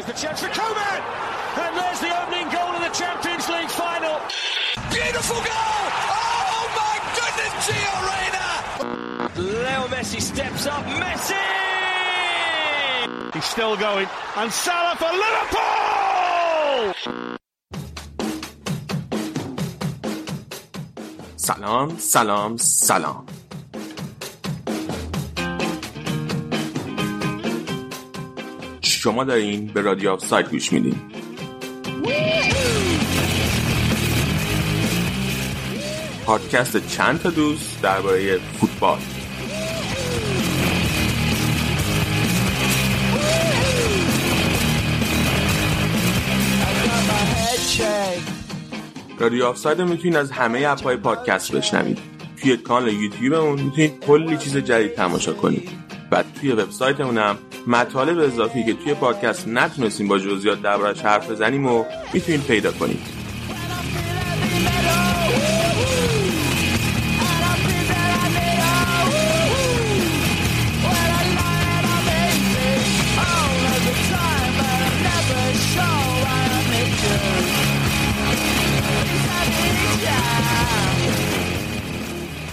Here's 0.00 0.06
the 0.06 0.12
chance 0.12 0.40
for 0.40 0.48
Koeman! 0.48 1.00
And 1.64 1.76
there's 1.76 2.00
the 2.00 2.12
opening 2.22 2.48
goal 2.50 2.72
of 2.76 2.82
the 2.82 2.90
Champions 3.02 3.48
League 3.48 3.70
final. 3.70 4.20
Beautiful 4.90 5.36
goal! 5.36 5.82
Oh 6.16 6.62
my 6.80 6.96
goodness, 7.18 7.52
Gio 7.66 7.94
Reyna! 8.10 8.48
Leo 9.36 9.82
Messi 9.88 10.20
steps 10.20 10.66
up. 10.66 10.84
Messi! 11.02 11.44
He's 13.34 13.44
still 13.44 13.76
going. 13.76 14.08
And 14.36 14.52
Salah 14.52 14.96
for 14.96 15.12
Liverpool! 15.24 15.86
سلام 21.36 21.98
سلام 21.98 22.56
سلام 22.56 23.26
شما 29.03 29.23
دارین 29.23 29.67
به 29.67 29.81
رادیو 29.81 30.09
آف 30.09 30.25
ساید 30.25 30.51
گوش 30.51 30.73
میدین. 30.73 30.95
پادکست 36.25 36.87
چند 36.87 37.21
تا 37.21 37.29
دوست 37.29 37.81
درباره 37.81 38.37
فوتبال. 38.37 38.99
رادیو 49.19 49.45
آف 49.45 49.57
ساید 49.57 49.81
می‌تونید 49.81 50.15
از 50.15 50.31
همه 50.31 50.65
اپهای 50.67 50.95
پادکست 50.95 51.51
بشنوید. 51.51 51.97
توی 52.41 52.57
کانال 52.57 52.93
یوتیوبمون 52.93 53.61
می‌تونید 53.61 53.99
کلی 53.99 54.37
چیز 54.37 54.57
جدید 54.57 54.93
تماشا 54.93 55.33
کنید. 55.33 55.69
و 56.11 56.23
توی 56.39 56.51
وبسایتمون 56.51 57.17
هم 57.17 57.37
مطالب 57.67 58.19
اضافی 58.19 58.63
که 58.63 58.73
توی 58.73 58.93
پادکست 58.93 59.47
نتونستیم 59.47 60.07
با 60.07 60.19
جزئیات 60.19 60.61
دربارش 60.61 61.01
حرف 61.01 61.31
بزنیم 61.31 61.65
و 61.65 61.83
می‌تونید 62.13 62.43
پیدا 62.43 62.71
کنید. 62.71 63.21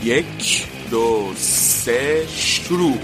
یک 0.04 0.66
دو 0.91 1.32
سه 1.36 2.27
شروع. 2.36 2.98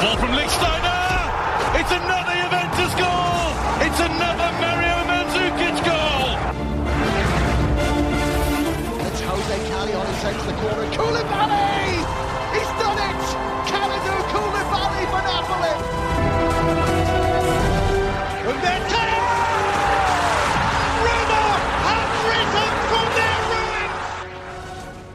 Ball 0.00 0.16
from 0.16 0.30
Lichtsteiner! 0.30 1.80
It's 1.80 1.90
another 1.90 2.34
Juventus 2.38 2.94
goal! 2.94 3.50
It's 3.86 4.00
another 4.00 4.50
Mario 4.62 4.96
Mandzukic 5.10 5.76
goal! 5.88 6.28
It's 9.06 9.20
Jose 9.20 9.58
Callejon 9.70 10.06
who 10.06 10.14
takes 10.22 10.44
the 10.44 10.52
corner. 10.52 10.86
Koulibaly! 10.94 11.67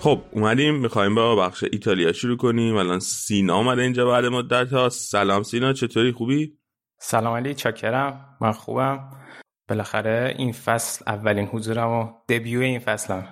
خب 0.03 0.21
اومدیم 0.31 0.75
می‌خوایم 0.75 1.15
با 1.15 1.35
بخش 1.35 1.63
ایتالیا 1.71 2.13
شروع 2.13 2.37
کنیم. 2.37 2.75
الان 2.75 2.99
سینا 2.99 3.57
اومده 3.57 3.81
اینجا 3.81 4.05
بعد 4.05 4.25
مدت 4.25 4.73
ها 4.73 4.89
سلام 4.89 5.43
سینا 5.43 5.73
چطوری؟ 5.73 6.11
خوبی؟ 6.11 6.57
سلام 6.99 7.35
علی 7.35 7.53
چاکرم. 7.53 8.37
من 8.41 8.51
خوبم. 8.51 9.09
بالاخره 9.69 10.35
این 10.37 10.51
فصل 10.51 11.05
اولین 11.07 11.45
حضورم 11.45 11.89
و 11.89 12.13
دبیو 12.29 12.59
این 12.59 12.79
فصلم. 12.79 13.27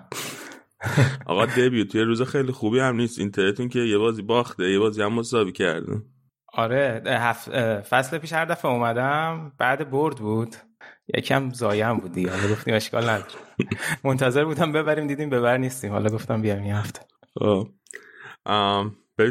آقا 1.25 1.45
دبیو 1.45 1.85
توی 1.85 2.01
روز 2.01 2.21
خیلی 2.21 2.51
خوبی 2.51 2.79
هم 2.79 2.95
نیست. 2.95 3.19
اینترنتون 3.19 3.69
که 3.69 3.79
یه 3.79 3.97
بازی 3.97 4.21
باخته 4.21 4.71
یه 4.71 4.79
بازی 4.79 5.01
هم 5.01 5.13
مساوی 5.13 5.51
کرده. 5.51 6.01
آره 6.53 7.03
هف... 7.05 7.49
فصل 7.79 8.17
پیش 8.17 8.33
هر 8.33 8.45
دفعه 8.45 8.71
اومدم 8.71 9.51
بعد 9.57 9.91
برد 9.91 10.17
بود. 10.17 10.55
یکم 11.17 11.49
زایم 11.49 11.97
بود 11.97 12.11
دیگه 12.11 12.31
حالا 12.31 12.51
گفتیم 12.51 12.73
اشکال 12.73 13.09
نداره. 13.09 13.31
منتظر 14.03 14.45
بودم 14.45 14.71
ببریم 14.71 15.07
دیدیم 15.07 15.29
ببر 15.29 15.57
نیستیم. 15.57 15.91
حالا 15.91 16.09
گفتم 16.09 16.41
بیام 16.41 16.63
این 16.63 16.73
هفته. 16.73 17.01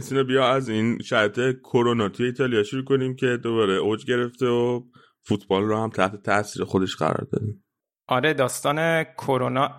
سینا 0.01 0.23
بیا 0.23 0.49
از 0.49 0.69
این 0.69 0.99
شرط 0.99 1.41
کرونا 1.65 2.09
توی 2.09 2.27
ایتالیا 2.27 2.63
شروع 2.63 2.85
کنیم 2.85 3.17
که 3.17 3.39
دوباره 3.43 3.73
اوج 3.73 4.05
گرفته 4.05 4.47
و 4.47 4.83
فوتبال 5.23 5.63
رو 5.63 5.83
هم 5.83 5.91
تحت 5.91 6.23
تاثیر 6.23 6.65
خودش 6.65 6.97
قرار 6.97 7.27
دادیم. 7.33 7.65
آره 8.09 8.35
داستان 8.35 9.05
کرونا 9.05 9.71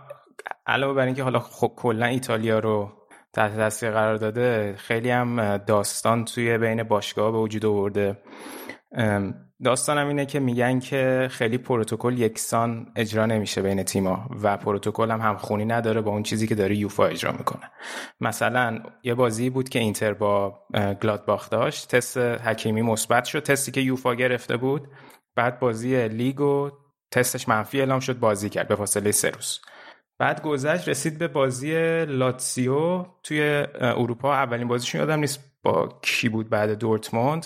علاوه 0.67 0.93
بر 0.93 1.05
اینکه 1.05 1.23
حالا 1.23 1.39
خب 1.39 1.73
کلا 1.77 2.05
ایتالیا 2.05 2.59
رو 2.59 2.91
تحت 3.33 3.55
تاثیر 3.55 3.91
قرار 3.91 4.15
داده 4.15 4.75
خیلی 4.77 5.09
هم 5.09 5.57
داستان 5.57 6.25
توی 6.25 6.57
بین 6.57 6.83
باشگاه 6.83 7.31
به 7.31 7.37
وجود 7.37 7.65
آورده. 7.65 8.17
داستانم 9.63 10.07
اینه 10.07 10.25
که 10.25 10.39
میگن 10.39 10.79
که 10.79 11.27
خیلی 11.31 11.57
پروتکل 11.57 12.19
یکسان 12.19 12.91
اجرا 12.95 13.25
نمیشه 13.25 13.61
بین 13.61 13.83
تیما 13.83 14.29
و 14.43 14.57
پروتکل 14.57 15.11
هم 15.11 15.21
همخونی 15.21 15.65
نداره 15.65 16.01
با 16.01 16.11
اون 16.11 16.23
چیزی 16.23 16.47
که 16.47 16.55
داره 16.55 16.75
یوفا 16.75 17.05
اجرا 17.05 17.31
می‌کنه. 17.31 17.71
مثلا 18.21 18.79
یه 19.03 19.13
بازی 19.13 19.49
بود 19.49 19.69
که 19.69 19.79
اینتر 19.79 20.13
با 20.13 20.59
گلادباخ 21.01 21.49
داشت 21.49 21.95
تست 21.95 22.17
حکیمی 22.17 22.81
مثبت 22.81 23.25
شد 23.25 23.39
تستی 23.39 23.71
که 23.71 23.81
یوفا 23.81 24.15
گرفته 24.15 24.57
بود. 24.57 24.87
بعد 25.35 25.59
بازی 25.59 26.07
لیگ 26.07 26.41
و 26.41 26.69
تستش 27.11 27.49
منفی 27.49 27.79
اعلام 27.79 27.99
شد 27.99 28.19
بازی 28.19 28.49
کرد 28.49 28.67
به 28.67 28.75
فاصله 28.75 29.11
سه 29.11 29.29
روز. 29.29 29.59
بعد 30.19 30.41
گذشت 30.41 30.89
رسید 30.89 31.17
به 31.17 31.27
بازی 31.27 32.05
لاتسیو. 32.05 33.05
توی 33.23 33.65
اروپا 33.79 34.33
اولین 34.33 34.67
بازیشون 34.67 35.01
یادم 35.01 35.19
نیست 35.19 35.39
با 35.63 35.99
کی 36.01 36.29
بود 36.29 36.49
بعد 36.49 36.71
دورتموند. 36.71 37.45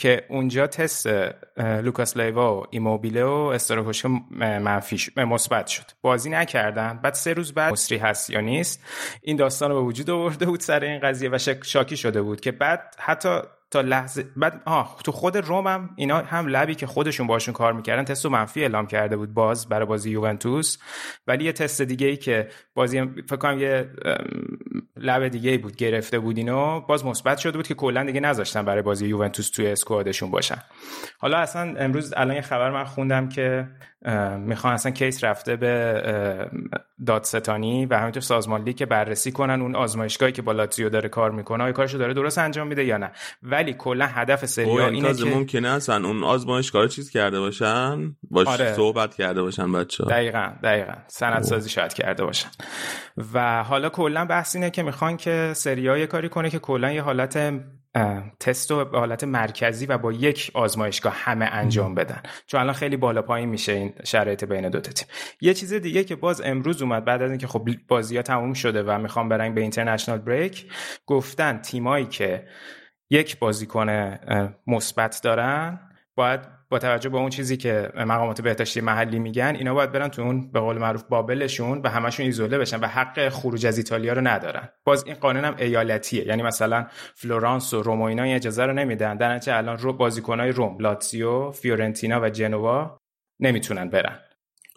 که 0.00 0.26
اونجا 0.28 0.66
تست 0.66 1.08
لوکاس 1.56 2.16
لیوا 2.16 2.60
و 2.60 2.66
ایموبیله 2.70 3.24
و 3.24 3.28
استراکوشکا 3.28 4.08
منفی 4.30 4.98
مثبت 5.16 5.66
شد. 5.66 5.84
بازی 6.02 6.30
نکردن. 6.30 7.00
بعد 7.02 7.14
سه 7.14 7.32
روز 7.32 7.52
بعد 7.52 7.72
مصری 7.72 7.98
هست 7.98 8.30
یا 8.30 8.40
نیست 8.40 8.84
این 9.22 9.36
داستان 9.36 9.70
رو 9.70 9.76
به 9.76 9.82
وجود 9.82 10.10
آورده 10.10 10.46
بود 10.46 10.60
سر 10.60 10.80
این 10.80 11.00
قضیه 11.00 11.30
و 11.32 11.38
شاکی 11.62 11.96
شده 11.96 12.22
بود 12.22 12.40
که 12.40 12.52
بعد 12.52 12.96
حتی 12.98 13.40
تا 13.70 13.80
لحظه 13.80 14.26
بعد 14.36 14.62
آه 14.64 14.98
تو 15.04 15.12
خود 15.12 15.36
روم 15.36 15.66
هم 15.66 15.90
اینا 15.96 16.18
هم 16.18 16.46
لبی 16.46 16.74
که 16.74 16.86
خودشون 16.86 17.26
باشون 17.26 17.54
کار 17.54 17.72
می‌کردن 17.72 18.04
تست 18.04 18.26
منفی 18.26 18.60
اعلام 18.60 18.86
کرده 18.86 19.16
بود 19.16 19.34
باز 19.34 19.68
برای 19.68 19.86
بازی 19.86 20.10
یوونتوس. 20.10 20.78
ولی 21.26 21.44
یه 21.44 21.52
تست 21.52 21.82
دیگه 21.82 22.06
ای 22.06 22.16
که 22.16 22.48
بازی 22.74 23.06
فکر 23.06 23.36
کنم 23.36 23.58
یه 23.58 23.90
لب 24.96 25.28
دیگه 25.28 25.50
ای 25.50 25.58
بود 25.58 25.76
گرفته 25.76 26.18
بود 26.18 26.36
اینو 26.38 26.80
باز 26.80 27.04
مثبت 27.04 27.38
شده 27.38 27.58
بود 27.58 27.66
که 27.66 27.74
کلا 27.74 28.04
دیگه 28.04 28.20
نذاشتن 28.20 28.64
برای 28.64 28.82
بازی 28.82 29.06
یوونتوس 29.06 29.50
توی 29.50 29.66
اسکوادشون 29.66 30.30
باشن. 30.30 30.62
حالا 31.18 31.38
اصلا 31.38 31.74
امروز 31.78 32.12
الان 32.16 32.36
یه 32.36 32.42
خبر 32.42 32.70
من 32.70 32.84
خوندم 32.84 33.28
که 33.28 33.68
می‌خوان 34.38 34.72
اصلا 34.72 34.92
کیس 34.92 35.24
رفته 35.24 35.56
به 35.56 36.50
دادستانی 37.06 37.86
و 37.86 37.98
همینطور 37.98 38.22
سازمان 38.22 38.72
که 38.72 38.86
بررسی 38.86 39.32
کنن 39.32 39.60
اون 39.62 39.76
آزمایشگاهی 39.76 40.32
که 40.32 40.42
با 40.42 40.52
لاتزیو 40.52 40.88
داره 40.88 41.08
کار 41.08 41.30
می‌کنه 41.30 41.64
آیا 41.64 41.72
کارشو 41.72 41.98
داره 41.98 42.14
درست 42.14 42.38
انجام 42.38 42.66
میده 42.66 42.84
یا 42.84 42.96
نه؟ 42.96 43.10
ولی 43.42 43.72
کلا 43.72 44.06
هدف 44.06 44.46
سری 44.46 44.70
اینه 44.70 45.14
که 45.14 45.24
ممکنه 45.24 45.68
اصلا 45.68 46.08
اون 46.08 46.24
آزمایشگاه 46.24 46.88
چیز 46.88 47.10
کرده 47.10 47.40
باشن؟ 47.40 48.16
باش 48.30 48.46
آره. 48.46 48.72
صحبت 48.72 49.14
کرده 49.14 49.42
باشن 49.42 49.72
بچه 49.72 50.04
دقیقا 50.04 50.52
دقیقا. 50.62 50.94
سندسازی 51.06 51.70
شاید 51.70 51.92
کرده 51.92 52.24
باشن. 52.24 52.48
و 53.34 53.64
حالا 53.64 53.88
کلا 53.88 54.24
بحث 54.24 54.56
اینه 54.56 54.70
که 54.70 54.82
می‌خوان 54.82 55.16
که 55.16 55.52
سریا 55.56 55.98
یه 55.98 56.06
کاری 56.06 56.28
کنه 56.28 56.50
که 56.50 56.58
کلا 56.58 56.92
یه 56.92 57.02
حالت 57.02 57.36
تست 58.40 58.70
رو 58.70 58.84
به 58.84 58.98
حالت 58.98 59.24
مرکزی 59.24 59.86
و 59.86 59.98
با 59.98 60.12
یک 60.12 60.50
آزمایشگاه 60.54 61.14
همه 61.16 61.44
انجام 61.44 61.94
بدن. 61.94 62.22
چون 62.46 62.60
الان 62.60 62.74
خیلی 62.74 62.96
بالا 62.96 63.22
پایین 63.22 63.48
میشه 63.48 63.72
این 63.72 63.92
شرایط 64.04 64.44
بین 64.44 64.68
دو 64.68 64.80
تیم. 64.80 65.08
یه 65.40 65.54
چیز 65.54 65.72
دیگه 65.72 66.04
که 66.04 66.16
باز 66.16 66.40
امروز 66.40 66.82
اومد 66.82 67.04
بعد 67.04 67.22
از 67.22 67.30
اینکه 67.30 67.46
خب 67.46 67.68
بازی 67.88 68.16
ها 68.16 68.22
تموم 68.22 68.52
شده 68.52 68.82
و 68.82 68.98
می‌خوام 68.98 69.28
برن 69.28 69.54
به 69.54 69.60
اینترنشنال 69.60 70.18
بریک 70.18 70.66
گفتن 71.06 71.58
تیمایی 71.58 72.06
که 72.06 72.46
یک 73.10 73.38
بازیکن 73.38 74.18
مثبت 74.66 75.20
دارن 75.22 75.80
باید 76.14 76.59
با 76.70 76.78
توجه 76.78 77.08
به 77.08 77.18
اون 77.18 77.30
چیزی 77.30 77.56
که 77.56 77.92
مقامات 77.96 78.40
بهداشتی 78.40 78.80
محلی 78.80 79.18
میگن 79.18 79.54
اینا 79.58 79.74
باید 79.74 79.92
برن 79.92 80.08
تو 80.08 80.22
اون 80.22 80.52
به 80.52 80.60
قول 80.60 80.78
معروف 80.78 81.02
بابلشون 81.02 81.80
و 81.84 81.88
همشون 81.88 82.26
ایزوله 82.26 82.58
بشن 82.58 82.80
و 82.80 82.86
حق 82.86 83.28
خروج 83.28 83.66
از 83.66 83.78
ایتالیا 83.78 84.12
رو 84.12 84.20
ندارن. 84.20 84.68
باز 84.84 85.04
این 85.04 85.14
قانون 85.14 85.44
هم 85.44 85.54
ایالتیه. 85.58 86.26
یعنی 86.26 86.42
مثلا 86.42 86.86
فلورانس 87.14 87.74
و 87.74 87.82
روم 87.82 88.00
و 88.00 88.04
اینا 88.04 88.22
این 88.22 88.34
اجازه 88.34 88.64
رو 88.64 88.72
نمیدن. 88.72 89.16
در 89.16 89.34
نتیجه 89.34 89.56
الان 89.56 89.78
رو 89.78 89.92
بازیکنای 89.92 90.52
روم 90.52 90.78
لاتزیو 90.80 91.50
فیورنتینا 91.50 92.20
و 92.20 92.28
جنوا 92.28 92.98
نمی‌تونن 93.40 93.88
برن. 93.88 94.18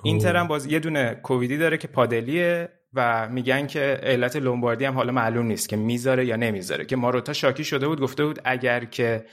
اینتر 0.04 0.36
هم 0.36 0.48
باز 0.48 0.66
یه 0.66 0.80
دونه 0.80 1.16
کوویدی 1.24 1.58
داره 1.58 1.78
که 1.78 1.88
پادلیه 1.88 2.70
و 2.94 3.30
میگن 3.30 3.68
که 3.68 4.00
ایالت 4.04 4.36
لومباردی 4.36 4.86
هم 4.86 4.94
حالا 4.94 5.12
معلوم 5.12 5.46
نیست 5.46 5.70
که 5.70 5.76
می‌ذاره 5.76 6.26
یا 6.26 6.36
نمی‌ذاره 6.36 6.86
که 6.86 6.96
ماروتا 6.96 7.34
شاکی 7.34 7.64
شده 7.64 7.88
بود 7.88 8.02
گفته 8.02 8.26
بود 8.26 8.40
اگر 8.44 8.86
که 8.86 9.26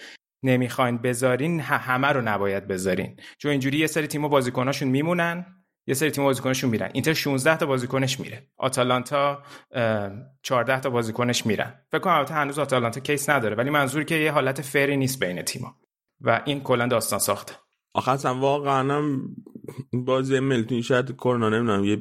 نمی‌خواین 0.42 0.98
بذارین 0.98 1.60
همه 1.60 2.08
رو 2.08 2.20
نباید 2.20 2.66
بذارین. 2.68 3.16
چون 3.38 3.50
اینجوری 3.50 3.78
یه 3.78 3.86
سری 3.86 4.06
تیم 4.06 4.28
بازیکناشون 4.28 4.88
میمونن 4.88 5.46
یه 5.86 5.94
سری 5.94 6.10
تیم 6.10 6.24
بازیکنشون 6.24 6.70
میرن. 6.70 6.90
اینتر 6.92 7.12
16 7.12 7.56
تا 7.56 7.66
بازیکنش 7.66 8.20
میره. 8.20 8.50
آتالانتا 8.56 9.42
14 10.42 10.80
تا 10.80 10.90
بازیکنش 10.90 11.46
میرن. 11.46 11.74
فکر 11.90 12.00
کنم 12.00 12.24
هنوز 12.30 12.58
آتالانتا 12.58 13.00
کیس 13.00 13.30
نداره 13.30 13.56
ولی 13.56 13.70
منظور 13.70 14.04
که 14.04 14.14
یه 14.14 14.32
حالت 14.32 14.60
فری 14.60 14.96
نیست 14.96 15.24
بین 15.24 15.42
تیما 15.42 15.76
و 16.20 16.42
این 16.44 16.60
کلا 16.60 16.86
داستان 16.86 17.18
ساخته. 17.18 17.54
آخه 17.94 18.10
اصلا 18.10 18.34
واقعا 18.34 18.94
هم 18.94 19.36
بازی 19.92 20.40
ملتون 20.40 20.80
شاید 20.80 21.16
کرونا 21.16 21.48
نمی‌دونم 21.48 21.84
یه 21.84 21.98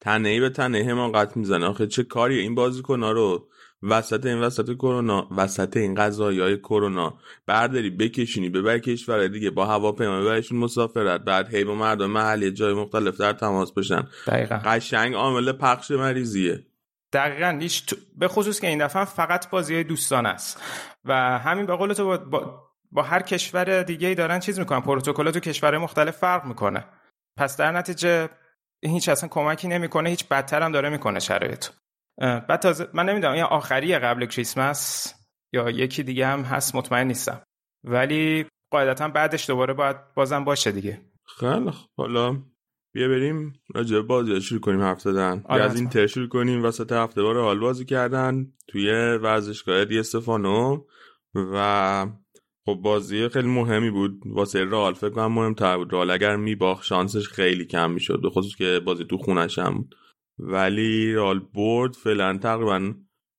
تنهی 0.00 0.40
به 0.40 0.50
تنهی 0.50 0.82
حماقت 0.82 1.36
می‌زنه. 1.36 1.66
آخه 1.66 1.86
چه 1.86 2.02
کاری 2.02 2.38
این 2.38 2.54
بازیکن 2.54 3.04
رو 3.04 3.48
وسط 3.82 4.26
این 4.26 4.40
وسط 4.40 4.74
کرونا 4.74 5.28
وسط 5.36 5.76
این 5.76 5.94
قضایی 5.94 6.40
های 6.40 6.56
کرونا. 6.56 7.18
برداری 7.46 7.90
بکشینی 7.90 8.48
ببر 8.48 8.78
کشور 8.78 9.28
دیگه 9.28 9.50
با 9.50 9.66
هواپیما 9.66 10.20
ببرشون 10.20 10.58
مسافرت. 10.58 11.20
بعد 11.20 11.54
هی 11.54 11.64
با 11.64 11.74
مردم 11.74 12.10
محلی 12.10 12.52
جای 12.52 12.74
مختلف 12.74 13.16
در 13.16 13.32
تماس 13.32 13.72
بشن. 13.72 14.08
دقیقا. 14.26 14.60
قشنگ 14.64 15.14
عامل 15.14 15.52
پخش 15.52 15.90
مریضیه. 15.90 16.66
دقیقا. 17.12 17.58
هیچ 17.60 17.94
به 18.16 18.28
خصوص 18.28 18.60
که 18.60 18.66
این 18.66 18.84
دفعه 18.84 19.04
فقط 19.04 19.50
بازی 19.50 19.84
دوستان 19.84 20.26
است. 20.26 20.62
و 21.04 21.38
همین 21.38 21.66
به 21.66 21.76
قول 21.76 21.92
تو 21.92 22.04
با, 22.04 22.16
با, 22.16 22.62
با 22.90 23.02
هر 23.02 23.22
کشور 23.22 23.82
دیگه 23.82 24.08
ای 24.08 24.14
دارن 24.14 24.40
چیز 24.40 24.58
می‌کنن. 24.58 24.80
پروتکل 24.80 25.30
تو 25.30 25.40
کشور 25.40 25.78
مختلف 25.78 26.16
فرق 26.16 26.44
می‌کنه. 26.44 26.84
پس 27.36 27.56
در 27.56 27.72
نتیجه 27.72 28.28
هیچ 28.82 29.08
اصلا 29.08 29.28
کمکی 29.28 29.68
نمی‌کنه 29.68 30.10
هیچ 30.10 30.28
بدتر 30.28 30.62
هم 30.62 30.72
داره 30.72 30.88
می‌کنه 30.88 31.20
شرایط. 31.20 31.66
بعد 32.18 32.56
تازه 32.56 32.88
من 32.94 33.08
نمی‌دونم 33.08 33.32
این 33.32 33.42
آخری 33.42 33.98
قبل 33.98 34.26
کریسمس 34.26 35.14
یا 35.52 35.70
یکی 35.70 36.02
دیگه 36.02 36.26
هم 36.26 36.40
هست 36.42 36.74
مطمئن 36.74 37.06
نیستم. 37.06 37.42
ولی 37.84 38.46
قاعدتا 38.70 39.08
بعدش 39.08 39.50
دوباره 39.50 39.74
باید 39.74 39.96
بازم 40.14 40.44
باشه 40.44 40.72
دیگه. 40.72 41.00
خیلی 41.38 41.70
حالا 41.96 42.36
بیا 42.94 43.08
بریم 43.08 43.52
راجع 43.74 44.00
بازی 44.00 44.40
شروع 44.40 44.60
کنیم 44.60 44.80
حرف 44.80 45.00
زدن 45.00 45.44
آره 45.44 45.62
از 45.62 45.76
این 45.76 45.88
تر 45.88 46.06
شروع 46.06 46.28
کنیم 46.28 46.64
وسط 46.64 46.92
هفته 46.92 47.22
بار 47.22 47.40
حال 47.40 47.58
بازی 47.58 47.84
کردن 47.84 48.46
توی 48.68 48.90
ورزشگاه 49.22 49.84
دی 49.84 49.98
استفانو. 49.98 50.84
و 51.34 52.06
خب 52.66 52.74
بازی 52.74 53.28
خیلی 53.28 53.48
مهمی 53.48 53.90
بود. 53.90 54.22
واسه 54.26 54.64
رال 54.64 54.94
فکر 54.94 55.10
کنم 55.10 55.32
مهمتر 55.32 55.76
بود. 55.76 55.92
رال 55.92 56.10
اگر 56.10 56.36
میباخت 56.36 56.84
شانسش 56.84 57.28
خیلی 57.28 57.64
کم 57.64 57.90
می‌شد. 57.90 58.22
به 58.22 58.30
خصوص 58.30 58.56
که 58.56 58.80
بازی 58.84 59.04
تو 59.04 59.18
خونش 59.18 59.58
هم 59.58 59.74
بود. 59.74 59.94
ولی 60.44 61.14
رال 61.14 61.40
برد 61.54 61.94
فعلا 61.94 62.38
تقریبا 62.38 62.94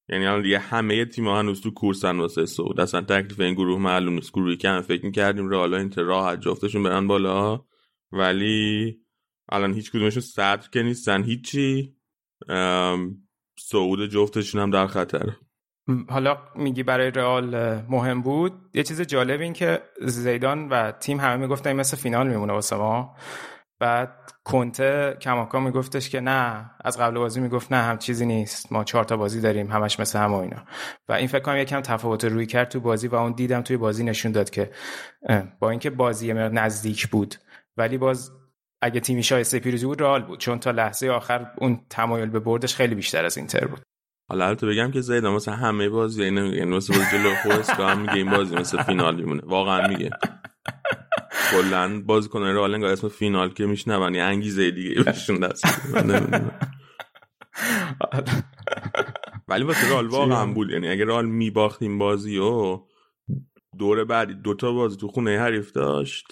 یعنی 0.09 0.25
الان 0.25 0.41
دیگه 0.41 0.59
همه 0.59 1.05
تیم 1.05 1.27
هنوز 1.27 1.61
تو 1.61 1.71
کورسن 1.71 2.17
واسه 2.17 2.45
سعود 2.45 2.79
اصلا 2.79 3.01
تکلیف 3.01 3.39
این 3.39 3.53
گروه 3.53 3.79
معلوم 3.79 4.13
نیست. 4.13 4.33
گروهی 4.33 4.57
که 4.57 4.69
هم 4.69 4.81
فکر 4.81 5.05
می‌کردیم 5.05 5.49
رئال 5.49 5.73
اینتر 5.73 6.01
راحت 6.01 6.41
جفتشون 6.41 6.83
برن 6.83 7.07
بالا 7.07 7.61
ولی 8.11 8.97
الان 9.49 9.73
هیچ 9.73 9.91
کدومشون 9.91 10.21
صدر 10.21 10.69
که 10.71 10.83
نیستن 10.83 11.23
هیچی. 11.23 11.95
سعود 13.59 14.09
جفتشون 14.09 14.61
هم 14.61 14.69
در 14.69 14.87
خطر. 14.87 15.29
حالا 16.09 16.37
میگی 16.55 16.83
برای 16.83 17.11
رئال 17.11 17.81
مهم 17.81 18.21
بود. 18.21 18.53
یه 18.73 18.83
چیز 18.83 19.01
جالب 19.01 19.41
این 19.41 19.53
که 19.53 19.81
زیدان 20.01 20.69
و 20.69 20.91
تیم 20.91 21.19
همه 21.19 21.35
می‌گفتن 21.35 21.73
مثل 21.73 21.97
فینال 21.97 22.27
میمونه 22.27 22.53
واسه 22.53 22.75
ما. 22.75 23.15
بعد 23.83 24.31
کنته 24.43 25.17
کماکا 25.21 25.59
میگفتش 25.59 26.09
که 26.09 26.19
نه 26.19 26.71
از 26.83 26.97
قبل 26.97 27.17
بازی 27.17 27.41
می‌گفت 27.41 27.71
نه 27.73 27.77
هم 27.77 27.97
چیزی 27.97 28.25
نیست 28.25 28.71
ما 28.71 28.83
چهار 28.83 29.03
تا 29.03 29.17
بازی 29.17 29.41
داریم 29.41 29.71
همش 29.71 29.99
مثل 29.99 30.19
هم 30.19 30.33
و 30.33 30.37
اینا. 30.37 30.63
و 31.09 31.13
این 31.13 31.27
فکر 31.27 31.39
کنم 31.39 31.57
یکم 31.57 31.81
تفاوت 31.81 32.25
روی 32.25 32.45
کرد 32.45 32.69
تو 32.69 32.79
بازی 32.79 33.07
و 33.07 33.15
اون 33.15 33.31
دیدم 33.31 33.61
توی 33.61 33.77
بازی 33.77 34.03
نشون 34.03 34.31
داد 34.31 34.49
که 34.49 34.71
با 35.59 35.69
اینکه 35.69 35.89
بازی 35.89 36.33
نزدیک 36.33 37.07
بود 37.07 37.35
ولی 37.77 37.97
باز 37.97 38.31
اگه 38.81 38.99
تیمی 38.99 39.23
شایسته 39.23 39.59
پیروزی 39.59 39.85
بود 39.85 40.01
رئال 40.01 40.21
بود. 40.21 40.39
چون 40.39 40.59
تا 40.59 40.71
لحظه 40.71 41.09
آخر 41.09 41.51
اون 41.57 41.85
تمایل 41.89 42.29
به 42.29 42.39
بردش 42.39 42.75
خیلی 42.75 42.95
بیشتر 42.95 43.25
از 43.25 43.37
اینتر 43.37 43.67
بود. 43.67 43.81
حالا 44.29 44.55
تو 44.55 44.67
بگم 44.67 44.91
که 44.91 45.01
زیدان 45.01 45.33
مثلا 45.33 45.55
همه 45.55 45.89
بازی 45.89 46.31
نمیگه 46.31 46.57
یعنی 46.57 46.75
مثلا 46.75 46.97
جلو 47.11 47.35
خورس 47.35 47.79
میگه 47.79 48.13
این 48.13 48.31
بازی 48.31 48.55
مثل 48.55 48.83
فینال 48.83 49.15
میمونه. 49.15 49.41
واقعا 49.45 49.87
میگه. 49.87 50.09
کلا 51.51 52.01
بازیکنان 52.05 52.55
رئال 52.55 52.73
انگار 52.73 52.91
اسم 52.91 53.07
فینال 53.07 53.49
که 53.49 53.65
میشنون 53.65 54.15
یه 54.15 54.23
انگیزه 54.23 54.71
دیگه 54.71 55.03
بهشون 55.03 55.39
دست 55.39 55.65
ولی 59.47 59.63
واسه 59.63 59.89
رئال 59.89 60.07
واقعا 60.07 60.45
بود. 60.53 60.69
یعنی 60.69 60.89
اگه 60.89 61.05
رئال 61.05 61.25
میباختیم 61.25 61.97
بازی 61.97 62.37
و 62.37 62.79
دور 63.79 64.03
بعدی 64.03 64.33
دوتا 64.33 64.71
بازی 64.71 64.97
تو 64.97 65.07
خونه 65.07 65.39
حریف 65.39 65.71
داشت. 65.71 66.25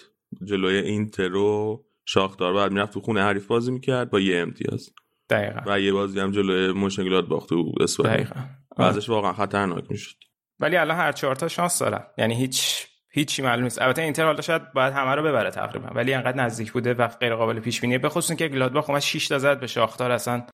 جلوی 0.44 0.76
اینتر 0.76 1.34
و 1.34 1.84
شاختار 2.04 2.54
بعد 2.54 2.72
می‌رفت 2.72 2.92
تو 2.92 3.00
خونه 3.00 3.22
حریف 3.22 3.46
بازی 3.46 3.72
می‌کرد 3.72 4.10
با 4.10 4.20
یه 4.20 4.40
امتیاز. 4.40 4.90
دقیقا. 5.30 5.60
و 5.66 5.80
یه 5.80 5.92
بازی 5.92 6.20
هم 6.20 6.30
جلوی 6.30 6.72
مشنگلات 6.72 7.26
باخته 7.26 7.54
بود 7.56 7.74
دقیقا. 8.04 8.40
بعضش 8.78 9.08
واقعا 9.08 9.32
خطرناک 9.32 9.84
می‌شد. 9.90 10.16
ولی 10.60 10.76
الان 10.76 10.96
هر 10.96 11.12
چهار 11.12 11.34
تا 11.34 11.48
شانس 11.48 11.78
دارن. 11.78 12.06
یعنی 12.18 12.34
هیچ 12.34 12.86
هیچی 13.14 13.42
معلوم 13.42 13.64
نیست. 13.64 13.82
البته 13.82 14.02
اینتر 14.02 14.24
حالا 14.24 14.40
شاید 14.40 14.72
باید 14.72 14.92
همه 14.92 15.14
رو 15.14 15.22
ببره 15.22 15.50
تقریبا 15.50 15.88
ولی 15.88 16.14
انقدر 16.14 16.36
نزدیک 16.36 16.72
بوده 16.72 16.94
و 16.94 17.08
غیر 17.08 17.34
قابل 17.34 17.60
پیش 17.60 17.80
بینیه 17.80 17.98
به 17.98 18.08
خصوص 18.08 18.36
که 18.36 18.48
گلادباخ 18.48 18.90
اومد 18.90 19.02
6 19.02 19.28
تا 19.28 19.38
زد 19.38 19.60
به 19.60 19.66
شاختار 19.66 20.10
اصلا 20.10 20.46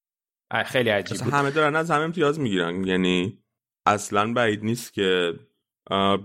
خیلی 0.67 0.91
عجیب 0.91 1.19
بود. 1.19 1.33
همه 1.33 1.51
دارن 1.51 1.77
از 1.77 1.91
همه 1.91 2.03
امتیاز 2.03 2.41
می‌گیرن. 2.41 2.85
یعنی 2.85 3.39
اصلا 3.87 4.33
بعید 4.33 4.65
نیست 4.65 4.95
که 4.95 5.35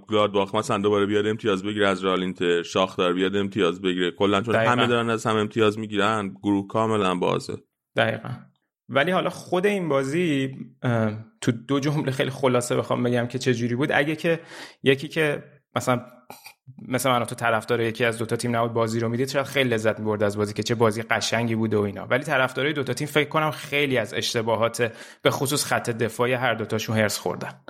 گلادباخ 0.07 0.55
مثلا 0.55 0.77
دوباره 0.77 1.05
بیاد 1.05 1.27
امتیاز 1.27 1.63
بگیره 1.63 1.87
از 1.87 2.05
رئال 2.05 2.21
اینتر 2.21 2.63
شاختار 2.63 3.13
بیاد 3.13 3.35
امتیاز 3.35 3.81
بگیره. 3.81 4.11
کلا 4.11 4.41
چون 4.41 4.53
دقیقا. 4.53 4.71
همه 4.71 4.87
دارن 4.87 5.09
از 5.09 5.25
هم 5.25 5.35
امتیاز 5.35 5.79
می‌گیرن 5.79 6.29
گروه 6.29 6.67
کاملا 6.67 7.15
بازه. 7.15 7.57
دقیقا. 7.95 8.29
ولی 8.89 9.11
حالا 9.11 9.29
خود 9.29 9.65
این 9.65 9.89
بازی 9.89 10.57
تو 11.41 11.51
دو 11.51 11.79
جمله 11.79 12.11
خیلی 12.11 12.29
خلاصه 12.29 12.75
بخوام 12.75 13.03
بگم 13.03 13.27
که 13.27 13.39
چه 13.39 13.53
جوری 13.53 13.75
بود. 13.75 13.89
اگه 13.91 14.15
که 14.15 14.39
یکی 14.83 15.07
که 15.07 15.43
مثلا 15.75 16.05
مثل 16.87 17.09
من 17.09 17.25
تو 17.25 17.35
طرفدار 17.35 17.81
یکی 17.81 18.05
از 18.05 18.17
دوتا 18.17 18.35
تیم 18.35 18.55
نبود 18.55 18.73
بازی 18.73 18.99
رو 18.99 19.09
می‌دید 19.09 19.29
شاید 19.29 19.45
خیلی 19.45 19.69
لذت 19.69 19.99
می‌برد 19.99 20.23
از 20.23 20.37
بازی 20.37 20.53
که 20.53 20.63
چه 20.63 20.75
بازی 20.75 21.01
قشنگی 21.01 21.55
بوده 21.55 21.77
و 21.77 21.81
اینا. 21.81 22.05
ولی 22.05 22.23
طرفدارای 22.23 22.73
دوتا 22.73 22.93
تیم 22.93 23.07
فکر 23.07 23.29
کنم 23.29 23.51
خیلی 23.51 23.97
از 23.97 24.13
اشتباهات 24.13 24.93
به 25.21 25.31
خصوص 25.31 25.65
خط 25.65 25.89
دفاعی 25.89 26.33
هر 26.33 26.53
دوتاشون 26.53 26.97
هرس 26.97 27.17
خوردن. 27.17 27.61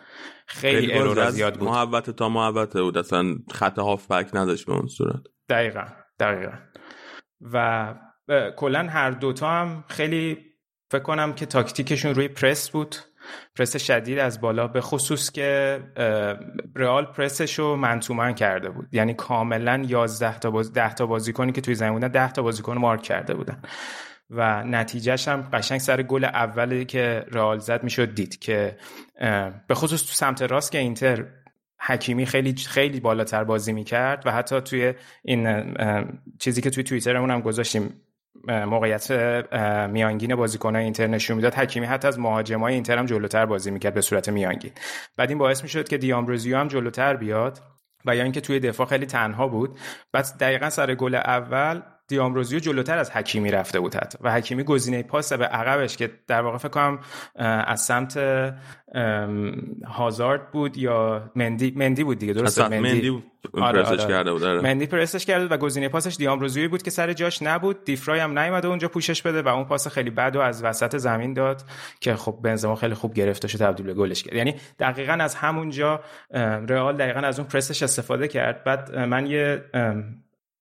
خیلی 0.47 0.93
ارور 0.93 1.29
زیاد 1.29 1.55
بود. 1.55 1.69
محبت 1.69 2.09
تا 2.09 2.29
محبت 2.29 2.77
بود. 2.77 2.97
اصلا 2.97 3.35
خط 3.51 3.79
هافبک 3.79 4.29
نداشت 4.33 4.65
به 4.65 4.73
اون 4.73 4.87
صورت. 4.87 5.21
دقیقا 5.49 5.85
دقیقا. 6.19 6.53
و 7.41 7.93
کلا 8.57 8.87
هر 8.89 9.11
دوتا 9.11 9.49
هم 9.49 9.83
خیلی 9.87 10.37
فکر 10.91 11.03
کنم 11.03 11.33
که 11.33 11.45
تاکتیکشون 11.45 12.15
روی 12.15 12.27
پرس 12.27 12.69
بود. 12.69 12.95
پرس 13.55 13.77
شدید 13.77 14.19
از 14.19 14.41
بالا 14.41 14.67
به 14.67 14.81
خصوص 14.81 15.31
که 15.31 15.79
رئال 16.75 17.05
پرسش 17.05 17.59
رو 17.59 17.75
منتومن 17.75 18.33
کرده 18.33 18.69
بود. 18.69 18.87
یعنی 18.91 19.13
کاملا 19.13 19.83
11 19.87 20.39
تا 20.39 20.51
باز 20.51 20.73
10 20.73 20.93
تا 20.93 21.05
بازیکنی 21.05 21.51
که 21.51 21.61
توی 21.61 21.75
زمین 21.75 21.93
بودن 21.93 22.07
10 22.07 22.31
تا 22.31 22.41
بازیکن 22.41 22.77
مارک 22.77 23.01
کرده 23.01 23.33
بودن. 23.33 23.61
و 24.29 24.63
نتیجهش 24.63 25.27
هم 25.27 25.41
قشنگ 25.53 25.79
سر 25.79 26.01
گل 26.01 26.23
اولی 26.25 26.85
که 26.85 27.25
رئال 27.31 27.59
زد 27.59 27.83
می‌شد 27.83 28.15
دید 28.15 28.39
که 28.39 28.77
به 29.67 29.75
خصوص 29.75 30.01
تو 30.01 30.13
سمت 30.13 30.41
راست 30.41 30.71
که 30.71 30.77
اینتر 30.77 31.25
حکیمی 31.79 32.25
خیلی 32.25 32.55
خیلی 32.55 32.99
بالاتر 32.99 33.43
بازی 33.43 33.73
می‌کرد 33.73 34.23
و 34.25 34.31
حتی 34.31 34.61
توی 34.61 34.93
این 35.23 35.73
چیزی 36.39 36.61
که 36.61 36.69
توی 36.69 36.83
توییترمون 36.83 37.31
هم 37.31 37.41
گذاشتیم 37.41 38.01
موقعیت 38.47 39.11
میانگین 39.89 40.35
بازیکنان 40.35 40.81
اینتر 40.81 41.07
نشون 41.07 41.35
می‌داد. 41.35 41.53
حکیمی 41.53 41.85
حتی 41.85 42.07
از 42.07 42.19
مهاجمای 42.19 42.73
اینتر 42.73 42.97
هم 42.97 43.05
جلوتر 43.05 43.45
بازی 43.45 43.71
می‌کرد 43.71 43.93
به 43.93 44.01
صورت 44.01 44.29
میانگین. 44.29 44.71
بعد 45.17 45.29
این 45.29 45.37
باعث 45.37 45.63
می‌شد 45.63 45.87
که 45.87 45.97
دیامبروزیو 45.97 46.57
هم 46.57 46.67
جلوتر 46.67 47.15
بیاد 47.15 47.59
و 48.05 48.15
یا 48.15 48.23
اینکه 48.23 48.41
توی 48.41 48.59
دفاع 48.59 48.87
خیلی 48.87 49.05
تنها 49.05 49.47
بود. 49.47 49.79
بعد 50.11 50.25
دقیقا 50.39 50.69
سر 50.69 50.95
گل 50.95 51.15
اول 51.15 51.81
دیامروزیو 52.07 52.59
جلوتر 52.59 52.97
از 52.97 53.11
حکیمی 53.11 53.51
رفته 53.51 53.79
بود 53.79 53.95
حتی. 53.95 54.17
و 54.21 54.31
حکیمی 54.31 54.63
گزینه 54.63 55.03
پاس 55.03 55.33
به 55.33 55.45
عقبش 55.45 55.97
که 55.97 56.11
در 56.27 56.41
واقع 56.41 56.57
فکر 56.57 56.69
کنم 56.69 56.99
از 57.65 57.81
سمت 57.81 58.19
هازارد 59.87 60.51
بود 60.51 60.77
یا 60.77 61.31
مندی 61.35 61.73
مندی 61.75 62.03
بود 62.03 62.19
دیگه 62.19 62.33
درسته؟ 62.33 62.67
مندی, 62.67 63.09
مندی 63.09 63.23
آره 63.53 63.83
پرسش 63.83 63.99
آره. 63.99 64.13
کرده 64.13 64.31
بود 64.31 64.43
آره. 64.43 64.61
مندی 64.61 64.85
پرسش 64.85 65.25
کرده 65.25 65.55
و 65.55 65.57
گزینه 65.57 65.89
پاسش 65.89 66.15
دیامروزیو 66.15 66.69
بود 66.69 66.81
که 66.81 66.91
سر 66.91 67.13
جاش 67.13 67.41
نبود. 67.41 67.83
دیفرای 67.83 68.19
هم 68.19 68.39
نیومده 68.39 68.67
اونجا 68.67 68.87
پوشش 68.87 69.21
بده 69.21 69.41
و 69.41 69.47
اون 69.47 69.65
پاس 69.65 69.87
خیلی 69.87 70.09
بد 70.09 70.35
و 70.35 70.39
از 70.39 70.63
وسط 70.63 70.97
زمین 70.97 71.33
داد 71.33 71.63
که 71.99 72.15
خب 72.15 72.39
بنزما 72.43 72.75
خیلی 72.75 72.93
خوب 72.93 73.13
گرفته 73.13 73.47
شد 73.47 73.59
تبدیل 73.59 73.85
به 73.85 73.93
گلش 73.93 74.23
کرد. 74.23 74.33
یعنی 74.33 74.55
دقیقا 74.79 75.13
از 75.13 75.35
همونجا 75.35 75.99
رئال 76.67 76.97
دقیقا 76.97 77.19
از 77.19 77.39
اون 77.39 77.47
پرسش 77.47 77.83
استفاده 77.83 78.27
کرد. 78.27 78.63
بعد 78.63 78.95
من 78.95 79.27
یه 79.27 79.63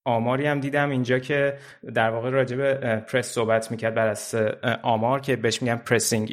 آماری 0.05 0.47
هم 0.47 0.61
دیدم 0.61 0.91
اینجا 0.91 1.19
که 1.19 1.59
در 1.95 2.11
واقع 2.11 2.31
راجع 2.31 2.57
به 2.57 2.97
پرس 2.97 3.27
صحبت 3.27 3.71
می‌کرد 3.71 3.95
بر 3.95 4.07
اساس 4.07 4.53
آمار 4.83 5.21
که 5.21 5.37
بهش 5.37 5.63
میگن 5.63 5.77
pressing 5.77 6.31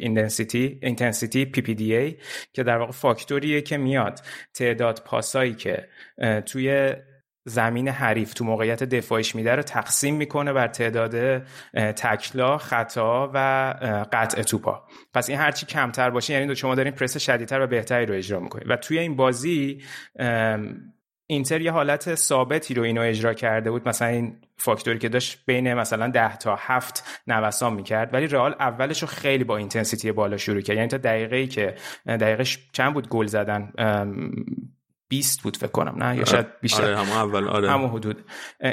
intensity 0.82 1.44
PPDA 1.44 2.16
که 2.52 2.62
در 2.62 2.76
واقع 2.76 2.92
فاکتوریه 2.92 3.60
که 3.60 3.76
میاد. 3.76 4.20
تعداد 4.54 5.02
پاسایی 5.06 5.54
که 5.54 5.88
توی 6.46 6.94
زمین 7.44 7.88
حریف 7.88 8.34
تو 8.34 8.44
موقعیت 8.44 8.84
دفاعیش 8.84 9.34
میده 9.34 9.54
رو 9.54 9.62
تقسیم 9.62 10.16
می‌کنه 10.16 10.52
بر 10.52 10.68
تعداد 10.68 11.38
تکلا 11.74 12.58
خطا 12.58 13.30
و 13.34 13.74
قطع 14.12 14.42
توپا. 14.42 14.86
پس 15.14 15.28
این 15.28 15.38
هرچی 15.38 15.66
کمتر 15.66 16.10
باشه 16.10 16.32
یعنی 16.32 16.56
شما 16.56 16.74
دارین 16.74 16.92
پرس 16.92 17.18
شدیدتر 17.18 17.60
و 17.60 17.66
بهتری 17.66 18.06
رو 18.06 18.14
اجرا 18.14 18.40
می‌کنید. 18.40 18.70
و 18.70 18.76
توی 18.76 18.98
این 18.98 19.16
بازی 19.16 19.82
اینتر 21.30 21.60
یه 21.60 21.72
حالت 21.72 22.14
ثابتی 22.14 22.74
رو 22.74 22.82
اینو 22.82 23.00
اجرا 23.00 23.34
کرده 23.34 23.70
بود. 23.70 23.88
مثلا 23.88 24.08
این 24.08 24.36
فاکتوری 24.56 24.98
که 24.98 25.08
داشت 25.08 25.42
بین 25.46 25.74
مثلا 25.74 26.08
10 26.08 26.36
تا 26.36 26.56
7 26.60 27.22
نوسان 27.26 27.72
می‌کرد 27.72 28.14
ولی 28.14 28.26
رئال 28.26 28.54
اولش 28.60 29.02
رو 29.02 29.08
خیلی 29.08 29.44
با 29.44 29.56
intensity 29.56 30.12
بالا 30.12 30.36
شروع 30.36 30.60
کرد. 30.60 30.76
یعنی 30.76 30.88
تا 30.88 30.96
دقیقه 30.96 31.36
ای 31.36 31.46
که 31.46 31.74
دقیقه 32.06 32.44
چند 32.72 32.94
بود 32.94 33.08
گل 33.08 33.26
زدن؟ 33.26 33.72
20 35.08 35.42
بود 35.42 35.56
فکر 35.56 35.70
کنم 35.70 36.02
نه؟ 36.02 36.16
یا 36.16 36.24
شاید 36.24 36.46
بیشتر. 36.60 36.84
آره 36.84 36.96
همون 36.96 37.16
اول 37.16 37.48
آره. 37.48 37.70
همون 37.70 37.90
حدود. 37.90 38.24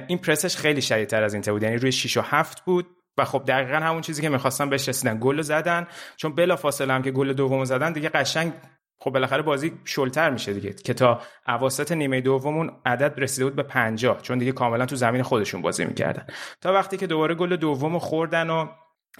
این 0.07 0.17
پرسش 0.17 0.57
خیلی 0.57 0.81
شدیدتر 0.81 1.23
از 1.23 1.33
اینتر 1.33 1.51
بود. 1.51 1.63
یعنی 1.63 1.77
روی 1.77 1.91
6 1.91 2.17
و 2.17 2.21
7 2.21 2.65
بود 2.65 2.85
و 3.17 3.25
خب 3.25 3.43
دقیقا 3.47 3.77
همون 3.77 4.01
چیزی 4.01 4.21
که 4.21 4.29
می‌خواستن 4.29 4.69
بهش 4.69 4.89
رسیدن 4.89 5.17
گل 5.21 5.41
زدن. 5.41 5.87
چون 6.15 6.35
بلا 6.35 6.55
فاصله 6.55 6.93
هم 6.93 7.01
که 7.01 7.11
گل 7.11 7.33
دوم 7.33 7.65
زدن 7.65 7.93
دیگه 7.93 8.09
قشنگ 8.09 8.53
خب 8.99 9.11
بالاخره 9.11 9.41
بازی 9.41 9.71
شلتر 9.85 10.29
میشه 10.29 10.53
دیگه 10.53 10.73
که 10.73 10.93
تا 10.93 11.21
اواسط 11.47 11.91
نیمه 11.91 12.21
دومون 12.21 12.71
عدد 12.85 13.13
رسیده 13.17 13.45
بود 13.45 13.55
به 13.55 13.63
50 13.63 14.21
چون 14.21 14.37
دیگه 14.37 14.51
کاملا 14.51 14.85
تو 14.85 14.95
زمین 14.95 15.23
خودشون 15.23 15.61
بازی 15.61 15.85
می‌کردن. 15.85 16.25
تا 16.61 16.73
وقتی 16.73 16.97
که 16.97 17.07
دوباره 17.07 17.35
گل 17.35 17.55
دوم 17.55 17.99
خوردن 17.99 18.49
و 18.49 18.67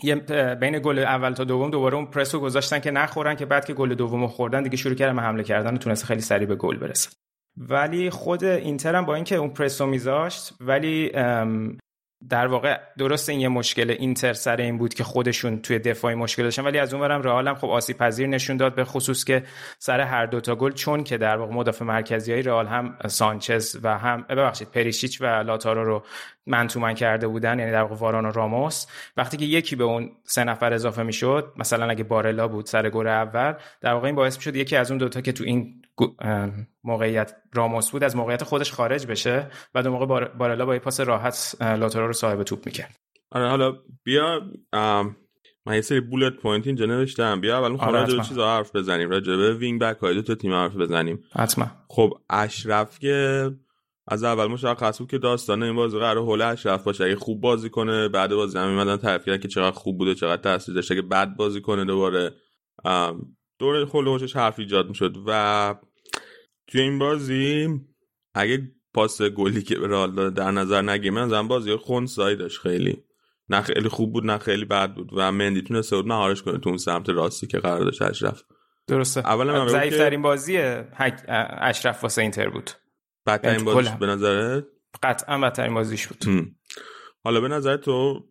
یه 0.03 0.15
بین 0.55 0.79
گل 0.79 0.99
اول 0.99 1.33
تا 1.33 1.43
دوم 1.43 1.69
دوباره 1.69 1.95
اون 1.95 2.05
پرس 2.05 2.35
رو 2.35 2.41
گذاشتن 2.41 2.79
که 2.79 2.91
نخورن 2.91 3.35
که 3.35 3.45
بعد 3.45 3.65
که 3.65 3.73
گل 3.73 3.95
دوم 3.95 4.27
خوردن 4.27 4.63
دیگه 4.63 4.77
شروع 4.77 4.95
کردن 4.95 5.19
حمله 5.19 5.43
کردن 5.43 5.73
و 5.73 5.77
تونست 5.77 6.05
خیلی 6.05 6.21
سریع 6.21 6.47
به 6.47 6.55
گل 6.55 6.77
برسن 6.77 7.11
ولی 7.57 8.09
خود 8.09 8.43
اینتر 8.43 8.95
هم 8.95 9.05
با 9.05 9.15
اینکه 9.15 9.35
اون 9.35 9.49
پرس 9.49 9.81
رو 9.81 9.87
میذاشت 9.87 10.53
ولی 10.61 11.11
در 12.29 12.47
واقع 12.47 12.79
درست 12.97 13.29
این 13.29 13.39
یه 13.39 13.47
مشکل 13.47 13.89
اینتر 13.89 14.33
سر 14.33 14.57
این 14.57 14.77
بود 14.77 14.93
که 14.93 15.03
خودشون 15.03 15.61
توی 15.61 15.79
دفاعی 15.79 16.15
مشکل 16.15 16.43
داشتن 16.43 16.63
ولی 16.63 16.79
از 16.79 16.93
اونورم 16.93 17.21
رئال 17.21 17.47
هم 17.47 17.55
خب 17.55 17.67
آسیب 17.67 17.97
پذیر 17.97 18.27
نشون 18.27 18.57
داد 18.57 18.75
به 18.75 18.83
خصوص 18.83 19.23
که 19.23 19.43
سر 19.79 19.99
هر 19.99 20.25
دوتا 20.25 20.55
گل 20.55 20.71
چون 20.71 21.03
که 21.03 21.17
در 21.17 21.37
واقع 21.37 21.53
مدافع 21.53 21.85
مرکزی 21.85 22.31
های 22.31 22.41
رئال 22.41 22.67
هم 22.67 22.97
سانچز 23.07 23.77
و 23.83 23.97
هم 23.97 24.25
ببخشید 24.29 24.71
پریشیچ 24.71 25.21
و 25.21 25.25
لاتارو 25.25 25.83
رو 25.83 26.03
من 26.45 26.67
تو 26.67 26.79
من 26.79 26.93
کرده 26.93 27.27
بودن 27.27 27.59
یعنی 27.59 27.71
در 27.71 27.81
واقع 27.81 27.95
واران 27.95 28.25
و 28.25 28.31
راموس. 28.31 28.85
وقتی 29.17 29.37
که 29.37 29.45
یکی 29.45 29.75
به 29.75 29.83
اون 29.83 30.11
سه 30.23 30.43
نفر 30.43 30.73
اضافه 30.73 31.03
می‌شد 31.03 31.53
مثلا 31.57 31.89
اگه 31.89 32.03
بارلا 32.03 32.47
بود 32.47 32.65
سر 32.65 32.89
گل 32.89 33.07
اول 33.07 33.53
در 33.81 33.93
واقع 33.93 34.05
این 34.05 34.15
باعث 34.15 34.35
می‌شد 34.35 34.55
یکی 34.55 34.75
از 34.75 34.91
اون 34.91 34.97
دوتا 34.97 35.21
که 35.21 35.31
تو 35.31 35.43
این 35.43 35.81
موقعیت 36.83 37.35
راموس 37.53 37.91
بود 37.91 38.03
از 38.03 38.15
موقعیت 38.15 38.43
خودش 38.43 38.71
خارج 38.71 39.07
بشه 39.07 39.51
و 39.75 39.83
دو 39.83 39.91
موقع 39.91 40.05
بارلا 40.27 40.65
با 40.65 40.73
یه 40.73 40.79
پاس 40.79 40.99
راحت 40.99 41.57
لاتارو 41.61 42.07
رو 42.07 42.13
صاحب 42.13 42.43
توپ 42.43 42.65
می‌کرد. 42.65 42.95
آره 43.31 43.49
حالا 43.49 43.75
بیا 44.03 44.41
من 45.65 45.75
یه 45.75 45.81
سری 45.81 45.99
bullet 45.99 46.33
point 46.33 46.67
اینجا 46.67 46.85
نوشتم. 46.85 47.41
بیا 47.41 47.57
اول 47.57 47.91
راجع 47.93 48.17
به 48.17 48.23
چیزا 48.23 48.47
حرف 48.57 48.75
بزنیم. 48.75 49.09
راجع 49.09 49.35
به 49.35 49.53
wing 49.53 49.81
back 49.81 49.97
های 49.97 50.13
دو 50.13 50.21
تا 50.21 50.35
تیم 50.35 50.53
حرف 50.53 50.75
بزنیم. 50.75 51.23
حتما. 51.35 51.67
خب 51.89 52.13
اشرف 52.29 52.99
که 52.99 53.49
از 54.07 54.23
اول 54.23 54.47
مشخص 54.47 54.99
بود 54.99 55.11
که 55.11 55.17
داستان 55.17 55.63
این 55.63 55.75
بازی 55.75 55.99
قرار 55.99 56.23
حول 56.23 56.41
اشرف 56.41 56.83
باشه. 56.83 57.03
اگه 57.03 57.15
خوب 57.15 57.41
بازی 57.41 57.69
کنه 57.69 58.07
بعد 58.07 58.33
بازی 58.33 58.57
هم 58.57 58.69
میومدن 58.69 58.97
تعریف 58.97 59.25
کردن 59.25 59.37
که 59.37 59.47
چقدر 59.47 59.75
خوب 59.75 59.97
بوده 59.97 60.15
چقدر 60.15 60.41
تاثیر 60.41 60.75
داشته 60.75 60.95
که 60.95 61.01
بد 61.01 61.35
بازی 61.35 61.61
کنه 61.61 61.85
دوباره 61.85 62.31
دور 63.59 63.85
خلوشش 63.85 64.35
حرف 64.35 64.59
ایجاد 64.59 64.89
می‌شد. 64.89 65.15
و 65.27 65.75
توی 66.67 66.81
این 66.81 66.99
بازی 66.99 67.67
اگه 68.33 68.71
پاس 68.93 69.21
گلی 69.21 69.61
که 69.61 69.79
به 69.79 69.87
رئال 69.87 70.29
در 70.29 70.51
نظر 70.51 70.81
نگیریم 70.81 71.13
من 71.13 71.47
بازی 71.47 71.75
خونسایی 71.75 72.35
داشت 72.35 72.61
خیلی. 72.61 73.03
نه 73.49 73.61
خیلی 73.61 73.89
خوب 73.89 74.13
بود 74.13 74.25
نه 74.25 74.37
خیلی 74.37 74.65
بد 74.65 74.93
بود 74.93 75.09
و 75.13 75.31
مندی 75.31 75.61
تونسته 75.61 75.95
بود 75.95 76.07
مهارش 76.07 76.41
کنه 76.41 76.57
تو 76.57 76.69
اون 76.69 76.77
سمت 76.77 77.09
راستی 77.09 77.47
که 77.47 77.59
قرار 77.59 77.83
داشت 77.83 78.01
اشرف. 78.01 78.43
درسته. 78.87 79.19
اولا 79.19 79.67
ضعیف 79.67 79.97
ترین 79.97 80.21
بازی 80.21 80.57
اشرف 81.57 82.03
واسه 82.03 82.21
اینتر 82.21 82.49
بود. 82.49 82.71
بدترین 83.25 83.65
بازیش 83.65 83.91
به 83.91 84.05
نظرت؟ 84.05 84.65
قطعا 85.03 85.39
بدترین 85.39 85.73
بازیش 85.73 86.07
بود. 86.07 86.25
حالا 87.23 87.41
به 87.41 87.47
نظر 87.47 87.77
تو 87.77 88.23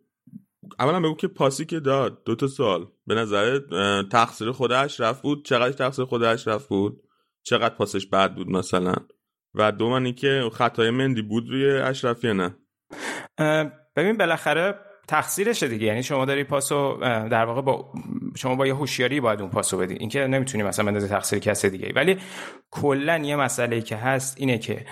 اولا 0.78 1.00
بگو 1.00 1.14
که 1.14 1.28
پاسی 1.28 1.64
که 1.64 1.80
داد. 1.80 2.24
دو 2.24 2.34
تا 2.34 2.46
سال 2.46 2.86
به 3.06 3.14
نظر 3.14 3.60
تقصیر 4.02 4.52
خود 4.52 4.72
اشرف 4.72 5.20
بود؟ 5.20 5.44
چقدر 5.44 5.72
تقصیر 5.72 6.04
خود 6.04 6.22
اشرف 6.22 6.66
بود؟ 6.66 7.02
چقدر 7.46 7.74
پاسش 7.74 8.06
بد 8.06 8.34
بود 8.34 8.50
مثلا؟ 8.50 8.94
و 9.54 9.72
دومانی 9.72 10.12
که 10.12 10.50
خطای 10.52 10.90
مندی 10.90 11.22
بود 11.22 11.48
روی 11.48 11.70
اشرف 11.70 12.24
یا 12.24 12.32
نه؟ 12.32 12.56
ببین 13.96 14.16
بالاخره 14.16 14.74
تقصیرشه 15.08 15.68
دیگه. 15.68 15.86
یعنی 15.86 16.02
شما 16.02 16.24
داری 16.24 16.44
پاسو 16.44 16.96
در 17.00 17.44
واقع 17.44 17.62
با 17.62 17.92
شما 18.36 18.54
با 18.54 18.66
یه 18.66 18.74
هوشیاری 18.74 19.20
باید 19.20 19.40
اون 19.40 19.50
پاسو 19.50 19.78
بدی. 19.78 19.94
اینکه 19.94 20.26
نمی‌تونی 20.26 20.64
مثلا 20.64 20.84
بندازی 20.84 21.08
تقصیر 21.08 21.38
کسی 21.38 21.70
دیگه 21.70 21.92
ولی 21.94 22.18
کلا 22.70 23.18
یه 23.18 23.36
مسئله 23.36 23.80
که 23.80 23.96
هست 23.96 24.36
اینه 24.40 24.58
که 24.58 24.86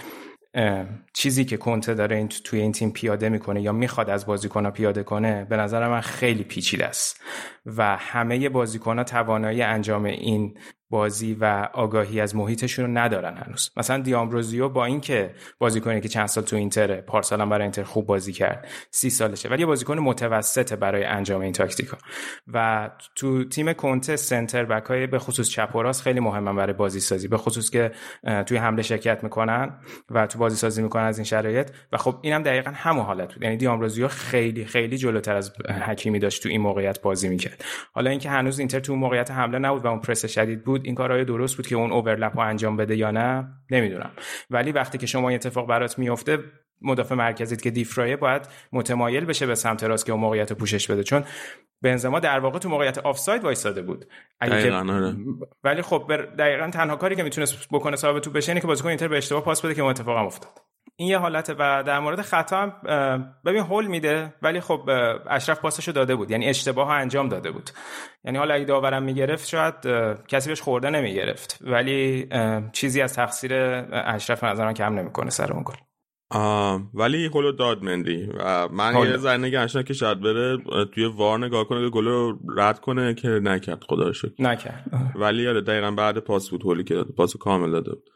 چیزی 1.13 1.45
که 1.45 1.57
کنته 1.57 1.95
داره 1.95 2.17
این 2.17 2.29
توی 2.29 2.61
این 2.61 2.73
تیم 2.73 2.91
پیاده 2.91 3.29
می‌کنه 3.29 3.63
یا 3.63 3.73
می‌خواد 3.73 4.11
از 4.11 4.27
بازیکنها 4.27 4.71
پیاده 4.71 5.03
کنه 5.03 5.45
به 5.45 5.57
نظر 5.57 5.89
من 5.89 6.01
خیلی 6.01 6.45
پیچیده 6.45 6.87
است. 6.87 7.21
و 7.67 7.97
همه 7.97 8.49
بازیکنها 8.49 9.05
توانایی 9.05 9.63
انجام 9.63 10.05
این 10.05 10.59
بازی 10.95 11.37
و 11.41 11.69
آگاهی 11.73 12.21
از 12.21 12.37
محیطشون 12.37 12.85
رو 12.85 12.99
ندارن 12.99 13.37
هنوز. 13.37 13.71
مثلا 13.77 14.03
دیامبروزیو 14.03 14.69
با 14.69 14.85
اینکه 14.85 15.35
بازیکنی 15.59 16.01
که 16.01 16.09
چند 16.09 16.27
سال 16.27 16.45
تو 16.45 16.57
اینتر 16.57 17.01
پارسال 17.01 17.41
هم 17.41 17.49
برای 17.49 17.63
اینتر 17.63 17.83
خوب 17.83 18.07
بازی 18.07 18.33
کرد 18.33 18.69
سی 18.91 19.11
سالشه 19.11 19.49
ولی 19.49 19.65
بازیکن 19.65 19.99
متوسط 19.99 20.73
برای 20.73 21.05
انجام 21.05 21.41
این 21.41 21.53
تاکتیکا. 21.53 21.97
و 22.53 22.91
تو 23.15 23.45
تیم 23.45 23.73
کنته 23.73 24.17
سنتر 24.17 24.65
بک 24.65 24.85
های 24.85 25.07
به 25.07 25.19
خصوص 25.19 25.51
چپ 25.51 25.77
و 25.77 25.83
راست 25.83 26.03
خیلی 26.03 26.21
مهمن 26.21 26.57
برای 26.57 26.73
بازی 26.73 27.01
سازی 27.01 27.29
به 27.29 27.37
خصوص 27.37 27.71
که 27.71 27.93
توی 28.47 28.57
حمله 28.57 28.83
شرکت 28.83 29.25
می‌کنن 29.25 29.79
و 30.11 30.27
تو 30.27 30.39
بازی 30.39 30.57
سازی 30.57 30.83
می‌کنن 30.83 31.05
از 31.05 31.19
این 31.19 31.25
شرایط. 31.25 31.71
و 31.93 31.97
خب 31.97 32.17
اینم 32.23 32.43
دقیقا 32.43 32.71
همون 32.75 33.05
حالت 33.05 33.35
بود. 33.35 33.43
یعنی 33.43 33.57
دیامبروزیو 33.57 34.09
خیلی 34.09 34.65
خیلی 34.65 34.99
جلوتر 34.99 35.37
از 35.37 35.53
حکیمی 35.87 36.19
داشت 36.19 36.43
تو 36.43 36.49
این 36.49 36.61
موقعیت 36.61 37.03
بازی 37.03 37.29
می‌کرد. 37.29 37.65
حالا 37.93 38.11
اینکه 38.11 38.31
هنوز 38.31 38.59
اینتر 38.59 38.81
تو 38.81 38.97
موقعیت 38.97 39.31
حمله 39.31 39.59
نبود 39.59 39.85
و 39.85 39.89
اون 39.89 40.01
پرس 40.01 40.27
شدید 40.27 40.65
بود 40.65 40.84
این 40.85 40.95
کارهای 40.95 41.25
درست 41.25 41.57
بود 41.57 41.67
که 41.67 41.77
اون 41.77 41.93
اوورلپ 41.93 42.37
رو 42.37 42.41
انجام 42.41 42.77
بده 42.77 42.97
یا 42.97 43.11
نه؟ 43.11 43.49
نمی‌دونم. 43.71 44.11
ولی 44.51 44.73
وقتی 44.73 44.99
که 44.99 45.07
شما 45.07 45.29
این 45.29 45.37
اتفاق 45.37 45.69
برات 45.69 45.99
میفته 45.99 46.39
مدافع 46.83 47.15
مرکزیت 47.15 47.63
که 47.63 47.71
دیفرایه 47.71 48.17
باید 48.17 48.49
متمایل 48.73 49.25
بشه 49.25 49.47
به 49.47 49.55
سمت 49.55 49.85
راست 49.85 50.07
که 50.07 50.13
اون 50.13 50.21
موقعیت 50.21 50.51
رو 50.51 50.57
پوشش 50.57 50.91
بده. 50.91 51.03
چون 51.03 51.25
بنزما 51.83 52.21
در 52.21 52.39
واقع 52.39 52.59
تو 52.59 52.69
موقعیت 52.69 52.99
آفساید 52.99 53.45
وایساده 53.45 53.83
بود. 53.83 54.05
آره. 54.41 55.17
ولی 55.65 55.83
خب 55.83 56.13
دقیقا 56.39 56.71
تنها 56.71 56.97
کاری 56.97 57.17
که 57.17 57.23
می‌تونست 57.23 57.69
بکنه 57.73 57.97
صاحب 57.97 58.19
تو 58.19 58.31
بشه 58.31 58.53
اینه 58.53 58.61
که 58.61 58.67
بازیکن 58.67 58.89
اینتر 58.89 59.09
به 59.09 59.17
اشتباه 59.17 59.45
پاس 59.45 59.63
بده 59.63 59.75
که 59.75 59.83
اون 59.83 59.91
اتفاق 59.91 60.19
هم 60.19 60.27
افتاد. 60.27 60.51
این 60.97 61.09
یه 61.09 61.19
حالته 61.19 61.55
و 61.59 61.83
در 61.87 62.01
مورد 62.01 62.21
خطا 62.21 62.57
هم 62.57 62.73
ببین 63.45 63.63
هول 63.63 63.87
میده 63.87 64.35
ولی 64.43 64.61
خب 64.61 64.91
اشرف 65.31 65.61
پاسشو 65.61 65.93
داده 65.93 66.17
بود. 66.17 66.31
یعنی 66.31 66.47
اشتباه 66.47 66.87
ها 66.87 66.95
انجام 66.95 67.29
داده 67.29 67.51
بود. 67.51 67.71
یعنی 68.25 68.39
حالا 68.39 68.55
اگه 68.55 68.65
داورم 68.65 69.03
می‌گرفت 69.03 69.49
شاید 69.49 69.75
کسی 70.29 70.49
بهش 70.49 70.61
خورده 70.61 70.91
نمی‌گرفت. 70.91 71.59
ولی 71.61 72.29
چیزی 72.73 73.01
از 73.01 73.15
تقصیر 73.15 73.55
اشرف 73.93 74.45
نظرم 74.45 74.75
کم 74.75 74.99
نمی‌کنه 74.99 75.31
سر 75.31 75.53
اون 75.53 75.65
گل 75.67 75.75
ولی 76.95 77.29
گل 77.29 77.57
داد 77.57 77.83
مندی. 77.83 78.29
من 78.73 78.95
یه 78.97 79.17
ذره 79.17 79.37
نگهشتم 79.37 79.83
که 79.83 79.95
شاید 79.95 80.21
بره 80.21 80.59
توی 80.95 81.07
وار 81.07 81.39
نگاه 81.39 81.65
کنه 81.65 81.85
که 81.85 81.91
گل 81.91 82.05
رو 82.05 82.39
رد 82.57 82.81
کنه 82.81 83.15
که 83.15 83.29
نکرد. 83.29 83.85
خدا 83.89 84.13
شکر. 84.13 84.33
نکرد. 84.39 84.85
ولی 85.15 85.43
یاد 85.43 85.65
دقیقا 85.65 85.91
بعد 85.91 86.19
پاس 86.19 86.51
بود 86.51 86.63
هولی 86.63 86.85
که 86.85 87.05
پاس 87.17 87.37
کامل 87.37 87.71
داده 87.71 87.91
بود. 87.91 88.11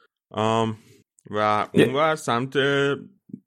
و 1.31 1.67
اونور 1.73 2.15
سمت 2.15 2.57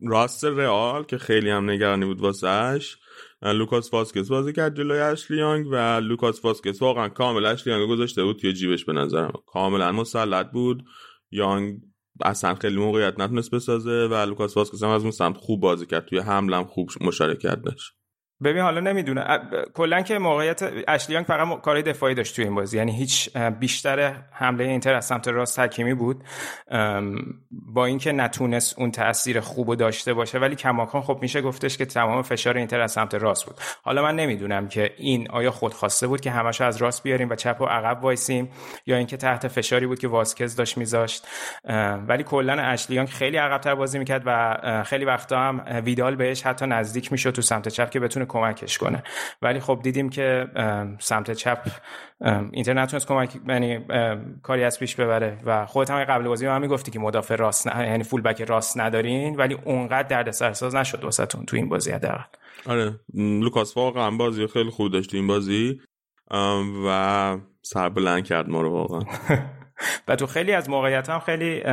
راست 0.07 0.45
رئال 0.45 1.03
که 1.03 1.17
خیلی 1.17 1.49
هم 1.49 1.69
نگرانی 1.69 2.05
بود 2.05 2.21
واسهش 2.21 2.97
لوکاس 3.41 3.93
واسکس 3.93 4.29
بازی 4.29 4.53
کرد 4.53 4.75
جلوی 4.75 4.99
اشلی 4.99 5.38
یانگ 5.38 5.67
و 5.71 5.99
لوکاس 5.99 6.45
واسکس 6.45 6.81
واقعا 6.81 7.09
کامل 7.09 7.45
اشلی 7.45 7.70
یانگ 7.70 7.89
گذاشته 7.89 8.23
بود 8.23 8.39
توی 8.39 8.53
جیبش 8.53 8.85
به 8.85 8.93
نظرم. 8.93 9.33
کاملا 9.47 9.91
مسلط 9.91 10.51
بود. 10.51 10.83
یانگ 11.31 11.81
اصلا 12.25 12.55
خیلی 12.55 12.77
موقعیت 12.77 13.19
نتونست 13.19 13.51
بسازه 13.51 14.07
و 14.11 14.13
لوکاس 14.25 14.57
واسکس 14.57 14.83
هم 14.83 14.89
از 14.89 15.01
اون 15.01 15.11
سمت 15.11 15.37
خوب 15.37 15.61
بازی 15.61 15.85
کرد 15.85 16.05
توی 16.05 16.19
حمله 16.19 16.63
خوب 16.63 16.89
مشارکت 17.01 17.61
داشت. 17.61 18.00
ببین 18.43 18.61
حالا 18.61 18.79
نمی‌دونه 18.79 19.39
کلا 19.73 20.01
که 20.01 20.19
موقعیت 20.19 20.63
اشلی 20.87 21.09
یانگ 21.09 21.25
فقط 21.25 21.61
کارهای 21.61 21.83
دفاعی 21.83 22.15
داشت 22.15 22.35
توی 22.35 22.45
این 22.45 22.55
بازی. 22.55 22.77
یعنی 22.77 22.91
هیچ 22.91 23.37
بیشتر 23.37 24.13
حمله 24.31 24.63
اینتر 24.63 24.93
از 24.93 25.05
سمت 25.05 25.27
راست 25.27 25.59
حکیمی 25.59 25.93
بود. 25.93 26.23
با 27.51 27.85
اینکه 27.85 28.11
نتونست 28.11 28.79
اون 28.79 28.91
تاثیر 28.91 29.39
خوب 29.39 29.75
داشته 29.75 30.13
باشه 30.13 30.39
ولی 30.39 30.55
کماکان 30.55 31.01
خب 31.01 31.19
میشه 31.21 31.41
گفتش 31.41 31.77
که 31.77 31.85
تمام 31.85 32.21
فشار 32.21 32.57
اینتر 32.57 32.81
از 32.81 32.91
سمت 32.91 33.15
راست 33.15 33.45
بود. 33.45 33.55
حالا 33.83 34.03
من 34.03 34.15
نمی‌دونم 34.15 34.67
که 34.67 34.93
این 34.97 35.31
آیا 35.31 35.51
خودخواسته 35.51 36.07
بود 36.07 36.21
که 36.21 36.31
همش 36.31 36.61
از 36.61 36.77
راست 36.77 37.03
بیاریم 37.03 37.29
و 37.29 37.35
چپ 37.35 37.61
و 37.61 37.65
عقب 37.65 38.03
وایسیم 38.03 38.49
یا 38.85 38.97
اینکه 38.97 39.17
تحت 39.17 39.47
فشاری 39.47 39.87
بود 39.87 39.99
که 39.99 40.07
واسکز 40.07 40.55
داشت 40.55 40.77
میذاشت. 40.77 41.27
ولی 42.07 42.23
کلا 42.23 42.53
اشلی 42.53 42.84
یانگ 42.84 43.07
خیلی 43.07 43.37
عقبتر 43.37 43.75
بازی 43.75 43.99
می‌کرد 43.99 44.23
و 44.25 44.83
خیلی 44.85 45.05
وقتا 45.05 45.39
هم 45.39 45.81
ویدال 45.85 46.15
بهش 46.15 46.43
حتی 46.43 46.65
نزدیک 46.65 47.11
می‌شد 47.11 47.31
تو 47.31 47.41
سمت 47.41 47.67
چپ 47.67 47.89
که 47.89 47.99
بتونه 47.99 48.25
کمکش 48.31 48.77
کنه. 48.77 49.03
ولی 49.41 49.59
خب 49.59 49.79
دیدیم 49.83 50.09
که 50.09 50.47
سمت 50.99 51.31
چپ 51.31 51.67
اینتر 52.51 52.73
نتونست 52.73 53.07
کمک 53.07 53.35
یعنی 53.47 53.79
کاری 54.43 54.63
از 54.63 54.79
پیش 54.79 54.95
ببره 54.95 55.37
و 55.45 55.65
خودت 55.65 55.91
هم 55.91 56.03
قبل 56.03 56.27
بازی 56.27 56.45
هم 56.45 56.61
می‌گفتی 56.61 56.91
که 56.91 56.99
مدافع 56.99 57.35
راست 57.35 57.67
نه 57.67 57.87
یعنی 57.87 58.03
فول 58.03 58.21
بک 58.21 58.41
راست 58.41 58.79
ندارین 58.79 59.35
ولی 59.35 59.57
اونقدر 59.65 60.07
درد 60.07 60.31
سرساز 60.31 60.75
نشد 60.75 61.03
واسهتون 61.03 61.45
تو 61.45 61.55
این 61.55 61.69
بازی 61.69 61.91
حداقل. 61.91 62.23
آره. 62.65 62.99
لوکاس 63.13 63.77
واقعا 63.77 64.11
بازی 64.11 64.47
خیلی 64.47 64.69
خوب 64.69 64.91
داشت 64.91 65.13
این 65.13 65.27
بازی. 65.27 65.81
و 66.85 67.37
سر 67.61 67.89
بلند 67.89 68.25
کرد 68.25 68.49
ما 68.49 68.61
رو 68.61 68.69
واقعا. 68.69 69.01
و 70.07 70.15
تو 70.15 70.27
خیلی 70.27 70.53
از 70.53 70.69
موقعیت 70.69 71.09
هم 71.09 71.19
خیلی 71.19 71.63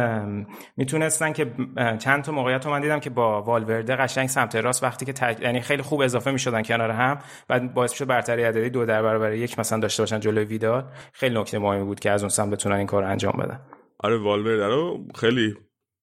می‌تونستن 0.77 1.33
که 1.33 1.53
چند 1.99 2.25
تا 2.25 2.33
موقعیت 2.33 2.67
رو 2.67 2.73
من 2.73 2.81
دیدم 2.81 3.00
که 3.00 3.11
با 3.11 3.43
والورده 3.43 3.97
قشنگ 3.97 4.29
سمت 4.29 4.57
راست 4.57 4.83
وقتی 4.83 5.07
که 5.07 5.12
تج... 5.12 5.41
یعنی 5.41 5.61
خیلی 5.61 5.83
خوب 5.83 6.00
اضافه 6.00 6.31
می‌شدن 6.31 6.62
کنار 6.62 6.91
هم 6.91 7.19
و 7.50 7.61
باعث 7.61 7.93
شد 7.93 8.07
برتری 8.07 8.43
عددی 8.43 8.71
دو 8.71 8.87
در 8.87 9.03
برابر 9.03 9.33
یک 9.33 9.59
مثلا 9.59 9.79
داشته 9.79 10.03
باشن 10.03 10.21
جلوی 10.21 10.45
ویدال 10.45 10.85
خیلی 11.12 11.41
نکته 11.41 11.59
مهمی 11.59 11.85
بود 11.85 12.00
که 12.00 12.11
از 12.11 12.23
اون 12.23 12.29
سمت 12.29 12.50
بتونن 12.50 12.77
این 12.77 12.87
کار 12.87 13.03
رو 13.03 13.09
انجام 13.09 13.33
بدن. 13.33 13.61
آره 13.99 14.17
والورده 14.17 14.67
رو 14.67 15.07
خیلی 15.15 15.55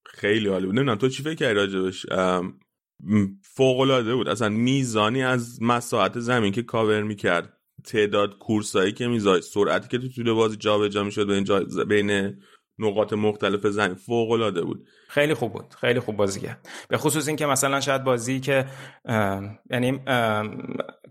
خیلی 0.05 0.49
عالی 0.49 0.65
بود. 0.65 0.75
نمی‌دونم 0.75 0.97
تو 0.97 1.09
چی 1.09 1.23
فکر 1.23 1.35
کردی 1.35 1.53
راجبش؟ 1.53 2.05
فوق 3.41 3.79
العاده 3.79 4.15
بود. 4.15 4.29
اصلا 4.29 4.49
میزانی 4.49 5.23
از 5.23 5.61
مساحت 5.61 6.19
زمین 6.19 6.51
که 6.51 6.63
کاور 6.63 7.03
می‌کرد. 7.03 7.54
تعداد 7.85 8.37
کورسایی 8.37 8.91
که 8.91 9.07
میذاشت 9.07 9.43
سرعتی 9.43 9.87
که 9.87 9.97
تو 9.97 10.07
طول 10.07 10.33
بازی 10.33 10.57
جابجا 10.57 11.03
می‌شد 11.03 11.27
بین 11.27 11.43
جا... 11.43 11.59
بین 11.87 12.41
نقاط 12.79 13.13
مختلف 13.13 13.67
زمین 13.67 13.95
فوق 13.95 14.31
العاده 14.31 14.61
بود. 14.61 14.87
خیلی 15.07 15.33
خوب 15.33 15.53
بود. 15.53 15.65
خیلی 15.81 15.99
خوب 15.99 16.15
بازی 16.17 16.39
کرد 16.39 16.69
به 16.89 16.97
خصوص 16.97 17.27
اینکه 17.27 17.45
مثلا 17.45 17.79
شاید 17.79 18.03
بازی 18.03 18.39
که 18.39 18.65
یعنی 19.71 19.99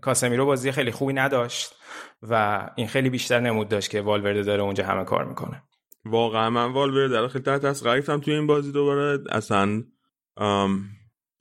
کاسمیرو 0.01 0.45
بازی 0.45 0.71
خیلی 0.71 0.91
خوبی 0.91 1.13
نداشت 1.13 1.75
و 2.21 2.65
این 2.75 2.87
خیلی 2.87 3.09
بیشتر 3.09 3.39
نمود 3.39 3.67
داشت 3.69 3.89
که 3.89 4.01
والورده 4.01 4.43
داره 4.43 4.63
اونجا 4.63 4.85
همه 4.85 5.03
کار 5.03 5.25
می‌کنه. 5.25 5.63
واقعا 6.05 6.49
من 6.49 6.73
والورده 6.73 7.19
رو 7.19 7.27
خیلی 7.27 7.43
تحت 7.43 7.65
از 7.65 7.83
گرفتم 7.83 8.19
توی 8.19 8.33
این 8.33 8.47
بازی 8.47 8.71
دوباره. 8.71 9.23
اصلا 9.29 9.83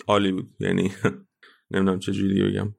عالی 0.09 0.33
بود. 0.33 0.51
یعنی 0.61 0.93
نمی‌دونم 1.71 1.99
چه 1.99 2.13
جوری 2.13 2.43
بگم. 2.43 2.75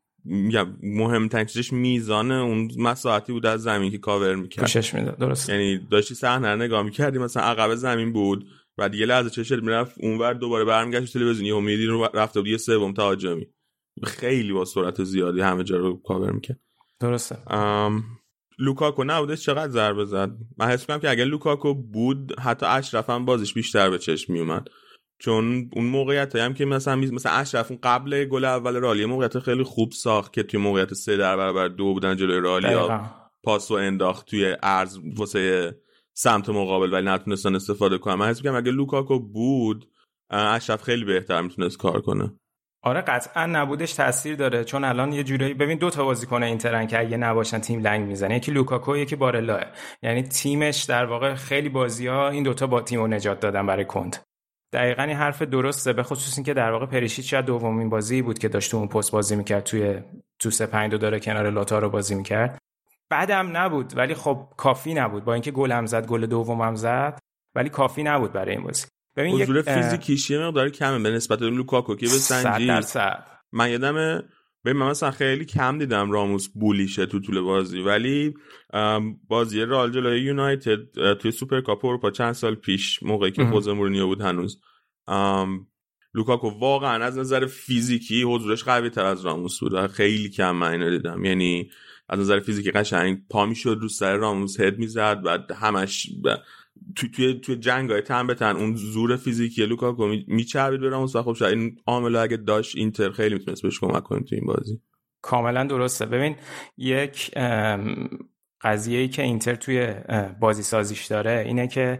مهمترین 0.84 1.46
چیزش 1.46 1.74
میزان 1.74 2.32
اون 2.32 2.72
مساحتی 2.78 3.34
بود 3.34 3.46
از 3.46 3.64
زمین 3.64 3.92
که 3.92 3.98
کاور 3.98 4.36
می‌کرد. 4.36 4.62
پوشش 4.62 4.94
می‌داد 4.94 5.18
درست 5.18 5.50
یعنی 5.50 5.78
داشتی 5.92 6.16
صحنه 6.16 6.48
رو 6.48 6.56
نگاه 6.56 6.84
می‌کردی 6.84 7.18
مثلا 7.18 7.44
عقب 7.44 7.76
زمین 7.76 8.14
بود 8.14 8.48
و 8.78 8.90
دیگه 8.90 9.06
لحظه 9.06 9.30
چشت 9.30 9.52
می‌رفت 9.52 9.96
اونور 10.00 10.34
دوباره 10.34 10.66
برمیگشت 10.66 11.14
تلویزیونی 11.14 11.52
امیدی 11.52 11.86
رو 11.86 12.10
رفته 12.14 12.40
بود 12.42 12.50
یه 12.50 12.58
سوم 12.58 12.94
تهاجمی. 12.94 13.48
خیلی 14.04 14.54
با 14.54 14.66
سرعت 14.66 15.04
زیادی 15.04 15.42
همه 15.42 15.64
جا 15.64 15.78
رو 15.78 16.02
کاور 16.06 16.32
می‌کرد. 16.32 16.60
درسته. 17.00 17.38
لوکاکو 18.60 19.04
نبودش 19.04 19.42
چقدر 19.46 19.72
ضربه 19.72 20.06
زد؟ 20.06 20.32
من 20.58 20.68
حس 20.68 20.82
می‌کنم 20.82 21.00
که 21.00 21.10
اگر 21.10 21.26
لوکاکو 21.26 21.74
بود 21.74 22.40
حتی 22.40 22.66
اشرف 22.66 23.10
هم 23.10 23.26
بازیش 23.26 23.54
بیشتر 23.54 23.90
به 23.90 23.98
چشم 23.98 24.34
میومد 24.34 24.68
چون 25.26 25.70
اون 25.74 25.86
موقعیت 25.86 26.36
هم 26.36 26.54
که 26.54 26.66
مثلا 26.66 26.96
مثلا 26.96 27.32
اشرف 27.32 27.72
اون 27.72 27.80
قبل 27.84 28.26
گل 28.26 28.46
اول 28.46 28.76
رئال 28.76 29.06
موقعیت 29.06 29.40
خیلی 29.40 29.64
خوب 29.64 29.92
ساخت 29.92 30.34
که 30.34 30.44
توی 30.44 30.60
موقعیت 30.60 30.94
سه 30.94 31.18
در 31.18 31.38
برابر 31.38 31.68
دو 31.68 31.94
بودن 31.94 32.16
جلوی 32.16 32.40
رئال 32.40 33.00
یه 33.44 33.72
پاسو 33.72 33.74
انداخت 33.74 34.26
توی 34.26 34.56
عرض 34.64 35.00
واسه 35.16 35.76
سمت 36.14 36.50
مقابل 36.50 36.94
ولی 36.94 37.06
نتونستن 37.06 37.56
استفاده 37.56 37.98
کنن. 37.98 38.16
من 38.16 38.30
حس 38.30 38.38
میگم 38.38 38.56
اگه 38.56 38.72
لوکاکو 38.72 39.20
بود 39.20 39.88
اشرف 40.30 40.84
خیلی 40.84 41.06
بهتر 41.06 41.42
می‌تونست 41.42 41.78
کار 41.78 42.02
کنه. 42.02 42.34
آره 42.84 43.02
قطعا 43.02 43.46
نبودش 43.46 43.94
تاثیر 43.94 44.36
داره. 44.36 44.64
چون 44.64 44.84
الان 44.84 45.14
یه 45.14 45.24
جورایی 45.24 45.54
ببین 45.54 45.78
دو 45.78 45.90
تا 45.90 46.06
بازیکن 46.06 46.44
اینترن 46.44 46.88
که 46.88 47.00
اگه 47.00 47.18
نباشن 47.18 47.60
تیم 47.60 47.80
لنگ 47.80 48.08
می‌زنه. 48.08 48.36
یکی 48.36 48.52
لوکاکو 48.52 48.98
یکی 48.98 49.16
بارلا 49.16 49.62
یعنی 50.04 50.24
تیمش 50.24 50.84
در 50.84 51.06
واقع 51.06 51.36
خیلی 51.36 51.70
بازی 51.70 52.08
ها 52.08 52.30
این 52.30 52.44
دوتا 52.44 52.68
با 52.68 52.82
تیم 52.82 53.00
رو 53.00 53.08
نجات 53.08 53.40
دادن 53.40 53.66
برای 53.66 53.86
کنته. 53.86 54.18
دقیقا 54.76 55.04
این 55.04 55.18
حرف 55.18 55.42
درسته 55.42 55.94
به 55.94 56.04
خصوص 56.04 56.38
اینکه 56.38 56.54
در 56.54 56.72
واقع 56.72 56.86
پریشیچ 56.86 57.32
شاید 57.32 57.46
دومین 57.46 57.90
بازی 57.90 58.22
بود 58.22 58.40
که 58.40 58.48
داشت 58.48 58.74
اون 58.74 58.88
پست 58.88 59.12
بازی 59.12 59.36
می‌کرد 59.36 59.64
توی 59.64 60.00
تو 60.40 60.50
سه 60.50 60.66
پنج 60.66 60.92
دو 60.92 60.98
داره 60.98 61.20
کنار 61.20 61.50
لاتارو 61.50 61.90
بازی 61.90 62.16
می‌کرد. 62.16 62.58
بدم 63.10 63.58
نبود 63.58 63.98
ولی 63.98 64.14
خب 64.14 64.48
کافی 64.58 64.94
نبود. 64.94 65.26
با 65.26 65.34
اینکه 65.34 65.52
گلم 65.52 65.86
زد 65.86 66.08
گل 66.08 66.26
دومم 66.26 66.76
زد 66.76 67.20
ولی 67.56 67.70
کافی 67.70 68.04
نبود 68.04 68.34
برای 68.34 68.56
این 68.56 68.64
بازی. 68.64 68.88
ببین 69.16 69.42
حضور 69.42 69.62
فیزیکیش 69.62 70.30
یه 70.30 70.40
مقدار 70.40 70.70
کمه 70.70 71.00
به 71.00 71.12
نسبت 71.12 71.40
به 71.40 71.50
لوکاکو 71.50 71.96
که 71.96 72.06
به 72.06 72.12
سنجی 72.12 72.72
من 73.52 73.72
یادم 73.72 74.24
ببین 74.66 74.78
من 74.78 74.90
مثلا 74.90 75.12
خیلی 75.12 75.46
کم 75.46 75.78
دیدم 75.78 76.12
راموس 76.12 76.48
bully 76.48 76.84
شه 76.84 77.06
تو 77.06 77.20
طول 77.20 77.42
بازی 77.42 77.82
ولی 77.82 78.34
بازی 79.28 79.62
رئال 79.62 79.92
جلوی 79.92 80.22
یونایتد 80.22 81.14
توی 81.14 81.32
سوپرکاپ 81.32 81.86
اروپا 81.86 82.12
چند 82.12 82.32
سال 82.32 82.56
پیش 82.56 83.04
موقعی 83.04 83.32
که 83.32 83.46
خوزه 83.46 83.74
مورینیو 83.74 84.08
بود 84.08 84.22
هنوز. 84.22 84.62
لوکاکو 86.14 86.50
واقعا 86.50 87.04
از 87.04 87.18
نظر 87.18 87.46
فیزیکی 87.46 88.24
حضورش 88.24 88.64
قوی 88.64 88.90
تر 88.90 89.06
از 89.06 89.26
راموس 89.26 89.60
بود 89.60 89.88
خیلی 89.88 90.30
کم 90.30 90.52
من 90.52 90.72
اینو 90.72 90.90
دیدم. 90.90 91.26
یعنی 91.26 91.70
از 92.10 92.20
نظر 92.20 92.40
فیزیکی 92.40 92.72
قشنگ 92.72 93.22
پا 93.30 93.46
می‌شد 93.46 93.78
رو 93.82 93.90
سر 93.90 94.16
راموس 94.16 94.60
هد 94.60 94.78
می‌زد 94.78 95.22
و 95.24 95.54
همش 95.56 96.08
توی 96.96 97.10
توی 97.10 97.34
توی 97.34 97.56
جنگ 97.56 97.92
های 97.92 98.02
تن 98.02 98.28
به 98.28 98.34
تن 98.36 98.56
اون 98.56 98.76
زور 98.76 99.16
فیزیکی 99.16 99.66
لوکاکو 99.66 100.16
میچربید 100.28 100.80
به 100.80 100.90
راموس 100.90 101.16
و 101.16 101.24
خب 101.24 101.34
شاید 101.34 101.58
این 101.58 101.78
عامل 101.88 102.16
اگه 102.16 102.38
داشت 102.38 102.76
اینتر 102.76 103.12
خیلی 103.12 103.36
می‌تونست 103.36 103.62
بهش 103.62 103.80
کمک 103.80 104.04
کنه 104.04 104.20
تو 104.20 104.36
این 104.36 104.46
بازی. 104.46 104.82
کاملا 105.22 105.64
درسته. 105.64 106.06
ببین 106.06 106.36
یک 106.78 107.32
قضیه 108.66 109.00
ای 109.00 109.08
که 109.08 109.22
اینتر 109.22 109.56
توی 109.56 109.94
بازی 110.40 110.64
سازیش 110.64 111.06
داره 111.06 111.44
اینه 111.46 111.68
که 111.68 112.00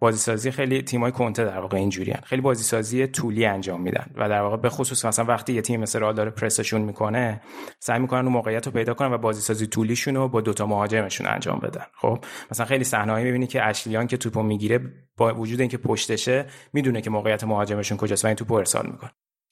بازی 0.00 0.18
سازی 0.18 0.50
خیلی 0.50 0.82
تیمای 0.82 1.12
کنته 1.12 1.44
در 1.44 1.58
واقع 1.58 1.76
اینجوری 1.76 2.14
خیلی 2.24 2.42
بازی 2.42 2.62
سازی 2.62 3.06
طولی 3.06 3.46
انجام 3.46 3.82
میدن 3.82 4.06
و 4.14 4.28
در 4.28 4.40
واقع 4.40 4.56
به 4.56 4.68
خصوص 4.68 5.04
مثلا 5.04 5.24
وقتی 5.24 5.52
یه 5.52 5.62
تیم 5.62 5.80
مثل 5.80 6.00
رئال 6.00 6.14
داره 6.14 6.30
پرسشون 6.30 6.80
می‌کنه 6.80 7.40
سعی 7.80 7.98
می‌کنن 7.98 8.20
اون 8.20 8.32
موقعیت 8.32 8.66
رو 8.66 8.72
پیدا 8.72 8.94
کنن 8.94 9.12
و 9.12 9.18
بازی 9.18 9.40
سازی 9.40 9.66
طولیشون 9.66 10.14
رو 10.14 10.28
با 10.28 10.40
دوتا 10.40 10.66
مهاجمشون 10.66 11.26
انجام 11.26 11.58
بدن. 11.58 11.84
خب 12.00 12.18
مثلا 12.50 12.66
خیلی 12.66 12.84
صحنه‌ای 12.84 13.24
می‌بینی 13.24 13.46
که 13.46 13.66
اشلی 13.66 13.89
یانگ 13.89 14.06
که 14.06 14.16
توپو 14.16 14.42
می‌گیره 14.42 14.80
با 15.16 15.34
وجود 15.34 15.60
اینکه 15.60 15.78
پشتشه 15.78 16.44
می‌دونه 16.72 17.00
که 17.00 17.10
موقعیت 17.10 17.44
مهاجمشون 17.44 17.98
کجاست 17.98 18.24
و 18.24 18.28
این 18.28 18.36
توپو 18.36 18.54
ارسال 18.54 18.86
می‌کنه. 18.86 19.10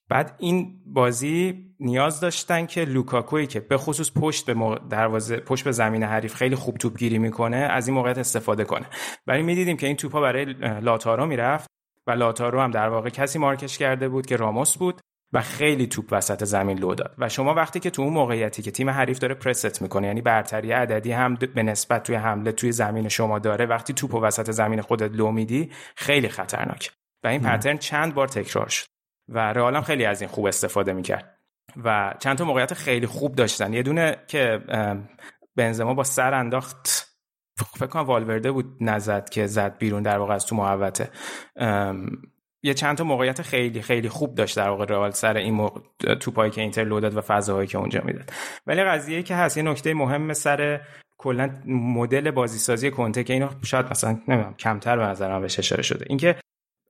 بعد 0.08 0.34
این 0.38 0.80
بازی 0.86 1.64
نیاز 1.80 2.20
داشتن 2.20 2.66
که 2.66 2.84
لوکاکوی 2.84 3.46
که 3.46 3.60
به 3.60 3.76
خصوص 3.76 4.10
پشت 4.16 4.50
به 4.50 4.78
دروازه 4.90 5.36
پشت 5.36 5.64
به 5.64 5.72
زمین 5.72 6.02
حریف 6.02 6.34
خیلی 6.34 6.54
خوب 6.56 6.76
توپ 6.76 6.98
گیری 6.98 7.18
می‌کنه 7.18 7.56
از 7.56 7.88
این 7.88 7.94
موقعیت 7.94 8.18
استفاده 8.18 8.64
کنه. 8.64 8.86
ولی 9.26 9.42
می‌دیدیم 9.42 9.76
که 9.76 9.86
این 9.86 9.96
توپا 9.96 10.20
برای 10.20 10.44
لاتارو 10.80 11.26
می‌رفت 11.26 11.66
و 12.06 12.10
لاتارو 12.10 12.60
هم 12.60 12.70
در 12.70 12.88
واقع 12.88 13.08
کسی 13.08 13.38
مارکش 13.38 13.78
کرده 13.78 14.08
بود 14.08 14.26
که 14.26 14.36
راموس 14.36 14.76
بود 14.76 15.00
و 15.32 15.40
خیلی 15.40 15.86
توپ 15.86 16.04
وسط 16.10 16.44
زمین 16.44 16.78
لو 16.78 16.94
داد. 16.94 17.14
و 17.18 17.28
شما 17.28 17.54
وقتی 17.54 17.80
که 17.80 17.90
تو 17.90 18.02
اون 18.02 18.12
موقعیتی 18.12 18.62
که 18.62 18.70
تیم 18.70 18.90
حریف 18.90 19.18
داره 19.18 19.34
پرس 19.34 19.82
می‌کنه 19.82 20.06
یعنی 20.06 20.22
برتری 20.22 20.72
عددی 20.72 21.12
هم 21.12 21.34
به 21.34 21.62
نسبت 21.62 22.02
توی 22.02 22.16
حمله 22.16 22.52
توی 22.52 22.72
زمین 22.72 23.08
شما 23.08 23.38
داره 23.38 23.66
وقتی 23.66 23.92
توپ 23.92 24.14
وسط 24.22 24.50
زمین 24.50 24.80
خودت 24.80 25.12
لو 25.12 25.30
میدی 25.30 25.70
خیلی 25.96 26.28
خطرناک. 26.28 26.90
و 27.24 27.26
این 27.26 27.40
پترن 27.40 27.78
چند 27.78 28.14
بار 28.14 28.28
تکرار 28.28 28.68
شد. 28.68 28.86
و 29.28 29.52
رئال 29.52 29.80
خیلی 29.80 30.04
از 30.04 30.20
این 30.20 30.30
خوب 30.30 30.46
استفاده 30.46 30.92
می‌کرد. 30.92 31.38
و 31.84 32.14
چند 32.18 32.38
تا 32.38 32.44
موقعیت 32.44 32.74
خیلی 32.74 33.06
خوب 33.06 33.34
داشتن. 33.34 33.72
یه 33.72 33.82
دونه 33.82 34.16
که 34.26 34.60
بنزما 35.56 35.94
با 35.94 36.04
سر 36.04 36.34
انداخت. 36.34 37.10
فکر 37.76 37.86
کنم 37.86 38.02
والورده 38.02 38.50
بود 38.52 38.76
نزد 38.80 39.28
که 39.28 39.46
زد 39.46 39.78
بیرون 39.78 40.02
در 40.02 40.18
واقع 40.18 40.34
از 40.34 40.46
تو 40.46 40.56
محوطه. 40.56 41.10
یه 42.62 42.74
چند 42.74 42.96
تا 42.96 43.04
موقعیت 43.04 43.42
خیلی 43.42 43.82
خیلی 43.82 44.08
خوب 44.08 44.34
داشت 44.34 44.56
در 44.56 44.68
واقع 44.68 44.84
رئال 44.84 45.10
سر 45.10 45.36
این 45.36 45.54
موقع 45.54 45.80
توپایی 46.20 46.50
که 46.50 46.60
اینتر 46.60 46.84
لو 46.84 47.00
داد 47.00 47.16
و 47.16 47.20
فضاهایی 47.20 47.68
که 47.68 47.78
اونجا 47.78 48.02
می‌داد. 48.04 48.32
ولی 48.66 48.84
قضیه 48.84 49.22
که 49.22 49.34
هست 49.34 49.56
یه 49.56 49.62
نکته 49.62 49.94
مهم 49.94 50.32
سر 50.32 50.80
کلا 51.18 51.50
مدل 51.66 52.30
بازیسازی 52.30 52.90
کنته 52.90 53.24
که 53.24 53.32
اینو 53.32 53.48
شاید 53.62 53.86
مثلا 53.90 54.18
نمی‌دونم 54.28 54.54
کمتر 54.54 54.96
به 54.96 55.02
نظر 55.02 55.32
من 55.32 55.40
بهش 55.40 55.60
شده. 55.60 56.06
اینکه 56.08 56.36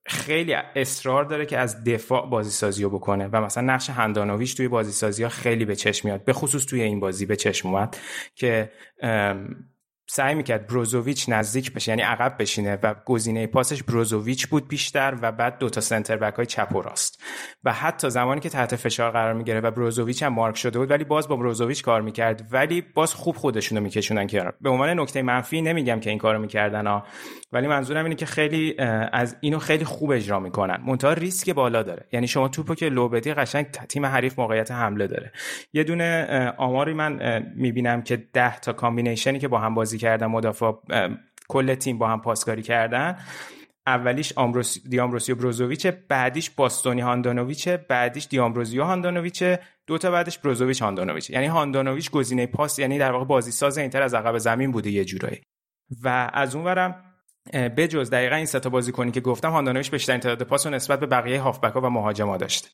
خیلی 0.06 0.54
اصرار 0.54 1.24
داره 1.24 1.46
که 1.46 1.58
از 1.58 1.84
دفاع 1.84 2.30
بازی 2.30 2.50
سازی 2.50 2.84
بکنه 2.84 3.28
و 3.32 3.40
مثلا 3.40 3.74
نقش 3.74 3.90
هندانویش 3.90 4.54
توی 4.54 4.68
بازی 4.68 4.92
سازی 4.92 5.22
ها 5.22 5.28
خیلی 5.28 5.64
به 5.64 5.76
چشم 5.76 6.08
میاد 6.08 6.24
به 6.24 6.32
خصوص 6.32 6.64
توی 6.64 6.82
این 6.82 7.00
بازی 7.00 7.26
به 7.26 7.36
چشم 7.36 7.68
اومد 7.68 7.96
که 8.34 8.70
سعی 10.06 10.34
می‌کرد 10.34 10.66
بروزوویچ 10.66 11.28
نزدیک 11.28 11.72
بشه 11.72 11.92
یعنی 11.92 12.02
عقب 12.02 12.36
بشینه 12.38 12.78
و 12.82 12.94
گزینه 13.04 13.46
پاسش 13.46 13.82
بروزوویچ 13.82 14.46
بود 14.46 14.68
بیشتر 14.68 15.16
و 15.22 15.32
بعد 15.32 15.58
دوتا 15.58 15.80
سنتر 15.80 16.16
بک 16.16 16.34
های 16.34 16.46
چپ 16.46 16.74
و 16.74 16.82
راست 16.82 17.22
و 17.64 17.72
حتی 17.72 18.10
زمانی 18.10 18.40
که 18.40 18.48
تحت 18.48 18.76
فشار 18.76 19.10
قرار 19.10 19.34
می‌گیره 19.34 19.60
و 19.60 19.70
بروزوویچ 19.70 20.22
هم 20.22 20.32
مارک 20.32 20.56
شده 20.56 20.78
بود 20.78 20.90
ولی 20.90 21.04
باز 21.04 21.28
با 21.28 21.36
بروزوویچ 21.36 21.82
کار 21.82 22.02
می‌کرد. 22.02 22.48
ولی 22.50 22.80
باز 22.94 23.14
خوب 23.14 23.36
خودشونو 23.36 23.80
میکشونن 23.80 24.26
که 24.26 24.52
به 24.60 24.70
عنوان 24.70 25.00
نکته 25.00 25.22
منفی 25.22 25.62
نمیگم 25.62 26.00
که 26.00 26.10
این 26.10 26.18
کارو 26.18 26.38
می‌کردن 26.38 26.86
ها 26.86 27.04
ولی 27.52 27.66
منظورم 27.66 28.04
اینه 28.04 28.16
که 28.16 28.26
خیلی 28.26 28.74
از 29.12 29.36
اینو 29.40 29.58
خیلی 29.58 29.84
خوب 29.84 30.10
اجرا 30.10 30.40
می‌کنن. 30.40 30.82
منتها 30.86 31.12
ریسک 31.12 31.50
بالا 31.50 31.82
داره. 31.82 32.06
یعنی 32.12 32.26
شما 32.26 32.48
توپو 32.48 32.74
که 32.74 32.88
لو 32.88 33.08
بدی 33.08 33.34
قشنگ 33.34 33.66
تیم 33.66 34.06
حریف 34.06 34.38
موقعیت 34.38 34.70
حمله 34.70 35.06
داره. 35.06 35.32
یه 35.72 35.84
دونه 35.84 36.52
آماری 36.56 36.94
من 36.94 37.42
می‌بینم 37.56 38.02
که 38.02 38.16
10 38.32 38.60
تا 38.60 38.72
combination 38.72 39.33
ی 39.33 39.38
که 39.38 39.48
با 39.48 39.58
هم 39.58 39.74
بازی 39.74 39.93
کردن 39.98 40.26
مدافع 40.26 40.72
کل 41.48 41.74
تیم 41.74 41.98
با 41.98 42.08
هم 42.08 42.20
پاسکاری 42.20 42.62
کردن. 42.62 43.16
اولیش 43.86 44.32
آمروس 44.36 44.88
دامبروزیو 44.88 45.36
بروزوویچ 45.36 45.86
بعدیش 45.86 46.50
باستونی 46.50 47.00
هاندانوویچ 47.00 47.68
بعدیش 47.68 48.26
دامبروزیو 48.26 48.84
هاندانوویچ 48.84 49.42
دو 49.86 49.98
تا 49.98 50.10
بعدش 50.10 50.38
بروزوویچ 50.38 50.82
هاندانوویچ 50.82 51.30
یعنی 51.30 51.46
هاندانوویچ 51.46 52.10
گزینه 52.10 52.46
پاس 52.46 52.78
یعنی 52.78 52.98
در 52.98 53.12
واقع 53.12 53.24
بازی 53.24 53.50
ساز 53.50 53.78
اینتر 53.78 54.02
از 54.02 54.14
عقب 54.14 54.38
زمین 54.38 54.72
بوده 54.72 54.90
یه 54.90 55.04
جورایی. 55.04 55.42
و 56.02 56.30
از 56.32 56.54
اونورم 56.54 57.04
بجز 57.52 58.10
دقیقا 58.10 58.36
این 58.36 58.46
سه 58.46 58.60
تا 58.60 58.70
بازیکنی 58.70 59.10
که 59.10 59.20
گفتم 59.20 59.50
هاندانویچ 59.50 59.90
بیشترین 59.90 60.20
تعداد 60.20 60.42
پاس 60.46 60.66
نسبت 60.66 61.00
به 61.00 61.06
بقیه 61.06 61.40
هافبک 61.40 61.72
ها 61.72 61.80
و 61.80 61.90
مهاجما 61.90 62.36
داشته 62.36 62.68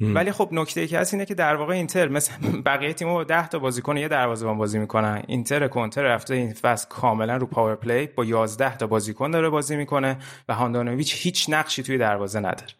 ولی 0.00 0.32
خب 0.32 0.48
نکته 0.52 0.80
ای 0.80 0.86
که 0.86 0.98
هست 0.98 1.14
اینه 1.14 1.26
که 1.26 1.34
در 1.34 1.56
واقع 1.56 1.74
اینتر 1.74 2.08
مثل 2.08 2.32
بقیه 2.66 2.92
تیم‌ها 2.92 3.14
با 3.14 3.24
10 3.24 3.48
تا 3.48 3.58
بازیکن 3.58 3.96
یه 3.96 4.08
دروازه‌بان 4.08 4.58
بازی 4.58 4.78
می‌کنن. 4.78 5.22
اینتر 5.26 5.68
کنته 5.68 6.02
رفته 6.02 6.34
این 6.34 6.52
فصل 6.52 6.88
کاملا 6.88 7.36
رو 7.36 7.46
power 7.46 7.74
play 7.74 8.06
با 8.06 8.24
11 8.24 8.76
تا 8.76 8.86
بازیکن 8.86 9.30
داره 9.30 9.48
بازی 9.48 9.76
می‌کنه 9.76 10.16
و 10.48 10.54
هاندانویچ 10.54 11.14
هیچ 11.16 11.46
نقشی 11.48 11.82
توی 11.82 11.98
دروازه 11.98 12.40
نداره. 12.40 12.72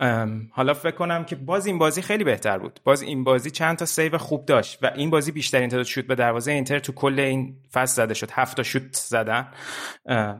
حالا 0.56 0.74
فکر 0.74 0.96
کنم 0.96 1.24
که 1.24 1.36
باز 1.36 1.66
این 1.66 1.78
بازی 1.78 2.02
خیلی 2.02 2.24
بهتر 2.24 2.58
بود. 2.58 2.80
باز 2.84 3.02
این 3.02 3.24
بازی 3.24 3.50
چند 3.50 3.76
تا 3.76 3.84
save 3.84 4.18
خوب 4.18 4.46
داشت 4.46 4.78
و 4.82 4.92
این 4.94 5.10
بازی 5.10 5.32
بیشترین 5.32 5.68
تعداد 5.68 5.86
شوت 5.86 6.06
به 6.06 6.14
دروازه 6.14 6.52
اینتر 6.52 6.78
تو 6.78 6.92
کل 6.92 7.20
این 7.20 7.56
فصل 7.72 7.94
زده 7.94 8.14
شد. 8.14 8.30
7 8.32 8.56
تا 8.56 8.62
شوت 8.62 8.96
زدن. 8.96 9.48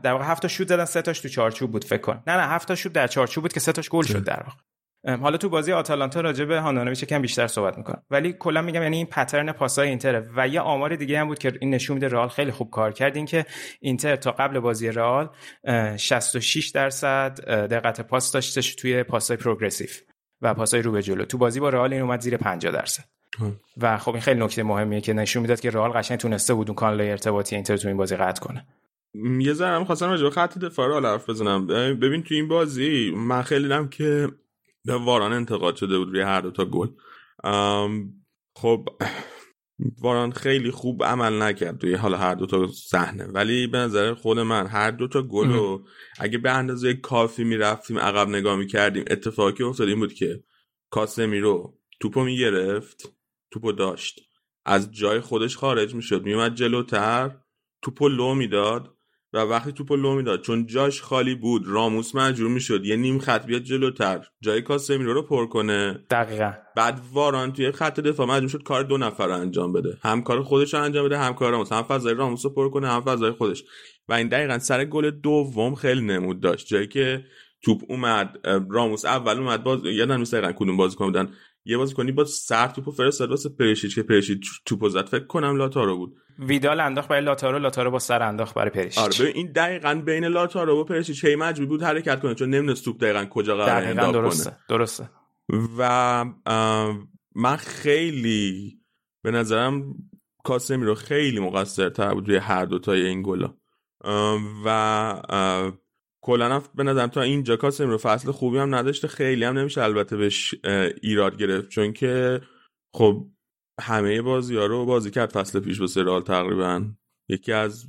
در 0.03 0.11
واقع 0.11 0.25
7 0.25 0.41
تا 0.41 0.47
شوت 0.47 0.67
زدن 0.67 0.85
3 0.85 1.01
تاش 1.01 1.19
تو 1.19 1.29
چارچوب 1.29 1.71
بود 1.71 1.85
فکر 1.85 2.01
کنم. 2.01 2.23
نه 2.27 2.33
نه 2.33 2.47
7 2.47 2.67
تا 2.67 2.75
شوت 2.75 2.93
در 2.93 3.07
چارچوب 3.07 3.41
بود 3.41 3.53
که 3.53 3.59
3 3.59 3.71
تاش 3.71 3.89
گل 3.89 4.03
شد 4.03 4.23
در 4.23 4.43
واقع. 4.43 4.57
حالا 5.05 5.37
تو 5.37 5.49
بازی 5.49 5.71
آتالانتا 5.71 6.21
راجع 6.21 6.45
به 6.45 6.59
هاندانویچ 6.59 7.05
کم 7.05 7.21
بیشتر 7.21 7.47
صحبت 7.47 7.77
می‌کنم. 7.77 8.03
ولی 8.11 8.33
کلا 8.33 8.61
میگم 8.61 8.83
یعنی 8.83 8.97
این 8.97 9.05
پترن 9.05 9.51
پاسای 9.51 9.89
اینتر 9.89 10.23
و 10.35 10.47
یه 10.47 10.61
آمار 10.61 10.95
دیگه 10.95 11.19
هم 11.19 11.27
بود 11.27 11.39
که 11.39 11.53
این 11.61 11.69
نشون 11.73 11.93
میده 11.93 12.07
رئال 12.07 12.27
خیلی 12.27 12.51
خوب 12.51 12.69
کار 12.69 12.91
کرد. 12.91 13.15
این 13.15 13.25
که 13.25 13.45
اینتر 13.81 14.15
تا 14.15 14.31
قبل 14.31 14.59
بازی 14.59 14.91
رئال 14.91 15.29
66 15.97 16.69
درصد 16.69 17.39
دقت 17.49 18.01
پاس 18.01 18.31
داشتش 18.31 18.75
توی 18.75 19.03
پاسای 19.03 19.37
پروگرسیو 19.37 19.89
و 20.41 20.53
پاسای 20.53 20.81
رو 20.81 20.91
به 20.91 21.01
جلو. 21.01 21.25
تو 21.25 21.37
بازی 21.37 21.59
با 21.59 21.69
رئال 21.69 21.93
این 21.93 22.01
اومد 22.01 22.19
زیر 22.19 22.37
50 22.37 22.71
درصد. 22.71 23.03
و 23.77 23.97
خب 23.97 24.11
این 24.11 24.21
خیلی 24.21 24.39
نکته 24.39 24.63
مهمیه 24.63 25.01
که 25.01 25.13
نشون 25.13 25.41
می‌داد 25.41 25.59
که 25.59 25.69
رئال 25.69 25.91
قشنگ 25.91 26.17
تونسته 26.17 26.53
بود 26.53 26.69
اون 26.69 26.75
کانال 26.75 27.01
ارتباطی 27.01 27.55
اینتر 27.55 27.77
تو 27.77 27.87
این 27.87 27.97
بازی 27.97 28.15
قطع 28.15 28.41
کنه. 28.41 28.65
یه 29.39 29.53
ذره 29.53 29.83
خواستم 29.83 30.09
راجع 30.09 30.29
خط 30.29 30.57
دفاع 30.57 31.05
حرف 31.05 31.29
بزنم. 31.29 31.67
ببین 31.99 32.23
تو 32.23 32.35
این 32.35 32.47
بازی 32.47 33.11
من 33.15 33.41
خیلی 33.41 33.63
دیدم 33.63 33.87
که 33.87 34.27
به 34.85 34.95
واران 34.95 35.33
انتقاد 35.33 35.75
شده 35.75 35.97
بود 35.97 36.09
روی 36.09 36.21
هر 36.21 36.41
دو 36.41 36.51
تا 36.51 36.65
گل. 36.65 36.87
خب 38.55 38.89
واران 40.01 40.31
خیلی 40.31 40.71
خوب 40.71 41.03
عمل 41.03 41.41
نکرد 41.41 41.77
توی 41.77 41.93
حالا 41.93 42.17
هر 42.17 42.35
دو 42.35 42.45
تا 42.45 42.67
صحنه. 42.67 43.25
ولی 43.25 43.67
به 43.67 43.77
نظر 43.77 44.13
خود 44.13 44.39
من 44.39 44.67
هر 44.67 44.91
دو 44.91 45.07
تا 45.07 45.21
گل 45.21 45.53
رو 45.53 45.87
اگه 46.19 46.37
به 46.37 46.51
اندازه 46.51 46.93
کافی 46.93 47.43
می‌رفتیم 47.43 47.99
عقب 47.99 48.29
نگاه 48.29 48.55
می‌کردیم 48.55 49.03
اتفاقی 49.07 49.63
افتاد 49.63 49.87
این 49.87 49.99
بود 49.99 50.13
که 50.13 50.43
کاسمیرو 50.89 51.79
توپو 51.99 52.23
می‌گرفت 52.23 53.13
توپو 53.51 53.71
داشت. 53.71 54.21
از 54.65 54.91
جای 54.91 55.19
خودش 55.19 55.57
خارج 55.57 55.95
می‌شد. 55.95 56.23
میومد 56.23 56.55
جلوتر 56.55 57.37
توپو 57.81 58.09
لو 58.09 58.35
می‌داد. 58.35 58.92
و 59.33 59.37
وقتی 59.37 59.71
توپو 59.71 59.95
لو 59.95 60.15
می‌داد 60.15 60.41
چون 60.41 60.65
جاش 60.65 61.01
خالی 61.01 61.35
بود 61.35 61.67
راموس 61.67 62.15
مجبور 62.15 62.49
می‌شد 62.49 62.85
یه 62.85 62.95
نیم 62.95 63.19
خط 63.19 63.45
بیاد 63.45 63.61
جلوتر. 63.61 64.25
جای 64.41 64.61
کاسمیرو 64.61 65.13
رو 65.13 65.21
پر 65.21 65.47
کنه. 65.47 65.99
دقیقا. 66.09 66.53
بعد 66.75 67.01
واران 67.13 67.53
توی 67.53 67.71
خط 67.71 67.99
دفاع 67.99 68.27
مجبور 68.27 68.49
شد 68.49 68.63
کار 68.63 68.83
دو 68.83 68.97
نفر 68.97 69.27
رو 69.27 69.33
انجام 69.33 69.73
بده. 69.73 69.97
هم 70.01 70.21
کار 70.21 70.43
خودش 70.43 70.73
رو 70.73 70.81
انجام 70.81 71.05
بده 71.05 71.17
هم 71.17 71.33
کار 71.33 71.51
راموس. 71.51 71.71
هم 71.71 71.83
فضای 71.83 72.13
راموس 72.13 72.45
رو 72.45 72.53
پر 72.53 72.69
کنه 72.69 72.87
هم 72.87 73.01
فضای 73.01 73.31
خودش. 73.31 73.63
و 74.07 74.13
این 74.13 74.27
دقیقا 74.27 74.59
سر 74.59 74.85
گل 74.85 75.11
دوم 75.11 75.75
خیلی 75.75 76.01
نمود 76.01 76.39
داشت. 76.39 76.67
جایی 76.67 76.87
که 76.87 77.25
توپ 77.63 77.81
اومد 77.89 78.37
راموس 78.69 79.05
اول 79.05 79.37
اومد 79.37 79.63
باز 79.63 79.79
یادم 79.85 80.17
نیست 80.17 80.33
دقیقا 80.35 80.51
کدوم 80.51 80.77
بازیکن 80.77 81.05
بودن. 81.05 81.29
یه 81.65 81.77
بازیکنی 81.77 82.11
با 82.11 82.25
سر 82.25 82.67
توپو 82.67 82.91
فرستاد 82.91 83.29
واسه 83.29 83.49
پریشیچ 83.49 83.95
که 83.95 84.03
پریشیچ 84.03 84.45
توپو 84.65 84.89
زد. 84.89 85.05
فکر 85.05 85.25
کنم 85.25 85.55
لاتارو 85.55 85.97
بود. 85.97 86.15
ویدال 86.39 86.79
انداخت 86.79 87.07
برای 87.07 87.23
لاتارو 87.23 87.59
لاتارو 87.59 87.91
با 87.91 87.99
سر 87.99 88.23
انداخت 88.23 88.55
برای 88.55 88.69
پریشیچ 88.69 89.21
آره 89.21 89.31
این 89.35 89.51
دقیقاً 89.51 90.01
بین 90.05 90.25
لاتارو 90.25 90.81
و 90.81 90.83
پریشیچ 90.83 91.25
هی 91.25 91.35
مجبور 91.35 91.67
بود 91.67 91.83
حرکت 91.83 92.19
کنه 92.21 92.35
چون 92.35 92.49
نمی‌دونست 92.49 92.85
توپ 92.85 93.01
دقیقاً 93.01 93.25
کجا 93.25 93.55
قرار 93.55 93.81
دقیقاً 93.81 94.11
درسته 94.11 94.49
کنه. 94.49 94.59
درسته 94.69 95.09
و 95.77 96.25
من 97.35 97.55
خیلی 97.55 98.77
به 99.23 99.31
نظرم 99.31 99.95
کاسمی 100.43 100.85
رو 100.85 100.95
خیلی 100.95 101.39
مقصرتر 101.39 102.13
بود 102.13 102.27
روی 102.27 102.37
هر 102.37 102.65
دوتای 102.65 103.05
این 103.05 103.21
گلا 103.21 103.53
و 104.65 105.21
کلا 106.23 106.61
به 106.75 106.83
نظرم 106.83 107.09
تا 107.09 107.21
اینجا 107.21 107.55
کاسم 107.55 107.89
رو 107.89 107.97
فصل 107.97 108.31
خوبی 108.31 108.57
هم 108.57 108.75
نداشته 108.75 109.07
خیلی 109.07 109.43
هم 109.43 109.57
نمیشه 109.57 109.81
البته 109.81 110.17
بهش 110.17 110.55
ایراد 111.01 111.37
گرفت. 111.37 111.69
چون 111.69 111.93
که 111.93 112.41
خب 112.93 113.27
همه 113.81 114.21
بازی 114.21 114.55
ها 114.55 114.65
رو 114.65 114.85
بازی 114.85 115.11
کرد 115.11 115.29
فصل 115.31 115.59
پیش 115.59 115.79
با 115.79 115.87
سرال 115.87 116.21
تقریبا. 116.21 116.85
یکی 117.29 117.51
از 117.51 117.87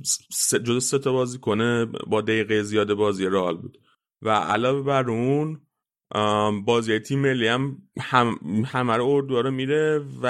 جز 0.65 0.83
سه 0.83 0.99
تا 0.99 1.11
بازی 1.11 1.37
کنه 1.37 1.85
با 1.85 2.21
دقیقه 2.21 2.63
زیاد 2.63 2.93
بازی 2.93 3.25
رئال 3.25 3.57
بود. 3.57 3.77
و 4.21 4.29
علاوه 4.29 4.81
بر 4.81 5.09
اون 5.09 5.61
بازی 6.65 6.99
تیم 6.99 7.19
ملی 7.19 7.47
هم, 7.47 7.81
هم 7.99 8.37
همه 8.65 8.97
رو 8.97 9.05
اردوها 9.05 9.41
رو 9.41 9.51
میره 9.51 10.05
و 10.21 10.27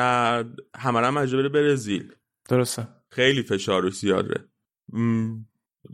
همه 0.76 1.00
رو 1.00 1.06
هم 1.06 1.16
بره 1.16 1.50
برزیل. 1.50 2.14
درسته. 2.50 2.88
خیلی 3.10 3.42
فشار 3.44 3.90
زیاده 3.90 4.50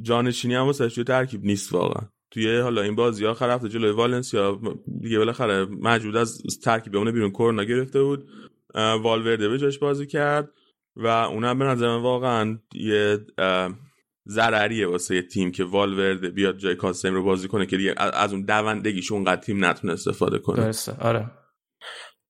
جانشینی 0.01 0.55
هم 0.55 0.65
واسه 0.65 1.03
ترکیب 1.03 1.45
نیست 1.45 1.73
واقعا. 1.73 2.07
توی 2.31 2.59
حالا 2.59 2.81
این 2.81 2.95
بازی 2.95 3.25
آخر 3.25 3.49
هفته 3.49 3.69
جلوی 3.69 3.91
والنسیا 3.91 4.61
دیگه 5.01 5.17
بالاخره 5.17 5.65
مجبور 5.65 6.17
از 6.17 6.41
ترکیب 6.63 6.95
اون 6.95 7.11
بیرون. 7.11 7.31
کرونا 7.31 7.63
گرفته 7.63 8.03
بود 8.03 8.27
والورده 8.75 9.49
به 9.49 9.57
جاش 9.57 9.79
بازی 9.79 10.07
کرد 10.07 10.51
و 10.95 11.07
اونم 11.07 11.59
به 11.59 11.65
نظر 11.65 11.87
واقعا 11.87 12.59
یه 12.73 13.19
ضرریه 14.27 14.87
واسه 14.87 15.15
یه 15.15 15.21
تیم 15.21 15.51
که 15.51 15.63
والورده 15.63 16.29
بیاد 16.29 16.57
جای 16.57 16.75
کاسم 16.75 17.13
رو 17.13 17.23
بازی 17.23 17.47
کنه 17.47 17.65
که 17.65 17.77
دیگه 17.77 17.95
از 17.97 18.33
اون 18.33 18.41
دوندگیش 18.41 19.11
اونقدر 19.11 19.41
تیم 19.41 19.65
نتونه 19.65 19.93
استفاده 19.93 20.37
کنه. 20.39 20.55
درسته. 20.55 20.95
آره. 20.99 21.31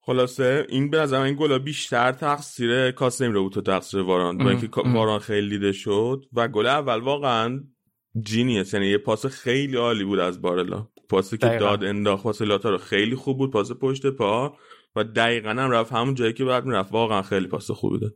خلاصه 0.04 0.66
این 0.70 0.90
به 0.90 0.98
نظر 0.98 1.22
این 1.22 1.36
گلا 1.36 1.60
بیشتر 1.60 2.12
تقصیر 2.12 2.92
کاسم 2.92 3.32
رو 3.32 3.44
بود 3.44 3.54
تو 3.54 3.62
تقصیر 3.62 4.02
واران. 4.02 4.38
با 4.38 4.50
اینکه 4.50 4.70
واران 4.86 5.20
خیلی 5.20 5.50
دیده 5.50 5.72
شد 5.72 6.26
و 6.34 6.48
گل 6.48 6.68
اول 6.68 7.00
واقعا 7.00 7.64
جینیس 8.22 8.74
یعنی 8.74 8.88
یه 8.88 8.98
پاس 8.98 9.26
خیلی 9.26 9.78
عالی 9.78 10.04
بود 10.04 10.20
از 10.20 10.42
بارلا. 10.42 10.88
پاسی 11.10 11.38
که 11.38 11.48
داد 11.48 11.84
انداخت 11.84 12.26
واسه 12.26 12.46
لاتارو 12.46 12.78
خیلی 12.78 13.16
خوب 13.16 13.38
بود 13.38 13.52
پاس 13.52 13.72
پشت 13.72 14.08
پا 14.08 14.58
و 14.96 15.04
دقیقا 15.04 15.50
هم 15.50 15.72
رفت 15.72 15.94
همون 15.94 16.16
جایی 16.16 16.34
که 16.34 16.46
بعد 16.46 16.66
می‌رفت. 16.66 16.92
واقعا 16.92 17.22
خیلی 17.22 17.48
پاس 17.48 17.72
خوبی 17.72 18.00
داد. 18.00 18.16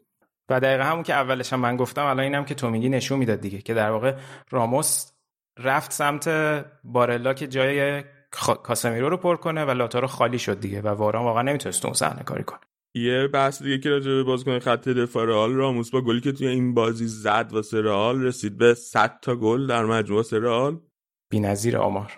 و 0.49 0.59
دقیقا 0.59 0.83
همون 0.83 1.03
که 1.03 1.13
اولش 1.13 1.53
هم 1.53 1.59
من 1.59 1.77
گفتم 1.77 2.05
الان 2.05 2.19
اینم 2.19 2.45
که 2.45 2.55
تو 2.55 2.69
میگی 2.69 2.89
نشون 2.89 3.19
می‌داد 3.19 3.41
دیگه 3.41 3.61
که 3.61 3.73
در 3.73 3.91
واقع 3.91 4.15
راموس 4.49 5.11
رفت 5.59 5.91
سمت 5.91 6.29
بارلا 6.83 7.33
که 7.33 7.47
جای 7.47 8.03
کاسمیرو 8.63 9.09
رو 9.09 9.17
پر 9.17 9.35
کنه 9.35 9.65
و 9.65 9.71
لاتارو 9.71 10.07
خالی 10.07 10.39
شد 10.39 10.59
دیگه 10.59 10.81
و 10.81 10.87
واران 10.87 11.23
واقعا 11.23 11.41
نمی‌تونست 11.41 11.85
اون 11.85 11.93
صحنه 11.93 12.23
کاری 12.23 12.43
کنه. 12.43 12.59
یه 12.95 13.27
بحث 13.27 13.63
دیگه 13.63 13.77
که 13.77 13.89
راجع 13.89 14.11
به 14.11 14.23
بازیکن 14.23 14.59
خط 14.59 14.89
دفاع 14.89 15.25
رئال 15.25 15.53
راموس 15.53 15.91
با 15.91 16.01
گلی 16.01 16.21
که 16.21 16.31
توی 16.31 16.47
این 16.47 16.73
بازی 16.73 17.07
زد 17.07 17.49
واسه 17.51 17.81
رئال 17.81 18.21
رسید 18.21 18.57
به 18.57 18.73
100 18.73 19.19
تا 19.21 19.35
گل 19.35 19.67
در 19.67 19.85
مجموع 19.85 20.17
واسه 20.17 20.39
رئال. 20.39 20.79
بی‌نظیر 21.31 21.77
آمار. 21.77 22.11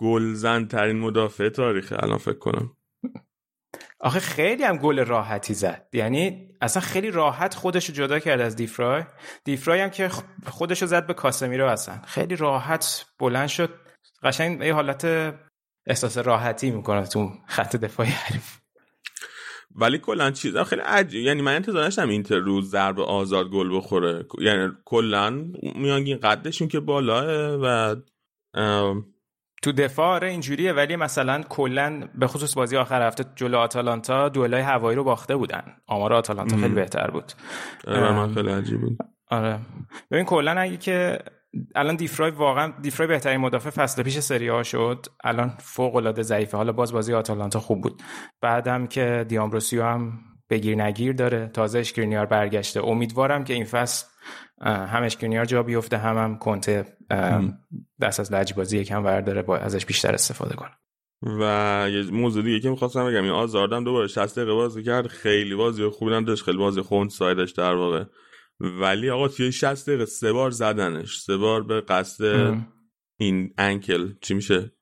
گلزن 0.00 0.66
ترین 0.66 0.98
مدافع 0.98 1.48
تاریخ 1.48 1.94
الان 1.96 2.18
فکر 2.18 2.38
کنم. 2.38 2.76
آخه 4.00 4.20
خیلی 4.20 4.64
هم 4.64 4.76
گل 4.76 5.04
راحتی 5.04 5.54
زد. 5.54 5.88
یعنی 5.92 6.48
اصلا 6.60 6.82
خیلی 6.82 7.10
راحت 7.10 7.54
خودش 7.54 7.88
رو 7.88 7.94
جدا 7.94 8.18
کرد 8.18 8.40
از 8.40 8.56
دیفرای. 8.56 9.02
دیفرای 9.44 9.80
هم 9.80 9.90
که 9.90 10.08
خودش 10.46 10.82
رو 10.82 10.88
زد 10.88 11.06
به 11.06 11.14
کاسمیرو 11.14 11.66
اصلا. 11.66 11.94
خیلی 12.06 12.36
راحت 12.36 13.06
بلند 13.18 13.48
شد. 13.48 13.70
قشنگ 14.22 14.62
یه 14.62 14.74
حالت 14.74 15.04
احساس 15.86 16.18
راحتی 16.18 16.70
می‌کنه 16.70 17.06
تو 17.06 17.30
خط 17.46 17.76
دفاعی 17.76 18.10
حریف. 18.10 18.60
ولی 19.74 19.98
کلا 19.98 20.30
چیز 20.30 20.56
خیلی 20.56 20.82
عجیب. 20.82 21.22
یعنی 21.22 21.42
من 21.42 21.54
انتظار 21.54 21.82
داشتم 21.82 22.08
اینتر 22.08 22.38
رو 22.38 22.62
ضرب 22.62 23.00
آزاد 23.00 23.48
گل 23.48 23.76
بخوره. 23.76 24.26
یعنی 24.38 24.72
کلا 24.84 25.44
میانگین 25.74 26.18
قدشون 26.18 26.68
که 26.68 26.80
بالاه 26.80 27.24
و 27.62 27.96
تو 29.62 29.72
دفاع 29.72 30.06
آره 30.06 30.28
اینجوریه. 30.28 30.72
ولی 30.72 30.96
مثلا 30.96 31.42
کلا 31.42 32.08
به 32.14 32.26
خصوص 32.26 32.54
بازی 32.54 32.76
آخر 32.76 33.06
هفته 33.06 33.24
جلو 33.36 33.58
آتالانتا 33.58 34.28
دوئلای 34.28 34.60
هوایی 34.60 34.96
رو 34.96 35.04
باخته 35.04 35.36
بودن. 35.36 35.62
آمار 35.86 36.12
آتالانتا 36.12 36.56
خیلی 36.56 36.74
بهتر 36.74 37.10
بود. 37.10 37.32
آره 37.86 38.12
من 38.12 38.34
خیلی 38.34 38.50
عجیب 38.50 38.80
بود. 38.80 38.98
آره. 39.30 39.60
ببین 40.10 40.24
کلا 40.24 40.60
اگه 40.60 40.76
که 40.76 41.18
الان 41.74 41.96
دیفرای 41.96 42.30
واقعا 42.30 42.72
دیفرای 42.82 43.06
بهترین 43.06 43.40
مدافع 43.40 43.70
فصل 43.70 44.02
پیش 44.02 44.18
سری 44.18 44.48
ها 44.48 44.62
شد. 44.62 45.06
الان 45.24 45.52
فوق 45.58 45.96
العاده 45.96 46.22
ضعیفه. 46.22 46.56
حالا 46.56 46.72
باز 46.72 46.92
بازی 46.92 47.14
آتالانتا 47.14 47.60
خوب 47.60 47.80
بود. 47.80 48.02
بعدم 48.40 48.86
که 48.86 49.24
دیامبروسیو 49.28 49.84
هم 49.84 50.12
بگیر 50.50 50.82
نگیر 50.82 51.12
داره. 51.12 51.50
تازه 51.54 51.78
اشکرینیار 51.78 52.26
برگشته. 52.26 52.84
امیدوارم 52.84 53.44
که 53.44 53.54
این 53.54 53.64
فصل 53.64 54.06
هم 54.62 55.02
اشکرینیار 55.02 55.44
جا 55.44 55.62
بیفته 55.62 55.98
هم 55.98 56.18
هم 56.18 56.38
کنته 56.38 56.86
دست 58.00 58.20
از 58.20 58.32
لجبازی 58.32 58.78
یکم 58.78 59.04
ورداره 59.04 59.42
با 59.42 59.56
ازش 59.56 59.86
بیشتر 59.86 60.14
استفاده 60.14 60.54
کنه 60.54 60.70
و 61.40 61.86
یه 61.90 62.10
موضوع 62.10 62.42
دیگه 62.42 62.60
که 62.60 62.70
می‌خواستم 62.70 63.06
بگم. 63.06 63.22
این 63.22 63.32
آزاردم 63.32 63.84
دوباره 63.84 64.06
60 64.06 64.38
دقیقه 64.38 64.52
بازی 64.52 64.82
کرد. 64.82 65.06
خیلی 65.06 65.54
بازی 65.54 65.88
خوبی 65.88 66.24
داشت. 66.24 66.44
خیلی 66.44 66.58
بازی 66.58 66.80
خوند 66.80 67.10
سایدش 67.10 67.52
در 67.52 67.74
واقع. 67.74 68.04
ولی 68.60 69.10
آقا 69.10 69.28
توی 69.28 69.52
60 69.52 69.88
دقیقه 69.88 70.04
سه 70.04 70.32
بار 70.32 70.50
زدنش. 70.50 71.18
سه 71.18 71.36
بار 71.36 71.62
به 71.62 71.80
قصد 71.80 72.24
این 73.20 73.54
انکل. 73.58 74.12
چی 74.20 74.34
میشه؟ 74.34 74.72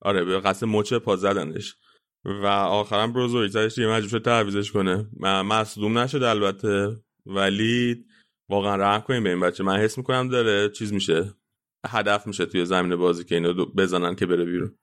آره 0.00 0.24
به 0.24 0.40
قصد 0.40 0.66
مچ 0.66 0.94
پا 0.94 1.16
زدنش. 1.16 1.76
و 2.24 2.46
آخرم 2.46 3.12
بروزویچ 3.12 3.52
زدش 3.52 3.78
یه 3.78 3.88
مجبور 3.88 4.08
شد 4.08 4.24
تعویزش 4.24 4.72
کنه. 4.72 5.06
مصدوم 5.22 5.98
نشد 5.98 6.22
البته. 6.22 6.96
ولی 7.26 8.04
واقعا 8.48 8.76
رحم 8.76 9.00
کنیم 9.00 9.24
به 9.24 9.30
این 9.30 9.40
بچه. 9.40 9.64
من 9.64 9.76
حس 9.76 9.98
می‌کنم 9.98 10.28
داره 10.28 10.68
چیز 10.68 10.92
میشه. 10.92 11.34
هدف 11.86 12.26
میشه 12.26 12.46
توی 12.46 12.64
زمین 12.64 12.96
بازی 12.96 13.24
که 13.24 13.34
اینو 13.34 13.66
بزنن 13.66 14.14
که 14.14 14.26
بره 14.26 14.44
بیرون. 14.44 14.78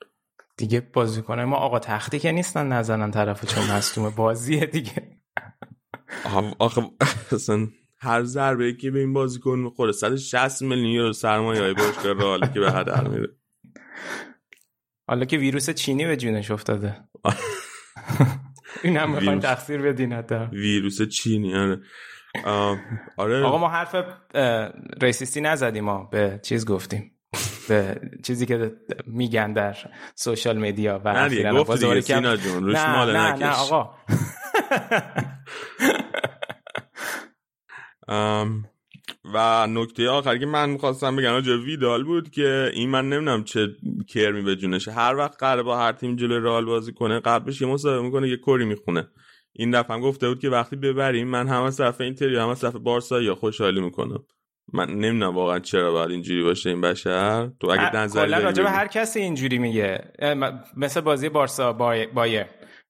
دیگه 0.58 0.90
بازی 0.94 1.22
کنه. 1.22 1.46
ما 1.46 1.56
آقا 1.56 1.80
تختی 1.80 2.20
که 2.20 2.32
نیستن 2.32 2.68
نزنن 2.68 3.12
طرف 3.12 3.54
چون 3.54 3.72
مصدوم 3.72 4.10
بازیه 4.10 4.66
دیگه. 4.66 5.20
آخه 6.60 6.82
اصلا 7.32 7.68
هر 7.98 8.24
ضربه 8.24 8.74
که 8.74 8.91
به 8.91 9.00
این 9.00 9.13
بازیکن 9.13 9.60
می‌خوره 9.60 9.91
160 9.91 10.62
میلیون 10.62 10.88
یورو 10.88 11.13
سرمایه 11.13 11.62
های 11.62 11.74
باشگاه 11.74 12.13
رئال 12.13 12.48
که 12.54 12.60
به 12.60 12.72
هدر 12.72 13.08
میره. 13.08 13.28
حالا 15.08 15.26
که 15.26 15.38
ویروس 15.38 15.70
چینی 15.70 16.06
به 16.06 16.18
جونش 16.18 16.52
افتاده. 16.52 16.96
این 18.84 18.98
هم 18.98 19.12
می‌خواین 19.12 19.39
تقصیر 19.39 19.82
بدین 19.82 20.13
حتی 20.13 20.36
ویروس 20.52 21.02
چینی 21.02 21.56
آره. 21.56 21.82
آره. 23.18 23.44
آقا 23.44 23.58
ما 23.58 23.70
حرف 23.70 23.96
ریسیستی 25.02 25.41
نزدیم 25.41 25.84
ما. 25.84 26.04
به 26.04 26.39
چیز 26.44 26.65
گفتیم. 26.65 27.12
به 27.70 28.02
چیزی 28.24 28.46
که 28.46 28.72
میگن 29.08 29.54
در 29.54 29.78
سوشال 30.15 30.58
میدیا 30.58 31.02
و 31.06 31.13
نه 31.13 31.30
دیگه 31.30 31.52
گفت 31.52 31.72
دیگه 31.72 32.02
سینا 32.02 32.36
جون 32.36 32.63
روش 32.63 32.76
مال 32.76 33.18
نه 33.18 33.34
نه 33.34 33.50
آقا. 33.50 33.96
و 39.34 39.68
نکته 39.68 40.10
آخری 40.10 40.39
که 40.39 40.46
من 40.46 40.70
می‌خواستم 40.70 41.15
بگم 41.15 41.32
راجع 41.32 41.54
ویدال 41.54 42.04
بود 42.04 42.30
که 42.30 42.72
این 42.74 42.89
من 42.89 43.10
نمی‌دونم 43.10 43.44
چه 43.44 43.68
کرمی 44.08 44.41
به 44.41 44.56
جونشه 44.56 44.91
هر 44.91 45.15
وقت 45.15 45.38
قراره 45.39 45.63
با 45.63 45.78
هر 45.78 45.91
تیم 45.91 46.15
جلوی 46.15 46.39
رئال 46.39 46.65
بازی 46.65 46.94
کنه 46.94 47.20
قبلش 47.20 47.62
یه 47.62 47.68
مصاحبه 47.68 48.02
می‌کنه 48.02 48.30
یه 48.30 48.38
کری 48.38 48.65
می‌خونه. 48.65 49.08
این 49.54 49.72
دفعه 49.72 50.00
گفته 50.00 50.30
بود 50.30 50.39
که 50.39 50.50
وقتی 50.50 50.76
ببریم 50.76 51.28
من 51.28 51.48
هم 51.48 51.63
از 51.63 51.78
طرف 51.78 52.02
اینتر 52.02 52.36
هم 52.36 52.50
از 52.50 52.62
طرف 52.62 52.76
بارسا 52.76 53.22
یا 53.22 53.36
خوشحالی 53.36 53.82
می‌کنم. 53.82 54.24
من 54.74 54.89
نمی‌دونم 54.89 55.36
واقعا 55.36 55.60
چرا 55.60 55.91
باید 55.91 56.12
اینجوری 56.12 56.44
باشه 56.44 56.70
این 56.70 56.82
بشر. 56.82 57.50
تو 57.60 57.70
اگه 57.70 57.96
نظر 57.96 58.39
راجع 58.39 58.63
به 58.63 58.70
هر 58.70 58.88
کسی 58.88 59.20
اینجوری 59.20 59.58
میگه. 59.58 60.12
مثل 60.78 61.02
بازی 61.02 61.30
بارسا 61.30 61.74
بایر 61.74 62.46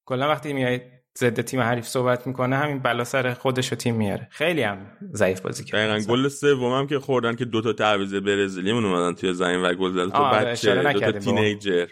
کلا 0.05 0.27
وقتی 0.27 0.53
میای 0.53 0.81
ضد 1.17 1.41
تیم 1.41 1.59
حریف 1.59 1.85
صحبت 1.85 2.27
می‌کنه 2.27 2.55
همین 2.55 2.79
بلا 2.79 3.03
سر 3.03 3.33
خودش 3.33 3.73
و 3.73 3.75
تیم 3.75 3.95
میاره. 3.95 4.27
خیلی 4.31 4.61
هم 4.61 4.77
ضعیف 5.13 5.39
بازی 5.39 5.63
کرد. 5.63 5.79
دقیقاً 5.79 6.13
گل 6.13 6.27
سوم 6.27 6.87
که 6.87 6.99
خوردن 6.99 7.35
که 7.35 7.45
دو 7.45 7.61
تا 7.61 7.73
تعویض 7.73 8.15
برزیلی 8.15 8.73
مون 8.73 8.85
اومدن 8.85 9.15
توی 9.15 9.33
زمین 9.33 9.61
و 9.61 9.73
گل 9.73 9.91
زدن 9.91 10.09
تو 10.09 10.23
بچه 10.23 10.93
دو 10.93 10.99
تا 10.99 11.11
تینیجر. 11.11 11.87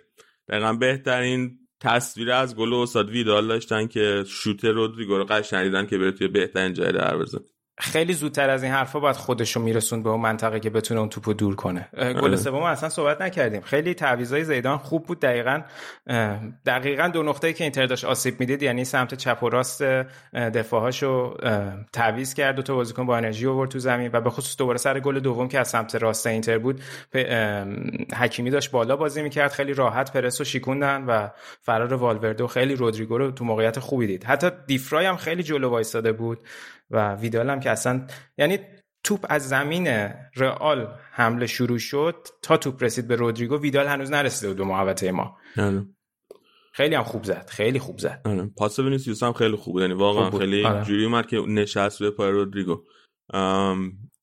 دقیقاً 0.49 0.73
بهترین 0.73 1.59
تصویر 1.79 2.31
از 2.31 2.55
گل 2.55 2.73
استاد 2.73 3.09
ویدال 3.09 3.47
داشتن 3.47 3.87
که 3.87 4.23
شوت 4.27 4.65
رودریگو 4.65 5.17
رو 5.17 5.23
قشنگ 5.25 5.63
دیدن 5.63 5.85
که 5.85 5.97
بره 5.97 6.11
توی 6.11 6.27
بهترین 6.27 6.73
جای 6.73 6.91
در 6.91 7.17
بزنه 7.17 7.41
خیلی 7.77 8.13
زودتر 8.13 8.49
از 8.49 8.63
این 8.63 8.71
حرفا 8.71 8.99
باید 8.99 9.15
خودشو 9.15 9.59
میرسون 9.59 10.03
به 10.03 10.09
اون 10.09 10.21
منطقه 10.21 10.59
که 10.59 10.69
بتونه 10.69 10.99
اون 10.99 11.09
توپو 11.09 11.33
دور 11.33 11.55
کنه. 11.55 11.89
گل 12.21 12.35
سوم 12.35 12.63
اصلا 12.63 12.89
صحبت 12.89 13.21
نکردیم. 13.21 13.61
خیلی 13.61 13.93
تعویضای 13.93 14.43
زیدان 14.43 14.77
خوب 14.77 15.05
بود 15.05 15.19
دقیقا. 15.19 15.61
دقیقا 16.65 17.07
دو 17.07 17.23
نقطه‌ای 17.23 17.53
که 17.53 17.63
اینتر 17.63 17.85
داشت 17.85 18.05
آسیب 18.05 18.39
می‌دید 18.39 18.63
یعنی 18.63 18.85
سمت 18.85 19.13
چپ 19.13 19.43
و 19.43 19.49
راست 19.49 19.83
دفاعهاشو 20.33 21.37
تعویض 21.93 22.33
کرد 22.33 22.55
دو 22.55 22.61
تا 22.61 22.75
بازیکن 22.75 23.05
با 23.05 23.17
انرژی 23.17 23.47
آورد 23.47 23.69
تو 23.69 23.79
زمین 23.79 24.09
و 24.13 24.21
به 24.21 24.29
خصوص 24.29 24.57
دوباره 24.57 24.77
سر 24.77 24.99
گل 24.99 25.19
دوم 25.19 25.47
که 25.47 25.59
از 25.59 25.67
سمت 25.67 25.95
راست 25.95 26.27
اینتر 26.27 26.57
بود 26.57 26.81
حکیمی 28.15 28.49
داشت 28.49 28.71
بالا 28.71 28.95
بازی 28.95 29.21
می‌کرد 29.21 29.51
خیلی 29.51 29.73
راحت 29.73 30.13
پرس 30.13 30.41
رو 30.41 30.45
شیکوندن 30.45 31.03
و 31.07 31.27
فرار 31.61 31.93
والوردو 31.93 32.47
خیلی 32.47 32.75
رودریگو 32.75 33.17
رو 33.17 33.31
تو 33.31 33.45
موقعیت 33.45 33.79
خوبی 33.79 34.07
دید. 34.07 34.23
حتی 34.23 34.49
دیفرای 34.67 35.05
هم 35.05 35.17
خیلی 35.17 35.43
جلو 35.43 35.69
وایساده 35.69 36.11
بود. 36.11 36.39
و 36.93 37.15
ویدال 37.15 37.49
هم 37.49 37.59
که 37.59 37.69
اصلا 37.69 38.07
یعنی 38.37 38.59
توپ 39.03 39.25
از 39.29 39.49
زمین 39.49 39.87
رئال 40.35 40.87
حمله 41.11 41.47
شروع 41.47 41.77
شد 41.77 42.15
تا 42.41 42.57
توپ 42.57 42.83
رسید 42.83 43.07
به 43.07 43.15
رودریگو 43.15 43.57
ویدال 43.57 43.87
هنوز 43.87 44.11
نرسیده 44.11 44.47
بود 44.47 44.57
به 44.57 44.63
محوطه 44.63 45.11
ما 45.11 45.37
آره. 45.57 45.85
خیلی 46.73 46.95
هم 46.95 47.03
خوب 47.03 47.23
زد 47.23 47.49
خیلی 47.49 47.79
خوب 47.79 47.99
زد 47.99 48.21
آره. 48.25 48.49
پاس 48.57 48.79
وینیسیوس 48.79 49.23
هم 49.23 49.33
خیلی 49.33 49.55
خوب 49.55 49.79
یعنی 49.79 49.93
واقعا 49.93 50.39
خیلی 50.39 50.65
آره. 50.65 50.83
جوری 50.83 51.05
اومد 51.05 51.27
که 51.27 51.37
نشست 51.37 52.01
روی 52.01 52.11
پای 52.11 52.31
رودریگو 52.31 52.83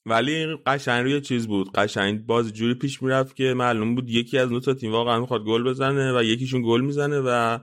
ولی 0.07 0.57
قشنگ 0.67 1.05
روی 1.05 1.21
چیز 1.21 1.47
بود 1.47 1.73
قشنگ 1.73 2.27
باز 2.27 2.53
جوری 2.53 2.75
پیش 2.75 3.03
می‌رفت 3.03 3.37
که 3.37 3.55
معلوم 3.55 3.95
بود 3.95 4.11
یکی 4.11 4.39
از 4.39 4.49
دو 4.49 4.61
تا 4.61 4.75
تیم 4.75 4.93
واقعا 4.93 5.21
می‌خواد 5.21 5.45
گل 5.45 5.65
بزنه 5.65 6.19
و 6.19 6.23
یکیشون 6.23 6.63
گل 6.63 6.81
می‌زنه 6.81 7.21
و 7.21 7.59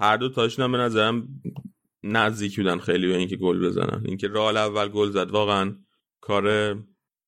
هر 0.00 0.16
دو 0.16 0.28
تاشون 0.28 0.64
هم 0.64 0.72
به 0.72 0.78
نظرم 0.78 1.28
نزدیک 2.02 2.56
بودن 2.56 2.78
خیلی 2.78 3.06
به 3.06 3.16
اینکه 3.16 3.36
گل 3.36 3.66
بزنن. 3.66 4.02
اینکه 4.04 4.28
رال 4.28 4.56
اول 4.56 4.88
گل 4.88 5.10
زد 5.10 5.30
واقعا 5.30 5.74
کار 6.20 6.76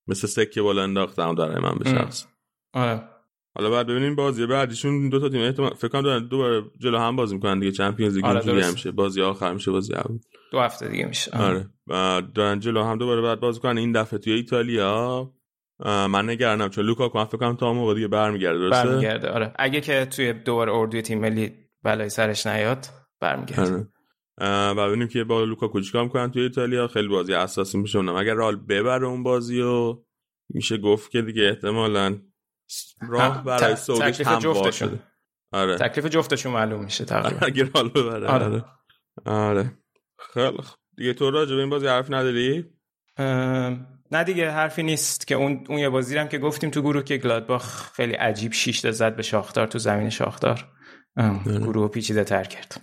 مثل 0.07 0.27
سکه 0.27 0.63
بالا 0.63 0.83
انداختم 0.83 1.35
داره 1.35 1.61
من 1.61 1.75
به 1.79 1.91
شخص. 1.91 2.27
آره. 2.73 3.03
حالا 3.55 3.71
بعد 3.71 3.87
ببینیم 3.87 4.17
بازی 4.17 4.47
بعدیشون 4.47 5.09
دو 5.09 5.21
تا 5.21 5.29
تیم 5.29 5.41
احتمال 5.43 5.75
فکر 5.75 5.89
کنم 5.89 6.03
دارن 6.03 6.29
دوباره 6.29 6.63
جلو 6.79 6.99
هم 6.99 7.17
بازی 7.17 7.35
می‌کنن 7.35 7.59
دیگه. 7.59 7.73
چمپیونز 7.73 8.17
لیگ 8.17 8.25
آره 8.25 8.71
میشه. 8.71 8.91
بازی 8.91 9.23
آخر 9.23 9.55
میشه 9.55 9.71
بازی 9.71 9.95
اول. 9.95 10.19
دو 10.53 10.61
هفته 10.61 10.89
دیگه 10.89 11.07
میشه. 11.07 11.31
آره. 11.39 11.69
و 11.87 12.23
دارن 12.35 12.61
جلو 12.61 12.83
هم 12.83 12.99
دوباره 12.99 13.23
بعد 13.23 13.41
بازی 13.41 13.61
کنن 13.61 13.79
این 13.79 13.93
دفعه 13.93 14.19
توی 14.19 14.33
ایتالیا 14.33 15.33
من 15.85 16.31
نگرانم. 16.31 16.69
چون 16.69 16.85
لوکاکو 16.85 17.25
فکر 17.25 17.37
کنم 17.37 17.57
تا 17.57 17.73
موقع 17.73 17.95
دیگه 17.95 18.09
برمیگرده 18.09 18.59
درسته؟ 18.59 18.89
برمیگرده. 18.89 19.29
آره. 19.29 19.53
اگه 19.59 19.81
که 19.81 20.05
توی 20.05 20.33
دوباره 20.33 20.73
اردوی 20.75 21.03
تیم 21.03 21.21
ملی 21.21 21.53
بلای 21.83 22.09
سرش 22.09 22.47
نیاد 22.47 22.87
برمیگرده. 23.21 23.63
آره. 23.75 23.89
و 24.41 24.89
ببینیم 24.89 25.09
که 25.09 25.25
با 25.25 25.45
لوکاکو 25.45 25.81
چیکار 25.81 26.05
می‌کنن 26.05 26.31
توی 26.31 26.43
ایتالیا. 26.43 26.89
خیلی 26.89 27.09
بازی 27.09 27.35
اساسی 27.35 27.79
میشه. 27.79 27.99
اونم 27.99 28.17
اگر 28.17 28.35
رئال 28.35 28.57
ببره 28.57 29.07
اون 29.07 29.23
بازی 29.23 29.61
و 29.61 30.03
میشه 30.49 30.79
گفت 30.79 31.11
که 31.11 31.23
دیگه 31.23 31.43
احتمالا 31.43 32.19
راه 33.09 33.45
برای 33.45 33.77
صعودش 33.77 34.21
هم 34.21 34.39
جفتشون. 34.39 34.99
آره. 35.53 35.77
تکلیف 35.77 36.07
جفتشون 36.07 36.53
معلوم 36.53 36.85
میشه 36.85 37.05
تقریبا. 37.05 37.47
اگر 37.47 37.69
رال 37.75 37.89
ببره. 37.89 38.27
آره. 38.29 38.65
آره. 39.25 39.79
خیلی 40.19 40.59
دیگه 40.97 41.15
تو 41.15 41.31
راجع 41.31 41.55
به 41.55 41.61
این 41.61 41.71
بازی 41.71 41.87
حرف 41.87 42.11
نداری؟ 42.11 42.65
نه 44.11 44.25
دیگه 44.25 44.51
حرفی 44.51 44.83
نیست 44.83 45.27
که 45.27 45.35
اون 45.35 45.65
اون 45.69 45.79
یه 45.79 45.89
بازی 45.89 46.19
هم 46.19 46.29
که 46.29 46.39
گفتیم 46.39 46.71
تو 46.71 46.83
گروه 46.83 47.03
که 47.03 47.17
گلادباخ 47.17 47.93
خیلی 47.93 48.13
عجیب 48.13 48.53
شیش 48.53 48.87
زد 48.87 49.17
به 49.17 49.23
شاختار 49.23 49.67
تو 49.67 49.79
زمین 49.79 50.11
شاختار. 50.11 50.69
گروه 51.47 51.89
پیچیده 51.89 52.25
تر 52.25 52.45
کرد. 52.45 52.81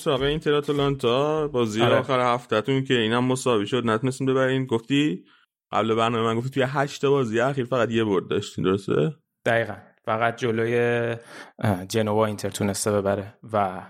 سراغ 0.00 0.22
اینتر 0.22 0.54
آتالانتا 0.54 1.48
بازی 1.48 1.82
آره. 1.82 1.96
آخر 1.96 2.34
هفتهتون 2.34 2.84
که 2.84 2.94
اینم 2.94 3.24
مساوی 3.24 3.66
شد 3.66 3.82
نتونستیم 3.86 4.26
ببرین. 4.26 4.66
گفتی؟ 4.66 5.24
قبل 5.72 5.94
برنامه 5.94 6.24
من 6.24 6.36
گفتی 6.36 6.50
توی 6.50 6.62
هشت 6.68 7.06
بازی 7.06 7.40
اخیر 7.40 7.64
فقط 7.64 7.90
یه 7.90 8.04
برد 8.04 8.28
داشتین 8.28 8.64
درسته؟ 8.64 9.16
دقیقا. 9.44 9.76
فقط 10.04 10.36
جلوی 10.36 11.16
جنوا 11.88 12.26
اینتر 12.26 12.50
تونسته 12.50 12.92
ببره 12.92 13.34
و 13.52 13.82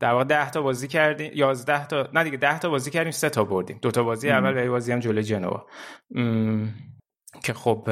در 0.00 0.12
واقع 0.12 0.24
10 0.24 0.50
تا 0.50 0.62
بازی 0.62 0.88
کردیم 0.88 1.30
11 1.34 1.86
تا 1.86 2.08
نه 2.14 2.24
دیگه 2.24 2.36
10 2.36 2.58
تا 2.58 2.68
بازی 2.68 2.90
کردیم 2.90 3.10
سه 3.12 3.30
تا 3.30 3.44
بردیم 3.44 3.78
دو 3.82 3.90
تا 3.90 4.02
بازی 4.02 4.30
اول 4.30 4.58
و 4.58 4.64
یه 4.64 4.70
بازی 4.70 4.92
هم 4.92 5.00
جلوی 5.00 5.22
جنوا. 5.22 5.66
که 7.44 7.52
خب 7.52 7.88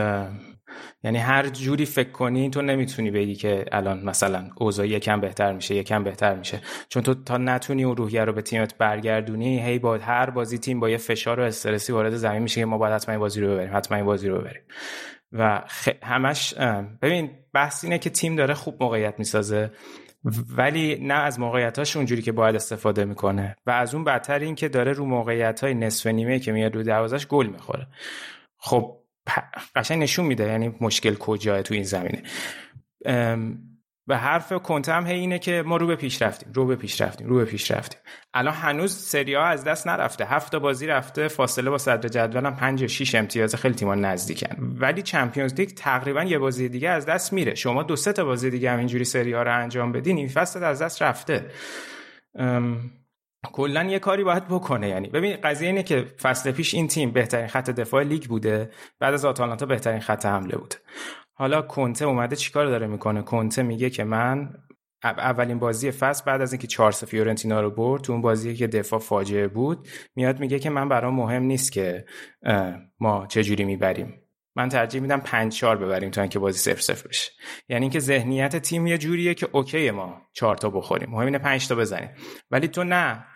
یعنی 1.04 1.18
هر 1.18 1.48
جوری 1.48 1.86
فکر 1.86 2.10
کنی 2.10 2.50
تو 2.50 2.62
نمی‌تونی 2.62 3.10
بگی 3.10 3.34
که 3.34 3.64
الان 3.72 4.04
مثلا 4.04 4.50
اوضاع 4.56 4.88
یکم 4.88 5.20
بهتر 5.20 5.52
میشه 5.52 5.74
یکم 5.74 6.04
بهتر 6.04 6.34
میشه. 6.34 6.60
چون 6.88 7.02
تو 7.02 7.14
تا 7.14 7.36
نتونی 7.36 7.84
اون 7.84 7.96
روحیه 7.96 8.24
رو 8.24 8.32
به 8.32 8.42
تیمت 8.42 8.78
برگردونی 8.78 9.62
هی 9.62 9.78
با 9.78 9.96
هر 9.96 10.30
بازی 10.30 10.58
تیم 10.58 10.80
با 10.80 10.90
یه 10.90 10.96
فشار 10.96 11.40
و 11.40 11.42
استرسی 11.42 11.92
وارد 11.92 12.16
زمین 12.16 12.42
میشه 12.42 12.60
که 12.60 12.66
ما 12.66 12.78
باید 12.78 12.94
حتما 12.94 13.12
این 13.12 13.20
بازی 13.20 13.40
رو 13.40 13.54
ببریم 13.54 13.76
حتما 13.76 13.96
این 13.96 14.06
بازی 14.06 14.28
رو 14.28 14.38
ببریم. 14.38 14.62
و 15.32 15.62
همش 16.02 16.54
ببین 17.02 17.30
بحث 17.54 17.84
اینه 17.84 17.98
که 17.98 18.10
تیم 18.10 18.36
داره 18.36 18.54
خوب 18.54 18.76
موقعیت 18.80 19.14
می‌سازه 19.18 19.70
ولی 20.56 20.98
نه 21.02 21.14
از 21.14 21.40
موقعیتاش 21.40 21.96
اونجوری 21.96 22.22
که 22.22 22.32
باید 22.32 22.54
استفاده 22.54 23.04
می‌کنه. 23.04 23.56
و 23.66 23.70
از 23.70 23.94
اون 23.94 24.04
بدتر 24.04 24.38
این 24.38 24.54
که 24.54 24.68
داره 24.68 24.92
رو 24.92 25.04
موقعیت 25.04 25.64
های 25.64 25.74
نصف 25.74 26.06
نیمه 26.06 26.38
که 26.38 26.52
میاد 26.52 26.74
رو 26.74 26.82
دروازش 26.82 27.26
گل 27.26 27.46
می‌خوره. 27.46 27.86
خب 28.58 29.01
قشنگ 29.76 30.02
نشون 30.02 30.26
میده 30.26 30.46
یعنی 30.46 30.74
مشکل 30.80 31.14
کجاه 31.14 31.62
تو 31.62 31.74
این 31.74 31.82
زمینه. 31.82 32.22
و 34.06 34.18
حرف 34.18 34.52
کنته 34.52 34.92
هم 34.92 35.06
هی 35.06 35.18
اینه 35.18 35.38
که 35.38 35.62
ما 35.66 35.76
رو 35.76 35.86
به 35.86 35.96
پیش 35.96 36.22
رفتیم 36.22 36.52
رو 36.52 36.66
به 36.66 36.76
پیش 36.76 37.00
رفتیم 37.00 37.26
رو 37.26 37.36
به 37.36 37.44
پیش 37.44 37.70
رفتیم. 37.70 38.00
الان 38.34 38.54
هنوز 38.54 38.96
سری 38.96 39.34
ها 39.34 39.44
از 39.44 39.64
دست 39.64 39.86
نرفته. 39.86 40.24
هفت 40.24 40.54
بازی 40.56 40.86
رفته 40.86 41.28
فاصله 41.28 41.70
با 41.70 41.78
صدر 41.78 42.08
جدول 42.08 42.46
هم 42.46 42.56
5 42.56 42.82
و 42.82 42.88
6 42.88 43.14
امتیاز 43.14 43.54
خیلی 43.54 43.74
تیمان 43.74 44.04
نزدیکن. 44.04 44.76
ولی 44.78 45.02
چمپیونز 45.02 45.54
لیگ 45.54 45.68
تقریبا 45.68 46.24
یه 46.24 46.38
بازی 46.38 46.68
دیگه 46.68 46.88
از 46.88 47.06
دست 47.06 47.32
میره. 47.32 47.54
شما 47.54 47.82
دو 47.82 47.96
سه 47.96 48.12
تا 48.12 48.24
بازی 48.24 48.50
دیگه 48.50 48.70
هم 48.70 48.78
اینجوری 48.78 49.04
سری 49.04 49.32
ها 49.32 49.42
رو 49.42 49.58
انجام 49.58 49.92
بدین 49.92 50.16
این 50.16 50.28
فصل 50.28 50.64
از 50.64 50.82
دست 50.82 51.02
رفته. 51.02 51.50
کلا 53.52 53.84
یه 53.84 53.98
کاری 53.98 54.24
باید 54.24 54.48
بکنه. 54.48 54.88
یعنی 54.88 55.08
ببین 55.08 55.36
قضیه 55.36 55.68
اینه 55.68 55.82
که 55.82 56.06
فصل 56.22 56.50
پیش 56.50 56.74
این 56.74 56.88
تیم 56.88 57.10
بهترین 57.10 57.46
خط 57.46 57.70
دفاع 57.70 58.02
لیگ 58.02 58.24
بوده 58.24 58.70
بعد 59.00 59.14
از 59.14 59.24
آتالانتا 59.24 59.66
بهترین 59.66 60.00
خط 60.00 60.26
حمله 60.26 60.56
بوده 60.56 60.76
حالا 61.34 61.62
کنته 61.62 62.04
اومده 62.04 62.36
چیکار 62.36 62.66
داره 62.66 62.86
می‌کنه؟ 62.86 63.22
کنته 63.22 63.62
میگه 63.62 63.90
که 63.90 64.04
من 64.04 64.54
اولین 65.04 65.58
بازی 65.58 65.90
فصل 65.90 66.24
بعد 66.24 66.40
از 66.40 66.52
اینکه 66.52 66.66
چارس 66.66 67.04
فیورنتینا 67.04 67.60
رو 67.60 67.70
برد 67.70 68.02
تو 68.02 68.12
اون 68.12 68.22
بازی 68.22 68.54
که 68.54 68.66
دفاع 68.66 68.98
فاجعه 68.98 69.48
بود 69.48 69.88
میاد 70.16 70.40
میگه 70.40 70.58
که 70.58 70.70
من 70.70 70.88
برام 70.88 71.14
مهم 71.14 71.42
نیست 71.42 71.72
که 71.72 72.04
ما 73.00 73.26
چجوری 73.26 73.64
می‌بریم. 73.64 74.18
من 74.56 74.68
ترجیح 74.68 75.00
میدم 75.00 75.20
5 75.20 75.52
4 75.52 75.76
ببریم 75.76 76.10
تا 76.10 76.20
اینکه 76.20 76.38
بازی 76.38 76.58
0 76.58 76.80
0 76.80 77.08
بشه. 77.08 77.32
یعنی 77.68 77.84
اینکه 77.84 78.00
ذهنیت 78.00 78.56
تیم 78.56 78.86
یه 78.86 78.98
جوریه 78.98 79.34
که 79.34 79.48
اوکی 79.52 79.90
ما 79.90 80.22
4 80.32 80.56
تا 80.56 80.70
بخوریم. 80.70 81.10
مهم 81.10 81.26
اینه 81.26 81.38
5 81.38 81.68
تا 81.68 81.74
بزنیم. 81.74 82.10
ولی 82.50 82.68
تو 82.68 82.84
نه. 82.84 83.26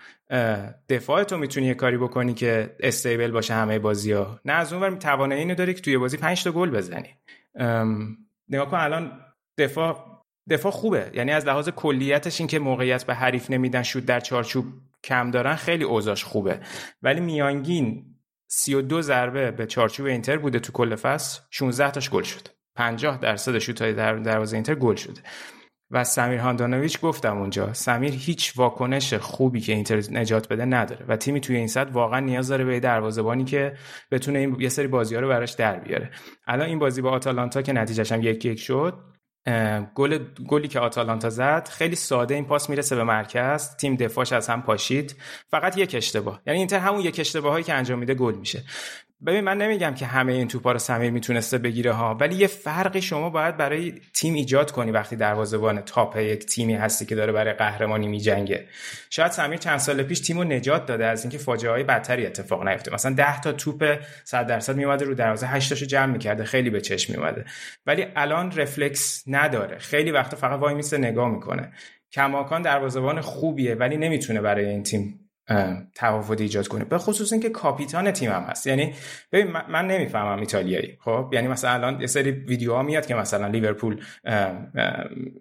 دفاع 0.88 1.24
تو 1.24 1.38
می‌تونی 1.38 1.66
یه 1.66 1.74
کاری 1.74 1.96
بکنی 1.96 2.34
که 2.34 2.76
استیبل 2.80 3.30
باشه 3.30 3.54
همه 3.54 3.78
بازی 3.78 4.12
ها 4.12 4.40
نه 4.44 4.52
از 4.52 4.72
اونور 4.72 4.96
توانایی 4.96 5.40
اینو 5.40 5.54
داری 5.54 5.74
که 5.74 5.80
توی 5.80 5.98
بازی 5.98 6.16
5 6.16 6.44
تا 6.44 6.52
گل 6.52 6.70
بزنی. 6.70 7.08
نگاه 8.48 8.70
کن 8.70 8.76
الان 8.76 9.20
دفاع 9.58 10.22
دفاع 10.50 10.72
خوبه. 10.72 11.10
یعنی 11.14 11.32
از 11.32 11.46
لحاظ 11.46 11.68
کلیتش 11.68 12.40
این 12.40 12.46
که 12.46 12.58
موقعیت 12.58 13.04
به 13.04 13.14
حریف 13.14 13.50
نمیدن 13.50 13.82
شود 13.82 14.04
در 14.04 14.20
چارچوب 14.20 14.66
کم 15.04 15.30
دارن 15.30 15.54
خیلی 15.54 15.84
اوضاعش 15.84 16.24
خوبه. 16.24 16.60
ولی 17.02 17.20
میانگین 17.20 18.04
32 18.48 19.02
ضربه 19.02 19.50
به 19.50 19.66
چارچوب 19.66 20.06
اینتر 20.06 20.36
بوده 20.36 20.58
تو 20.58 20.72
کل 20.72 20.94
فصل 20.94 21.40
16 21.50 21.90
تاش 21.90 22.10
گل 22.10 22.22
شد. 22.22 22.48
50 22.76 23.18
درصد 23.18 23.58
شوت‌های 23.58 23.92
در 23.92 24.14
دروازه 24.16 24.56
اینتر 24.56 24.74
گل 24.74 24.94
شده. 24.94 25.20
و 25.90 26.04
سمیر 26.04 26.38
هاندانویچ 26.38 27.00
گفتم 27.00 27.38
اونجا 27.38 27.72
سمیر 27.72 28.14
هیچ 28.14 28.52
واکنش 28.56 29.14
خوبی 29.14 29.60
که 29.60 29.72
اینتر 29.72 30.02
نجات 30.10 30.48
بده 30.48 30.64
نداره 30.64 31.04
و 31.08 31.16
تیمی 31.16 31.40
توی 31.40 31.56
این 31.56 31.68
صد 31.68 31.90
واقعا 31.90 32.20
نیاز 32.20 32.48
داره 32.48 32.64
به 32.64 32.80
دروازه‌بانی 32.80 33.44
که 33.44 33.76
بتونه 34.10 34.38
این 34.38 34.56
یه 34.60 34.68
سری 34.68 34.86
بازی‌ها 34.86 35.20
رو 35.20 35.28
براش 35.28 35.52
در 35.52 35.78
بیاره. 35.78 36.10
الان 36.46 36.68
این 36.68 36.78
بازی 36.78 37.02
با 37.02 37.10
آتالانتا 37.10 37.62
که 37.62 37.72
نتیجهش 37.72 38.12
هم 38.12 38.22
یک 38.22 38.44
یک 38.44 38.58
شد 38.58 38.94
گل 39.94 40.18
گلی 40.48 40.68
که 40.68 40.80
آتالانتا 40.80 41.30
زد 41.30 41.68
خیلی 41.68 41.96
ساده 41.96 42.34
این 42.34 42.44
پاس 42.44 42.70
می‌رسه 42.70 42.96
به 42.96 43.04
مرکز 43.04 43.76
تیم 43.76 43.96
دفاعش 43.96 44.32
از 44.32 44.48
هم 44.48 44.62
پاشید 44.62 45.16
فقط 45.48 45.78
یک 45.78 45.94
اشتباه. 45.94 46.40
یعنی 46.46 46.58
اینتر 46.58 46.78
همون 46.78 47.00
یک 47.00 47.20
اشتباه 47.20 47.52
هایی 47.52 47.64
که 47.64 47.74
انجام 47.74 47.98
میده 47.98 48.14
گل 48.14 48.34
میشه. 48.34 48.62
ببین 49.26 49.40
من 49.40 49.58
نمیگم 49.58 49.94
که 49.94 50.06
همه 50.06 50.32
این 50.32 50.48
توپا 50.48 50.72
رو 50.72 50.78
سمیر 50.78 51.10
می‌تونسته 51.10 51.58
بگیره 51.58 51.92
ها 51.92 52.14
ولی 52.14 52.34
یه 52.34 52.46
فرقی 52.46 53.02
شما 53.02 53.30
باید 53.30 53.56
برای 53.56 53.94
تیم 54.14 54.34
ایجاد 54.34 54.70
کنی 54.70 54.90
وقتی 54.90 55.16
دروازه‌بان 55.16 55.80
تاپ 55.80 56.16
یک 56.16 56.46
تیمی 56.46 56.74
هستی 56.74 57.06
که 57.06 57.14
داره 57.14 57.32
برای 57.32 57.52
قهرمانی 57.52 58.08
میجنگه. 58.08 58.66
شاید 59.10 59.32
سمیر 59.32 59.58
چند 59.58 59.78
سال 59.78 60.02
پیش 60.02 60.20
تیمو 60.20 60.44
نجات 60.44 60.86
داده 60.86 61.06
از 61.06 61.22
اینکه 61.22 61.38
فاجعه 61.38 61.70
های 61.70 61.82
بدتری 61.82 62.26
اتفاق 62.26 62.68
نیفته. 62.68 62.94
مثلا 62.94 63.14
10 63.14 63.40
تا 63.40 63.52
توپ 63.52 63.98
100 64.24 64.46
درصد 64.46 64.76
میومده 64.76 65.04
رو 65.04 65.14
دروازه 65.14 65.46
8 65.46 65.68
تاشو 65.68 65.86
جمع 65.86 66.12
می‌کرده 66.12 66.44
خیلی 66.44 66.70
به 66.70 66.80
چشم 66.80 67.12
میومده 67.12 67.44
ولی 67.86 68.06
الان 68.16 68.52
رفلکس 68.52 69.24
نداره. 69.26 69.78
خیلی 69.78 70.10
وقتا 70.10 70.36
فقط 70.36 70.60
وای 70.60 70.74
میسه 70.74 70.98
نگاه 70.98 71.28
می‌کنه. 71.28 71.72
کماکان 72.12 72.62
دروازه‌بان 72.62 73.20
خوبیه 73.20 73.74
ولی 73.74 73.96
نمی‌تونه 73.96 74.40
برای 74.40 74.64
این 74.66 74.82
تیم 74.82 75.25
تفاوت 75.94 76.40
ایجاد 76.40 76.68
کنه. 76.68 76.84
به 76.84 76.98
خصوص 76.98 77.32
اینکه 77.32 77.50
کاپیتان 77.50 78.10
تیمم 78.10 78.46
هست. 78.48 78.66
یعنی 78.66 78.94
ببین 79.32 79.52
من 79.68 79.86
نمی‌فهمم 79.86 80.40
ایتالیایی. 80.40 80.98
خب؟ 81.00 81.30
یعنی 81.32 81.48
مثلا 81.48 81.70
الان 81.70 82.00
یه 82.00 82.06
سری 82.06 82.30
ویدیوها 82.30 82.82
میاد 82.82 83.06
که 83.06 83.14
مثلا 83.14 83.46
لیورپول 83.46 84.00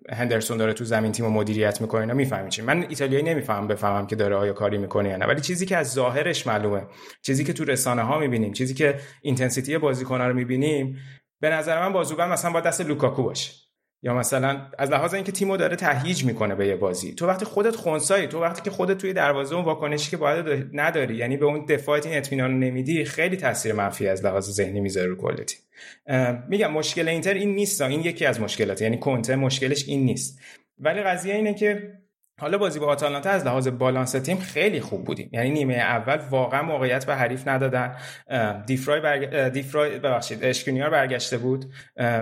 هندرسون 0.09 0.57
داره 0.57 0.73
تو 0.73 0.83
زمین 0.83 1.11
تیم 1.11 1.25
مدیریت 1.25 1.81
می‌کنه 1.81 2.01
اینا 2.01 2.13
می‌فهمی 2.13 2.49
چی؟ 2.49 2.61
من 2.61 2.85
ایتالیایی 2.89 3.23
نمی‌فهمم 3.23 3.67
بفهمم 3.67 4.07
که 4.07 4.15
داره 4.15 4.35
آیا 4.35 4.53
کاری 4.53 4.77
می‌کنه 4.77 5.09
یا 5.09 5.17
نه. 5.17 5.25
ولی 5.25 5.41
چیزی 5.41 5.65
که 5.65 5.77
از 5.77 5.91
ظاهرش 5.93 6.47
معلومه 6.47 6.81
چیزی 7.21 7.43
که 7.43 7.53
تو 7.53 7.65
رسانه 7.65 8.01
ها 8.01 8.19
می‌بینیم 8.19 8.53
چیزی 8.53 8.73
که 8.73 8.99
intensity 9.21 9.77
بازیکن 9.77 10.21
رو 10.21 10.33
می‌بینیم 10.33 10.97
به 11.41 11.49
نظر 11.49 11.79
من 11.79 11.93
بازوبند 11.93 12.31
مثلا 12.31 12.51
با 12.51 12.59
دست 12.59 12.81
لوکاکو 12.81 13.23
باشه. 13.23 13.64
یا 14.05 14.13
مثلا 14.13 14.61
از 14.77 14.91
لحاظ 14.91 15.13
اینکه 15.13 15.31
تیمو 15.31 15.57
داره 15.57 15.75
تهییج 15.75 16.23
می‌کنه 16.23 16.55
به 16.55 16.67
یه 16.67 16.75
بازی 16.75 17.13
تو 17.13 17.27
وقتی 17.27 17.45
خودت 17.45 17.75
خونسایی 17.75 18.27
تو 18.27 18.41
وقتی 18.41 18.61
که 18.61 18.69
خودت 18.69 18.97
توی 18.97 19.13
دروازه 19.13 19.55
اون 19.55 19.65
واکنشی 19.65 20.11
که 20.11 20.17
باید 20.17 20.69
نداری 20.73 21.15
یعنی 21.15 21.37
به 21.37 21.45
اون 21.45 21.65
دفاعت 21.65 22.05
این 22.05 22.17
اطمینان 22.17 22.59
نمیدی 22.59 23.05
خیلی 23.05 23.37
تاثیر 23.37 23.73
منفی 23.73 24.07
از 24.07 24.25
لحاظ 24.25 24.49
ذهنی 24.49 24.79
می‌ذاره 24.79 25.07
رو 25.07 25.15
کل 25.15 25.43
تیم 25.43 25.59
میگم 26.49 26.71
مشکل 26.71 27.07
اینتر 27.07 27.33
این 27.33 27.55
نیست 27.55 27.81
این 27.81 27.99
یکی 27.99 28.25
از 28.25 28.41
مشکلات 28.41 28.81
یعنی 28.81 28.97
کنته 28.97 29.35
مشکلش 29.35 29.87
این 29.87 30.06
نیست. 30.06 30.39
ولی 30.79 31.03
قضیه 31.03 31.35
اینه 31.35 31.53
که 31.53 31.93
حالا 32.42 32.58
بازی 32.58 32.79
با 32.79 32.88
آتالانتا 32.88 33.29
از 33.29 33.46
لحاظ 33.46 33.67
بالانس 33.67 34.12
تیم 34.12 34.38
خیلی 34.38 34.81
خوب 34.81 35.04
بودیم. 35.04 35.29
یعنی 35.33 35.50
نیمه 35.50 35.73
اول 35.73 36.17
واقعا 36.29 36.62
موقعیت 36.62 37.06
به 37.06 37.15
حریف 37.15 37.48
ندادن. 37.48 37.96
دیفرای, 38.65 39.00
برگ... 39.00 39.48
دیفرای 39.48 40.00
ببخشید 40.00 40.44
اشکرینیار 40.44 40.90
برگشته 40.90 41.38
بود. 41.38 41.65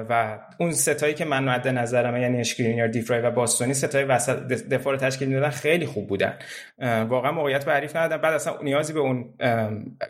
و 0.09 0.39
اون 0.59 0.71
ستایی 0.71 1.13
که 1.13 1.25
من 1.25 1.43
مد 1.43 1.67
نظرمه 1.67 2.21
یعنی 2.21 2.39
اشکرینیار 2.39 2.87
دیفرای 2.87 3.21
و 3.21 3.31
باستونی 3.31 3.73
ستای 3.73 4.03
وسط 4.03 4.47
دفاع 4.47 4.93
رو 4.93 4.99
تشکیل 4.99 5.27
می‌دادن 5.27 5.49
خیلی 5.49 5.85
خوب 5.85 6.07
بودن. 6.07 6.33
واقعا 7.09 7.31
موقعیت 7.31 7.65
به 7.65 7.73
حریف 7.73 7.95
ندادن. 7.95 8.21
بعد 8.21 8.33
اصلا 8.33 8.57
نیازی 8.63 8.93
به 8.93 8.99
اون 8.99 9.33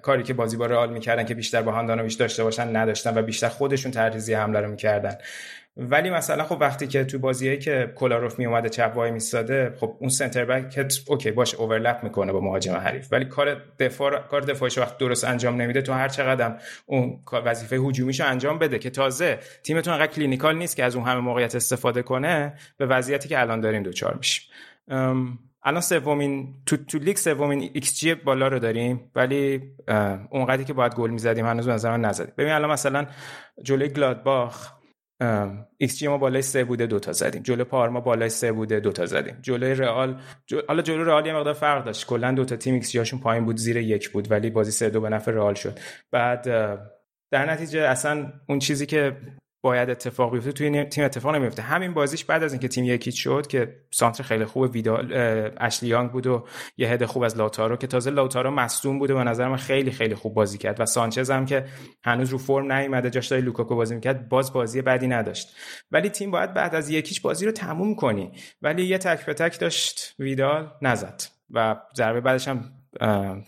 کاری 0.01 0.23
که 0.23 0.33
بازی 0.33 0.57
با 0.57 0.65
رئال 0.65 0.93
می‌کردن 0.93 1.25
که 1.25 1.33
بیشتر 1.33 1.61
با 1.61 1.71
هاندانویچ 1.71 2.19
داشته 2.19 2.43
باشن 2.43 2.75
نداشتن 2.75 3.17
و 3.17 3.21
بیشتر 3.21 3.49
خودشون 3.49 3.91
تحریزی 3.91 4.33
حمله 4.33 4.59
رو 4.59 4.71
می‌کردن. 4.71 5.17
ولی 5.77 6.09
مثلا 6.09 6.43
خب 6.43 6.57
وقتی 6.59 6.87
که 6.87 7.03
تو 7.03 7.19
بازیایی 7.19 7.57
که 7.57 7.93
کولاروف 7.95 8.39
می 8.39 8.45
اومده 8.45 8.69
چپ 8.69 8.91
وای 8.95 9.11
میستاده 9.11 9.73
خب 9.79 9.95
اون 9.99 10.09
center 10.09 10.45
back 10.45 10.91
okay 11.07 11.31
باشه 11.31 11.57
overlap 11.57 12.03
می‌کنه 12.03 12.31
با 12.31 12.39
مهاجم 12.39 12.73
حریف. 12.73 13.07
ولی 13.11 13.25
کار 13.25 13.61
دفاع 13.79 14.19
کار 14.19 14.41
دفاعش 14.41 14.77
وقت 14.77 14.97
درست 14.97 15.23
انجام 15.23 15.61
نمیده 15.61 15.81
تو 15.81 15.93
هر 15.93 16.07
چقدر 16.07 16.55
اون 16.85 17.19
وظیفه 17.45 17.75
هجومیشو 17.75 18.25
انجام 18.25 18.59
بده 18.59 18.79
که 18.79 18.89
تازه 18.89 19.39
تیمتون 19.63 19.93
انقدر 19.93 20.11
clinical 20.11 20.57
نیست 20.57 20.75
که 20.75 20.83
از 20.83 20.95
اون 20.95 21.05
همه 21.05 21.19
موقعیت 21.19 21.55
استفاده 21.55 22.01
کنه 22.01 22.53
به 22.77 22.85
وضعیتی 22.85 23.29
که 23.29 23.39
الان 23.39 23.61
داریم 23.61 23.83
دچار 23.83 24.15
میشیم. 24.17 24.49
الان 25.65 25.81
سومین 25.81 26.53
تو, 26.65 26.77
تو 26.77 26.97
لیگ 26.97 27.17
سومین 27.17 27.69
ایکس 27.73 27.99
جی 27.99 28.13
بالا 28.15 28.47
رو 28.47 28.59
داریم 28.59 29.11
ولی 29.15 29.61
اونقدری 30.29 30.65
که 30.65 30.73
باید 30.73 30.95
گل 30.95 31.09
می‌زدیم 31.09 31.45
هنوز 31.45 31.67
نظر 31.67 31.97
نزدیم. 31.97 32.33
ببین 32.37 32.53
الان 32.53 32.71
مثلا 32.71 33.05
جلوی 33.63 33.89
گلادباخ 33.89 34.82
ایکس 35.77 35.97
جی 35.97 36.07
ما 36.07 36.17
بالای 36.17 36.41
سه 36.41 36.63
بوده 36.63 36.85
دوتا 36.85 37.11
زدیم. 37.11 37.43
جلو 37.43 37.63
پارما 37.63 37.99
بالای 37.99 38.29
سه 38.29 38.51
بوده 38.51 38.79
دوتا 38.79 39.05
زدیم. 39.05 39.37
جلوی 39.41 39.73
رئال 39.73 40.19
حالا 40.67 40.81
جلو 40.81 41.03
رئال 41.03 41.25
یه 41.25 41.33
مقدار 41.35 41.53
فرق 41.53 41.85
داشت. 41.85 42.07
کلا 42.07 42.31
دوتا 42.31 42.55
تیم 42.55 42.73
ایکس 42.73 42.91
جیشون 42.91 43.19
پایین 43.19 43.45
بود 43.45 43.57
زیر 43.57 43.77
یک 43.77 44.09
بود 44.09 44.31
ولی 44.31 44.49
بازی 44.49 44.71
سه 44.71 44.89
دو 44.89 45.01
به 45.01 45.09
نفع 45.09 45.31
رئال 45.31 45.53
شد. 45.53 45.79
بعد 46.11 46.43
در 47.31 47.51
نتیجه 47.51 47.81
اصلا 47.81 48.33
اون 48.49 48.59
چیزی 48.59 48.85
که 48.85 49.17
باید 49.63 49.89
اتفاق 49.89 50.31
بیفته 50.31 50.51
توی 50.51 50.83
تیم 50.83 51.03
اتفاق 51.03 51.35
نمیفته. 51.35 51.61
همین 51.61 51.93
بازیش 51.93 52.25
بعد 52.25 52.43
از 52.43 52.53
اینکه 52.53 52.67
تیم 52.67 52.85
یکی 52.85 53.11
شد 53.11 53.47
که 53.47 53.75
سانتر 53.91 54.23
خیلی 54.23 54.45
خوب 54.45 54.71
ویدال 54.71 55.13
اشلی 55.57 55.88
یانگ 55.88 56.11
بود 56.11 56.27
و 56.27 56.45
یه 56.77 56.89
هد 56.89 57.05
خوب 57.05 57.23
از 57.23 57.37
لاتارو 57.37 57.77
که 57.77 57.87
تازه 57.87 58.11
لاتارو 58.11 58.51
مصدوم 58.51 58.99
بود 58.99 59.11
و 59.11 59.15
به 59.15 59.23
نظر 59.23 59.47
من 59.47 59.57
خیلی 59.57 59.91
خیلی 59.91 60.15
خوب 60.15 60.33
بازی 60.33 60.57
کرد 60.57 60.79
و 60.79 60.85
سانچز 60.85 61.31
هم 61.31 61.45
که 61.45 61.65
هنوز 62.03 62.29
رو 62.29 62.37
فرم 62.37 62.71
نیومده 62.71 63.09
جاش 63.09 63.27
دای 63.27 63.41
لوکاکو 63.41 63.75
بازی 63.75 63.95
می‌کرد 63.95 64.29
باز 64.29 64.53
بازی 64.53 64.81
بدی 64.81 65.07
نداشت. 65.07 65.55
ولی 65.91 66.09
تیم 66.09 66.31
باید 66.31 66.53
بعد 66.53 66.75
از 66.75 66.89
یکیش 66.89 67.21
بازی 67.21 67.45
رو 67.45 67.51
تموم 67.51 67.95
کنی. 67.95 68.31
ولی 68.61 68.85
یه 68.85 68.97
تک 68.97 69.25
به 69.25 69.33
تک 69.33 69.59
داشت 69.59 70.15
ویدال 70.19 70.71
نزد 70.81 71.21
و 71.49 71.75
ضربه 71.95 72.21
بعدش 72.21 72.47
هم 72.47 72.82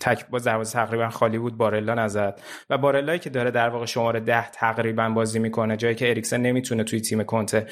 تک 0.00 0.26
با 0.30 0.38
دروازه 0.38 0.72
تقریبا 0.72 1.08
خالی 1.08 1.38
بود 1.38 1.56
بارلا 1.56 1.94
نزد. 1.94 2.40
و 2.70 2.78
بارلایی 2.78 3.18
که 3.18 3.30
داره 3.30 3.50
در 3.50 3.68
واقع 3.68 3.86
شماره 3.86 4.20
ده 4.20 4.50
تقریبا 4.50 5.08
بازی 5.08 5.38
می‌کنه 5.38 5.76
جایی 5.76 5.94
که 5.94 6.10
اریکسن 6.10 6.40
نمی‌تونه 6.40 6.84
توی 6.84 7.00
تیم 7.00 7.22
کنته 7.22 7.66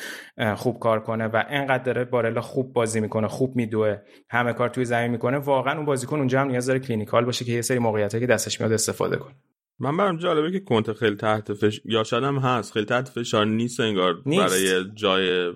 خوب 0.57 0.79
کار 0.79 1.01
کنه 1.01 1.27
و 1.27 1.45
انقدر 1.49 1.83
داره 1.85 2.05
بارلا 2.05 2.41
خوب 2.41 2.73
بازی 2.73 3.01
می‌کنه 3.01 3.29
خوب 3.29 3.57
میدوه 3.57 3.99
همه 4.31 4.53
کار 4.53 4.69
توی 4.69 4.85
زمین 4.85 5.11
می‌کنه 5.11 5.39
واقعا 5.39 5.77
اون 5.77 5.85
بازیکن 5.85 6.19
اونجا 6.19 6.41
هم 6.41 6.49
نیاز 6.49 6.67
داره 6.67 6.79
clinical 6.79 7.25
باشه 7.25 7.45
که 7.45 7.53
یه 7.53 7.63
سری 7.63 7.79
موقعیتایی 7.79 8.27
که 8.27 8.33
دستش 8.33 8.61
میاد 8.61 8.73
استفاده 8.73 9.17
کنه. 9.17 9.35
من 9.79 9.97
برام 9.97 10.17
جالبه 10.17 10.53
که 10.53 10.61
کنته 10.61 10.95
خیلی 10.95 11.17
تحت 11.17 11.53
فش 11.53 11.81
یا 11.85 12.05
شاید 12.05 12.25
هم 12.25 12.39
هست 12.39 12.73
خیلی 12.73 12.87
تحت 12.87 13.09
فشار 13.09 13.47
نیست 13.47 13.81
انگار 13.81 14.23
نیست. 14.27 14.43
برای 14.43 14.85
جای 14.95 15.53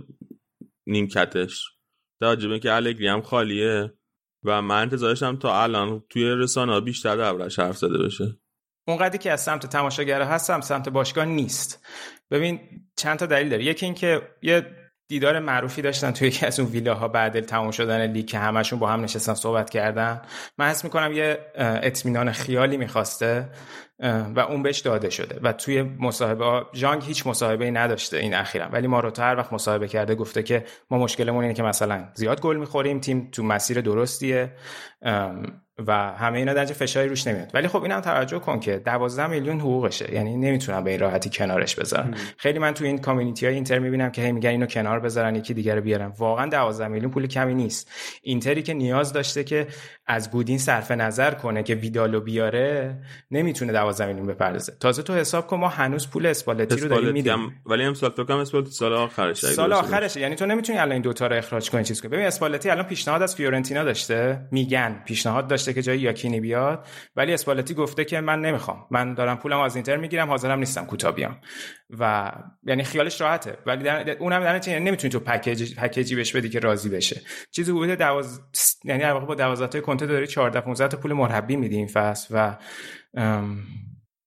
نیمکتش. 0.86 1.64
در 2.20 2.58
که 2.58 2.72
الگری 2.72 3.08
هم 3.08 3.22
خالیه. 3.22 3.92
و 4.48 4.62
من 4.62 4.80
انتظارشم 4.82 5.36
تا 5.36 5.62
الان 5.62 6.02
توی 6.10 6.24
رسانه 6.24 6.80
بیشتر 6.80 7.16
دربارش 7.16 7.58
حرف 7.58 7.78
زده 7.78 7.98
بشه. 7.98 8.38
اونقدری 8.86 9.18
که 9.18 9.32
از 9.32 9.40
سمت 9.40 9.66
تماشاگر 9.66 10.22
هستم 10.22 10.60
سمت 10.60 10.88
باشگاه 10.88 11.24
نیست. 11.24 11.86
ببین 12.30 12.60
چند 12.96 13.18
تا 13.18 13.26
دلیل 13.26 13.48
داره. 13.48 13.64
یکی 13.64 13.86
اینکه 13.86 14.22
یه 14.42 14.66
دیدار 15.08 15.38
معروفی 15.38 15.82
داشتن 15.82 16.10
توی 16.10 16.28
یکی 16.28 16.46
از 16.46 16.60
اون 16.60 16.68
ویلاها 16.68 17.08
بعد 17.08 17.40
تموم 17.40 17.70
شدن 17.70 18.06
لیگ 18.06 18.26
که 18.26 18.38
همشون 18.38 18.78
با 18.78 18.88
هم 18.88 19.00
نشستن 19.00 19.34
صحبت 19.34 19.70
کردن. 19.70 20.22
من 20.58 20.66
حس 20.68 20.84
می‌کنم 20.84 21.12
یه 21.12 21.52
اطمینان 21.54 22.32
خیالی 22.32 22.76
می‌خواسته. 22.76 23.48
و 24.00 24.40
اون 24.40 24.62
بهش 24.62 24.78
داده 24.78 25.10
شده. 25.10 25.40
و 25.42 25.52
توی 25.52 25.82
مصاحبه 25.82 26.66
جانگ 26.72 27.02
هیچ 27.02 27.26
مصاحبه 27.26 27.64
ای 27.64 27.70
نداشته 27.70 28.16
این 28.16 28.34
اخیرا. 28.34 28.66
ولی 28.66 28.86
ماروتا 28.86 29.22
هر 29.22 29.36
وقت 29.36 29.52
مصاحبه 29.52 29.88
کرده 29.88 30.14
گفته 30.14 30.42
که 30.42 30.64
ما 30.90 30.98
مشکلمون 30.98 31.42
اینه 31.42 31.54
که 31.54 31.62
مثلا 31.62 32.08
زیاد 32.14 32.40
گل 32.40 32.56
می‌خوریم 32.56 33.00
تیم 33.00 33.28
تو 33.32 33.42
مسیر 33.42 33.80
درستیه. 33.80 34.52
و 35.86 35.92
همه 35.92 36.38
اینا 36.38 36.54
درجه 36.54 36.74
فشاری 36.74 37.08
روش 37.08 37.26
نمیاد. 37.26 37.50
ولی 37.54 37.68
خب 37.68 37.82
اینم 37.82 38.00
توجه 38.00 38.38
کن 38.38 38.60
که 38.60 38.78
12 38.78 39.26
میلیون 39.26 39.60
حقوقشه. 39.60 40.14
یعنی 40.14 40.36
نمی‌تونم 40.36 40.84
به 40.84 40.90
این 40.90 41.00
راحتی 41.00 41.30
کنارش 41.30 41.74
بذارم 41.74 42.14
خیلی 42.36 42.58
من 42.58 42.74
تو 42.74 42.84
این 42.84 42.98
کامیونیتی 42.98 43.46
های 43.46 43.54
اینتر 43.54 43.78
می‌بینم 43.78 44.10
که 44.10 44.22
هی 44.22 44.32
میگن 44.32 44.50
اینو 44.50 44.66
کنار 44.66 45.00
بذارن 45.00 45.36
یکی 45.36 45.54
دیگه 45.54 45.74
رو 45.74 45.80
بیارن. 45.80 46.12
واقعا 46.18 46.46
12 46.46 46.88
میلیون 46.88 47.10
پول 47.10 47.26
کمی 47.26 47.54
نیست. 47.54 47.90
اینتری 48.22 48.62
که 48.62 48.74
نیاز 48.74 49.12
داشته 49.12 49.44
که 49.44 49.66
از 50.06 50.30
گودین 50.30 50.58
صرف 50.58 50.90
نظر 50.90 51.30
کنه 51.30 51.62
که 51.62 51.74
ویدالو 51.74 52.20
بیاره 52.20 52.96
نمی‌تونه 53.30 53.72
12 53.72 54.06
میلیون 54.06 54.26
بپردازه. 54.26 54.72
تازه 54.80 55.02
تو 55.02 55.14
حساب 55.14 55.46
کن 55.46 55.56
ما 55.56 55.68
هنوز 55.68 56.10
پول 56.10 56.26
اسپالتی 56.26 56.80
رو 56.80 56.88
داریم 56.88 57.12
میدیم. 57.12 57.62
ولی 57.66 57.84
امسال 57.84 58.10
فکر 58.10 58.24
کنم 58.24 58.38
اسپالتی 58.38 58.70
سال 58.70 58.92
آخرشه 58.92 59.46
سال 59.46 59.72
آخرشه. 59.72 60.20
یعنی 60.20 60.34
تو 60.34 60.46
نمی‌تونی 60.46 60.78
الان 60.78 60.92
این 60.92 61.02
دو 61.02 61.12
تا 61.12 61.26
رو 61.26 61.36
اخراج 61.36 61.70
کنی 61.70 61.84
چیز 61.84 62.00
کنی. 62.00 62.10
ببین 62.10 62.26
اسپالتی 62.26 62.70
الان 62.70 62.84
پیشنهاد 62.84 63.22
از 63.22 63.36
فیورنتینا 63.36 63.84
داشته. 63.84 64.40
میگن 64.50 65.02
پیشنهاد 65.06 65.48
داشته 65.48 65.67
که 65.72 65.82
جای 65.82 65.98
یاکینی 65.98 66.40
بیاد 66.40 66.86
ولی 67.16 67.32
اسپالتی 67.34 67.74
گفته 67.74 68.04
که 68.04 68.20
من 68.20 68.40
نمی‌خوام. 68.40 68.86
من 68.90 69.14
دارم 69.14 69.36
پولم 69.36 69.60
از 69.60 69.76
اینتر 69.76 69.96
می‌گیرم 69.96 70.28
حاضرم 70.28 70.58
نیستم 70.58 70.86
کوتا 70.86 71.12
بیام. 71.12 71.40
و 71.98 72.32
یعنی 72.62 72.84
خیالش 72.84 73.20
راحته. 73.20 73.58
ولی 73.66 73.84
در... 73.84 74.10
اونم 74.10 74.40
در 74.40 74.68
یعنی 74.68 74.84
نمی‌تونی 74.84 75.10
تو 75.10 75.20
پکیج 75.20 75.74
پکیجی 75.74 76.16
بهش 76.16 76.36
بدی 76.36 76.48
که 76.48 76.58
راضی 76.58 76.88
بشه. 76.88 77.20
چیزی 77.50 77.72
حدود 77.72 77.90
12 77.90 78.42
یعنی 78.84 79.00
در 79.00 79.12
واقع 79.12 79.26
با 79.26 79.34
12 79.34 79.66
تا 79.66 79.80
کنته 79.80 80.06
داری 80.06 80.26
14 80.26 80.60
15 80.60 80.88
تا 80.88 80.96
پول 80.96 81.12
مربی 81.12 81.56
میدی 81.56 81.76
این 81.76 81.86
فصل 81.86 82.34
و 82.34 82.56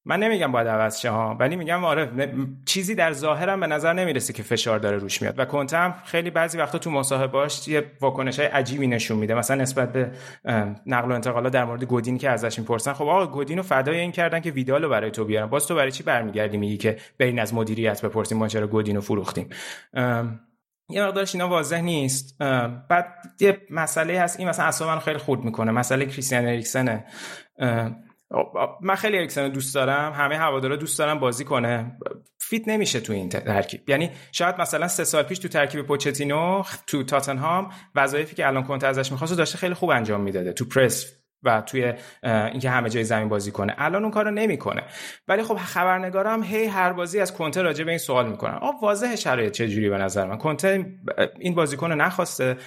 من 0.06 0.20
نمیگم 0.20 0.52
باید 0.52 0.68
عوض 0.68 1.00
شه 1.00 1.10
ها 1.10 1.36
ولی 1.40 1.56
میگم 1.56 1.86
آره 1.86 2.10
چیزی 2.66 2.96
در 2.96 3.12
ظاهرم 3.12 3.60
به 3.60 3.68
نظر 3.68 3.94
نمی‌رسه 3.94 4.34
که 4.34 4.44
فشار 4.44 4.80
داره 4.80 4.98
روش 4.98 5.22
میاد. 5.22 5.40
و 5.40 5.46
کنته 5.46 5.78
هم 5.78 5.96
خیلی 6.06 6.30
بعضی 6.30 6.58
وقتا 6.58 6.78
تو 6.78 6.92
مصاحبهاش 6.92 7.68
یه 7.68 7.92
واکنش 8.02 8.40
های 8.40 8.48
عجیبی 8.48 8.88
نشون 8.88 9.18
میده. 9.18 9.34
مثلا 9.34 9.62
نسبت 9.62 9.94
به 9.94 10.12
نقل 10.86 11.12
و 11.12 11.16
انتقالات 11.16 11.54
در 11.54 11.66
مورد 11.66 11.84
گودین 11.84 12.18
که 12.18 12.30
ازش 12.30 12.60
می‌پرسن 12.60 12.94
خب 12.94 13.06
آقا 13.06 13.28
گودین 13.28 13.58
رو 13.58 13.64
فدای 13.64 14.00
این 14.00 14.12
کردن 14.12 14.40
که 14.40 14.52
ویدالو 14.52 14.90
برای 14.90 15.12
تو 15.12 15.26
بیارن. 15.26 15.46
باز 15.50 15.68
تو 15.68 15.76
برای 15.76 15.92
چی 15.92 16.04
برمیگردی 16.04 16.58
میگی 16.58 16.78
که 16.78 16.98
برین 17.20 17.40
از 17.40 17.54
مدیریت 17.54 18.06
بپرسیم 18.06 18.38
ما 18.38 18.48
چرا 18.48 18.68
گودین 18.68 18.96
رو 18.96 19.02
فروختیم؟ 19.02 19.50
یه 20.90 21.04
مقدارش 21.04 21.36
اینا 21.36 21.48
واضح 21.48 21.82
نیست. 21.82 22.38
بعد 22.90 23.06
یه 23.40 23.58
مسئله 23.70 24.20
هست 24.20 24.40
این 24.40 24.50
مثلا 24.50 24.66
اصلا 24.66 25.00
خیلی 25.00 25.20
خورد 25.20 25.44
می‌کنه. 25.44 25.72
مسئله 25.72 26.06
کریستیان 26.06 26.46
اریکسنه. 26.46 27.06
من 28.82 28.96
خیلی 28.96 29.18
اریکسن 29.18 29.50
دوست 29.50 29.76
دارم 29.76 30.14
همه 30.14 30.38
هوادارا 30.38 30.76
دوست 30.76 31.00
دارم 31.00 31.20
بازی 31.20 31.46
کنه. 31.46 31.98
فیت 32.40 32.68
نمیشه 32.68 33.00
تو 33.00 33.14
این 33.14 33.30
ترکیب. 33.30 33.90
یعنی 33.90 34.12
شاید 34.32 34.56
مثلا 34.60 34.88
سه 34.88 35.04
سال 35.04 35.24
پیش 35.24 35.40
تو 35.40 35.48
ترکیب 35.48 35.82
پوچتینو 35.82 36.64
تو 36.88 37.04
تاتنهام 37.04 37.70
وظایفی 37.96 38.36
که 38.36 38.48
الان 38.48 38.64
کنته 38.64 38.88
ازش 38.88 39.12
می‌خواست 39.12 39.38
داشته 39.38 39.58
خیلی 39.58 39.74
خوب 39.74 39.90
انجام 39.90 40.22
می‌داده. 40.22 40.54
تو 40.54 40.66
پرس 40.66 41.21
و 41.44 41.62
توی 41.62 41.94
اینکه 42.24 42.70
همه 42.70 42.90
جای 42.90 43.04
زمین 43.04 43.30
بازی 43.30 43.52
کنه. 43.52 43.76
الان 43.78 44.02
اون 44.02 44.12
کارو 44.12 44.32
نمی‌کنه. 44.32 44.84
ولی 45.28 45.44
خب 45.44 45.56
خبرنگارم 45.56 46.44
هی 46.44 46.66
هر 46.66 46.94
بازی 46.94 47.20
از 47.20 47.34
کنته 47.34 47.62
راجع 47.62 47.84
به 47.84 47.92
این 47.92 47.98
سوال 47.98 48.30
می‌کنن. 48.30 48.54
آ 48.54 48.72
واضح 48.82 49.16
شرایط 49.16 49.54
چه 49.54 49.68
جوری 49.68 49.90
به 49.90 49.98
نظر 49.98 50.28
من؟ 50.28 50.38
کنته 50.38 50.86
این 51.40 51.56
بازیکن 51.56 51.92
نخواسته 51.92 52.58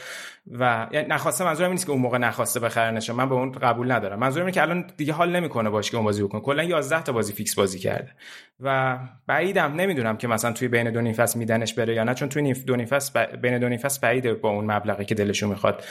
و 0.59 0.87
یعنی 0.93 1.09
نخواسته 1.09 1.45
منظورم 1.45 1.71
نیست 1.71 1.87
که 1.87 1.93
اون 1.93 2.01
موقع 2.01 2.19
نخواسته 2.19 2.61
بخرنش 2.61 3.11
من 3.11 3.29
به 3.29 3.35
اون 3.35 3.53
قبول 3.53 3.93
ندارم. 3.93 4.19
منظورم 4.19 4.47
اینه 4.47 4.55
که 4.55 4.63
الان 4.63 4.91
دیگه 4.97 5.13
حال 5.13 5.37
نمی‌کنه 5.37 5.71
باشه 5.71 5.91
که 5.91 5.97
اون 5.97 6.05
بازی 6.05 6.23
بکنه. 6.23 6.41
کلا 6.41 6.63
11 6.63 7.03
تا 7.03 7.13
بازی 7.13 7.33
فیکس 7.33 7.55
بازی 7.55 7.79
کرده. 7.79 8.13
و 8.61 8.99
بعیدم 9.27 9.75
نمی‌دونم 9.75 10.17
که 10.17 10.29
مثلا 10.29 10.53
توی 10.53 10.69
بین 10.69 10.91
دو 10.91 11.01
نیم 11.01 11.13
فصل 11.13 11.39
میدنش 11.39 11.75
بره 11.75 11.95
یا 11.95 12.05
نه. 12.05 12.15
چون 12.15 12.29
توی 12.29 12.53
دو 12.53 12.77
نیم 12.77 12.87
فصل 12.87 13.27
بین 13.37 13.59
دو 13.59 13.69
نیم 13.69 13.79
فصل 13.79 14.01
بعیده 14.01 14.35
با 14.35 14.51
اون 14.51 14.73
مبلغی 14.73 15.05
که 15.05 15.15
دلشون 15.15 15.49
می‌خواد 15.49 15.85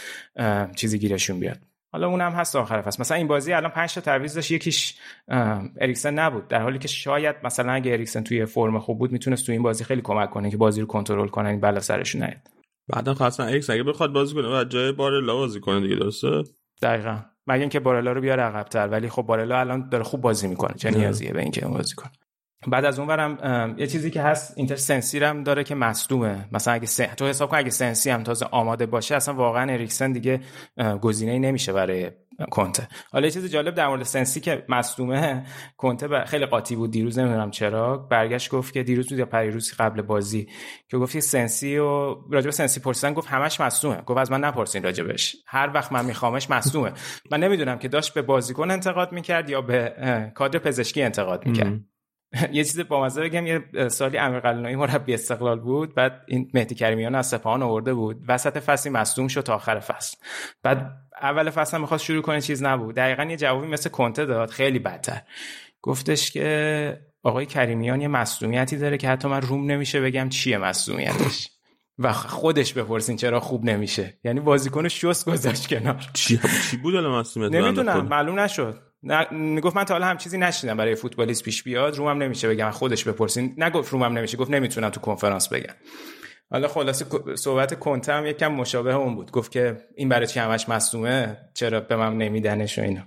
چیزی 0.76 1.00
گیرشون 1.00 1.40
بیاد. 1.40 1.60
حالا 1.94 2.08
اونم 2.08 2.32
هست 2.32 2.56
آخر 2.56 2.82
فصل. 2.82 3.02
مثلا 3.02 3.18
این 3.18 3.28
بازی 3.28 3.54
الان 3.54 3.72
5 3.72 3.94
تا 3.94 4.02
تعویض 4.02 4.36
داشت. 4.36 4.52
یکیش 4.52 4.96
اریکسن 5.78 6.14
نبود. 6.14 6.48
در 6.48 6.62
حالی 6.62 6.80
که 6.80 6.88
شاید 6.88 7.36
مثلا 7.44 7.72
اگه 7.72 7.92
اریکسن 7.92 8.24
توی 8.24 8.46
فرم 8.46 8.80
خوب 8.80 9.00
بود 9.00 9.12
می‌تونست 9.12 9.46
توی 9.46 9.54
این 9.54 9.64
بازی 9.64 9.84
خیلی 9.84 10.02
کمک 10.02 10.30
کنه 10.30 10.52
که 10.52 10.58
بازی 10.58 10.82
رو 10.82 10.88
کنترل 10.88 11.28
کنه 11.28 11.50
این 11.50 11.60
بالا 11.60 11.80
سرشون 11.80 12.24
نیاد. 12.24 12.48
بعدا 12.88 13.14
خاصا 13.14 13.44
اریکسن 13.44 13.74
اگه 13.74 13.84
بخواد 13.84 14.14
بازی 14.14 14.36
کنه 14.36 14.60
و 14.60 14.64
جای 14.64 14.92
بارلا 14.92 15.36
بازی 15.36 15.60
کنه 15.60 15.82
دیگه 15.82 15.96
درسته؟ 15.96 16.44
دقیقاً. 16.82 17.18
مگه 17.48 17.60
اینکه 17.60 17.80
بارلا 17.80 18.12
رو 18.12 18.22
بیاره 18.22 18.44
عقب‌تر. 18.44 18.88
ولی 18.88 19.10
خب 19.10 19.22
بارلا 19.22 19.60
الان 19.60 19.90
داره 19.90 20.04
خوب 20.04 20.22
بازی 20.22 20.48
می‌کنه. 20.48 20.74
چه 20.78 20.92
نیازیه 20.92 21.34
به 21.34 21.42
اینکه 21.42 21.66
بازی 21.66 21.96
کنه. 21.96 22.12
بعد 22.72 22.86
از 22.86 23.00
اونورم 23.00 23.76
یه 23.78 23.88
چیزی 23.88 24.12
که 24.12 24.22
هست 24.22 24.54
اینتر 24.58 24.76
سنسی 24.76 25.20
هم 25.20 25.44
داره 25.44 25.64
که 25.64 25.76
مصدومه. 25.76 26.46
مثلا 26.52 26.74
اگه 26.74 26.86
سن... 26.86 27.06
تو 27.06 27.26
حساب 27.26 27.50
کن 27.50 27.58
اگه 27.58 27.70
سنسی 27.70 28.10
هم 28.10 28.24
تازه 28.24 28.46
آماده 28.52 28.86
باشه 28.86 29.16
اصلا 29.16 29.34
واقعا 29.34 29.74
اریکسن 29.74 30.12
دیگه 30.12 30.40
گزینه‌ای 31.02 31.40
نمیشه 31.40 31.74
برای 31.74 32.12
کنته. 32.52 32.88
حالا 33.12 33.26
یه 33.26 33.32
چیز 33.32 33.46
جالب 33.46 33.76
در 33.76 33.88
مورد 33.88 34.04
سنسی 34.04 34.40
که 34.40 34.66
مصدومه 34.70 35.46
کنته 35.78 36.26
خیلی 36.26 36.46
قاطی 36.46 36.76
بود 36.76 36.92
دیروز 36.92 37.20
نمی‌دونم 37.20 37.52
چرا. 37.52 37.98
برگشت 37.98 38.52
گفت 38.52 38.74
که 38.74 38.84
دیروز 38.84 39.10
بود 39.10 39.20
یا 39.20 39.26
پریروز 39.26 39.74
قبل 39.80 40.02
بازی 40.02 40.48
که 40.88 40.98
گفت 40.98 41.20
سنسی 41.20 41.78
و 41.78 42.16
راجب 42.32 42.50
سنسی 42.50 42.80
پرسیدن 42.80 43.14
گفت 43.14 43.28
همش 43.28 43.62
مصدومه. 43.62 44.02
گفت 44.02 44.20
از 44.20 44.32
من 44.32 44.44
نپرسین 44.44 44.84
راجبش. 44.84 45.36
هر 45.48 45.72
وقت 45.74 45.92
من 45.92 46.06
میخوامش 46.06 46.50
مصدومه. 46.50 46.92
من 47.32 47.40
نمی‌دونم 47.40 47.80
که 47.80 47.88
داشت 47.88 48.14
به 48.14 48.22
بازیکن 48.22 48.72
انتقاد 48.72 49.12
می‌کرد 49.12 49.50
یا 49.50 49.62
به 49.62 49.94
کادر 50.36 50.60
پزشکی 50.60 51.02
انتقاد 51.02 51.46
می‌کرد. 51.46 51.80
یه 52.52 52.64
چیز 52.64 52.80
بامزه 52.80 53.22
بگم 53.22 53.48
یه 53.48 53.88
سالی 53.88 54.18
امیر 54.18 54.40
قلنوی 54.40 54.76
مربی 54.76 55.14
استقلال 55.14 55.60
بود 55.60 55.96
بعد 55.96 56.22
این 56.28 56.52
مهدی 56.54 56.76
کریمیان 56.76 57.16
از 57.16 57.28
سپاهان 57.28 57.64
آورده 57.64 57.94
بود. 57.94 58.22
وسط 58.28 58.58
فصلی 58.58 58.92
مصدوم 58.92 59.28
شد 59.28 59.42
تا 59.42 59.56
آخر 59.56 59.80
فصل. 59.80 60.18
بعد 60.64 60.92
اول 61.22 61.50
فصل 61.50 61.82
می‌خواست 61.82 62.04
شروع 62.04 62.22
کنه 62.22 62.42
چیز 62.42 62.64
نبود. 62.64 62.96
دقیقا 62.96 63.24
یه 63.24 63.38
جوابی 63.38 63.68
مثل 63.68 63.90
کنته 63.90 64.26
داد 64.26 64.50
خیلی 64.50 64.80
بدتر. 64.80 65.22
گفتش 65.82 66.32
که 66.32 67.00
آقای 67.24 67.46
کریمیان 67.46 68.02
یه 68.02 68.08
مصدومیتی 68.08 68.78
داره 68.78 68.98
که 68.98 69.10
حتی 69.10 69.28
من 69.28 69.42
روم 69.42 69.72
نمیشه 69.72 70.02
بگم 70.02 70.30
چیه 70.30 70.58
مصدومیتش. 70.58 71.50
و 72.00 72.14
خودش 72.14 72.74
بپرسین 72.74 73.18
چرا 73.18 73.40
خوب 73.40 73.66
نمیشه. 73.66 74.20
یعنی 74.24 74.40
بازیکن 74.40 74.88
شوس 74.88 75.26
گذاشت 75.26 75.68
کنار. 75.68 76.06
چی 76.14 76.40
بود 76.84 76.96
الان 76.96 77.26
نمی‌دونم 77.36 78.08
معلوم 78.08 78.40
نشد. 78.40 78.93
گفت 79.64 79.76
من 79.76 79.84
تا 79.84 79.94
حالا 79.94 80.06
هم 80.06 80.18
چیزی 80.18 80.38
نشیدم 80.38 80.78
برای 80.78 80.96
فوتبالیست 80.96 81.44
پیش 81.44 81.64
بیاد. 81.64 81.98
رومم 81.98 82.24
نمیشه 82.24 82.50
بگم 82.50 82.72
خودش 82.72 83.04
بپرسین. 83.04 83.54
نگفت 83.58 83.94
رومم 83.94 84.18
نمیشه 84.18 84.38
گفت 84.38 84.52
نمی‌تونم 84.52 84.90
تو 84.90 85.00
کنفرانس 85.00 85.50
بگم. 85.50 85.74
حالا 86.52 86.68
خلاصه 86.68 87.06
صحبت 87.36 87.80
کنته 87.80 88.14
هم 88.14 88.26
یکم 88.26 88.48
مشابه 88.48 88.96
اون 88.96 89.16
بود. 89.16 89.32
گفت 89.32 89.52
که 89.52 89.78
این 89.96 90.10
برای 90.10 90.28
چی 90.28 90.40
همش 90.40 90.70
مصدومه؟ 90.70 91.38
چرا 91.54 91.80
به 91.80 91.96
من 91.96 92.18
نمیدنش 92.18 92.80
و 92.80 92.82
اینا. 92.82 93.04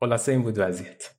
خلاصه 0.00 0.32
این 0.32 0.42
بود 0.42 0.54
وضعیت. 0.58 1.10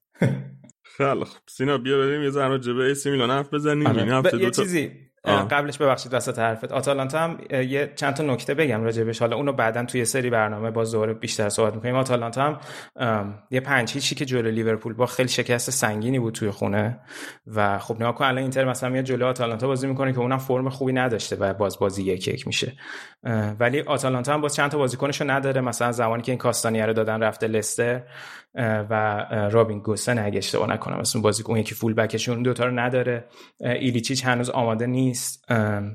خیلی 0.97 1.25
خب 1.25 1.39
سینا 1.49 1.77
بیا 1.77 1.97
بریم 1.97 2.23
یه 2.23 2.29
ذره 2.29 2.59
جبه 2.59 2.83
ایسی 2.83 3.11
میلان 3.11 3.31
حرف 3.31 3.53
بزنیم. 3.53 3.87
آره. 3.87 4.41
یه 4.41 4.51
چیزی 4.51 5.08
قبلش 5.25 5.77
ببخشید 5.77 6.13
وسط 6.13 6.39
حرفت. 6.39 6.71
آتالانتا 6.71 7.19
هم 7.19 7.37
یه 7.51 7.93
چند 7.95 8.13
تا 8.13 8.23
نکته 8.23 8.53
بگم 8.53 8.83
راجبش. 8.83 9.19
حالا 9.19 9.35
اونو 9.35 9.53
بعدا 9.53 9.85
توی 9.85 10.05
سری 10.05 10.29
برنامه 10.29 10.71
باز 10.71 10.91
دوباره 10.91 11.13
بیشتر 11.13 11.49
صحبت 11.49 11.75
می‌کنیم. 11.75 11.95
آتالانتا 11.95 12.59
هم 12.99 13.39
یه 13.51 13.59
پنج 13.59 13.91
هیچی 13.91 14.15
که 14.15 14.25
جلو 14.25 14.51
لیورپول 14.51 14.93
با 14.93 15.05
خیلی 15.05 15.29
شکست 15.29 15.69
سنگینی 15.69 16.19
بود 16.19 16.33
توی 16.33 16.49
خونه 16.51 16.99
و 17.47 17.79
خب 17.79 17.95
نگاه 17.95 18.15
کن 18.15 18.25
الان 18.25 18.37
اینتر 18.37 18.65
مثلا 18.65 18.89
میاد 18.89 19.05
جلو 19.05 19.25
آتالانتا 19.25 19.67
بازی 19.67 19.87
می‌کنه 19.87 20.13
که 20.13 20.19
اونم 20.19 20.37
فرم 20.37 20.69
خوبی 20.69 20.93
نداشته 20.93 21.35
و 21.35 21.53
باز 21.53 21.79
بازی 21.79 22.03
یک 22.03 22.27
یک 22.27 22.47
میشه. 22.47 22.73
ولی 23.59 23.81
آتالانتا 23.81 24.33
هم 24.33 24.41
باز 24.41 24.55
چند 24.55 24.71
تا 24.71 24.77
بازیکنشو 24.77 25.29
نداره. 25.31 25.61
مثلا 25.61 25.91
زمانی 25.91 26.21
که 26.21 26.31
این 26.31 26.39
کاستانیه 26.39 26.85
رو 26.85 26.93
دادن 26.93 27.23
رفته 27.23 27.47
لستر. 27.47 28.01
و 28.55 29.25
رابین 29.51 29.79
گوسن 29.79 30.19
اگه 30.19 30.37
اشتباه 30.37 30.69
نکنم 30.69 30.97
اسم 30.97 31.21
بازیکن 31.21 31.51
اون 31.51 31.59
یکی 31.59 31.75
فول 31.75 31.93
بکشون 31.93 32.43
دوتا 32.43 32.65
رو 32.65 32.79
نداره. 32.79 33.25
ایلیچیچ 33.59 34.25
هنوز 34.25 34.49
آماده 34.49 34.87
نیست. 34.87 35.45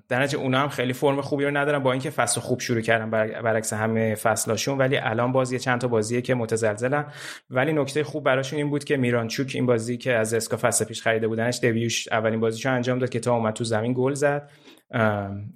در 0.09 0.23
نتیجه 0.23 0.39
اونا 0.39 0.61
هم 0.61 0.69
خیلی 0.69 0.93
فرم 0.93 1.21
خوبی 1.21 1.45
رو 1.45 1.57
ندارن 1.57 1.79
با 1.79 1.93
اینکه 1.93 2.11
فصل 2.11 2.41
خوب 2.41 2.61
شروع 2.61 2.81
کردن 2.81 3.11
برعکس 3.11 3.73
همه 3.73 4.15
فصلاشون 4.15 4.79
ولی 4.79 4.97
الان 4.97 5.33
بازی 5.33 5.59
چند 5.59 5.81
تا 5.81 5.89
بازیه 5.89 6.23
که 6.23 6.35
متزلزلن. 6.35 7.07
ولی 7.51 7.73
نکته 7.73 8.05
خوب 8.05 8.25
براشون 8.25 8.57
این 8.57 8.71
بود 8.71 8.85
که 8.85 8.97
میرانچوک 8.97 9.53
این 9.55 9.67
بازی 9.67 9.97
که 9.97 10.13
از 10.15 10.35
اسکا 10.35 10.57
فصل 10.57 10.85
پیش 10.85 11.03
خریده 11.03 11.29
بودنش 11.29 11.59
دبیوش 11.59 12.09
اولین 12.13 12.41
بازیشو 12.41 12.73
انجام 12.73 12.99
داد 12.99 13.11
که 13.11 13.21
تا 13.21 13.35
اومد 13.35 13.55
تو 13.55 13.65
زمین 13.65 13.95
گل 13.97 14.15
زد. 14.15 14.51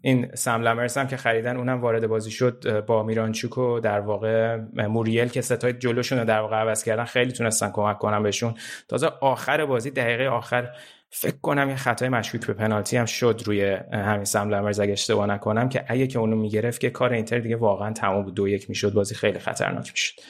این 0.02 0.34
سم 0.34 0.62
لمرس 0.62 0.98
هم 0.98 1.06
که 1.06 1.16
خریدن 1.16 1.56
اونم 1.56 1.80
وارد 1.80 2.06
بازی 2.06 2.30
شد 2.30 2.84
با 2.86 3.02
میرانچوک 3.02 3.58
و 3.58 3.80
در 3.80 4.00
واقع 4.00 4.56
موریل 4.88 5.28
که 5.28 5.40
ستای 5.40 5.72
جلوشون 5.72 6.24
در 6.24 6.40
واقع 6.40 6.56
عوض 6.56 6.84
کردن 6.84 7.04
خیلی 7.04 7.32
تونستن 7.32 7.70
کمک 7.70 7.98
کنن 7.98 8.22
بهشون. 8.22 8.54
تازه 8.88 9.06
آخر 9.20 9.66
بازی 9.66 9.90
دقیقه 9.90 10.28
آخر 10.28 10.70
فکر 11.10 11.36
کنم 11.42 11.68
یه 11.68 11.76
خطای 11.76 12.08
مشکوک 12.08 12.46
به 12.46 12.52
پنالتی 12.52 12.96
هم 12.96 13.04
شد 13.04 13.42
روی 13.46 13.76
همین 13.92 14.24
سم 14.24 14.48
لمرز 14.48 14.80
اگه 14.80 14.92
اشتباه 14.92 15.26
نکنم 15.26 15.68
که 15.68 15.84
اگه 15.88 16.06
که 16.06 16.18
اونو 16.18 16.36
می‌گرفت 16.36 16.80
که 16.80 16.90
کار 16.90 17.12
اینتر 17.12 17.38
دیگه 17.38 17.56
واقعا 17.56 17.92
تمام 17.92 18.24
بود. 18.24 18.34
دو 18.34 18.48
یک 18.48 18.68
می‌شد 18.68 18.92
بازی 18.92 19.14
خیلی 19.14 19.38
خطرناک 19.38 19.92
می‌شد. 19.92 20.22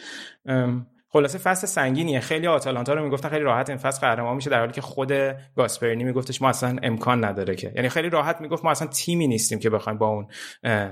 خلاصه 1.18 1.38
فصل 1.38 1.66
سنگینیه. 1.66 2.20
خیلی 2.20 2.46
آتالانتا 2.46 2.94
رو 2.94 3.04
می‌گفتن 3.04 3.28
خیلی 3.28 3.44
راحت 3.44 3.68
این 3.68 3.78
فصل 3.78 4.00
قهرمان 4.00 4.36
میشه 4.36 4.50
در 4.50 4.58
حالی 4.58 4.72
که 4.72 4.80
خود 4.80 5.12
گاسپرینی 5.56 6.04
میگفتش 6.04 6.42
ما 6.42 6.48
اصلا 6.48 6.76
امکان 6.82 7.24
نداره 7.24 7.54
که. 7.54 7.72
یعنی 7.76 7.88
خیلی 7.88 8.10
راحت 8.10 8.40
می‌گفت 8.40 8.64
ما 8.64 8.70
اصلا 8.70 8.88
تیمی 8.88 9.26
نیستیم 9.26 9.58
که 9.58 9.70
بخوایم 9.70 9.98
با 9.98 10.08
اون 10.08 10.26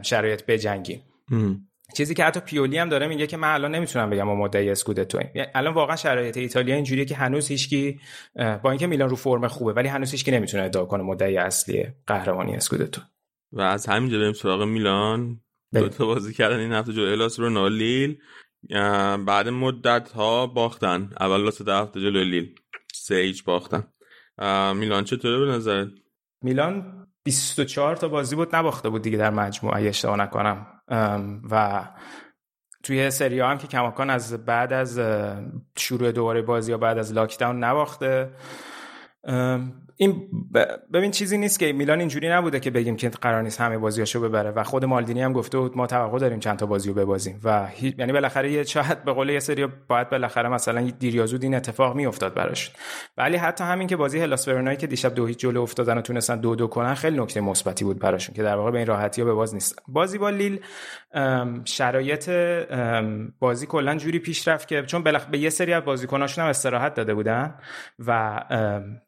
شرایط 0.02 0.46
بجنگیم. 0.46 1.02
چیزی 1.96 2.14
که 2.14 2.24
حتی 2.24 2.40
پیولی 2.40 2.78
هم 2.78 2.88
داره 2.88 3.06
میگه 3.06 3.26
که 3.26 3.36
من 3.36 3.54
الان 3.54 3.74
نمی‌تونم 3.74 4.10
بگم 4.10 4.22
ما 4.22 4.34
مدعی 4.34 4.70
اسکودتو 4.70 5.18
یعنی 5.34 5.48
الان 5.54 5.74
واقعا 5.74 5.96
شرایط 5.96 6.36
ایتالیا 6.36 6.74
اینجوریه 6.74 7.04
که 7.04 7.14
هنوز 7.14 7.48
هیچکی 7.48 8.00
با 8.62 8.70
اینکه 8.70 8.86
میلان 8.86 9.08
رو 9.08 9.16
فرم 9.16 9.48
خوبه 9.48 9.72
ولی 9.72 9.88
هنوز 9.88 10.10
هیچکی 10.10 10.30
نمی‌تونه 10.30 10.62
ادعا 10.62 10.84
کنه 10.84 11.02
مدعی 11.02 11.36
اصلی 11.36 11.86
قهرمانی 12.06 12.56
اسکودتو 12.56 13.00
و 13.52 13.60
از 13.60 13.86
همینجا 13.86 14.18
بریم 14.18 14.32
سراغ 14.32 14.62
میلان. 14.62 15.40
دو 15.74 15.88
تا 15.88 16.06
بازی 16.06 16.34
کردن 16.34 16.58
این 16.58 16.72
هفته 16.72 16.92
جلوی 16.92 17.12
الاس 17.12 17.40
رو 17.40 17.50
نالیل. 17.50 18.18
بعد 19.26 19.48
مدت 19.48 20.12
ها 20.12 20.46
باختن. 20.46 21.10
اول 21.20 21.44
لاس 21.44 21.62
ده 21.62 21.74
هفته 21.74 22.00
جلوی 22.00 22.24
لیل. 22.24 22.54
سه 22.94 23.14
ایچ 23.14 23.44
باختن. 23.44 23.84
میلان 24.74 25.04
چطوره 25.04 25.38
به 25.38 25.52
نظرت؟ 25.52 25.88
میلان 26.42 27.06
24 27.24 27.96
تا 27.96 28.08
بازی 28.08 28.36
بود 28.36 28.56
نباخته 28.56 28.88
بود 28.88 29.02
دیگه 29.02 29.18
در 29.18 29.30
مجموعه 29.30 29.76
اگه 29.76 29.88
اشتباه 29.88 30.16
نکنم. 30.16 30.66
و 31.50 31.84
توی 32.82 33.10
سری 33.10 33.40
هم 33.40 33.58
که 33.58 33.66
کماکان 33.66 34.10
از 34.10 34.44
بعد 34.44 34.72
از 34.72 35.00
شروع 35.76 36.12
دوباره 36.12 36.42
بازی 36.42 36.70
یا 36.70 36.78
بعد 36.78 36.98
از 36.98 37.12
لاکداون 37.12 37.64
نباخته. 37.64 38.32
این 39.98 40.28
ببین 40.92 41.10
چیزی 41.10 41.38
نیست 41.38 41.58
که 41.58 41.72
میلان 41.72 42.00
اینجوری 42.00 42.28
نبوده 42.28 42.60
که 42.60 42.70
بگیم 42.70 42.96
که 42.96 43.08
قرار 43.08 43.42
نیست 43.42 43.60
همه 43.60 43.78
بازیاشو 43.78 44.20
ببره 44.20 44.50
و 44.50 44.62
خود 44.62 44.84
مالدینی 44.84 45.22
هم 45.22 45.32
گفته 45.32 45.58
بود 45.58 45.76
ما 45.76 45.86
توقع 45.86 46.18
داریم 46.18 46.38
چند 46.38 46.58
تا 46.58 46.66
بازیو 46.66 46.94
ببازیم 46.94 47.40
و 47.44 47.68
یعنی 47.98 48.12
بالاخره 48.12 48.52
یه 48.52 48.64
شاید 48.64 49.04
به 49.04 49.12
قول 49.12 49.28
یه 49.28 49.40
سری 49.40 49.66
باید 49.88 50.10
بالاخره 50.10 50.48
مثلا 50.48 50.90
دیر 50.98 51.14
یا 51.14 51.26
زود 51.26 51.42
این 51.42 51.54
اتفاق 51.54 51.96
میافتاد 51.96 52.34
براش. 52.34 52.72
ولی 53.16 53.36
حتی 53.36 53.64
همین 53.64 53.88
که 53.88 53.96
بازی 53.96 54.18
هلاس 54.18 54.48
ورونایی 54.48 54.76
که 54.76 54.86
دیشب 54.86 55.14
دو 55.14 55.26
هیچ 55.26 55.38
جلو 55.38 55.62
افتادن 55.62 55.98
و 55.98 56.00
تونستن 56.00 56.40
دو 56.40 56.54
دو 56.54 56.66
کنن 56.66 56.94
خیلی 56.94 57.18
نکته 57.18 57.40
مثبتی 57.40 57.84
بود 57.84 57.98
براشون 57.98 58.34
که 58.34 58.42
در 58.42 58.56
واقع 58.56 58.70
به 58.70 58.78
این 58.78 58.86
راحتی 58.86 59.20
ها 59.20 59.26
به 59.26 59.34
باز 59.34 59.54
نیست. 59.54 59.78
بازی 59.88 60.18
با 60.18 60.30
لیل 60.30 60.60
شرایط 61.64 62.30
بازی 63.38 63.66
کلا 63.66 63.96
جوری 63.96 64.18
پیش 64.18 64.48
رفت 64.48 64.68
که 64.68 64.82
چون 64.82 65.02
به 65.02 65.38
یه 65.38 65.50
سری 65.50 65.72
از 65.72 65.84
بازیکناشون 65.84 66.44
هم 66.44 66.50
استراحت 66.50 66.94
داده 66.94 67.14
بودن 67.14 67.54
و 67.98 68.40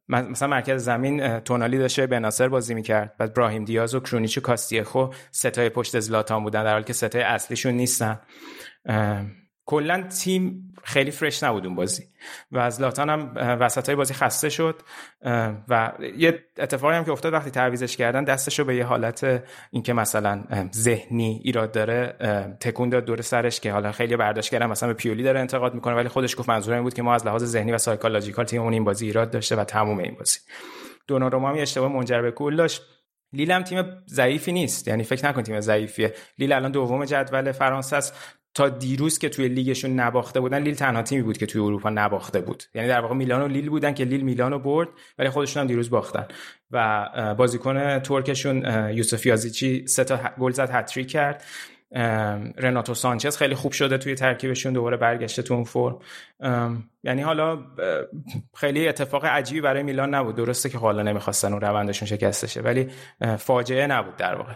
مثلا 0.09 0.49
مرکز 0.49 0.85
زمین 0.85 1.41
تونالی 1.41 1.79
داشته 1.79 2.07
بناصر 2.07 2.49
بازی 2.49 2.75
می‌کرد. 2.75 3.17
بعد 3.19 3.35
براهیم 3.35 3.65
دیاز 3.65 3.95
و 3.95 4.01
کرونیچ 4.01 4.39
و 4.39 4.41
کاستیخو 4.41 5.07
سه 5.31 5.50
تای 5.50 5.69
پشت 5.69 6.01
زلاتان 6.01 6.45
بودن 6.45 6.65
در 6.65 6.73
حالی 6.73 6.85
که 6.85 6.93
سه 6.93 7.08
تای 7.08 7.23
اصلیشون 7.23 7.75
نیستن. 7.75 8.21
کلا 9.69 10.03
تیم 10.03 10.75
خیلی 10.85 11.11
fresh 11.11 11.43
نبود 11.43 11.67
اون 11.67 11.75
بازی. 11.75 12.05
و 12.53 12.59
زلاتان 12.59 13.11
هم 13.11 13.33
وسط 13.37 13.87
های 13.87 13.97
بازی 13.97 14.15
خسته 14.15 14.49
شد. 14.49 14.83
و 15.69 15.93
یه 16.17 16.45
اتفاقی 16.59 16.95
هم 16.95 17.05
که 17.05 17.13
افتاد 17.13 17.33
وقتی 17.33 17.51
تعویزش 17.51 17.97
کردن 17.97 18.25
دستش 18.25 18.59
رو 18.59 18.65
به 18.65 18.77
یه 18.77 18.85
حالت 18.85 19.45
اینکه 19.71 19.93
مثلا 19.93 20.45
ذهنی 20.75 21.41
ایراد 21.45 21.73
داره 21.73 22.17
تکون 22.61 22.89
داد 22.89 23.05
دور 23.05 23.21
سرش 23.21 23.61
که 23.61 23.73
حالا 23.73 23.93
خیلی 23.93 24.17
برداشت 24.17 24.51
کردن 24.51 24.67
مثلا 24.67 24.89
به 24.89 24.95
پیولی 24.95 25.23
داره 25.23 25.41
انتقاد 25.41 25.75
می‌کنه 25.75 25.95
ولی 25.95 26.09
خودش 26.09 26.37
گفت 26.37 26.49
منظور 26.49 26.75
این 26.75 26.83
بود 26.83 26.95
که 26.95 27.03
ما 27.03 27.15
از 27.15 27.27
لحاظ 27.27 27.45
ذهنی 27.45 27.73
و 27.73 27.79
psychological 27.79 28.45
تیممون 28.45 28.73
این 28.73 28.85
بازی 28.85 29.07
ایراد 29.07 29.31
داشته 29.31 29.57
و 29.57 29.65
تموم 29.65 29.99
این 29.99 30.15
بازی. 30.15 30.39
دوناروما 31.07 31.49
هم 31.49 31.57
اشتباه 31.59 31.93
منجر 31.93 32.23
به 32.23 32.31
گل 32.31 32.57
داشت. 32.57 32.83
لیل 33.33 33.51
هم 33.51 33.63
تیم 33.63 33.85
ضعیفی 34.07 34.53
نیست. 34.53 34.89
یعنی 34.89 35.05
فکر 35.05 35.29
نکن 35.29 35.43
تیم 35.43 35.61
ضعیفیه. 35.61 36.15
لیل 36.39 36.53
الان 36.53 36.73
دوم 36.73 37.05
جدول 37.05 37.53
فرانسه 37.53 37.97
است. 37.97 38.15
تا 38.59 38.69
دیروز 38.69 39.19
که 39.19 39.29
توی 39.29 39.49
لیگشون 39.49 39.91
نباخته 40.01 40.41
بودن 40.41 40.59
لیل 40.59 40.75
تنها 40.75 41.03
تیمی 41.03 41.23
بود 41.23 41.39
که 41.39 41.47
توی 41.47 41.61
اروپا 41.61 41.91
نباخته 41.91 42.41
بود. 42.41 42.63
یعنی 42.75 42.89
در 42.89 43.01
واقع 43.01 43.15
میلان 43.15 43.43
و 43.43 43.49
لیل 43.49 43.69
بودن 43.69 43.95
که 43.95 44.05
لیل 44.05 44.21
میلانو 44.21 44.59
برد 44.59 44.89
ولی 45.19 45.31
خودشون 45.31 45.61
هم 45.61 45.67
دیروز 45.67 45.91
باختن. 45.91 46.27
و 46.71 47.35
بازیکن 47.39 47.99
ترکشون 47.99 48.65
یوسف 48.91 49.27
یازیچی 49.27 49.87
سه 49.87 50.05
تا 50.05 50.21
گل 50.39 50.53
زد 50.53 50.71
هتریک 50.73 51.11
کرد. 51.11 51.45
رناتو 52.57 52.95
سانچز 52.95 53.37
خیلی 53.37 53.55
خوب 53.55 53.73
شده 53.73 53.99
توی 53.99 54.15
ترکیبشون 54.15 54.73
دوباره 54.73 54.97
برگشته 54.97 55.43
تو 55.43 55.55
اون 55.55 55.65
فرم. 55.65 55.99
یعنی 57.03 57.23
حالا 57.23 57.59
خیلی 58.55 58.89
اتفاق 58.89 59.25
عجیبی 59.25 59.61
برای 59.61 59.83
میلان 59.83 60.15
نبود. 60.15 60.37
درسته 60.37 60.69
که 60.69 60.79
حالا 60.79 61.03
نمی‌خواستن 61.03 61.53
اون 61.53 61.61
روندشون 61.61 62.09
شکسته 62.09 62.63
ولی 62.63 62.89
فاجعه 63.39 63.87
نبود 63.87 64.17
در 64.17 64.35
واقع. 64.35 64.53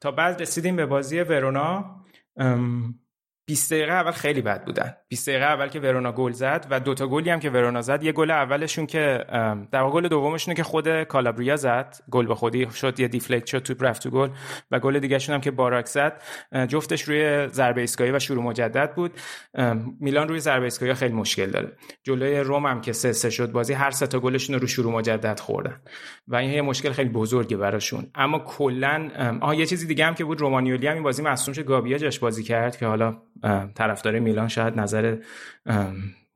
تا 0.00 0.10
بعد 0.10 0.42
رسیدیم 0.42 0.76
به 0.76 0.86
بازی 0.86 1.20
ورونا 1.20 1.96
Ähm, 2.36 3.00
20 3.48 3.72
دقیقه 3.72 3.92
اول 3.92 4.10
خیلی 4.10 4.40
بد 4.40 4.64
بودن. 4.64 4.94
20 5.08 5.28
دقیقه 5.28 5.44
اول 5.44 5.68
که 5.68 5.80
ورونا 5.80 6.12
گل 6.12 6.32
زد 6.32 6.66
و 6.70 6.80
دوتا 6.80 7.06
گلی 7.06 7.30
هم 7.30 7.40
که 7.40 7.50
ورونا 7.50 7.80
زد 7.80 8.02
یه 8.02 8.12
گل 8.12 8.30
اولشون 8.30 8.86
که 8.86 9.24
در 9.72 9.88
گل 9.90 10.08
دومشون 10.08 10.54
که 10.54 10.62
خود 10.62 11.02
کالابریا 11.02 11.56
زد 11.56 11.96
گل 12.10 12.26
به 12.26 12.34
خودی 12.34 12.70
شد 12.70 13.00
یه 13.00 13.08
دیفلکت 13.08 13.46
شد 13.46 13.58
توپ 13.58 13.84
رفت 13.84 14.02
تو 14.02 14.10
گل 14.10 14.28
و 14.70 14.78
گل 14.78 14.98
دیگهشون 14.98 15.34
هم 15.34 15.40
که 15.40 15.50
باراک 15.50 15.86
زد 15.86 16.22
جفتش 16.68 17.02
روی 17.02 17.48
ضربه 17.48 17.80
ایستگاهی 17.80 18.10
و 18.10 18.18
شروع 18.18 18.44
مجدد 18.44 18.94
بود. 18.94 19.12
میلان 20.00 20.28
روی 20.28 20.40
ضربه 20.40 20.64
ایستگاهی 20.64 20.94
خیلی 20.94 21.14
مشکل 21.14 21.50
داره. 21.50 21.72
جلوی 22.02 22.38
روم 22.38 22.66
هم 22.66 22.80
که 22.80 22.92
سه 22.92 23.12
سه 23.12 23.30
شد 23.30 23.52
بازی 23.52 23.72
هر 23.72 23.90
سه 23.90 24.06
تا 24.06 24.20
گلشون 24.20 24.58
رو 24.58 24.66
شروع 24.66 24.92
مجدد 24.92 25.40
خوردن 25.40 25.80
و 26.28 26.36
این 26.36 26.50
یه 26.50 26.62
مشکل 26.62 26.92
خیلی 26.92 27.10
بزرگی 27.10 27.56
براشون. 27.56 28.10
اما 28.14 28.38
کلا 28.38 29.10
آها 29.40 29.54
یه 29.54 29.66
چیزی 29.66 29.86
دیگه 29.86 30.06
هم 30.06 30.14
که 30.14 30.24
بود 30.24 30.40
رومانیولی 30.40 30.86
هم 30.86 30.94
این 30.94 31.02
بازی 31.02 31.22
مصدوم 31.22 31.54
شد. 31.54 31.64
گابیا 31.64 31.98
جاش 31.98 32.18
بازی 32.18 32.42
کرد 32.42 32.76
که 32.76 32.86
حالا 32.86 33.16
طرفدار 33.74 34.18
میلان 34.18 34.48
شاید 34.48 34.80
نظر 34.80 35.16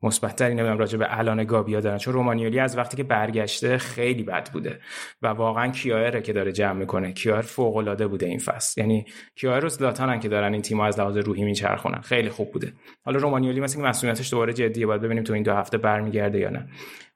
مثبتتری 0.03 0.53
نمی‌دونم 0.53 0.77
راجع 0.77 0.97
به 0.97 1.19
الان 1.19 1.43
گابیا 1.43 1.79
دارن. 1.79 1.97
چون 1.97 2.13
رومانیولی 2.13 2.59
از 2.59 2.77
وقتی 2.77 2.97
که 2.97 3.03
برگشته 3.03 3.77
خیلی 3.77 4.23
بد 4.23 4.49
بوده 4.51 4.79
و 5.21 5.27
واقعا 5.27 5.67
کیاره 5.71 6.21
که 6.21 6.33
داره 6.33 6.51
جمع 6.51 6.73
می‌کنه. 6.79 7.13
کیار 7.13 7.41
فوق 7.41 7.77
العاده 7.77 8.07
بوده 8.07 8.25
این 8.25 8.39
فصل. 8.39 8.81
یعنی 8.81 9.05
کیار 9.35 9.61
رو 9.61 9.69
زلاتانن 9.69 10.19
که 10.19 10.29
دارن 10.29 10.53
این 10.53 10.61
تیم 10.61 10.79
از 10.79 10.99
لحاظ 10.99 11.17
روحی 11.17 11.43
میچرخونن. 11.43 12.01
خیلی 12.01 12.29
خوب 12.29 12.51
بوده. 12.51 12.73
حالا 13.03 13.19
رومانیولی 13.19 13.59
مثل 13.59 13.75
که 13.75 13.81
مسئولیتش 13.81 14.31
دوباره 14.31 14.53
جدیه 14.53 14.85
باید 14.85 15.01
ببینیم 15.01 15.23
تو 15.23 15.33
این 15.33 15.43
دو 15.43 15.53
هفته 15.53 15.77
برمیگرده 15.77 16.39
یا 16.39 16.49
نه. 16.49 16.67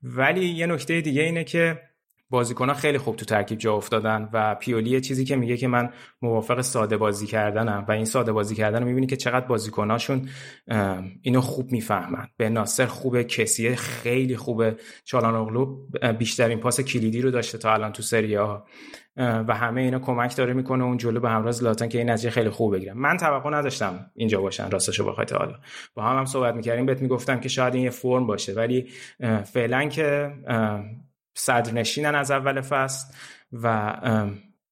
ولی 0.03 0.45
یه 0.45 0.65
نکته 0.65 1.01
دیگه 1.01 1.21
اینه 1.21 1.43
که 1.43 1.81
بازیکن 2.29 2.73
خیلی 2.73 2.97
خوب 2.97 3.15
تو 3.15 3.25
ترکیب 3.25 3.57
جا 3.57 3.73
افتادن 3.73 4.29
و 4.33 4.55
پیولی 4.55 5.01
چیزی 5.01 5.25
که 5.25 5.35
میگه 5.35 5.57
که 5.57 5.67
من 5.67 5.89
موافق 6.21 6.61
ساده 6.61 6.97
بازی 6.97 7.27
کردنم 7.27 7.85
و 7.87 7.91
این 7.91 8.05
ساده 8.05 8.31
بازی 8.31 8.55
کردن 8.55 8.79
رو 8.79 8.85
می‌بینی 8.85 9.07
که 9.07 9.15
چقدر 9.15 9.45
بازیکناشون 9.45 10.29
اینو 11.21 11.41
خوب 11.41 11.71
می‌فهمن. 11.71 12.27
به 12.37 12.49
ناصر 12.49 12.85
خوبه 12.85 13.23
کسیه 13.23 13.75
خیلی 13.75 14.37
خوبه. 14.37 14.75
چالانوغلو 15.03 15.77
بیشترین 16.19 16.59
پاس 16.59 16.81
کلیدی 16.81 17.21
رو 17.21 17.31
داشته 17.31 17.57
تا 17.57 17.73
الان 17.73 17.91
تو 17.91 18.03
سری 18.03 18.35
ها 18.35 18.65
و 19.17 19.55
همه 19.55 19.81
اینا 19.81 19.99
کمک 19.99 20.35
داره 20.35 20.53
می‌کنه 20.53 20.83
اون 20.83 20.97
جلو 20.97 21.19
به 21.19 21.29
همراه 21.29 21.51
زلاتان 21.51 21.89
که 21.89 21.97
این 21.97 22.09
نتیجه 22.09 22.29
خیلی 22.29 22.49
خوب 22.49 22.75
بگیرن 22.75 22.97
من 22.97 23.17
توقع 23.17 23.49
نداشتم 23.49 24.11
اینجا 24.15 24.41
باشن 24.41 24.69
راستشو 24.69 25.05
بخواد. 25.05 25.31
حالا 25.31 25.55
با 25.93 26.03
هم 26.03 26.17
هم 26.17 26.25
صحبت 26.25 26.55
می‌کردیم 26.55 26.85
بهت 26.85 27.01
می‌گفتم 27.01 27.39
که 27.39 27.49
شاید 27.49 27.73
این 27.75 27.83
یه 27.83 27.89
فرم 27.89 28.27
باشه 28.27 28.53
ولی 28.53 28.89
فعلا 29.43 29.87
که 29.87 30.31
صدرنشینن 31.37 32.15
از 32.15 32.31
اول 32.31 32.61
فصل 32.61 33.13
و 33.53 33.93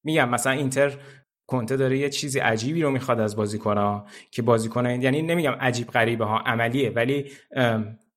میگم 0.03 0.29
مثلا 0.29 0.53
اینتر 0.53 0.93
کنته 1.47 1.77
داره 1.77 1.97
یه 1.97 2.09
چیزی 2.09 2.39
عجیبی 2.39 2.81
رو 2.81 2.91
می‌خواد 2.91 3.19
از 3.19 3.35
بازیکنها 3.35 4.07
که 4.31 4.41
بازیکنان 4.41 5.01
یعنی 5.01 5.21
نمیگم 5.21 5.51
عجیب 5.51 5.87
غریبه 5.87 6.25
ها 6.25 6.39
عملیه 6.39 6.89
ولی 6.89 7.31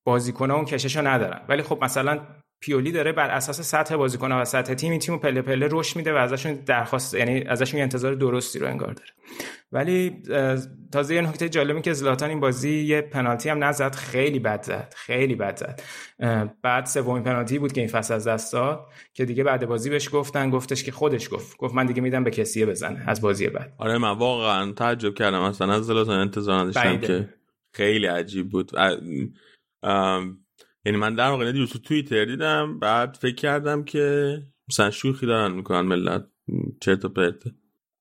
بازیکنها 0.05 0.57
اون 0.57 0.64
کشش 0.64 0.97
رو 0.97 1.07
ندارن. 1.07 1.40
ولی 1.49 1.62
خب 1.62 1.78
مثلا 1.84 2.20
پیولی 2.61 2.92
داره 2.92 3.12
بر 3.12 3.30
اساس 3.30 3.61
سطح 3.61 3.97
بازیکن 3.97 4.32
و 4.32 4.44
سطح 4.44 4.74
تیم 4.74 4.90
این 4.90 5.01
تیمو 5.01 5.18
پله 5.18 5.42
پله 5.42 5.68
رشد 5.70 5.97
میده 5.97 6.12
و 6.12 6.16
ازشون 6.16 6.53
درخواست 6.53 7.14
یعنی 7.14 7.44
ازشون 7.44 7.80
انتظار 7.80 8.14
درستی 8.14 8.59
رو 8.59 8.66
انگار 8.66 8.92
داره. 8.92 9.11
ولی 9.72 10.22
تازه 10.92 11.14
یه 11.14 11.20
نکته 11.20 11.48
جالبی 11.48 11.80
که 11.80 11.92
زلاتان 11.92 12.30
این 12.30 12.40
بازی 12.40 12.70
یه 12.70 13.00
پنالتی 13.00 13.48
هم 13.48 13.64
نزد 13.64 13.94
خیلی 13.94 14.38
بد 14.38 14.62
زد 14.62 14.94
خیلی 14.96 15.34
بد 15.34 15.56
زد. 15.56 15.82
بعد 16.62 16.86
سومین 16.86 17.22
پنالتی 17.22 17.58
بود 17.58 17.72
که 17.72 17.80
این 17.80 17.90
فصل 17.90 18.14
از 18.14 18.26
دست 18.26 18.52
داد 18.52 18.86
که 19.14 19.24
دیگه 19.24 19.44
بعد 19.44 19.66
بازی 19.66 19.90
بهش 19.90 20.08
گفتن 20.12 20.50
گفتش 20.50 20.84
که 20.84 20.92
خودش 20.92 21.28
گفت 21.32 21.56
گفت 21.56 21.74
من 21.74 21.86
دیگه 21.86 22.02
میدم 22.02 22.24
به 22.24 22.30
کسی 22.30 22.64
بزنه 22.64 23.04
از 23.06 23.20
بازی 23.20 23.48
بعد. 23.48 23.74
آره 23.78 23.98
من 23.98 24.18
واقعا 24.18 24.72
تعجب 24.72 25.14
کردم. 25.14 25.40
اصلا 25.40 25.72
از 25.72 25.86
زلاتان 25.86 26.20
انتظار 26.20 26.60
نداشتم 26.60 26.98
که 26.98 27.28
خیلی 27.74 28.06
عجیب 28.06 28.48
بود. 28.48 28.72
یعنی 30.84 30.98
من 30.98 31.14
در 31.14 31.30
واقع 31.30 31.52
دیروز 31.52 31.72
تو 31.72 31.78
توییتر 31.78 32.24
دیدم 32.24 32.78
بعد 32.78 33.18
فکر 33.20 33.34
کردم 33.34 33.84
که 33.84 34.38
مثلا 34.68 34.90
شوخی 34.90 35.26
دارن 35.26 35.52
می‌کنن 35.52 35.80
ملت 35.80 36.26
چرت 36.80 37.04
و 37.04 37.08
پرت 37.08 37.42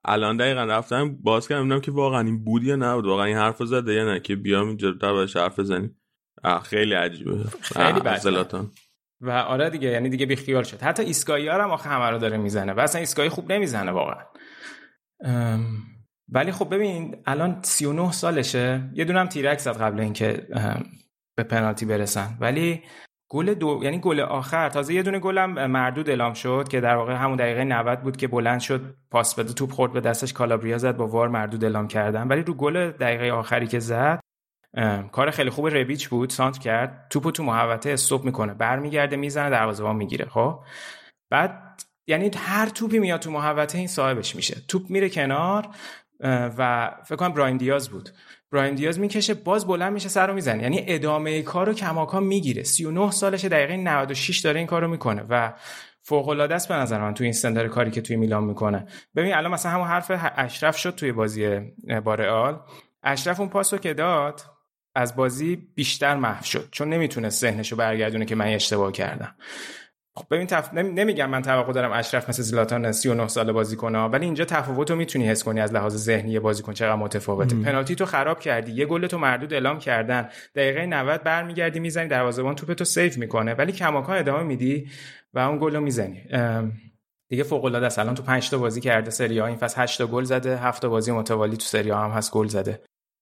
الان 0.05 0.37
دقیقا 0.37 0.63
رفتم 0.63 1.15
باز 1.15 1.47
کردم 1.47 1.81
که 1.81 1.91
واقعا 1.91 2.19
این 2.19 2.43
بود 2.43 2.63
یا 2.63 2.75
نبود. 2.75 3.05
واقعا 3.05 3.25
این 3.25 3.37
حرف 3.37 3.63
زده 3.63 3.93
یا 3.93 4.05
نه 4.05 4.19
که 4.19 4.35
بیام 4.35 4.67
اینجا 4.67 4.91
در 4.91 5.11
باش 5.11 5.37
حرف 5.37 5.59
بزنیم. 5.59 6.01
خیلی 6.63 6.93
عجیبه. 6.93 7.43
خیلی 7.61 7.99
بد 7.99 8.65
و 9.21 9.31
آره 9.31 9.69
دیگه 9.69 9.87
یعنی 9.87 10.09
دیگه 10.09 10.25
بی 10.25 10.35
خیال 10.35 10.63
شد. 10.63 10.81
حتی 10.81 11.03
ایسکایی 11.03 11.47
هم 11.47 11.71
آخه 11.71 11.89
همه 11.89 12.09
رو 12.09 12.17
داره 12.17 12.37
می‌زنه 12.37 12.73
و 12.73 12.79
اصلا 12.79 12.99
ایسکایی 12.99 13.29
خوب 13.29 13.51
نمی‌زنه 13.51 13.91
واقعا. 13.91 14.23
ولی 16.29 16.51
خب 16.51 16.73
ببین 16.75 17.15
الان 17.25 17.59
39 17.61 18.11
سالشه. 18.11 18.89
یه 18.93 19.05
دونم 19.05 19.27
تیرک 19.27 19.59
زد 19.59 19.77
قبل 19.77 19.99
اینکه 19.99 20.47
به 21.37 21.43
پنالتی 21.43 21.85
برسن. 21.85 22.37
ولی 22.39 22.83
گل 23.35 23.53
دو 23.53 23.79
یعنی 23.83 23.99
گل 23.99 24.19
آخر. 24.19 24.69
تازه 24.69 24.93
یه 24.93 25.03
دونه 25.03 25.19
گلم 25.19 25.71
مردود 25.71 26.09
اعلام 26.09 26.33
شد 26.33 26.67
که 26.69 26.81
در 26.81 26.95
واقع 26.95 27.13
همون 27.13 27.35
دقیقه 27.35 27.63
90 27.63 28.01
بود 28.01 28.17
که 28.17 28.27
بلند 28.27 28.59
شد 28.59 28.95
پاس 29.11 29.35
بده 29.35 29.53
توپ 29.53 29.71
خورد 29.71 29.93
به 29.93 30.01
دستش 30.01 30.33
کالابریا 30.33 30.77
زد 30.77 30.97
با 30.97 31.07
وار 31.07 31.27
مردود 31.27 31.63
اعلام 31.63 31.87
کردن 31.87 32.27
ولی 32.27 32.41
رو 32.41 32.53
گل 32.53 32.91
دقیقه 32.91 33.31
آخری 33.31 33.67
که 33.67 33.79
زد 33.79 34.19
کار 35.11 35.31
خیلی 35.31 35.49
خوب 35.49 35.67
ربیچ 35.67 36.09
بود 36.09 36.29
سانت 36.29 36.57
کرد. 36.57 37.07
توپو 37.09 37.31
تو 37.31 37.43
محوطه 37.43 37.89
استوب 37.89 38.25
می‌کنه 38.25 38.53
برمیگرده 38.53 39.15
می‌زنه 39.15 39.49
دروازه‌بان 39.49 39.95
می‌گیره 39.95 40.25
خب؟ 40.25 40.59
بعد 41.29 41.81
یعنی 42.07 42.31
هر 42.37 42.69
توپی 42.69 42.99
میاد 42.99 43.19
تو 43.19 43.31
محوطه 43.31 43.77
این 43.77 43.87
صاحبش 43.87 44.35
میشه. 44.35 44.57
توپ 44.67 44.89
میره 44.89 45.09
کنار 45.09 45.67
و 46.57 46.91
فکر 47.05 47.15
کنم 47.15 47.33
براین 47.33 47.57
دیاز 47.57 47.89
بود. 47.89 48.09
براین 48.51 48.75
دیاز 48.75 48.99
می‌کشه 48.99 49.33
باز 49.33 49.67
بلند 49.67 49.93
میشه 49.93 50.09
سر 50.09 50.27
رو 50.27 50.33
می‌زنه. 50.33 50.63
یعنی 50.63 50.83
ادامه 50.87 51.41
کار 51.41 51.67
رو 51.67 51.73
کماکان 51.73 52.23
می‌گیره. 52.23 52.63
39 52.63 53.11
سالشه 53.11 53.49
دقیقه 53.49 53.77
96 53.77 54.39
داره 54.39 54.57
این 54.57 54.67
کارو 54.67 54.87
می‌کنه 54.87 55.23
و 55.29 55.53
فوق 56.01 56.29
العاده 56.29 56.55
است 56.55 56.67
به 56.67 56.75
نظر 56.75 57.01
من 57.01 57.13
توی 57.13 57.25
این 57.25 57.33
سندر 57.33 57.67
کاری 57.67 57.91
که 57.91 58.01
توی 58.01 58.15
میلان 58.15 58.43
می‌کنه. 58.43 58.87
ببین 59.15 59.33
الان 59.33 59.51
مثلا 59.51 59.71
همون 59.71 59.87
حرف 59.87 60.11
اشرف 60.37 60.77
شد 60.77 60.95
توی 60.95 61.11
بازی 61.11 61.59
با 62.03 62.15
رئال 62.15 62.59
اشرف 63.03 63.39
اون 63.39 63.49
پاسو 63.49 63.77
که 63.77 63.93
داد 63.93 64.41
از 64.95 65.15
بازی 65.15 65.55
بیشتر 65.55 66.15
محو 66.15 66.43
شد 66.43 66.67
چون 66.71 66.89
نمی‌تونه 66.89 67.29
ذهنشو 67.29 67.75
برگردونه 67.75 68.25
که 68.25 68.35
من 68.35 68.45
اشتباه 68.45 68.91
کردم. 68.91 69.35
خب 70.17 70.25
ببین 70.31 70.47
تف... 70.47 70.73
نمیگم 70.73 71.29
من 71.29 71.41
توقع 71.41 71.73
دارم 71.73 71.91
اشرف 71.91 72.29
مثل 72.29 72.43
زلاتان 72.43 72.91
39 72.91 73.27
ساله 73.27 73.51
بازی 73.51 73.75
کنه 73.75 73.99
ولی 73.99 74.25
اینجا 74.25 74.45
تفاوت 74.45 74.91
رو 74.91 74.97
می‌تونی 74.97 75.27
حس 75.27 75.43
کنی 75.43 75.61
از 75.61 75.73
لحاظ 75.73 75.95
ذهنی 75.95 76.39
بازیکن 76.39 76.73
چقدر 76.73 76.95
متفاوته. 76.95 77.55
پنالتی 77.55 77.95
تو 77.95 78.05
خراب 78.05 78.39
کردی 78.39 78.71
یه 78.71 78.85
گل 78.85 79.07
تو 79.07 79.17
مردود 79.17 79.53
اعلام 79.53 79.79
کردن. 79.79 80.29
دقیقه 80.55 80.85
90 80.85 81.23
برمیگردی 81.23 81.79
می‌زنی 81.79 82.07
دروازه‌بان 82.07 82.55
توپ 82.55 82.73
تو 82.73 82.85
save 82.85 83.11
می‌کنه. 83.17 83.53
ولی 83.53 83.71
کماکان 83.71 84.17
ادامه 84.17 84.43
میدی 84.43 84.89
و 85.33 85.39
اون 85.39 85.59
گل 85.59 85.75
رو 85.75 85.81
می‌زنی 85.81 86.21
دیگه 87.29 87.43
فوق 87.43 87.65
العاده 87.65 87.85
است. 87.85 87.99
الان 87.99 88.15
تو 88.15 88.23
5 88.23 88.49
تا 88.49 88.57
بازی 88.57 88.81
کرده 88.81 89.11
سری 89.11 89.39
آ 89.39 89.45
این 89.45 89.57
فصل 89.57 89.81
8 89.81 89.97
تا 89.97 90.07
گل 90.07 90.23
زده 90.23 90.57
7 90.57 90.81
تا 90.81 90.89
بازی 90.89 91.11
متوالی 91.11 91.57
تو 91.57 91.65
سری 91.65 91.89
آ 91.89 92.03
هم 92.05 92.11
هست 92.11 92.31
گل 92.31 92.47
زده. 92.47 92.79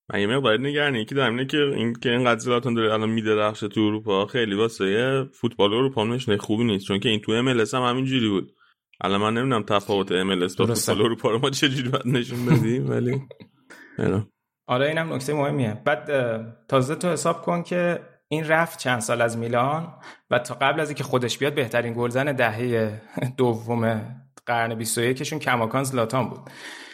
من 0.10 0.20
یه 0.20 0.28
مقدار 0.28 0.60
نگرانی 0.60 1.00
یکی 1.00 1.16
دارم 1.16 1.32
اینه 1.32 1.46
که 1.46 1.58
این 1.58 1.94
که 1.94 2.12
اینقدر 2.12 2.40
زلاتان 2.40 2.74
داره 2.74 2.94
الان 2.94 3.10
میدرخشه 3.10 3.68
تو 3.68 3.82
اروپا 3.82 4.26
خیلی 4.26 4.56
واسه 4.56 5.24
فوتبال 5.34 5.74
اروپا 5.74 6.04
نشونه 6.04 6.38
خوبی 6.38 6.64
نیست 6.64 6.86
چون 6.86 7.00
که 7.00 7.10
این 7.10 7.20
تو 7.20 7.32
ام 7.32 7.48
هم 7.48 7.82
همینجوری 7.82 8.30
بود. 8.30 8.56
الان 9.02 9.22
من 9.22 9.34
نمی‌دونم 9.34 9.64
تفاوت 9.64 10.12
ام 10.12 10.40
با 10.40 10.48
فوتبال 10.48 11.02
اروپا 11.02 11.30
رو 11.30 11.40
ما 11.40 11.50
چجوری 11.50 11.90
باید 11.90 12.08
نشون 12.08 12.46
بدیم 12.46 12.90
ولی 12.90 13.22
آره 14.68 14.88
اینم 14.88 15.14
نکته 15.14 15.34
مهمیه. 15.34 15.82
بعد 15.86 16.10
تازه 16.68 16.96
تو 16.96 17.08
حساب 17.08 17.42
کن 17.42 17.64
که 17.64 18.00
این 18.28 18.48
رفت 18.48 18.80
چند 18.80 19.00
سال 19.00 19.22
از 19.22 19.38
میلان 19.38 19.94
و 20.32 20.40
تا 20.40 20.56
قبل 20.62 20.80
از 20.80 20.90
اینکه 20.90 21.04
خودش 21.04 21.38
بیاد 21.38 21.56
بهترین 21.56 21.94
گلزن 21.94 22.32
دهه 22.32 23.02
دوم 23.38 24.12
قرن 24.46 24.76
21 24.76 25.24
شون 25.24 25.40
کماکان 25.40 25.84
زلاتان 25.84 26.30
بود. 26.30 26.40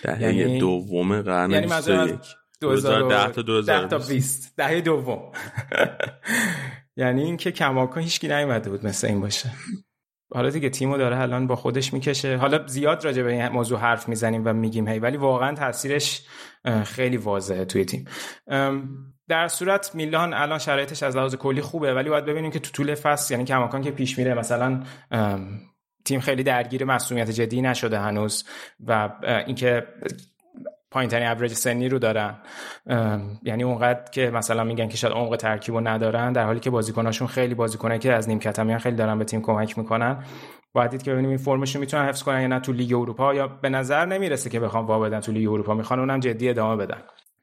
دهه 0.03 0.35
یعنی... 0.35 0.59
دوم 0.59 1.21
قرن 1.21 1.51
یعنی 1.51 1.67
21 1.67 2.19
2010 2.61 3.31
تا 3.31 3.41
2020 3.41 4.53
دهه 4.57 4.81
دوم. 4.81 5.31
یعنی 6.97 7.23
اینکه 7.23 7.51
کماکان 7.51 8.03
هیچکی 8.03 8.27
نیومده 8.27 8.69
بود 8.69 8.85
مثل 8.85 9.07
این 9.07 9.21
باشه. 9.21 9.51
حالا 10.33 10.49
دیگه 10.49 10.69
تیمو 10.69 10.97
داره 10.97 11.19
الان 11.19 11.47
با 11.47 11.55
خودش 11.55 11.93
می‌کشه. 11.93 12.37
حالا 12.37 12.67
زیاد 12.67 13.05
راجع 13.05 13.23
به 13.23 13.31
این 13.31 13.47
موضوع 13.47 13.79
حرف 13.79 14.09
می‌زنیم 14.09 14.41
و 14.45 14.53
میگیم 14.53 14.87
هی 14.87 14.99
ولی 14.99 15.17
واقعا 15.17 15.55
تاثیرش 15.55 16.21
خیلی 16.83 17.17
واضحه 17.17 17.65
توی 17.65 17.85
تیم. 17.85 18.05
در 19.27 19.47
صورت 19.47 19.95
میلان 19.95 20.33
الان 20.33 20.59
شرایطش 20.59 21.03
از 21.03 21.15
لحاظ 21.15 21.35
کلی 21.35 21.61
خوبه 21.61 21.93
ولی 21.93 22.09
باید 22.09 22.25
ببینیم 22.25 22.51
که 22.51 22.59
تو 22.59 22.71
طول 22.71 22.95
فصل 22.95 23.33
یعنی 23.33 23.45
کماکان 23.45 23.81
که 23.81 23.91
پیش 23.91 24.17
میره 24.17 24.33
مثلا 24.33 24.83
تیم 26.05 26.19
خیلی 26.19 26.43
درگیر 26.43 26.85
مسئولیت 26.85 27.31
جدی 27.31 27.61
نشده 27.61 27.99
هنوز 27.99 28.43
و 28.79 29.09
اینکه 29.47 29.87
پایین 30.91 31.09
ترین 31.09 31.27
اوریج 31.27 31.53
سنی 31.53 31.89
رو 31.89 31.99
دارن. 31.99 32.35
یعنی 33.43 33.63
اونقدر 33.63 34.11
که 34.11 34.31
مثلا 34.31 34.63
میگن 34.63 34.87
که 34.87 34.97
شاید 34.97 35.13
عمق 35.13 35.35
ترکیب 35.35 35.75
رو 35.75 35.87
ندارن 35.87 36.33
در 36.33 36.45
حالی 36.45 36.59
که 36.59 36.69
بازیکناشون 36.69 37.27
خیلی 37.27 37.55
بازیکنه 37.55 37.99
که 37.99 38.13
از 38.13 38.29
نیمکت 38.29 38.59
هم 38.59 38.77
خیلی 38.77 38.95
دارن 38.95 39.19
به 39.19 39.25
تیم 39.25 39.41
کمک 39.41 39.77
می‌کنن. 39.77 40.23
باید 40.73 40.91
دید 40.91 41.03
که 41.03 41.11
ببینیم 41.11 41.29
این 41.29 41.37
فرمشون 41.37 41.79
می‌تونن 41.79 42.05
حفظ 42.05 42.23
کنن 42.23 42.41
یا 42.41 42.47
نه 42.47 42.59
تو 42.59 42.73
لیگ 42.73 42.93
اروپا. 42.93 43.33
یا 43.33 43.47
به 43.47 43.69
نظر 43.69 44.05
نمی‌رسه 44.05 44.49
که 44.49 44.59
بخوام 44.59 44.85
وا 44.87 44.99
بدن 44.99 45.19
تو 45.19 45.31
لیگ 45.31 45.49
اروپا. 45.49 45.73
می‌خوان 45.73 45.99
اونم 45.99 46.19
جدی 46.19 46.49
ادامه 46.49 46.75
بدن. 46.75 46.97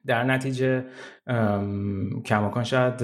در 0.07 0.25
نتیجه 0.25 0.85
کماکان 2.25 2.65
شاید 2.65 3.03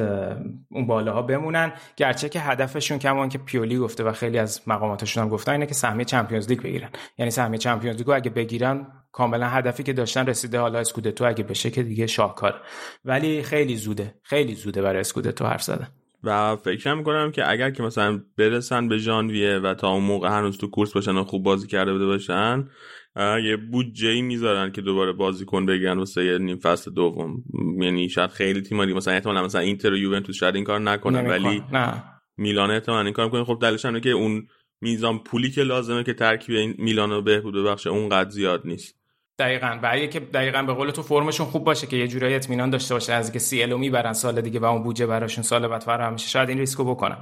اون 0.71 0.87
بالاها 0.87 1.23
بمونن. 1.23 1.73
گرچه 1.97 2.29
که 2.29 2.41
هدفشون 2.41 2.99
کماکان 2.99 3.39
پیولی 3.39 3.79
گفته 3.79 4.05
و 4.05 4.13
خیلی 4.13 4.39
از 4.39 4.61
مقاماتشون 4.67 5.23
هم 5.23 5.29
گفتن 5.29 5.53
اینه 5.53 5.67
که 5.67 5.75
سهمیه 5.75 6.05
Champions 6.05 6.49
League 6.49 6.63
بگیرن. 6.63 6.89
یعنی 7.19 7.31
سهمیه 7.31 7.59
Champions 7.59 7.97
League 7.97 8.11
اگه 8.11 8.31
بگیرن 8.31 8.87
کاملا 9.13 9.49
هدفی 9.49 9.83
که 9.83 9.93
داشتن 9.93 10.27
رسیده 10.27 10.59
حالا 10.59 10.79
اسکودتو 10.79 11.25
اگه 11.25 11.45
بشه 11.45 11.71
که 11.71 11.83
دیگه 11.83 12.07
شاهکار. 12.07 12.61
ولی 13.05 13.43
خیلی 13.43 13.77
زوده 13.77 14.15
خیلی 14.23 14.55
زوده 14.55 14.83
برای 14.83 15.01
اسکودتو 15.01 15.45
حرف 15.45 15.63
زدن. 15.63 15.89
و 16.25 16.57
فکر 16.57 16.95
می‌کنم 16.95 17.31
که 17.31 17.51
اگر 17.51 17.71
که 17.71 17.83
مثلا 17.83 18.23
برسن 18.39 18.89
به 18.89 18.99
ژانویه 18.99 19.59
و 19.59 19.75
تا 19.75 19.89
اون 19.91 20.05
موقع 20.05 20.29
هنوز 20.29 20.59
تو 20.59 20.67
کورس 20.67 20.93
باشن 20.93 21.17
و 21.17 21.25
خوب 21.25 21.43
بازی 21.43 21.67
کرده 21.67 21.93
بوده 21.93 22.07
باشن 22.07 22.69
یه 23.17 23.57
بودجه 23.57 24.09
ای 24.09 24.23
می‌ذارن 24.23 24.73
که 24.73 24.81
دوباره 24.81 25.13
بازیکن 25.13 25.67
بگیرن 25.67 25.99
واسه 25.99 26.39
نیم 26.39 26.59
فصل 26.59 26.91
دوم. 26.91 27.45
یعنی 27.81 28.09
شاید 28.09 28.31
خیلی 28.31 28.63
تیم‌ها 28.63 28.85
مثلا 28.85 29.15
احتمالاً 29.15 29.45
مثلا 29.45 29.61
اینتر 29.61 29.93
و 29.93 29.97
یوونتوس 29.97 30.37
شاید 30.37 30.55
این 30.55 30.65
کار 30.65 30.81
نکنن 30.81 31.27
ولی 31.27 31.63
نه. 31.73 32.05
میلان 32.37 32.71
احتمالاً 32.71 33.05
این 33.05 33.13
کار 33.13 33.25
می‌کنه. 33.25 33.45
خب 33.45 33.59
دلیلش 33.63 33.85
اینه 33.85 34.01
که 34.01 34.11
اون 34.11 34.47
میزان 34.81 35.19
پولی 35.19 35.51
که 35.51 35.63
لازمه 35.63 36.05
که 36.05 36.15
ترکیب 36.15 36.55
این 36.55 36.75
میلان 36.79 37.11
رو 37.11 37.23
بهبود 37.23 37.55
ببخشه 37.55 37.91
اونقدر 37.91 38.31
زیاد 38.31 38.63
نیست. 38.65 39.02
دقیقا. 39.39 39.79
اگه 39.83 40.09
که 40.09 40.21
دقیقا 40.21 40.63
به 40.63 40.73
قول 40.73 40.91
تو 40.91 41.03
فرمشون 41.03 41.47
خوب 41.47 41.65
باشه 41.65 41.87
که 41.87 41.97
یه 41.97 42.09
جورایی 42.09 42.35
اطمینان 42.35 42.71
داشته 42.71 42.95
باشه 42.95 43.13
از 43.13 43.27
اینکه 43.27 43.39
CL 43.39 43.63
و 43.63 43.79
می‌برن 43.79 44.13
سال 44.13 44.41
دیگه 44.41 44.61
و 44.61 44.65
اون 44.65 44.83
بودجه 44.83 45.07
براشون 45.07 45.45
سال 45.45 45.69
بعد 45.69 45.81
فراهم 45.81 46.13
میشه. 46.13 46.29
شاید 46.29 46.49
این 46.49 46.59
ریسکو 46.59 46.85
بکنن 46.85 47.19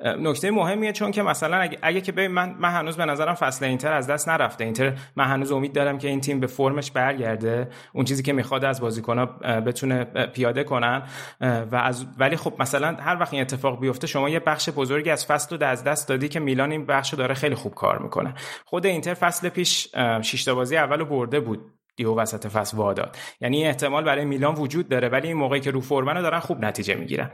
نکته 0.00 0.50
مهمیه 0.50 0.92
چون 0.92 1.10
که 1.10 1.22
مثلا 1.22 1.56
اگه, 1.56 1.78
اگه 1.82 2.00
که 2.00 2.12
ببین 2.12 2.30
من 2.30 2.54
من 2.58 2.70
هنوز 2.70 2.96
به 2.96 3.04
نظرم 3.04 3.34
فصل 3.34 3.64
اینتر 3.64 3.92
از 3.92 4.06
دست 4.06 4.28
نرفته. 4.28 4.64
اینتر 4.64 4.92
من 5.16 5.24
هنوز 5.24 5.52
امید 5.52 5.72
دارم 5.72 5.98
که 5.98 6.08
این 6.08 6.20
تیم 6.20 6.40
به 6.40 6.46
فرمش 6.46 6.90
برگرده. 6.90 7.68
اون 7.92 8.04
چیزی 8.04 8.22
که 8.22 8.32
می‌خواد 8.32 8.64
از 8.64 8.80
بازیکن‌ها 8.80 9.26
بتونه 9.60 10.04
پیاده 10.04 10.64
کنن. 10.64 11.02
و 11.40 11.76
از 11.76 12.06
ولی 12.18 12.36
خب 12.36 12.54
مثلا 12.58 12.96
هر 13.00 13.16
وقت 13.20 13.32
این 13.32 13.42
اتفاق 13.42 13.80
بیفته 13.80 14.06
شما 14.06 14.28
یه 14.28 14.40
بخش 14.40 14.68
بزرگی 14.68 15.10
از 15.10 15.26
فصل 15.26 15.58
رو 15.58 15.66
از 15.66 15.84
دست 15.84 16.08
دادی 16.08 16.28
که 16.28 16.40
میلان 16.40 16.70
این 16.70 16.86
بخش 16.86 17.14
داره 17.14 17.34
خیلی 17.34 17.54
خوب 17.54 17.74
کار 17.74 17.98
می‌کنه. 17.98 18.34
خود 18.64 18.86
اینتر 18.86 19.14
فصل 19.14 19.48
پیش 19.48 19.88
6 20.22 20.44
تا 20.44 20.54
بازی 20.54 20.76
اولو 20.76 21.04
برده 21.04 21.40
بود. 21.40 21.63
دیو 21.96 22.14
وسط 22.14 22.46
فصل 22.46 22.76
واداد 22.76 23.16
یعنی 23.40 23.66
احتمال 23.66 24.04
برای 24.04 24.24
میلان 24.24 24.54
وجود 24.54 24.88
داره 24.88 25.08
ولی 25.08 25.28
این 25.28 25.36
موقعی 25.36 25.60
که 25.60 25.70
رو 25.70 25.80
فورمن 25.80 26.22
دارن 26.22 26.38
خوب 26.38 26.64
نتیجه 26.64 26.94
می‌گیرن. 26.94 27.30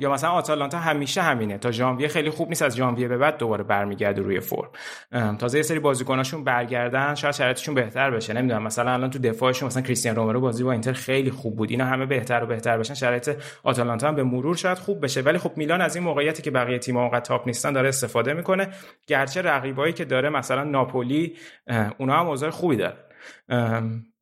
یا 0.00 0.12
مثلا 0.12 0.30
آتالانتا 0.30 0.78
همیشه 0.78 1.22
همینه. 1.22 1.58
تا 1.58 1.70
ژانویه 1.70 2.08
خیلی 2.08 2.30
خوب 2.30 2.48
نیست 2.48 2.62
از 2.62 2.76
ژانویه 2.76 3.08
به 3.08 3.18
بعد 3.18 3.38
دوباره 3.38 3.64
برمیگرده 3.64 4.22
روی 4.22 4.40
فرم. 4.40 4.70
تازه 5.36 5.58
یه 5.58 5.62
سری 5.62 5.78
بازیکناشون 5.78 6.44
برگردن 6.44 7.14
شاید 7.14 7.34
شرایطشون 7.34 7.74
بهتر 7.74 8.10
بشه. 8.10 8.32
نمی‌دونم 8.32 8.62
مثلا 8.62 8.92
الان 8.92 9.10
تو 9.10 9.18
دفاعشون 9.18 9.66
مثلا 9.66 9.82
کریستیان 9.82 10.16
رومرو 10.16 10.40
بازی 10.40 10.64
با 10.64 10.72
اینتر 10.72 10.92
خیلی 10.92 11.30
خوب 11.30 11.56
بود. 11.56 11.70
اینا 11.70 11.84
همه 11.84 12.06
بهتر 12.06 12.44
و 12.44 12.46
بهتر 12.46 12.78
بشن 12.78 12.94
شرایط 12.94 13.30
آتالانتا 13.62 14.08
هم 14.08 14.14
به 14.14 14.22
مرور 14.22 14.56
شاید 14.56 14.78
خوب 14.78 15.04
بشه. 15.04 15.20
ولی 15.20 15.38
خب 15.38 15.52
میلان 15.56 15.80
از 15.80 15.96
این 15.96 16.04
موقعیتی 16.04 16.42
که 16.42 16.50
بقیه 16.50 16.78
تیم‌ها 16.78 17.02
اونقدر 17.02 17.20
تاپ 17.20 17.46
نیستن 17.46 17.72
داره 17.72 17.88
استفاده 17.88 18.34
می‌کنه. 18.34 18.68
گرچه 19.06 19.42
رقیبایی 19.42 19.92
که 19.92 20.04
داره 20.04 20.28
مثلا 20.28 20.64
ناپولی 20.64 21.36
اونا 21.98 22.20
هم 22.20 22.50
خوبی 22.50 22.76
داره. 22.76 22.94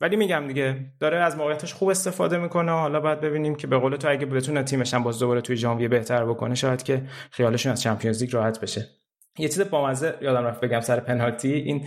ولی 0.00 0.16
میگم 0.16 0.44
دیگه 0.46 0.92
داره 1.00 1.18
از 1.18 1.36
موقعیتش 1.36 1.74
خوب 1.74 1.88
استفاده 1.88 2.38
می‌کنه. 2.38 2.72
حالا 2.72 3.00
باید 3.00 3.20
ببینیم 3.20 3.54
که 3.54 3.66
به 3.66 3.78
قول 3.78 3.96
تو 3.96 4.10
اگه 4.10 4.26
بتونه 4.26 4.62
تیمش 4.62 4.94
هم 4.94 5.02
باز 5.02 5.18
دوباره 5.18 5.40
توی 5.40 5.56
ژانویه 5.56 5.88
بهتر 5.88 6.24
بکنه 6.24 6.54
شاید 6.54 6.82
که 6.82 7.02
خیالشون 7.30 7.72
از 7.72 7.82
چمپیونز 7.82 8.22
لیگ 8.22 8.34
راحت 8.34 8.60
بشه. 8.60 9.01
یه 9.38 9.48
چیز 9.48 9.60
بامزه 9.60 10.18
یادم 10.22 10.44
رفت 10.44 10.60
بگم 10.60 10.80
سر 10.80 11.00
پنالتی 11.00 11.52
این 11.52 11.86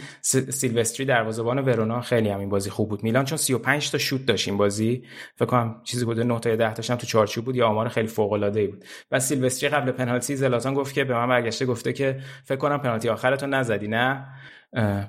سیلوستری 0.50 1.06
دروازه‌بان 1.06 1.60
ورونا 1.60 2.02
خیلی 2.02 2.30
هم 2.30 2.40
این 2.40 2.50
بازی 2.50 2.70
خوب 2.70 2.90
بود. 2.90 3.04
میلان 3.04 3.26
چون 3.26 3.38
35 3.38 3.92
تا 3.92 3.98
شوت 3.98 4.26
داشت 4.26 4.48
این 4.48 4.58
بازی 4.58 5.04
فکر 5.36 5.46
کنم 5.46 5.82
چیزی 5.84 6.06
بوده 6.06 6.24
9 6.24 6.40
تا 6.40 6.56
10 6.56 6.74
تاشم 6.74 6.96
تو 6.96 7.08
چارچوب 7.08 7.46
بود 7.46 7.56
یا 7.56 7.68
آمار 7.68 7.90
خیلی 7.90 8.08
فوق 8.08 8.32
العاده 8.32 8.60
ای 8.60 8.68
بود. 8.68 8.86
و 9.12 9.20
سیلوستری 9.20 9.70
قبل 9.70 9.92
پنالتی 9.92 10.36
زلاتان 10.36 10.74
گفت 10.74 10.94
که 10.94 11.04
به 11.04 11.14
من 11.14 11.30
برگشته 11.30 11.66
گفته 11.66 11.94
که 11.94 12.20
فکر 12.44 12.58
کنم 12.58 12.78
پنالتی 12.78 13.10
آخرتو 13.10 13.48
نزدی 13.48 13.88
نه؟ 13.88 14.28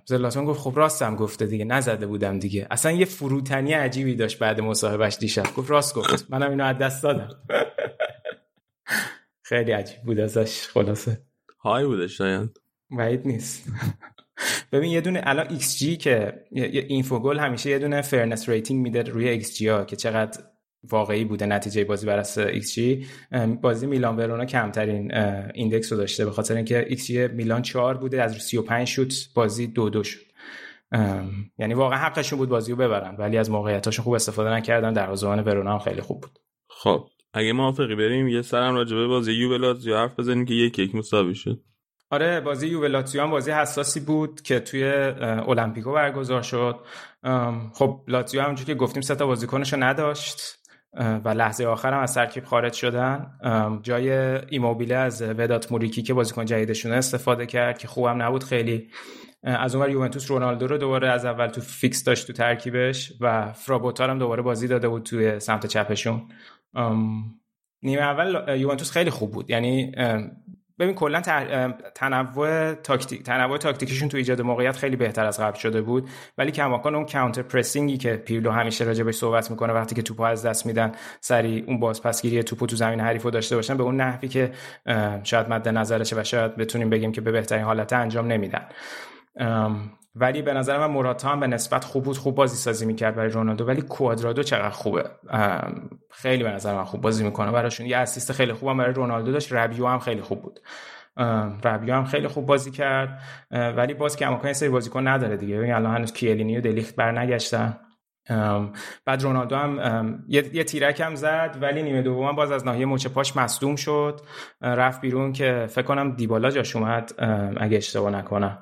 زلاتان 0.04 0.44
گفت 0.44 0.60
خب 0.60 0.72
راستم 0.76 1.16
گفته 1.16 1.46
دیگه 1.46 1.64
نزده 1.64 2.06
بودم 2.06 2.38
دیگه. 2.38 2.66
اصلا 2.70 2.92
یه 2.92 3.04
فروتنی 3.04 3.72
عجیبی 3.72 4.14
داشت 4.14 4.38
بعد 4.38 4.60
مصاحبهش 4.60 5.16
دیشب. 5.20 5.54
گفت 5.56 5.70
راست 5.70 5.94
گفت. 5.94 6.30
منم 6.30 6.50
اینو 6.50 6.64
از 6.64 6.78
دست 6.78 7.02
دادم. 7.02 7.28
خیلی 9.42 9.72
عجیب 9.72 10.02
بود 10.02 10.20
ازش 10.20 10.68
خلاصه. 10.68 11.20
high 11.70 11.86
بودش 11.86 12.18
شاید. 12.18 12.60
بعید 12.90 13.26
نیست. 13.26 13.68
ببین 14.72 14.90
یه 14.90 15.00
دونه 15.00 15.20
الان 15.24 15.46
ایکس 15.50 15.78
جی 15.78 15.96
که 15.96 16.44
اینفوگل 16.88 17.38
همیشه 17.38 17.70
یه 17.70 17.78
دونه 17.78 18.02
fairness 18.02 18.48
rating 18.48 18.82
میده 18.82 19.02
روی 19.02 19.28
ایکس 19.28 19.54
جی 19.54 19.68
ها 19.68 19.84
که 19.84 19.96
چقدر 19.96 20.40
واقعی 20.90 21.24
بوده 21.24 21.46
نتیجه 21.46 21.84
بازی 21.84 22.06
بر 22.06 22.18
اساس 22.18 22.46
ایکس 22.46 22.74
جی 22.74 23.06
بازی 23.62 23.86
میلان 23.86 24.16
ورونا 24.16 24.44
کمترین 24.44 25.14
index 25.54 25.92
رو 25.92 25.98
داشته 25.98 26.24
به 26.24 26.30
خاطر 26.30 26.56
اینکه 26.56 26.86
ایکس 26.88 27.06
جی 27.06 27.28
میلان 27.28 27.62
4 27.62 27.96
بوده 27.96 28.22
از 28.22 28.36
35 28.36 28.88
شوت 28.88 29.14
بازی 29.34 29.66
دو 29.66 29.90
دو 29.90 30.02
شد. 30.04 30.26
یعنی 31.58 31.74
واقعا 31.74 31.98
حقشون 31.98 32.38
بود 32.38 32.48
بازی 32.48 32.72
رو 32.72 32.78
ببرن 32.78 33.16
ولی 33.18 33.38
از 33.38 33.50
موقعیتاشون 33.50 34.04
خوب 34.04 34.12
استفاده 34.12 34.50
نکردن 34.50 34.92
دروازه‌بان 34.92 35.40
ورونا 35.40 35.72
هم 35.72 35.78
خیلی 35.78 36.00
خوب 36.00 36.20
بود. 36.20 36.38
خب 36.68 37.08
اگه 37.36 37.52
موافقی 37.52 37.94
بریم 37.94 38.28
یه 38.28 38.42
سرم 38.42 38.74
راجبه 38.74 39.06
بازی 39.06 39.32
یوولاتزیو 39.32 39.96
حرف 39.96 40.18
بزنیم 40.18 40.44
که 40.44 40.54
یک 40.54 40.78
یک 40.78 40.94
مساوی 40.94 41.34
شد. 41.34 41.60
آره 42.10 42.40
بازی 42.40 42.68
یوولاتزیو 42.68 43.22
هم 43.22 43.30
بازی 43.30 43.50
حساسی 43.50 44.00
بود 44.00 44.42
که 44.42 44.60
توی 44.60 44.84
المپیکو 45.48 45.92
برگزار 45.92 46.42
شد. 46.42 46.76
خب 47.72 48.00
لاتزیو 48.08 48.42
همونجور 48.42 48.66
که 48.66 48.74
گفتیم 48.74 49.02
سه 49.02 49.14
تا 49.14 49.26
بازیکنش 49.26 49.72
رو 49.72 49.82
نداشت 49.82 50.40
و 51.24 51.28
لحظه 51.28 51.66
آخر 51.66 51.92
هم 51.92 52.00
از 52.02 52.14
ترکیب 52.14 52.44
خارج 52.44 52.72
شدن. 52.72 53.26
جای 53.82 54.10
ایموبیله 54.48 54.94
از 54.94 55.22
ودات 55.22 55.72
موریکی 55.72 56.02
که 56.02 56.14
بازیکن 56.14 56.44
جدیدشون 56.44 56.92
استفاده 56.92 57.46
کرد 57.46 57.78
که 57.78 57.88
خوبم 57.88 58.22
نبود 58.22 58.44
خیلی. 58.44 58.90
از 59.42 59.74
اونور 59.74 59.90
یوونتوس 59.90 60.30
رونالدو 60.30 60.66
رو 60.66 60.78
دوباره 60.78 61.08
از 61.08 61.24
اول 61.24 61.46
تو 61.46 61.60
فیکس 61.60 62.04
داشت 62.04 62.26
تو 62.26 62.32
ترکیبش 62.32 63.12
و 63.20 63.52
فرابوتار 63.52 64.10
هم 64.10 64.18
دوباره 64.18 64.42
بازی 64.42 64.68
داده 64.68 64.88
بود 64.88 65.02
توی 65.02 65.40
سمت 65.40 65.66
چپشون. 65.66 66.28
نیمه 67.82 68.02
اول 68.02 68.58
یوونتوس 68.58 68.90
خیلی 68.90 69.10
خوب 69.10 69.30
بود. 69.30 69.50
یعنی 69.50 69.92
ببین 70.78 70.94
کلا 70.94 71.20
تنوع 71.94 72.74
تاکتیک 72.74 73.22
تنوع 73.22 73.58
تاکتیکشون 73.58 74.08
تو 74.08 74.16
ایجاد 74.16 74.40
موقعیت 74.42 74.76
خیلی 74.76 74.96
بهتر 74.96 75.24
از 75.24 75.40
قبل 75.40 75.58
شده 75.58 75.82
بود. 75.82 76.08
ولی 76.38 76.50
کماکان 76.50 76.94
اون 76.94 77.06
کانتر 77.06 77.42
پرسینگی 77.42 77.96
که 77.96 78.16
پیرلو 78.16 78.50
همیشه 78.50 78.84
راجع 78.84 79.04
بهش 79.04 79.14
صحبت 79.14 79.50
می‌کنه 79.50 79.72
وقتی 79.72 79.94
که 79.94 80.02
توپو 80.02 80.22
از 80.22 80.46
دست 80.46 80.66
میدن 80.66 80.92
سری 81.20 81.64
اون 81.66 81.80
بازپسگیری 81.80 82.42
توپو 82.42 82.66
تو 82.66 82.76
زمین 82.76 83.00
حریفو 83.00 83.30
داشته 83.30 83.56
باشن 83.56 83.76
به 83.76 83.82
اون 83.82 84.00
نحوی 84.00 84.28
که 84.28 84.52
شاید 85.22 85.48
مد 85.48 85.68
نظرشه 85.68 86.20
و 86.20 86.24
شاید 86.24 86.56
بتونیم 86.56 86.90
بگیم 86.90 87.12
که 87.12 87.20
به 87.20 87.32
بهترین 87.32 87.64
حالت 87.64 87.92
انجام 87.92 88.26
نمیدن. 88.26 88.66
ولی 90.18 90.42
به 90.42 90.54
نظر 90.54 90.78
من 90.78 90.86
موراتا 90.86 91.28
هم 91.28 91.40
به 91.40 91.46
نسبت 91.46 91.84
خوب 91.84 92.04
بود 92.04 92.18
خوب 92.18 92.34
بازی 92.34 92.56
سازی 92.56 92.86
می‌کرد 92.86 93.14
برای 93.14 93.30
رونالدو. 93.30 93.64
ولی 93.64 93.82
کوادرادو 93.82 94.42
چقدر 94.42 94.70
خوبه؟ 94.70 95.04
خیلی 96.10 96.42
به 96.42 96.50
نظر 96.50 96.74
من 96.74 96.84
خوب 96.84 97.00
بازی 97.00 97.24
می‌کنه. 97.24 97.52
براشون 97.52 97.86
یه 97.86 97.96
اسیست 97.96 98.32
خیلی 98.32 98.52
خوبم 98.52 98.76
برای 98.76 98.92
رونالدو 98.92 99.32
داشت. 99.32 99.52
ربیو 99.52 99.86
هم 99.86 99.98
خیلی 99.98 100.20
خوب 100.20 100.42
بود. 100.42 100.60
ربیو 101.64 101.94
هم 101.94 102.04
خیلی 102.04 102.28
خوب 102.28 102.46
بازی 102.46 102.70
کرد. 102.70 103.20
ولی 103.50 103.94
باز 103.94 104.16
که 104.16 104.26
امکان 104.26 104.52
سری 104.52 104.68
بازیکن 104.68 105.08
نداره 105.08 105.36
دیگه. 105.36 105.56
ببین 105.56 105.72
الان 105.72 105.94
هنوز 105.94 106.12
کیلینی 106.12 106.58
و 106.58 106.60
دلیخت 106.60 106.96
بر 106.96 107.18
نگشتن 107.18 107.76
بعد 109.04 109.22
رونالدو 109.22 109.56
هم 109.56 110.24
یه, 110.28 110.50
یه 110.54 110.64
تیرک 110.64 111.00
هم 111.00 111.14
زد 111.14 111.56
ولی 111.60 111.82
نیمه 111.82 112.02
دوم 112.02 112.36
باز 112.36 112.50
از 112.52 112.66
ناحیه 112.66 112.86
مچ 112.86 113.06
پاش 113.06 113.36
مصدوم 113.36 113.76
شد. 113.76 114.20
رفت 114.62 115.00
بیرون 115.00 115.32
که 115.32 115.66
فکر 115.68 115.84
کنم 115.84 116.10
دیبالا 116.10 116.50
جاش 116.50 116.76
اومد. 116.76 117.12
اگه 117.56 117.76
اشتباه 117.76 118.10
نکنم. 118.10 118.58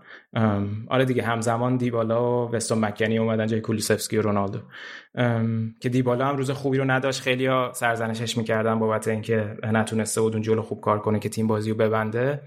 آره 0.88 1.04
دیگه 1.04 1.22
همزمان 1.22 1.76
دیبالا 1.76 2.46
و 2.46 2.50
وستون 2.50 2.78
مکنی 2.78 3.18
اومدن 3.18 3.46
جای 3.46 3.60
کولیسفسکی 3.60 4.16
و 4.16 4.22
رونالدو. 4.22 4.58
که 5.80 5.88
دیبالا 5.88 6.26
هم 6.26 6.36
روز 6.36 6.50
خوبی 6.50 6.78
رو 6.78 6.84
نداشت. 6.84 7.20
خیلی 7.20 7.46
ها 7.46 7.72
سرزنشش 7.74 8.36
می‌کردن 8.36 8.78
بابت 8.78 9.08
اینکه 9.08 9.56
نتونسته 9.62 10.20
بود 10.20 10.32
اون 10.32 10.42
جلو 10.42 10.62
خوب 10.62 10.80
کار 10.80 10.98
کنه 10.98 11.18
که 11.18 11.28
تیم 11.28 11.46
بازی 11.46 11.70
رو 11.70 11.76
ببنده 11.76 12.42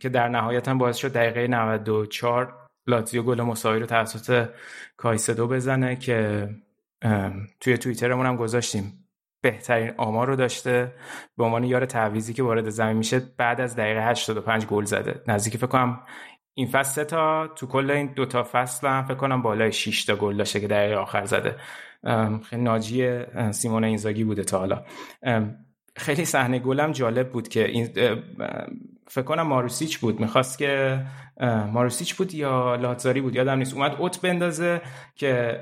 که 0.00 0.08
در 0.08 0.28
نهایت 0.28 0.68
هم 0.68 0.78
باعث 0.78 0.96
شد 0.96 1.12
دقیقه 1.12 1.48
94 1.48 2.54
لاتزیو 2.86 3.22
گل 3.22 3.42
مساوی 3.42 3.80
رو 3.80 3.86
توسط 3.86 4.48
کایسدو 4.96 5.48
بزنه 5.48 5.96
که 5.96 6.48
توی 7.60 7.78
توییترمون 7.78 8.26
هم 8.26 8.36
گذاشتیم. 8.36 9.04
بهترین 9.42 9.92
آمار 9.96 10.26
رو 10.26 10.36
داشته. 10.36 10.94
به 11.36 11.44
عنوان 11.44 11.64
یار 11.64 11.86
تعویزی 11.86 12.34
که 12.34 12.42
وارد 12.42 12.68
زمین 12.68 12.96
میشه 12.96 13.22
بعد 13.36 13.60
از 13.60 13.76
دقیقه 13.76 14.10
85 14.10 14.66
گل 14.66 14.84
زده. 14.84 15.22
نزدیک 15.28 15.56
فکر 15.56 15.66
کنم 15.66 16.00
این 16.58 16.66
فصل 16.66 16.92
سه 16.92 17.04
تا 17.04 17.46
تو 17.46 17.66
کل 17.66 17.90
این 17.90 18.06
دو 18.16 18.26
تا 18.26 18.48
فصل 18.52 18.88
هم 18.88 19.04
فکر 19.04 19.14
کنم 19.14 19.42
بالای 19.42 19.72
6 19.72 20.04
تا 20.04 20.16
گل 20.16 20.36
داشته 20.36 20.60
که 20.60 20.68
دقیقه 20.68 20.96
آخر 20.96 21.24
زده. 21.24 21.56
خیلی 22.50 22.62
ناجی 22.62 23.20
سیمون 23.50 23.84
اینزاگی 23.84 24.24
بوده 24.24 24.44
تا 24.44 24.58
حالا. 24.58 24.82
خیلی 25.96 26.24
صحنه 26.24 26.58
گلم 26.58 26.92
جالب 26.92 27.30
بود 27.30 27.48
که 27.48 27.68
این 27.68 27.86
فکر 29.06 29.24
کنم 29.24 29.42
ماروسیچ 29.42 29.98
بود. 29.98 30.20
می‌خواست 30.20 30.58
که 30.58 31.00
ماروسیچ 31.72 32.14
بود 32.14 32.34
یا 32.34 32.74
لاتزاری 32.74 33.20
بود؟ 33.20 33.34
یادم 33.34 33.58
نیست. 33.58 33.74
اومد 33.74 33.94
اوت 33.98 34.20
بندازه 34.20 34.80
که 35.14 35.60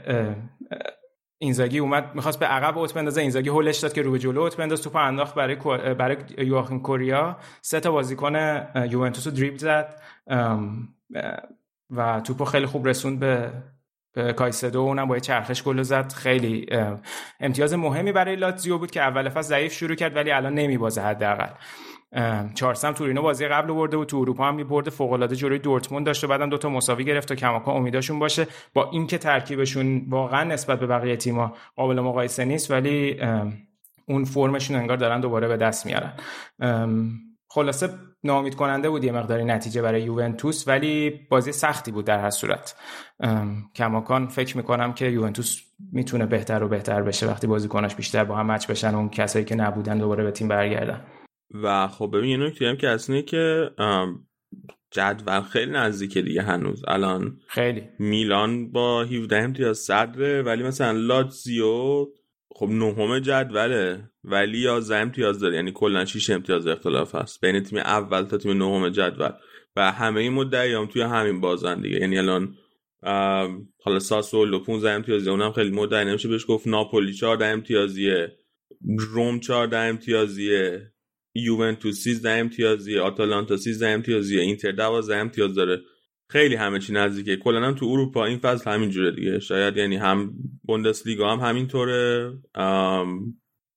اینزاگی 1.39 1.79
اومد 1.79 2.15
می‌خواست 2.15 2.39
به 2.39 2.47
عقب 2.47 2.79
اوت 2.79 2.95
بندازه. 2.95 3.21
اینزاگی 3.21 3.49
هولش 3.49 3.79
داد 3.79 3.93
که 3.93 4.03
رو 4.03 4.13
به 4.13 4.19
جلو 4.19 4.41
اوت 4.41 4.57
بنداز 4.57 4.83
توپ 4.83 4.97
انداخت 4.97 5.35
برای 5.35 5.57
برای 5.95 6.17
یواخیم 6.39 6.81
کوریا. 6.81 7.37
سه 7.63 7.81
تا 7.81 7.91
بازیکن 7.91 8.37
یوونتوس 8.91 9.27
رو 9.27 9.33
دریبل 9.33 9.57
زد. 9.57 10.01
و 11.91 12.21
توپو 12.21 12.45
خیلی 12.45 12.67
خوب 12.67 12.89
رسوند 12.89 13.21
به 13.21 13.53
کایسدو. 14.33 14.81
اونم 14.81 15.09
با 15.09 15.19
چرخش 15.19 15.63
گل 15.63 15.83
زد. 15.83 16.13
خیلی 16.13 16.67
امتیاز 17.41 17.75
مهمی 17.75 18.13
برای 18.13 18.37
لاتزیو 18.37 18.79
بود 18.79 18.91
که 18.91 19.01
اول 19.01 19.29
فصل 19.29 19.49
ضعیف 19.49 19.73
شروع 19.73 19.95
کرد 19.95 20.17
ولی 20.17 20.31
الان 20.31 20.55
نمیبازه 20.55 21.01
حداقل. 21.01 21.51
چارسم 22.55 22.93
تورینو 22.93 23.23
بازی 23.23 23.49
قبل 23.49 23.75
برده 23.75 23.97
بود 23.97 24.09
تو 24.09 24.17
اروپا 24.17 24.49
هم 24.49 24.59
یه 24.59 24.65
برد 24.65 24.89
فوق 24.89 25.13
العاده 25.13 25.37
جلوی 25.37 25.59
دورتموند 25.59 26.07
داشت 26.07 26.25
و 26.25 26.29
بعدم 26.29 26.51
دو 26.51 26.59
تا 26.59 26.69
مساوی 26.69 27.05
گرفت 27.05 27.33
و 27.33 27.35
کماکان 27.35 27.77
امیداشون 27.77 28.19
باشه. 28.19 28.47
با 28.75 28.91
اینکه 28.91 29.19
ترکیبشون 29.19 30.07
واقعا 30.09 30.45
نسبت 30.45 30.81
به 30.81 30.87
بقیه 30.87 31.17
تیم‌ها 31.17 31.57
قابل 31.77 32.01
مقایسه 32.01 32.45
نیست 32.45 32.71
ولی 32.71 33.21
اون 34.09 34.25
فرمشون 34.25 34.77
انگار 34.77 34.97
دارن 34.97 35.21
دوباره 35.21 35.49
به 35.49 35.57
دست 35.57 35.87
میارن. 35.87 36.13
خلاصه 37.49 37.89
ناامید 38.25 38.55
کننده 38.55 38.91
بود 38.91 39.05
یه 39.05 39.13
مقداری 39.13 39.45
نتیجه 39.45 39.83
برای 39.83 40.03
یوونتوس 40.03 40.69
ولی 40.69 41.11
بازی 41.31 41.53
سختی 41.53 41.91
بود 41.91 42.05
در 42.05 42.19
هر 42.19 42.31
صورت. 42.31 42.75
کماکان 43.75 44.27
فکر 44.27 44.57
می‌کنم 44.57 44.93
که 44.93 45.07
یوونتوس 45.07 45.63
می‌تونه 45.93 46.27
بهتر 46.27 46.63
و 46.63 46.69
بهتر 46.69 47.03
بشه 47.03 47.27
وقتی 47.27 47.47
بازیکناش 47.47 47.95
بیشتر 47.95 48.25
با 48.25 48.37
هم 48.37 48.51
مچ 48.51 48.67
بشن 48.67 48.95
اون 48.95 49.09
کسایی 49.09 49.45
که 49.45 49.55
نبودن 49.55 49.99
دوباره 49.99 50.25
به 50.25 50.31
تیم 50.31 50.49
برگردن. 50.49 51.01
و 51.55 51.89
خب 51.89 52.11
ببین 52.15 52.31
یه 52.31 52.37
نکته 52.37 52.69
هم 52.69 52.77
که 52.77 52.89
اصلا 52.89 53.21
که 53.21 53.71
جدول 54.91 55.41
خیلی 55.41 55.73
نزدیکه 55.73 56.23
دیگه 56.23 56.43
هنوز. 56.43 56.83
الان 56.89 57.41
خیلی. 57.49 57.83
میلان 57.99 58.73
با 58.73 59.03
17 59.03 59.37
امتیاز 59.37 59.79
صدره 59.79 60.43
ولی 60.43 60.63
مثلا 60.63 60.93
لاتزیو 60.99 62.07
خب 62.51 62.69
نهم 62.69 63.19
جدوله 63.19 64.11
ولی 64.25 64.59
11 64.59 64.97
امتیاز 64.97 65.41
داره. 65.41 65.57
یعنی 65.57 65.73
کلا 65.73 66.05
6 66.05 66.31
امتیاز 66.31 66.67
اختلاف 66.67 67.15
هست. 67.15 67.41
بین 67.41 67.61
تیم 67.61 67.79
اول 67.79 68.23
تا 68.23 68.37
تیم 68.37 68.53
نهم 68.53 68.89
جدول. 68.89 69.31
و 69.77 69.93
همه 69.93 70.21
این 70.21 70.33
مدعیام 70.33 70.87
توی 70.87 71.03
همین 71.03 71.41
بازن 71.41 71.81
دیگه. 71.81 72.01
یعنی 72.01 72.19
الان 72.19 72.55
حالا 73.83 73.99
ساسولو 73.99 74.59
15 74.59 74.91
امتیازی 74.91 75.31
اونم 75.31 75.53
خیلی 75.53 75.71
مدعی 75.71 76.05
نمیشه. 76.05 76.29
بهش 76.29 76.45
گفت 76.49 76.67
ناپولی 76.67 77.13
14 77.13 77.47
امتیازیه. 77.47 78.37
روم 78.99 79.41
14 79.41 79.77
امتیازیه. 79.77 80.93
یوونتوس 81.37 82.05
13 82.05 82.31
امتیازیه 82.31 83.01
آتالانتا 83.01 83.57
13 83.57 83.89
امتیازیه 83.89 84.41
اینتر 84.41 84.73
12 84.73 85.17
امتیاز 85.17 85.55
داره. 85.55 85.81
خیلی 86.31 86.55
همه 86.55 86.79
چی 86.79 86.93
نزدیکه. 86.93 87.37
کلا 87.37 87.67
هم 87.67 87.75
تو 87.75 87.87
اروپا 87.87 88.25
این 88.25 88.39
فصل 88.39 88.71
همین 88.71 88.91
جوره 88.91 89.11
دیگه. 89.11 89.39
شاید 89.39 89.77
یعنی 89.77 89.97
هم 89.97 90.35
بوندسلیگا 90.63 91.37
هم 91.37 91.49
همینطوره 91.49 92.33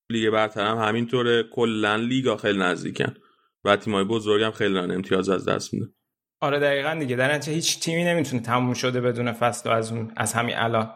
لیگ 0.10 0.30
برتر 0.30 0.66
هم 0.66 0.78
همینطوره. 0.78 1.44
کلا 1.52 1.96
لیگا 1.96 2.38
خیلی 2.38 2.60
نزدیکن 2.60 3.14
و 3.64 3.76
تیمای 3.76 4.04
بزرگ 4.04 4.44
هم 4.44 4.52
خیلی 4.52 4.74
ران 4.74 4.92
امتیاز 4.92 5.30
از 5.30 5.48
دست 5.48 5.74
میده 5.74 5.86
آره 6.42 6.60
دقیقا 6.60 6.98
دیگه. 7.00 7.16
در 7.16 7.42
هیچ 7.42 7.80
تیمی 7.80 8.04
نمی‌تونه 8.04 8.42
تموم 8.42 8.74
شده 8.74 9.02
بدون 9.02 9.32
فصل 9.32 9.70
و 9.70 9.74
از 9.74 9.92
اون 9.92 10.12
از 10.18 10.34
همین 10.34 10.56
الان. 10.58 10.90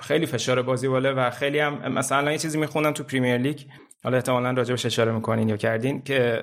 خیلی 0.00 0.26
فشار 0.26 0.62
بازی 0.62 0.88
بالا 0.88 1.14
و 1.16 1.30
خیلی 1.30 1.58
هم 1.58 1.92
مثلا 1.92 2.32
یه 2.32 2.38
چیزی 2.38 2.58
میخوندم 2.58 2.92
تو 2.92 3.04
پریمیر 3.04 3.38
لیگ. 3.38 3.60
حالا 4.04 4.16
احتمالا 4.16 4.50
راجبش 4.50 4.86
اشاره 4.86 5.12
می‌کنین 5.12 5.48
یا 5.48 5.56
کردین 5.56 6.02
که 6.02 6.42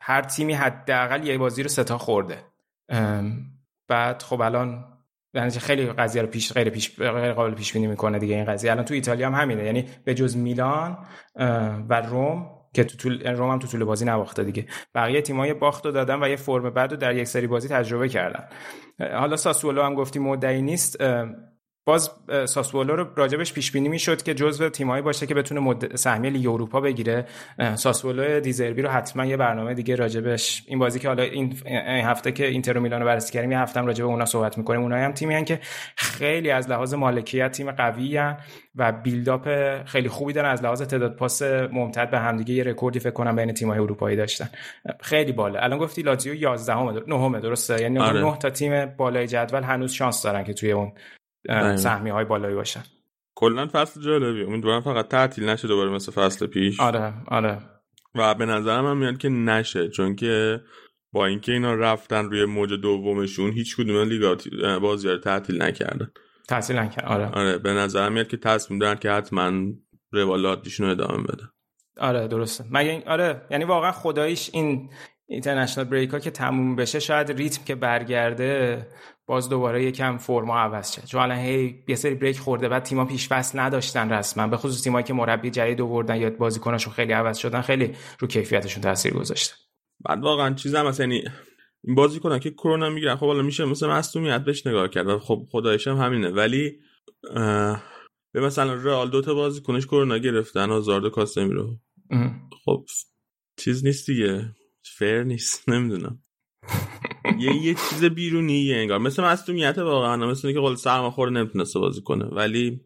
هر 0.00 0.22
تیمی 0.22 0.52
حداقل 0.52 1.26
یه 1.26 1.38
بازی 1.38 1.62
رو 1.62 1.68
ستا 1.68 1.98
خورده. 1.98 2.38
بعد 3.88 4.22
خب 4.22 4.40
الان 4.40 4.84
یعنی 5.34 5.50
خیلی 5.50 5.86
قضیه 5.86 6.22
رو 6.22 6.28
پیش 6.28 6.52
غیر 6.52 6.70
پیش 6.70 6.96
غیر 6.96 7.32
قابل 7.32 7.54
پیش 7.54 7.72
بینی 7.72 7.86
می‌کنه 7.86 8.18
دیگه 8.18 8.34
این 8.34 8.44
قضیه. 8.44 8.70
الان 8.70 8.84
تو 8.84 8.94
ایتالیا 8.94 9.26
هم 9.26 9.34
همینه. 9.34 9.64
یعنی 9.64 9.88
به 10.04 10.14
جز 10.14 10.36
میلان 10.36 10.98
و 11.88 12.00
روم 12.00 12.50
که 12.74 12.84
تو 12.84 12.96
طول 12.96 13.26
روم 13.26 13.50
هم 13.50 13.58
تو 13.58 13.66
طول 13.66 13.84
بازی 13.84 14.04
نباخته 14.04 14.44
دیگه. 14.44 14.66
بقیه 14.94 15.22
تیم‌های 15.22 15.54
باخت 15.54 15.86
رو 15.86 15.92
دادن 15.92 16.22
و 16.22 16.28
یه 16.28 16.36
فرم 16.36 16.70
بعد 16.70 16.94
در 16.94 17.14
یک 17.14 17.24
سری 17.24 17.46
بازی 17.46 17.68
تجربه 17.68 18.08
کردن. 18.08 18.48
حالا 18.98 19.36
ساسولو 19.36 19.82
هم 19.82 19.94
گفتی 19.94 20.18
مدعی 20.18 20.62
نیست. 20.62 20.96
باز 21.84 22.10
ساسولو 22.44 22.96
رو 22.96 23.06
راجبش 23.16 23.52
پیش 23.52 23.72
بینی 23.72 23.88
می‌شد 23.88 24.22
که 24.22 24.34
جزو 24.34 24.68
تیمایی 24.68 25.02
باشه 25.02 25.26
که 25.26 25.34
بتونه 25.34 25.60
مد... 25.60 25.96
سهمیه 25.96 26.30
لیگ 26.30 26.46
اروپا 26.46 26.80
بگیره. 26.80 27.26
ساسولو 27.74 28.40
دیزربی 28.40 28.82
رو 28.82 28.88
حتما 28.88 29.26
یه 29.26 29.36
برنامه 29.36 29.74
دیگه 29.74 29.96
راجبش. 29.96 30.62
این 30.66 30.78
بازی 30.78 30.98
که 30.98 31.08
حالا 31.08 31.22
این 31.22 31.56
هفته 31.86 32.32
که 32.32 32.46
اینتر 32.46 32.78
و 32.78 32.80
میلان 32.80 33.00
رو 33.00 33.06
بررسی 33.06 33.32
کردیم 33.32 33.52
یه 33.52 33.58
هفته 33.58 33.80
هم 33.80 33.86
راجب 33.86 34.04
اونا 34.04 34.24
صحبت 34.24 34.58
می‌کنیم. 34.58 34.80
اونایی 34.80 35.04
هم 35.04 35.12
تیمی 35.12 35.34
هن 35.34 35.44
که 35.44 35.60
خیلی 35.96 36.50
از 36.50 36.70
لحاظ 36.70 36.94
مالکیت 36.94 37.52
تیم 37.52 37.70
قوی 37.70 38.16
هن 38.16 38.36
و 38.74 38.92
build-up 38.92 39.48
خیلی 39.84 40.08
خوبی 40.08 40.32
دارن. 40.32 40.50
از 40.50 40.62
لحاظ 40.62 40.82
تعداد 40.82 41.16
پاس 41.16 41.42
ممتد 41.42 42.10
به 42.10 42.18
همدیگه 42.18 42.54
یه 42.54 42.64
رکوردی 42.64 42.98
فکر 42.98 43.10
کنم 43.10 43.36
بین 43.36 43.52
تیم‌های 43.52 43.78
اروپایی 43.78 44.16
داشتن. 44.16 44.48
خیلی 45.00 45.32
بالا 45.32 45.60
الان 45.60 45.78
گفتی 45.78 46.02
لاتزیو 46.02 46.34
11 46.34 46.74
همه 46.74 46.92
9 47.06 47.40
درسته؟ 47.40 47.82
یعنی 47.82 47.98
آره. 47.98 48.20
9 48.20 48.38
تا 48.38 48.50
تیم 48.50 48.86
بالای 48.86 49.26
جدول 49.26 49.62
هنوز 49.62 49.92
شانس 49.92 50.22
دارن 50.22 50.44
که 50.44 50.54
توی 50.54 50.72
اون 50.72 50.92
سهمیه 51.76 52.10
های 52.10 52.24
بالایی 52.24 52.54
باشن. 52.54 52.82
کلا 53.34 53.68
فصل 53.72 54.00
جالبی. 54.00 54.44
امیدوارم 54.44 54.80
فقط 54.80 55.08
تعطیل 55.08 55.48
نشه 55.48 55.68
دوباره 55.68 55.90
مثل 55.90 56.12
فصل 56.12 56.46
پیش. 56.46 56.80
آره 56.80 57.14
آره. 57.28 57.58
و 58.14 58.34
به 58.34 58.46
نظرم 58.46 58.86
هم 58.86 58.96
میاد 58.96 59.18
که 59.18 59.28
نشه. 59.28 59.88
چون 59.88 60.16
که 60.16 60.60
با 61.12 61.26
اینکه 61.26 61.52
اینا 61.52 61.74
رفتن 61.74 62.24
روی 62.24 62.44
موج 62.44 62.72
دومشون 62.72 63.52
هیچ 63.52 63.76
کدوم 63.76 64.08
لیگا 64.08 64.36
بازی 64.78 65.08
رو 65.08 65.18
تعطیل 65.18 65.62
نکردن. 65.62 66.10
تعطیل 66.48 66.78
نکردن 66.78 67.08
آره. 67.08 67.26
آره 67.26 67.58
به 67.58 67.72
نظرم 67.72 68.12
میاد 68.12 68.28
که 68.28 68.36
تصمیم 68.36 68.80
دارن 68.80 68.96
که 68.98 69.10
حتما 69.10 69.52
روالاتشون 70.10 70.86
رو 70.86 70.92
ادامه 70.92 71.22
بده. 71.22 71.42
آره 72.00 72.28
درسته. 72.28 72.64
مگه 72.70 73.02
آره 73.06 73.46
یعنی 73.50 73.64
واقعا 73.64 73.92
خداییش 73.92 74.50
این 74.52 74.90
اینترنشنال 75.26 75.86
بریک 75.86 76.10
ها 76.10 76.18
که 76.18 76.30
تموم 76.30 76.76
بشه 76.76 77.00
شاید 77.00 77.32
ریتم 77.32 77.64
که 77.64 77.74
برگرده 77.74 78.86
باز 79.26 79.48
دوباره 79.48 79.84
یکم 79.84 80.16
فرما 80.16 80.58
عوض 80.58 80.92
شه 80.92 81.02
چون 81.02 81.20
الان 81.20 81.38
هی 81.38 81.84
یه 81.88 81.96
سری 81.96 82.14
بریک 82.14 82.38
خورده 82.38 82.68
بعد 82.68 82.82
تیم‌ها 82.82 83.04
پیش 83.04 83.28
فصل 83.28 83.58
نداشتن 83.58 84.12
رسما. 84.12 84.46
به 84.46 84.56
خصوص 84.56 84.82
تیمایی 84.82 85.04
که 85.04 85.14
مربی 85.14 85.50
جدید 85.50 85.80
آوردن 85.80 86.16
یا 86.16 86.30
بازیکناشون 86.30 86.92
خیلی 86.92 87.12
عوض 87.12 87.38
شدن 87.38 87.60
خیلی 87.60 87.92
رو 88.18 88.28
کیفیتشون 88.28 88.82
تاثیر 88.82 89.14
گذاشته. 89.14 89.54
بعد 90.00 90.22
واقعا 90.22 90.54
چیزا 90.54 90.84
مثلا 90.84 91.06
یعنی 91.06 91.24
این 91.84 91.94
بازیکنان 91.94 92.38
که 92.38 92.50
کرونا 92.50 92.90
می‌گیرن 92.90 93.16
خب 93.16 93.26
حالا 93.26 93.42
میشه 93.42 93.64
مثلا 93.64 93.94
مصونیت 93.94 94.44
بهش 94.44 94.66
نگاه 94.66 94.88
کرد 94.88 95.18
خب 95.18 95.46
خدایش 95.50 95.88
هم 95.88 95.96
همینه. 95.96 96.30
ولی 96.30 96.78
به 98.32 98.40
مثلا 98.40 98.74
رئال 98.74 99.10
دو 99.10 99.20
تا 99.20 99.34
بازیکنش 99.34 99.86
کرونا 99.86 100.18
گرفتن 100.18 100.70
هازارد 100.70 101.04
و 101.04 101.10
کاسمیرو 101.10 101.78
خب 102.64 102.84
چیز 103.58 103.84
نیست 103.84 104.06
دیگه. 104.06 104.54
فر 104.98 105.22
نیست. 105.22 105.68
نمی‌دونم. 105.72 106.22
یه 107.38 107.56
یه 107.56 107.74
چیز 107.74 108.04
بیرونیه 108.04 108.76
انگار. 108.76 108.98
مثل 108.98 109.24
مصدومیت 109.24 109.78
واقعا 109.78 110.16
مثل 110.16 110.52
که 110.52 110.60
قول 110.60 110.74
سرماخور 110.74 111.30
نمی‌تونسته 111.30 111.78
بازی 111.78 112.02
کنه. 112.02 112.24
ولی 112.24 112.80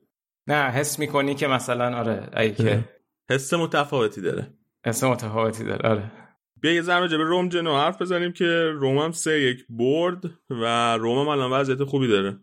نه 0.47 0.71
حس 0.71 0.99
می‌کنی 0.99 1.35
که 1.35 1.47
مثلا 1.47 1.99
آره 1.99 2.31
ای 2.37 2.55
که 2.55 2.85
حس 3.31 3.55
متفاوتی 3.55 4.21
داره. 4.21 4.55
حس 4.87 5.05
متفاوتی 5.05 5.65
داره 5.65 5.89
آره. 5.89 6.13
بیا 6.61 6.73
یه 6.73 6.83
ذره 6.83 7.09
به 7.09 7.25
روم 7.25 7.49
جنو 7.49 7.77
حرف 7.77 8.03
بزنیم 8.03 8.33
که 8.33 8.73
روم 8.75 8.99
هم 8.99 9.13
سه 9.13 9.41
یک 9.41 9.67
برد 9.69 10.25
و 10.51 10.97
روم 10.97 11.19
هم 11.19 11.29
الان 11.29 11.53
وضعیت 11.53 11.85
خوبی 11.85 12.09
داره. 12.09 12.39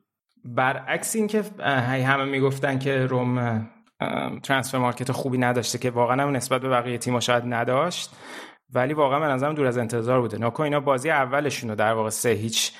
برعکس 0.45 1.15
این 1.15 1.27
که 1.27 1.43
همه 1.59 2.25
می‌گفتن 2.25 2.79
که 2.79 3.05
روم 3.05 3.67
ترانسفر 4.43 4.77
مارکت 4.77 5.11
خوبی 5.11 5.37
نداشته 5.37 5.77
که 5.77 5.89
واقعا 5.89 6.23
هم 6.23 6.35
نسبت 6.35 6.61
به 6.61 6.69
بقیه 6.69 6.97
تیم‌ها 6.97 7.19
شاید 7.19 7.43
نداشت. 7.47 8.09
ولی 8.73 8.93
واقعا 8.93 9.19
به 9.19 9.25
نظرم 9.25 9.53
دور 9.53 9.65
از 9.65 9.77
انتظار 9.77 10.21
بوده. 10.21 10.37
ناکو 10.37 10.63
اینا 10.63 10.79
بازی 10.79 11.09
اولشون 11.09 11.69
رو 11.69 11.75
در 11.75 11.93
واقع 11.93 12.09
سه 12.09 12.29
هیچ 12.29 12.71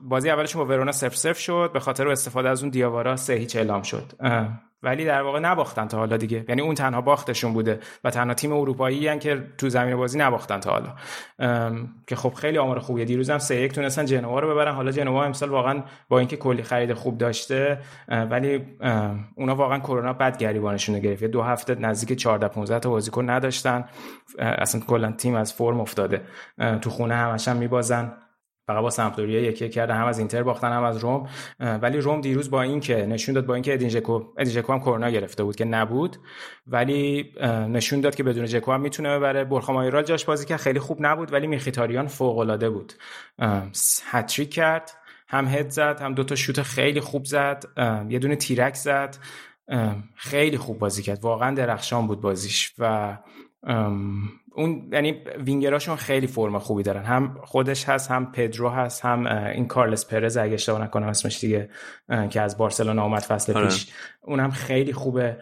بازی 0.00 0.30
اولشون 0.30 0.62
با 0.64 0.68
ورونا 0.68 0.92
سف 0.92 1.16
سف 1.16 1.38
شد 1.38 1.70
به 1.72 1.80
خاطر 1.80 2.08
استفاده 2.08 2.48
از 2.48 2.62
اون 2.62 2.70
دیاوارا 2.70 3.16
سه 3.16 3.34
هیچ 3.34 3.56
اعلام 3.56 3.82
شد. 3.82 4.12
ولی 4.82 5.04
در 5.04 5.22
واقع 5.22 5.38
نباختن 5.38 5.88
تا 5.88 5.98
حالا 5.98 6.16
دیگه. 6.16 6.44
یعنی 6.48 6.62
اون 6.62 6.74
تنها 6.74 7.00
باختشون 7.00 7.52
بوده 7.52 7.80
و 8.04 8.10
تنها 8.10 8.34
تیم 8.34 8.52
اروپایی 8.52 9.08
هن 9.08 9.18
که 9.18 9.46
تو 9.58 9.68
زمین 9.68 9.96
بازی 9.96 10.18
نباختن 10.18 10.60
تا 10.60 10.70
حالا. 10.70 10.92
که 12.06 12.16
خب 12.16 12.34
خیلی 12.34 12.58
آمار 12.58 12.78
خوبیه. 12.78 13.04
دیروز 13.04 13.30
هم 13.30 13.38
3 13.38 13.54
1 13.54 13.72
تونستن 13.72 14.04
جنوا 14.04 14.40
رو 14.40 14.50
ببرن. 14.50 14.74
حالا 14.74 14.90
جنوا 14.90 15.24
امسال 15.24 15.48
واقعا 15.48 15.82
با 16.08 16.18
اینکه 16.18 16.36
کلی 16.36 16.62
خرید 16.62 16.92
خوب 16.92 17.18
داشته 17.18 17.78
ولی 18.08 18.64
اونا 19.34 19.54
واقعا 19.54 19.78
کرونا 19.78 20.12
بد 20.12 20.38
گریبانشون 20.38 20.98
گرفت. 20.98 21.24
دو 21.24 21.42
هفته 21.42 21.74
نزدیک 21.74 22.18
14 22.18 22.48
15 22.48 22.78
تا 22.78 22.90
بازیکن 22.90 23.30
نداشتن. 23.30 23.84
اصلا 24.38 24.80
کلا 24.80 25.12
تیم 25.12 25.34
از 25.34 25.52
فرم 25.52 25.80
افتاده. 25.80 26.22
تو 26.80 26.90
خونه 26.90 27.14
همش 27.14 27.48
هم 27.48 27.56
میبازن. 27.56 28.12
فقط 28.66 28.82
با 28.82 28.90
سمپدوریا 28.90 29.40
یکی 29.40 29.68
کرده 29.68 29.94
هم 29.94 30.06
از 30.06 30.18
اینتر 30.18 30.42
باختن 30.42 30.72
هم 30.72 30.82
از 30.82 30.96
روم. 30.96 31.28
ولی 31.60 31.98
روم 31.98 32.20
دیروز 32.20 32.50
با 32.50 32.62
اینکه 32.62 33.06
نشون 33.06 33.34
داد 33.34 33.46
با 33.46 33.54
اینکه 33.54 33.74
ادین 33.74 33.88
ژکو 33.88 34.24
ادین 34.38 34.52
ژکو 34.52 34.72
هم 34.72 34.80
کرونا 34.80 35.10
گرفته 35.10 35.44
بود 35.44 35.56
که 35.56 35.64
نبود 35.64 36.16
ولی 36.66 37.32
نشون 37.68 38.00
داد 38.00 38.14
که 38.14 38.22
بدون 38.22 38.46
ژکو 38.46 38.72
هم 38.72 38.80
می‌تونه 38.80 39.16
ببره. 39.16 39.44
برخا 39.44 39.72
مایرال 39.72 40.02
جاش 40.02 40.24
بازی 40.24 40.46
که 40.46 40.56
خیلی 40.56 40.78
خوب 40.78 40.98
نبود 41.00 41.32
ولی 41.32 41.46
میخیتاریان 41.46 42.06
فوق 42.06 42.38
العاده 42.38 42.70
بود 42.70 42.92
هتریک 44.10 44.50
کرد 44.50 44.92
هم 45.28 45.46
هد 45.46 45.70
زد 45.70 46.00
هم 46.00 46.14
دو 46.14 46.24
تا 46.24 46.34
شوت 46.34 46.62
خیلی 46.62 47.00
خوب 47.00 47.24
زد 47.24 47.64
یه 48.08 48.18
دونه 48.18 48.36
تیرک 48.36 48.74
زد. 48.74 49.16
خیلی 50.14 50.58
خوب 50.58 50.78
بازی 50.78 51.02
کرد 51.02 51.24
واقعا 51.24 51.54
درخشان 51.54 52.06
بود 52.06 52.20
بازیش. 52.20 52.74
و 52.78 53.16
اون 54.56 54.88
یعنی 54.92 55.12
وینگراشون 55.38 55.96
خیلی 55.96 56.26
فرم 56.26 56.58
خوبی 56.58 56.82
دارن. 56.82 57.04
هم 57.04 57.40
خودش 57.44 57.88
هست 57.88 58.10
هم 58.10 58.32
پدرو 58.32 58.68
هست 58.68 59.04
هم 59.04 59.26
این 59.26 59.66
کارلس 59.66 60.06
پرز 60.06 60.36
اگه 60.36 60.54
اشتباه 60.54 60.82
نکنم 60.82 61.06
اسمش 61.08 61.40
دیگه 61.40 61.70
که 62.30 62.40
از 62.40 62.58
بارسلونا 62.58 63.02
اومد 63.02 63.22
فصل 63.22 63.52
آره. 63.52 63.64
پیش. 63.64 63.92
اونم 64.22 64.50
خیلی 64.50 64.92
خوبه. 64.92 65.36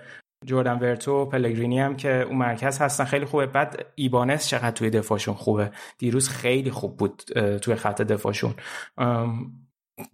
جردن 0.46 0.78
ورتو 0.78 1.26
پلگرینی 1.26 1.80
هم 1.80 1.96
که 1.96 2.22
اون 2.28 2.38
مرکز 2.38 2.78
هستن 2.78 3.04
خیلی 3.04 3.24
خوبه. 3.24 3.46
بعد 3.46 3.86
ایبانس 3.94 4.48
چقدر 4.48 4.70
توی 4.70 4.90
دفاعشون 4.90 5.34
خوبه؟ 5.34 5.70
دیروز 5.98 6.28
خیلی 6.28 6.70
خوب 6.70 6.96
بود 6.96 7.22
توی 7.62 7.74
خط 7.74 8.02
دفاعشون. 8.02 8.54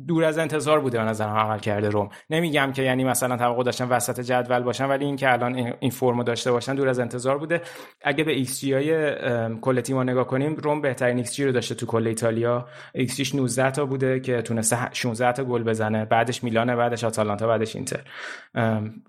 دور 0.07 0.25
از 0.25 0.39
انتظار 0.39 0.81
بوده 0.81 0.99
به 0.99 1.05
نظرم 1.05 1.37
عمل 1.37 1.59
کرده 1.59 1.89
روم. 1.89 2.09
نمیگم 2.31 2.73
که 2.73 2.83
یعنی 2.83 3.05
مثلا 3.05 3.37
توقع 3.37 3.63
داشتن 3.63 3.89
وسط 3.89 4.21
جدول 4.21 4.61
باشن 4.61 4.89
ولی 4.89 5.05
اینکه 5.05 5.33
الان 5.33 5.75
این 5.81 5.91
فرمو 5.91 6.23
داشته 6.23 6.53
باشن 6.53 6.75
دور 6.75 6.89
از 6.89 6.99
انتظار 6.99 7.39
بوده. 7.39 7.61
اگه 8.03 8.25
به 8.25 8.33
ایکس 8.33 8.61
جی 8.61 8.73
های 8.73 9.15
کل 9.61 9.81
تیم 9.81 10.01
نگاه 10.01 10.27
کنیم 10.27 10.55
روم 10.55 10.81
بهترین 10.81 11.17
ایکس 11.17 11.35
جی 11.35 11.45
رو 11.45 11.53
داشته 11.53 11.75
تو 11.75 11.87
کل 11.87 12.07
ایتالیا. 12.07 12.69
ایکس 12.95 13.17
جیش 13.17 13.35
19 13.35 13.71
تا 13.71 13.87
بوده 13.87 14.21
که 14.21 14.43
تونسته 14.43 14.77
16 14.93 15.33
تا 15.33 15.45
گل 15.45 15.63
بزنه. 15.63 16.05
بعدش 16.05 16.45
میلان 16.45 16.77
بعدش 16.77 17.05
آتالانتا 17.05 17.47
بعدش 17.47 17.77
اینتر. 17.77 18.01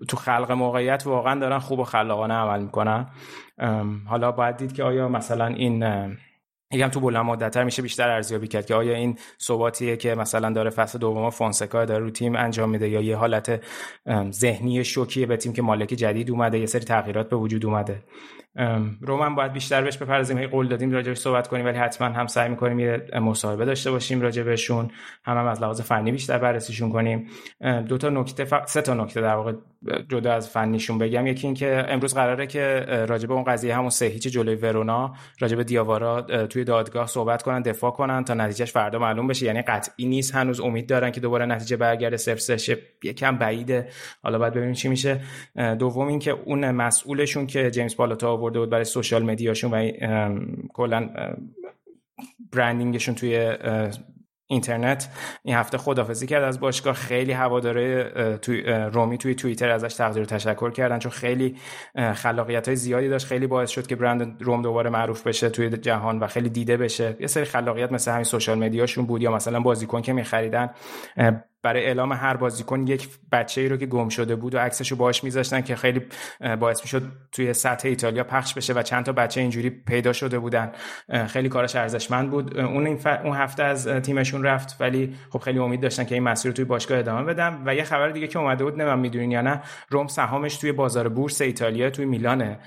تو 0.08 0.16
خلق 0.16 0.52
موقعیت 0.52 1.02
واقعا 1.06 1.40
دارن 1.40 1.58
خوب 1.58 1.78
و 1.78 1.84
خلاقانه 1.84 2.34
عمل 2.34 2.62
می‌کنن. 2.62 3.06
حالا 4.06 4.32
باید 4.32 4.56
دید 4.56 4.72
که 4.72 4.84
آیا 4.84 5.08
مثلا 5.08 5.46
این 5.46 5.84
یکم 6.72 6.88
تو 6.88 7.00
بلند 7.00 7.24
مدتتر 7.24 7.64
میشه 7.64 7.82
بیشتر 7.82 8.08
ارزیابی 8.08 8.48
کرد 8.48 8.66
که 8.66 8.74
آیا 8.74 8.94
این 8.94 9.18
ثباتیه 9.40 9.96
که 9.96 10.14
مثلا 10.14 10.50
داره 10.50 10.70
فصل 10.70 10.98
دوم 10.98 11.30
فونسکا 11.30 11.84
داره 11.84 12.04
رو 12.04 12.10
تیم 12.10 12.36
انجام 12.36 12.70
میده 12.70 12.88
یا 12.88 13.00
یه 13.00 13.16
حالت 13.16 13.64
ذهنی 14.30 14.84
شوکیه 14.84 15.26
به 15.26 15.36
تیم 15.36 15.52
که 15.52 15.62
مالک 15.62 15.88
جدید 15.88 16.30
اومده 16.30 16.58
یه 16.58 16.66
سری 16.66 16.84
تغییرات 16.84 17.28
به 17.28 17.36
وجود 17.36 17.66
اومده. 17.66 18.02
رومن 19.00 19.34
باید 19.34 19.52
بیشتر 19.52 19.82
بهش 19.82 19.96
بپردازیم. 19.96 20.38
هی 20.38 20.46
قول 20.46 20.68
دادیم 20.68 20.90
راجعش 20.90 21.18
صحبت 21.18 21.48
کنیم 21.48 21.64
ولی 21.64 21.78
حتما 21.78 22.08
هم 22.08 22.26
سعی 22.26 22.48
می‌کنیم 22.48 22.78
یه 22.78 23.06
مصاحبه 23.20 23.64
داشته 23.64 23.90
باشیم 23.90 24.20
راجع 24.20 24.42
بهشون. 24.42 24.90
هم, 25.24 25.38
هم 25.38 25.46
از 25.46 25.62
لحاظ 25.62 25.80
فنی 25.80 26.12
بیشتر 26.12 26.38
بررسیشون 26.38 26.92
کنیم. 26.92 27.26
دو 27.88 27.98
تا 27.98 28.08
نکته 28.08 28.44
ف... 28.44 28.54
سه 28.66 28.82
تا 28.82 28.94
نکته 28.94 29.20
در 29.20 29.34
واقع 29.34 29.52
جدا 30.08 30.32
از 30.32 30.50
فنیشون 30.50 30.98
بگم. 30.98 31.26
یکی 31.26 31.46
اینکه 31.46 31.84
امروز 31.88 32.14
قراره 32.14 32.46
که 32.46 32.84
راجع 33.08 33.28
به 33.28 33.34
اون 33.34 33.44
قضیه 33.44 33.76
همون 33.76 33.90
سه 33.90 34.06
هیچ 34.06 34.28
جلوی 34.28 34.54
ورونا 34.54 35.14
راجع 35.40 35.56
به 35.56 35.64
دیاوارا 35.64 36.22
توی 36.22 36.64
دادگاه 36.64 37.06
صحبت 37.06 37.42
کنن 37.42 37.62
دفاع 37.62 37.90
کنن 37.90 38.24
تا 38.24 38.34
نتیجهش 38.34 38.72
فردا 38.72 38.98
معلوم 38.98 39.26
بشه. 39.26 39.46
یعنی 39.46 39.62
قطعی 39.62 40.06
نیست. 40.06 40.34
هنوز 40.34 40.60
امید 40.60 40.86
دارن 40.88 41.10
که 41.10 41.20
دوباره 41.20 41.46
نتیجه 41.46 41.76
برگرده. 41.76 42.16
صفر 42.16 42.76
یکم 43.02 43.36
بعیده. 43.36 43.88
حالا 44.22 44.38
باید 44.38 44.52
ببینیم 44.52 44.74
چی 44.74 44.88
میشه. 44.88 45.20
دوم 45.78 46.08
اینکه 46.08 46.30
اون 46.30 46.70
مسئولشون 46.70 47.46
که 47.46 47.70
جیمز 47.70 47.96
پالوتا 47.96 48.41
آورده 48.42 48.58
بود 48.58 48.70
برای 48.70 48.84
سوشال 48.84 49.22
مدیاشون 49.22 49.70
و 49.70 49.90
کلا 50.74 51.10
برندینگشون 52.52 53.14
توی 53.14 53.56
اینترنت. 54.46 55.08
این 55.42 55.54
هفته 55.54 55.78
خدافزی 55.78 56.26
کرد 56.26 56.42
از 56.44 56.60
باشگاه. 56.60 56.94
خیلی 56.94 57.32
هواداره 57.32 58.38
توی 58.42 58.62
رومی 58.66 59.18
توی 59.18 59.34
توییتر 59.34 59.70
ازش 59.70 59.94
تقدیر 59.94 60.22
و 60.22 60.26
تشکر 60.26 60.70
کردن 60.70 60.98
چون 60.98 61.12
خیلی 61.12 61.56
خلاقیت 62.14 62.68
های 62.68 62.76
زیادی 62.76 63.08
داشت. 63.08 63.26
خیلی 63.26 63.46
باعث 63.46 63.70
شد 63.70 63.86
که 63.86 63.96
برند 63.96 64.42
روم 64.42 64.62
دوباره 64.62 64.90
معروف 64.90 65.26
بشه 65.26 65.50
توی 65.50 65.70
جهان 65.70 66.18
و 66.18 66.26
خیلی 66.26 66.48
دیده 66.48 66.76
بشه. 66.76 67.16
یه 67.20 67.26
سری 67.26 67.44
خلاقیت 67.44 67.92
مثل 67.92 68.10
همین 68.10 68.24
سوشال 68.24 68.58
مدیاشون 68.58 69.06
بود 69.06 69.22
یا 69.22 69.34
مثلا 69.34 69.60
بازیکن 69.60 70.02
که 70.02 70.12
میخریدن 70.12 70.70
برای 71.62 71.84
اعلام 71.84 72.12
هر 72.12 72.36
بازیکن 72.36 72.86
یک 72.86 73.08
بچه 73.32 73.60
ای 73.60 73.68
رو 73.68 73.76
که 73.76 73.86
گم 73.86 74.08
شده 74.08 74.36
بود 74.36 74.54
و 74.54 74.58
عکسش 74.58 74.90
رو 74.90 74.96
باش 74.96 75.24
میذاشتن 75.24 75.60
که 75.60 75.76
خیلی 75.76 76.02
باعث 76.60 76.80
می‌شد 76.82 77.02
توی 77.32 77.52
سطح 77.52 77.88
ایتالیا 77.88 78.24
پخش 78.24 78.54
بشه 78.54 78.72
و 78.72 78.82
چند 78.82 79.04
تا 79.04 79.12
بچه 79.12 79.40
اینجوری 79.40 79.70
پیدا 79.70 80.12
شده 80.12 80.38
بودن. 80.38 80.72
خیلی 81.26 81.48
کارش 81.48 81.76
ارزشمند 81.76 82.30
بود. 82.30 82.58
اون 82.58 82.86
این 82.86 82.98
اون 83.24 83.36
هفته 83.36 83.62
از 83.62 83.88
تیمشون 83.88 84.42
رفت 84.42 84.76
ولی 84.80 85.14
خب 85.30 85.38
خیلی 85.38 85.58
امید 85.58 85.80
داشتن 85.80 86.04
که 86.04 86.14
این 86.14 86.24
مسیر 86.24 86.50
رو 86.50 86.54
توی 86.56 86.64
باشگاه 86.64 86.98
ادامه 86.98 87.24
بدن. 87.24 87.62
و 87.66 87.74
یه 87.74 87.84
خبر 87.84 88.08
دیگه 88.08 88.26
که 88.26 88.38
اومده 88.38 88.64
بود 88.64 88.74
نمی‌دونم 88.74 88.98
می‌دونین 88.98 89.30
یا 89.30 89.40
نه 89.40 89.62
روم 89.88 90.06
سهامش 90.06 90.56
توی 90.56 90.72
بازار 90.72 91.08
بورس 91.08 91.40
ایتالیا 91.40 91.90
توی 91.90 92.04
میلانه. 92.04 92.58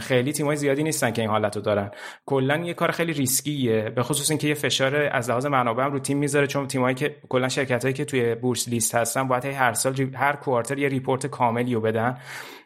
خیلی 0.00 0.32
تیمای 0.32 0.56
زیادی 0.56 0.82
نیستن 0.82 1.10
که 1.10 1.22
این 1.22 1.30
حالت 1.30 1.56
رو 1.56 1.62
دارن. 1.62 1.90
کلا 2.26 2.56
یه 2.56 2.74
کار 2.74 2.90
خیلی 2.90 3.12
ریسکیه 3.12 3.90
به 3.90 4.02
خصوص 4.02 4.30
اینکه 4.30 4.48
یه 4.48 4.54
فشار 4.54 4.96
از 4.96 5.30
لحاظ 5.30 5.46
منابع 5.46 5.84
رو 5.84 5.98
تیم 5.98 6.18
می‌ذاره 6.18 6.46
چون 6.46 6.66
تیمایی 6.66 6.94
که 6.94 7.16
کلا 7.28 7.48
شرکتایی 7.48 7.94
که 7.94 8.04
توی 8.04 8.34
بورس 8.42 8.68
لیست 8.68 8.94
هستن 8.94 9.28
باید 9.28 9.44
هر 9.44 9.72
سال 9.72 10.10
هر 10.14 10.36
quarter 10.36 10.78
یه 10.78 10.88
report 10.88 11.26
کاملی 11.26 11.74
رو 11.74 11.80
بدن 11.80 12.16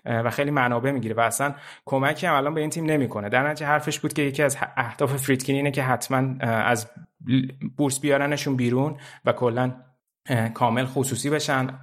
و 0.05 0.31
خیلی 0.31 0.51
منابع 0.51 0.91
می‌گیره 0.91 1.15
و 1.15 1.21
اصلا 1.21 1.55
کمکی 1.85 2.27
هم 2.27 2.35
الان 2.35 2.55
به 2.55 2.61
این 2.61 2.71
تیم 2.71 2.85
نمی‌کنه. 2.85 3.29
در 3.29 3.49
نتیجه 3.49 3.67
حرفش 3.67 3.99
بود 4.01 4.13
که 4.13 4.23
یکی 4.23 4.43
از 4.43 4.57
اهداف 4.77 5.17
فریدکین 5.17 5.57
اینه 5.57 5.71
که 5.71 5.83
حتما 5.83 6.35
از 6.41 6.91
بورس 7.77 8.01
بیارنشون 8.01 8.57
بیرون 8.57 8.97
و 9.25 9.33
کلا 9.33 9.75
کامل 10.55 10.85
خصوصی 10.85 11.31
بشن. 11.31 11.79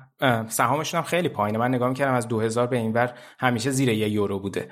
سهامشون 0.47 0.97
هم 0.97 1.03
خیلی 1.03 1.29
پایینه. 1.29 1.59
من 1.59 1.73
نگاه 1.73 1.89
می‌کردم 1.89 2.13
از 2.13 2.27
2000 2.27 2.67
به 2.67 2.77
اینور 2.77 3.13
همیشه 3.39 3.71
زیر 3.71 3.89
یه 3.89 4.09
یورو 4.09 4.39
بوده. 4.39 4.69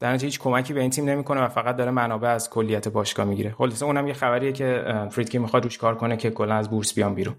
در 0.00 0.12
نتیجه 0.12 0.24
هیچ 0.24 0.38
کمکی 0.40 0.72
به 0.72 0.80
این 0.80 0.90
تیم 0.90 1.04
نمی‌کنه 1.04 1.40
و 1.40 1.48
فقط 1.48 1.76
داره 1.76 1.90
منابع 1.90 2.28
از 2.28 2.50
کلیت 2.50 2.88
باشگاه 2.88 3.26
می‌گیره. 3.26 3.50
خلاصه 3.50 3.86
اونم 3.86 4.06
یه 4.06 4.14
خبریه 4.14 4.52
که 4.52 4.84
فریدکین 5.10 5.40
می‌خواد 5.40 5.64
روش 5.64 5.78
کار 5.78 5.94
کنه 5.94 6.16
که 6.16 6.30
کلا 6.30 6.54
از 6.54 6.70
بورس 6.70 6.94
بیان 6.94 7.14
بیرون. 7.14 7.34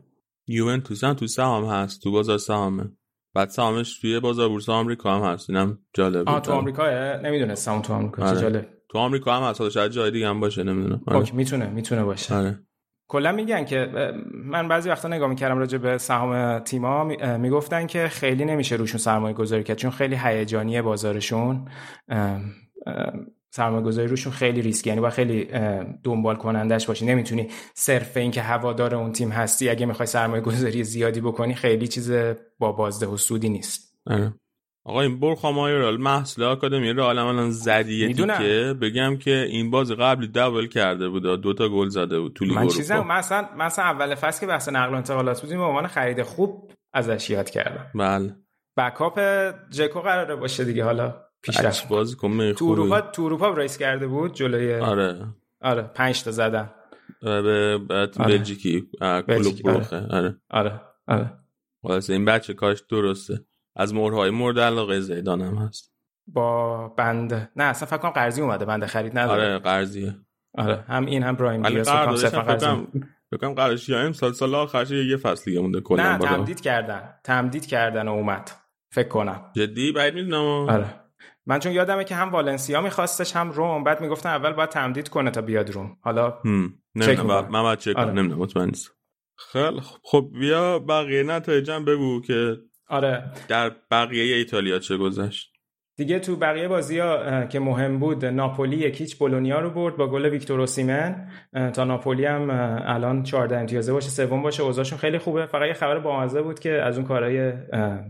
یوونتوس 0.47 1.03
هم 1.03 1.13
تو 1.13 1.27
سهام 1.27 1.65
هست 1.65 2.01
تو 2.01 2.11
بازار 2.11 2.37
سهامه. 2.37 2.91
بعد 3.33 3.49
سهامش 3.49 3.99
توی 3.99 4.19
بازار 4.19 4.49
بورس 4.49 4.69
آمریکا 4.69 5.15
هم 5.15 5.33
هست. 5.33 5.49
اینم 5.49 5.79
جالب 5.93 6.29
آه 6.29 6.41
تو 6.41 6.51
آمریکا 6.51 7.15
نمی‌دونستم 7.23 7.81
تو 7.81 7.93
آمریکا 7.93 8.25
آره. 8.25 8.41
جالب. 8.41 8.67
تو 8.89 8.97
آمریکا 8.97 9.33
هم 9.33 9.43
هست 9.43 9.69
شاید 9.69 9.91
جای 9.91 10.11
دیگه 10.11 10.27
هم 10.27 10.39
باشه 10.39 10.63
نمی‌دونم. 10.63 11.01
آره. 11.07 11.31
می‌تونه 11.33 11.69
می‌تونه 11.69 12.03
باشه. 12.03 12.35
آره. 12.35 12.59
کلا 13.07 13.31
میگن 13.31 13.65
که 13.65 13.91
من 14.33 14.67
بعضی 14.67 14.89
وقتا 14.89 15.07
نگاه 15.07 15.29
می‌کردم 15.29 15.57
راجع 15.57 15.77
به 15.77 15.97
سهام 15.97 16.59
تیما 16.59 17.03
می‌گفتن 17.37 17.87
که 17.87 18.07
خیلی 18.07 18.45
نمیشه 18.45 18.75
روشون 18.75 18.97
سرمایه 18.97 19.35
گذاری 19.35 19.63
کرد 19.63 19.77
چون 19.77 19.91
خیلی 19.91 20.15
هیجانی 20.23 20.81
بازارشون. 20.81 21.69
سرمایه 23.55 23.83
گذاری 23.83 24.07
روشون 24.07 24.33
خیلی 24.33 24.61
ریسکی. 24.61 24.89
یعنی 24.89 25.01
با 25.01 25.09
خیلی 25.09 25.47
دنبال 26.03 26.35
کنندش 26.35 26.87
باشی. 26.87 27.05
نمی‌تونی 27.05 27.47
صرف 27.73 28.17
اینکه 28.17 28.41
هوادار 28.41 28.95
اون 28.95 29.11
تیم 29.11 29.29
هستی 29.29 29.69
اگه 29.69 29.85
می‌خوای 29.85 30.07
سرمایه 30.07 30.41
گذاری 30.41 30.83
زیادی 30.83 31.21
بکنی 31.21 31.55
خیلی 31.55 31.87
چیز 31.87 32.11
با 32.59 32.71
بازده 32.71 33.05
و 33.05 33.17
سودی 33.17 33.49
نیست. 33.49 33.97
اه. 34.07 34.33
آقا 34.85 35.01
این 35.01 35.19
برخا 35.19 35.51
مایورال 35.51 35.97
محصول 35.97 36.43
آکادمی 36.43 36.93
رئال 36.93 37.17
الان 37.19 37.51
زدیه 37.51 38.13
که 38.13 38.75
بگم 38.81 39.17
که 39.17 39.47
این 39.49 39.71
باز 39.71 39.91
قبلی 39.91 40.27
دبل 40.27 40.67
کرده 40.67 41.09
بود 41.09 41.41
دو 41.41 41.53
تا 41.53 41.69
گل 41.69 41.89
زده 41.89 42.19
بود 42.19 42.33
طولی 42.33 42.53
من 42.53 42.67
چیزم 42.67 43.07
مثلا 43.07 43.47
مثلا 43.57 43.85
اول 43.85 44.15
فصل 44.15 44.41
که 44.41 44.47
بحث 44.47 44.69
نقل 44.69 44.93
و 44.93 44.95
انتقالات 44.95 45.41
بودیم 45.41 45.57
به 45.57 45.63
عنوان 45.63 45.87
خرید 45.87 46.21
خوب 46.21 46.71
ازش 46.93 47.29
یاد 47.29 47.49
کردم. 47.49 47.85
بله. 47.95 48.35
بکاپ 48.77 49.19
جکو 49.69 49.99
قراره 50.01 50.35
باشه 50.35 50.65
دیگه 50.65 50.83
حالا. 50.83 51.24
پیشرفت 51.45 51.87
باز 51.87 52.15
کنه 52.15 52.53
تو 52.53 52.65
اروپا 52.65 53.01
تو 53.01 53.23
اروپا 53.23 53.53
ریس 53.53 53.77
کرده 53.77 54.07
بود 54.07 54.33
جلوی 54.33 54.75
آره. 54.75 55.27
آره 55.61 55.81
5 55.81 56.23
تا 56.23 56.31
زدن. 56.31 56.69
به 57.21 57.77
بلژیکی 58.19 58.89
کلوب 59.27 59.61
بروخه 59.65 60.07
آره. 60.09 60.37
آره. 60.49 60.81
آره 61.07 61.31
واسه 61.83 62.13
این 62.13 62.25
بچه 62.25 62.53
کارش 62.53 62.83
درسته. 62.89 63.45
از 63.75 63.93
مهرهای 63.93 64.29
مورد 64.29 64.59
علاقه 64.59 64.99
زیدان 64.99 65.41
هم 65.41 65.55
هست. 65.55 65.91
با 66.27 66.87
بند 66.87 67.51
نه 67.55 67.63
اصلا 67.63 67.87
فکر 67.87 67.97
کنم 67.97 68.11
قرضی 68.11 68.41
اومده 68.41 68.65
بنده 68.65 68.87
خرید 68.87 69.19
نداره. 69.19 69.41
آره 69.43 69.59
قرضیه. 69.59 70.15
آره 70.57 70.83
هم 70.87 71.05
این 71.05 71.23
هم 71.23 71.35
برایم 71.35 71.69
دیاز 71.69 71.89
فکر 71.89 72.29
کنم 72.29 72.41
قرضی. 72.41 72.87
بکنم 73.31 73.53
قرارش 73.53 73.89
یا 73.89 74.13
سال 74.13 74.33
سال 74.33 74.55
آخرش 74.55 74.91
یه 74.91 75.17
فصل 75.17 75.45
دیگه 75.45 75.61
مونده 75.61 75.81
کلا 75.81 76.11
نه 76.11 76.17
تمدید 76.17 76.61
کردن. 76.61 77.09
تمدید 77.23 77.65
کردن 77.65 78.07
و 78.07 78.11
اومد. 78.11 78.51
فکر 78.91 79.07
کنم. 79.07 79.51
جدی؟ 79.55 79.91
بعید 79.91 80.13
می‌دونم. 80.13 80.69
آره. 80.69 81.04
من 81.45 81.59
چون 81.59 81.71
یادمه 81.71 82.03
که 82.03 82.15
هم 82.15 82.29
والنسیا 82.29 82.81
میخواستش 82.81 83.35
هم 83.35 83.51
روم. 83.51 83.83
بعد 83.83 84.01
می‌گفتن 84.01 84.29
اول 84.29 84.51
باید 84.51 84.69
تمدید 84.69 85.09
کنه 85.09 85.31
تا 85.31 85.41
بیاد 85.41 85.69
روم. 85.69 85.97
حالا 86.01 86.39
نمی‌دونم. 86.95 87.47
من 87.51 87.61
باید 87.61 87.79
چک 87.79 87.95
آره. 87.97 88.11
نمی‌دونم. 88.11 88.41
مطمئن 88.41 88.65
نیستم. 88.65 88.91
خیلی 89.37 89.81
خب 90.03 90.29
بیا 90.39 90.79
بقیه 90.79 91.23
نتایجم 91.23 91.85
بگو 91.85 92.21
که 92.21 92.57
آره. 92.87 93.31
در 93.47 93.71
بقیه 93.91 94.35
ایتالیا 94.35 94.79
چه 94.79 94.97
گذشت. 94.97 95.54
دیگه 95.97 96.19
تو 96.19 96.35
بقیه 96.35 96.67
بازی 96.67 96.99
ها 96.99 97.45
که 97.45 97.59
مهم 97.59 97.99
بود 97.99 98.25
ناپولی 98.25 98.77
یکیچ 98.77 99.17
بولونیا 99.17 99.59
رو 99.59 99.69
برد 99.69 99.97
با 99.97 100.07
گل 100.07 100.25
ویکتور 100.25 100.59
اوسیمن. 100.59 101.27
تا 101.73 101.83
ناپولی 101.83 102.25
هم 102.25 102.49
الان 102.85 103.23
14 103.23 103.57
امتیازه 103.57 103.93
باشه 103.93 104.09
سوم 104.09 104.41
باشه 104.41 104.63
اوضاعشون 104.63 104.99
خیلی 104.99 105.17
خوبه. 105.17 105.45
فقط 105.45 105.67
یه 105.67 105.73
خبر 105.73 105.99
بامزه 105.99 106.41
بود 106.41 106.59
که 106.59 106.71
از 106.71 106.97
اون 106.97 107.07
کارهای 107.07 107.53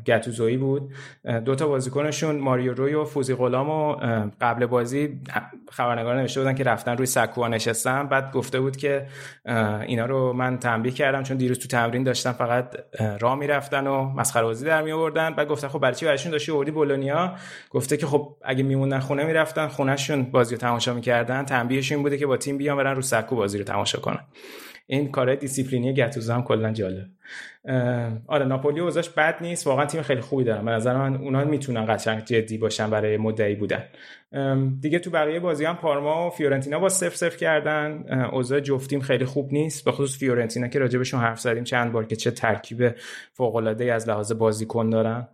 گتوزویی 0.05 0.57
بود. 0.57 0.93
دو 1.45 1.55
تا 1.55 1.67
بازیکنشون 1.67 2.39
ماریو 2.39 2.73
روی 2.73 2.93
و 2.93 3.05
فوزی 3.05 3.35
غلام 3.35 3.69
و 3.69 3.95
قبل 4.41 4.65
بازی 4.65 5.21
خبرنگار 5.71 6.15
نوشته 6.15 6.39
بودن 6.39 6.55
که 6.55 6.63
رفتن 6.63 6.97
روی 6.97 7.05
سکوها 7.05 7.47
نشستن. 7.47 8.07
بعد 8.07 8.31
گفته 8.31 8.59
بود 8.59 8.77
که 8.77 9.05
اینا 9.87 10.05
رو 10.05 10.33
من 10.33 10.57
تنبیه 10.57 10.91
کردم 10.91 11.23
چون 11.23 11.37
دیروز 11.37 11.59
تو 11.59 11.67
تمرین 11.67 12.03
داشتن 12.03 12.31
فقط 12.31 12.75
راه 13.19 13.35
می‌رفتن 13.35 13.87
و 13.87 14.03
مسخره 14.03 14.43
بازی 14.43 14.65
در 14.65 14.81
می 14.81 14.91
آوردن 14.91 15.29
بعد 15.29 15.47
گفتن 15.47 15.67
خب 15.67 15.79
برای 15.79 15.95
چی 15.95 16.05
داشتی؟ 16.05 16.51
بولونیا؟ 16.51 17.35
گفته 17.75 17.97
که 17.97 18.05
خب 18.05 18.35
اگه 18.43 18.63
میموندن 18.63 18.99
خونه 18.99 19.25
می‌رفتن 19.25 19.67
خونهشون 19.67 20.23
بازی 20.23 20.55
رو 20.55 20.61
تماشا 20.61 20.93
می‌کردن. 20.93 21.45
تنبیهش 21.45 21.91
این 21.91 22.03
بوده 22.03 22.17
که 22.17 22.25
با 22.25 22.37
تیم 22.37 22.57
بیان 22.57 22.77
برن 22.77 22.95
رو 22.95 23.01
سکو 23.01 23.35
بازی 23.35 23.57
رو 23.57 23.63
تماشا 23.63 23.99
کنن. 23.99 24.19
این 24.87 25.11
کار 25.11 25.35
دیسیپلینی 25.35 25.93
گتوزو 25.93 26.33
هم 26.33 26.43
کلا 26.43 26.71
جالب. 26.71 27.05
آره 28.27 28.45
ناپولی 28.45 28.79
اوضاعش 28.79 29.09
بد 29.09 29.37
نیست. 29.41 29.67
واقعا 29.67 29.85
تیم 29.85 30.01
خیلی 30.01 30.21
خوبی 30.21 30.43
دارن. 30.43 30.65
به 30.65 30.71
نظر 30.71 30.97
من 30.97 31.15
اونا 31.15 31.43
می‌تونن 31.43 31.95
قشنگ 31.95 32.23
جدی 32.25 32.57
باشن 32.57 32.89
برای 32.89 33.17
مدعی 33.17 33.55
بودن. 33.55 33.83
دیگه 34.81 34.99
تو 34.99 35.09
بقیه 35.09 35.39
بازی 35.39 35.65
هم 35.65 35.75
پارما 35.75 36.27
و 36.27 36.29
فیورنتینا 36.29 36.79
با 36.79 36.89
صفر 36.89 37.15
صفر 37.15 37.37
کردن. 37.37 38.05
اوضاع 38.31 38.59
جفت 38.59 38.79
تیم 38.79 38.99
خیلی 38.99 39.25
خوب 39.25 39.53
نیست. 39.53 39.85
به 39.85 39.91
خصوص 39.91 40.17
فیورنتینا 40.19 40.67
که 40.67 40.79
راجبشون 40.79 41.19
حرف 41.19 41.39
زدیم 41.39 41.63
چند 41.63 41.91
بار 41.91 42.05
که 42.05 42.15
چه 42.15 42.31
ترکیب 42.31 42.95
فوق 43.33 43.55
العاده 43.55 43.93
از 43.93 44.09
لحاظ 44.09 44.31
بازیکن 44.31 44.89
دارن. 44.89 45.27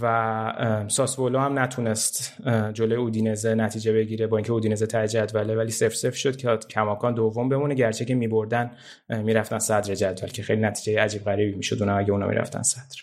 و 0.00 0.84
ساسولو 0.88 1.38
هم 1.38 1.58
نتونست 1.58 2.42
جلوی 2.72 2.98
اودینزه 2.98 3.54
نتیجه 3.54 3.92
بگیره 3.92 4.26
با 4.26 4.36
اینکه 4.36 4.52
اودینزه 4.52 4.86
ته 4.86 5.08
جدوله 5.08 5.56
ولی 5.56 5.70
صفر 5.70 5.94
صفر 5.94 6.14
شد 6.14 6.36
که 6.36 6.56
کماکان 6.56 7.14
دوم 7.14 7.48
بمونه. 7.48 7.74
گرچه 7.74 8.04
که 8.04 8.14
میبردن 8.14 8.70
می‌رفتن 9.08 9.58
صدر 9.58 9.94
جدول 9.94 10.28
که 10.28 10.42
خیلی 10.42 10.62
نتیجه 10.62 11.00
عجیب 11.00 11.24
غریبی 11.24 11.56
می‌شد. 11.56 11.82
اونم 11.82 11.98
اگه 11.98 12.12
اونا 12.12 12.26
می‌رفتن 12.26 12.62
صدر. 12.62 13.02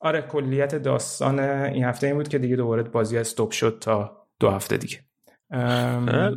آره 0.00 0.22
کلیت 0.22 0.74
داستان 0.74 1.40
این 1.40 1.84
هفته 1.84 2.06
این 2.06 2.16
بود 2.16 2.28
که 2.28 2.38
دیگه 2.38 2.56
دوباره 2.56 2.82
بازی 2.82 3.18
استوب 3.18 3.50
شد 3.50 3.78
تا 3.80 4.26
دو 4.40 4.50
هفته 4.50 4.76
دیگه. 4.76 4.98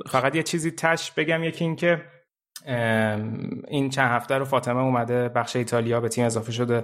فقط 0.09 0.35
یه 0.35 0.43
چیزی 0.43 0.71
تش 0.71 1.11
بگم 1.11 1.43
یکی 1.43 1.63
این 1.63 1.75
که 1.75 2.01
این 3.67 3.89
چند 3.89 4.11
هفته 4.11 4.37
رو 4.37 4.45
فاطمه 4.45 4.79
اومده 4.79 5.29
بخش 5.29 5.55
ایتالیا 5.55 6.01
به 6.01 6.09
تیم 6.09 6.25
اضافه 6.25 6.51
شده 6.51 6.83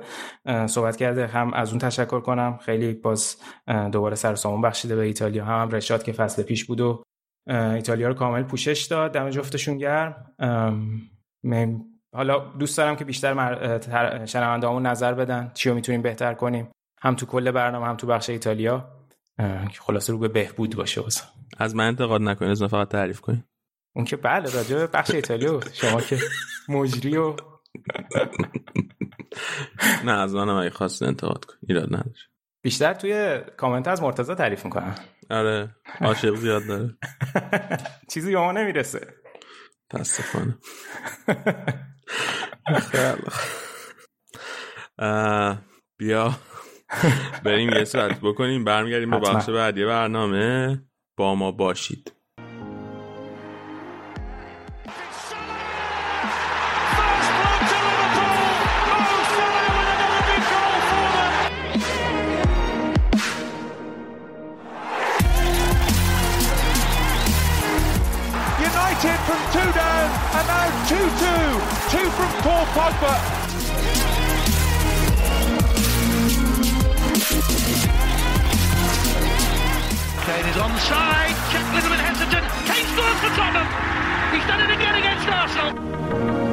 صحبت 0.67 0.97
کرده. 0.97 1.27
هم 1.27 1.53
از 1.53 1.69
اون 1.69 1.79
تشکر 1.79 2.19
کنم. 2.19 2.57
خیلی 2.57 2.93
باز 2.93 3.37
دوباره 3.91 4.15
سر 4.15 4.35
سامون 4.35 4.61
بخشیده 4.61 4.95
به 4.95 5.01
ایتالیا. 5.01 5.45
هم, 5.45 5.61
هم 5.61 5.69
رشاد 5.69 6.03
که 6.03 6.11
فصل 6.11 6.43
پیش 6.43 6.65
بود 6.65 6.81
و 6.81 7.03
ایتالیا 7.47 8.07
رو 8.07 8.13
کامل 8.13 8.43
پوشش 8.43 8.85
داد. 8.85 9.13
دم 9.13 9.29
جفتشون 9.29 9.77
گرم. 9.77 10.33
حالا 12.15 12.39
دوست 12.39 12.77
دارم 12.77 12.95
که 12.95 13.05
بیشتر 13.05 13.33
مر... 13.33 14.25
شنونده 14.25 14.67
نظر 14.67 15.13
بدن. 15.13 15.51
چی 15.53 15.69
رو 15.69 15.75
می‌تونیم 15.75 16.01
بهتر 16.01 16.33
کنیم؟ 16.33 16.67
هم 17.01 17.15
تو 17.15 17.25
کل 17.25 17.51
برنامه 17.51 17.85
هم 17.85 17.95
تو 17.95 18.07
بخش 18.07 18.29
ایتالیا. 18.29 18.87
که 19.71 19.79
خلاصه 19.79 20.13
رو 20.13 20.19
به 20.19 20.27
بهبود 20.27 20.75
باشه 20.75 21.01
از 21.57 21.75
من 21.75 21.87
انتقاد 21.87 22.21
نکنید 22.21 22.67
فقط 22.67 22.87
تعریف 22.87 23.21
کنید 23.21 23.43
اون 23.95 24.05
که 24.05 24.15
بله 24.15 24.51
راجع 24.51 24.75
به 24.75 24.87
بخش 24.87 25.11
ایتالیا 25.11 25.59
شما 25.73 26.01
که 26.01 26.17
مجری 26.69 27.17
و 27.17 27.35
نه 30.05 30.11
از 30.11 30.35
منم 30.35 30.55
اگه 30.55 30.69
خواست 30.69 31.03
انتقاد 31.03 31.45
کن 31.45 31.53
ایراد 31.67 31.87
نداره 31.87 32.15
بیشتر 32.61 32.93
توی 32.93 33.41
کامنت 33.57 33.87
از 33.87 34.01
مرتضی 34.01 34.35
تعریف 34.35 34.65
می‌کنن 34.65 34.95
آره 35.29 35.75
عاشق 36.01 36.35
زیاد 36.35 36.67
داره. 36.67 36.97
چیزی 38.13 38.31
به 38.31 38.39
ما 38.39 38.51
نمی‌رسه. 38.51 39.13
تاسفانه 39.89 40.57
بیا. 45.99 46.35
بریم 47.43 47.69
یه 47.69 47.83
ساعت 47.83 48.19
بکنیم 48.21 48.63
برمیگردیم 48.63 49.11
به 49.11 49.19
بخش 49.19 49.49
بعدی 49.49 49.85
برنامه. 49.85 50.81
با 51.17 51.35
ما 51.35 51.51
باشید. 51.51 52.18
Two 71.09 72.09
from 72.11 72.31
Paul 72.43 72.65
Pogba. 72.67 73.13
Kane 80.23 80.45
is 80.45 80.55
onside. 80.57 81.33
Check 81.51 81.65
a 81.65 81.73
little 81.73 81.89
bit 81.89 81.99
hesitant. 81.99 82.45
Kane 82.67 82.85
scores 82.93 83.19
for 83.21 83.31
Tottenham. 83.35 83.67
He's 84.33 84.45
done 84.45 84.61
it 84.61 84.69
again 84.69 84.95
against 84.99 85.27
Arsenal. 85.27 86.48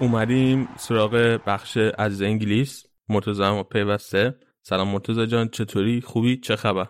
اومدیم 0.00 0.68
سراغ 0.76 1.40
بخش 1.46 1.76
از 1.98 2.22
انگلیس. 2.22 2.86
مرتضی 3.08 3.62
پیوسته. 3.62 4.38
سلام 4.62 4.88
مرتضی 4.88 5.26
جان 5.26 5.48
چطوری؟ 5.48 6.00
خوبی؟ 6.00 6.36
چه 6.36 6.56
خبر؟ 6.56 6.86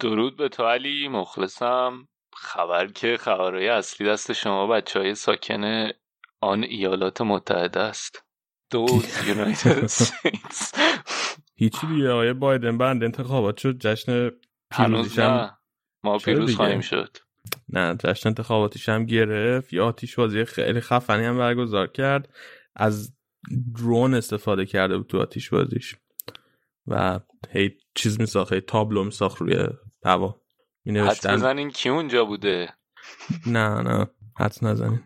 درود 0.00 0.36
به 0.36 0.48
تو 0.48 0.64
علی 0.64 1.08
مخلصم. 1.08 2.08
خبر 2.34 2.86
که 2.86 3.16
خبرهای 3.16 3.68
اصلی 3.68 4.06
دست 4.06 4.32
شما 4.32 4.66
بچه 4.66 4.98
های 5.00 5.14
ساکن 5.14 5.88
آن 6.40 6.62
ایالات 6.62 7.20
متحده 7.20 7.80
است. 7.80 8.24
دوز 8.70 9.28
یونایتد 9.28 9.90
هیچی 11.60 11.86
دیگه 11.86 12.10
آقای 12.10 12.32
بایدن 12.32 12.78
بند 12.78 13.04
انتخابات 13.04 13.56
شد. 13.56 13.78
جشن 13.78 14.30
هنوز 14.72 15.18
نه. 15.18 15.58
ما 16.04 16.18
پیروز 16.18 16.56
خواهیم 16.56 16.80
شد. 16.80 17.16
نه 17.68 17.94
جشن 17.94 18.28
انتخاباتیش 18.28 18.88
هم 18.88 19.06
گرفت. 19.06 19.72
یا 19.72 19.86
آتیش 19.86 20.14
بازی 20.14 20.44
خیلی 20.44 20.80
خفنی 20.80 21.24
هم 21.24 21.38
برگزار 21.38 21.86
کرد. 21.86 22.28
از 22.76 23.12
درون 23.76 24.14
استفاده 24.14 24.66
کرده 24.66 24.96
بود 24.96 25.06
تو 25.06 25.20
آتیش 25.20 25.50
بازیش. 25.50 25.96
و 26.86 27.20
هی 27.50 27.70
چیز 27.94 28.20
میساخت 28.20 28.52
هی 28.52 28.60
تابلو 28.60 29.04
میساخت 29.04 29.40
روی 29.40 29.66
هوا. 30.04 30.40
می 30.84 30.92
نوشتن 30.92 31.34
نزنین 31.34 31.70
کی 31.70 31.88
اونجا 31.88 32.24
بوده؟ 32.24 32.68
نه 33.46 33.82
نه. 33.82 34.06
حد 34.38 34.56
نزنین. 34.62 35.00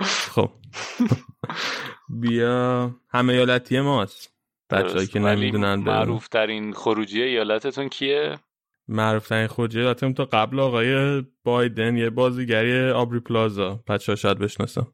خب. 0.00 0.50
بیا. 2.08 2.94
همه 3.08 3.32
ایالتی 3.32 3.80
ماست. 3.80 4.32
بچه 4.70 5.06
که 5.06 5.18
نمی‌دونن 5.18 5.74
معروف 5.74 6.28
ترین 6.28 6.72
خروجی 6.72 7.22
ایالتتون 7.22 7.88
کیه؟ 7.88 8.38
معروف 8.88 9.28
ترین 9.28 9.46
خروجی 9.46 9.94
تا 9.94 10.24
قبل 10.24 10.60
آقای 10.60 11.22
بایدن 11.44 11.96
یه 11.96 12.10
بازیگری 12.10 12.90
آبری 12.90 13.20
پلازا. 13.20 13.84
بچه 13.88 14.12
ها 14.12 14.16
شاید 14.16 14.38
بشناسم. 14.38 14.92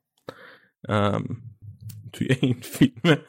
توی 2.12 2.28
این 2.40 2.53
فیلم. 2.62 2.93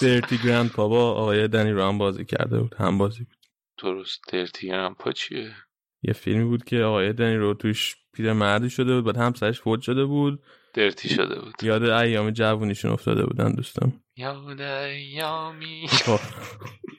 Dirty 0.00 0.38
Grandpa 0.38 0.88
با 0.88 1.10
آقای 1.12 1.48
دنیرو 1.48 1.72
هم 1.72 1.98
بازی 1.98 2.24
کرده 2.24 2.60
بود. 2.60 2.74
هم 2.78 2.98
بازی 2.98 3.24
بود. 3.24 3.36
درست. 3.78 4.20
Dirty 4.32 4.66
Grandpa 4.66 5.12
چیه؟ 5.12 5.54
یه 6.02 6.12
فیلمی 6.12 6.44
بود 6.44 6.64
که 6.64 6.82
آقای 6.82 7.12
دنیرو 7.12 7.54
توش 7.54 7.96
پیر 8.12 8.32
مردی 8.32 8.70
شده 8.70 8.94
بود. 8.94 9.04
بعد 9.04 9.16
همسرش 9.16 9.60
فوت 9.60 9.80
شده 9.80 10.04
بود. 10.04 10.42
dirty 10.74 11.08
شده 11.08 11.40
بود. 11.40 11.54
یاد 11.62 11.82
ایام 11.82 12.30
جوونیشون 12.30 12.90
افتاده 12.90 13.26
بودن 13.26 13.52
دوستم. 13.52 13.92
یاد 14.16 14.60
ایامی. 14.60 15.88
خب. 15.88 16.20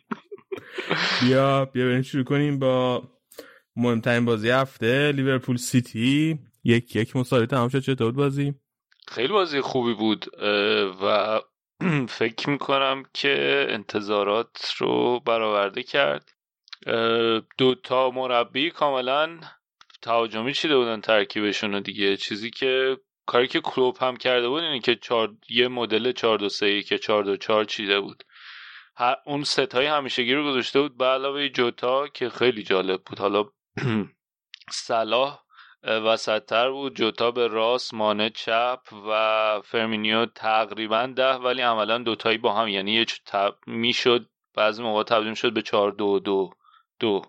بیا 1.21 1.65
بیا 1.65 1.85
بریم 1.85 2.01
شروع 2.01 2.23
کنیم 2.23 2.59
با 2.59 3.03
مهمترین 3.75 4.25
بازی 4.25 4.49
هفته 4.49 5.11
لیورپول 5.11 5.57
سیتی. 5.57 6.39
یک 6.63 6.95
یک 6.95 7.15
مساوی 7.15 7.45
تمام 7.45 7.69
شد. 7.69 7.79
چطور 7.79 8.11
بازی؟ 8.11 8.53
خیلی 9.07 9.33
بازی 9.33 9.61
خوبی 9.61 9.93
بود 9.93 10.25
و 11.03 11.39
فکر 12.19 12.49
می‌کنم 12.49 13.03
که 13.13 13.65
انتظارات 13.69 14.71
رو 14.77 15.19
برآورده 15.19 15.83
کرد. 15.83 16.29
دو 17.57 17.75
تا 17.83 18.11
مربی 18.11 18.71
کاملا 18.71 19.39
تهاجمی 20.01 20.53
چیده 20.53 20.77
بودن 20.77 21.01
ترکیبشون 21.01 21.81
دیگه. 21.81 22.17
چیزی 22.17 22.49
که 22.49 22.97
کاری 23.25 23.47
که 23.47 23.61
کلوپ 23.61 23.97
هم 24.01 24.17
کرده 24.17 24.49
بود 24.49 24.63
اینه 24.63 24.79
که 24.79 24.95
چار... 24.95 25.33
یه 25.49 25.67
مدل 25.67 26.11
4 26.11 26.37
2 26.37 26.49
3 26.49 26.81
که 26.81 26.97
4 26.97 27.23
2 27.23 27.37
4 27.37 27.65
چیده 27.65 27.99
بود. 27.99 28.23
اون 29.25 29.43
سه 29.43 29.64
تای 29.64 29.85
همیشگی 29.85 30.33
رو 30.33 30.51
گذاشته 30.51 30.81
بود 30.81 30.97
به 30.97 31.05
علاوه 31.05 31.49
جوتا 31.49 32.07
که 32.07 32.29
خیلی 32.29 32.63
جالب 32.63 33.03
بود. 33.03 33.19
حالا 33.19 33.45
صلاح 34.71 35.39
وسطتر 35.83 36.71
بود 36.71 36.95
جوتا 36.95 37.31
به 37.31 37.47
راست 37.47 37.93
مانه 37.93 38.29
چپ 38.29 38.79
و 39.07 39.61
فرمینیو 39.65 40.25
تقریبا 40.25 41.05
ده 41.15 41.33
ولی 41.33 41.61
عملا 41.61 41.97
دوتایی 41.97 42.37
با 42.37 42.53
هم 42.53 42.67
یعنی 42.67 42.91
یه 42.91 43.05
تب... 43.25 43.55
می‌شد 43.67 44.29
بعضی 44.55 44.83
موقع 44.83 45.03
تبدیل 45.03 45.33
شد 45.33 45.53
به 45.53 45.61
چهار 45.61 45.91
دو 45.91 46.19
دو 46.19 46.49
دو. 46.99 47.21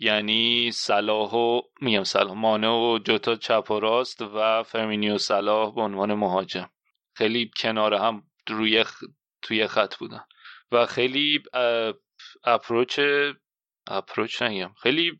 یعنی 0.00 0.70
صلاح 0.72 1.30
و 1.30 1.60
میگم 1.80 2.04
صلاح 2.04 2.34
مانه 2.34 2.68
و 2.68 2.98
جوتا 3.04 3.36
چپ 3.36 3.70
و 3.70 3.80
راست 3.80 4.22
و 4.22 4.62
فرمینیو 4.62 5.18
صلاح 5.18 5.74
به 5.74 5.80
عنوان 5.80 6.14
مهاجم. 6.14 6.70
خیلی 7.14 7.50
کنار 7.56 7.94
هم 7.94 8.22
روی 8.48 8.84
توی 9.42 9.66
خط 9.66 9.96
بودن. 9.96 10.24
و 10.72 10.86
خیلی 10.86 11.42
approach 12.44 13.00
approach 13.86 14.42
نگم 14.42 14.70
خیلی 14.82 15.18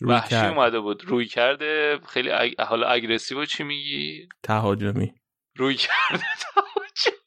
وحشی 0.00 0.36
اومده 0.36 0.80
بود. 0.80 1.04
رویکرد 1.04 2.00
خیلی 2.08 2.30
agg... 2.30 2.60
حالا 2.60 2.88
aggressive 2.88 3.44
چی 3.44 3.64
میگی؟ 3.64 4.28
تهاجمی. 4.42 5.14
رویکرد 5.56 6.24
تهاجمی. 6.44 7.18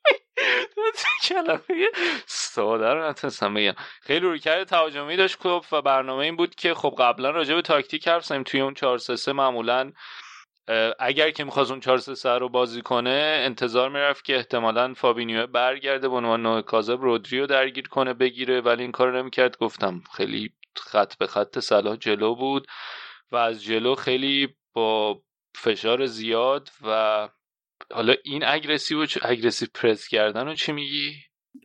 کلمه 1.23 1.87
ساده 2.25 2.93
رو 2.93 3.09
نتونستم 3.09 3.53
بگم. 3.53 3.73
خیلی 4.01 4.19
رویکرد 4.19 4.65
تهاجمی 4.65 5.15
داشت 5.15 5.37
کلوپ 5.37 5.65
و 5.71 5.81
برنامه 5.81 6.23
این 6.23 6.35
بود 6.35 6.55
که 6.55 6.73
خب 6.73 6.95
قبلا 6.99 7.29
راجع 7.29 7.55
به 7.55 7.61
تاکتیک 7.61 8.07
حرف 8.07 8.27
توی 8.45 8.61
اون 8.61 8.73
4 8.73 8.97
3 8.97 9.33
معمولا 9.33 9.91
اگر 10.99 11.31
که 11.31 11.43
می‌خواست 11.43 11.71
اون 11.71 11.79
4 11.79 11.97
3 11.97 12.29
رو 12.29 12.49
بازی 12.49 12.81
کنه 12.81 13.41
انتظار 13.45 13.89
می‌رفت 13.89 14.25
که 14.25 14.35
احتمالا 14.35 14.93
فابینیو 14.93 15.47
برگرده 15.47 16.09
به 16.09 16.15
عنوان 16.15 16.41
نوع 16.41 16.61
کاذب 16.61 17.01
رودریو 17.01 17.47
درگیر 17.47 17.87
کنه 17.87 18.13
بگیره. 18.13 18.61
ولی 18.61 18.81
این 18.81 18.91
کار 18.91 19.17
نمی‌کرد. 19.17 19.57
گفتم 19.57 20.01
خیلی 20.17 20.53
خط 20.77 21.17
به 21.17 21.27
خط 21.27 21.59
صلاح 21.59 21.95
جلو 21.95 22.35
بود 22.35 22.67
و 23.31 23.35
از 23.35 23.63
جلو 23.63 23.95
خیلی 23.95 24.55
با 24.73 25.21
فشار 25.55 26.05
زیاد 26.05 26.69
و 26.87 27.29
حالا 27.91 28.13
این 28.23 28.43
اگریسیو 28.45 29.03
و 29.03 29.07
اگریسیو 29.21 29.67
پرس 29.73 30.07
کردن 30.07 30.45
رو 30.47 30.53
چی 30.53 30.71
میگی؟ 30.71 31.13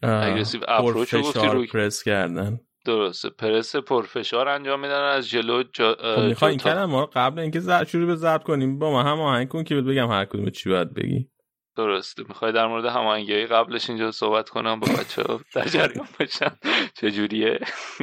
اگریسیو 0.02 0.60
اپروچ 0.68 1.14
رو 1.14 1.23
گفتی 1.23 1.47
روی 1.47 1.66
پرس 1.66 2.02
کردن. 2.02 2.60
درسته. 2.87 3.31
پرس 3.31 3.77
پرفشار 3.77 4.49
انجام 4.49 4.81
میدن 4.81 5.03
از 5.03 5.29
جلو 5.29 5.63
جا... 5.63 5.95
خب 5.95 6.23
می‌خوای 6.23 6.51
این 6.51 6.59
کردن 6.59 6.85
ما 6.85 7.07
قبل 7.07 7.39
اینکه 7.39 7.61
زر 7.61 7.85
شروع 7.85 8.07
به 8.07 8.17
ضبط 8.17 8.43
کنیم 8.43 8.79
با 8.79 8.91
ما 8.91 9.03
هم 9.03 9.21
آهنگ 9.21 9.49
کن 9.49 9.65
که 9.65 9.75
بگم 9.75 10.11
هر 10.11 10.25
کدوم 10.25 10.51
چی 10.51 10.71
باید 10.71 10.95
بگی. 10.95 11.29
درسته. 11.77 12.25
می‌خوای 12.29 12.53
در 12.53 12.67
مورد 12.67 12.85
هماهنگی 12.85 13.47
قبلش 13.47 13.91
اینجا 13.91 14.11
صحبت 14.11 14.49
کنم 14.49 14.81
با 14.81 14.87
بچه 14.99 15.23
ها 15.23 15.41
در 15.55 15.65
جریان 15.65 16.09
باشن 16.21 16.51
چجوریه 16.95 17.61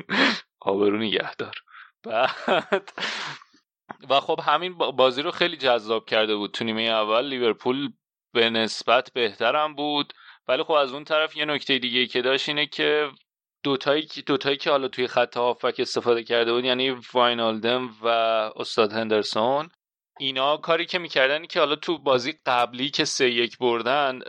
آبرو 0.62 0.98
نگهدار. 0.98 1.54
بعد 2.04 2.92
و 4.10 4.20
خب 4.20 4.40
همین 4.44 4.78
بازی 4.78 5.22
رو 5.22 5.32
خیلی 5.32 5.58
جذاب 5.58 6.06
کرده 6.06 6.36
بود. 6.36 6.52
تو 6.52 6.64
نیمه 6.64 6.82
اول 6.82 7.26
لیورپول 7.26 7.90
به 8.34 8.50
نسبت 8.50 9.12
بهترم 9.14 9.76
بود. 9.76 10.14
ولی 10.48 10.64
خب 10.64 10.72
از 10.72 10.94
اون 10.94 11.04
طرف 11.04 11.38
یه 11.38 11.46
نکته 11.46 11.80
دیگه 11.80 12.08
که 12.08 12.22
داشت 12.22 12.50
اینه 12.50 12.66
که 12.66 13.10
دوتایی 13.64 14.08
دوتایی 14.26 14.58
که 14.58 14.70
حالا 14.70 14.88
توی 14.88 15.08
خط 15.08 15.38
هافک 15.38 15.76
استفاده 15.80 16.24
کرده 16.24 16.54
بود 16.54 16.66
یعنی 16.66 16.90
واینالدم 17.14 17.90
و 18.02 18.08
استاد 18.56 18.94
هندرسون. 18.94 19.70
اینا 20.20 20.58
کاری 20.58 20.86
که 20.86 21.00
می‌کردن 21.00 21.46
که 21.46 21.60
حالا 21.60 21.76
تو 21.76 21.98
بازی 21.98 22.34
قبلی 22.46 22.90
که 22.90 23.06
سه 23.06 23.30
یک 23.30 23.58
بردن 23.58 24.20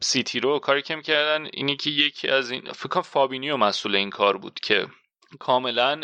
سیتی 0.00 0.40
رو 0.40 0.58
کاری 0.58 0.82
که 0.82 0.96
می‌کردن 0.96 1.48
اینی 1.52 1.76
که 1.76 1.90
یکی 1.90 2.28
از 2.28 2.50
این 2.50 2.72
فکر 2.72 3.00
فابینیو 3.00 3.56
مسئول 3.56 3.96
این 3.96 4.10
کار 4.10 4.36
بود 4.36 4.60
که 4.60 4.86
کاملا 5.38 6.00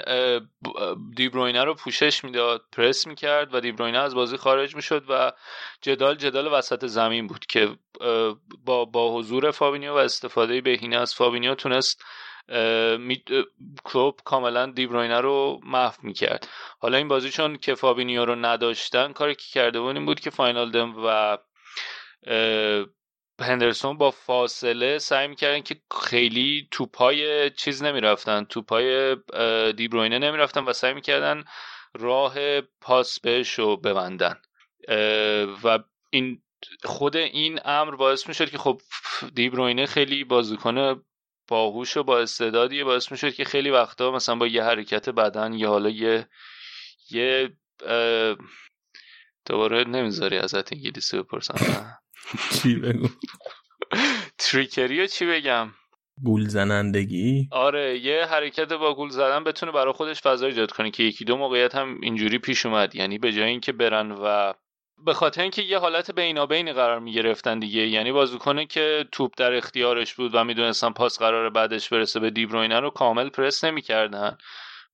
دیبروینه 1.17 1.65
رو 1.65 1.75
پوشش 1.75 2.25
می‌داد 2.25 2.65
پرس 2.73 3.07
می‌کرد 3.07 3.55
و 3.55 3.61
دیبروینه 3.61 3.99
از 3.99 4.15
بازی 4.15 4.37
خارج 4.37 4.77
می‌شد 4.77 5.05
و 5.09 5.33
جدال 5.83 6.15
جدال 6.15 6.47
وسط 6.47 6.87
زمین 6.87 7.27
بود 7.27 7.47
که 7.47 7.77
با, 8.65 8.85
با 8.85 9.15
حضور 9.15 9.51
فابینیو 9.51 9.93
و 9.93 9.97
استفاده 9.97 10.61
بهینه 10.61 10.97
از 10.97 11.15
فابینیو 11.15 11.55
تونست 11.55 12.05
کلوب 13.85 14.21
کاملا 14.25 14.67
دیبروینه 14.67 15.21
رو 15.21 15.61
محو 15.63 15.95
می‌کرد. 16.03 16.49
حالا 16.79 16.97
این 16.97 17.09
بازی 17.09 17.31
چون 17.31 17.57
که 17.57 17.75
فابینیو 17.75 18.25
رو 18.25 18.35
نداشتن 18.35 19.13
کاری 19.13 19.35
که 19.35 19.45
کرده 19.53 19.81
بود 19.81 19.97
این 19.97 20.07
بود 20.07 20.21
که 20.21 20.31
فاینال 20.31 20.71
دم 20.71 20.95
و 21.05 21.39
هندرسون 23.41 23.99
با 23.99 24.11
فاصله 24.11 24.99
سعی 24.99 25.29
می‌کردن 25.29 25.61
که 25.61 25.77
خیلی 26.03 26.69
توپای 26.71 27.51
چیز 27.51 27.83
نمی‌رفتن 27.83 28.45
توپای 28.45 29.17
دیبروینه 29.73 30.19
نمی‌رفتن 30.19 30.65
و 30.65 30.73
سعی 30.73 30.95
می‌کردن 30.95 31.45
راه 31.95 32.61
پاس 32.61 33.21
بهش 33.21 33.51
رو 33.51 33.77
ببندن. 33.77 34.41
و 35.65 35.79
این 36.11 36.43
خود 36.85 37.17
این 37.17 37.61
امر 37.65 37.97
باعث 37.97 38.29
می‌شد 38.29 38.51
که 38.51 38.59
خب 38.59 38.81
دیبروینه 39.35 39.87
خیلی 39.87 40.25
بازیکن 40.25 41.05
باهوش 41.49 41.97
و 41.97 42.03
با 42.03 42.19
استعدادی 42.21 42.85
باعث 42.85 43.13
می‌شد 43.13 43.35
که 43.35 43.45
خیلی 43.45 43.71
وقتا 43.71 44.11
مثلا 44.11 44.35
با 44.35 44.47
یه 44.47 44.63
حرکت 44.63 45.09
بدن 45.09 45.53
یا 45.53 45.69
حالا 45.69 45.91
یه 45.91 46.29
یه 47.11 47.57
دوباره 49.47 49.85
نمی‌ذاری 49.85 50.39
ازت 50.39 50.73
انگلیسی 50.73 51.19
بپرسم 51.19 51.55
چی 52.63 52.75
بگو؟ 52.75 53.09
تریکری 54.39 55.09
چی 55.09 55.27
بگم؟ 55.27 55.71
گول 56.23 56.49
زنندگی؟ 56.49 57.49
آره 57.53 57.99
یه 57.99 58.25
حرکت 58.25 58.73
با 58.73 58.95
گول 58.95 59.11
زدن 59.11 59.45
بتونه 59.45 59.73
برای 59.73 59.93
خودش 59.93 60.21
فضا 60.21 60.47
ایجاد 60.47 60.71
کنه 60.71 60.91
که 60.91 61.03
یکی 61.03 61.25
دو 61.25 61.37
موقعیت 61.37 61.75
هم 61.75 62.01
اینجوری 62.03 62.39
پیش 62.39 62.67
اومد. 62.67 62.95
یعنی 62.95 63.19
به 63.19 63.33
جای 63.33 63.49
اینکه 63.49 63.73
برن 63.73 64.11
و 64.11 64.53
به 65.05 65.15
خاطر 65.15 65.43
اینکه 65.43 65.63
یه 65.63 65.79
حالت 65.79 66.11
بینابینی 66.11 66.73
قرار 66.73 66.99
می‌گرفتن 66.99 67.59
دیگه. 67.59 67.87
یعنی 67.87 68.13
بازیکنه 68.13 68.67
که 68.67 69.05
توپ 69.13 69.33
در 69.37 69.55
اختیارش 69.55 70.15
بود 70.15 70.35
و 70.35 70.45
می‌دونستن 70.45 70.91
پاس 70.91 71.19
قرار 71.19 71.51
بعدش 71.51 71.89
برسه 71.89 72.21
به 72.21 72.31
دیبروینه 72.31 72.81
رو 72.81 72.91
کامل 72.91 73.29
پرس 73.29 73.65
نمی‌کردن. 73.65 74.39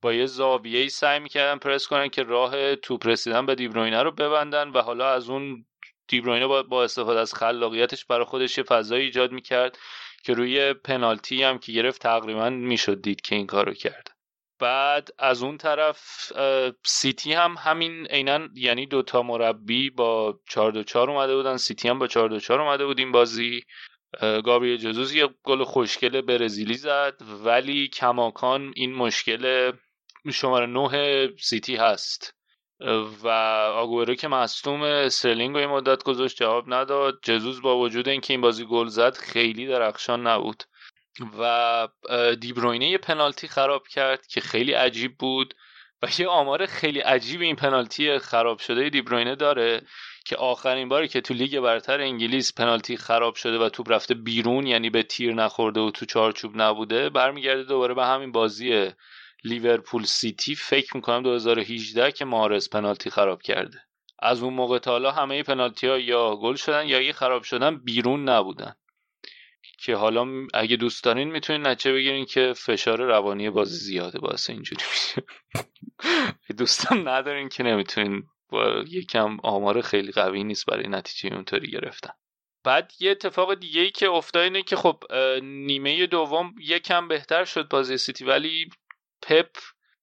با 0.02 0.12
یه 0.12 0.26
زاویه 0.26 0.78
ای 0.78 0.88
سعی 0.88 1.18
می‌کردن 1.18 1.58
پرس 1.58 1.86
کنن 1.86 2.08
که 2.08 2.22
راه 2.22 2.76
توپ 2.76 3.06
رسیدن 3.06 3.46
به 3.46 3.54
دیبروینه 3.54 4.02
رو 4.02 4.10
ببندن 4.10 4.68
و 4.68 4.82
حالا 4.82 5.10
از 5.10 5.28
اون 5.28 5.64
دیبروینه 6.08 6.62
با 6.62 6.84
استفاده 6.84 7.20
از 7.20 7.34
خلاقیتش 7.34 8.04
برای 8.04 8.24
خودش 8.24 8.58
یه 8.58 8.64
فضایی 8.64 9.04
ایجاد 9.04 9.32
می‌کرد 9.32 9.78
که 10.24 10.34
روی 10.34 10.72
پنالتی 10.72 11.42
هم 11.42 11.58
که 11.58 11.72
گرفت 11.72 12.02
تقریبا 12.02 12.50
می‌شد 12.50 13.02
دید 13.02 13.20
که 13.20 13.34
این 13.34 13.46
کارو 13.46 13.72
کرد. 13.72 14.13
بعد 14.58 15.08
از 15.18 15.42
اون 15.42 15.58
طرف 15.58 16.32
سیتی 16.84 17.32
هم 17.32 17.54
همین 17.58 18.06
عینا 18.06 18.48
یعنی 18.54 18.86
دوتا 18.86 19.22
مربی 19.22 19.90
با 19.90 20.40
4 20.48 20.72
2 20.72 20.82
4 20.82 21.10
اومده 21.10 21.36
بودن. 21.36 21.56
سیتی 21.56 21.88
هم 21.88 21.98
با 21.98 22.06
4 22.06 22.28
2 22.28 22.40
4 22.40 22.60
اومده 22.60 22.86
بود 22.86 22.98
این 22.98 23.12
بازی. 23.12 23.62
گابریل 24.20 24.76
ژسوس 24.76 25.14
یه 25.14 25.28
گل 25.42 25.64
خوشگل 25.64 26.20
برزیلی 26.20 26.74
زد. 26.74 27.14
ولی 27.44 27.88
کماکان 27.88 28.72
این 28.76 28.94
مشکل 28.94 29.72
شماره 30.32 30.66
9 30.66 31.28
سیتی 31.40 31.76
هست. 31.76 32.34
و 33.22 33.28
آگورو 33.74 34.14
که 34.14 34.28
مصدوم 34.28 34.82
استرلینگ 34.82 35.56
یه 35.56 35.66
مدت 35.66 36.02
گذاشت 36.02 36.36
جواب 36.36 36.74
نداد. 36.74 37.18
ژسوس 37.22 37.62
با 37.62 37.78
وجود 37.78 38.08
اینکه 38.08 38.32
این 38.32 38.40
بازی 38.40 38.64
گل 38.64 38.86
زد 38.86 39.16
خیلی 39.16 39.66
درخشان 39.66 40.26
نبود. 40.26 40.62
و 41.38 41.88
دیبروینه 42.40 42.88
یه 42.88 42.98
پنالتی 42.98 43.48
خراب 43.48 43.88
کرد 43.88 44.26
که 44.26 44.40
خیلی 44.40 44.72
عجیب 44.72 45.18
بود 45.18 45.54
و 46.02 46.08
یه 46.18 46.28
آمار 46.28 46.66
خیلی 46.66 47.00
عجیب 47.00 47.40
این 47.40 47.56
پنالتی 47.56 48.18
خراب 48.18 48.58
شده 48.58 48.88
دیبروینه 48.88 49.34
داره 49.34 49.82
که 50.24 50.36
آخرین 50.36 50.88
باری 50.88 51.08
که 51.08 51.20
تو 51.20 51.34
لیگ 51.34 51.60
برتر 51.60 52.00
انگلیس 52.00 52.52
پنالتی 52.52 52.96
خراب 52.96 53.34
شده 53.34 53.58
و 53.58 53.68
توپ 53.68 53.92
رفته 53.92 54.14
بیرون 54.14 54.66
یعنی 54.66 54.90
به 54.90 55.02
تیر 55.02 55.34
نخورده 55.34 55.80
و 55.80 55.90
تو 55.90 56.06
چارچوب 56.06 56.62
نبوده 56.62 57.10
برمیگرده 57.10 57.62
دوباره 57.62 57.94
به 57.94 58.06
همین 58.06 58.32
بازی 58.32 58.90
لیورپول 59.44 60.04
سیتی. 60.04 60.54
فکر 60.54 60.96
می‌کنم 60.96 61.22
2018 61.22 62.12
که 62.12 62.24
محرز 62.24 62.68
پنالتی 62.68 63.10
خراب 63.10 63.42
کرده. 63.42 63.78
از 64.18 64.42
اون 64.42 64.54
موقع 64.54 64.78
تا 64.78 64.90
حالا 64.90 65.10
همه 65.10 65.42
پنالتی 65.42 65.86
ها 65.86 65.98
یا 65.98 66.36
گل 66.36 66.54
شدن 66.54 66.86
یا 66.86 67.00
یه 67.00 67.12
خراب 67.12 67.42
شدن 67.42 67.76
بیرون 67.76 68.28
نبودن. 68.28 68.74
که 69.84 69.96
حالا 69.96 70.46
اگه 70.54 70.76
دوست 70.76 71.04
دارین 71.04 71.30
می‌تونین 71.30 71.66
نچه 71.66 71.92
بگیرین 71.92 72.24
که 72.24 72.52
فشار 72.56 73.02
روانی 73.02 73.50
بازی 73.50 73.76
زیاده 73.76 74.18
باعث 74.18 74.50
اینجوری 74.50 74.84
میشه. 74.92 75.22
دوستان 76.58 77.08
ندارین 77.08 77.48
که 77.48 77.62
نمی‌تونین 77.62 78.22
با 78.48 78.84
یکم 78.88 79.36
آمار 79.42 79.80
خیلی 79.80 80.12
قوی 80.12 80.44
نیست 80.44 80.66
برای 80.66 80.88
نتیجه 80.88 81.34
اونطوری 81.34 81.70
گرفتن. 81.70 82.12
بعد 82.64 82.92
یه 83.00 83.10
اتفاق 83.10 83.54
دیگه 83.54 83.80
ای 83.80 83.90
که 83.90 84.10
افتاد 84.10 84.42
اینه 84.42 84.62
که 84.62 84.76
خب 84.76 85.04
نیمه 85.42 86.06
دوم 86.06 86.54
یکم 86.60 87.08
بهتر 87.08 87.44
شد 87.44 87.68
بازی 87.68 87.98
سیتی 87.98 88.24
ولی 88.24 88.68
پپ 89.22 89.50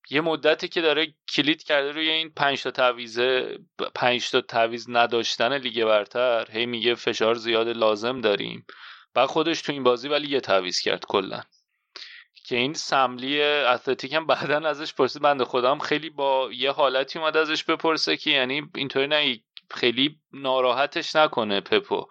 یه 0.09 0.21
مدتی 0.21 0.67
که 0.67 0.81
داره 0.81 1.13
کلید 1.33 1.63
کرده 1.63 1.91
روی 1.91 2.09
این 2.09 2.29
پنج 2.29 2.63
تا 2.63 2.71
تعویزه 2.71 3.57
پنج 3.95 4.31
تا 4.31 4.41
تعویز 4.41 4.85
نداشتن 4.89 5.57
لیگ 5.57 5.85
برتر 5.85 6.51
هی 6.51 6.65
میگه 6.65 6.95
فشار 6.95 7.35
زیاد 7.35 7.67
لازم 7.67 8.21
داریم. 8.21 8.65
بعد 9.13 9.29
خودش 9.29 9.61
تو 9.61 9.71
این 9.71 9.83
بازی 9.83 10.07
ولی 10.07 10.27
یه 10.27 10.39
تعویز 10.39 10.79
کرد 10.79 11.05
کلا. 11.05 11.41
که 12.45 12.55
این 12.55 12.73
سملی 12.73 13.41
اتلتیک 13.43 14.13
هم 14.13 14.27
بعدا 14.27 14.69
ازش 14.69 14.93
پرسید. 14.93 15.21
بنده 15.21 15.45
خودم 15.45 15.79
خیلی 15.79 16.09
با 16.09 16.49
یه 16.53 16.71
حالتی 16.71 17.19
اومد 17.19 17.37
ازش 17.37 17.63
بپرسه 17.63 18.17
که 18.17 18.29
یعنی 18.29 18.61
اینطوری 18.75 19.07
نه 19.07 19.39
خیلی 19.71 20.19
ناراحتش 20.33 21.15
نکنه 21.15 21.61
پپو. 21.61 22.07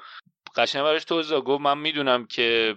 قشنگ 0.57 0.83
براش 0.83 1.05
توضیح 1.05 1.39
گفت 1.39 1.61
من 1.61 1.79
می‌دونم 1.79 2.27
که 2.27 2.77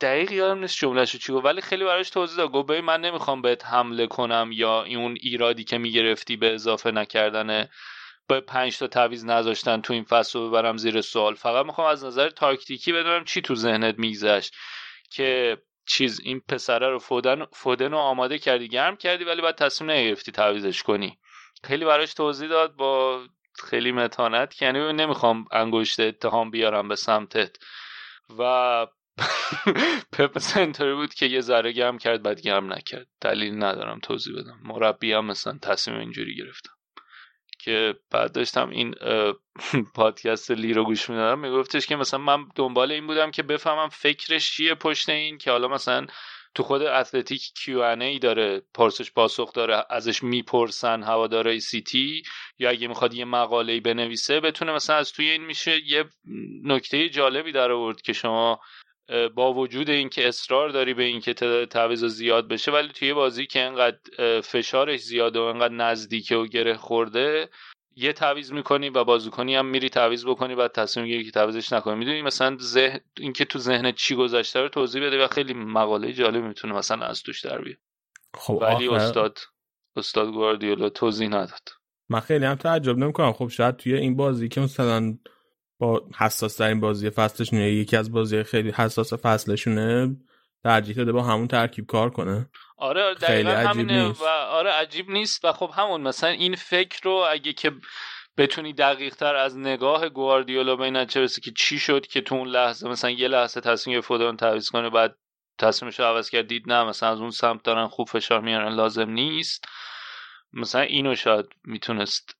دقیق 0.00 0.32
یادم 0.32 0.58
نیست 0.58 0.76
جملهشو 0.78 1.18
چی 1.18 1.32
گفت 1.32 1.44
ولی 1.44 1.60
خیلی 1.60 1.84
براش 1.84 2.10
توضیح 2.10 2.36
داد. 2.36 2.50
گفت 2.50 2.70
من 2.70 3.00
نمی‌خوام 3.00 3.42
بهت 3.42 3.66
حمله 3.66 4.06
کنم 4.06 4.50
یا 4.52 4.84
اون 4.84 5.16
ایرادی 5.20 5.64
که 5.64 5.78
می‌گرفتی 5.78 6.36
به 6.36 6.54
اضافه 6.54 6.90
نکردن 6.90 7.68
به 8.28 8.40
پنج 8.40 8.78
تا 8.78 8.86
تعویض 8.86 9.24
نذاشتن 9.24 9.80
تو 9.80 9.92
این 9.92 10.04
فصل 10.04 10.38
رو 10.38 10.48
ببرم 10.48 10.76
زیر 10.76 11.00
سوال. 11.00 11.34
فقط 11.34 11.66
می‌خوام 11.66 11.86
از 11.88 12.04
نظر 12.04 12.28
تاکتیکی 12.28 12.92
بدونم 12.92 13.24
چی 13.24 13.40
تو 13.40 13.54
ذهنت 13.54 13.98
میگذشت 13.98 14.54
که 15.10 15.58
چیز 15.86 16.20
این 16.20 16.40
پسره 16.48 16.88
رو 16.88 16.98
فودن, 16.98 17.44
فودن 17.52 17.90
رو 17.90 17.98
آماده 17.98 18.38
کردی 18.38 18.68
گرم 18.68 18.96
کردی 18.96 19.24
ولی 19.24 19.42
بعد 19.42 19.54
تصمیم 19.54 19.90
نگرفتی 19.90 20.32
تعویزش 20.32 20.82
کنی. 20.82 21.18
خیلی 21.64 21.84
براش 21.84 22.14
توضیح 22.14 22.48
داد 22.48 22.76
با 22.76 23.24
خیلی 23.64 23.92
متانت 23.92 24.62
یعنی 24.62 24.92
نمی‌خوام 24.92 25.44
انگشت 25.52 26.00
اتهام 26.00 26.50
بیارم 26.50 26.88
به 26.88 26.96
سمتت. 26.96 27.56
و 28.38 28.86
پپ 30.12 30.38
سنتری 30.38 30.94
بود 30.94 31.14
که 31.14 31.26
یه 31.26 31.40
ذره 31.40 31.72
گرم 31.72 31.98
کرد 31.98 32.22
بعد 32.22 32.40
گرم 32.40 32.72
نکرد. 32.72 33.06
دلیل 33.20 33.64
ندارم 33.64 33.98
توضیح 34.00 34.34
بدم. 34.36 34.60
مربی 34.62 35.12
هم 35.12 35.24
مثلا 35.24 35.58
تصمیم 35.62 35.98
اینجوری 35.98 36.36
گرفتم 36.36 36.73
که 37.64 37.94
بعد 38.10 38.32
داشتم 38.32 38.70
این 38.70 38.94
پادکست 39.96 40.50
لی 40.50 40.72
رو 40.72 40.84
گوش 40.84 41.10
می‌دادم 41.10 41.38
میگفتش 41.38 41.86
که 41.86 41.96
مثلا 41.96 42.20
من 42.20 42.46
دنبال 42.56 42.92
این 42.92 43.06
بودم 43.06 43.30
که 43.30 43.42
بفهمم 43.42 43.88
فکرش 43.88 44.52
چیه 44.52 44.74
پشت 44.74 45.08
این 45.08 45.38
که 45.38 45.50
حالا 45.50 45.68
مثلا 45.68 46.06
تو 46.54 46.62
خود 46.62 46.82
اتلتیک 46.82 47.42
کیو 47.56 47.80
ای 47.80 48.18
داره 48.18 48.62
پرسش 48.74 49.12
پاسخ 49.12 49.52
داره 49.52 49.84
ازش 49.90 50.22
می‌پرسن 50.22 51.02
هوادارای 51.02 51.60
سیتی 51.60 52.22
یا 52.58 52.70
اگه 52.70 52.88
می‌خواد 52.88 53.14
یه 53.14 53.24
مقاله 53.24 53.80
بنویسه 53.80 54.40
بتونه 54.40 54.72
مثلا 54.72 54.96
از 54.96 55.12
توی 55.12 55.30
این 55.30 55.44
میشه 55.44 55.80
یه 55.86 56.04
نکته 56.64 57.08
جالبی 57.08 57.52
در 57.52 57.70
آورد 57.70 58.02
که 58.02 58.12
شما 58.12 58.60
با 59.34 59.54
وجود 59.54 59.90
اینکه 59.90 60.28
اصرار 60.28 60.68
داری 60.68 60.94
به 60.94 61.02
اینکه 61.02 61.34
تعداد 61.34 61.68
تعویض 61.68 62.04
زیاد 62.04 62.48
بشه 62.48 62.72
ولی 62.72 62.88
توی 62.88 63.14
بازی 63.14 63.46
که 63.46 63.60
انقدر 63.60 64.40
فشارش 64.40 65.00
زیاده 65.00 65.38
و 65.38 65.42
انقدر 65.42 65.74
نزدیکه 65.74 66.36
و 66.36 66.46
گره 66.46 66.76
خورده 66.76 67.48
یه 67.96 68.12
تعویض 68.12 68.52
می‌کنی 68.52 68.88
و 68.88 69.04
بازیکنی 69.04 69.54
هم 69.54 69.66
میری 69.66 69.88
تعویض 69.88 70.26
بکنی 70.26 70.54
بعد 70.54 70.72
تصمیم 70.72 71.06
گیری 71.06 71.24
که 71.24 71.30
تعویضش 71.30 71.72
نکنی. 71.72 71.94
می‌دونی 71.94 72.22
مثلا 72.22 72.56
ذهن 72.60 73.00
اینکه 73.16 73.44
تو 73.44 73.58
ذهن 73.58 73.92
چی 73.92 74.14
گذشته 74.14 74.60
رو 74.60 74.68
توضیح 74.68 75.06
بده 75.06 75.24
و 75.24 75.28
خیلی 75.28 75.54
مقاله 75.54 76.12
جالب 76.12 76.44
می‌تونه 76.44 76.74
مثلا 76.74 77.06
از 77.06 77.22
توش 77.22 77.44
در 77.44 77.58
بیاد 77.58 77.78
خب 78.34 78.58
ولی 78.62 78.88
آخر... 78.88 78.96
استاد 78.96 79.38
استاد 79.96 80.28
گواردیولا 80.28 80.88
توضیح 80.88 81.28
نداد. 81.28 81.68
من 82.08 82.20
خیلی 82.20 82.44
هم 82.44 82.54
تعجب 82.54 82.98
نمی‌کنم. 82.98 83.32
خب 83.32 83.48
شاید 83.48 83.76
توی 83.76 83.94
این 83.94 84.16
بازی 84.16 84.48
که 84.48 84.60
مثلا 84.60 85.18
با 85.78 86.08
حساس 86.18 86.56
ترین 86.56 86.80
بازی 86.80 87.10
فصلشونه. 87.10 87.70
یکی 87.70 87.96
از 87.96 88.12
بازی 88.12 88.42
خیلی 88.42 88.70
حساس 88.70 89.12
فصلشونه. 89.12 90.16
ترجیح 90.64 90.96
داده 90.96 91.12
با 91.12 91.22
همون 91.22 91.48
ترکیب 91.48 91.86
کار 91.86 92.10
کنه. 92.10 92.48
آره 92.76 93.14
دقیقا 93.14 93.50
همینه 93.50 94.08
و 94.08 94.24
آره 94.50 94.70
عجیب 94.70 95.10
نیست 95.10 95.44
و 95.44 95.52
خب 95.52 95.70
همون 95.76 96.00
مثلا 96.00 96.30
این 96.30 96.56
فکر 96.56 97.00
رو 97.04 97.26
اگه 97.30 97.52
که 97.52 97.72
بتونی 98.36 98.72
دقیق 98.72 99.14
تر 99.14 99.34
از 99.34 99.58
نگاه 99.58 100.08
گواردیولا 100.08 100.76
به 100.76 100.84
این 100.84 101.04
چه 101.04 101.26
که 101.28 101.50
چی 101.56 101.78
شد 101.78 102.06
که 102.06 102.20
تو 102.20 102.34
اون 102.34 102.48
لحظه 102.48 102.88
مثلا 102.88 103.10
یه 103.10 103.28
لحظه 103.28 103.60
تصمیم 103.60 104.00
فودان 104.00 104.36
تعویض 104.36 104.70
کنه 104.70 104.90
بعد 104.90 105.16
تصمیمش 105.58 106.00
رو 106.00 106.06
عوض 106.06 106.30
کرد 106.30 106.46
دید 106.46 106.72
نه 106.72 106.84
مثلا 106.84 107.08
از 107.08 107.20
اون 107.20 107.30
سمت 107.30 107.62
دارن 107.62 107.86
خوب 107.86 108.08
فشار 108.08 108.40
میارن 108.40 108.74
لازم 108.74 109.10
نیست. 109.10 109.64
مثلا 110.52 110.80
اینو 110.80 111.14
شاید 111.14 111.46
می‌تونست 111.64 112.36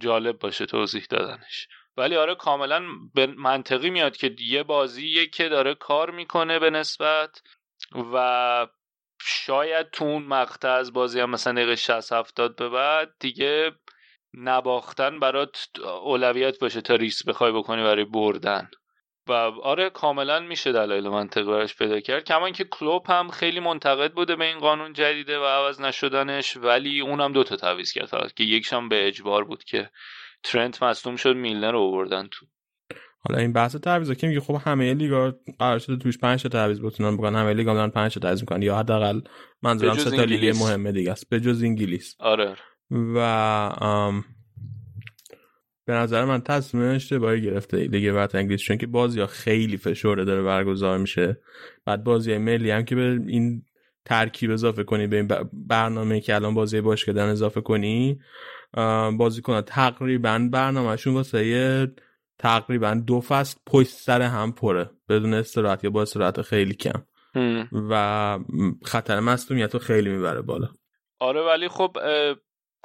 جالب 0.00 0.38
باشه 0.38 0.66
توضیح 0.66 1.04
دادنش. 1.10 1.68
ولی 1.96 2.16
آره 2.16 2.34
کاملا 2.34 2.82
به 3.14 3.26
منطقی 3.26 3.90
میاد 3.90 4.16
که 4.16 4.36
یه 4.38 4.62
بازیه 4.62 5.26
که 5.26 5.48
داره 5.48 5.74
کار 5.74 6.10
می‌کنه 6.10 6.58
به 6.58 6.70
نسبت 6.70 7.42
و 8.12 8.66
شاید 9.20 9.90
تو 9.90 10.04
اون 10.04 10.22
مقطع 10.22 10.68
از 10.68 10.92
بازی 10.92 11.20
هم 11.20 11.30
مثلا 11.30 11.52
دقیقه 11.52 11.76
60 11.76 12.12
70 12.12 12.56
به 12.56 12.68
بعد 12.68 13.14
دیگه 13.20 13.72
نباختن 14.34 15.20
برات 15.20 15.68
اولویت 15.84 16.58
باشه 16.58 16.80
تا 16.80 16.94
ریس 16.94 17.28
بخوای 17.28 17.52
بکنی 17.52 17.82
برای 17.82 18.04
بردن. 18.04 18.70
و 19.28 19.32
آره 19.62 19.90
کاملا 19.90 20.40
میشه 20.40 20.72
دلایل 20.72 21.08
منطقی 21.08 21.44
براش 21.44 21.76
پیدا 21.76 22.00
کرد. 22.00 22.24
کمان 22.24 22.52
که 22.52 22.64
کلوب 22.64 23.06
هم 23.06 23.30
خیلی 23.30 23.60
منتقد 23.60 24.12
بوده 24.12 24.36
به 24.36 24.44
این 24.44 24.58
قانون 24.58 24.92
جدیده 24.92 25.38
و 25.38 25.44
عوض 25.44 25.80
نشدنش 25.80 26.56
ولی 26.56 27.00
اونم 27.00 27.32
دوتا 27.32 27.56
تعویض 27.56 27.92
کرد. 27.92 28.32
که 28.32 28.44
یکشم 28.44 28.88
به 28.88 29.08
اجبار 29.08 29.44
بود 29.44 29.64
که 29.64 29.90
ترنت 30.44 30.82
مصدوم 30.82 31.16
شد 31.16 31.36
میلنر 31.36 31.72
رو 31.72 31.80
آوردن 31.80 32.28
تو. 32.30 32.46
حالا 33.28 33.40
این 33.40 33.52
بحث 33.52 33.76
تعویض 33.76 34.10
که 34.10 34.28
میگه؟ 34.28 34.40
خب 34.40 34.60
همه 34.64 34.94
لیگا 34.94 35.34
قرار 35.58 35.78
شده 35.78 35.96
توش 35.96 36.18
5 36.18 36.42
تا 36.42 36.48
تعویض 36.48 36.80
بتونن 36.80 37.16
بکنن. 37.16 37.38
همه 37.38 37.54
لیگا 37.54 37.74
دارن 37.74 37.90
5 37.90 38.14
تا 38.14 38.20
تعویض 38.20 38.40
می‌کنن. 38.40 38.62
یا 38.62 38.78
حداقل 38.78 39.20
منظورم 39.62 39.94
سه 39.94 40.10
تا 40.10 40.24
لیگ 40.24 40.56
مهمه 40.56 40.92
دیگه 40.92 41.12
است. 41.12 41.28
به 41.28 41.40
جز 41.40 41.62
انگلیس. 41.62 42.16
آره 42.18 42.56
و 42.90 43.18
ام 43.80 44.24
به 45.86 45.92
نظر 45.92 46.24
من 46.24 46.40
تصمیم 46.40 46.94
اشتباهی 46.94 47.42
گرفته 47.42 47.76
لیگ 47.76 48.12
برتر 48.12 48.38
انگلیس 48.38 48.60
چون 48.60 48.76
که 48.76 48.86
بازی 48.86 49.20
ها 49.20 49.26
خیلی 49.26 49.76
فشرده 49.76 50.24
داره 50.24 50.42
برگزار 50.42 50.98
میشه. 50.98 51.40
بعد 51.84 52.04
بازی 52.04 52.38
ملی 52.38 52.70
هم 52.70 52.84
که 52.84 52.94
به 52.94 53.20
این 53.26 53.62
ترکیب 54.04 54.50
اضافه 54.50 54.84
کنی 54.84 55.06
به 55.06 55.16
این 55.16 55.28
برنامه 55.52 56.20
که 56.20 56.34
الان 56.34 56.54
بازی 56.54 56.80
باش 56.80 57.04
کردن 57.04 57.28
اضافه 57.28 57.60
کنی 57.60 58.18
بازیکن 59.18 59.60
تقریبا 59.60 60.48
برنامهشون 60.52 61.14
واسه 61.14 61.94
تقریبا 62.38 63.02
دو 63.06 63.20
فصل 63.20 63.58
پشت 63.66 63.88
سر 63.90 64.22
هم 64.22 64.52
پره. 64.52 64.90
بدون 65.08 65.34
استراحت 65.34 65.84
یا 65.84 65.90
با 65.90 66.02
استراحت 66.02 66.42
خیلی 66.42 66.74
کم. 66.74 67.02
و 67.90 68.38
خطر 68.84 69.20
مصدومیت 69.20 69.74
رو 69.74 69.80
خیلی 69.80 70.10
می‌بره 70.10 70.42
بالا. 70.42 70.68
آره 71.18 71.40
ولی 71.40 71.68
خب 71.68 71.96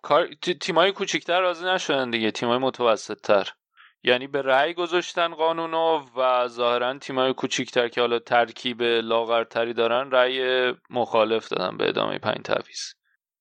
کار 0.04 0.28
تیمای 0.62 0.92
کوچیکتر 0.92 1.42
راضی 1.42 1.66
نشدن 1.66 2.10
دیگه. 2.10 2.32
تیمای 2.32 2.58
متوسط 2.58 3.22
تر 3.22 3.50
یعنی 4.04 4.28
به 4.28 4.42
رأی 4.42 4.74
گذاشتن 4.74 5.28
قانونو 5.34 6.06
و 6.18 6.48
ظاهرا 6.48 6.98
تیمای 6.98 7.34
کوچیکتر 7.34 7.88
که 7.88 8.02
حالا 8.02 8.20
ترکیب 8.20 8.82
لاغرتری 8.84 9.74
دارن 9.74 10.12
رأی 10.12 10.74
مخالف 10.90 11.48
دادن 11.50 11.78
به 11.78 11.90
ادامه 11.90 12.20
پنج 12.20 12.38
تعویض 12.44 12.97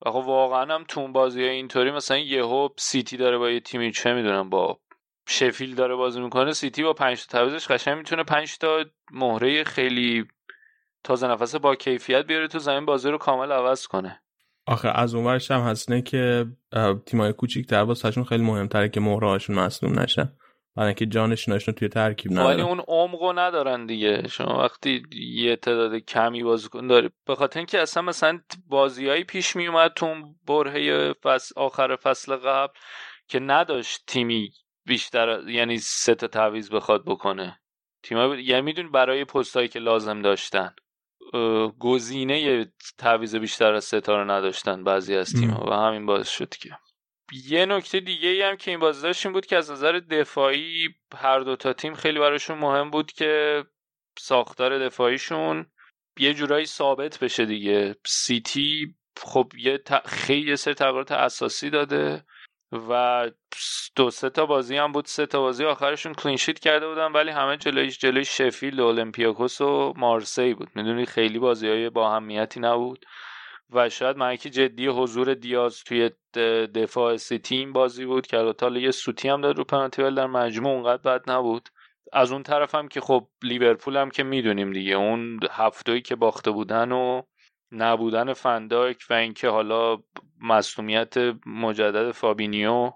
و 0.06 0.10
خب 0.10 0.16
واقعا 0.26 0.74
هم 0.74 0.84
تو 0.88 1.08
بازی 1.08 1.42
اینطوری 1.42 1.90
مثلا 1.90 2.18
یهو 2.18 2.68
سیتی 2.78 3.16
داره 3.16 3.38
با 3.38 3.50
یه 3.50 3.60
تیمی 3.60 3.92
چه 3.92 4.14
می‌دونم 4.14 4.50
با 4.50 4.80
شفیل 5.28 5.74
داره 5.74 5.94
بازی 5.94 6.20
می‌کنه 6.20 6.52
سیتی 6.52 6.82
با 6.82 6.92
5 6.92 7.26
تا 7.26 7.38
تعویضش 7.38 7.68
قشنگ 7.68 7.98
می‌تونه 7.98 8.24
5 8.24 8.58
تا 8.58 8.84
مهره 9.12 9.64
خیلی 9.64 10.24
تازه 11.04 11.28
نفس 11.28 11.54
با 11.54 11.74
کیفیت 11.74 12.26
بیاره 12.26 12.48
تو 12.48 12.58
زمین 12.58 12.86
بازی 12.86 13.10
رو 13.10 13.18
کامل 13.18 13.52
عوض 13.52 13.86
کنه. 13.86 14.22
آخه 14.66 14.88
از 14.88 15.14
اونورش 15.14 15.50
هم 15.50 15.60
هستنه 15.60 16.02
که 16.02 16.46
تیمای 17.06 17.32
کوچیک‌تر 17.32 17.82
واسهشون 17.82 18.24
خیلی 18.24 18.44
مهمتره 18.44 18.88
که 18.88 19.00
مهرهاشون 19.00 19.56
مصدوم 19.56 20.00
نشن. 20.00 20.32
برای 20.76 20.86
اینکه 20.86 21.06
جانشیناشون 21.06 21.74
توی 21.74 21.88
ترکیب 21.88 22.32
ندارن 22.32 22.54
ولی 22.54 22.62
اون 22.62 22.82
عمقو 22.88 23.32
ندارن 23.32 23.86
دیگه. 23.86 24.28
شما 24.28 24.62
وقتی 24.62 25.02
یه 25.12 25.56
تعداد 25.56 25.96
کمی 25.96 26.42
بازیکن 26.42 26.86
داری 26.86 27.10
به 27.26 27.34
خاطر 27.34 27.60
اینکه 27.60 27.80
اصلا 27.80 28.02
مثلا 28.02 28.40
بازیایی 28.68 29.24
پیش 29.24 29.56
می 29.56 29.66
اومد 29.66 29.92
تو 29.92 30.14
برهه 30.46 31.14
فصل 31.22 31.60
آخر 31.60 31.96
فصل 31.96 32.36
قبل 32.36 32.72
که 33.28 33.40
نداشت 33.40 34.04
تیمی 34.06 34.50
بیشتر 34.86 35.48
یعنی 35.48 35.78
سه 35.78 36.14
تا 36.14 36.26
تعویض 36.26 36.70
بخواد 36.70 37.04
بکنه. 37.04 37.60
تیم‌ها 38.02 38.36
یعنی 38.36 38.62
میدون 38.62 38.92
برای 38.92 39.24
پستایی 39.24 39.68
که 39.68 39.78
لازم 39.78 40.22
داشتن. 40.22 40.74
گزینه 41.78 42.66
تعویض 42.98 43.36
بیشتر 43.36 43.74
از 43.74 43.84
سه 43.84 44.00
تا 44.00 44.16
رو 44.22 44.30
نداشتن 44.30 44.84
بعضی 44.84 45.16
از 45.16 45.32
تیم‌ها 45.32 45.70
و 45.70 45.72
همین 45.72 46.06
باعث 46.06 46.28
شد 46.28 46.48
که. 46.48 46.70
یه 47.32 47.66
نکته 47.66 48.00
دیگه 48.00 48.28
ای 48.28 48.42
هم 48.42 48.56
که 48.56 48.70
این 48.70 48.80
بازی 48.80 49.02
داشت 49.02 49.28
بود 49.28 49.46
که 49.46 49.56
از 49.56 49.70
نظر 49.70 49.92
دفاعی 49.92 50.88
هر 51.14 51.40
دو 51.40 51.56
تا 51.56 51.72
تیم 51.72 51.94
خیلی 51.94 52.18
براشون 52.18 52.58
مهم 52.58 52.90
بود 52.90 53.12
که 53.12 53.64
ساختار 54.18 54.78
دفاعیشون 54.78 55.66
یه 56.18 56.34
جورایی 56.34 56.66
ثابت 56.66 57.18
بشه 57.18 57.46
دیگه. 57.46 57.96
سیتی 58.06 58.94
خب 59.16 59.52
یه 59.58 59.82
خیلی 60.04 60.56
سه 60.56 60.74
تغییرات 60.74 61.12
اساسی 61.12 61.70
داده 61.70 62.24
و 62.72 63.30
دو 63.96 64.10
سه 64.10 64.30
تا 64.30 64.46
بازی 64.46 64.76
هم 64.76 64.92
بود. 64.92 65.06
سه 65.06 65.26
تا 65.26 65.40
بازی 65.40 65.64
آخرشون 65.64 66.14
clean 66.14 66.36
sheet 66.36 66.58
کرده 66.58 66.88
بودن 66.88 67.12
ولی 67.12 67.30
همه 67.30 67.56
جلوی 67.56 67.90
جلوی 67.90 68.24
شفیلد 68.24 68.80
اولمپیاکوس 68.80 69.60
و 69.60 69.92
مارسی 69.96 70.54
بود. 70.54 70.68
می‌دونی 70.74 71.06
خیلی 71.06 71.38
بازی 71.38 71.68
های 71.68 71.90
با 71.90 72.10
اهمیتی 72.10 72.60
نبود. 72.60 73.06
و 73.70 73.88
شاید 73.88 74.16
مرکی 74.16 74.50
جدی 74.50 74.86
حضور 74.86 75.34
دیاز 75.34 75.84
توی 75.84 76.10
دفاع 76.74 77.16
سیتی 77.16 77.56
این 77.56 77.72
بازی 77.72 78.04
بود 78.04 78.26
که 78.26 78.38
البته 78.38 78.80
یه 78.80 78.90
سوتی 78.90 79.28
هم 79.28 79.40
داد 79.40 79.58
رو 79.58 79.64
پنالتی 79.64 80.02
ولی 80.02 80.14
در 80.14 80.26
مجموع 80.26 80.72
اونقدر 80.72 81.02
بد 81.02 81.30
نبود. 81.30 81.68
از 82.12 82.32
اون 82.32 82.42
طرف 82.42 82.74
هم 82.74 82.88
که 82.88 83.00
خب 83.00 83.28
لیورپول 83.42 83.96
هم 83.96 84.10
که 84.10 84.22
می‌دونیم 84.22 84.72
دیگه 84.72 84.94
اون 84.94 85.40
هفتهایی 85.50 86.02
که 86.02 86.16
باخته 86.16 86.50
بودن 86.50 86.92
و 86.92 87.22
نبودن 87.72 88.32
فنداک 88.32 89.04
و 89.10 89.14
اینکه 89.14 89.48
حالا 89.48 89.98
مصومیت 90.40 91.14
مجدد 91.46 92.10
فابینیو 92.10 92.92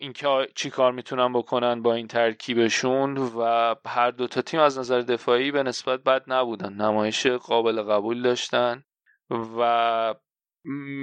اینکه 0.00 0.48
چی 0.54 0.70
کار 0.70 0.92
می‌تونن 0.92 1.32
بکنن 1.32 1.82
با 1.82 1.94
این 1.94 2.06
ترکیبشون 2.06 3.16
و 3.16 3.74
هر 3.86 4.10
دو 4.10 4.26
تا 4.26 4.42
تیم 4.42 4.60
از 4.60 4.78
نظر 4.78 5.00
دفاعی 5.00 5.50
به 5.50 5.62
نسبت 5.62 6.02
بد 6.02 6.22
نبودن. 6.26 6.72
نمایش 6.72 7.26
قابل 7.26 7.82
قبول 7.82 8.22
داشتن. 8.22 8.84
و 9.30 10.14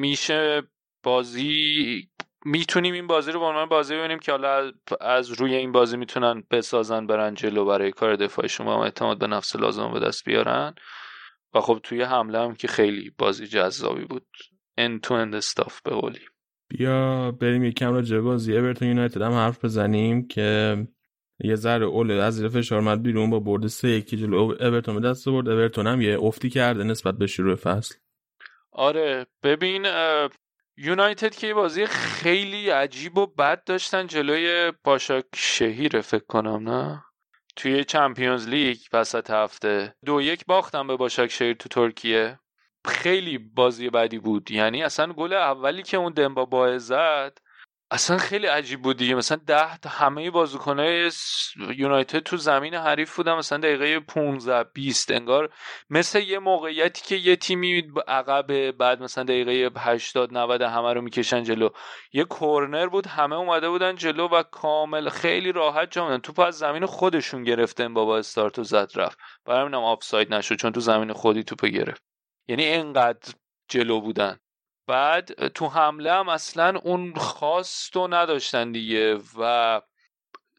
میشه 0.02 0.64
بازی 1.04 2.10
می‌تونیم 2.46 2.94
این 2.94 3.08
بازی 3.08 3.32
رو 3.32 3.40
به 3.40 3.46
عنوان 3.46 3.70
بازی 3.70 3.96
ببینیم 3.96 4.20
که 4.20 4.32
حالا 4.32 4.72
از 5.02 5.32
روی 5.32 5.56
این 5.56 5.72
بازی 5.72 5.98
می‌تونن 5.98 6.44
بسازن 6.52 7.08
برن 7.08 7.34
جلو 7.34 7.66
برای 7.66 7.92
کار 7.92 8.16
دفاعشون 8.16 8.68
و 8.68 8.70
اعتماد 8.70 9.20
به 9.20 9.28
نفس 9.28 9.56
لازم 9.56 9.94
به 9.94 10.00
دست 10.00 10.26
بیارن. 10.26 10.76
و 11.54 11.62
خب 11.62 11.80
توی 11.84 12.02
حمله 12.02 12.40
هم 12.40 12.56
که 12.56 12.68
خیلی 12.68 13.12
بازی 13.18 13.48
جذابی 13.48 14.06
بود. 14.06 14.28
End 14.80 15.08
to 15.08 15.10
end 15.10 15.36
استاف 15.36 15.82
به 15.82 15.92
قولی. 15.92 16.20
بیا 16.70 17.32
بریم 17.32 17.64
یکم 17.64 17.94
راجع 17.94 18.16
به 18.16 18.22
بازی. 18.22 18.58
اورتون 18.58 18.88
یونایتد 18.88 19.22
هم 19.22 19.34
حرف 19.34 19.66
بزنیم 19.66 20.28
که 20.28 20.78
یه 21.44 21.56
ذره 21.56 21.86
اول 21.86 22.12
از 22.12 22.36
زیر 22.36 22.50
فشار 22.50 22.96
بیرون 22.96 23.30
با 23.30 23.40
برد 23.40 23.68
سه 23.68 23.90
یکی 23.90 24.18
جلو. 24.18 24.38
اورتون 24.38 25.00
به 25.00 25.10
دست 25.10 25.30
برد 25.30 25.50
اورتون 25.50 25.88
هم 25.88 26.02
یه 26.02 26.18
افتی 26.20 26.50
کرده 26.50 26.84
نسبت 26.84 27.18
به 27.18 27.28
شروع 27.28 27.56
فصل. 27.56 27.96
آره 28.72 29.26
ببین 29.44 29.86
یونایتد 30.78 31.36
که 31.36 31.54
بازی 31.54 31.86
خیلی 31.86 32.70
عجیب 32.70 33.18
و 33.18 33.28
بد 33.28 33.64
داشتن 33.64 34.08
جلوی 34.08 34.74
باشاک 34.84 35.26
شهیر 35.36 36.02
فکر 36.02 36.26
کنم 36.26 36.70
نه؟ 36.70 37.04
توی 37.56 37.84
چمپیونز 37.84 38.48
لیگ 38.48 38.78
وسط 38.94 39.32
هفته. 39.32 39.96
دو 40.06 40.22
یک 40.22 40.46
باختم 40.46 40.88
به 40.88 40.96
باشاک 40.98 41.30
شهیر 41.32 41.54
تو 41.54 41.70
ترکیه. 41.70 42.40
خیلی 42.86 43.38
بازی 43.38 43.90
بدی 43.90 44.20
بود. 44.20 44.52
یعنی 44.52 44.84
اصلا 44.84 45.14
گل 45.14 45.34
اولی 45.34 45.84
که 45.84 45.98
اون 45.98 46.14
دنبا 46.14 46.46
باه 46.46 46.78
زد 46.78 47.38
اصلا 47.94 48.18
خیلی 48.18 48.48
عجیب 48.48 48.82
بود 48.82 48.98
دیگه. 48.98 49.16
مثلا 49.16 49.40
ده 49.48 49.78
تا 49.78 49.90
همه 49.90 50.32
بازیکنای 50.32 51.12
یونایتد 51.76 52.20
تو 52.20 52.38
زمین 52.38 52.74
حریف 52.74 53.16
بودن. 53.16 53.34
مثلا 53.34 53.58
دقیقه 53.58 54.00
15 54.00 54.64
20 54.64 55.12
انگار. 55.12 55.54
مثل 55.90 56.20
یه 56.20 56.40
موقعیتی 56.40 57.02
که 57.02 57.16
یه 57.16 57.36
تیمی 57.36 57.84
عقب 58.08 58.72
بعد 58.72 59.04
مثلا 59.04 59.24
دقیقه 59.24 59.72
80 59.78 60.34
90 60.34 60.62
همه 60.62 60.94
رو 60.94 61.02
می‌کشن 61.02 61.44
جلو. 61.44 61.70
یه 62.14 62.24
کورنر 62.24 62.88
بود 62.88 63.08
همه 63.08 63.36
اومده 63.36 63.70
بودن 63.70 63.96
جلو 63.96 64.28
و 64.28 64.44
کامل 64.44 65.10
خیلی 65.10 65.52
راحت 65.52 65.92
جا 65.92 66.18
توپ 66.18 66.40
از 66.40 66.58
زمین 66.58 66.86
خودشون 66.86 67.44
گرفتن 67.44 67.94
بابا 67.94 68.18
استارت 68.18 68.60
و 68.60 68.64
زد 68.64 68.92
رفت. 68.96 69.18
برای 69.46 69.74
آفساید 69.74 70.34
نشد 70.34 70.56
چون 70.56 70.72
تو 70.72 70.80
زمین 70.80 71.14
خودی 71.14 71.44
توپ 71.44 71.66
گرفت. 71.66 72.04
یعنی 72.48 72.64
اینقدر 72.64 73.34
جلو 73.70 74.02
بودن. 74.02 74.40
بعد 74.92 75.48
تو 75.48 75.68
حمله 75.68 76.14
هم 76.14 76.30
اصلا 76.30 76.80
اون 76.84 77.14
خواست 77.14 77.98
و 77.98 78.08
نداشتن 78.08 78.72
دیگه 78.72 79.20
و 79.40 79.82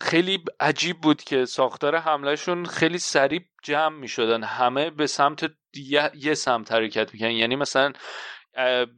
خیلی 0.01 0.45
عجیب 0.61 1.01
بود 1.01 1.23
که 1.23 1.45
ساختار 1.45 1.97
حملهشون 1.97 2.65
خیلی 2.65 2.99
سریع 2.99 3.41
جمع 3.63 3.97
می 3.97 4.09
شدن 4.09 4.45
همه 4.45 4.91
به 4.91 5.07
سمت 5.07 5.51
یه, 6.15 6.35
سمت 6.35 6.73
حرکت 6.73 7.15
می‌کنن 7.15 7.31
یعنی 7.31 7.57
مثلا 7.57 7.93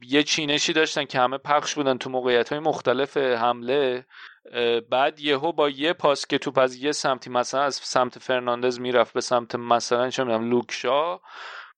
یه 0.01 0.23
چینشی 0.23 0.73
داشتن 0.73 1.05
که 1.05 1.19
همه 1.19 1.37
پخش 1.37 1.75
بودن 1.75 1.97
تو 1.97 2.09
موقعیت 2.09 2.49
های 2.49 2.59
مختلف 2.59 3.17
حمله 3.17 4.05
بعد 4.89 5.19
یهو 5.19 5.51
با 5.51 5.69
یه 5.69 5.93
پاس 5.93 6.27
که 6.27 6.37
توپ 6.37 6.57
از 6.57 6.75
یه 6.75 6.91
سمتی 6.91 7.29
مثلا 7.29 7.61
از 7.61 7.75
سمت 7.75 8.19
فرناندز 8.19 8.79
می‌رفت 8.79 9.13
به 9.13 9.21
سمت 9.21 9.55
مثلا 9.55 10.09
چه 10.09 10.23
می‌دونم 10.23 10.49
لوکشا 10.49 11.19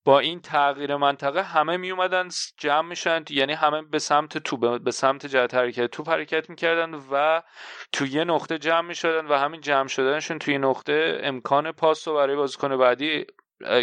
با 0.08 0.20
این 0.20 0.42
تغییر 0.42 0.96
منطقه 0.96 1.44
همه 1.44 1.78
می 1.78 1.92
اومدن 1.92 2.28
جمع 2.58 2.88
میشن 2.88 3.24
یعنی 3.30 3.54
همه 3.54 3.82
به 3.82 4.00
سمت 4.00 4.38
تو 4.38 4.80
به 4.80 4.92
سمت 4.92 5.26
جهت 5.26 5.54
حرکت 5.54 5.86
توپ 5.86 6.10
حرکت 6.10 6.50
می‌کردن 6.50 6.94
و 7.12 7.42
تو 7.92 8.06
یه 8.06 8.24
نقطه 8.24 8.58
جمع 8.58 8.88
می‌شدن 8.88 9.26
و 9.28 9.34
همین 9.34 9.62
جمع 9.62 9.88
شدنشون 9.88 10.40
توی 10.40 10.58
نقطه 10.58 11.20
امکان 11.24 11.72
پاس 11.72 12.08
رو 12.08 12.16
برای 12.16 12.36
بازیکن 12.36 12.78
بعدی 12.78 13.26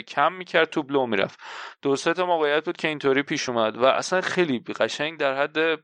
کم 0.09 0.33
می‌کرد 0.33 0.71
تو 0.71 0.83
بلو 0.83 1.07
می‌رفت. 1.07 1.39
دو 1.83 1.97
سه 1.97 2.15
تا 2.15 2.27
موقعیت 2.27 2.65
بود 2.65 2.77
که 2.77 2.89
اینطوری 2.89 3.23
پیش 3.23 3.49
اومد 3.49 3.77
و 3.77 3.85
اصلا 3.85 4.21
خیلی 4.21 4.59
قشنگ 4.59 5.19
در 5.19 5.43
حد 5.43 5.81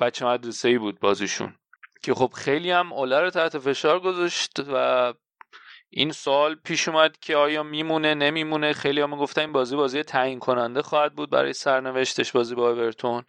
بچه 0.00 0.26
مدرسه 0.26 0.68
ای 0.68 0.78
بود 0.78 1.00
بازیشون. 1.00 1.54
که 2.02 2.14
خب 2.14 2.32
خیلی 2.34 2.70
هم 2.70 2.92
اوله 2.92 3.20
رو 3.20 3.30
تحت 3.30 3.58
فشار 3.58 4.00
گذاشت 4.00 4.60
و 4.72 5.12
این 5.96 6.12
سوال 6.12 6.54
پیش 6.64 6.88
اومد 6.88 7.16
که 7.20 7.36
آیا 7.36 7.62
میمونه 7.62 8.14
نمیمونه؟ 8.14 8.72
خیلی 8.72 9.00
هم 9.00 9.16
گفتن 9.16 9.40
این 9.40 9.52
بازی 9.52 9.76
بازی 9.76 10.02
تعیین 10.02 10.38
کننده 10.38 10.82
خواهد 10.82 11.14
بود 11.14 11.30
برای 11.30 11.52
سرنوشتش 11.52 12.32
بازی 12.32 12.54
با 12.54 12.70
اورتون 12.70 13.22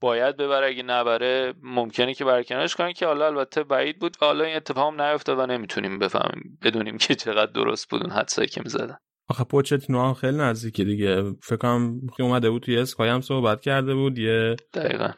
باید 0.00 0.36
ببره 0.36 0.66
اگه 0.66 0.82
نبره 0.82 1.54
ممکنه 1.62 2.14
که 2.14 2.24
برکنارش 2.24 2.76
کنن 2.76 2.92
که 2.92 3.06
حالا 3.06 3.26
البته 3.26 3.62
بعید 3.62 3.98
بود 3.98 4.16
و 4.22 4.24
حالا 4.24 4.44
این 4.44 4.56
اتفاق 4.56 4.92
هم 4.92 5.02
نیفتاد 5.02 5.38
و 5.38 5.46
نمی‌تونیم 5.46 5.98
بفهمیم. 5.98 6.58
بدونیم 6.62 6.98
که 6.98 7.14
چقدر 7.14 7.52
درست 7.52 7.90
بود 7.90 8.02
اون 8.02 8.12
حدسایی 8.12 8.48
که 8.48 8.60
می‌زدن. 8.64 8.96
آخه 9.28 9.44
پوچتینو 9.44 10.02
هم 10.02 10.14
خیلی 10.14 10.36
نزدیکی 10.36 10.84
دیگه. 10.84 11.22
فکر 11.42 11.56
کنم 11.56 12.00
اومده 12.18 12.50
بود 12.50 12.62
توی 12.62 12.78
اسکای 12.78 13.08
هم 13.08 13.20
صحبت 13.20 13.60
کرده 13.60 13.94
بود 13.94 14.18
یه 14.18 14.56
دقیقا. 14.74 15.10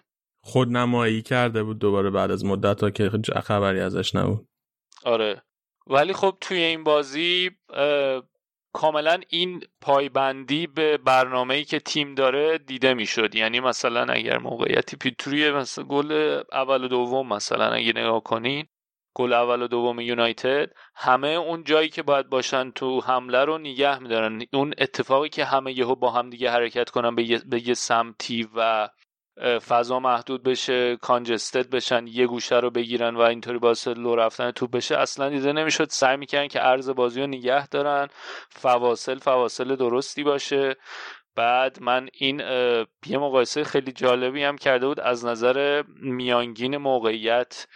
خودنمایی 0.44 1.22
کرده 1.22 1.62
بود 1.62 1.78
دوباره 1.78 2.10
بعد 2.10 2.30
از 2.30 2.44
مدت 2.44 2.82
ها 2.82 2.90
که 2.90 3.10
خبری 3.44 3.80
ازش 3.80 4.14
نبود. 4.14 4.48
آره. 5.04 5.42
ولی 5.86 6.12
خب 6.12 6.36
توی 6.40 6.58
این 6.58 6.84
بازی 6.84 7.50
کاملا 8.74 9.20
این 9.28 9.60
پایبندی 9.80 10.66
به 10.66 10.96
برنامه‌ای 10.96 11.64
که 11.64 11.78
تیم 11.80 12.14
داره 12.14 12.58
دیده 12.58 12.94
می‌شد. 12.94 13.34
یعنی 13.34 13.60
مثلا 13.60 14.12
اگر 14.12 14.38
موقعیتی 14.38 14.96
پیتروی 14.96 15.50
مثلا 15.50 15.84
گل 15.84 16.42
اول 16.52 16.84
و 16.84 16.88
دوم 16.88 17.28
مثلا 17.28 17.70
اگه 17.70 17.92
نگاه 17.92 18.22
کنین 18.22 18.66
گل 19.14 19.32
اول 19.32 19.62
و 19.62 19.66
دوم 19.66 20.00
یونایتد 20.00 20.70
همه 20.94 21.28
اون 21.28 21.64
جایی 21.64 21.88
که 21.88 22.02
باید 22.02 22.28
باشن 22.28 22.70
تو 22.70 23.00
حمله 23.00 23.44
رو 23.44 23.58
نگه 23.58 23.98
میدارن. 23.98 24.42
اون 24.52 24.74
اتفاقی 24.78 25.28
که 25.28 25.44
همه 25.44 25.78
یهو 25.78 25.94
با 25.94 26.10
هم 26.10 26.30
دیگه 26.30 26.50
حرکت 26.50 26.90
کنن 26.90 27.14
به 27.46 27.68
یه 27.68 27.74
سمتی 27.74 28.48
و 28.56 28.88
فضا 29.68 30.00
محدود 30.00 30.42
بشه 30.42 30.96
کانجستد 30.96 31.70
بشن 31.70 32.06
یه 32.06 32.26
گوشه 32.26 32.60
رو 32.60 32.70
بگیرن 32.70 33.16
و 33.16 33.20
اینطوری 33.20 33.58
باعث 33.58 33.88
لو 33.88 34.16
رفتن 34.16 34.50
توپ 34.50 34.70
بشه. 34.70 34.96
اصلا 34.96 35.28
دیده 35.28 35.52
نمی‌شد. 35.52 35.88
سعی 35.90 36.16
می‌کنن 36.16 36.48
که 36.48 36.58
عرض 36.58 36.90
بازی 36.90 37.20
رو 37.20 37.26
نگه 37.26 37.68
دارن. 37.68 38.08
فواصل 38.50 39.18
فواصل 39.18 39.76
درستی 39.76 40.22
باشه. 40.24 40.76
بعد 41.36 41.82
من 41.82 42.08
این 42.12 42.40
یه 43.06 43.18
مقایسه 43.18 43.64
خیلی 43.64 43.92
جالبی 43.92 44.42
هم 44.42 44.58
کرده 44.58 44.86
بود. 44.86 45.00
از 45.00 45.24
نظر 45.24 45.82
میانگین 46.02 46.76
موقعیت 46.76 47.66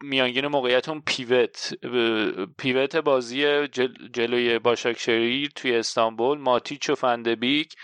میانگین 0.00 0.46
موقعیت 0.46 0.88
اون 0.88 1.02
پیوت 1.06 1.74
پیوت 2.58 2.96
بازی 2.96 3.68
جلوی 4.12 4.58
باشاکشهیر 4.58 5.50
توی 5.54 5.76
استانبول. 5.76 6.38
ماتیچ 6.38 6.90
و 6.90 6.94
فندبیک 6.94 7.74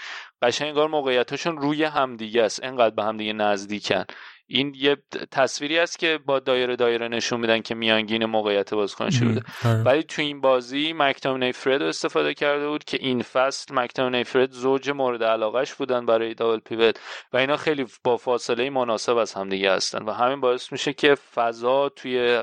قشنگ 0.43 0.69
انگار 0.69 0.89
موقعیتاشون 0.89 1.59
روی 1.59 1.85
همدیگه 1.85 2.43
است. 2.43 2.64
انقدر 2.64 2.94
به 2.94 3.05
همدیگه 3.05 3.32
نزدیکن. 3.32 4.05
این 4.47 4.73
یه 4.77 4.97
تصویری 5.31 5.78
است 5.78 5.98
که 5.98 6.19
با 6.27 6.39
دایره 6.39 6.77
دایره 6.77 7.09
نشون 7.09 7.40
میدن 7.40 7.60
که 7.60 7.74
میانگین 7.74 8.24
موقعیت 8.24 8.74
بازیکن 8.74 9.10
شده. 9.10 9.43
آره. 9.64 9.82
ولی 9.82 10.02
تو 10.02 10.23
این 10.23 10.40
بازی 10.40 10.93
مکتومنی 10.97 11.52
فرد 11.52 11.82
استفاده 11.82 12.35
کرده 12.35 12.69
بود 12.69 12.85
که 12.85 12.98
این 13.01 13.23
فصل 13.23 13.74
مکتومنی 13.74 14.24
فرد 14.24 14.51
زوج 14.51 14.90
مورد 14.90 15.24
علاقش 15.24 15.74
بودن 15.74 16.06
برای 16.06 16.35
دابل 16.35 16.59
پیوت 16.59 17.01
و 17.32 17.36
اینا 17.36 17.56
خیلی 17.56 17.86
با 18.05 18.16
فاصله 18.16 18.70
مناسب 18.70 19.16
از 19.16 19.35
همدیگه 19.35 19.73
هستن 19.73 20.02
و 20.02 20.12
همین 20.12 20.40
باعث 20.40 20.73
میشه 20.73 20.93
که 20.93 21.14
فضا 21.14 21.89
توی 21.89 22.43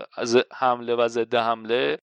حمله 0.56 0.96
و 0.96 1.08
ضد 1.08 1.36
حمله 1.36 1.98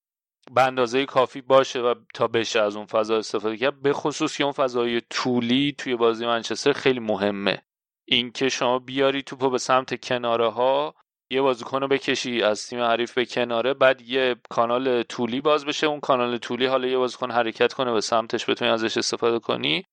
به 0.52 0.62
اندازه 0.62 1.06
کافی 1.06 1.40
باشه 1.40 1.80
و 1.80 1.94
تا 2.14 2.28
بشه 2.28 2.60
از 2.60 2.76
اون 2.76 2.86
فضا 2.86 3.16
استفاده 3.16 3.56
کرد 3.56 3.82
به 3.82 3.92
خصوص 3.92 4.36
که 4.36 4.44
اون 4.44 4.52
فضای 4.52 5.02
طولی 5.10 5.74
توی 5.78 5.96
بازی 5.96 6.26
منچستر 6.26 6.72
خیلی 6.72 7.00
مهمه. 7.00 7.62
اینکه 8.04 8.48
شما 8.48 8.78
بیاری 8.78 9.22
توپو 9.22 9.50
به 9.50 9.58
سمت 9.58 10.04
کناره 10.04 10.48
ها 10.48 10.94
یه 11.30 11.42
بازیکن 11.42 11.80
رو 11.80 11.88
بکشی 11.88 12.42
از 12.42 12.66
تیم 12.66 12.80
حریف 12.80 13.14
به 13.14 13.24
کناره 13.26 13.74
بعد 13.74 14.00
یه 14.00 14.36
کانال 14.50 15.02
طولی 15.02 15.40
باز 15.40 15.64
بشه 15.64 15.86
اون 15.86 16.00
کانال 16.00 16.38
طولی 16.38 16.66
حالا 16.66 16.88
یه 16.88 16.98
بازیکن 16.98 17.30
حرکت 17.30 17.72
کنه 17.72 17.92
به 17.92 18.00
سمتش 18.00 18.50
بتونی 18.50 18.70
ازش 18.70 18.96
استفاده 18.96 19.38
کنی. 19.38 19.84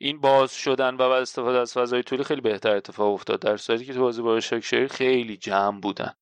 این 0.00 0.20
باز 0.20 0.54
شدن 0.54 0.94
و 0.94 0.98
بعد 0.98 1.22
استفاده 1.22 1.58
از 1.58 1.72
فضای 1.72 2.02
طولی 2.02 2.24
خیلی 2.24 2.40
بهتر 2.40 2.76
اتفاق 2.76 3.14
افتاد 3.14 3.40
در 3.40 3.56
صورتی 3.56 3.84
که 3.84 3.94
تو 3.94 4.00
بازی 4.00 4.22
با 4.22 4.40
خیلی 4.90 5.36
جمع 5.36 5.80
بودن. 5.80 6.14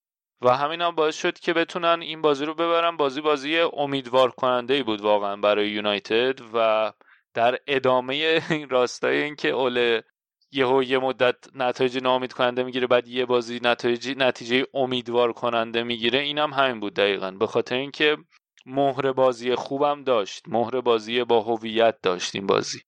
و 0.42 0.56
همین 0.56 0.80
هم 0.80 0.94
باعث 0.94 1.16
شد 1.16 1.38
که 1.38 1.52
بتونن 1.52 2.00
این 2.00 2.22
بازی 2.22 2.44
رو 2.44 2.54
ببرن. 2.54 2.96
بازی 2.96 3.20
بازی 3.20 3.58
امیدوار 3.58 4.30
کننده 4.30 4.74
ای 4.74 4.82
بود 4.82 5.00
واقعا 5.00 5.36
برای 5.36 5.70
یونایتد 5.70 6.40
و 6.54 6.92
در 7.34 7.58
ادامه 7.66 8.42
این 8.50 8.68
راستای 8.68 9.22
اینکه 9.22 9.48
اول 9.48 10.00
یهو 10.52 10.82
یه 10.82 10.98
مدت 10.98 11.36
نتایج 11.54 11.98
ناامید 11.98 12.32
کننده 12.32 12.62
می‌گیره 12.62 12.86
بعد 12.86 13.08
یه 13.08 13.26
بازی 13.26 13.60
نتایج 13.62 14.14
نتیجه 14.16 14.66
امیدوار 14.74 15.32
کننده 15.32 15.82
می‌گیره 15.82 16.18
اینم 16.18 16.52
هم 16.52 16.64
همین 16.64 16.80
بود 16.80 16.94
دقیقا. 16.94 17.30
به 17.30 17.46
خاطر 17.46 17.76
اینکه 17.76 18.16
مهر 18.66 19.12
بازی 19.12 19.54
خوبم 19.54 20.04
داشت 20.04 20.42
مهر 20.48 20.80
بازی 20.80 21.24
با 21.24 21.40
هویت 21.40 21.96
داشت 22.02 22.34
این 22.34 22.46
بازی. 22.46 22.80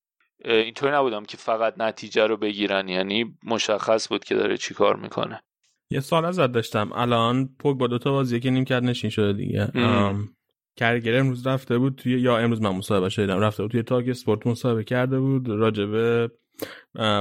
اینطوری 0.45 0.93
نبودم 0.93 1.25
که 1.25 1.37
فقط 1.37 1.75
نتیجه 1.79 2.27
رو 2.27 2.37
بگیرن 2.37 2.89
یعنی 2.89 3.39
مشخص 3.45 4.09
بود 4.09 4.25
که 4.25 4.35
داره 4.35 4.57
چیکار 4.57 4.97
می‌کنه. 4.97 5.43
یه 5.93 6.01
سال 6.01 6.25
ازت 6.25 6.53
داشتم. 6.53 6.91
الان 6.95 7.49
پوگ 7.59 7.77
با 7.77 7.87
دوتا 7.87 8.13
بازی 8.13 8.41
که 8.41 8.51
نیم 8.51 8.65
کرد 8.65 8.85
نشین 8.85 9.11
شده 9.11 9.33
دیگه. 9.33 9.69
کرگر 10.77 11.19
امروز 11.19 11.47
رفته 11.47 11.79
بود 11.79 11.95
توی 11.95 12.21
یا 12.21 12.39
امروز 12.39 12.63
من 12.63 12.71
مصاحبه 12.71 13.09
شدم 13.09 13.39
رفته 13.39 13.63
بود 13.63 13.73
توی 13.73 13.83
تاگ 13.83 14.09
اسپورت 14.09 14.47
مصاحبه 14.47 14.85
کرده 14.85 15.21
بود. 15.21 15.49
راجبه 15.49 16.31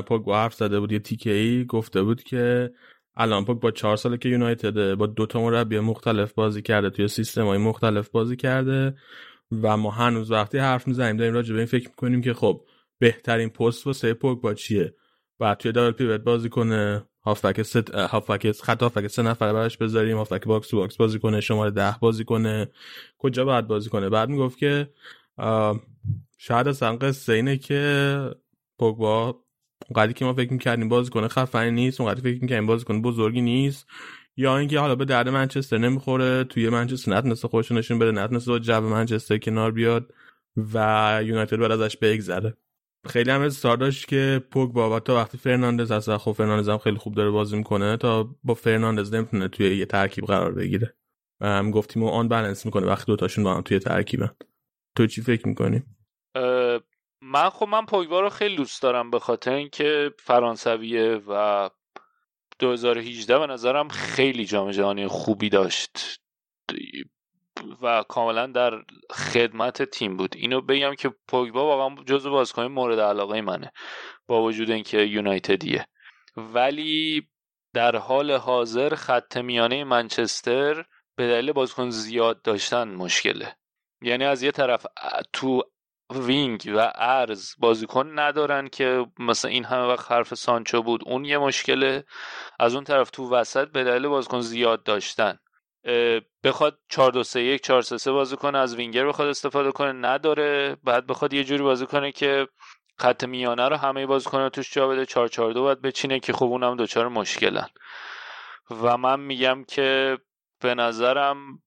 پوگ 0.08 0.22
با 0.22 0.38
حرف 0.38 0.54
زده 0.54 0.80
بود. 0.80 0.92
یه 0.92 1.00
تیکه 1.00 1.32
ای 1.32 1.66
گفته 1.66 2.02
بود 2.02 2.24
که 2.24 2.72
الان 3.16 3.46
پوگ 3.46 3.60
با 3.60 3.72
چهار 3.72 3.96
ساله 3.96 4.18
که 4.18 4.30
یونایتد 4.30 4.94
با 4.94 5.08
دو 5.08 5.26
تا 5.26 5.42
مربی 5.42 5.80
مختلف 5.80 6.34
بازی 6.34 6.62
کرده. 6.62 6.90
توی 6.90 7.08
سیستم 7.08 7.46
های 7.46 7.58
مختلف 7.58 8.10
بازی 8.10 8.36
کرده. 8.36 8.96
و 9.64 9.78
ما 9.78 9.92
هنوز 9.92 10.32
وقتی 10.32 10.58
حرف 10.58 10.88
می‌زنیم 10.88 11.18
داریم 11.18 11.34
راجبه 11.34 11.58
این 11.58 11.66
فکر 11.66 11.90
می‌کنیم 11.90 12.22
که 12.22 12.34
خب 12.34 12.62
بهترین 13.00 13.50
پست 13.50 13.88
واسه 13.88 14.14
پوگبا 14.14 14.54
چیه؟ 14.54 14.96
باید 15.40 15.58
توی 15.58 15.72
double 15.72 15.92
pivot 15.92 16.22
بازی 16.22 16.50
کنه. 16.50 17.04
هافبک 17.24 17.62
ست 17.62 17.96
هافبک 17.96 18.52
خط 18.52 18.84
هافبک 18.84 19.08
سه 19.08 19.22
نفره 19.22 19.54
براش 19.54 19.78
بذاریم. 19.78 20.18
هافبک 20.18 20.46
box 20.46 20.68
to 20.68 20.78
box 20.78 20.98
بازی 20.98 21.20
کنه 21.20 21.42
شماره 21.42 21.72
ده 21.72 21.96
بازی 22.00 22.24
کنه. 22.24 22.68
کجا 23.18 23.46
باید 23.46 23.68
بازی 23.68 23.90
کنه؟ 23.90 24.10
بعد 24.10 24.30
می‌گفت 24.30 24.58
که 24.58 24.90
شاید 26.38 26.68
اصلا 26.68 26.96
قصه 26.96 27.34
اینه 27.34 27.58
که 27.58 28.36
پوگبا 28.80 29.40
اونقدری 29.90 30.14
که 30.14 30.26
ما 30.26 30.34
فکر 30.34 30.54
می‌کردیم 30.54 30.90
بازیکن 30.90 31.28
خفنی 31.28 31.72
نیست 31.72 32.02
اونقدری 32.02 32.22
فکر 32.22 32.42
می‌کردیم 32.42 32.68
بازیکن 32.68 33.02
بزرگی 33.02 33.42
نیست. 33.42 33.88
یا 34.38 34.58
اینکه 34.58 34.80
حالا 34.80 34.96
به 34.96 35.06
درد 35.06 35.30
منچستر 35.30 35.78
نمی‌خوره 35.78 36.44
توی 36.44 36.70
منچستر 36.70 37.18
نتونسته 37.18 37.48
خودش 37.48 37.72
نشون 37.72 38.00
بده 38.00 38.12
نتونسته 38.12 38.52
با 38.52 38.60
جو 38.60 38.82
منچستر 38.82 39.38
کنار 39.38 39.72
بیاد 39.72 40.14
و 40.74 41.20
یونایتد 41.24 41.58
باید 41.58 41.72
ازش 41.72 41.98
بگذره. 41.98 42.54
خیلی 43.08 43.32
هم 43.32 43.42
اصرار 43.42 43.78
داشت 43.78 44.08
که 44.08 44.44
پوگبا 44.52 45.00
تا 45.00 45.16
وقتی 45.16 45.38
فرناندز 45.38 45.92
هست 45.92 46.18
خب 46.18 46.32
فرناندز 46.32 46.70
هم 46.70 46.78
خیلی 46.78 46.98
خوب 46.98 47.16
داره 47.16 47.30
بازی 47.30 47.58
می‌کنه 47.58 47.98
تا 47.98 48.36
با 48.44 48.54
فرناندز 48.54 49.14
نمی‌تونه 49.14 49.48
توی 49.48 49.78
یه 49.78 49.86
ترکیب 49.86 50.26
قرار 50.26 50.52
بگیره. 50.52 50.96
و 51.42 51.48
هم 51.48 51.72
گفتیم 51.72 52.04
unbalance 52.04 52.66
می‌کنه 52.66 52.88
وقتی 52.88 53.06
دوتاشون 53.06 53.44
با 53.44 53.54
هم 53.54 53.62
توی 53.62 53.80
ترکیبن. 53.80 54.36
تو 54.98 55.08
چی 55.08 55.22
فکر 55.22 55.48
می‌کنی؟ 55.48 55.84
من 57.22 57.50
خب 57.50 57.68
من 57.68 57.86
پوگبا 57.86 58.22
رو 58.22 58.30
خیلی 58.30 58.56
دوست 58.56 58.82
دارم 58.82 59.12
به 59.12 59.20
خاطر 59.20 59.54
اینکه 59.54 60.12
فرانسویه 60.20 61.22
و 61.28 61.70
2018 62.60 63.40
به 63.40 63.48
نظرم 63.48 63.88
خیلی 63.88 64.46
جام 64.46 64.72
جهانی 64.72 65.08
خوبی 65.08 65.50
داشت. 65.50 66.22
و 67.82 68.04
کاملا 68.04 68.48
در 68.48 68.84
خدمت 69.12 69.84
تیم 69.84 70.18
بود. 70.18 70.36
اینو 70.36 70.62
بگم 70.62 70.96
که 70.96 71.14
پوگبا 71.28 71.78
واقعا 71.78 72.04
جزو 72.04 72.32
بازیکن 72.32 72.66
مورد 72.66 73.00
علاقه 73.00 73.42
منه 73.42 73.72
با 74.28 74.44
وجود 74.44 74.72
اینکه 74.72 74.98
یونایتدیه. 75.02 75.88
ولی 76.38 77.28
در 77.74 77.96
حال 77.96 78.32
حاضر 78.32 78.96
خط 78.96 79.38
میانه 79.38 79.84
منچستر 79.84 80.86
به 81.16 81.28
دلیل 81.28 81.52
بازیکن 81.52 81.90
زیاد 81.90 82.42
داشتن 82.42 82.88
مشکله. 82.88 83.56
یعنی 84.02 84.26
از 84.26 84.44
یه 84.44 84.52
طرف 84.52 84.86
تو 85.34 85.64
وینگ 86.16 86.72
و 86.76 86.92
ارز 86.96 87.54
بازیکن 87.58 88.20
ندارن 88.20 88.68
که 88.68 89.06
مثلا 89.20 89.52
این 89.52 89.66
همه 89.66 89.86
وقت 89.86 90.12
حرف 90.12 90.34
سانچو 90.34 90.82
بود 90.82 91.02
اون 91.06 91.26
یه 91.26 91.38
مشکله. 91.38 92.04
از 92.60 92.76
اون 92.76 92.84
طرف 92.84 93.10
تو 93.10 93.30
وسط 93.30 93.68
به 93.68 93.84
دلیل 93.84 94.08
بازیکن 94.08 94.42
زیاد 94.42 94.84
داشتن. 94.84 95.40
بخواد 96.44 96.80
4 96.90 97.12
2 97.12 97.24
3 97.24 97.42
1 97.42 97.62
4 97.64 97.82
3 97.82 97.98
3 97.98 98.12
بازی 98.12 98.36
کنه 98.36 98.58
از 98.58 98.76
وینگر 98.76 99.08
بخواد 99.08 99.28
استفاده 99.28 99.72
کنه 99.72 99.92
نداره. 99.92 100.78
بعد 100.84 101.08
بخواد 101.08 101.34
یه 101.34 101.44
جوری 101.44 101.64
بازی 101.64 101.86
کنه 101.86 102.12
که 102.12 102.48
خط 102.98 103.24
میانه 103.24 103.70
رو 103.70 103.76
همه 103.76 104.06
بازیکن‌ها 104.06 104.50
توش 104.50 104.74
جا 104.74 104.88
بده. 104.88 105.06
4 105.06 105.28
4 105.28 105.54
2 105.54 105.62
باید 105.62 105.82
بچینه 105.82 106.20
که 106.20 106.34
خب 106.34 106.46
اونم 106.46 106.76
دوچار 106.76 107.08
مشکلن. 107.08 107.68
و 108.72 108.98
من 108.98 109.20
میگم 109.20 109.64
که 109.64 110.18
به 110.62 110.76
نظرم 110.76 111.62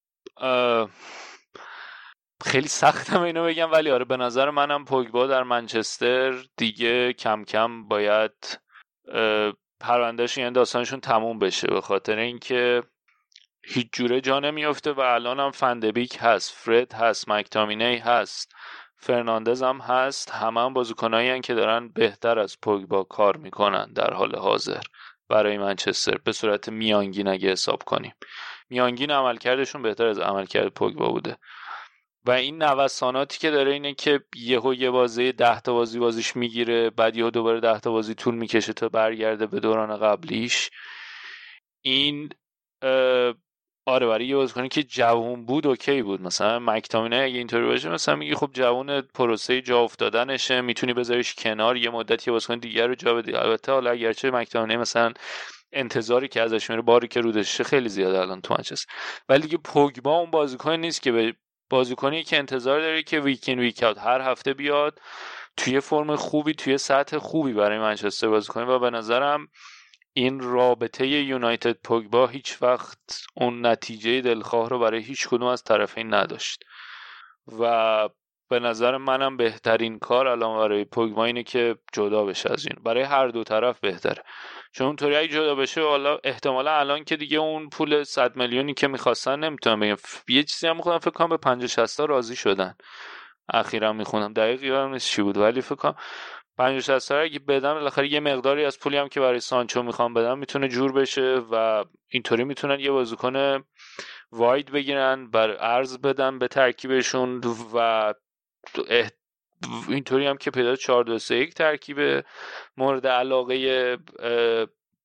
خیلی 2.45 2.67
سختم 2.67 3.21
اینو 3.21 3.45
بگم 3.45 3.71
ولی 3.71 3.91
آره 3.91 4.05
به 4.05 4.17
نظر 4.17 4.49
منم 4.49 4.85
پوگبا 4.85 5.27
در 5.27 5.43
منچستر 5.43 6.33
دیگه 6.57 7.13
کم 7.13 7.43
کم 7.43 7.87
باید 7.87 8.59
پروندهشون 9.79 10.41
یعنی 10.41 10.53
داستانشون 10.53 10.99
تموم 10.99 11.39
بشه. 11.39 11.67
به 11.67 11.81
خاطر 11.81 12.17
اینکه 12.17 12.83
هیچ 13.67 13.87
جوره 13.93 14.21
جا 14.21 14.39
نمیفته 14.39 14.91
و 14.91 14.99
الان 14.99 15.39
هم 15.39 15.51
فندبیک 15.51 16.17
هست 16.19 16.51
فرد 16.51 16.93
هست 16.93 17.29
مکتامینی 17.29 17.97
هست 17.97 18.51
فرناندز 18.97 19.63
هم 19.63 19.77
هست 19.77 20.31
همه 20.31 20.61
هم 20.61 20.73
بازیکنایی 20.73 21.41
که 21.41 21.53
دارن 21.53 21.89
بهتر 21.89 22.39
از 22.39 22.57
پوگبا 22.61 23.03
کار 23.03 23.37
می‌کنن 23.37 23.93
در 23.93 24.13
حال 24.13 24.35
حاضر 24.35 24.81
برای 25.29 25.57
منچستر. 25.57 26.17
به 26.17 26.31
صورت 26.31 26.69
میانگین 26.69 27.27
اگه 27.27 27.51
حساب 27.51 27.83
کنیم. 27.83 28.13
میانگین 28.69 29.11
عملکردشون 29.11 29.81
بهتر 29.81 30.07
از 30.07 30.19
عملکرد 30.19 30.67
پوگبا 30.67 31.11
بوده. 31.11 31.37
و 32.25 32.31
این 32.31 32.63
نوساناتی 32.63 33.39
که 33.39 33.51
داره 33.51 33.71
اینه 33.71 33.93
که 33.93 34.19
یهو 34.35 34.73
یه 34.73 34.89
بازی 34.89 35.31
ده 35.31 35.61
تا 35.61 35.73
بازی 35.73 35.99
بازیش 35.99 36.35
می‌گیره 36.35 36.89
بعد 36.89 37.17
یهو 37.17 37.29
دوباره 37.29 37.59
ده 37.59 37.79
تا 37.79 37.91
بازی 37.91 38.15
طول 38.15 38.35
می‌کشه 38.35 38.73
تا 38.73 38.89
برگرده 38.89 39.47
به 39.47 39.59
دوران 39.59 39.97
قبلیش. 39.97 40.69
این 41.81 42.29
آره 43.87 44.07
برای 44.07 44.25
یه 44.27 44.35
بازیکنی 44.35 44.69
که 44.69 44.83
جوون 44.83 45.45
بود 45.45 45.67
اوکی 45.67 46.01
بود. 46.01 46.21
مثلا 46.21 46.59
مکتامینه 46.59 47.15
اگه 47.15 47.37
اینطوری 47.37 47.65
باشه 47.65 47.89
مثلا 47.89 48.15
میگی 48.15 48.35
خب 48.35 48.49
جوون 48.53 49.01
پروسه 49.01 49.61
جا 49.61 49.79
افتادنشه 49.81 50.61
می‌تونی 50.61 50.93
بذاریش 50.93 51.35
کنار 51.35 51.77
یه 51.77 51.89
مدت 51.89 52.27
یه 52.27 52.31
بازیکن 52.31 52.57
دیگر 52.59 52.87
رو 52.87 52.95
جا 52.95 53.13
بدی. 53.13 53.35
البته 53.35 53.71
حالا 53.71 53.91
اگرچه 53.91 54.31
مکتامینه 54.31 54.77
مثلا 54.77 55.13
انتظاری 55.73 56.27
که 56.27 56.41
ازش 56.41 56.69
میره 56.69 56.81
باری 56.81 57.07
که 57.07 57.21
رودشه 57.21 57.63
خیلی 57.63 57.89
زیاده 57.89 58.19
الان 58.19 58.41
تو 58.41 58.53
منچستر. 58.53 58.93
ولی 59.29 59.41
دیگه 59.41 59.57
پوگبا 59.57 60.17
اون 60.19 60.31
بازیکن 60.31 60.71
نیست 60.75 61.01
که 61.01 61.11
به 61.11 61.35
بازیکنی 61.69 62.23
که 62.23 62.37
انتظار 62.37 62.79
داری 62.81 63.03
که 63.03 63.19
ویکین 63.19 63.59
ویک 63.59 63.83
اوت 63.83 63.97
هر 63.97 64.21
هفته 64.21 64.53
بیاد 64.53 64.99
توی 65.57 65.79
فرم 65.79 66.15
خوبی 66.15 66.53
توی 66.53 66.77
سطح 66.77 67.17
خوبی 67.17 67.53
برای 67.53 67.79
منچستر 67.79 68.27
بازی 68.27 68.47
کنه. 68.47 68.65
و 68.65 68.79
به 68.79 68.89
نظرم 68.89 69.47
این 70.17 70.39
رابطه 70.39 71.07
یونایتد 71.07 71.77
پوگبا 71.83 72.27
هیچ 72.27 72.61
وقت 72.61 73.23
اون 73.35 73.65
نتیجه 73.65 74.21
دلخواه 74.21 74.69
رو 74.69 74.79
برای 74.79 75.01
هیچ 75.01 75.27
کدوم 75.27 75.47
از 75.47 75.63
طرفین 75.63 76.13
نداشت. 76.13 76.63
و 77.59 78.09
به 78.49 78.59
نظر 78.59 78.97
منم 78.97 79.37
بهترین 79.37 79.99
کار 79.99 80.27
الان 80.27 80.57
برای 80.57 80.85
پوگبا 80.85 81.25
اینه 81.25 81.43
که 81.43 81.75
جدا 81.93 82.25
بشه 82.25 82.51
از 82.53 82.65
این. 82.67 82.83
برای 82.83 83.03
هر 83.03 83.27
دو 83.27 83.43
طرف 83.43 83.79
بهتره. 83.79 84.23
چون 84.71 84.87
اونطوری 84.87 85.15
اگه 85.15 85.27
جدا 85.27 85.55
بشه 85.55 85.81
حالا 85.81 86.17
احتمالا 86.23 86.79
الان 86.79 87.03
که 87.03 87.15
دیگه 87.15 87.37
اون 87.37 87.69
پول 87.69 88.03
100 88.03 88.35
میلیونی 88.35 88.73
که 88.73 88.87
می‌خواستن 88.87 89.39
نمی‌تونم 89.39 89.79
بگم 89.79 89.97
یه 90.27 90.43
چیزی 90.43 90.67
هم 90.67 90.75
می‌خوام 90.75 90.99
فکر 90.99 91.11
کنم 91.11 91.29
به 91.29 91.37
50 91.37 91.67
60 91.67 91.99
راضی 91.99 92.35
شدن. 92.35 92.75
اخیرا 93.49 93.93
می‌خونم. 93.93 94.33
دقیق 94.33 94.63
یادم 94.63 94.93
نیست 94.93 95.09
چی 95.09 95.21
بود 95.21 95.37
ولی 95.37 95.61
فکر 95.61 95.75
کنم 95.75 95.95
50 96.57 96.79
60 96.79 97.11
اگه 97.11 97.39
بدم 97.39 97.73
بالاخره 97.73 98.13
یه 98.13 98.19
مقداری 98.19 98.65
از 98.65 98.79
پولی 98.79 98.97
هم 98.97 99.07
که 99.07 99.19
برای 99.19 99.39
سانچو 99.39 99.83
می‌خوام 99.83 100.13
بدم 100.13 100.37
می‌تونه 100.37 100.67
جور 100.67 100.91
بشه 100.91 101.41
و 101.51 101.85
اینطوری 102.09 102.43
می‌تونن 102.43 102.79
یه 102.79 102.91
بازیکن 102.91 103.63
واید 104.31 104.71
بگیرن 104.71 105.31
بر 105.31 105.57
ارز 105.59 105.97
بدن 105.97 106.39
به 106.39 106.47
ترکیبشون 106.47 107.41
و 107.73 108.13
اینطوری 109.89 110.27
هم 110.27 110.37
که 110.37 110.51
پیدا 110.51 110.75
4 110.75 111.03
2 111.03 111.19
3 111.19 111.35
1 111.35 111.53
ترکیب 111.53 112.25
مورد 112.77 113.07
علاقه 113.07 113.55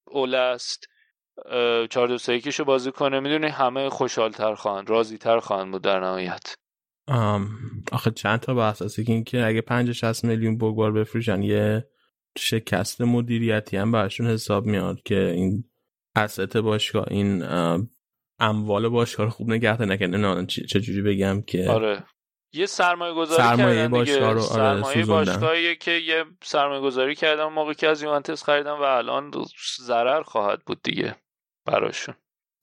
اول 0.07 0.35
است 0.35 0.89
4 1.91 2.09
2 2.09 2.19
3 2.19 2.35
1 2.35 2.61
بازی 2.61 2.93
کنه. 2.93 3.21
می‌دونی 3.21 3.47
همه 3.47 3.91
خوشحال 3.91 4.31
تر 4.31 4.55
خواهند 4.55 4.91
راضی 4.91 5.19
تر 5.19 5.39
خواهند 5.39 5.73
بود 5.73 5.83
در 5.83 6.01
نهایت. 6.01 6.55
آخه 7.93 8.11
چند 8.11 8.41
تا 8.41 8.55
بحث 8.55 8.83
هست. 8.83 9.05
که 9.05 9.13
اینکه 9.13 9.47
اگه 9.47 9.61
50 9.61 9.93
60 9.93 10.25
میلیون 10.25 10.59
بگوار 10.59 10.93
بفروشن 10.93 11.43
یه 11.43 11.89
شکست 12.39 13.01
مدیریتی 13.01 13.77
هم 13.77 13.93
براشون 13.93 14.27
حساب 14.27 14.67
میاد 14.67 15.03
که 15.03 15.31
این 15.31 15.65
اسست 16.17 16.57
باشگاه 16.57 17.07
این 17.11 17.45
اموال 18.39 18.89
باشگاه 18.89 19.27
رو 19.27 19.33
خوب 19.33 19.51
نگه 19.51 19.83
نکنه 19.83 20.17
نه 20.17 20.47
چجوری 20.47 21.03
بگم 21.03 21.43
که 21.43 21.71
آره. 21.71 22.05
یه 22.53 22.67
سرمایه 22.67 23.15
گذاری 23.15 23.43
سرمایه 23.43 23.77
کردن 23.77 23.89
باشگاه 23.89 24.33
رو 24.33 24.41
آره 24.41 24.41
سرمایه 24.41 25.07
باشگاهی 25.07 25.77
که 25.77 25.91
یه 25.91 26.25
سرمایه 26.43 26.81
گذاری 26.81 27.15
کردن 27.15 27.45
موقعی 27.45 27.75
که 27.75 27.89
از 27.89 28.03
یوونتوس 28.03 28.43
خریدن 28.43 28.71
و 28.71 28.83
الان 28.83 29.31
ضرر 29.81 30.23
خواهد 30.23 30.65
بود 30.67 30.83
دیگه 30.83 31.17
براشون. 31.67 32.15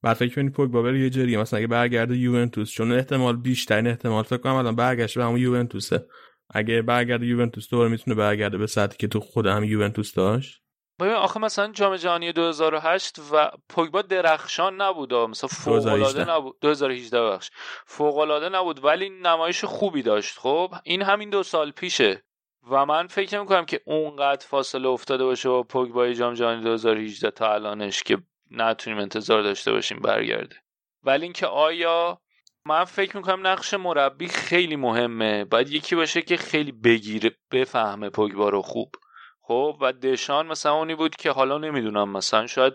بعد 0.02 0.18
فکر 0.18 0.36
کنید 0.36 0.53
پوگبا 0.53 0.82
بره 0.82 0.99
یه 0.99 1.10
جریه 1.10 1.38
مثلا 1.38 1.57
اگه 1.57 1.68
برگرده 1.68 2.18
یوونتوس 2.18 2.72
چون 2.72 2.91
احتمال 2.91 3.36
بیشترین 3.36 3.88
احتمال 3.88 4.24
فکر 4.24 4.38
کنم 4.38 4.56
الان 4.56 4.76
برگشت 4.76 5.18
به 5.18 5.24
همون 5.24 5.40
یوونتوسه. 5.40 6.06
اگه 6.49 6.82
برگرده 6.82 7.26
یوونتوس 7.26 7.69
دوباره 7.69 7.90
می‌تونه 7.90 8.15
برگرده 8.15 8.57
به 8.57 8.68
سطحی 8.68 8.98
که 8.98 9.07
تو 9.07 9.19
خود 9.19 9.45
هم 9.45 9.64
یوونتوس 9.64 10.14
داشت. 10.14 10.61
ببین 10.99 11.14
آخه 11.14 11.40
مثلا 11.40 11.72
جام 11.72 11.95
جهانی 11.95 12.32
2008 12.32 13.19
و 13.32 13.52
پوگبا 13.69 14.02
درخشان 14.02 14.82
نبود 14.82 15.14
مثلا 15.14 15.48
فوق 15.48 15.88
العاده 15.88 16.30
نبود. 16.30 16.57
2018 16.61 17.22
بخش 17.22 17.49
فوق 17.86 18.18
العاده 18.18 18.49
نبود 18.49 18.86
ولی 18.86 19.10
نمایش 19.10 19.65
خوبی 19.65 20.02
داشت. 20.02 20.38
خب 20.38 20.74
این 20.84 21.02
همین 21.02 21.30
دو 21.30 21.44
سال 21.44 21.72
پیشه. 21.72 22.24
و 22.72 22.86
من 22.86 23.07
فکر 23.07 23.40
می‌کنم 23.40 23.65
که 23.65 23.82
اونقدر 23.86 24.45
فاصله 24.45 24.88
افتاده 24.88 25.24
باشه 25.24 25.49
با 25.49 25.64
پوگبا 25.64 26.14
جام 26.14 26.34
جهانی 26.34 26.64
2018 26.64 27.32
تا 27.32 27.53
الانش 27.53 28.03
که 28.03 28.18
نتونیم 28.52 28.99
انتظار 28.99 29.41
داشته 29.41 29.72
باشیم 29.72 29.99
برگرده. 29.99 30.56
ولی 31.03 31.24
اینکه 31.24 31.48
آیا 31.48 32.22
من 32.65 32.84
فکر 32.84 33.18
می‌کنم 33.18 33.48
نقش 33.48 33.74
مربی 33.74 34.28
خیلی 34.28 34.76
مهمه. 34.76 35.45
باید 35.45 35.69
یکی 35.69 35.95
باشه 35.95 36.22
که 36.22 36.38
خیلی 36.38 36.72
بگیره 36.72 37.32
بفهمه 37.52 38.10
پوگبا 38.10 38.49
رو 38.49 38.61
خوب. 38.61 38.95
خب 39.41 39.78
و 39.82 39.94
دشان 39.94 40.48
مثلا 40.48 40.74
اونی 40.74 40.95
بود 40.95 41.15
که 41.15 41.32
حالا 41.32 41.57
نمی‌دونم 41.57 42.10
مثلا 42.10 42.48
شاید 42.48 42.74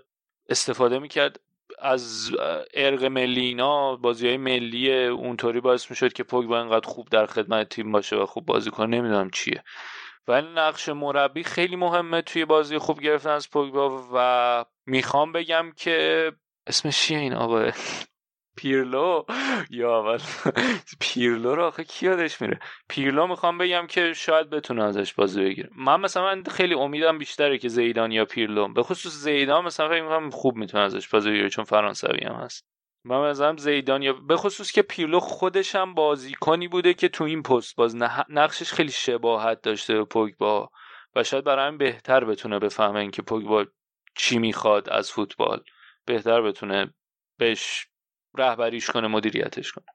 استفاده 0.48 0.98
می‌کرد 0.98 1.40
از 1.78 2.30
ارق 2.74 3.04
ملی 3.04 3.40
اینا 3.40 3.96
بازی 3.96 4.28
های 4.28 4.36
ملی 4.36 5.06
اونطوری 5.06 5.60
باعث 5.60 5.90
می‌شد 5.90 6.12
که 6.12 6.22
پوگبا 6.22 6.60
انقدر 6.60 6.88
خوب 6.88 7.08
در 7.08 7.26
خدمت 7.26 7.68
تیم 7.68 7.92
باشه 7.92 8.16
و 8.16 8.26
خوب 8.26 8.46
بازی 8.46 8.70
کنه 8.70 8.86
نمی‌دونم 8.86 9.30
چیه. 9.30 9.64
ولی 10.28 10.48
نقش 10.54 10.88
مربی 10.88 11.44
خیلی 11.44 11.76
مهمه 11.76 12.22
توی 12.22 12.44
بازی 12.44 12.78
خوب 12.78 13.00
گرفتن 13.00 13.30
از 13.30 13.50
پوگبا 13.50 14.08
و 14.14 14.64
می‌خوام 14.86 15.32
بگم 15.32 15.72
که 15.76 16.32
اسمش 16.66 17.00
چیه 17.00 17.18
این 17.18 17.34
آقا؟ 17.34 17.70
پیرلو؟ 18.56 19.24
یا 19.70 19.98
اول 19.98 20.18
پیرلو 21.00 21.54
رو 21.54 21.64
آخه 21.64 21.84
کی 21.84 22.06
یادش 22.06 22.42
میره؟ 22.42 22.60
پیرلو 22.88 23.26
می‌خوام 23.26 23.58
بگم 23.58 23.86
که 23.86 24.12
شاید 24.12 24.50
بتونه 24.50 24.84
ازش 24.84 25.14
بازی 25.14 25.44
بگیره. 25.44 25.70
من 25.76 26.00
مثلا 26.00 26.22
من 26.22 26.42
خیلی 26.42 26.74
امیدم 26.74 27.18
بیشتره 27.18 27.58
که 27.58 27.68
زیدان 27.68 28.12
یا 28.12 28.24
پیرلو. 28.24 28.68
به 28.68 28.82
خصوص 28.82 29.12
زیدان 29.12 29.64
مثلا 29.64 29.88
فکر 29.88 30.02
می‌کنم 30.02 30.30
خوب 30.30 30.56
می‌تونه 30.56 30.84
ازش 30.84 31.08
بازی 31.08 31.30
بگیره 31.30 31.48
چون 31.48 31.64
فرانسوی 31.64 32.24
هم 32.24 32.34
هست. 32.34 32.66
من 33.04 33.30
مثلا 33.30 33.56
زیدان 33.56 34.02
یا 34.02 34.12
به 34.12 34.36
خصوص 34.36 34.72
که 34.72 34.82
پیرلو 34.82 35.20
خودش 35.20 35.76
هم 35.76 35.94
بازیکنی 35.94 36.68
بوده 36.68 36.94
که 36.94 37.08
تو 37.08 37.24
این 37.24 37.42
پست 37.42 37.76
باز 37.76 37.96
نقشش 38.28 38.72
خیلی 38.72 38.92
شباهت 38.92 39.60
داشته 39.62 39.94
به 39.94 40.04
پوگبا 40.04 40.70
و 41.16 41.22
شاید 41.24 41.44
برای 41.44 41.76
بهتر 41.76 42.24
بتونه 42.24 42.58
بفهمه 42.58 43.00
اینکه 43.00 43.22
پوگبا 43.22 43.64
چی 44.14 44.38
می‌خواد 44.38 44.88
از 44.90 45.10
فوتبال. 45.10 45.64
بهتر 46.06 46.42
بتونه 46.42 46.94
بهش 47.38 47.86
رهبریش 48.38 48.90
کنه 48.90 49.08
مدیریتش 49.08 49.72
کنه. 49.72 49.86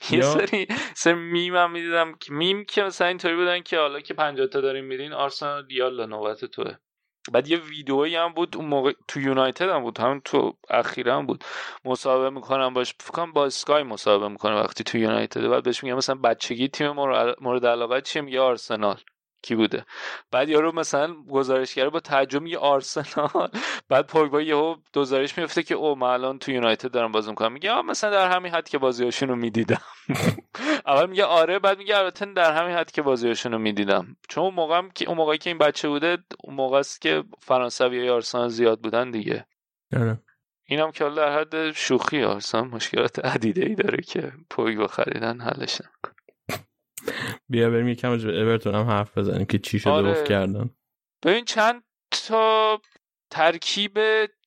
خیلی 0.00 0.22
یه 0.22 0.22
سری 0.22 0.66
سری 0.94 1.14
میم 1.14 1.56
هم 1.56 1.70
می‌دیدم 1.70 2.14
که 2.14 2.32
میم 2.32 2.64
که 2.64 2.82
مثلا 2.82 3.06
اینطوری 3.08 3.36
بودن 3.36 3.60
که 3.60 3.78
حالا 3.78 4.00
که 4.00 4.14
50 4.14 4.46
تا 4.46 4.60
داریم 4.60 4.84
میدین 4.84 5.12
آرسنال 5.12 5.70
یالا 5.70 6.06
نوبت 6.06 6.44
توه. 6.44 6.76
بعد 7.32 7.48
یه 7.48 7.58
ویدئویی 7.58 8.16
هم 8.16 8.32
بود 8.32 8.56
اون 8.56 8.66
موقع 8.66 8.92
تو 9.08 9.20
یونایتد 9.20 9.68
هم 9.68 9.82
بود 9.82 9.98
همون 9.98 10.20
تو 10.20 10.58
اخیرا 10.70 11.16
هم 11.16 11.26
بود. 11.26 11.44
مصاحبه 11.84 12.30
می‌کنم 12.30 12.74
باش 12.74 12.94
فکر 13.00 13.26
با 13.26 13.46
اسکای 13.46 13.82
مصاحبه 13.82 14.28
می‌کنه 14.28 14.54
وقتی 14.54 14.84
تو 14.84 14.98
یونایتد. 14.98 15.46
بعد 15.46 15.62
بهش 15.62 15.84
میگم 15.84 15.96
مثلا 15.96 16.14
بچگی 16.14 16.68
تیم 16.68 16.90
مورد 17.40 17.66
علاقه 17.66 18.00
چیه؟ 18.00 18.22
میگه 18.22 18.40
آرسنال. 18.40 19.00
کی 19.42 19.54
بوده. 19.54 19.84
بعد 20.30 20.48
یارو 20.48 20.72
مثلا 20.72 21.14
گزارشگر 21.30 21.88
با 21.88 22.00
تعجب 22.00 22.42
میگه 22.42 22.58
آرسنال. 22.58 23.48
بعد 23.88 24.06
پوگبا 24.06 24.42
یهو 24.42 24.76
گزارش 24.94 25.38
میفته 25.38 25.62
که 25.62 25.74
او 25.74 25.94
من 25.94 26.08
الان 26.08 26.38
تو 26.38 26.50
یونایتد 26.50 26.90
دارم 26.90 27.12
بازی 27.12 27.30
می‌کنم. 27.30 27.52
میگه 27.52 27.82
مثلا 27.82 28.10
در 28.10 28.30
همین 28.30 28.52
حد 28.52 28.68
که 28.68 28.78
بازیاشون 28.78 29.28
رو 29.28 29.36
می‌دیدم. 29.36 29.82
اول 30.86 31.10
میگه 31.10 31.24
آره. 31.24 31.58
بعد 31.58 31.78
میگه 31.78 31.98
البته 31.98 32.26
در 32.26 32.52
همین 32.52 32.76
حد 32.76 32.90
که 32.90 33.02
بازیاشون 33.02 33.52
رو 33.52 33.58
می‌دیدم. 33.58 34.16
چون 34.28 34.44
اون 34.44 34.54
موقع 34.54 34.82
که 34.94 35.08
اون 35.08 35.16
موقعی 35.16 35.38
که 35.38 35.50
این 35.50 35.58
بچه 35.58 35.88
بوده 35.88 36.18
اون 36.44 36.54
موقع 36.54 36.78
است 36.78 37.00
که 37.00 37.24
فرانسوی 37.38 38.08
آرسنال 38.08 38.48
زیاد 38.48 38.80
بودن 38.80 39.10
دیگه. 39.10 39.46
آره. 39.96 40.18
اینم 40.64 40.90
که 40.90 41.04
در 41.04 41.38
حد 41.38 41.72
شوخی 41.72 42.22
آرسنال 42.22 42.68
مشکلات 42.68 43.18
عدیده 43.18 43.66
ای 43.66 43.74
داره 43.74 44.02
که 44.02 44.32
پوگبا 44.50 44.86
خریدن 44.86 45.40
حلش 45.40 45.80
نمی‌کنه 45.80 46.11
بیا 47.48 47.70
بریم 47.70 47.88
یکم 47.88 48.10
راجع 48.10 48.30
به 48.30 48.42
اورتون 48.42 48.74
هم 48.74 48.86
حرف 48.86 49.18
بزنیم 49.18 49.46
که 49.46 49.58
چی 49.58 49.78
شده 49.78 49.92
آره. 49.92 50.24
کردن. 50.24 50.70
ببین 51.22 51.44
چند 51.44 51.82
تا 52.28 52.80
ترکیب 53.30 53.98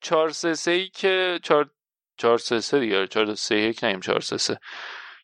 4 0.02 0.30
3 0.30 0.54
3 0.54 0.72
ای 0.72 0.90
که 0.90 1.40
4 1.44 1.70
4 2.18 2.38
3 2.38 2.62
3 2.62 2.80
دیگه 2.80 3.08
4 3.08 3.36
3 3.36 3.56
1 3.56 3.84
نیم 3.84 4.00
4 4.00 4.20
3 4.22 4.38
3 4.38 4.60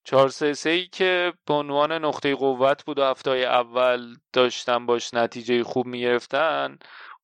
4 0.04 0.30
3 0.30 0.54
3 0.54 0.70
ای 0.70 0.88
که 0.88 1.34
به 1.46 1.54
عنوان 1.54 1.92
نقطه 1.92 2.36
قوت 2.36 2.86
بود 2.86 3.00
و 3.00 3.04
هفته 3.04 3.32
اول 3.32 4.16
داشتن 4.34 4.86
باش 4.86 5.14
نتیجه 5.14 5.64
خوب 5.64 5.86
می‌گرفتن 5.86 6.78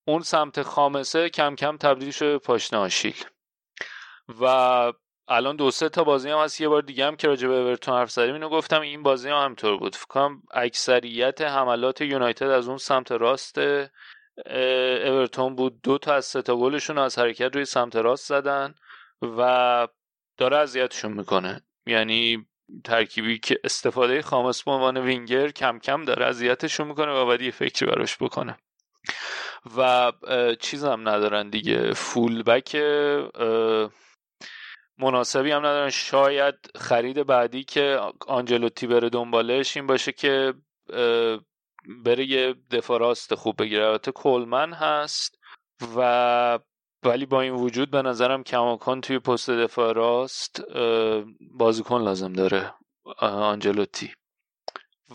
اون 0.07 0.21
سمت 0.21 0.61
خامسه 0.61 1.29
کم 1.29 1.55
کم 1.55 1.77
تبدیل 1.77 2.11
شده 2.11 2.31
به 2.31 2.37
پاشنه 2.37 2.79
آشیل. 2.79 3.23
و 4.41 4.93
الان 5.29 5.55
دو 5.55 5.71
سه 5.71 5.89
تا 5.89 6.03
بازی 6.03 6.29
هم 6.29 6.37
هست. 6.37 6.61
یه 6.61 6.69
بار 6.69 6.81
دیگه 6.81 7.05
هم 7.05 7.15
که 7.15 7.27
راجع 7.27 7.47
به 7.47 7.55
اورتون 7.55 7.93
حرف 7.93 8.11
زدیم 8.11 8.33
اینو 8.33 8.49
گفتم 8.49 8.81
این 8.81 9.03
بازی 9.03 9.29
هم 9.29 9.45
همطور 9.45 9.77
بود. 9.77 9.95
فکر 9.95 10.29
اکثریت 10.51 11.41
حملات 11.41 12.01
یونایتد 12.01 12.49
از 12.49 12.67
اون 12.67 12.77
سمت 12.77 13.11
راست 13.11 13.57
اورتون 15.05 15.55
بود. 15.55 15.81
دو 15.81 15.97
تا 15.97 16.13
از 16.13 16.25
سه 16.25 16.41
تا 16.41 16.55
گلشون 16.55 16.97
از 16.97 17.19
حرکت 17.19 17.55
روی 17.55 17.65
سمت 17.65 17.95
راست 17.95 18.27
زدن 18.27 18.75
و 19.21 19.87
داره 20.37 20.57
اذیتشون 20.57 21.13
می‌کنه. 21.13 21.61
یعنی 21.85 22.47
ترکیبی 22.83 23.39
که 23.39 23.59
استفاده 23.63 24.21
خامس 24.21 24.63
به 24.63 24.71
عنوان 24.71 24.97
وینگر 24.97 25.49
کم 25.49 25.79
کم 25.79 26.05
داره 26.05 26.25
اذیتشون 26.25 26.87
می‌کنه 26.87 27.11
و 27.11 27.25
باید 27.25 27.41
یه 27.41 27.51
فکری 27.51 27.85
براش 27.85 28.17
بکنه. 28.17 28.57
و 29.77 30.11
چیزم 30.59 31.09
ندارن 31.09 31.49
دیگه. 31.49 31.93
فول 31.93 32.43
بک 32.43 32.75
مناسبی 34.97 35.51
هم 35.51 35.65
ندارن. 35.65 35.89
شاید 35.89 36.55
خرید 36.75 37.25
بعدی 37.25 37.63
که 37.63 37.99
آنجلوتی 38.27 38.87
بره 38.87 39.09
دنبالش 39.09 39.77
این 39.77 39.87
باشه 39.87 40.11
که 40.11 40.53
بره 42.05 42.25
یه 42.25 42.55
دفاع 42.71 42.99
راست 42.99 43.35
خوب 43.35 43.61
بگیره. 43.61 43.85
البته 43.85 44.11
کلمن 44.11 44.73
هست 44.73 45.39
و 45.97 46.59
ولی 47.03 47.25
با 47.25 47.41
این 47.41 47.53
وجود 47.53 47.91
به 47.91 48.01
نظرم 48.01 48.43
کماکان 48.43 49.01
توی 49.01 49.19
پست 49.19 49.49
دفاع 49.49 49.93
راست 49.93 50.61
بازیکن 51.51 52.01
لازم 52.01 52.33
داره 52.33 52.73
آنجلوتی. 53.19 54.13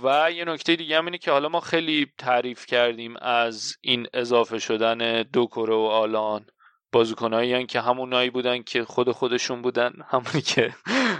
و 0.02 0.32
یه 0.32 0.44
نکته 0.44 0.76
دیگه 0.76 0.98
هم 0.98 1.04
اینه 1.04 1.18
که 1.18 1.30
حالا 1.30 1.48
ما 1.48 1.60
خیلی 1.60 2.12
تعریف 2.18 2.66
کردیم 2.66 3.16
از 3.16 3.76
این 3.80 4.06
اضافه 4.14 4.58
شدن 4.58 5.22
دوکوره 5.22 5.74
و 5.74 5.78
آلان. 5.78 6.46
بازیکنایی 6.92 7.66
که 7.66 7.80
همونایی 7.80 8.30
بودن 8.30 8.62
که 8.62 8.84
خود 8.84 9.10
خودشون 9.10 9.62
بودن 9.62 9.92
همونی 10.08 10.40
که 10.42 10.74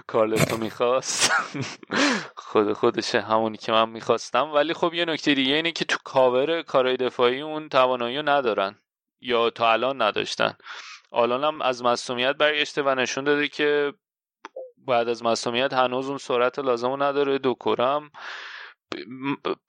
کارلتو 0.07 0.57
می‌خواست. 0.57 1.33
خود 2.37 2.73
خودشه 2.73 3.21
همونی 3.21 3.57
که 3.57 3.73
من 3.73 3.89
می‌خواستم. 3.89 4.51
ولی 4.51 4.75
خب 4.75 4.95
یه 4.95 5.05
نکته 5.05 5.35
دیگه 5.35 5.55
اینه 5.55 5.73
که 5.73 5.85
تو 5.85 5.99
کاور 6.05 6.63
کارهای 6.63 6.97
دفاعی 6.97 7.41
اون 7.41 7.69
توانایی 7.69 8.23
ندارن 8.23 8.79
یا 9.21 9.51
تا 9.51 9.73
الان 9.73 10.03
نداشتن. 10.03 10.55
الان 11.13 11.45
هم 11.45 11.63
از 11.63 11.83
مصومیت 11.83 12.37
برگشته 12.37 12.83
و 12.83 12.95
نشون 12.95 13.25
داده 13.25 13.49
که 13.49 13.93
بعد 14.87 15.09
از 15.09 15.23
مصومیت 15.23 15.73
هنوز 15.73 16.09
اون 16.09 16.19
سرعت 16.19 16.59
لازم 16.59 17.03
نداره. 17.03 17.39
دوکورم 17.39 18.11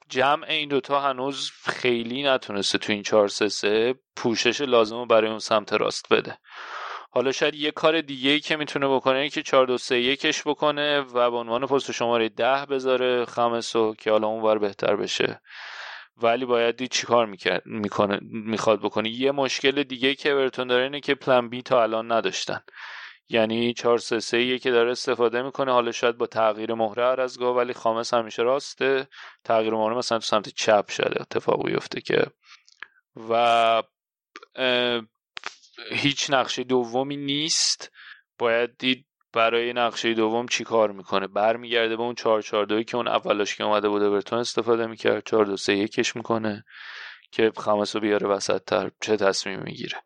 جمع 0.10 0.46
این 0.50 0.70
دوتا 0.70 1.00
هنوز 1.00 1.52
خیلی 1.66 2.24
نتونسته 2.24 2.78
تو 2.78 2.94
این 2.94 3.04
4 3.04 3.28
3 3.28 3.50
3 3.50 3.96
پوشش 4.16 4.62
لازم 4.62 4.96
رو 4.96 5.06
برای 5.06 5.30
اون 5.30 5.40
سمت 5.40 5.74
راست 5.74 6.14
بده. 6.14 6.38
حالا 7.12 7.32
شاید 7.32 7.56
یه 7.56 7.72
کار 7.72 8.02
دیگه 8.02 8.32
ای 8.32 8.40
که 8.40 8.56
می‌تونه 8.56 8.88
بکنه 8.88 9.18
این 9.18 9.30
که 9.30 9.44
4 9.44 9.66
2 9.66 9.78
3 9.78 9.96
1 9.96 10.44
بکنه 10.46 11.00
و 11.00 11.32
به 11.32 11.38
عنوان 11.38 11.66
پست 11.66 11.92
شماره 11.92 12.30
10 12.30 12.66
بذاره 12.66 13.26
خمسو 13.26 13.96
که 13.96 14.12
حالا 14.12 14.28
اونور 14.28 14.58
بهتر 14.58 14.96
بشه. 14.96 15.42
ولی 16.18 16.46
باید 16.46 16.76
دید 16.76 16.92
چیکار 16.92 17.26
می‌کنه 17.66 18.20
می‌خواد 18.22 18.82
بکنه. 18.82 19.10
یه 19.10 19.32
مشکل 19.32 19.84
دیگه 19.84 20.16
که 20.16 20.30
اورتون 20.30 20.68
داره 20.68 20.84
اینه 20.84 21.00
که 21.00 21.16
پلن 21.16 21.50
بی 21.50 21.62
تا 21.62 21.84
الان 21.84 22.12
نداشتن. 22.12 22.60
یعنی 23.30 23.74
4 23.74 23.98
3 23.98 24.20
3 24.20 24.60
که 24.60 24.72
داره 24.72 24.92
استفاده 24.92 25.42
می‌کنه. 25.42 25.72
حالا 25.72 25.92
شاید 25.92 26.18
با 26.18 26.28
تغییر 26.28 26.74
مهره 26.74 27.04
ارزگاه 27.04 27.56
ولی 27.56 27.74
خامس 27.74 28.14
همیشه 28.14 28.42
راسته. 28.42 29.08
تغییر 29.44 29.74
مهره 29.74 29.96
مثلا 29.96 30.18
تو 30.18 30.26
سمت 30.26 30.50
چپ 30.50 30.90
شده 30.90 31.22
اتفاق 31.22 31.66
بیفته 31.66 32.02
که. 32.02 32.26
و 33.30 33.84
هیچ 35.92 36.30
نقشه 36.30 36.64
دومی 36.64 37.18
نیست. 37.18 37.92
باید 38.38 38.78
دید 38.78 39.06
برای 39.34 39.74
نقشه 39.74 40.14
دوم 40.14 40.48
چی 40.48 40.64
کار 40.64 40.92
می‌کنه. 40.92 41.28
برمیگرده 41.28 41.96
به 41.96 42.04
اون 42.04 42.16
4 42.16 42.42
4 42.42 42.66
2 42.66 42.84
که 42.84 42.98
اون 42.98 43.08
اولاش 43.08 43.56
که 43.56 43.64
اومده 43.64 43.90
بوده 43.90 44.10
برتون 44.10 44.40
استفاده 44.40 44.88
می‌کرد. 44.88 45.24
4 45.26 45.46
2 45.46 45.58
3 45.58 45.74
1 45.74 46.16
می‌کنه 46.16 46.66
که 47.32 47.52
خامس 47.58 47.96
رو 47.96 48.02
بیاره 48.02 48.28
وسط 48.28 48.64
تر 48.64 48.92
چه 49.02 49.18
تصمیم 49.18 49.60
می‌گیره. 49.60 49.98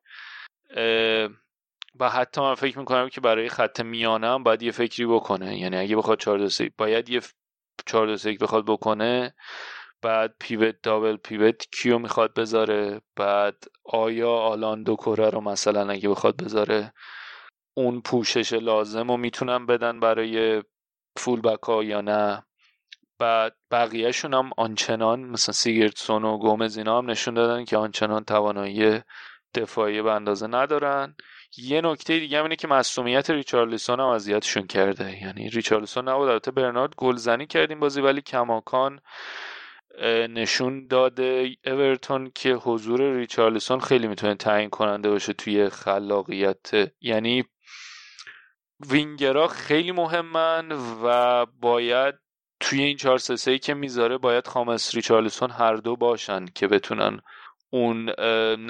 و 1.99 2.09
حتی 2.09 2.41
من 2.41 2.55
فکر 2.55 2.79
می‌کنم 2.79 3.09
که 3.09 3.21
برای 3.21 3.49
خط 3.49 3.81
میانه 3.81 4.27
هم 4.27 4.43
باید 4.43 4.63
یه 4.63 4.71
فکری 4.71 5.05
بکنه. 5.05 5.59
یعنی 5.59 5.77
اگه 5.77 5.95
بخواد 5.95 6.19
4 6.19 6.37
2 6.37 6.49
3 6.49 6.71
باید 6.77 7.09
یه 7.09 7.21
4 7.85 8.07
2 8.07 8.17
3 8.17 8.33
بخواد 8.33 8.65
بکنه 8.65 9.35
بعد 10.01 10.35
پیوت 10.39 10.75
دابل 10.83 11.17
پیوت 11.17 11.63
کیو 11.71 11.99
می‌خواد 11.99 12.33
بذاره 12.33 13.01
بعد 13.15 13.63
آیا 13.85 14.31
آلان 14.31 14.83
دو 14.83 14.95
کره 14.95 15.29
رو 15.29 15.41
مثلا 15.41 15.89
اگه 15.91 16.09
بخواد 16.09 16.43
بذاره 16.43 16.93
اون 17.77 18.01
پوشش 18.01 18.53
لازم 18.53 19.11
رو 19.11 19.17
می‌تونن 19.17 19.65
بدن 19.65 19.99
برای 19.99 20.63
فول 21.17 21.41
بک 21.41 21.63
ها 21.63 21.83
یا 21.83 22.01
نه. 22.01 22.43
بعد 23.19 23.55
بقیهشون 23.71 24.33
هم 24.33 24.51
آنچنان 24.57 25.19
مثلا 25.19 25.53
سیگرتسون 25.53 26.25
و 26.25 26.37
گومز 26.37 26.77
اینا 26.77 26.97
هم 26.97 27.09
نشون 27.09 27.33
دادن 27.33 27.65
که 27.65 27.77
آنچنان 27.77 28.23
توانایی 28.23 29.01
دفاعی 29.55 30.01
به 30.01 30.11
اندازه 30.11 30.47
ندارن. 30.47 31.15
یه 31.57 31.81
نکته 31.81 32.19
دیگه 32.19 32.41
اینه 32.41 32.55
که 32.55 32.67
مسئولیت 32.67 33.29
ریچارلیسون 33.29 33.99
هم 33.99 34.05
اذیتشون 34.05 34.67
کرده. 34.67 35.21
یعنی 35.21 35.49
ریچارلیسون 35.49 36.09
نبود 36.09 36.29
البته 36.29 36.51
برنارد 36.51 36.95
گلزنی 36.95 37.47
کرد 37.47 37.69
این 37.69 37.79
بازی 37.79 38.01
ولی 38.01 38.21
کماکان 38.21 38.99
نشون 40.29 40.87
داده 40.87 41.55
اورتون 41.65 42.31
که 42.35 42.53
حضور 42.53 43.13
ریچارلیسون 43.15 43.79
خیلی 43.79 44.07
می‌تونه 44.07 44.35
تعیین 44.35 44.69
کننده 44.69 45.09
باشه 45.09 45.33
توی 45.33 45.69
خلاقیت. 45.69 46.71
یعنی 47.01 47.43
وینگرها 48.89 49.47
خیلی 49.47 49.91
مهمن 49.91 50.71
و 51.03 51.45
باید 51.45 52.15
توی 52.59 52.81
این 52.81 52.97
4 52.97 53.17
3 53.17 53.57
که 53.57 53.73
می‌ذاره 53.73 54.17
باید 54.17 54.47
خامس 54.47 54.95
ریچارلیسون 54.95 55.51
هر 55.51 55.75
دو 55.75 55.95
باشن 55.95 56.45
که 56.45 56.67
بتونن 56.67 57.19
اون 57.73 58.09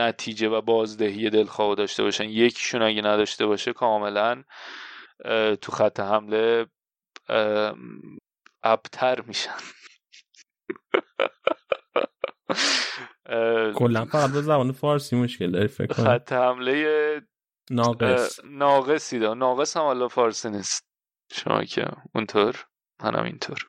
نتیجه 0.02 0.49
و 0.49 0.61
بازدهی 0.61 1.30
دلخواه 1.30 1.76
داشته 1.76 2.03
باشن. 2.03 2.30
یکیشون 2.30 2.82
اگه 2.82 3.02
نداشته 3.02 3.45
باشه 3.45 3.74
کاملا 3.74 4.44
تو 5.61 5.72
خط 5.72 5.99
حمله 5.99 6.68
ابتر 8.64 9.22
میشن. 9.22 9.57
کلا 13.76 14.06
فقط 14.06 14.32
به 14.32 14.41
زبان 14.41 14.72
فارسی 14.72 15.15
مشکل 15.15 15.52
داری 15.52 15.68
فکر 15.68 15.94
کنم. 15.94 16.06
خط 16.06 16.34
حمله 16.34 17.22
ناقص. 17.72 18.40
ناقصی 18.44 19.19
دا 19.19 19.34
ناقص 19.34 19.78
هم 19.78 19.84
حالا 19.84 20.07
فارسی 20.07 20.49
نیست. 20.49 20.84
شما 21.32 21.64
که 21.64 21.88
اونطور 22.15 22.65
منم 23.03 23.24
اینطور. 23.24 23.68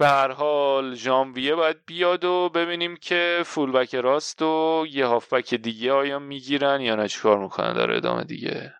به 0.00 0.08
هر 0.08 0.32
حال 0.32 0.94
ژانویه 0.94 1.54
باید 1.54 1.76
بیاد 1.86 2.24
و 2.24 2.48
ببینیم 2.54 2.96
که 2.96 3.42
فولبک 3.44 3.94
راست 3.94 4.42
و 4.42 4.86
یه 4.90 5.06
هافبک 5.06 5.54
دیگه 5.54 5.92
آیا 5.92 6.18
می‌گیرن 6.18 6.80
یا 6.80 6.94
نه 6.94 7.08
چیکار 7.08 7.38
می‌کنن 7.38 7.72
در 7.72 7.90
ادامه 7.90 8.24
دیگه؟ 8.24 8.74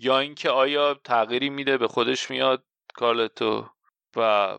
یا 0.00 0.18
اینکه 0.18 0.50
آیا 0.50 0.94
تغییری 1.04 1.50
میده 1.50 1.78
به 1.78 1.88
خودش 1.88 2.30
میاد 2.30 2.64
کارلتو 2.94 3.66
و 4.16 4.58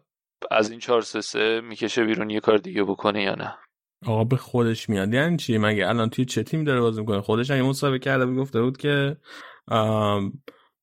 از 0.52 0.70
این 0.70 0.80
4 0.80 1.02
3 1.02 1.22
3 1.22 1.62
می‌کشه 1.62 2.04
بیرون 2.04 2.30
یه 2.30 2.40
کار 2.40 2.58
دیگه 2.58 2.84
بکنه 2.84 3.24
یا 3.24 3.36
نه؟ 3.36 3.58
آقا 4.06 4.24
به 4.24 4.38
خودش 4.38 4.90
میاد. 4.90 5.14
یعنی 5.14 5.38
چی؟ 5.38 5.58
مگه 5.58 5.88
الان 5.88 6.10
توی 6.10 6.26
چه 6.26 6.44
تیم 6.44 6.64
داره 6.64 6.82
بازی 6.82 7.02
می‌کنه؟ 7.02 7.22
خودش 7.22 7.52
اگه 7.52 7.62
مسابقه 7.62 8.00
کرده 8.00 8.26
بود 8.26 8.38
گفته 8.38 8.62
بود 8.62 8.78
که 8.78 9.18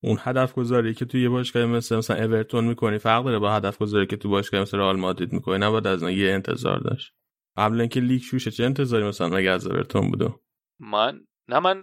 اون 0.03 0.19
هدف 0.21 0.55
گذاری 0.55 0.95
که 0.95 1.05
توی 1.05 1.23
یه 1.23 1.29
باشگاه 1.29 1.67
مثل 1.67 1.97
مثلا 1.97 2.25
اورتون 2.25 2.65
می‌کنی 2.65 2.99
فرق 2.99 3.25
داره 3.25 3.39
با 3.39 3.53
هدف 3.53 3.79
گذاری 3.79 4.07
که 4.07 4.17
تو 4.17 4.29
باشگاه 4.29 4.61
مثل 4.61 4.79
رئال 4.79 4.97
مادرید 4.97 5.33
می‌کنی؟ 5.33 5.59
نباید 5.59 5.87
از 5.87 6.03
یه 6.03 6.33
انتظار 6.33 6.79
داشت. 6.79 7.13
قبل 7.57 7.81
اینکه 7.81 8.01
لیگ 8.01 8.23
شوشه 8.23 8.51
چه 8.51 8.65
انتظاری 8.65 9.05
مثلا 9.05 9.29
مگه 9.29 9.51
از 9.51 9.67
اورتون 9.67 10.11
بودو 10.11 10.41
من 10.81 11.21
نه 11.49 11.59
من 11.59 11.83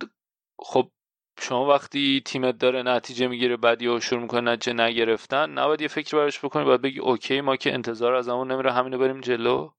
خب 0.60 0.92
شما 1.40 1.66
وقتی 1.66 2.22
تیمت 2.26 2.58
داره 2.58 2.84
نتیجه 2.84 3.28
می‌گیره 3.28 3.58
بعد 3.58 3.82
یه 3.82 4.00
شروع 4.00 4.22
می‌کنه 4.22 4.52
نتیجه 4.52 4.74
نگرفتن 4.74 5.50
نباید 5.50 5.82
یه 5.82 5.88
فکر 5.88 6.18
براش 6.18 6.46
بکنی 6.46 6.66
باید 6.66 6.82
بگی 6.82 7.00
اوکی 7.00 7.42
ما 7.42 7.56
که 7.56 7.74
انتظار 7.74 8.14
از 8.14 8.30
همون 8.30 8.52
نمیره 8.52 8.72
همینو 8.72 8.98
بریم 8.98 9.22
جلو؟ 9.22 9.70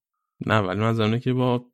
نه 0.46 0.58
ولی 0.58 0.80
من 0.80 1.20
که 1.20 1.32
با 1.32 1.64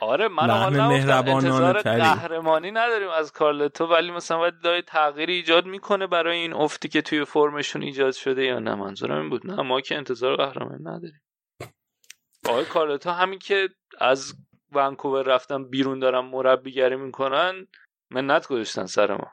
آره 0.00 0.28
من 0.28 0.50
حال 0.50 0.80
انتظار 0.80 1.82
قهرمانی 1.82 2.70
نداریم 2.70 3.08
از 3.08 3.32
کارلتو 3.32 3.86
ولی 3.86 4.10
مثلا 4.10 4.38
باید 4.38 4.60
دای 4.60 4.82
تغییری 4.82 5.32
ایجاد 5.34 5.66
می‌کنه 5.66 6.06
برای 6.06 6.38
این 6.38 6.52
افتی 6.52 6.88
که 6.88 7.02
توی 7.02 7.24
فرمشون 7.24 7.82
ایجاد 7.82 8.12
شده 8.12 8.44
یا 8.44 8.58
نه. 8.58 8.74
منظورم 8.74 9.20
این 9.20 9.30
بود. 9.30 9.46
نه 9.46 9.62
ما 9.62 9.80
که 9.80 9.96
انتظار 9.96 10.36
قهرمانی 10.36 10.84
نداریم. 10.84 11.22
آقای 12.48 12.64
کارلتو 12.64 13.10
همین 13.10 13.38
که 13.38 13.68
از 13.98 14.34
ونکوور 14.72 15.22
رفتن 15.22 15.64
بیرون 15.64 15.98
دارن 15.98 16.20
مربیگری 16.20 16.96
می‌کنن 16.96 17.66
منت 18.10 18.46
گذاشتن 18.46 18.86
سر 18.86 19.12
ما. 19.14 19.32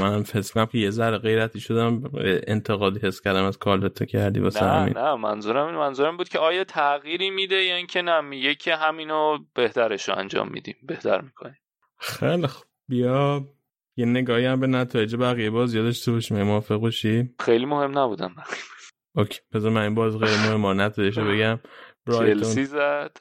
من 0.00 0.24
حس 0.34 0.52
کنم 0.52 0.66
که 0.66 0.78
یه 0.78 0.90
ذره 0.90 1.18
غیرتی 1.18 1.60
شدم. 1.60 2.02
انتقادی 2.46 3.00
حس 3.06 3.20
کردم 3.20 3.44
از 3.44 3.58
کارلتو 3.58 4.04
کردی 4.04 4.40
واسه 4.40 4.64
نه 4.64 4.70
همین. 4.70 4.98
نه 4.98 5.14
منظورم 5.14 5.74
منظورم 5.74 6.16
بود 6.16 6.28
که 6.28 6.38
آیا 6.38 6.64
تغییری 6.64 7.30
میده 7.30 7.56
یا 7.56 7.76
اینکه 7.76 8.02
نه 8.02 8.20
میگه 8.20 8.54
که 8.54 8.76
همینو 8.76 9.38
بهترش 9.54 10.08
رو 10.08 10.18
انجام 10.18 10.48
میدیم. 10.48 10.76
بهتر 10.82 11.20
می‌کنیم. 11.20 11.58
خیلی 11.98 12.46
خوب 12.46 12.66
بیا. 12.88 13.44
یه 13.96 14.06
نگاهی 14.06 14.46
هم 14.46 14.60
به 14.60 14.66
نتایج 14.66 15.16
بقیه 15.16 15.50
باز 15.50 15.74
یادش 15.74 16.08
باشیم. 16.08 16.42
موافق 16.42 16.76
باشی؟ 16.76 17.34
خیلی 17.40 17.66
مهم 17.66 17.98
نبودم. 17.98 18.34
اوکی. 19.14 19.40
بذار 19.52 19.72
من 19.72 19.82
این 19.82 19.94
باز 19.94 20.18
غیر 20.18 20.30
مهم 20.30 20.56
ما 20.56 20.72
نتایجش 20.72 21.18
رو 21.18 21.24
بگم. 21.24 21.60
چلسی 22.06 22.64
زد. 22.64 23.16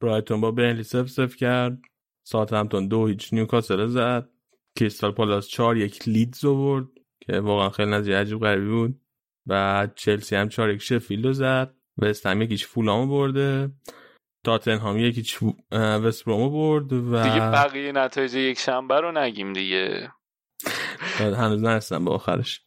برایتون 0.00 0.40
با 0.40 0.50
بینلی 0.50 0.82
سف 0.82 1.06
سف 1.06 1.36
کرد. 1.36 1.78
ساعت 2.22 2.52
همتون 2.52 2.88
دو 2.88 3.06
هیچ 3.06 3.32
نیوکاسل 3.32 3.86
زد. 3.86 4.28
کریستال 4.76 5.12
پالاس 5.12 5.48
4 5.48 5.76
یک 5.76 6.08
لیدز 6.08 6.44
آورد 6.44 6.86
که 7.20 7.40
واقعا 7.40 7.70
خیلی 7.70 7.90
نتیجه 7.90 8.20
عجیب 8.20 8.38
غریبی 8.38 8.70
بود. 8.70 9.00
بعد 9.46 9.94
چلسی 9.94 10.36
هم 10.36 10.48
4 10.48 10.70
یک 10.70 10.82
شفیلد 10.82 11.32
زد. 11.32 11.74
وست 11.98 12.26
هم 12.26 12.42
یکیش 12.42 12.66
فولامو 12.66 13.06
برده. 13.06 13.72
تاتنهام 14.44 14.98
یکیش 14.98 15.38
وست 15.72 16.24
برومو 16.24 16.50
برد 16.50 16.92
و 16.92 17.22
دیگه 17.22 17.40
بقیه 17.40 17.92
نتایج 17.92 18.34
یک 18.34 18.58
شنبه 18.58 19.00
رو 19.00 19.12
نگیم 19.12 19.52
دیگه. 19.52 20.12
هنوز 21.18 21.62
نرسیدم 21.62 22.04
به 22.04 22.10
آخرش. 22.10 22.60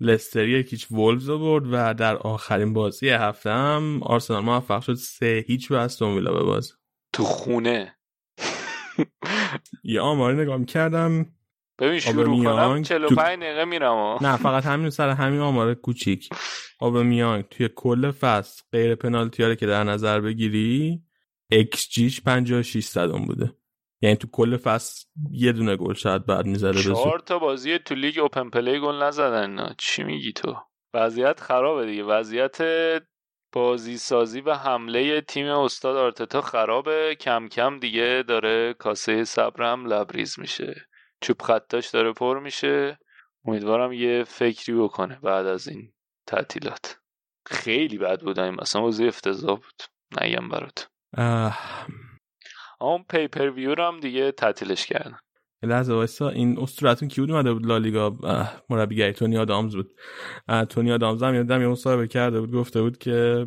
لستر 0.00 0.48
یکیش 0.48 0.92
وولز 0.92 1.30
برد 1.30 1.64
و 1.72 1.94
در 1.94 2.16
آخرین 2.16 2.72
بازی 2.72 3.08
هفته 3.08 3.50
هم 3.50 4.02
آرسنال 4.02 4.44
موفق 4.44 4.80
شد 4.80 4.94
سه 4.94 5.44
هیچ 5.46 5.68
به 5.68 5.78
استون 5.78 6.14
ویلا 6.14 6.32
ببازه. 6.32 6.74
تو 7.12 7.24
خونه. 7.24 7.96
یه 9.84 10.00
آماری 10.00 10.36
نگاه 10.36 10.64
کردم 10.64 11.35
ببین 11.78 11.98
شروع 11.98 12.44
کنم 12.44 12.82
45 12.82 13.42
دقیقه 13.42 13.64
میرم 13.64 14.18
نه 14.20 14.36
فقط 14.36 14.66
همین 14.66 14.90
سر 14.90 15.08
همین 15.08 15.40
آمار 15.40 15.74
کوچیک. 15.74 16.28
میانگین 16.80 17.44
توی 17.50 17.68
کل 17.76 18.10
فصل 18.10 18.62
غیر 18.72 18.94
پنالتی 18.94 19.56
که 19.56 19.66
در 19.66 19.84
نظر 19.84 20.20
بگیری 20.20 21.02
ایکس 21.50 21.88
جیش 21.88 22.20
56 22.20 22.84
صدم 22.84 23.24
بوده. 23.24 23.52
یعنی 24.00 24.16
تو 24.16 24.28
کل 24.32 24.56
فصل 24.56 25.04
یه 25.30 25.52
دونه 25.52 25.76
گل 25.76 25.94
شاید 25.94 26.26
باید 26.26 26.46
می‌زده 26.46 26.82
چهار 26.82 27.18
تا 27.18 27.38
بازی 27.38 27.78
تو 27.78 27.94
لیگ 27.94 28.18
open 28.18 28.50
play 28.50 28.80
گل 28.80 29.02
نزدن. 29.02 29.74
چی 29.78 30.02
میگی 30.02 30.32
تو؟ 30.32 30.56
وضعیت 30.94 31.40
خرابه 31.40 31.86
دیگه. 31.86 32.04
وضعیت 32.04 32.58
بازی 33.52 33.96
سازی 33.96 34.40
و 34.40 34.54
حمله 34.54 35.20
تیم 35.20 35.46
استاد 35.46 35.96
آرتتا 35.96 36.40
خرابه. 36.40 37.16
کم 37.20 37.48
کم 37.48 37.78
دیگه 37.78 38.24
داره 38.28 38.74
کاسه 38.74 39.24
صبرم 39.24 39.86
لبریز 39.86 40.38
میشه. 40.38 40.74
چوب 41.20 41.42
خطاش 41.42 41.90
داره 41.90 42.12
پر 42.12 42.40
میشه. 42.40 42.98
امیدوارم 43.44 43.92
یه 43.92 44.24
فکری 44.24 44.74
بکنه 44.76 45.18
بعد 45.22 45.46
از 45.46 45.68
این 45.68 45.92
تعطیلات. 46.26 46.98
خیلی 47.46 47.98
بد 47.98 48.20
بود 48.20 48.38
این 48.38 48.54
مثلا 48.60 48.82
بازی 48.82 49.06
افتضاح 49.06 49.56
بود. 49.56 49.82
نگم 50.22 50.48
برات. 50.48 50.88
اون 52.80 53.04
پیپر 53.10 53.50
ویو 53.50 53.82
هم 53.82 54.00
دیگه 54.00 54.32
تعطیلش 54.32 54.86
کردن. 54.86 55.18
لحظه 55.62 55.94
وایسا. 55.94 56.28
این 56.28 56.58
استوراتون 56.58 57.08
کی 57.08 57.20
بود؟ 57.20 57.30
اومده 57.30 57.52
بود 57.52 57.66
لالیگا. 57.66 58.16
مربیگری 58.68 59.12
تونی 59.12 59.38
آدامز 59.38 59.76
بود. 59.76 59.94
تونی 60.68 60.92
آدامز 60.92 61.22
هم 61.22 61.34
یادم 61.34 61.60
یه 61.60 61.68
مصاحبه 61.68 62.08
کرده 62.08 62.40
بود. 62.40 62.52
گفته 62.52 62.82
بود 62.82 62.98
که 62.98 63.46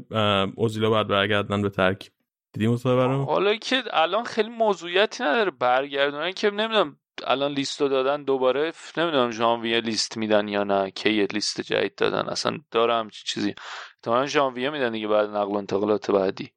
اوزیلا 0.55 0.89
باید 0.89 1.07
برگردن 1.07 1.61
به 1.61 1.69
ترکیب 1.69 2.13
دیدی 2.53 2.67
مصاحبه 2.67 3.05
رو؟ 3.05 3.25
حالا 3.25 3.55
که 3.55 3.83
الان 3.93 4.23
خیلی 4.23 4.49
موضوعیتی 4.49 5.23
نداره 5.23 5.51
برگردونن. 5.51 6.31
که 6.31 6.49
نمی‌دونم 6.49 6.99
الان 7.27 7.51
لیستو 7.51 7.87
دادن 7.87 8.23
دوباره. 8.23 8.73
نمی‌دونم 8.97 9.31
ژانویه 9.31 9.79
لیست 9.79 10.17
میدن 10.17 10.47
یا 10.47 10.63
نه 10.63 10.91
کی 10.91 11.25
لیست 11.25 11.61
جدید 11.61 11.95
دادن. 11.95 12.29
اصلا 12.29 12.57
دارم 12.71 13.09
چی 13.09 13.23
چیزی. 13.25 13.55
تا 14.03 14.25
ژانویه 14.25 14.69
میدن 14.69 14.91
دیگه 14.91 15.07
بعد 15.07 15.29
نقل 15.29 15.51
و 15.51 15.57
انتقالات 15.57 16.11
بعدی. 16.11 16.51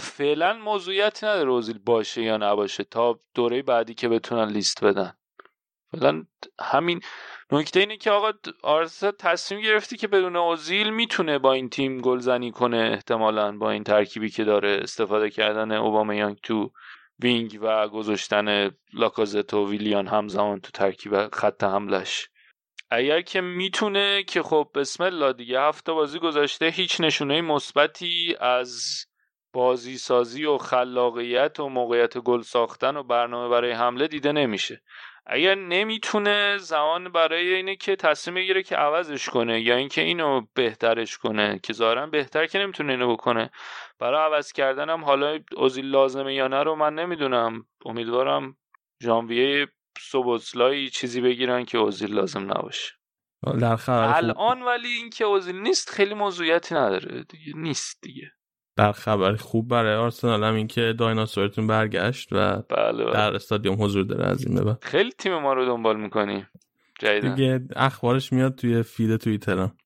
فعلا 0.00 0.52
موضوعیتی 0.52 1.26
نداره 1.26 1.50
اوزیل 1.50 1.78
باشه 1.78 2.22
یا 2.22 2.36
نباشه. 2.36 2.84
تا 2.84 3.20
دوره 3.34 3.62
بعدی 3.62 3.94
که 3.94 4.08
بتونن 4.08 4.48
لیست 4.48 4.84
بدن. 4.84 5.12
فعلا 5.92 6.24
همین 6.60 7.00
نکته 7.52 7.80
اینه 7.80 7.96
که 7.96 8.10
آقا 8.10 8.32
آرسا 8.62 9.12
تصمیم 9.12 9.60
گرفتی 9.60 9.96
که 9.96 10.08
بدون 10.08 10.36
اوزیل 10.36 10.90
می‌تونه 10.90 11.38
با 11.38 11.52
این 11.52 11.68
تیم 11.68 12.00
گلزنی 12.00 12.50
کنه 12.50 12.90
احتمالا 12.92 13.58
با 13.58 13.70
این 13.70 13.84
ترکیبی 13.84 14.30
که 14.30 14.44
داره. 14.44 14.80
استفاده 14.82 15.30
کردن 15.30 15.72
اوبامیانگ 15.72 16.38
تو 16.42 16.70
وینگ 17.22 17.58
و 17.62 17.88
گذاشتن 17.88 18.70
لاکازت 18.92 19.54
و 19.54 19.70
ویلیان 19.70 20.06
همزمان 20.06 20.60
تو 20.60 20.70
ترکیب 20.70 21.28
خط 21.28 21.64
حملش 21.64 22.28
اگر 22.90 23.20
که 23.20 23.40
می‌تونه 23.40 24.22
که 24.22 24.42
خب 24.42 24.70
بسم 24.74 25.04
الله 25.04 25.32
دیگه 25.32 25.60
هفته 25.60 25.92
بازی 25.92 26.18
گذاشته 26.18 26.66
هیچ 26.66 27.00
نشونه 27.00 27.40
مثبتی 27.40 28.36
از 28.40 29.04
بازی 29.54 29.98
سازی 29.98 30.44
و 30.44 30.58
خلاقیت 30.58 31.60
و 31.60 31.68
موقعیت 31.68 32.18
گل 32.18 32.42
ساختن 32.42 32.96
و 32.96 33.02
برنامه 33.02 33.48
برای 33.48 33.72
حمله 33.72 34.08
دیده 34.08 34.32
نمیشه. 34.32 34.82
اگر 35.26 35.54
نمی‌تونه 35.54 36.58
زمان 36.58 37.12
برای 37.12 37.54
اینه 37.54 37.76
که 37.76 37.96
تصمیم 37.96 38.34
بگیره 38.34 38.62
که 38.62 38.76
عوضش 38.76 39.28
کنه 39.28 39.60
یا 39.60 39.76
اینکه 39.76 40.02
اینو 40.02 40.46
بهترش 40.54 41.18
کنه 41.18 41.60
که 41.62 41.72
ظاهرا 41.72 42.06
بهتر 42.06 42.46
که 42.46 42.58
نمی‌تونه 42.58 42.92
اینو 42.92 43.12
بکنه 43.12 43.50
برای 43.98 44.24
عوض 44.24 44.52
کردنم 44.52 45.04
حالا 45.04 45.38
اوزیل 45.56 45.86
لازمه 45.86 46.34
یا 46.34 46.48
نه 46.48 46.62
رو 46.62 46.74
من 46.74 46.94
نمی‌دونم. 46.94 47.66
امیدوارم 47.84 48.56
ژانویه 49.02 49.68
سوبوسلای 49.98 50.88
چیزی 50.88 51.20
بگیرن 51.20 51.64
که 51.64 51.78
اوزیل 51.78 52.14
لازم 52.14 52.42
نباشه. 52.42 52.92
الان 53.88 54.62
ولی 54.62 54.88
اینکه 54.88 55.24
اوزیل 55.24 55.56
نیست 55.56 55.90
خیلی 55.90 56.14
موضوعیتی 56.14 56.74
نداره 56.74 57.24
دیگه. 57.24 57.52
نیست 57.56 57.98
دیگه. 58.02 58.30
در 58.76 58.92
خبر 58.92 59.36
خوب 59.36 59.68
برای 59.68 59.94
آرسنال 59.94 60.44
هم 60.44 60.54
این 60.54 60.66
که 60.66 60.94
دایناسورتون 60.98 61.66
برگشت 61.66 62.28
و 62.32 62.62
بله, 62.68 63.04
بله. 63.04 63.12
در 63.12 63.34
استادیوم 63.34 63.82
حضور 63.82 64.04
داره 64.04 64.26
از 64.26 64.46
این 64.46 64.60
ببر 64.60 64.76
خیلی 64.82 65.10
تیم 65.10 65.38
ما 65.38 65.52
رو 65.52 65.66
دنبال 65.66 65.96
می‌کنی 65.96 66.46
جدیداً 66.98 67.34
دیگه 67.34 67.60
اخبارش 67.76 68.32
میاد 68.32 68.54
توی 68.54 68.82
feed 68.82 69.16
توییترم 69.16 69.76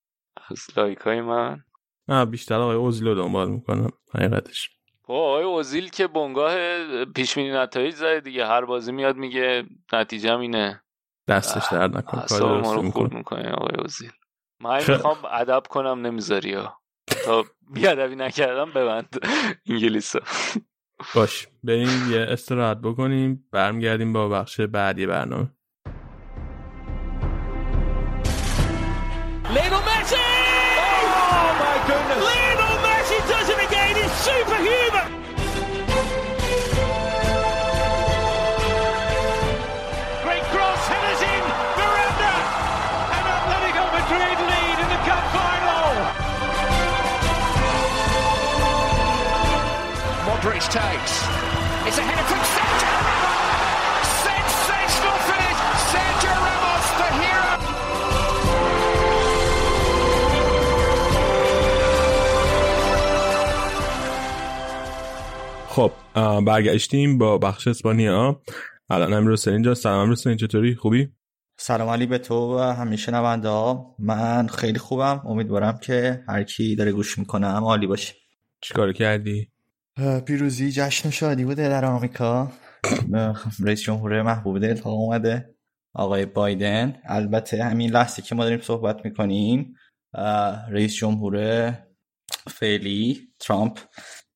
از 0.50 0.66
لایک 0.76 0.98
های 0.98 1.20
من. 1.20 1.64
نه 2.08 2.24
بیشتر 2.24 2.54
آقای 2.54 2.76
اوزیل 2.76 3.08
رو 3.08 3.14
دنبال 3.14 3.50
می‌کنم 3.50 3.90
حقیقتش. 4.14 4.70
خب 5.02 5.12
آقای 5.12 5.44
اوزیل 5.44 5.88
که 5.88 6.06
بنگاه 6.06 6.54
پیش‌بینی 7.04 7.50
نتایج 7.50 7.94
زده 7.94 8.20
دیگه 8.20 8.46
هر 8.46 8.64
بازی 8.64 8.92
میاد 8.92 9.16
میگه 9.16 9.64
نتیجه 9.92 10.38
اینه. 10.38 10.82
دستش 11.28 11.62
درد 11.72 11.96
نکنه 11.96 12.20
کار 12.28 12.40
رو 12.40 12.90
خورد 12.90 13.14
می‌کنه. 13.14 13.50
آقای 13.50 13.76
اوزیل. 13.78 14.10
من 14.60 14.76
می‌خوام 14.88 15.16
ادب 15.32 15.62
کنم 15.68 16.06
نمی‌ذاری 16.06 16.54
ها. 16.54 16.77
تا 17.08 17.44
بی‌ادبی 17.74 18.16
نکردم 18.16 18.70
ببند 18.72 19.08
انگلیس. 19.66 20.14
باش. 21.14 21.48
بریم 21.64 22.12
یه 22.12 22.20
استراحت 22.28 22.78
بکنیم 22.78 23.48
برمیگردیم 23.52 24.12
با 24.12 24.28
بخش 24.28 24.60
بعدی 24.60 25.06
برنامه. 25.06 25.50
خب 65.78 65.92
برگشتیم 66.40 67.18
با 67.18 67.38
بخش 67.38 67.68
اسپانیا 67.68 68.42
الان 68.90 69.12
امیر 69.12 69.32
حسین 69.32 69.52
اینجا. 69.52 69.74
سلام 69.74 69.98
امیر 69.98 70.12
حسین 70.12 70.36
چطوری؟ 70.36 70.74
خوبی؟ 70.74 71.08
سلام 71.56 71.88
علی 71.88 72.06
به 72.06 72.18
تو 72.18 72.58
و 72.58 72.58
همیشه 72.58 73.02
شنونده 73.02 73.48
ها. 73.48 73.94
من 73.98 74.46
خیلی 74.46 74.78
خوبم. 74.78 75.22
امیدوارم 75.26 75.78
که 75.78 76.24
هر 76.28 76.42
کی 76.42 76.76
داره 76.76 76.92
گوش 76.92 77.18
می‌کنه 77.18 77.46
هم 77.46 77.64
عالی 77.64 77.86
باشه. 77.86 78.14
چیکار 78.60 78.92
کردی؟ 78.92 79.50
پیروزی 80.26 80.72
جشن 80.72 81.08
و 81.08 81.12
شادی 81.12 81.44
بوده 81.44 81.68
در 81.68 81.84
آمریکا. 81.84 82.52
رئیس 83.64 83.82
جمهور 83.82 84.22
محبوب 84.22 84.58
دلها 84.58 84.90
اومده. 84.90 85.54
آقای 85.92 86.26
بایدن. 86.26 86.96
البته 87.04 87.64
همین 87.64 87.90
لحظه 87.90 88.22
که 88.22 88.34
ما 88.34 88.44
داریم 88.44 88.60
صحبت 88.60 89.04
می‌کنیم 89.04 89.74
رئیس 90.70 90.94
جمهور 90.94 91.72
فعلی 92.50 93.20
ترامپ 93.40 93.78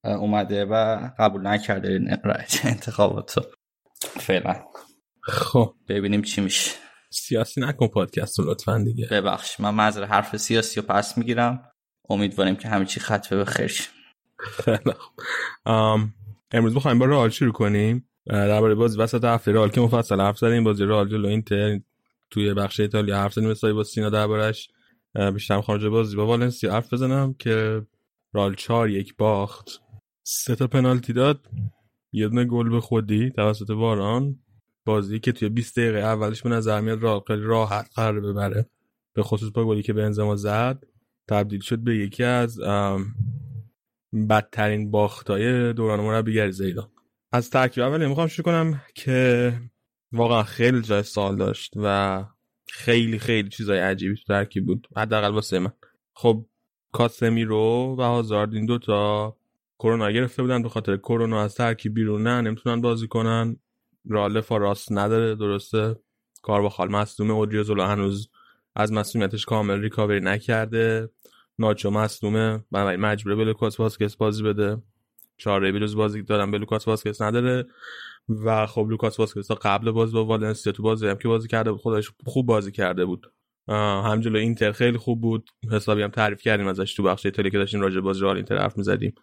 اومده 0.05 0.65
و 0.65 1.09
قبول 1.19 1.47
نکرده 1.47 1.89
این 1.89 2.19
انتخابات 2.65 3.37
رو. 3.37 3.45
فعلا. 4.01 4.65
خب. 5.23 5.74
ببینیم 5.89 6.23
چی 6.23 6.41
میشه. 6.41 6.70
سیاسی 7.11 7.61
نکن 7.61 7.89
پادکست 7.89 8.39
رو 8.39 8.51
لطفا 8.51 8.79
دیگه. 8.79 9.09
ببخش 9.11 9.61
من 9.61 9.74
معذر 9.74 10.05
حرف 10.05 10.37
سیاسی 10.37 10.81
رو 10.81 10.87
پس 10.87 11.19
می‌گیرم. 11.19 11.62
امیدواریم 12.11 12.57
که 12.57 12.69
همه 12.69 12.85
چی 12.85 13.01
خطفه 13.01 13.37
به 13.37 13.45
خیر 13.45 13.73
امروز 16.53 16.74
می‌خوایم 16.74 16.99
با 16.99 17.07
رئال 17.07 17.31
شروع 17.31 17.53
کنیم. 17.53 18.09
درباره 18.27 18.74
بازی 18.74 18.99
وسط 18.99 19.24
هفته 19.24 19.53
رئال 19.53 19.69
که 19.69 19.81
مفصل 19.81 20.20
حرف 20.20 20.39
زدیم. 20.39 20.65
بازی 20.65 20.85
رئال 20.85 21.09
جلو 21.09 21.29
اینتر 21.29 21.81
توی 22.31 22.55
بخش 22.55 22.81
ایتالیا 22.81 23.16
حرف 23.16 23.33
زدیم. 23.33 23.51
مثلا 23.51 23.74
با 23.74 23.85
سینا 23.85 24.11
دربارش 24.11 24.70
بیشتر 25.35 25.61
خارج 25.61 25.87
بازی 25.87 26.16
با 26.16 26.27
والنسیا 26.27 26.73
حرف 26.73 26.93
بزنم 26.93 27.35
که 27.35 27.83
رئال 28.35 28.55
چهار 28.55 28.91
یک 28.91 29.16
باخت. 29.16 29.82
سه 30.23 30.57
تا 30.57 30.66
پنالتی 30.66 31.12
داد. 31.12 31.47
یه 32.12 32.28
دونه 32.28 32.44
گل 32.44 32.69
به 32.69 32.81
خودی 32.81 33.31
توسط 33.31 33.70
واران. 33.70 34.39
بازی 34.85 35.20
که 35.20 35.32
توی 35.32 35.49
20 35.49 35.78
دقیقه 35.78 35.99
اولش 35.99 36.43
به 36.43 36.51
نظر 36.51 36.81
میاد 36.81 37.03
رئال 37.03 37.20
خیلی 37.27 37.43
راحت 37.43 37.90
قرار 37.94 38.20
ببره. 38.20 38.66
به 39.15 39.23
خصوص 39.23 39.51
با 39.51 39.65
گلی 39.65 39.82
که 39.82 39.93
بنزما 39.93 40.36
زد 40.36 40.85
تبدیل 41.28 41.61
شد 41.61 41.78
به 41.78 41.97
یکی 41.97 42.24
از 42.24 42.61
بدترین 44.31 44.90
باختای 44.90 45.73
دوران 45.73 46.01
مربیگری 46.01 46.53
زیدان 46.53 46.89
از 47.32 47.51
ترکیب 47.51 47.82
اولی 47.82 48.07
می‌خوام 48.07 48.27
شروع 48.27 48.44
کنم 48.44 48.82
که 48.94 49.53
واقعا 50.12 50.43
خیلی 50.43 50.82
جای 50.82 51.03
سوال 51.03 51.36
داشت 51.36 51.73
و 51.77 52.24
خیلی 52.69 53.19
خیلی 53.19 53.49
چیزای 53.49 53.78
عجیبی 53.78 54.16
تو 54.16 54.23
ترکیب 54.28 54.66
بود. 54.66 54.89
حداقل 54.97 55.35
واسه 55.35 55.59
من. 55.59 55.73
خب 56.15 56.47
کاسمیرو 56.93 57.97
و 57.99 58.03
هازارد 58.03 58.55
این 58.55 58.66
دوتا 58.66 59.36
کرونا 59.83 60.11
گرفته 60.11 60.43
بودن 60.43 60.63
به 60.63 60.69
خاطر 60.69 60.97
کرونا 60.97 61.43
از 61.43 61.55
ترکیب 61.55 61.95
بیرونن 61.95 62.47
نمی‌تونن 62.47 62.81
بازی 62.81 63.09
کنن. 63.09 63.57
دفاع 64.09 64.41
راست 64.41 64.93
نداره 64.93 65.35
درسته؟ 65.35 65.97
کارواخال 66.43 66.91
مصدوم 66.91 67.31
اودریوزولا 67.31 67.87
هنوز 67.87 68.31
از 68.77 68.93
مصدومیتش 68.93 69.45
کامل 69.45 69.81
ریکاوری 69.81 70.21
نکرده. 70.21 71.11
ناچو 71.59 71.91
مصدومه. 71.91 72.65
و 72.73 72.97
مجبوره 72.97 73.37
به 73.37 73.45
لوکاس 73.45 73.81
واسکس 73.81 74.17
بازی 74.17 74.43
بده. 74.43 74.83
چاره‌ای 75.37 75.73
به 75.73 75.85
جز 75.85 75.97
بازی 75.97 76.23
دادن 76.23 76.51
به 76.51 76.59
لوکاس 76.59 76.89
واسکس 76.89 77.23
نداره. 77.23 77.67
و 78.29 78.67
خب 78.67 78.87
لوکاس 78.91 79.21
واسکس 79.21 79.51
قبل 79.51 79.91
بازی 79.91 80.13
با 80.13 80.25
والنسیا 80.25 80.73
تو 80.73 80.83
بازی 80.83 81.07
هم 81.07 81.17
که 81.17 81.29
بازی 81.29 81.49
کرده 81.49 81.73
بود 81.73 81.81
خودش 81.81 82.13
خوب 82.27 82.47
بازی 82.47 82.73
کرده 82.73 83.05
بود. 83.05 83.33
هم 83.69 84.21
جلو 84.21 84.39
اینتر 84.39 84.73
خیلی 84.73 84.99
خوب 84.99 85.21
بود. 85.21 85.51
حسابی 85.71 86.03
هم 86.03 86.11
تعریف 86.11 86.43
کردیم 86.43 86.67
ازش 86.67 86.95
تو 86.95 87.03
بخش 87.03 87.27
ایتالیا 87.27 87.51
که 87.51 87.59
داشتیم 87.59 87.81
راجع 87.81 88.01
بازی 88.01 88.21
رئال 88.21 88.37
اینتر 88.37 88.57
حرف 88.57 88.77
می‌زدیم. 88.77 89.15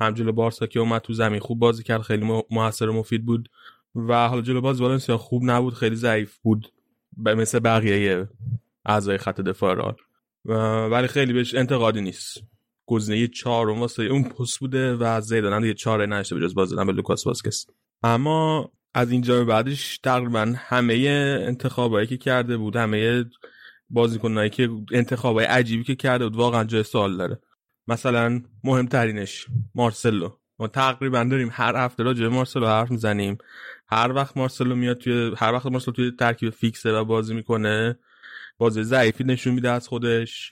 هم 0.00 0.14
جلو 0.14 0.32
بارسا 0.32 0.66
که 0.66 0.80
اومد 0.80 1.00
تو 1.00 1.12
زمین 1.12 1.40
خوب 1.40 1.58
بازی 1.58 1.82
کرد 1.82 2.02
خیلی 2.02 2.24
مو- 2.24 2.42
موثر 2.50 2.88
و 2.88 2.92
مفید 2.92 3.26
بود. 3.26 3.48
و 3.94 4.28
حالا 4.28 4.42
جلو 4.42 4.60
باز 4.60 4.80
والنسیا 4.80 5.18
خوب 5.18 5.42
نبود 5.44 5.74
خیلی 5.74 5.96
ضعیف 5.96 6.36
بود. 6.38 6.72
به 7.16 7.34
مثل 7.34 7.58
بقیه 7.58 8.28
اعضای 8.86 9.18
خط 9.18 9.40
دفاع 9.40 9.74
رئال. 9.74 9.96
ولی 10.90 11.06
خیلی 11.06 11.32
بهش 11.32 11.54
انتقادی 11.54 12.00
نیست. 12.00 12.42
گزینه 12.86 13.26
چهارم 13.26 13.80
واسه 13.80 14.02
اون 14.02 14.22
پست 14.22 14.58
بوده 14.58 14.94
و 14.94 15.20
زیدان 15.20 15.62
دیگه 15.62 15.74
چاره 15.74 16.06
نداشته 16.06 16.34
به 16.34 16.40
جز 16.40 16.54
بازی 16.54 16.70
دادن 16.70 16.86
به 16.86 16.92
لوکاس 16.92 17.26
واسکس. 17.26 17.66
اما 18.02 18.70
از 18.94 19.10
اینجا 19.10 19.38
به 19.38 19.44
بعدش 19.44 19.98
تقریبا 19.98 20.54
همه 20.56 20.94
انتخابایی 21.46 22.06
که 22.06 22.16
کرده 22.16 22.56
بود 22.56 22.76
همه 22.76 23.24
بازیکنایی 23.94 24.50
که 24.50 24.70
انتخابای 24.92 25.44
عجیبی 25.44 25.84
که 25.84 25.94
کرده 25.94 26.24
بود 26.24 26.36
واقعا 26.36 26.64
جای 26.64 26.82
سوال 26.82 27.16
داره. 27.16 27.40
مثلا 27.88 28.42
مهمترینش 28.64 29.46
مارسلو. 29.74 30.30
ما 30.58 30.68
تقریبا 30.68 31.24
داریم 31.24 31.48
هر 31.52 31.76
هفته 31.76 32.02
راجع 32.02 32.22
به 32.22 32.28
مارسلو 32.28 32.66
حرف 32.66 32.90
می‌زنیم. 32.90 33.38
هر 33.88 34.12
وقت 34.12 34.36
مارسلو 34.36 34.74
میاد 34.74 34.98
توی 34.98 35.34
هر 35.36 35.52
وقت 35.52 35.66
مارسلو 35.66 35.94
توی 35.94 36.12
ترکیب 36.18 36.50
فیکسه 36.50 36.92
و 36.92 37.04
بازی 37.04 37.34
می‌کنه 37.34 37.98
بازی 38.58 38.82
ضعیفی 38.82 39.24
نشون 39.24 39.54
میده 39.54 39.70
از 39.70 39.88
خودش. 39.88 40.50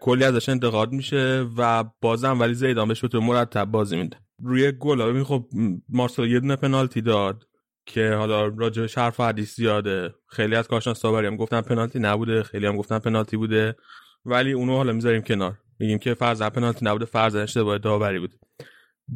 کلی 0.00 0.24
ازش 0.24 0.48
انتقاد 0.48 0.92
میشه 0.92 1.46
و 1.56 1.84
بازم 2.00 2.40
ولی 2.40 2.54
زیدان 2.54 2.88
بهش 2.88 3.04
به 3.04 3.18
مرتب 3.18 3.64
بازی 3.64 3.96
میده. 3.96 4.16
روی 4.42 4.72
گل 4.72 5.24
خب 5.24 5.48
مارسلو 5.88 6.26
یه 6.26 6.40
دونه 6.40 6.56
پنالتی 6.56 7.00
داد. 7.00 7.46
که 7.86 8.10
حالا 8.10 8.46
راجبش 8.46 8.98
حرف 8.98 9.20
حدیث 9.20 9.56
زیاده. 9.56 10.14
خیلی 10.28 10.54
از 10.56 10.68
کارشناس 10.68 11.02
داوری 11.02 11.26
هم 11.26 11.36
گفتن 11.36 11.60
پنالتی 11.60 11.98
نبوده. 11.98 12.42
خیلی 12.42 12.66
هم 12.66 12.76
گفتن 12.76 12.98
پنالتی 12.98 13.36
بوده. 13.36 13.76
ولی 14.24 14.52
اونو 14.52 14.76
حالا 14.76 14.92
می‌ذاریم 14.92 15.22
کنار. 15.22 15.58
میگیم 15.78 15.98
که 15.98 16.14
فرض 16.14 16.42
پنالتی 16.42 16.84
نبوده 16.84 17.04
فرض 17.04 17.34
اشتباه 17.36 17.78
داوری 17.78 18.18
بود. 18.18 18.34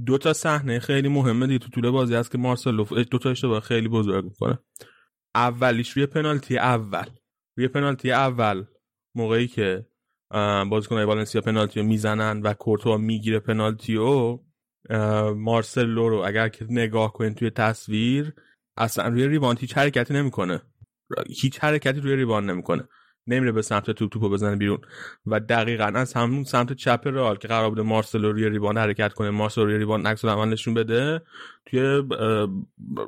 دو 0.06 0.18
تا 0.18 0.32
صحنه 0.32 0.78
خیلی 0.78 1.08
مهمه 1.08 1.46
دیگه 1.46 1.58
تو 1.58 1.68
طول 1.68 1.90
بازی 1.90 2.14
هست 2.14 2.30
که 2.30 2.38
مارسلو 2.38 2.84
دو 2.84 3.18
تا 3.18 3.30
اشتباه 3.30 3.60
خیلی 3.60 3.88
بزرگ 3.88 4.24
می‌کنه 4.24 4.58
اولیش 5.34 5.90
روی 5.90 6.06
پنالتی 6.06 6.58
اول. 6.58 7.06
روی 7.56 7.68
پنالتی 7.68 8.12
اول 8.12 8.64
موقعی 9.14 9.48
که 9.48 9.86
بازیکن‌های 10.70 11.04
والنسیا 11.04 11.40
پنالتی 11.40 11.80
رو 11.80 11.86
می‌زنن 11.86 12.42
و 12.42 12.52
کورتوا 12.52 12.96
می‌گیره 12.96 13.38
پنالتی 13.38 13.94
رو 13.94 14.44
مارسلو 15.36 16.08
رو 16.08 16.22
اگر 16.26 16.48
که 16.48 16.66
نگاه 16.68 17.12
کنین 17.12 17.34
توی 17.34 17.50
تصویر 17.50 18.34
اصلا 18.76 19.08
روی 19.08 19.28
rebound 19.28 19.58
هیچ 19.58 19.78
حرکتی 19.78 20.14
نمی‌کنه. 20.14 20.62
هیچ 21.28 21.58
حرکتی 21.58 22.00
روی 22.00 22.16
rebound 22.16 22.50
نمی‌کنه. 22.50 22.88
نمیره 23.26 23.52
به 23.52 23.62
سمت 23.62 23.90
توپ 23.90 24.12
توپو 24.12 24.28
بزنه 24.28 24.56
بیرون. 24.56 24.78
و 25.26 25.40
دقیقا 25.40 25.84
از 25.84 26.12
همون 26.12 26.44
سمت 26.44 26.72
چپ 26.72 27.00
رئال 27.04 27.36
که 27.36 27.48
قرار 27.48 27.70
بوده 27.70 27.82
مارسلو 27.82 28.32
روی 28.32 28.48
rebound 28.48 28.78
حرکت 28.78 29.12
کنه 29.12 29.30
مارسلو 29.30 29.64
روی 29.64 29.78
rebound 29.78 30.06
عکس 30.06 30.24
العمل 30.24 30.48
نشون 30.48 30.74
بده 30.74 31.22
توی 31.66 32.02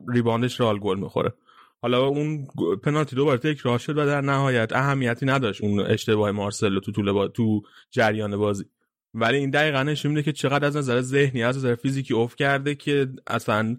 rebound 0.08 0.49
ش 0.49 0.60
رئال 0.60 0.78
گل 0.78 0.98
می‌خوره. 0.98 1.32
حالا 1.82 2.06
اون 2.06 2.46
پنالتی 2.82 3.16
دوباره 3.16 3.38
تکرار 3.38 3.78
شد 3.78 3.98
و 3.98 4.06
در 4.06 4.20
نهایت 4.20 4.72
اهمیتی 4.72 5.26
نداشت 5.26 5.62
اون 5.62 5.80
اشتباه 5.80 6.30
مارسلو 6.30 6.80
تو 6.80 6.92
طول 6.92 7.12
با... 7.12 7.28
تو 7.28 7.62
جریان 7.90 8.36
بازی. 8.36 8.64
ولی 9.14 9.38
این 9.38 9.50
دقیقا 9.50 9.82
نشون 9.82 10.10
میده 10.10 10.22
که 10.22 10.32
چقدر 10.32 10.66
از 10.66 10.76
نظر 10.76 11.00
ذهنی 11.00 11.42
از 11.42 11.56
نظر 11.56 11.74
فیزیکی 11.74 12.14
افت 12.14 12.38
کرده 12.38 12.74
که 12.74 13.08
اصلا 13.26 13.76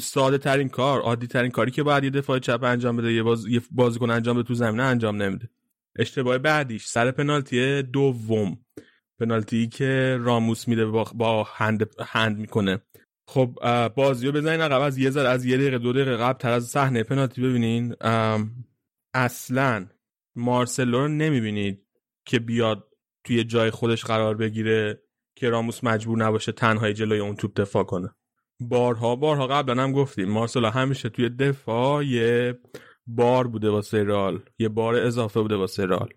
ساده 0.00 0.38
ترین 0.38 0.68
کار 0.68 1.00
عادی 1.00 1.26
ترین 1.26 1.50
کاری 1.50 1.70
که 1.70 1.82
باید 1.82 2.04
یه 2.04 2.10
دفاع 2.10 2.38
چپ 2.38 2.62
انجام 2.62 2.96
بده 2.96 3.12
یه, 3.12 3.22
باز... 3.22 3.46
یه 3.46 3.62
بازیکن 3.70 4.10
انجام 4.10 4.36
بده 4.36 4.48
تو 4.48 4.54
زمینه 4.54 4.82
انجام 4.82 5.22
نمیده. 5.22 5.50
اشتباه 5.98 6.38
بعدیش 6.38 6.86
سر 6.86 7.10
پنالتی 7.10 7.82
دوم. 7.82 8.58
پنالتی 9.20 9.68
که 9.68 10.18
راموس 10.20 10.68
میده 10.68 10.86
با, 10.86 11.04
با 11.14 11.42
هند 11.42 11.90
هند 12.06 12.38
می‌کنه. 12.38 12.82
خب 13.28 13.58
اه، 13.62 13.88
بازی 13.88 14.26
رو 14.26 14.32
بزنین 14.32 14.60
عقب 14.60 14.80
از 14.80 14.98
یه 14.98 15.10
ذره 15.10 15.28
از 15.28 15.44
یه 15.44 15.56
دقیقه 15.56 15.78
دو 15.78 15.92
دقیقه 15.92 16.16
قبل 16.16 16.38
تر 16.38 16.50
از 16.50 16.64
صحنه 16.64 17.02
پنالتی 17.02 17.42
ببینین. 17.42 17.94
اصلا 19.14 19.86
مارسلو 20.36 20.98
رو 20.98 21.08
نمی‌بینید 21.08 21.86
که 22.26 22.38
بیاد 22.38 22.88
توی 23.24 23.44
جای 23.44 23.70
خودش 23.70 24.04
قرار 24.04 24.36
بگیره 24.36 25.02
که 25.36 25.50
راموس 25.50 25.84
مجبور 25.84 26.18
نباشه 26.18 26.52
تنهایی 26.52 26.94
جلوی 26.94 27.18
اون 27.18 27.36
توپ 27.36 27.60
دفاع 27.60 27.84
کنه. 27.84 28.14
بارها 28.68 29.16
بارها 29.16 29.46
قبلا 29.46 29.82
هم 29.82 29.92
گفتیم. 29.92 30.28
مارسلو 30.28 30.70
همیشه 30.70 31.08
توی 31.08 31.28
دفاع 31.28 32.04
یه 32.04 32.58
بار 33.06 33.46
بوده 33.46 33.70
واسه 33.70 34.04
رئال 34.04 34.40
یه 34.58 34.68
بار 34.68 34.94
اضافه 34.94 35.40
بوده 35.40 35.56
واسه 35.56 35.86
رئال. 35.86 36.08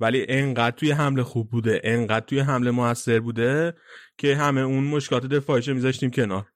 ولی 0.00 0.26
انقدر 0.28 0.76
توی 0.76 0.90
حمله 0.90 1.22
خوب 1.22 1.50
بوده 1.50 1.80
انقدر 1.84 2.26
توی 2.26 2.38
حمله 2.38 2.70
موثر 2.70 3.20
بوده 3.20 3.74
که 4.18 4.36
همه 4.36 4.60
اون 4.60 4.84
مشکلات 4.84 5.26
دفاعیش 5.26 5.68
میذاشتیم 5.68 6.10
کنار. 6.10 6.46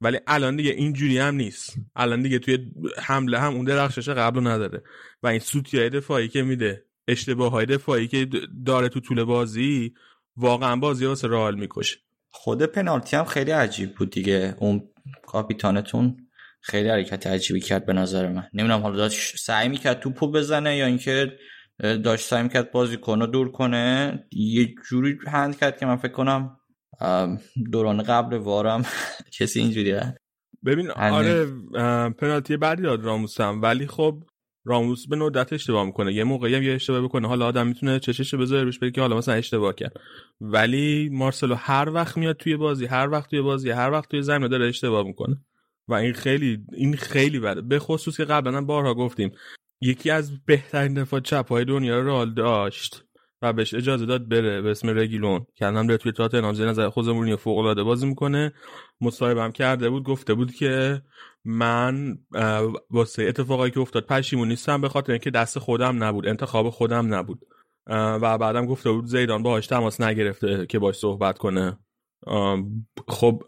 ولی 0.00 0.18
الان 0.26 0.56
دیگه 0.56 0.70
اینجوری 0.70 1.18
هم 1.18 1.34
نیست. 1.34 1.76
الان 1.96 2.22
دیگه 2.22 2.38
توی 2.38 2.58
حمله 2.98 3.38
هم 3.38 3.54
اون 3.54 3.64
درخشش 3.64 4.08
قبل 4.08 4.46
نداره. 4.46 4.82
و 5.22 5.26
این 5.26 5.38
سوتیای 5.38 5.90
دفاعی 5.90 6.28
که 6.28 6.42
میده 6.42 6.84
اشتباه 7.08 7.50
های 7.52 7.66
دفاعی 7.66 8.08
که 8.08 8.28
داره 8.66 8.88
تو 8.88 9.00
طول 9.00 9.24
بازی 9.24 9.94
واقعا 10.36 10.76
بازی 10.76 11.06
واسه 11.06 11.28
رئال 11.28 11.54
می‌کشه. 11.54 11.98
خود 12.32 12.62
پنالتی 12.62 13.16
هم 13.16 13.24
خیلی 13.24 13.50
عجیب 13.50 13.94
بود 13.94 14.10
دیگه. 14.10 14.54
اون 14.58 14.88
کاپیتانتون 15.26 16.16
خیلی 16.60 16.88
حرکت 16.88 17.26
عجیبی 17.26 17.60
کرد 17.60 17.86
به 17.86 17.92
نظر 17.92 18.28
من. 18.28 18.48
نمی‌دونم 18.54 18.80
حالا 18.80 18.96
داشت 18.96 19.36
سعی 19.36 19.68
می‌کرد 19.68 20.00
توپو 20.00 20.30
بزنه 20.30 20.76
یا 20.76 20.86
اینکه 20.86 21.32
داشت 21.78 22.28
سعی 22.28 22.42
می‌کرد 22.42 22.72
بازی 22.72 22.96
کنه 22.96 23.26
دور 23.26 23.50
کنه. 23.52 24.18
یه 24.32 24.74
جوری 24.88 25.18
هند 25.26 25.58
کرد 25.58 25.78
که 25.78 25.86
من 25.86 25.96
فکر 25.96 26.12
کنم 26.12 26.56
دوران 27.72 28.02
قبل 28.02 28.36
وارم 28.36 28.84
کسی 29.38 29.60
اینجوری 29.60 30.00
ببین 30.66 30.90
آره 30.90 31.46
پنالتی 32.10 32.56
بعدی 32.56 32.82
داد 32.82 33.04
راموسم. 33.04 33.60
ولی 33.62 33.86
خب 33.86 34.24
راموس 34.64 35.06
به 35.06 35.16
ندرت 35.16 35.52
اشتباه 35.52 35.86
می‌کنه. 35.86 36.12
یه 36.12 36.24
موقعی 36.24 36.54
هم 36.54 36.62
یه 36.62 36.72
اشتباه 36.74 37.00
بکنه. 37.00 37.28
حالا 37.28 37.46
آدم 37.46 37.66
می‌تونه 37.66 38.00
چشش 38.00 38.34
بذاره 38.34 38.64
بهش 38.64 38.78
بگه 38.78 38.90
که 38.90 39.00
حالا 39.00 39.16
مثلا 39.16 39.34
اشتباه 39.34 39.74
کرد. 39.74 39.92
ولی 40.40 41.08
مارسلو 41.12 41.54
هر 41.54 41.88
وقت 41.88 42.16
میاد 42.16 42.36
توی 42.36 42.56
بازی 42.56 42.86
هر 42.86 43.08
وقت 43.10 43.30
توی 43.30 43.40
بازی 43.40 43.70
هر 43.70 43.90
وقت 43.90 44.10
توی 44.10 44.22
زمین 44.22 44.48
داره 44.48 44.66
اشتباه 44.66 45.06
می‌کنه. 45.06 45.36
و 45.88 45.94
این 45.94 46.12
خیلی 46.12 46.58
این 46.72 46.96
خیلی 46.96 47.40
بده. 47.40 47.60
به 47.60 47.78
خصوص 47.78 48.16
که 48.16 48.24
قبلا 48.24 48.60
بارها 48.60 48.94
گفتیم 48.94 49.32
یکی 49.80 50.10
از 50.10 50.44
بهترین 50.46 50.94
دفاع 50.94 51.20
چپ 51.20 51.48
های 51.48 51.64
دنیا 51.64 52.00
رال 52.00 52.34
داشت. 52.34 53.04
و 53.42 53.52
بهش 53.52 53.74
اجازه 53.74 54.06
داد 54.06 54.28
بره 54.28 54.62
به 54.62 54.70
اسم 54.70 54.98
رگیلون. 54.98 55.46
که 55.54 55.66
الان 55.66 55.86
داره 55.86 55.98
توی 55.98 56.12
تاتنهام. 56.12 56.54
زیر 56.54 56.68
نظر 56.68 56.88
خود 56.88 57.08
مورینیو 57.08 57.36
فوق 57.36 57.58
العاده 57.58 57.82
بازی 57.82 58.06
می‌کنه. 58.06 58.52
مصاحبه 59.00 59.52
کرده 59.52 59.90
بود. 59.90 60.02
گفته 60.02 60.34
بود 60.34 60.52
که 60.54 61.02
من 61.44 62.18
واسه 62.90 63.22
اتفاقایی 63.22 63.72
که 63.72 63.80
افتاد 63.80 64.06
پشیمون 64.06 64.48
نیستم 64.48 64.80
به 64.80 64.88
خاطر 64.88 65.12
اینکه 65.12 65.30
دست 65.30 65.58
خودم 65.58 66.04
نبود 66.04 66.26
انتخاب 66.28 66.70
خودم 66.70 67.14
نبود. 67.14 67.40
و 67.86 68.38
بعدم 68.38 68.66
گفته 68.66 68.90
بود 68.90 69.06
زیدان 69.06 69.42
باهاش 69.42 69.66
تماس 69.66 70.00
نگرفته 70.00 70.66
که 70.66 70.78
باش 70.78 70.96
صحبت 70.96 71.38
کنه. 71.38 71.78
خب 73.08 73.42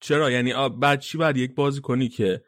چرا؟ 0.00 0.30
یعنی 0.30 0.52
بعد 0.80 1.00
چی 1.00 1.18
بعد 1.18 1.36
یک 1.36 1.54
بازی 1.54 1.80
کنی 1.80 2.08
که 2.08 2.42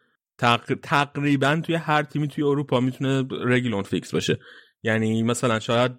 تقریبا 0.82 1.60
توی 1.64 1.74
هر 1.74 2.02
تیمی 2.02 2.28
توی 2.28 2.44
اروپا 2.44 2.80
می‌تونه 2.80 3.24
رگیلون 3.30 3.82
فیکس 3.82 4.12
باشه؟ 4.12 4.38
یعنی 4.82 5.22
مثلا 5.22 5.60
شاید 5.60 5.92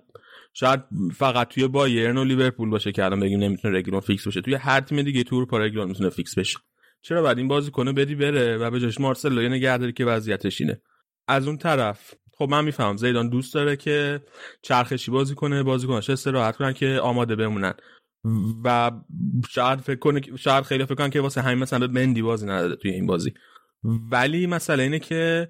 شاید 0.60 0.80
فقط 1.15 1.48
توی 1.48 1.68
بایرن 1.68 2.18
و 2.18 2.23
لیورپول 2.23 2.69
باشه 2.69 2.91
که 2.91 3.06
الان 3.06 3.19
بگیم 3.19 3.40
نمی‌تونه 3.40 3.77
رگیلون 3.77 3.99
فیکس 3.99 4.26
باشه 4.26 4.41
توی 4.41 4.56
هر 4.56 4.81
تیم 4.81 5.02
دیگه 5.02 5.23
تو 5.23 5.36
اروپا 5.36 5.57
رگیلون 5.57 5.88
می‌تونه 5.88 6.10
فیکس 6.10 6.38
بشه. 6.38 6.60
چرا 7.02 7.23
باید 7.24 7.38
این 7.38 7.48
بازیکنو 7.48 7.94
بدی 7.94 8.15
بره 8.15 8.57
و 8.57 8.72
به 8.72 8.80
جاش 8.80 8.99
مارسلو 8.99 9.44
یه 9.44 9.49
نگه 9.49 9.77
داره 9.77 9.91
که 9.91 10.06
وضعیتش 10.06 10.61
اینه؟ 10.61 10.81
از 11.27 11.48
اون 11.48 11.57
طرف 11.57 12.14
خب 12.38 12.48
من 12.49 12.65
می‌فهمم 12.65 12.98
زیدان 12.98 13.30
دوست 13.30 13.53
داره 13.53 13.76
که 13.76 14.22
چرخشی 14.61 15.11
بازی 15.11 15.36
کنه 15.36 15.64
بازیکنا 15.64 15.98
استراحت 15.98 16.56
کنن 16.57 16.73
که 16.73 16.99
آماده 17.03 17.36
بمونن. 17.36 17.73
و 18.64 18.91
شاید 19.49 19.80
فکر 19.80 19.99
کنه 19.99 20.22
شاید 20.38 20.64
خیلی 20.64 20.86
فکر 20.86 20.95
کنن 20.95 21.10
که 21.10 21.22
واسه 21.22 21.41
همین 21.41 21.57
مثلا 21.57 21.88
مندی 21.88 22.22
بازی 22.22 22.45
نداده 22.45 22.76
توی 22.76 22.91
این 22.91 23.06
بازی. 23.06 23.34
ولی 24.11 24.48
مسئله 24.48 24.84
اینه 24.84 24.99
که 24.99 25.49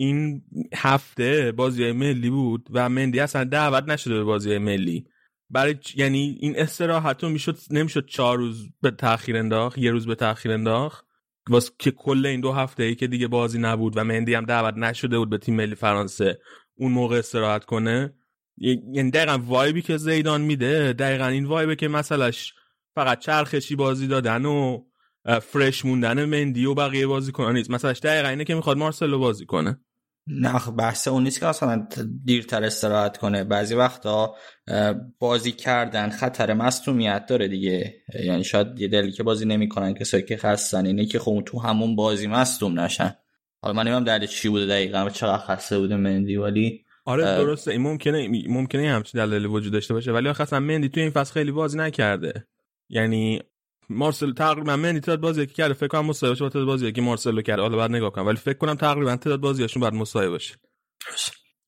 این 0.00 0.42
هفته 0.74 1.52
بازی 1.52 1.92
ملی 1.92 2.30
بود 2.30 2.68
و 2.70 2.88
مندی 2.88 3.20
اصلا 3.20 3.44
دعوت 3.44 3.84
نشده 3.84 4.14
به 4.14 4.24
بازی 4.24 4.58
ملی. 4.58 5.06
برای 5.50 5.74
یعنی 5.96 6.38
این 6.40 6.58
استراحت 6.58 7.24
می‌شد 7.24 7.58
نمی‌شد 7.70 8.06
چهار 8.06 8.38
روز 8.38 8.68
به 8.82 8.90
تاخیر 8.90 9.36
انداخت 9.36 9.78
یه 9.78 9.90
روز 9.90 10.06
به 10.06 10.14
تاخیر 10.14 10.52
انداخت؟ 10.52 11.06
واسه 11.48 11.72
که 11.78 11.90
کل 11.90 12.26
این 12.26 12.40
دو 12.40 12.52
هفته 12.52 12.82
ای 12.82 12.94
که 12.94 13.06
دیگه 13.06 13.28
بازی 13.28 13.58
نبود 13.58 13.96
و 13.96 14.04
مندی 14.04 14.34
هم 14.34 14.44
دعوت 14.44 14.74
نشده 14.74 15.18
بود 15.18 15.30
به 15.30 15.38
تیم 15.38 15.56
ملی 15.56 15.74
فرانسه 15.74 16.38
اون 16.74 16.92
موقع 16.92 17.18
استراحت 17.18 17.64
کنه؟ 17.64 18.14
یعنی 18.92 19.10
دقیقا 19.10 19.38
وایبی 19.46 19.82
که 19.82 19.96
زیدان 19.96 20.40
میده 20.40 20.92
دقیقا 20.92 21.26
این 21.26 21.44
وایبه 21.44 21.76
که 21.76 21.88
مثلاش 21.88 22.54
فقط 22.94 23.18
چرخشی 23.18 23.76
بازی 23.76 24.06
دادن 24.06 24.44
و 24.44 24.78
فرش 25.42 25.84
موندن 25.84 26.24
مندی 26.24 26.64
و 26.64 26.74
بقیه 26.74 27.06
بازی 27.06 27.32
کنن 27.32 27.56
نیست. 27.56 27.70
مثلاش 27.70 28.00
دقیقا 28.00 28.28
اینه 28.28 28.44
که 28.44 28.54
می‌خواد 28.54 28.76
مارسلو 28.76 29.18
بازی 29.18 29.46
کنه. 29.46 29.80
نه 30.26 30.70
بحث 30.78 31.08
اون 31.08 31.22
نیست 31.22 31.40
که 31.40 31.46
اصلا 31.46 31.88
دیرتر 32.24 32.64
استراحت 32.64 33.16
کنه. 33.16 33.44
بعضی 33.44 33.74
وقتا 33.74 34.34
بازی 35.18 35.52
کردن 35.52 36.10
خطر 36.10 36.54
مصومیت 36.54 37.26
داره 37.26 37.48
دیگه. 37.48 37.94
یعنی 38.24 38.44
شاید 38.44 38.80
یه 38.80 38.88
دلی 38.88 39.12
که 39.12 39.22
بازی 39.22 39.44
نمی‌کنن 39.44 39.94
کسایی 39.94 40.22
که 40.22 40.36
خستن 40.36 40.86
اینه 40.86 41.06
که 41.06 41.18
خب 41.18 41.42
تو 41.46 41.60
همون 41.60 41.96
بازی 41.96 42.26
مصدوم 42.26 42.80
نشن. 42.80 43.16
حالا 43.62 43.74
من 43.74 43.82
نمی‌دونم 43.82 44.04
دلیل 44.04 44.28
چی 44.28 44.48
بوده 44.48 44.66
دقیقا 44.66 45.10
چقدر 45.10 45.42
خسته 45.42 45.78
بوده 45.78 45.96
مندی 45.96 46.36
ولی 46.36 46.84
آره 47.04 47.24
درسته. 47.24 47.70
این 47.70 47.80
ممکنه 47.80 48.28
ممکنه 48.48 48.90
همچین 48.90 49.26
دلیلی 49.26 49.46
وجود 49.46 49.72
داشته 49.72 49.94
باشه. 49.94 50.12
ولی 50.12 50.28
آخه 50.28 50.42
اصلا 50.42 50.60
مندی 50.60 50.88
تو 50.88 51.00
این 51.00 51.10
فصل 51.10 51.32
خیلی 51.32 51.52
بازی 51.52 51.78
نکرده. 51.78 52.46
یعنی 52.88 53.40
مارسل 53.90 54.32
تقریبا 54.32 54.76
من 54.76 54.92
تعداد 54.92 55.20
بازی 55.20 55.46
که 55.46 55.52
کرده 55.52 55.74
فکر 55.74 55.88
کنم 55.88 56.06
با 56.06 56.12
تعداد 56.12 56.64
بازی 56.64 56.92
که 56.92 57.02
مارسلو 57.02 57.42
کرده 57.42 57.62
حالا 57.62 57.76
بعد 57.76 57.90
نگاه 57.90 58.12
کنم. 58.12 58.26
ولی 58.26 58.36
فکر 58.36 58.58
کنم 58.58 58.74
تقریبا 58.74 59.16
تعداد 59.16 59.40
بازیاشون 59.40 59.82
بعد 59.82 59.94
مساوی 59.94 60.28
باشه. 60.28 60.54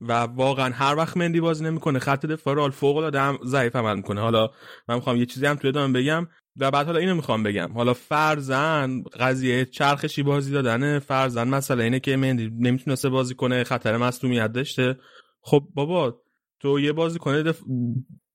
و 0.00 0.12
واقعا 0.12 0.72
هر 0.72 0.94
وقت 0.96 1.16
مندی 1.16 1.40
بازی 1.40 1.64
نمی‌کنه 1.64 1.98
خط 1.98 2.26
دفاع 2.26 2.54
رال 2.54 2.70
فوق 2.70 2.96
العاده 2.96 3.38
ضعیف 3.44 3.76
عمل 3.76 3.96
می‌کنه. 3.96 4.20
حالا 4.20 4.50
من 4.88 4.94
می‌خوام 4.94 5.16
یه 5.16 5.26
چیزی 5.26 5.46
هم 5.46 5.54
توی 5.54 5.68
ادامه 5.68 6.00
بگم 6.00 6.28
و 6.56 6.70
بعد 6.70 6.86
حالا 6.86 6.98
اینو 6.98 7.14
می‌خوام 7.14 7.42
بگم. 7.42 7.72
حالا 7.72 7.94
فرزن 7.94 9.02
قضیه 9.02 9.64
چرخشی 9.64 10.22
بازی 10.22 10.52
دادنه. 10.52 10.98
فرزن 10.98 11.48
مسئله 11.48 11.84
اینه 11.84 12.00
که 12.00 12.16
مندی 12.16 12.50
نمی‌تونسته 12.58 13.08
بازی 13.08 13.34
کنه 13.34 13.64
خطر 13.64 13.96
مصونیت 13.96 14.52
داشته. 14.52 14.98
خب 15.40 15.62
بابا 15.74 16.22
تو 16.60 16.80
یه 16.80 16.92
بازی 16.92 17.18
کنه 17.18 17.42
دف... 17.42 17.60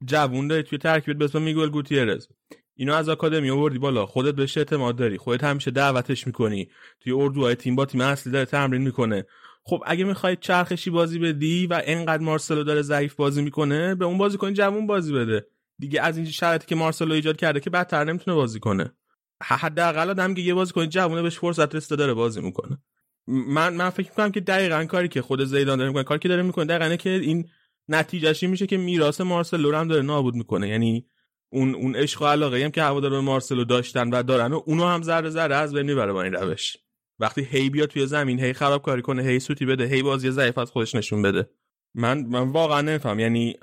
جوون 0.05 0.47
داری 0.47 0.64
توی 0.64 0.77
ترکیبت 0.77 1.18
به 1.18 1.26
اسم 1.26 1.41
میگل 1.41 1.69
گوتیرز. 1.69 2.27
اینو 2.77 2.93
از 2.93 3.09
آکادمی 3.09 3.49
آوردی 3.49 3.79
بالا 3.79 4.05
خودت 4.05 4.35
بهش 4.35 4.57
اعتماد 4.57 4.95
داری 4.95 5.17
خودت 5.17 5.43
همیشه 5.43 5.71
دعوتش 5.71 6.27
می‌کنی. 6.27 6.69
توی 6.99 7.13
اردوهای 7.13 7.55
تیم 7.55 7.75
با 7.75 7.85
تیم 7.85 8.01
اصلی 8.01 8.33
داره 8.33 8.45
تمرین 8.45 8.81
می‌کنه. 8.81 9.25
خب 9.63 9.83
اگه 9.85 10.03
می‌خوای 10.03 10.35
چرخشی 10.41 10.89
بازی 10.89 11.19
بدی 11.19 11.67
و 11.67 11.81
انقدر 11.85 12.23
مارسلو 12.23 12.63
داره 12.63 12.81
ضعیف 12.81 13.15
بازی 13.15 13.41
می‌کنه 13.41 13.95
به 13.95 14.05
اون 14.05 14.17
بازی 14.17 14.37
کنی 14.37 14.53
جوون 14.53 14.87
بازی 14.87 15.13
بده. 15.13 15.45
دیگه 15.79 16.01
از 16.01 16.17
این 16.17 16.25
شرایطی 16.25 16.65
که 16.67 16.75
مارسلو 16.75 17.13
ایجاد 17.13 17.37
کرده 17.37 17.59
که 17.59 17.69
بدتر 17.69 18.03
نمی‌تونه 18.03 18.35
بازی 18.35 18.59
کنه. 18.59 18.91
حداقل 19.43 20.09
آدم 20.09 20.33
که 20.33 20.41
یه 20.41 20.53
بازی 20.53 20.73
کنی 20.73 20.87
جوونه 20.87 21.21
بهش 21.21 21.39
فرصت 21.39 21.75
رسیده 21.75 21.95
داره 21.95 22.13
بازی 22.13 22.41
می‌کنه. 22.41 22.77
من 23.27 23.73
من 23.73 23.89
فکر 23.89 24.09
می‌کنم 24.09 24.31
که 24.31 24.39
دقیقا 24.39 24.85
کاری 24.85 25.07
که 25.07 25.21
خود 25.21 25.43
زیدان 25.43 25.77
داره 25.77 25.89
می‌کنه 25.89 26.03
کاری 26.03 26.19
که 26.19 26.29
داره 26.29 26.43
می‌کنه 26.43 26.65
دقیقا 26.65 26.95
که 26.95 27.09
این 27.09 27.49
نتیجهش 27.89 28.43
میشه 28.43 28.67
که 28.67 28.77
میراث 28.77 29.21
مارسلو 29.21 29.75
هم 29.75 29.87
داره 29.87 30.01
نابود 30.01 30.35
می‌کنه. 30.35 30.69
یعنی 30.69 31.05
اون 31.49 31.76
اون 31.76 31.95
عشق 31.95 32.22
و 32.22 32.26
علاقه 32.26 32.64
هم 32.64 32.72
که 32.72 32.82
هوادار 32.82 33.11
به 33.11 33.22
مارسلو 33.22 33.64
داشتن 33.64 34.10
و 34.10 34.24
دارن 34.24 34.53
و 34.53 34.61
اونو 34.65 34.86
هم 34.86 35.02
ذره 35.02 35.30
ذره 35.30 35.56
از 35.56 35.74
بین 35.74 35.86
می‌بره 35.86 36.14
با 36.14 36.24
این 36.24 36.34
روش. 36.34 36.78
وقتی 37.19 37.48
هی 37.52 37.69
بیا 37.69 37.86
توی 37.86 38.06
زمین 38.06 38.40
هی 38.40 38.53
خراب 38.53 38.82
کاری 38.82 39.02
کنه 39.02 39.24
هی 39.24 39.40
سوتی 39.40 39.65
بده 39.65 39.86
هی 39.86 40.02
بازی 40.02 40.32
ضعیف 40.32 40.57
از 40.57 40.72
خودش 40.72 40.95
نشون 40.95 41.22
بده. 41.22 41.49
من 41.95 42.26
من 42.26 42.49
واقعا 42.49 42.82
نفهم 42.82 43.19
یعنی 43.19 43.56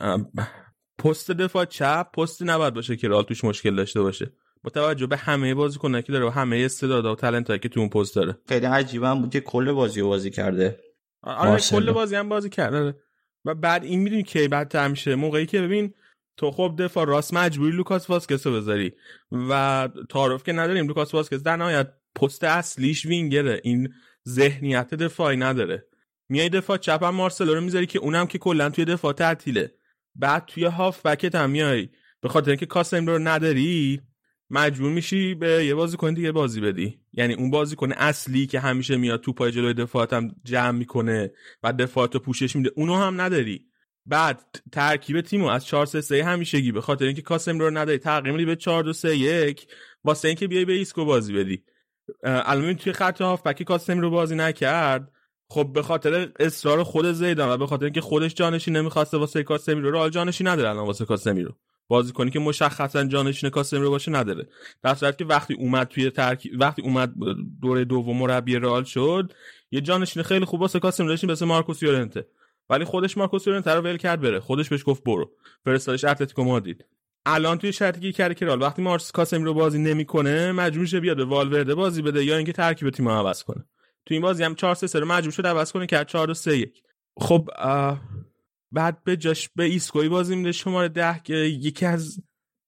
پست 0.98 1.30
دفاع 1.30 1.64
چپ 1.64 2.06
پستی 2.12 2.44
نباید 2.44 2.74
باشه 2.74 2.96
که 2.96 3.08
رال 3.08 3.22
توش 3.22 3.44
مشکل 3.44 3.76
داشته 3.76 4.02
باشه. 4.02 4.32
با 4.62 4.70
توجه 4.70 5.06
به 5.06 5.16
همه 5.16 5.54
بازیکنایی 5.54 6.02
که 6.02 6.12
داره 6.12 6.26
و 6.26 6.28
همه 6.28 6.56
استعداد 6.56 7.04
و 7.04 7.14
تالنت 7.14 7.62
که 7.62 7.68
تو 7.68 7.80
اون 7.80 7.88
پست 7.88 8.16
داره. 8.16 8.38
خیلی 8.48 8.66
عجیبه 8.66 9.14
بود 9.14 9.30
که 9.30 9.40
کل 9.40 9.72
بازی 9.72 10.02
بازی 10.02 10.30
کرده. 10.30 10.80
آره 11.22 11.60
کل 11.60 11.92
بازی 11.92 12.16
هم 12.16 12.28
بازی 12.28 12.50
کرده 12.50 12.96
و 13.44 13.54
بعد 13.54 13.84
این 13.84 14.00
می‌دونی 14.00 14.22
کی 14.22 14.48
بد 14.48 14.76
میشه؟ 14.76 15.14
موقعی 15.14 15.46
که 15.46 15.60
ببین 15.60 15.94
تو 16.36 16.50
خب 16.50 16.74
دفاع 16.78 17.06
راست 17.06 17.34
مجبوری 17.34 17.76
لوکاس 17.76 18.10
واسکس 18.10 18.46
رو 18.46 18.52
بذاری. 18.52 18.92
و 19.32 19.88
تعارف 20.10 20.42
که 20.42 20.52
نداریم 20.52 20.86
لوکاس 20.86 21.14
واسکس 21.14 21.42
در 21.42 21.56
نهایت 21.56 21.92
پست 22.14 22.44
اصلیش 22.44 23.06
وینگره. 23.06 23.60
این 23.64 23.94
ذهنیت 24.28 24.94
دفاعی 24.94 25.36
نداره. 25.36 25.86
میای 26.28 26.48
دفاع 26.48 26.76
چپ 26.76 27.04
هم 27.04 27.14
مارسلو 27.14 27.54
رو 27.54 27.60
می‌ذاری 27.60 27.86
که 27.86 27.98
اونم 27.98 28.26
که 28.26 28.38
کلا 28.38 28.70
توی 28.70 28.84
دفاع 28.84 29.12
تعطیله. 29.12 29.74
بعد 30.14 30.46
توی 30.46 30.64
هاف 30.64 31.06
بکت 31.06 31.34
هم 31.34 31.50
میای. 31.50 31.88
به 32.20 32.28
خاطر 32.28 32.50
اینکه 32.50 32.66
کاسمیرو 32.66 33.18
نداری 33.18 34.00
مجبور 34.50 34.92
میشی 34.92 35.34
به 35.34 35.64
یه 35.64 35.74
بازیکن 35.74 36.14
دیگه 36.14 36.32
بازی 36.32 36.60
بدی. 36.60 37.00
یعنی 37.12 37.34
اون 37.34 37.50
بازیکن 37.50 37.92
اصلی 37.92 38.46
که 38.46 38.60
همیشه 38.60 38.96
میاد 38.96 39.20
تو 39.20 39.32
پای 39.32 39.52
جلوی 39.52 39.74
دفاعت 39.74 40.12
هم 40.12 40.34
جمع 40.44 40.70
می‌کنه 40.70 41.32
و 41.62 41.72
دفاعت 41.72 42.14
رو 42.14 42.20
پوشش 42.20 42.56
میده 42.56 42.70
اونو 42.76 42.96
هم 42.96 43.20
نداری. 43.20 43.66
بعد 44.06 44.60
ترکیب 44.72 45.20
تیمو 45.20 45.46
از 45.46 45.66
4 45.66 45.86
3 45.86 46.00
3 46.00 46.24
همیشگی 46.24 46.72
به 46.72 46.80
خاطر 46.80 47.04
اینکه 47.04 47.22
کاسمیرو 47.22 47.70
نداری 47.70 48.30
میدی 48.32 48.44
به 48.44 48.56
4 48.56 48.82
2 48.82 48.92
3 48.92 49.16
1 49.16 49.66
واسه 50.04 50.28
اینکه 50.28 50.48
بیای 50.48 50.64
به 50.64 50.72
ایسکو 50.72 51.04
بازی 51.04 51.32
بدی. 51.32 51.62
الان 52.22 52.74
توی 52.74 52.92
خط 52.92 53.20
هافبک 53.20 53.62
کاسمیرو 53.62 54.10
بازی 54.10 54.34
نکرد. 54.34 55.10
خب 55.48 55.70
به 55.74 55.82
خاطر 55.82 56.32
اصرار 56.40 56.82
خود 56.82 57.12
زیدان 57.12 57.48
و 57.48 57.56
به 57.56 57.66
خاطر 57.66 57.84
اینکه 57.84 58.00
خودش 58.00 58.34
جانشین 58.34 58.76
نمی‌خواسته 58.76 59.16
واسه 59.16 59.42
کاسمیرو 59.42 60.08
جانشین 60.08 60.48
نداره 60.48 60.68
الان 60.68 60.86
واسه 60.86 61.04
کاسمیرو. 61.04 61.56
بازیکنی 61.88 62.30
که 62.30 62.38
مشخصا 62.38 63.04
جانشین 63.04 63.50
کاسمیرو 63.50 63.90
باشه 63.90 64.10
نداره. 64.10 64.48
در 64.82 64.94
صورتی 64.94 65.16
که 65.16 65.24
وقتی 65.24 65.54
اومد 65.54 65.88
توی 65.88 66.10
ترکیب 66.10 66.60
وقتی 66.60 66.82
اومد 66.82 67.14
دوره 67.62 67.84
دوم 67.84 68.18
مربی 68.18 68.56
رئال 68.56 68.84
شد 68.84 69.32
یه 69.70 69.80
جانشین 69.80 70.22
خیلی 70.22 70.44
خوب 70.44 70.60
واسه 70.60 70.78
کاسمی 70.78 71.06
داشتیم 71.06 71.30
مثل 71.30 71.44
مارکوس 71.44 71.82
یورنته. 71.82 72.26
ولی 72.68 72.84
خودش 72.84 73.18
مارکوس 73.18 73.46
یورنته 73.46 73.74
رو 73.74 73.80
ول 73.80 73.96
کرد 73.96 74.20
بره. 74.20 74.40
خودش 74.40 74.68
بهش 74.68 74.82
گفت 74.86 75.04
برو. 75.04 75.30
فرستادش 75.64 76.04
اتلتیکو 76.04 76.44
مادرید. 76.44 76.84
الان 77.26 77.58
توی 77.58 77.72
شرطی 77.72 78.00
که 78.00 78.12
کرده 78.12 78.34
که 78.34 78.46
رال 78.46 78.62
وقتی 78.62 78.82
مارس 78.82 79.12
کاسمی 79.12 79.44
رو 79.44 79.54
بازی 79.54 79.78
نمی‌کنه 79.78 80.52
مجبور 80.52 80.80
میشه 80.80 81.00
بیاد 81.00 81.16
به 81.16 81.24
والورده 81.24 81.74
بازی 81.74 82.02
بده 82.02 82.24
یا 82.24 82.36
اینکه 82.36 82.52
ترکیب 82.52 82.90
تیم 82.90 83.08
عوض 83.08 83.42
کنه. 83.42 83.64
تو 84.06 84.14
این 84.14 84.22
بازی 84.22 84.44
هم 84.44 84.54
4 84.54 84.74
3 84.74 84.86
3 84.86 85.00
مجبور 85.00 85.32
شد 85.32 85.46
عوض 85.46 85.72
کنه 85.72 85.86
که 85.86 86.04
4 86.04 86.34
3 86.34 86.56
1 86.56 86.82
خب 87.18 87.48
بعد 88.72 89.04
به 89.04 89.16
جاش 89.16 89.48
به 89.56 89.64
ایسکوی 89.64 90.08
بازی 90.08 90.36
میده 90.36 90.52
شماره 90.52 90.88
10 90.88 91.20
که 91.24 91.34
یکی 91.34 91.86
از 91.86 92.22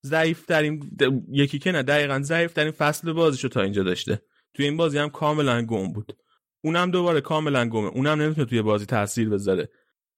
ضعیف 0.06 0.46
ترین 0.46 0.90
یکی 1.28 1.58
که 1.58 1.72
نه 1.72 1.82
دقیقا 1.82 2.20
ضعیف 2.22 2.52
ترین 2.52 2.70
فصل 2.70 3.12
بازیشو 3.12 3.48
تا 3.48 3.60
اینجا 3.60 3.82
داشته. 3.82 4.22
توی 4.54 4.64
این 4.64 4.76
بازی 4.76 4.98
هم 4.98 5.10
کاملا 5.10 5.62
گم 5.62 5.92
بود. 5.92 6.16
اونم 6.64 6.90
دوباره 6.90 7.20
کاملا 7.20 7.68
گمه. 7.68 7.88
اونم 7.88 8.22
نمی‌تونه 8.22 8.46
توی 8.46 8.62
بازی 8.62 8.86
تاثیر 8.86 9.28
بذاره. 9.28 9.68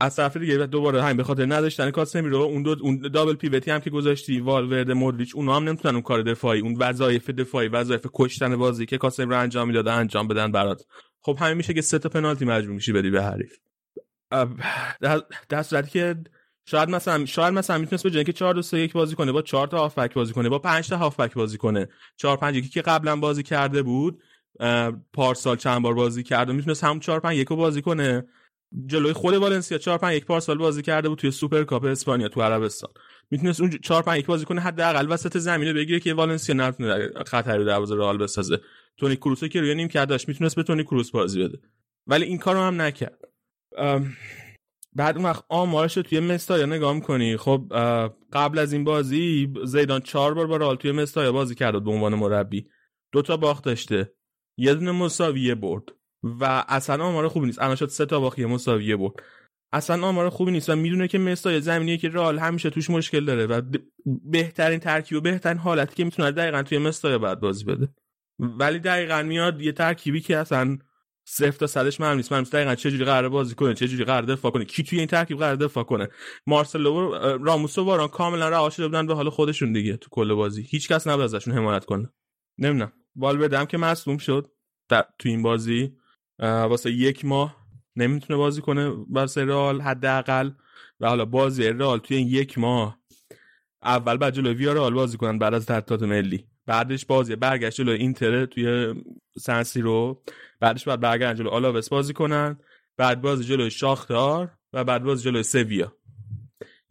از 0.01 0.17
طرف 0.17 0.37
دیگه 0.37 0.57
دوباره 0.57 1.03
همین 1.03 1.17
به 1.17 1.25
خاطر 1.25 1.47
نداشتن 1.47 1.91
کاسمی 1.91 2.29
رو 2.29 2.37
اون 2.37 2.63
دو 2.63 2.77
اون 2.81 2.99
دابل 2.99 3.35
پیوتی 3.35 3.71
هم 3.71 3.81
که 3.81 3.91
گذاشتی 3.91 4.41
والورد 4.41 4.91
مودریچ 4.91 5.35
اونها 5.35 5.57
هم 5.57 5.65
نمی‌تونن 5.65 5.95
اون 5.95 6.03
کار 6.03 6.23
دفاعی 6.23 6.61
اون 6.61 6.77
وظایف 6.79 7.31
دفاعی 7.31 7.69
وظایف 7.69 8.07
کشتن 8.15 8.57
بازی 8.57 8.87
که 8.87 8.99
کاسمی 8.99 9.27
رو 9.27 9.39
انجام 9.39 9.69
می‌داده 9.69 9.93
انجام 9.93 10.29
بدن 10.29 10.53
برات. 10.53 10.83
خب 11.21 11.37
همین 11.41 11.55
میشه 11.55 11.75
که 11.75 11.81
سه 11.81 11.99
تا 11.99 12.09
پنالتی 12.09 12.45
مجبور 12.45 12.75
میشی 12.75 12.93
بدی 12.93 13.11
به 13.11 13.23
حریف. 13.23 13.53
در 15.49 15.63
صورتی 15.63 15.91
که 15.91 16.17
شاید 16.65 16.89
مثلا 16.91 17.25
شاید 17.25 17.55
مثلا 17.55 17.79
می‌تونست 17.79 18.07
به 18.07 18.25
که 18.25 18.33
4 18.33 18.55
2 18.55 18.63
3 18.63 18.79
1 18.79 18.93
بازی 18.93 19.15
کنه 19.15 19.33
با 19.33 19.43
4 19.43 19.67
تا 19.67 19.79
هافبک 19.79 20.15
بازی 20.15 20.33
کنه 20.33 20.49
با 20.49 20.59
5 20.59 20.89
تا 20.89 20.97
هافبک 20.97 21.35
بازی 21.35 21.59
کنه. 21.59 21.89
4 22.17 22.37
5 22.37 22.57
1 22.57 22.71
که 22.71 22.83
قبلا 22.83 23.17
بازی 23.17 23.43
کرده 23.43 23.83
بود 23.83 24.23
پارسال 25.13 25.57
چند 25.57 25.83
بار 25.83 25.95
بازی 25.95 26.23
کرده 26.23 26.53
می‌تونست 26.53 26.85
هم 26.85 27.01
4 27.01 27.21
5 27.21 27.39
1 27.39 27.49
بازی 27.49 27.83
کنه. 27.83 28.25
جلوی 28.87 29.13
خود 29.13 29.35
والنسیا 29.35 29.79
4 29.79 29.99
5 29.99 30.17
1 30.17 30.25
پارسال 30.27 30.59
بازی 30.59 30.83
کرده 30.83 31.09
بود 31.09 31.19
توی 31.19 31.31
سوپر 31.31 31.65
کاپ 31.65 31.85
اسپانیا 31.85 32.29
تو 32.29 32.43
عربستان. 32.43 32.91
می‌تونست 33.31 33.61
اون 33.61 33.71
4 33.71 34.03
5 34.03 34.19
1 34.19 34.27
بازی 34.27 34.45
کنه 34.45 34.61
حداقل 34.61 35.13
وسط 35.13 35.39
زمینه 35.39 35.73
بگیره 35.73 36.01
که 36.01 36.15
والنسیا 36.15 36.55
نتونه 36.55 37.11
خطری 37.27 37.65
دروازه 37.65 37.95
رئال 37.95 38.19
بسازه. 38.19 38.61
تونی 38.97 39.17
کروسو 39.17 39.49
که 39.49 39.61
روی 39.61 39.75
نیم 39.75 39.89
کرداش 39.89 40.29
می‌تونست 40.29 40.57
به 40.57 40.63
تونی 40.63 40.85
کروس 40.85 41.11
بازی 41.11 41.45
بده. 41.45 41.59
ولی 42.07 42.25
این 42.25 42.39
کارو 42.39 42.61
هم 42.61 42.81
نکرد. 42.81 43.19
بعد 44.93 45.17
اون 45.17 45.25
وقت 45.25 45.45
آمارش 45.49 45.97
رو 45.97 46.03
توی 46.03 46.21
مستایا 46.21 46.67
نگاه 46.67 46.93
می‌کنی. 46.93 47.37
خب 47.37 47.73
قبل 48.33 48.59
از 48.59 48.73
این 48.73 48.85
بازی 48.85 49.53
زیدان 49.65 50.01
چهار 50.01 50.35
بار 50.35 50.47
با 50.47 50.57
رال 50.57 50.77
توی 50.77 50.93
مستایا 50.93 51.33
بازی 51.33 51.55
کرد 51.55 51.85
به 51.85 51.91
عنوان 51.91 52.15
مربی. 52.15 52.69
دو 53.13 53.23
تا 53.23 53.37
باخت 53.37 53.65
داشته. 53.65 54.13
یه 54.57 54.75
دونه 54.75 54.93
مساویه 54.93 55.55
برد. 55.55 55.85
و 56.23 56.65
اصلا 56.69 57.05
آمار 57.05 57.29
خوبی 57.29 57.47
نیست. 57.47 57.63
الان 57.63 57.77
شد 57.77 57.89
سه 57.89 58.07
تا 58.07 58.21
باخت 58.21 58.39
یه 58.39 58.47
مساویه 58.47 58.97
برد. 58.97 59.15
اصلا 59.73 60.07
آمار 60.07 60.29
خوبی 60.29 60.53
نیست 60.53 60.71
و 60.71 60.77
می‌دونه 60.77 61.09
که 61.09 61.19
مستای 61.19 61.61
زمینیه 61.61 61.97
که 61.97 62.09
رال 62.09 62.39
همیشه 62.39 62.71
توش 62.71 62.91
مشکل 62.91 63.25
داره 63.25 63.47
و 63.47 63.63
بهترین 64.25 64.81
ترکیب 64.81 65.19
و 65.19 65.21
بهترین 65.21 65.59
حالتی 65.59 65.95
که 65.95 66.05
می‌تونه 66.05 66.31
دقیقا 66.31 66.63
توی 66.63 66.79
مستایا 66.79 67.19
بعد 67.19 67.41
بازی 67.41 67.65
بده. 67.65 67.89
ولی 68.39 68.79
دقیقا 68.79 69.23
میاد 69.23 69.61
یه 69.61 69.73
ترکیبی 69.73 70.21
که 70.21 70.37
اصلا 70.37 70.79
صفر 71.29 71.51
تا 71.59 71.67
صدش 71.67 72.01
معلوم 72.01 72.17
نیست. 72.17 72.33
معلوم 72.33 72.49
دقیقا 72.53 72.75
چه 72.75 72.91
جوری 72.91 73.05
قرار 73.05 73.29
بازی 73.29 73.55
کنه 73.55 73.75
چه 73.75 73.89
جوری 73.89 74.05
قرار 74.05 74.23
دفاع 74.23 74.51
کنه. 74.51 74.65
کی 74.65 74.83
توی 74.83 74.99
این 74.99 75.09
ترکیب 75.09 75.39
قرار 75.39 75.57
دفاع 75.57 75.85
کنه؟ 75.85 76.09
مارسلو 76.47 76.95
و 76.95 77.15
راموس 77.45 77.79
و 77.79 77.85
واران 77.85 78.09
کاملا 78.09 78.49
رها 78.49 78.71
شده 78.71 78.87
بودن 78.87 79.07
به 79.07 79.15
حال 79.15 79.31
خودشون 79.31 79.73
دیگه 79.73 79.97
تو 79.97 80.09
کل 80.11 80.35
بازی. 80.35 80.63
هیچ 80.63 80.89
کس 80.89 81.07
نباید 81.07 81.35
ازشون 81.35 81.55
حمایت 81.55 81.85
کنه. 81.85 82.13
نمی‌دونم. 82.59 82.93
والورده 83.17 83.59
هم 83.59 83.67
که 83.67 83.79
مصدوم 83.79 84.19
شد 84.19 84.51
در 84.89 85.05
تو 85.19 85.29
این 85.29 85.43
بازی. 85.43 85.98
واسه 86.39 86.91
یک 86.91 87.25
ماه 87.25 87.57
نمی‌تونه 87.97 88.37
بازی 88.37 88.61
کنه 88.61 88.93
واسه 89.11 89.45
رئال 89.45 89.81
حداقل. 89.81 90.51
و 91.01 91.09
حالا 91.09 91.25
بازی 91.25 91.69
رئال 91.69 91.99
توی 91.99 92.17
یک 92.17 92.59
ماه 92.59 92.99
اول 93.83 94.17
باید 94.17 94.35
جلوی 94.35 94.55
ویارال 94.55 94.95
بازی 94.95 95.17
کنن 95.17 95.39
بعد 95.39 95.55
از 95.55 95.67
تعطیلات 95.67 96.03
ملی. 96.03 96.45
بعدش 96.67 97.07
بازی 97.07 97.37
برگشت 97.37 97.77
جلوی 97.77 97.97
اینتر 97.97 98.47
توی 98.47 98.95
سن 99.39 99.81
سیرو 99.81 100.23
بعدش 100.61 100.89
بعد 100.89 101.01
برگردن 101.01 101.35
جلوی 101.35 101.51
آلاوس 101.51 101.89
بازی 101.89 102.13
کنن. 102.13 102.59
بعد 102.97 103.21
بازی 103.21 103.45
جلوی 103.45 103.71
شاختار 103.71 104.51
و 104.73 104.85
بعد 104.85 105.05
بازی 105.05 105.25
جلوی 105.25 105.43
سویا. 105.43 105.97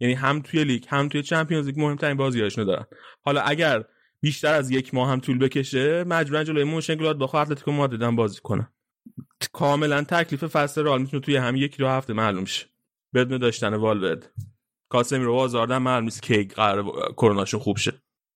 یعنی 0.00 0.14
هم 0.14 0.42
توی 0.42 0.64
لیگ 0.64 0.84
هم 0.88 1.08
توی 1.08 1.22
Champions 1.22 1.66
League 1.66 1.80
مهمترین 1.80 2.16
بازیاشونو 2.16 2.66
دارن. 2.66 2.86
حالا 3.22 3.40
اگر 3.40 3.84
بیشتر 4.20 4.54
از 4.54 4.70
یک 4.70 4.94
ماه 4.94 5.10
هم 5.10 5.20
طول 5.20 5.38
بکشه 5.38 6.04
مجبورن 6.04 6.44
جلوی 6.44 6.64
مونشن‌گلادباخ 6.64 7.18
با 7.18 7.24
اتلتیکو 7.26 7.72
مادرید 7.72 8.16
بازی 8.16 8.40
کنن. 8.42 8.68
کاملا 9.52 10.02
تکلیف 10.02 10.44
فصل 10.44 10.84
رئال 10.84 11.00
می‌تونه 11.00 11.22
توی 11.22 11.36
هم 11.36 11.56
یک 11.56 11.76
دو 11.76 11.88
هفته 11.88 12.12
معلوم 12.12 12.44
شه. 12.44 12.66
بدون 13.14 13.38
داشتن 13.38 13.74
والورد. 13.74 14.32
کاسمی 14.88 15.24
رو 15.24 15.34
آزاردن 15.34 15.78
معلوم 15.78 16.04
نیست 16.04 16.22
کی 16.22 16.44
قرار 16.44 17.12
کروناشون 17.12 17.60
خوب 17.60 17.76
شه. 17.76 17.92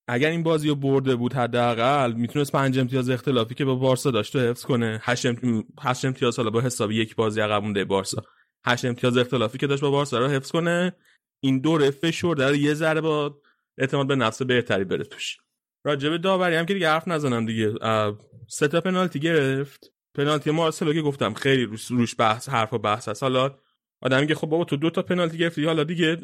اگر 0.08 0.30
این 0.30 0.42
بازی 0.42 0.68
رو 0.68 0.74
برده 0.74 1.16
بود 1.16 1.32
حداقل 1.32 2.12
می‌تونست 2.12 2.52
پنج 2.52 2.78
امتیاز 2.78 3.10
اختلافی 3.10 3.54
که 3.54 3.64
با 3.64 3.74
بارسا 3.74 4.10
داشت 4.10 4.36
حفظ 4.36 4.64
کنه. 4.64 5.00
هشت, 5.02 5.26
هشت 5.80 6.04
امتیاز 6.04 6.36
حالا 6.36 6.50
با 6.50 6.60
حساب 6.60 6.90
یک 6.90 7.16
بازی 7.16 7.40
عقب 7.40 7.62
مونده 7.62 7.84
بارسا. 7.84 8.22
هشت 8.66 8.84
امتیاز 8.84 9.16
اختلافی 9.16 9.58
که 9.58 9.66
داشت 9.66 9.82
با 9.82 9.90
بارسا 9.90 10.18
رو 10.18 10.28
حفظ 10.28 10.50
کنه. 10.50 10.96
این 11.40 11.60
دوره 11.60 11.90
فشور 11.90 12.36
در 12.36 12.54
یه 12.54 12.74
ذره 12.74 13.00
با 13.00 13.40
اعتماد 13.78 14.06
به 14.06 14.16
نفس 14.16 14.42
بهتری 14.42 14.84
بره 14.84 15.04
توش. 15.04 15.36
راجب 15.84 16.16
داوری 16.16 16.56
هم 16.56 16.66
که 16.66 16.74
دیگه 16.74 16.88
حرف 16.88 17.08
نزنم 17.08 17.46
دیگه. 17.46 17.74
سه 18.48 18.68
تا 18.68 18.80
پنالتی 18.80 19.20
گرفت. 19.20 19.92
پنالتی 20.14 20.50
مارسلو 20.50 20.92
که 20.92 21.02
گفتم. 21.02 21.34
خیلی 21.34 21.64
روش, 21.64 21.86
روش 21.86 22.14
بحث 22.18 22.48
حرف 22.48 22.72
و 22.72 22.78
بحث 22.78 23.08
هست 23.08 23.22
حالا 23.22 23.54
آدمی 24.02 24.26
که 24.26 24.34
خب 24.34 24.46
بابا 24.46 24.64
تو 24.64 24.76
دو 24.76 24.90
تا 24.90 25.02
پنالتی 25.02 25.38
گرفتی. 25.38 25.64
حالا 25.64 25.84
دیگه 25.84 26.16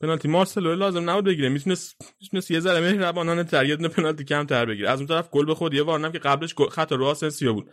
پنالتی 0.00 0.28
مارسلو 0.28 0.74
لازم 0.74 1.10
نبود 1.10 1.24
بگیره. 1.24 1.48
می‌تونست 1.48 2.16
می‌تونست 2.20 2.50
یه 2.50 2.60
ذره 2.60 2.80
مهربانانه 2.80 3.44
تر 3.44 3.64
یه 3.64 3.76
پنالتی 3.76 4.24
کم 4.24 4.46
تر 4.46 4.64
بگیره. 4.64 4.90
از 4.90 4.98
اون 4.98 5.06
طرف 5.06 5.30
گل 5.30 5.46
به 5.46 5.54
خود 5.54 5.74
یه 5.74 5.82
وارنم 5.82 6.12
که 6.12 6.18
قبلش 6.18 6.54
خطا 6.70 6.96
رو 6.96 7.04
آسنسیو 7.04 7.52
بود. 7.52 7.70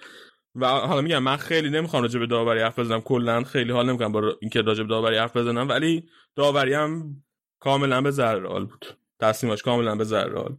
و 0.56 0.68
حالا 0.68 1.02
میگم 1.02 1.24
من 1.24 1.38
خیلی 1.38 1.70
نمی‌خوام 1.70 2.04
راجع 2.04 2.20
به 2.20 2.28
داوری 2.28 2.60
حرف 2.60 2.80
بزنم. 2.80 3.02
کلا 3.02 3.44
خیلی 3.44 3.72
حال 3.72 3.90
نمی‌کنم 3.90 4.12
با 4.12 4.38
اینکه 4.42 4.62
راجع 4.62 4.84
به 4.84 4.90
داوری 4.90 5.18
حرف 5.18 5.38
بزنم. 5.38 5.70
ولی 5.70 6.10
داوری 6.36 6.74
هم 6.74 7.16
کاملا 7.60 8.02
به 8.02 8.12
ضرر 8.12 8.60
بود. 8.60 8.86
تصمیمش 9.20 9.62
کاملا 9.62 9.96
به 9.96 10.04
ضرر 10.04 10.50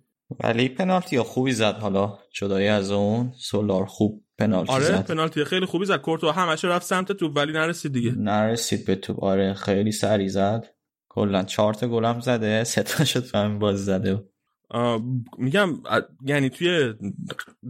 ولی 0.44 0.68
پنالتی 0.68 1.18
خوبی 1.18 1.52
زد. 1.52 1.78
حالا 1.78 2.18
جدای 2.32 2.68
از 2.68 2.90
اون 2.90 3.32
سولار 3.36 3.86
خوب 3.86 4.24
پنالتی 4.38 4.72
آره 4.72 4.84
زد. 4.84 5.06
پنالتی 5.06 5.44
خیلی 5.44 5.66
خوبی 5.66 5.84
زد. 5.84 6.00
کورتوا 6.00 6.30
همش 6.30 6.64
رفت 6.64 6.86
سمت 6.86 7.12
تو 7.12 7.28
ولی 7.28 7.52
نرسید 7.52 7.92
دیگه. 7.92 8.12
نرسید 8.16 8.86
به 8.86 8.94
تو 8.94 9.16
آره 9.20 9.54
خیلی 9.54 9.92
سری 9.92 10.28
زد. 10.28 10.66
کلا 11.08 11.42
چهار 11.42 11.74
تا 11.74 11.88
گلم 11.88 12.20
زده. 12.20 12.64
سه 12.64 12.82
تا 12.82 13.04
شد 13.04 13.24
فهم 13.24 13.58
باز 13.58 13.84
زده. 13.84 14.24
میگم 15.38 15.82
یعنی 16.24 16.50
توی 16.50 16.94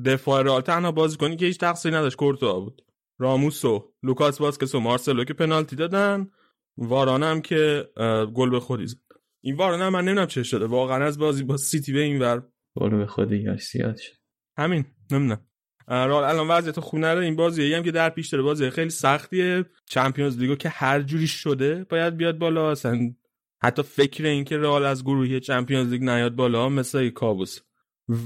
دفاع 0.05 0.43
رئال 0.43 0.61
تنها 0.61 0.93
بازیکنی 0.93 1.37
که 1.37 1.47
هیچ 1.47 1.59
تقصیری 1.59 1.95
نداشت. 1.95 2.16
کورتوا 2.16 2.60
بود. 2.61 2.82
راموس 3.19 3.65
و 3.65 3.93
لوکاس 4.03 4.41
واسکس 4.41 4.74
و 4.74 4.81
مارسلو 4.81 5.24
که 5.24 5.35
پنالتی 5.35 5.77
دادن. 5.77 6.31
واران 6.77 7.23
هم 7.23 7.41
که 7.41 7.89
گل 8.35 8.51
به 8.51 8.61
خودی 8.61 8.87
زد. 8.87 8.97
این 9.41 9.57
واران 9.57 9.81
هم 9.81 9.93
من 9.93 10.05
نمی‌دونم 10.05 10.27
چه 10.27 10.43
شده. 10.43 10.66
واقعا 10.66 11.05
از 11.05 11.19
بازی 11.19 11.45
با 11.45 11.57
سیتی 11.57 11.93
به 11.93 12.01
این 12.01 12.19
گل 12.76 12.90
به 12.90 13.06
خودی 13.06 13.36
یا 13.36 13.56
زیاد 13.56 13.97
شد. 13.97 14.12
همین 14.56 14.84
نمی‌دونم. 15.10 15.47
رال 15.88 16.24
الان 16.24 16.48
وضعیت 16.48 16.80
خوب 16.80 16.98
نداره 16.98 17.24
این 17.24 17.36
بازی 17.36 17.74
هم 17.74 17.82
که 17.82 17.90
در 17.90 18.10
پیش 18.10 18.28
داره 18.28 18.42
بازی 18.42 18.70
خیلی 18.70 18.90
سختیه. 18.90 19.64
چمپیونز 19.86 20.38
لیگو 20.38 20.55
که 20.55 20.68
هر 20.68 21.02
جوری 21.02 21.26
شده 21.26 21.84
باید 21.84 22.16
بیاد 22.16 22.38
بالا. 22.38 22.70
اصلا 22.70 23.14
حتی 23.62 23.82
فکر 23.82 24.26
این 24.26 24.44
که 24.44 24.59
رئال 24.59 24.84
از 24.84 25.05
گروهی 25.05 25.40
چمپیونز 25.40 25.92
لیگ 25.92 26.02
نیاد 26.02 26.34
بالا 26.34 26.68
مثل 26.68 27.10
کابوس. 27.10 27.59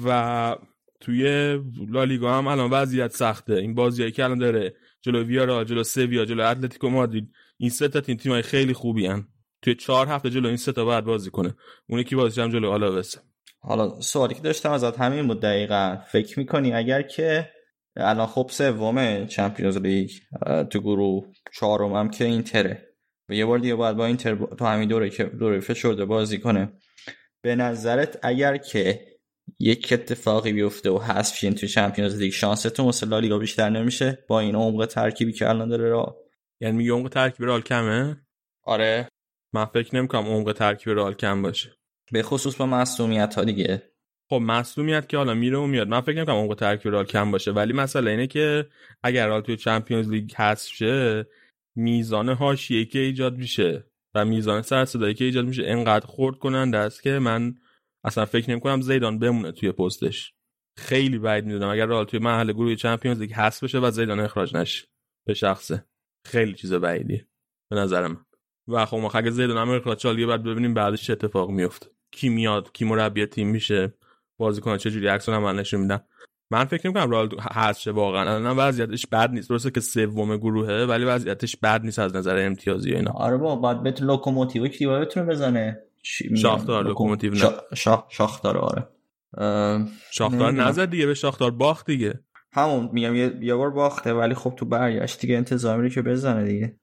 و 0.04 0.56
توی 1.00 1.54
لالیگا 1.88 2.38
هم 2.38 2.46
الان 2.46 2.70
وضعیت 2.70 3.12
سخته. 3.12 3.54
این 3.54 3.74
بازیایی 3.74 4.12
که 4.12 4.24
الان 4.24 4.38
داره 4.38 4.76
جلو 5.02 5.24
ویارا 5.24 5.64
جلو 5.64 5.82
سویا 5.82 6.24
جلو 6.24 6.42
اتلتیکو 6.42 6.88
مادرید 6.88 7.32
این 7.56 7.70
سه 7.70 7.88
تا 7.88 8.00
تیم 8.00 8.16
تیمای 8.16 8.42
خیلی 8.42 8.72
خوبی 8.72 9.06
هن. 9.06 9.28
توی 9.62 9.74
چهار 9.74 10.06
هفته 10.06 10.30
جلو 10.30 10.48
این 10.48 10.56
سه 10.56 10.72
تا 10.72 10.84
بعد 10.84 11.04
بازی 11.04 11.30
کنه. 11.30 11.54
اون 11.88 12.00
یکی 12.00 12.16
بازی 12.16 12.40
هم 12.40 12.50
جلو 12.50 12.70
آلاوس 12.70 13.14
حالا 13.66 14.00
سوالی 14.00 14.34
که 14.34 14.40
داشتم 14.40 14.70
ازت 14.70 15.00
همین 15.00 15.26
بود 15.26 15.40
دقیقا. 15.40 15.98
فکر 16.12 16.38
می‌کنی 16.38 16.72
اگر 16.72 17.02
که 17.02 17.50
الان 17.96 18.26
خب 18.26 18.46
سوم 18.50 19.26
چمپیونز 19.26 19.76
لیگ 19.76 20.10
تو 20.70 20.80
گروه 20.80 21.26
چهارم 21.52 21.92
هم 21.92 22.10
که 22.10 22.24
اینتره. 22.24 22.88
و 23.28 23.34
یه 23.34 23.46
بار 23.46 23.58
دیگه 23.58 23.74
باید 23.74 23.96
با 23.96 24.06
اینتر 24.06 24.34
تو 24.58 24.64
همین 24.64 24.88
دوره 24.88 25.10
که 25.10 25.24
دوره 25.24 25.60
فشرده 25.60 26.04
بازی 26.04 26.38
کنه. 26.38 26.72
به 27.42 27.54
نظرت 27.54 28.18
اگر 28.22 28.56
که 28.56 29.00
یک 29.58 29.88
اتفاقی 29.92 30.52
بیفته 30.52 30.90
و 30.90 30.98
حذف 30.98 31.36
شین 31.36 31.54
تو 31.54 31.66
چمپیونز 31.66 32.18
لیگ 32.18 32.32
شانستون 32.32 32.86
مثل 32.86 33.08
لالیگا 33.08 33.38
بیشتر 33.38 33.70
نمیشه؟ 33.70 34.24
با 34.28 34.40
این 34.40 34.54
عمق 34.54 34.86
ترکیبی 34.86 35.32
که 35.32 35.48
الان 35.48 35.68
داره 35.68 35.88
را 35.88 36.16
یعنی 36.60 36.76
میگه 36.76 36.92
عمق 36.92 37.08
ترکیب 37.08 37.46
رال 37.46 37.60
کمه؟ 37.60 38.16
آره. 38.64 39.08
من 39.52 39.64
فکر 39.64 39.96
نمی‌کنم 39.96 40.26
عمق 40.26 40.52
ترکیب 40.52 40.92
رال 40.92 41.14
کم 41.14 41.42
باشه. 41.42 41.70
به 42.12 42.22
خصوص 42.22 42.56
با 42.56 42.66
مصونیت 42.66 43.35
ها 43.35 43.44
دیگه. 43.44 43.82
خب 44.31 44.40
مصونیت 44.43 45.09
که 45.09 45.16
حالا 45.16 45.35
میره 45.35 45.59
و 45.59 45.66
میاد. 45.66 45.89
من 45.89 46.01
فکر 46.01 46.16
نمی‌کنم 46.16 46.35
عمق 46.35 46.55
ترکیب 46.55 46.93
رال 46.93 47.05
کم 47.05 47.31
باشه. 47.31 47.52
ولی 47.52 47.72
مسئله 47.72 48.10
اینه 48.10 48.26
که 48.26 48.68
اگر 49.02 49.28
رال 49.28 49.40
توی 49.40 49.56
چمپیونز 49.56 50.09
لیگ 50.09 50.35
حذف 50.35 50.72
شه 50.72 51.26
میزان 51.76 52.28
حاشیه 52.28 52.85
که 52.85 52.98
ایجاد 52.98 53.36
میشه 53.36 53.85
و 54.14 54.24
میزان 54.24 54.62
سر 54.62 54.85
که 55.12 55.24
ایجاد 55.24 55.47
میشه. 55.47 55.62
انقدر 55.66 56.06
خورد 56.06 56.39
کننده 56.39 56.78
است 56.78 57.02
که 57.02 57.18
من 57.18 57.55
اصلا 58.05 58.24
فکر 58.24 58.51
نمی‌کنم 58.51 58.81
زیدان 58.81 59.18
بمونه 59.18 59.52
توی 59.52 59.72
پستش. 59.72 60.35
خیلی 60.78 61.18
بعید 61.18 61.44
می‌دونم 61.44 61.68
اگر 61.68 61.86
رئال 61.86 62.05
توی 62.05 62.20
مرحله 62.20 62.52
گروه 62.52 62.74
چمپیونز 62.74 63.20
لیگ 63.20 63.32
هست 63.35 63.64
بشه 63.64 63.78
و 63.78 63.90
زیدان 63.90 64.20
اخراج 64.20 64.56
نشه. 64.56 64.86
به 65.26 65.35
شخصه. 65.35 65.85
خیلی 66.26 66.55
چیز 66.55 66.72
بعیدیه. 66.72 67.26
به 67.70 67.76
نظر 67.76 68.06
من. 68.06 68.23
و 68.68 68.86
خب 68.86 68.96
ما 68.96 69.10
اگه 69.14 69.30
زیدان 69.30 69.56
هم 69.56 69.70
اخراج 69.70 70.06
بعد 70.06 70.42
ببینیم 70.42 70.74
بعدش 70.74 71.06
چه 71.06 71.12
اتفاق 71.12 71.50
میفته 71.50 71.86
کی 72.10 72.28
میاد 72.28 72.72
کی 72.72 72.84
مربی 72.84 73.26
تیم 73.26 73.48
میشه 73.48 73.94
بازیکن 74.36 74.76
چه 74.76 74.90
جوری 74.90 75.08
عکس 75.08 75.28
عمل 75.28 75.58
نشون 75.58 75.80
میدن. 75.80 76.00
من 76.50 76.64
فکر 76.64 76.86
نمی‌کنم 76.86 77.10
رئال 77.10 77.28
هست 77.40 77.80
شه 77.80 77.90
واقعا. 77.90 78.34
الان 78.34 78.56
وضعیتش 78.56 79.06
بد 79.06 79.30
نیست. 79.30 79.48
درسته 79.50 79.70
که 79.70 79.80
سوم 79.80 80.36
گروهه 80.36 80.84
ولی 80.84 81.04
وضعیتش 81.04 81.56
بد 81.56 81.84
نیست 81.84 81.98
از 81.98 82.16
نظر 82.16 82.46
امتیازی 82.46 82.94
اینا. 82.94 83.10
آره 83.10 83.36
با 83.36 83.56
بعد 83.56 83.82
بت 83.82 84.02
لوکوموتیو 84.02 84.68
کی 84.68 84.86
بتونه 84.86 85.26
بزنه. 85.26 85.78
شاختار 86.36 86.84
لوکوموتیو 86.84 87.34
نه. 87.34 87.50
شا... 87.74 88.04
شاختار 88.08 88.58
آره. 88.58 88.88
شاختار 90.10 90.52
نزد 90.52 90.90
دیگه 90.90 91.06
به 91.06 91.14
شاختار 91.14 91.50
باخت 91.50 91.86
دیگه. 91.86 92.20
همون 92.52 92.90
میگم 92.92 93.14
یه, 93.14 93.38
یه 93.40 93.54
بار 93.54 93.70
باخته 93.70 94.12
ولی 94.12 94.34
خب 94.34 94.54
تو 94.56 94.66
برگشت 94.66 95.20
دیگه 95.20 95.36
انتظار 95.36 95.76
میره 95.76 95.90
که 95.90 96.02
بزنه 96.02 96.44
دیگه. 96.44 96.76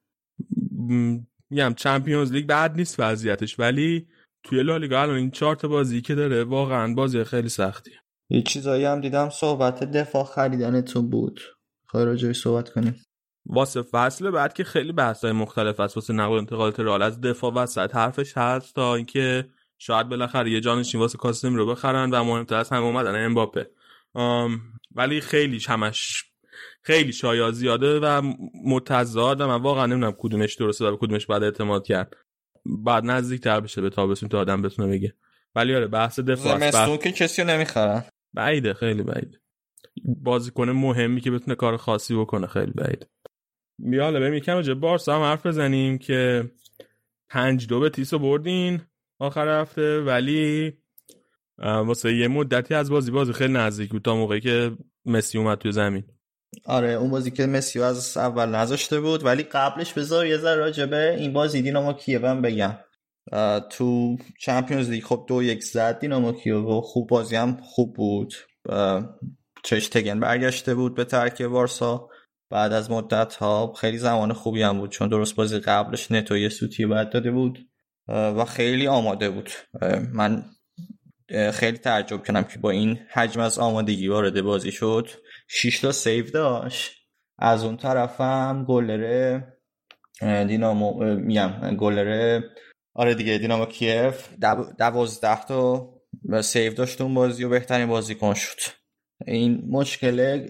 میگم 1.52 1.74
چمپیونز 1.74 2.32
لیگ 2.32 2.46
بعد 2.46 2.76
نیست 2.76 3.00
وضعیتش 3.00 3.60
ولی 3.60 4.08
توی 4.44 4.64
لالیگا 4.64 5.02
الان 5.02 5.16
این 5.16 5.32
چهار 5.32 5.56
تا 5.56 5.68
بازی 5.68 6.02
که 6.02 6.16
داره 6.16 6.44
واقعا 6.44 6.94
بازی 6.94 7.24
خیلی 7.24 7.50
سختیه. 7.50 7.94
یه 8.30 8.42
چیزایی 8.42 8.86
هم 8.86 9.02
دیدم 9.02 9.30
صحبت 9.30 9.84
دفاع 9.84 10.24
خریدنتون 10.24 11.10
بود. 11.10 11.42
خواهی 11.88 12.06
راجعی 12.06 12.34
صحبت 12.34 12.70
کنیم؟ 12.70 13.02
واسه 13.46 13.82
فصل 13.82 14.32
بعد 14.32 14.54
که 14.54 14.64
خیلی 14.64 14.92
بحثای 14.92 15.32
مختلف 15.32 15.80
هست 15.80 15.98
واسه 15.98 16.14
نقل 16.14 16.38
انتقالات 16.38 16.80
رئال 16.80 17.02
از 17.02 17.22
دفاع 17.22 17.54
وسط 17.54 17.96
حرفش 17.96 18.38
هست 18.38 18.76
تا 18.76 18.96
اینکه 18.96 19.50
شاید 19.78 20.10
بالاخره 20.10 20.52
یه 20.52 20.62
جانشین 20.62 21.00
واسه 21.00 21.18
کاسم 21.18 21.56
رو 21.56 21.66
بخرن 21.66 22.12
و 22.12 22.24
مهمتر 22.24 22.56
از 22.56 22.70
همه 22.70 22.84
اومدن 22.84 23.26
امباپه. 23.26 23.70
ولی 24.96 25.22
خیلی 25.22 25.60
همش 25.68 26.31
خیلی 26.82 27.14
شایا 27.14 27.52
زیاده 27.52 28.00
و 28.00 28.34
متضاد 28.66 29.42
من 29.42 29.62
واقعا 29.62 29.86
نمی‌دونم 29.86 30.16
کدومش 30.18 30.56
درسته 30.56 30.86
و 30.86 30.98
کدومش 30.98 31.26
بعد 31.26 31.44
اعتماد 31.44 31.86
کرد. 31.86 32.18
بعد 32.66 33.06
نزدیک 33.06 33.42
تر 33.42 33.60
بشه 33.60 33.82
به 33.82 33.90
تابستون 33.90 34.30
تا 34.30 34.40
آدم 34.40 34.62
بتونه 34.62 34.88
بگه. 34.88 35.14
ولی 35.56 35.76
آره 35.76 35.88
بحث 35.88 36.20
دفاع 36.20 36.60
زمستون 36.60 36.98
که 36.98 37.12
کسی 37.12 37.44
نمی‌خرن. 37.44 38.04
بعیده 38.34 38.74
خیلی 38.74 39.04
بعید 39.04 39.40
بازیکن 40.06 40.70
مهمی 40.70 41.22
که 41.22 41.32
بتونه 41.32 41.56
کار 41.56 41.78
خاصی 41.78 42.16
بکنه 42.16 42.48
خیلی 42.48 42.72
بعید 42.72 43.08
بیاله 43.80 44.20
بریم 44.20 44.34
یکم 44.34 44.54
راجع 44.54 44.74
بارسا 44.74 45.16
هم 45.16 45.22
حرف 45.22 45.46
بزنیم 45.46 45.98
که 45.98 46.52
پنج 47.30 47.68
دو 47.68 47.80
به 47.80 47.90
تیسو 47.90 48.20
بردین 48.20 48.82
آخر 49.20 49.62
هفته. 49.62 50.00
ولی 50.00 50.74
واسه 51.58 52.16
یه 52.16 52.28
مدتی 52.28 52.74
از 52.74 52.92
بازی 52.92 53.12
بازی 53.12 53.34
خیلی 53.34 53.54
نزدیک 53.54 53.90
بود 53.90 54.02
تا 54.02 54.16
موقعی 54.16 54.42
که 54.42 54.78
مسی 55.06 55.38
اومد 55.38 55.58
توی 55.58 55.72
زمین. 55.72 56.04
آره 56.66 56.90
اون 56.90 57.12
بازی 57.12 57.32
که 57.32 57.46
مسی 57.46 57.82
از 57.82 58.18
اول 58.18 58.50
نذاشته 58.50 59.00
بود 59.00 59.26
ولی 59.26 59.44
قبلش 59.44 59.94
بذار 59.94 60.26
یه 60.26 60.38
ذره 60.38 60.56
راجبه 60.56 61.16
این 61.20 61.34
بازی 61.34 61.62
دینامو 61.62 61.94
کیوم 61.94 62.42
بگم. 62.42 62.78
تو 63.70 64.18
چمپیونز 64.40 64.90
لیگ 64.90 65.04
خب 65.04 65.26
دو 65.28 65.44
یک 65.44 65.64
زد 65.64 66.00
دینامو 66.00 66.32
کیو 66.32 66.82
خوب 66.82 67.10
بازی 67.10 67.36
هم 67.36 67.58
خوب 67.64 67.96
بود. 67.96 68.34
تگن 69.92 70.20
برگشته 70.20 70.76
بود 70.76 70.96
به 70.96 71.06
ترک 71.06 71.48
وارسا. 71.50 72.10
بعد 72.50 72.74
از 72.74 72.92
مدت 72.92 73.36
ها 73.36 73.74
خیلی 73.74 73.98
زمان 73.98 74.34
خوبی 74.34 74.62
هم 74.62 74.80
بود 74.80 74.90
چون 74.90 75.10
درست 75.10 75.36
بازی 75.36 75.60
قبلش 75.60 76.12
نتو 76.12 76.38
یه 76.38 76.50
سوتی 76.50 76.86
بد 76.86 77.10
داده 77.10 77.32
بود. 77.32 77.60
و 78.08 78.46
خیلی 78.46 78.88
آماده 78.88 79.30
بود. 79.30 79.50
من 80.14 80.46
خیلی 81.54 81.78
تعجب 81.78 82.24
کردم 82.24 82.44
که 82.44 82.60
با 82.60 82.70
این 82.70 83.00
حجم 83.10 83.40
از 83.40 83.60
آمادگی 83.60 84.08
وارد 84.08 84.42
بازی 84.42 84.72
شد. 84.72 85.08
6 85.54 85.80
تا 85.80 85.92
save 85.92 86.30
داشت. 86.30 86.92
از 87.40 87.64
اون 87.64 87.78
طرفم 87.78 88.66
گلره 88.68 89.48
دینامو 90.22 91.16
میگم 91.16 91.76
گلره 91.78 92.44
آره 92.96 93.16
دیگه 93.16 93.38
دینامو 93.38 93.66
کیف. 93.66 94.28
دوازده 94.80 95.46
تا 95.46 95.90
save 96.42 96.74
داشت 96.74 97.02
اون 97.02 97.14
بازی 97.14 97.44
و 97.44 97.50
بهترین 97.50 97.88
بازیکن 97.88 98.34
شد. 98.34 98.60
این 99.28 99.64
مشکل 99.70 100.48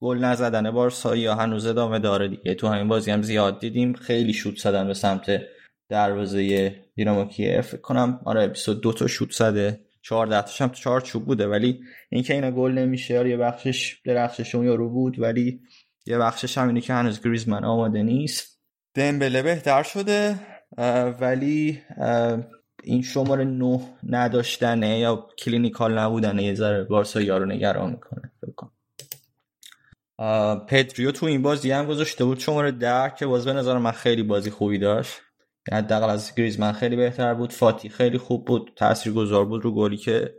گل 0.00 0.18
نزدن 0.18 0.70
بارسایی 0.70 1.22
یا 1.22 1.34
هنوز 1.34 1.66
ادامه 1.66 1.98
داره 1.98 2.28
دیگه. 2.28 2.54
تو 2.54 2.68
همین 2.68 2.88
بازی 2.88 3.10
هم 3.10 3.22
زیاد 3.22 3.60
دیدیم. 3.60 3.92
خیلی 3.92 4.32
شوت 4.32 4.56
زدن 4.56 4.86
به 4.86 4.94
سمت 4.94 5.40
دروازه 5.88 6.70
دینامو 6.94 7.24
کیف. 7.24 7.74
کنم 7.74 8.20
آره 8.24 8.48
22 8.48 8.92
تا 8.92 9.06
شوت 9.06 9.30
زده. 9.30 9.80
14 10.02 10.42
تاش 10.42 10.60
هم 10.60 10.68
تو 10.68 10.74
چارچوب 10.74 11.24
بوده. 11.24 11.46
ولی 11.46 11.80
اینکه 12.10 12.34
اینا 12.34 12.50
گل 12.50 12.72
نمیشه 12.72 13.28
یه 13.28 13.36
بخشش 13.36 14.00
درخشش 14.04 14.54
اون 14.54 14.66
یارو 14.66 14.90
بود 14.90 15.18
ولی 15.18 15.60
یه 16.06 16.18
بخشش 16.18 16.58
هم 16.58 16.68
اینه 16.68 16.80
که 16.80 16.92
هنوز 16.92 17.22
گریزمن 17.22 17.64
آماده 17.64 18.02
نیست. 18.02 18.60
دمبله 18.94 19.42
بهتر 19.42 19.82
شده 19.82 20.34
ولی 21.20 21.82
این 22.84 23.02
شماره 23.02 23.44
نه 23.44 23.80
نداشتنه 24.08 24.98
یا 24.98 25.28
clinical 25.38 25.98
نبودنه 25.98 26.42
یه 26.42 26.54
ذره 26.54 26.84
بارسایی‌ها 26.84 27.20
رو 27.20 27.46
نگران 27.46 27.90
می‌کنه 27.90 28.32
بکن. 28.42 28.70
پدریو 30.66 31.10
تو 31.10 31.26
این 31.26 31.42
بازی 31.42 31.70
هم 31.70 31.86
گذاشته 31.86 32.24
بود 32.24 32.38
شماره 32.38 32.70
ده 32.70 33.12
که 33.18 33.26
باز 33.26 33.44
به 33.44 33.52
نظر 33.52 33.78
من 33.78 33.90
خیلی 33.90 34.22
بازی 34.22 34.50
خوبی 34.50 34.78
داشت. 34.78 35.12
حداقل 35.72 36.10
از 36.10 36.34
گریزمن 36.34 36.72
خیلی 36.72 36.96
بهتر 36.96 37.34
بود. 37.34 37.52
فاتی 37.52 37.88
خیلی 37.88 38.18
خوب 38.18 38.44
بود. 38.44 38.80
گذار 39.14 39.44
بود 39.44 39.64
رو 39.64 39.74
گلی 39.74 39.96
که 39.96 40.34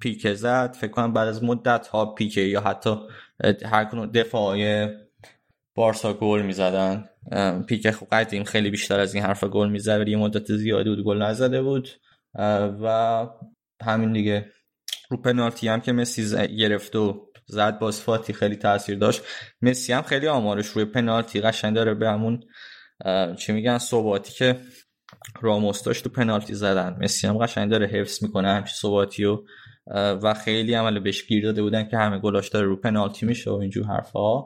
پیکه 0.00 0.34
زد. 0.34 0.76
فکر 0.80 0.90
کنم 0.90 1.12
بعد 1.12 1.28
از 1.28 1.44
مدت 1.44 1.86
ها 1.86 2.06
پیکه 2.14 2.40
یا 2.40 2.60
حتی 2.60 2.96
هر 3.64 3.84
کدوم 3.84 4.10
دفاعای 4.10 4.88
بارسا 5.74 6.14
گل 6.14 6.42
می‌زدن. 6.42 7.08
پیکه 7.68 7.92
خب 7.92 8.06
قدیم 8.12 8.44
خیلی 8.44 8.70
بیشتر 8.70 9.00
از 9.00 9.14
این 9.14 9.24
حرف 9.24 9.44
گل 9.44 9.68
می‌زد 9.68 10.00
ولی 10.00 10.10
یه 10.10 10.16
مدت 10.16 10.56
زیادی 10.56 10.90
بود 10.90 11.04
گل 11.04 11.22
نزده 11.22 11.62
بود. 11.62 11.88
و 12.82 13.26
همین 13.82 14.12
دیگه. 14.12 14.50
رو 15.10 15.16
پنالتی 15.16 15.68
هم 15.68 15.80
که 15.80 15.92
مسی 15.92 16.48
گرفت 16.56 16.96
و 16.96 17.30
زد 17.46 17.78
باز 17.78 18.00
فاتی 18.00 18.32
خیلی 18.32 18.56
تاثیر 18.56 18.98
داشت. 18.98 19.22
مسی 19.62 19.92
هم 19.92 20.02
خیلی 20.02 20.26
آمارش 20.26 20.66
روی 20.66 20.84
پنالتی 20.84 21.40
قشنگ 21.40 21.74
داره 21.74 21.94
به 21.94 22.08
همون 22.08 22.40
چی 23.38 23.52
میگن 23.52 23.78
ثباتی 23.78 24.32
که 24.32 24.60
راموس 25.40 25.82
داشت 25.82 26.04
تو 26.04 26.10
پنالتی 26.10 26.54
زدن. 26.54 26.96
مسی 27.00 27.26
هم 27.26 27.38
قشنگ 27.38 27.70
داره 27.70 27.86
حفظ 27.86 28.22
می‌کنه 28.22 28.48
همچین 28.48 28.74
ثباتی 28.74 29.24
و 29.24 29.38
و 29.96 30.34
خیلی 30.34 30.74
عمل 30.74 30.98
بهش 30.98 31.26
گیر 31.26 31.44
داده 31.44 31.62
بودن 31.62 31.88
که 31.88 31.96
همه 31.96 32.18
گلاش 32.18 32.48
داره 32.48 32.66
رو 32.66 32.76
پنالتی 32.76 33.26
میشه 33.26 33.50
و 33.50 33.54
اینجور 33.54 33.86
حرفا. 33.86 34.42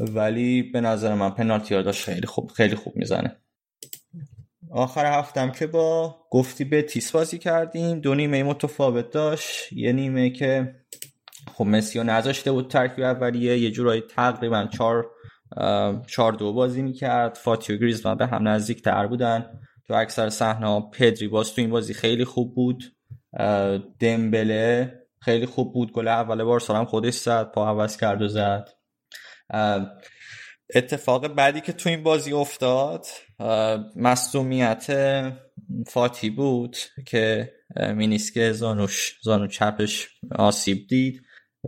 ولی 0.00 0.62
به 0.62 0.80
نظر 0.80 1.14
من 1.14 1.30
پنالتی 1.30 1.74
ها 1.74 1.82
داشت 1.82 2.04
خیلی 2.04 2.26
خوب 2.26 2.50
خیلی 2.50 2.74
خوب 2.74 2.96
می‌زنه. 2.96 3.36
آخر 4.70 5.18
هفتم 5.18 5.50
که 5.50 5.66
با 5.66 6.16
گفتی 6.30 6.64
به 6.64 6.82
تیس 6.82 7.10
بازی 7.10 7.38
کردیم. 7.38 8.00
دو 8.00 8.14
نیمه 8.14 8.42
متفاوت 8.42 9.10
داشت. 9.10 9.72
یه 9.72 9.92
نیمه 9.92 10.30
که 10.30 10.74
خب 11.54 11.64
مسی 11.64 12.04
نذاشته 12.04 12.52
بود 12.52 12.70
ترکیب 12.70 13.04
اولیه. 13.04 13.58
یه 13.58 13.70
جورایی 13.70 14.00
تقریبا 14.00 14.68
چهار 14.72 15.10
چهار 16.06 16.32
دو 16.32 16.52
بازی 16.52 16.82
می‌کرد. 16.82 17.34
فاتی 17.34 17.72
و 17.74 17.76
گریزمان 17.76 18.16
به 18.16 18.26
هم 18.26 18.48
نزدیک 18.48 18.82
تر 18.82 19.06
بودن. 19.06 19.60
تو 19.86 19.94
اکثر 19.94 20.28
صحنه 20.28 20.80
پدری 20.92 21.28
باز 21.28 21.54
تو 21.54 21.60
این 21.60 21.70
بازی 21.70 21.94
خیلی 21.94 22.24
خوب 22.24 22.54
بود. 22.54 22.84
دمبله 23.98 24.92
خیلی 25.20 25.46
خوب 25.46 25.74
بود. 25.74 25.92
گل 25.92 26.08
اول 26.08 26.44
بارسا 26.44 26.76
هم 26.76 26.84
خودش 26.84 27.14
زد 27.14 27.52
پا 27.52 27.68
عوض 27.68 27.96
کرد 27.96 28.22
و 28.22 28.28
زد. 28.28 28.68
اتفاق 30.74 31.28
بعدی 31.28 31.60
که 31.60 31.72
تو 31.72 31.88
این 31.88 32.02
بازی 32.02 32.32
افتاد 32.32 33.06
مصومیت 33.96 34.86
فاتی 35.86 36.30
بود 36.30 36.76
که 37.06 37.52
مینیسک 37.76 38.52
زانوش 38.52 39.18
زانو 39.22 39.46
چپش 39.46 40.08
آسیب 40.34 40.86
دید 40.88 41.22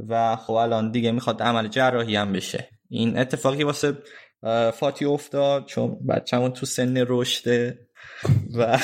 و 0.08 0.36
خب 0.36 0.52
الان 0.52 0.90
دیگه 0.90 1.12
می‌خواد 1.12 1.42
عمل 1.42 1.68
جراحی 1.68 2.16
هم 2.16 2.32
بشه. 2.32 2.68
این 2.88 3.18
اتفاقی 3.18 3.62
واسه 3.62 3.98
فاتی 4.74 5.04
افتاد 5.04 5.66
چون 5.66 6.06
بچه‌مون 6.08 6.50
تو 6.50 6.66
سن 6.66 7.04
رشده 7.08 7.88
و 8.54 8.78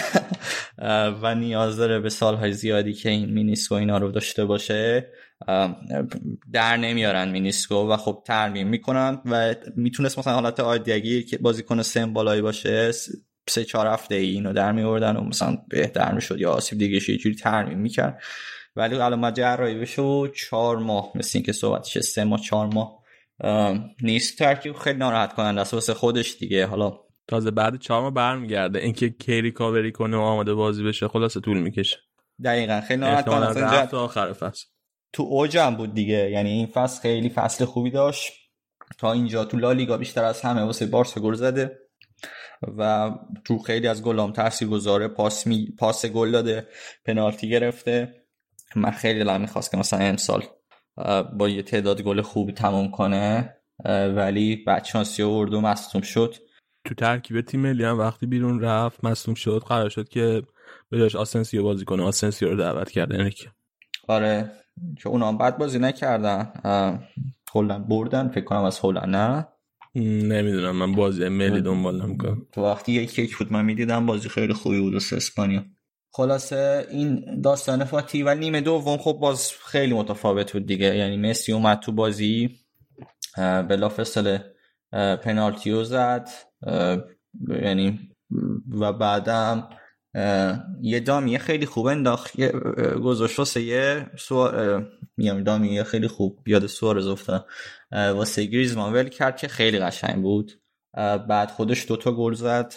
و 1.22 1.34
نیاز 1.34 1.76
داره 1.76 2.00
به 2.00 2.08
سالهای 2.08 2.52
زیادی 2.52 2.92
که 2.92 3.10
این 3.10 3.30
مینیسکو 3.30 3.74
اینا 3.74 3.98
رو 3.98 4.10
داشته 4.10 4.44
باشه 4.44 5.10
در 6.52 6.76
نمیارن 6.76 7.30
مینیسکو 7.30 7.74
و 7.74 7.96
خب 7.96 8.22
ترمیم 8.26 8.68
می‌کنن 8.68 9.20
و 9.24 9.54
می‌تونست 9.76 10.18
مثلا 10.18 10.34
حالت 10.34 10.60
عادیگی 10.60 11.22
که 11.22 11.38
بازیکن 11.38 11.82
سن 11.82 12.12
بالایی 12.12 12.42
باشه 12.42 12.92
سه 13.48 13.64
چهار 13.64 13.86
هفته 13.86 14.14
ای 14.14 14.30
اینو 14.30 14.52
در 14.52 14.72
میوردن 14.72 15.16
و 15.16 15.20
مثلا 15.20 15.58
بهتر 15.68 16.12
می‌شد 16.12 16.40
یا 16.40 16.50
آسیب 16.50 16.78
دیگه 16.78 17.10
یه 17.10 17.18
جوری 17.18 17.36
ترمیم 17.36 17.78
می‌کرد. 17.78 18.22
ولی 18.76 18.94
الان 18.94 19.18
ما 19.20 19.30
جراحی 19.30 19.74
بشه 19.74 20.02
و 20.02 20.28
چهار 20.28 20.78
ماه 20.78 21.12
مثل 21.14 21.30
اینکه 21.34 21.52
صحبتش 21.52 21.98
سه 21.98 22.24
ماه 22.24 22.40
چهار 22.40 22.66
ماه 22.66 23.03
نیست 24.02 24.38
ترکیب 24.38 24.76
خیلی 24.76 24.98
ناراحت 24.98 25.32
کننده 25.32 25.60
است. 25.60 25.74
واسه 25.74 25.94
خودش 25.94 26.36
دیگه. 26.36 26.66
حالا 26.66 26.92
تازه 27.28 27.50
بعد 27.50 27.78
چهار 27.80 28.02
ماه 28.02 28.10
برمیگرده. 28.10 28.78
اینکه 28.78 29.10
کیری 29.10 29.52
کاوری 29.52 29.92
کنه 29.92 30.16
و 30.16 30.20
آماده 30.20 30.54
بازی 30.54 30.84
بشه 30.84 31.08
خلاصه 31.08 31.40
طول 31.40 31.58
می‌کشه. 31.58 31.96
دقیقا 32.44 32.80
خیلی 32.80 33.00
ناراحت 33.00 33.26
کننده 33.26 33.86
تا 33.86 34.04
آخر 34.04 34.32
فصل. 34.32 34.64
تو 35.12 35.22
اوجم 35.22 35.74
بود 35.74 35.94
دیگه. 35.94 36.30
یعنی 36.30 36.50
این 36.50 36.66
فصل 36.66 37.02
خیلی 37.02 37.28
فصل 37.28 37.64
خوبی 37.64 37.90
داشت. 37.90 38.32
تا 38.98 39.12
اینجا 39.12 39.44
تو 39.44 39.56
لالیگا 39.56 39.96
بیشتر 39.96 40.24
از 40.24 40.40
همه 40.40 40.62
واسه 40.62 40.86
بارسا 40.86 41.20
گل 41.20 41.34
زده 41.34 41.78
و 42.78 43.10
تو 43.44 43.58
خیلی 43.58 43.88
از 43.88 44.02
گلام 44.02 44.32
تاثیر 44.32 44.68
گذاره 44.68 45.08
پاس, 45.08 45.46
می... 45.46 45.74
پاس 45.78 46.06
گل 46.06 46.30
داده 46.30 46.68
پنالتی 47.04 47.48
گرفته. 47.48 48.14
من 48.76 48.90
خیلی 48.90 49.18
دلم 49.18 49.40
می‌خواست 49.40 49.70
که 49.70 49.76
مثلا 49.76 49.98
امسال 49.98 50.42
با 51.38 51.48
یه 51.48 51.62
تعداد 51.62 52.02
گل 52.02 52.20
خوبی 52.20 52.52
تمام 52.52 52.90
کنه 52.90 53.56
ولی 54.16 54.56
بعد 54.56 54.84
شانسی 54.84 55.22
آورد 55.22 55.54
و 55.54 55.60
مصدوم 55.60 56.02
شد. 56.02 56.34
تو 56.84 56.94
ترکیب 56.94 57.40
تیم 57.40 57.60
ملی 57.60 57.84
هم 57.84 57.98
وقتی 57.98 58.26
بیرون 58.26 58.60
رفت 58.60 59.04
مصدوم 59.04 59.34
شد 59.34 59.64
قرار 59.68 59.88
شد 59.88 60.08
که 60.08 60.42
بهش 60.90 61.16
آسنسیو 61.16 61.62
بازی 61.62 61.84
کنه. 61.84 62.02
آسنسیو 62.02 62.48
رو 62.48 62.56
دعوت 62.56 62.90
کرده 62.90 63.14
انریکه 63.14 63.48
آره 64.08 64.50
که 64.98 65.08
اونا 65.08 65.28
هم 65.28 65.38
بد 65.38 65.58
بازی 65.58 65.78
نکردن. 65.78 66.52
هلند 67.54 67.88
بردن 67.88 68.28
فکر 68.28 68.44
کنم 68.44 68.62
از 68.64 68.80
هلند 68.82 69.16
نه؟ 69.16 69.48
نمی‌دونم 69.94 70.76
من 70.76 70.92
بازی 70.92 71.28
ملی 71.28 71.60
دنبال 71.60 72.02
نمی‌کنم. 72.02 72.46
تو 72.52 72.62
وقتی 72.62 72.92
یک 72.92 73.18
یک 73.18 73.36
بود 73.36 73.52
من 73.52 73.64
می‌دیدم 73.64 74.06
بازی 74.06 74.28
خیلی 74.28 74.52
خوبی 74.52 74.80
بود 74.80 74.94
اسپانیا. 74.94 75.64
خلاصه 76.16 76.86
این 76.90 77.40
داستان 77.40 77.84
فاتی 77.84 78.22
و 78.22 78.34
نیمه 78.34 78.60
دوم 78.60 78.98
خب 78.98 79.12
باز 79.12 79.52
خیلی 79.52 79.94
متفاوت 79.94 80.52
بود 80.52 80.66
دیگه. 80.66 80.96
یعنی 80.96 81.16
مسی 81.16 81.52
اومد 81.52 81.78
تو 81.78 81.92
بازی 81.92 82.58
بلافاصله 83.68 84.54
پنالتیو 84.92 85.84
زد 85.84 86.28
یعنی 87.48 88.00
و 88.80 88.92
بعدم 88.92 89.68
یه 90.80 91.00
دامیه 91.00 91.38
خیلی 91.38 91.66
خوب 91.66 91.86
انداخت 91.86 92.40
گذاشت 93.02 93.38
واسه 93.38 93.62
یه 93.62 94.06
سوار 94.18 94.86
میگم 95.16 95.44
دامیه 95.44 95.84
خیلی 95.84 96.08
خوب 96.08 96.48
یاد 96.48 96.66
سوارز 96.66 97.06
افتاد. 97.06 97.46
واسه 97.92 98.44
گریزمان 98.44 98.92
ول 98.92 99.08
کرد 99.08 99.36
که 99.36 99.48
خیلی 99.48 99.78
قشنگ 99.78 100.22
بود. 100.22 100.52
بعد 101.28 101.50
خودش 101.50 101.88
دوتا 101.88 102.12
گل 102.12 102.34
زد. 102.34 102.74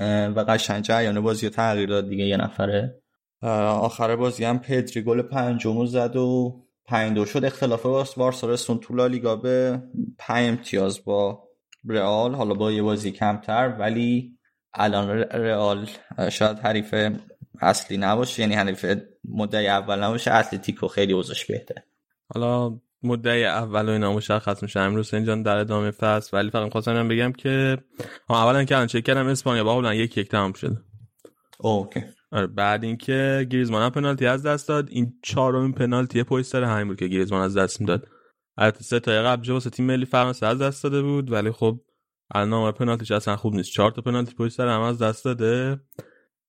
و 0.00 0.44
قشنگ 0.48 0.82
جریان 0.82 1.20
بازی 1.20 1.50
تغییر 1.50 1.88
داد 1.88 2.08
دیگه 2.08 2.24
یه 2.24 2.36
نفره. 2.36 3.02
آخر 3.42 4.16
بازی 4.16 4.44
هم 4.44 4.58
پدری 4.58 5.02
گل 5.02 5.22
پنجمو 5.22 5.86
زد 5.86 6.16
و 6.16 6.60
پنج 6.86 7.14
دو 7.14 7.24
شد. 7.24 7.44
اختلاف 7.44 8.14
بارسا 8.16 8.46
رسون 8.46 8.78
تو 8.78 8.94
لالیگا 8.94 9.36
به 9.36 9.82
پنج 10.18 10.48
امتیاز 10.48 11.04
با 11.04 11.48
رئال. 11.88 12.34
حالا 12.34 12.54
با 12.54 12.72
یه 12.72 12.82
بازی 12.82 13.10
کمتر 13.10 13.76
ولی 13.78 14.38
الان 14.74 15.08
رئال 15.18 15.88
شاید 16.30 16.58
حریف 16.58 16.94
اصلی 17.60 17.96
نباشه. 17.96 18.42
یعنی 18.42 18.54
حریف 18.54 18.96
مدعی 19.24 19.68
اول 19.68 20.02
نباشه. 20.02 20.34
اتلتیکو 20.34 20.88
خیلی 20.88 21.12
اوضاعش 21.12 21.44
بهتره. 21.44 21.84
حالا 22.34 22.80
مدعی 23.04 23.44
اول 23.44 23.88
و 23.88 23.92
اینا 23.92 24.12
مشخص 24.12 24.62
میشه. 24.62 24.80
امروز 24.80 25.14
اینجان 25.14 25.42
در 25.42 25.56
ادامه 25.56 25.90
فصل. 25.90 26.36
ولی 26.36 26.50
فقط 26.50 26.72
خواستم 26.72 27.08
بگم 27.08 27.32
که 27.32 27.78
اولا 28.28 28.64
که 28.64 28.74
الان 28.74 28.86
چک 28.86 29.04
کردم 29.04 29.26
اسپانیا 29.26 29.64
با 29.64 29.78
هلند 29.78 29.96
یک 29.96 30.18
یک 30.18 30.28
تمام 30.28 30.52
شده. 30.52 30.76
اوکی. 31.60 32.00
آره 32.32 32.46
بعد 32.46 32.84
اینکه 32.84 33.46
گریزمان 33.50 33.82
هم 33.82 33.90
پنالتی 33.90 34.26
از 34.26 34.46
دست 34.46 34.68
داد. 34.68 34.88
این 34.90 35.12
چهارمین 35.22 35.72
پنالتی 35.72 36.22
پشت 36.22 36.46
سر 36.46 36.62
همین 36.64 36.88
بود 36.88 36.98
که 36.98 37.06
گریزمان 37.06 37.42
از 37.42 37.56
دست 37.56 37.80
می‌داد. 37.80 38.08
البته 38.56 38.84
سه 38.84 39.00
تا 39.00 39.12
قبل 39.12 39.42
جو 39.42 39.60
تیم 39.60 39.86
ملی 39.86 40.06
فرانسه 40.06 40.46
از 40.46 40.58
دست 40.58 40.84
داده 40.84 41.02
بود 41.02 41.32
ولی 41.32 41.50
خب 41.52 41.80
الان 42.34 42.72
پنالتیش 42.72 43.10
اصلا 43.10 43.36
خوب 43.36 43.54
نیست. 43.54 43.70
چهار 43.70 43.90
تا 43.90 44.02
پنالتی 44.02 44.34
پشت 44.34 44.54
سر 44.54 44.68
هم 44.68 44.80
از 44.80 45.02
دست 45.02 45.24
داده 45.24 45.80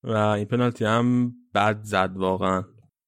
و 0.03 0.17
این 0.17 0.45
پنالتی 0.45 0.85
هم 0.85 1.33
بد 1.55 1.79
زد 1.83 2.11
واقعا. 2.15 2.63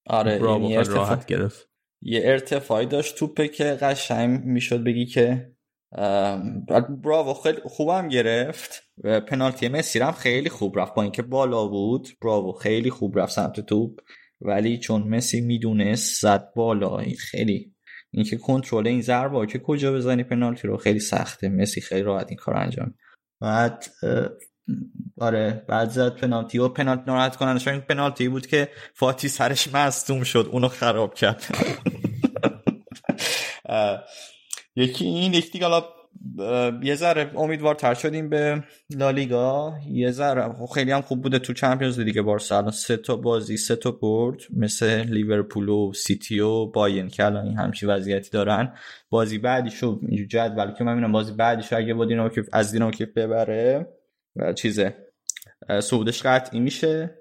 آره 0.06 0.40
یعنی 0.40 0.84
راحت 0.84 1.26
گرفت. 1.26 1.67
یه 2.02 2.20
ارتفاعی 2.24 2.86
داشت 2.86 3.16
توپه 3.16 3.48
که 3.48 3.64
قشنگ 3.64 4.44
می‌شد 4.44 4.84
بگی 4.84 5.06
که 5.06 5.52
براو 7.04 7.34
خیلی 7.34 7.60
خوبم 7.64 8.08
گرفت 8.08 8.82
پنالتی 9.28 9.68
مسی 9.68 9.98
هم 9.98 10.12
خیلی 10.12 10.48
خوب 10.48 10.78
رفت. 10.78 10.94
با 10.94 11.02
اینکه 11.02 11.22
بالا 11.22 11.66
بود 11.66 12.08
براو 12.22 12.52
خیلی 12.52 12.90
خوب 12.90 13.18
رفت 13.18 13.32
سمت 13.32 13.60
توپ. 13.60 14.00
ولی 14.40 14.78
چون 14.78 15.02
مسی 15.02 15.40
می‌دونست 15.40 16.20
زد 16.20 16.52
بالا 16.56 16.98
این 16.98 17.16
خیلی 17.16 17.74
اینکه 18.10 18.36
کنترل 18.36 18.86
این 18.86 19.00
ضربه 19.00 19.46
که 19.46 19.58
کجا 19.58 19.92
بزنی 19.92 20.24
پنالتی 20.24 20.68
رو 20.68 20.76
خیلی 20.76 21.00
سخته. 21.00 21.48
مسی 21.48 21.80
خیلی 21.80 22.02
راحت 22.02 22.26
این 22.28 22.36
کار 22.36 22.56
انجام 22.56 22.94
بعد 23.40 23.84
آره 25.20 25.64
بعد 25.68 25.90
زد 25.90 26.16
پنالتی 26.16 26.58
و 26.58 26.68
پنالتی 26.68 27.02
ناراحت 27.06 27.36
کننش 27.36 27.68
پنالتی 27.68 28.28
بود 28.28 28.46
که 28.46 28.68
فاتی 28.94 29.28
سرش 29.28 29.74
مصدوم 29.74 30.22
شد 30.22 30.48
اونو 30.52 30.68
خراب 30.68 31.14
کرد. 31.14 31.44
یکی 34.76 35.04
این 35.04 35.34
یکی 35.34 35.50
دیگه 35.50 35.66
یه 36.82 36.94
ذره 36.94 37.30
امیدوارتر 37.36 37.94
شدیم 37.94 38.28
به 38.28 38.64
لالیگا. 38.96 39.74
یه 39.90 40.10
ذره 40.10 40.54
خیلی 40.74 40.90
هم 40.90 41.00
خوب 41.00 41.22
بوده 41.22 41.38
تو 41.38 41.52
چمپیونز 41.52 42.00
دیگه 42.00 42.22
بارسا. 42.22 42.70
سه 42.70 42.96
تا 42.96 43.16
بازی 43.16 43.56
سه 43.56 43.76
تا 43.76 43.90
برد 43.90 44.40
مثل 44.56 45.00
لیورپول 45.00 45.68
و 45.68 45.92
سیتی 45.92 46.40
و 46.40 46.66
باین 46.66 47.08
که 47.08 47.24
الان 47.24 47.46
همچی 47.46 47.86
وضعیتی 47.86 48.30
دارن. 48.30 48.72
بازی 49.10 49.38
بعدیشو 49.38 50.00
اینجور 50.08 50.26
جدول 50.26 50.72
که 50.72 50.84
من 50.84 50.94
می‌بینم 50.94 51.12
بازی 51.12 51.32
بعدیشو 51.32 51.76
اگه 51.76 51.94
با 51.94 52.04
دینامو 52.04 52.28
که 52.28 52.44
از 52.52 52.72
دینامو 52.72 52.90
که 52.90 53.06
ببره 53.06 53.97
چیزه. 54.56 54.96
صعودش 55.82 56.22
قطعی 56.22 56.60
میشه 56.60 57.18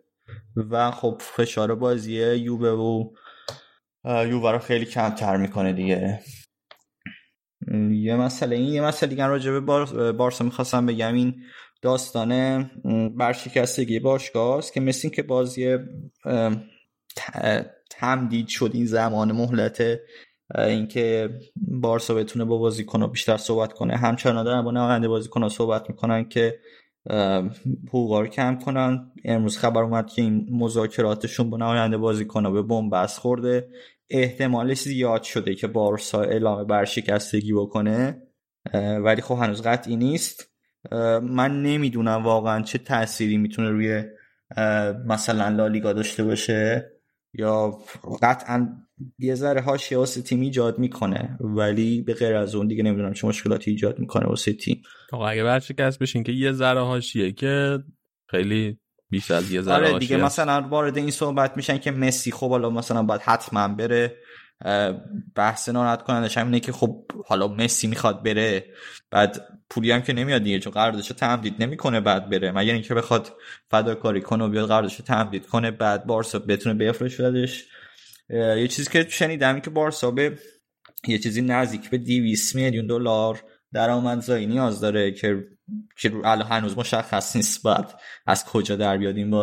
و 0.56 0.92
خب 0.92 1.22
فشار 1.22 1.76
بازی 1.76 2.14
یوبه 2.36 2.74
و 2.74 3.10
یوبه 4.06 4.52
رو 4.52 4.60
خیلی 4.60 4.86
کمتر 4.86 5.38
می‌کنه 5.38 5.74
دیگه. 5.74 6.20
یه 7.92 8.16
مسئله 8.16 8.56
این 8.56 8.74
یه 8.74 8.82
مسئله 8.82 9.10
دیگه 9.10 9.26
راجع 9.26 9.52
به 9.52 9.60
بارسا 10.12 10.46
می‌خواستم 10.46 10.86
بگم. 10.86 11.14
این 11.14 11.36
داستان 11.82 12.64
برشکستگی 13.18 14.00
باشگاه 14.00 14.58
است 14.58 14.74
که 14.74 14.80
مثل 14.80 15.10
که 15.10 15.24
بازی 15.24 15.78
تمدید 17.90 18.48
شد 18.48 18.72
این 18.74 18.86
زمان 18.86 19.32
مهلت 19.32 19.84
اینکه 20.58 21.30
بارسا 21.56 22.14
بتونه 22.14 22.46
با 22.46 22.58
بازیکن 22.58 23.12
بیشتر 23.12 23.38
صحبت 23.38 23.74
کنه. 23.74 23.98
همچنان 23.98 24.46
دارن 24.46 24.62
با 24.62 24.72
نماینده 24.72 25.08
بازیکن 25.08 25.50
صحبت 25.50 25.90
می‌کنن 25.90 26.30
که 26.30 26.60
حقوقا 27.88 28.22
رو 28.22 28.28
کم 28.28 28.60
کنن. 28.60 29.12
امروز 29.26 29.58
خبر 29.58 29.82
اومد 29.82 30.08
که 30.08 30.22
این 30.22 30.48
مذاکراتشون 30.52 31.50
با 31.50 31.58
نماینده 31.58 31.98
بازیکن 31.98 32.54
به 32.54 32.62
بنبست 32.62 33.20
خورده. 33.20 33.70
احتمالش 34.10 34.82
زیاد 34.82 35.24
شده 35.24 35.56
که 35.56 35.68
بارسا 35.68 36.22
اعلام 36.22 36.68
برشکستگی 36.68 37.54
بکنه 37.54 38.22
ولی 38.74 39.22
خب 39.22 39.36
هنوز 39.36 39.62
قطعی 39.62 39.96
نیست. 39.96 40.52
من 41.22 41.62
نمی‌دونم 41.62 42.24
واقعا 42.24 42.62
چه 42.62 42.78
تأثیری 42.78 43.38
می‌تونه 43.38 43.70
روی 43.70 44.04
مثلا 45.06 45.50
لالیگا 45.50 45.94
داشته 45.94 46.24
باشه 46.24 46.92
یا 47.34 47.78
قطعا 48.22 48.87
یه 49.20 49.36
ذره 49.36 49.62
هاش 49.62 49.94
واسه 49.94 50.22
تیم 50.22 50.42
ایجاد 50.42 50.80
می‌کنه 50.80 51.38
ولی 51.40 52.02
به 52.02 52.14
غیر 52.14 52.36
از 52.36 52.56
اون 52.56 52.68
دیگه 52.68 52.84
نمی‌دونم 52.84 53.14
چه 53.14 53.28
مشکلاتی 53.28 53.72
ایجاد 53.72 54.00
می‌کنه 54.00 54.26
واسه 54.26 54.54
تیم 54.54 54.82
آقا 55.12 55.28
اگه 55.28 55.44
برشکست 55.44 56.00
بشین 56.00 56.24
که 56.24 56.32
یه 56.32 56.52
ذره 56.52 56.82
هاشیه 56.82 57.32
که 57.32 57.80
خیلی 58.30 58.78
بیش 59.10 59.32
از 59.32 59.52
یه 59.52 59.62
ذره 59.62 59.90
آره 59.90 60.00
دیگه 60.00 60.18
مثلا 60.18 60.68
وارد 60.70 60.98
این 60.98 61.12
صحبت 61.12 61.58
میشن 61.58 61.78
که 61.78 61.92
مسی 61.92 62.32
خب 62.32 62.50
حالا 62.50 62.70
مثلا 62.70 63.04
باید 63.04 63.22
حتما 63.22 63.68
بره 63.68 64.18
بحث 65.36 65.70
ناراحت 65.70 66.04
کنندش 66.04 66.38
اینه 66.38 66.60
که 66.60 66.72
خب 66.72 67.06
حالا 67.26 67.48
مسی 67.48 67.88
می‌خواد 67.88 68.24
بره 68.24 68.66
بعد 69.12 69.42
پولی 69.70 69.92
هم 69.92 70.02
که 70.02 70.14
نمیاد 70.14 70.44
دیگه 70.44 70.60
چون 70.60 70.74
قراردادشو 70.74 71.14
تمدید 71.14 71.64
نمی‌کنه 71.64 72.00
بعد 72.00 72.30
بره. 72.30 72.52
مگر 72.52 72.74
اینکه 72.74 72.94
بخواد 72.94 73.34
فداکاری 73.68 74.22
کنه 74.22 74.44
و 74.44 74.50
بیاد 74.50 74.68
قراردادشو 74.68 75.04
تمدید 75.04 75.48
کنه 75.48 75.72
بعد 75.72 76.06
بارسا 76.06 76.40
بتونه 76.40 76.76
بفروشدش 76.76 77.66
یه 78.30 78.68
چیزی 78.68 78.90
که 78.90 79.06
شنیدم 79.10 79.60
که 79.60 79.70
بارسا 79.70 80.12
به 80.12 80.38
یه 81.08 81.18
چیزی 81.18 81.42
نزدیک 81.42 81.90
به 81.90 81.98
200 81.98 82.56
میلیون 82.56 82.88
دلار 82.88 83.44
درآمدزایی 83.74 84.46
نیاز 84.46 84.82
داره 84.82 85.12
که 85.12 85.48
که 85.98 86.14
الان 86.26 86.48
هنوز 86.48 86.78
مشخص 86.78 87.36
نیست 87.36 87.64
بعد 87.64 88.00
از 88.26 88.46
کجا 88.46 88.76
در 88.76 88.98
بیاد 88.98 89.18
این 89.18 89.34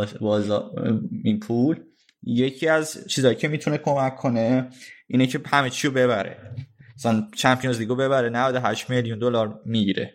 این 1.25 1.41
پول. 1.41 1.81
یکی 2.23 2.69
از 2.69 3.09
چیزایی 3.09 3.37
که 3.37 3.49
می‌تونه 3.49 3.79
کمک 3.79 4.17
کنه 4.17 4.71
اینه 5.07 5.27
که 5.27 5.41
همه 5.47 5.71
چی 5.71 5.89
رو 5.89 5.95
ببره. 5.95 6.55
مثلا 6.97 7.29
چمپیونز 7.37 7.79
لیگو 7.79 7.97
ببره 7.97 8.29
98 8.29 8.91
میلیون 8.91 9.19
دلار 9.19 9.61
می‌گیره. 9.67 10.15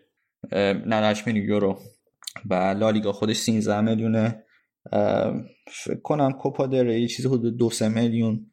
98 0.51 1.27
میلیون 1.27 1.47
یورو. 1.47 1.79
و 2.49 2.53
لالیگا 2.53 3.11
خودش 3.11 3.37
13 3.37 3.81
میلیونه. 3.81 4.43
فکر 5.67 6.01
کنم 6.03 6.31
کوپا 6.31 6.67
داره 6.67 7.01
یه 7.01 7.07
چیزی 7.07 7.27
حدود 7.27 7.57
دو 7.57 7.69
سه 7.69 7.89
میلیون 7.89 8.48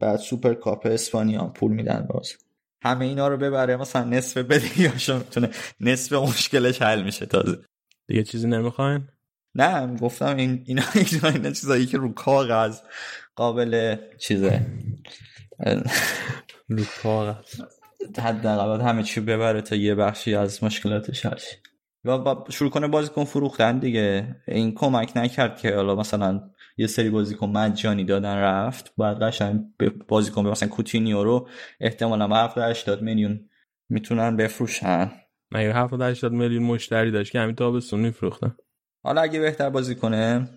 بعد 0.00 0.16
سوپر 0.16 0.54
کاپ 0.54 0.86
اسپانیا 0.86 1.44
پول 1.44 1.72
میدن 1.72 2.06
باز. 2.10 2.32
همه 2.82 3.04
اینا 3.04 3.28
رو 3.28 3.36
ببره 3.36 3.76
مثلا 3.76 4.04
نصف 4.04 4.36
بدهیاشو 4.36 5.18
می‌تونه 5.18 5.50
نصف 5.80 6.12
مشکلش 6.12 6.82
حل 6.82 7.02
میشه 7.02 7.26
تازه. 7.26 7.58
دیگه 8.06 8.22
چیزی 8.22 8.48
نمی‌خواین؟ 8.48 9.08
نه 9.54 9.96
گفتم 9.96 10.36
این 10.36 10.62
اینا 10.66 10.82
اینا, 10.94 11.28
اینا 11.28 11.50
چیزایی 11.50 11.86
که 11.86 11.98
رو 11.98 12.12
کاغذ 12.12 12.78
قابل 13.36 13.96
چیزه. 14.18 14.66
رو 16.68 16.84
کاغذ. 17.02 17.60
حداقل 18.18 18.80
همه 18.80 19.02
چی 19.02 19.20
ببره 19.20 19.62
تا 19.62 19.76
یه 19.76 19.94
بخشی 19.94 20.34
از 20.34 20.64
مشکلاتش 20.64 21.26
حل 21.26 21.38
و 22.04 22.34
شروع 22.50 22.70
کنه 22.70 22.88
بازیکن 22.88 23.24
فروختن 23.24 23.78
دیگه. 23.78 24.36
این 24.48 24.74
کمک 24.74 25.12
نکرد 25.16 25.58
که 25.58 25.74
حالا 25.74 25.94
مثلا 25.94 26.50
یه 26.76 26.86
سری 26.86 27.10
بازیکن 27.10 27.48
مجانی 27.48 28.04
دادن 28.04 28.36
رفت. 28.36 28.92
باید 28.96 29.18
قشنگ 29.18 29.64
بازیکن 30.08 30.46
مثلا 30.46 30.68
کوتینیو 30.68 31.24
رو 31.24 31.48
احتمالا 31.80 32.28
با 32.28 32.36
70 32.36 32.70
80 32.70 33.02
میلیون 33.02 33.48
می‌تونن 33.88 34.36
بفروشن. 34.36 35.10
مگه 35.50 35.72
70 35.72 36.02
80 36.02 36.32
میلیون 36.32 36.62
مشتری 36.62 37.10
داشت 37.10 37.32
که 37.32 37.40
همین 37.40 37.54
تابستون 37.54 38.00
میفروختن؟ 38.00 38.56
حالا 39.04 39.20
اگه 39.20 39.40
بهتر 39.40 39.70
بازی 39.70 39.94
کنه 39.94 40.48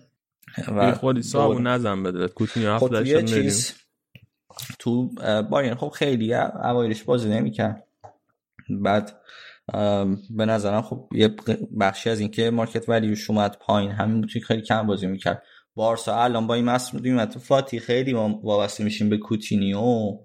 و 0.76 0.94
خودی 0.94 1.22
صابون 1.22 1.66
نزن 1.66 2.02
بده. 2.02 2.28
کوتینیو 2.28 2.70
70 2.70 2.94
80 2.94 3.22
میلیون. 3.22 3.52
تو 4.78 5.10
باین 5.50 5.74
خب 5.74 5.88
خیلی 5.88 6.34
اوایلش 6.34 7.02
بازی 7.02 7.28
نمی‌کرد. 7.28 7.86
بعد 8.68 9.20
به 10.30 10.46
نظرم 10.46 10.82
خب 10.82 11.08
یه 11.12 11.34
بخشی 11.80 12.10
از 12.10 12.20
اینکه 12.20 12.50
مارکت 12.50 12.88
ولیوش 12.88 13.30
اومد 13.30 13.56
پایین 13.60 13.90
همین 13.90 14.20
بود 14.20 14.30
خیلی 14.30 14.62
کم 14.62 14.86
بازی 14.86 15.06
می‌کرد. 15.06 15.42
بارسا 15.76 16.22
الان 16.22 16.46
با 16.46 16.54
این 16.54 16.64
مسئولیت 16.64 17.30
تو 17.30 17.40
فاتی 17.40 17.80
خیلی 17.80 18.12
وابسته 18.12 18.84
میشیم 18.84 19.08
به 19.08 19.18
کوتینیو 19.18 20.18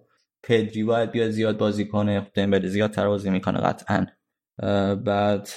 پدری 0.43 0.83
باید 0.83 1.11
بیاد 1.11 1.29
زیاد 1.29 1.57
بازی 1.57 1.85
کنه 1.85 2.31
دمبله 2.33 2.67
زیاد 2.67 2.91
تر 2.91 3.07
بازی 3.07 3.29
می‌کنه 3.29 3.59
قطعا. 3.59 4.05
بعد 4.95 5.49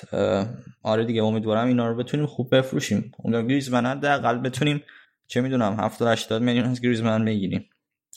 آره 0.82 1.04
دیگه 1.04 1.22
امیدوارم 1.22 1.66
اینا 1.66 1.88
رو 1.88 1.96
بتونیم 1.96 2.26
خوب 2.26 2.56
بفروشیم. 2.56 3.12
امیدوارم 3.24 3.46
گریزمن 3.46 3.86
حداقل 3.86 4.38
بتونیم 4.38 4.82
چه 5.26 5.40
می‌دونم 5.40 5.80
70 5.80 6.08
80 6.08 6.42
میلیون 6.42 6.64
از 6.64 6.80
گریزمن 6.80 7.24
بگیریم. 7.24 7.70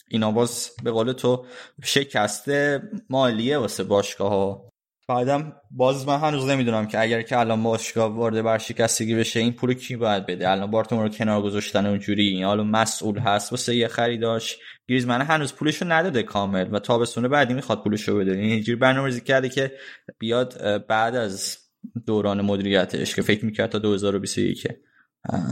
اینا 0.10 0.32
باز 0.32 0.70
به 0.84 0.92
قول 0.92 1.12
تو 1.12 1.46
شکسته 1.84 2.82
مالیه 3.10 3.58
واسه 3.58 3.84
باشگاه 3.84 4.30
ها 4.30 4.67
بعدم 5.08 5.54
باز 5.72 6.08
من 6.08 6.20
هنوز 6.20 6.50
نمی‌دونم 6.50 6.88
که 6.88 7.02
اگر 7.02 7.22
که 7.22 7.40
الان 7.40 7.64
باشگاه 7.64 8.16
وارد 8.16 8.42
برشکستگی 8.42 9.16
بشه 9.16 9.40
این 9.40 9.54
پول 9.54 9.74
کی 9.74 9.96
باید 9.96 10.26
بده؟ 10.26 10.50
الان 10.50 10.72
بارتومو 10.72 11.04
رو 11.04 11.10
کنار 11.10 11.42
گذاشتن 11.42 11.86
اونجوری 11.86 12.28
این 12.28 12.44
حالا 12.44 12.64
مسئول 12.64 13.20
هست 13.20 13.52
واسه 13.52 13.76
یه 13.76 13.88
خریداش. 13.88 14.58
گریزمن 14.88 15.22
هنوز 15.22 15.54
پولشو 15.54 15.86
نداده 15.88 16.24
کامل 16.24 16.68
و 16.72 16.80
تابستون 16.80 17.28
بعدی 17.28 17.54
می‌خواد 17.54 17.84
پولشو 17.84 18.18
بده. 18.18 18.32
این 18.32 18.52
اینجوری 18.52 18.76
برنامه‌ریزی 18.76 19.22
کرده 19.22 19.50
که 19.50 19.72
بیاد 20.20 20.86
بعد 20.88 21.16
از 21.16 21.58
دوران 22.06 22.42
مدیریتش 22.42 23.16
که 23.16 23.22
فکر 23.22 23.46
می‌کرد 23.46 23.70
تا 23.70 23.80
2021 23.80 24.68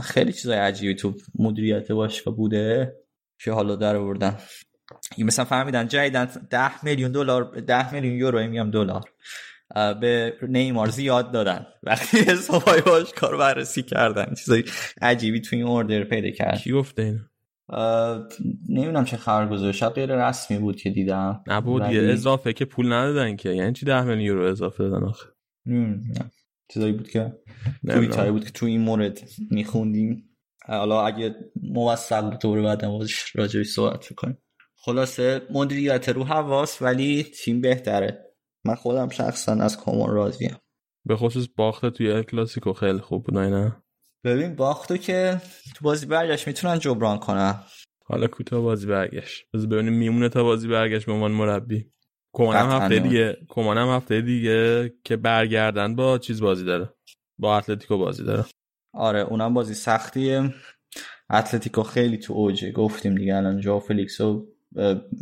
خیلی 0.02 0.32
چیزای 0.32 0.58
عجیبی 0.58 0.94
تو 0.94 1.14
مدیریت 1.38 1.92
باشگاه 1.92 2.36
بوده 2.36 2.96
که 3.38 3.52
حالا 3.52 3.76
در 3.76 3.96
آوردن. 3.96 4.36
مثلا 5.18 5.44
فهمیدن 5.44 5.88
جدیدن 5.88 6.24
10 6.50 6.84
میلیون 6.84 7.12
دلار 7.12 7.60
10 7.60 7.94
میلیون 7.94 8.14
یورو 8.14 8.46
میگم 8.46 8.70
دلار. 8.70 9.02
به 9.74 10.34
نیمار 10.48 10.88
زیاد 10.88 11.32
دادن. 11.32 11.66
وقتی 11.82 12.18
حسابای 12.18 12.80
باش 12.80 13.12
کار 13.12 13.36
بررسی 13.36 13.82
کردن. 13.82 14.34
چیزای 14.34 14.64
عجیبی 15.02 15.40
توی 15.40 15.58
این 15.58 15.66
اوردر 15.66 16.04
پیدا 16.04 16.30
کرد. 16.30 16.58
کی 16.58 16.72
گفته 16.72 17.02
این 17.02 17.20
نمی‌دونم 18.68 19.04
چه 19.04 19.16
خبر 19.16 19.48
گذاشت. 19.48 19.82
غیر 19.82 20.28
رسمی 20.28 20.58
بود 20.58 20.76
که 20.76 20.90
دیدم. 20.90 21.44
نبود 21.46 21.82
ولی... 21.82 21.94
یه 21.94 22.12
اضافه 22.12 22.52
که 22.52 22.64
پول 22.64 22.92
ندادن 22.92 23.36
که. 23.36 23.48
یعنی 23.48 23.72
چی 23.72 23.86
10 23.86 24.02
میلیون 24.02 24.20
یورو 24.20 24.50
اضافه 24.50 24.84
دادن 24.84 25.06
آخه؟ 25.06 25.28
چیزایی 26.72 26.92
بود 26.92 27.08
که 27.08 27.32
توییتری 27.88 28.30
بود 28.30 28.44
که 28.44 28.50
تو 28.50 28.66
این 28.66 28.80
مورد 28.80 29.20
میخوندیم. 29.50 30.22
حالا 30.66 31.06
اگه 31.06 31.34
موثق 31.62 32.30
بود 32.30 32.38
تو 32.38 32.62
بعد 32.62 32.84
راجعش 33.34 33.66
صحبت 33.66 34.12
کنیم 34.14 34.38
خلاصه 34.76 35.42
مدیریت 35.50 36.08
رو 36.08 36.24
حواس 36.24 36.82
ولی 36.82 37.22
تیم 37.22 37.60
بهتره. 37.60 38.25
من 38.66 38.74
خودم 38.74 39.08
شخصا 39.08 39.52
از 39.52 39.76
کامون 39.76 40.10
راضیم. 40.10 40.56
به 41.04 41.16
خصوص 41.16 41.46
باخته 41.56 41.90
توی 41.90 42.24
کلاسیکو 42.24 42.72
خیلی 42.72 42.98
خوب 42.98 43.24
بود 43.24 43.38
نه 43.38 43.76
ببین 44.24 44.54
باختو 44.54 44.96
که 44.96 45.40
تو 45.76 45.84
بازی 45.84 46.06
برگشت 46.06 46.46
می‌تونن 46.46 46.78
جبران 46.78 47.18
کنن. 47.18 47.54
حالا 48.04 48.26
کوتاه 48.26 48.60
بازی 48.60 48.86
برگشت. 48.86 49.44
بذار 49.54 49.66
ببینیم 49.66 49.92
میمونه 49.92 50.28
تا 50.28 50.42
بازی 50.44 50.68
برگشت 50.68 51.06
به 51.06 51.12
عنوان 51.12 51.32
مربی. 51.32 51.90
کمان 52.32 52.56
هم 52.56 52.82
هفته 52.82 52.98
دیگه 52.98 53.36
کمان 53.48 53.78
هم 53.78 53.88
هفته 53.88 54.20
دیگه 54.20 54.92
که 55.04 55.16
برگردن 55.16 55.96
با 55.96 56.18
چیز 56.18 56.40
بازی 56.40 56.64
داره. 56.64 56.94
با 57.38 57.56
اتلتیکو 57.56 57.98
بازی 57.98 58.24
داره. 58.24 58.44
آره 58.94 59.20
اونم 59.20 59.54
بازی 59.54 59.74
سختیه. 59.74 60.54
اتلتیکو 61.30 61.82
خیلی 61.82 62.18
تو 62.18 62.32
اوجه. 62.32 62.72
گفتیم 62.72 63.14
دیگه 63.14 63.36
الان 63.36 63.60
ژائو 63.60 63.80
فلیکس 63.80 64.20
و 64.20 64.46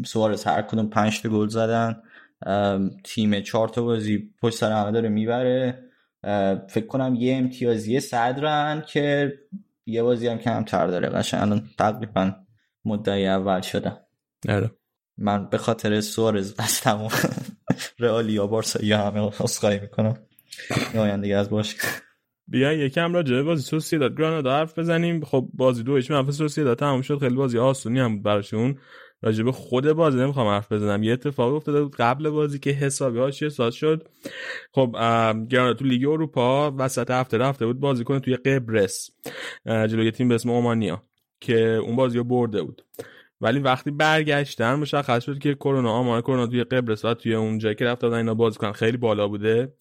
سوارز 0.06 0.44
هر 0.44 0.62
کدوم 0.62 0.90
5 0.90 1.22
تا 1.22 1.28
گل 1.28 1.48
زدن. 1.48 2.02
تیم 3.04 3.40
چهار 3.40 3.68
تا 3.68 3.82
بازی 3.82 4.30
پشت 4.42 4.56
سر 4.56 4.72
همه 4.72 4.92
داره 4.92 5.08
می‌بره. 5.08 5.84
فکر 6.68 6.86
کنم 6.86 7.14
یه 7.18 7.36
امتیازی 7.36 8.00
صدرن 8.00 8.84
که 8.88 9.32
یه 9.86 10.02
بازی 10.02 10.28
هم 10.28 10.38
کمتر 10.38 10.86
داره. 10.86 11.08
قشنگ 11.08 11.42
الان 11.42 11.70
تقریبا 11.78 12.32
مدعی 12.84 13.26
اول 13.26 13.60
شدن 13.60 13.96
آره. 14.48 14.70
من 15.18 15.48
به 15.48 15.58
خاطر 15.58 16.00
سوارز 16.00 16.54
از 16.58 16.80
تمام 16.80 17.10
رئالیا 17.98 18.46
بارسا 18.46 18.84
یا 18.84 18.98
همه 18.98 19.30
خواهی 19.30 19.80
می‌کنم. 19.80 20.16
آینده 20.98 21.36
از 21.36 21.50
باش. 21.50 21.76
بیاین 22.48 22.80
یکم 22.80 23.14
راجع 23.14 23.34
به 23.34 23.42
بازی 23.42 23.62
سوسییداد 23.62 24.16
گرانادا 24.18 24.56
حرف 24.56 24.78
بزنیم. 24.78 25.24
خب 25.24 25.48
بازی 25.54 25.82
دو 25.82 25.96
هیچ 25.96 26.10
منفی 26.10 26.32
سوسییداد 26.32 26.78
تموم 26.78 27.02
شد. 27.02 27.18
خیلی 27.18 27.34
بازی 27.34 27.58
آسونی 27.58 28.00
هم 28.00 28.14
بود 28.14 28.22
براشون. 28.22 28.78
راجع 29.24 29.44
به 29.44 29.52
خود 29.52 29.92
بازی 29.92 30.18
نمی‌خوام 30.18 30.48
حرف 30.48 30.72
بزنم. 30.72 31.02
یه 31.02 31.12
اتفاق 31.12 31.54
افتاده 31.54 31.82
بود 31.82 31.96
قبل 31.96 32.30
بازی 32.30 32.58
که 32.58 32.70
حسابی 32.70 33.18
هاش 33.18 33.48
ساز 33.48 33.74
شد. 33.74 34.08
خب 34.72 34.90
گرانادا 35.48 35.74
تو 35.74 35.84
لیگ 35.84 36.08
اروپا 36.08 36.74
وسط 36.78 37.10
هفته 37.10 37.38
رفته 37.38 37.66
بود 37.66 37.80
بازی 37.80 38.04
کنه 38.04 38.20
توی 38.20 38.36
قبرس 38.36 39.10
جلوی 39.66 40.10
تیم 40.10 40.28
به 40.28 40.34
اسم 40.34 40.50
اومانیا 40.50 41.02
که 41.40 41.60
اون 41.60 41.96
بازی 41.96 42.18
رو 42.18 42.24
برده 42.24 42.62
بود. 42.62 42.82
ولی 43.40 43.58
وقتی 43.58 43.90
برگشتن 43.90 44.74
مشخص 44.74 45.24
شد 45.24 45.38
که 45.38 45.54
کرونا 45.54 45.92
آمار 45.92 46.22
کرونا 46.22 46.46
توی 46.46 46.64
قبرس 46.64 47.04
و 47.04 47.14
توی 47.14 47.34
اون 47.34 47.58
جایی 47.58 47.74
که 47.74 47.84
رفته 47.84 48.06
بودن 48.06 48.18
اینا 48.18 48.34
بازیکن 48.34 48.72
خیلی 48.72 48.96
بالا 48.96 49.28
بوده 49.28 49.74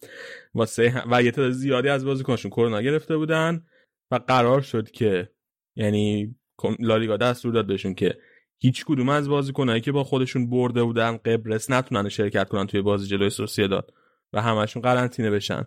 واسه 0.53 1.03
و 1.11 1.24
یه 1.24 1.32
تعداد 1.32 1.52
زیادی 1.52 1.90
از 1.90 2.06
بازیکنشون 2.06 2.52
کرونا 2.52 2.82
گرفته 2.82 3.18
بودن 3.18 3.65
و 4.11 4.20
قرار 4.28 4.61
شد 4.61 4.91
که 4.91 5.30
یعنی 5.76 6.36
لالیگا 6.80 7.18
دستور 7.18 7.53
داد 7.53 7.68
بهشون 7.68 7.94
که 7.94 8.18
هیچ 8.64 8.85
کدوم 8.85 9.10
از 9.10 9.30
بازیکنایی 9.30 9.81
که 9.81 9.91
با 9.91 10.03
خودشون 10.03 10.49
برده 10.49 10.84
بودن 10.84 11.18
قبرس 11.18 11.69
نتونن 11.69 12.10
شرکت 12.10 12.49
کنن 12.49 12.68
توی 12.68 12.81
بازی 12.81 13.07
جلوی 13.07 13.68
داد 13.68 13.94
و 14.34 14.41
همشون 14.41 14.81
قرنطینه 14.81 15.31
بشن. 15.31 15.64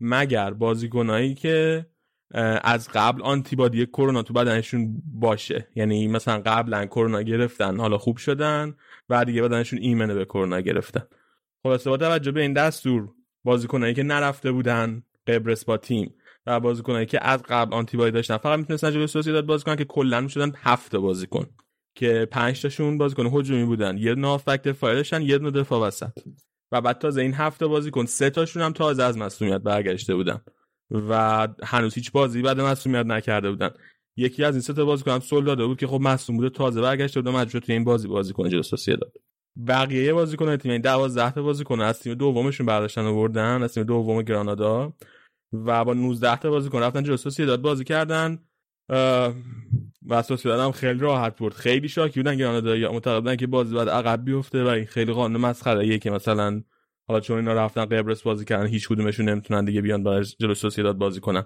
مگر 0.00 0.50
بازیکنایی 0.50 1.34
که 1.34 1.86
از 2.64 2.88
قبل 2.94 3.22
آنتیبادی 3.22 3.86
کرونا 3.86 4.22
تو 4.22 4.34
بدنشون 4.34 5.02
باشه. 5.14 5.68
یعنی 5.74 6.08
مثلا 6.08 6.42
قبلا 6.46 6.86
کرونا 6.86 7.22
گرفتن 7.22 7.80
حالا 7.80 7.98
خوب 7.98 8.16
شدن 8.16 8.74
و 9.08 9.24
دیگه 9.24 9.42
بدنشون 9.42 9.78
ایمنه 9.78 10.14
به 10.14 10.24
کرونا 10.24 10.60
گرفتن. 10.60 11.02
خلاصه 11.62 11.90
با 11.90 11.96
توجه 11.96 12.32
به 12.32 12.40
این 12.40 12.52
دستور 12.52 13.08
بازیکنایی 13.44 13.94
که 13.94 14.02
نرفته 14.02 14.52
بودن 14.52 15.02
قبرس 15.26 15.64
با 15.64 15.76
تیم 15.76 16.14
و 16.46 16.60
بازیکنایی 16.60 17.06
که 17.06 17.26
از 17.26 17.42
قبل 17.48 17.74
آنتیبادی 17.74 18.10
داشتن 18.10 18.36
فقط 18.36 18.58
می‌تونستن 18.58 18.90
جلوی 18.90 19.06
سوسییداد 19.06 19.46
بازی 19.46 19.64
کنن 19.64 19.76
که 19.76 19.84
کلا 19.84 20.20
می‌شدن 20.20 20.52
هفت 20.56 20.96
بازیکن. 20.96 21.46
که 21.98 22.28
پنج 22.30 22.62
تاشون 22.62 22.98
بازیکن 22.98 23.26
هجومی 23.26 23.64
بودن. 23.64 23.98
یه 23.98 24.14
نافک 24.14 24.62
دفاعی 24.62 24.94
داشتن 24.94 25.22
یه 25.22 25.38
دونه 25.38 25.50
دفاع 25.50 25.80
وسط. 25.80 26.18
و 26.72 26.80
بعد 26.80 26.98
تازه 26.98 27.22
این 27.22 27.34
هفته 27.34 27.66
بازیکن 27.66 28.06
سه 28.06 28.30
تاشون 28.30 28.62
هم 28.62 28.72
تازه 28.72 29.02
از 29.02 29.18
مصونیت 29.18 29.60
برگشته 29.60 30.14
بودن. 30.14 30.40
و 30.90 31.48
هنوز 31.62 31.94
هیچ 31.94 32.12
بازی 32.12 32.42
بعد 32.42 32.60
مصونیت 32.60 33.06
نکرده 33.06 33.50
بودن. 33.50 33.70
یکی 34.16 34.44
از 34.44 34.54
این 34.54 34.60
سه 34.60 34.72
تا 34.72 34.84
بازیکن 34.84 35.10
هم 35.10 35.20
سول 35.20 35.44
داده 35.44 35.66
بود 35.66 35.78
که 35.78 35.86
خب 35.86 36.00
مصون 36.00 36.36
بوده 36.36 36.50
تازه 36.50 36.80
برگشته 36.80 37.20
بود 37.20 37.34
مجبور 37.34 37.62
توی 37.62 37.74
این 37.74 37.84
بازی 37.84 38.08
بازی 38.08 38.32
کنه 38.32 38.48
جلو 38.50 38.62
داد 38.86 39.12
بقیه 39.66 40.12
بازیکن 40.12 40.56
تیم 40.56 40.72
این 40.72 40.80
12 40.80 41.30
تا 41.30 41.42
بازیکن 41.42 41.80
از 41.80 42.00
تیم 42.00 42.14
دومشون 42.14 42.66
برداشتن 42.66 43.04
آوردن 43.04 43.62
از 43.62 43.74
تیم 43.74 43.84
دوم 43.84 44.22
گرانادا. 44.22 44.92
و 45.52 45.84
با 45.84 45.94
19 45.94 46.36
تا 46.36 46.50
بازیکن 46.50 46.82
رفتن 46.82 47.02
جلو 47.02 47.46
داد 47.46 47.62
بازی 47.62 47.84
کردن. 47.84 48.47
و 48.88 50.22
هم 50.46 50.72
خیلی 50.72 50.98
راحت 50.98 51.38
برد 51.38 51.54
خیلی 51.54 51.88
شاکی 51.88 52.20
بودن 52.20 52.36
گرانادا 52.36 52.76
یا 52.76 52.92
معتقد 52.92 53.20
بودن 53.20 53.36
که 53.36 53.46
بازی 53.46 53.74
بعد 53.74 53.88
عقب 53.88 54.24
بیفته 54.24 54.64
و 54.64 54.66
این 54.66 54.86
خیلی 54.86 55.12
قانون 55.12 55.40
مسخره 55.40 55.98
که 55.98 56.10
مثلا 56.10 56.62
حالا 57.08 57.20
چون 57.20 57.36
اینا 57.38 57.52
رفتن 57.52 57.84
قبرس 57.84 58.22
بازی 58.22 58.44
کردن 58.44 58.66
هیچ 58.66 58.88
کدومشون 58.88 59.28
نمی‌تونن 59.28 59.64
دیگه 59.64 59.80
بیان 59.80 60.02
با 60.02 60.22
جلو 60.22 60.54
سوسیداد 60.54 60.98
بازی 60.98 61.20
کنن. 61.20 61.44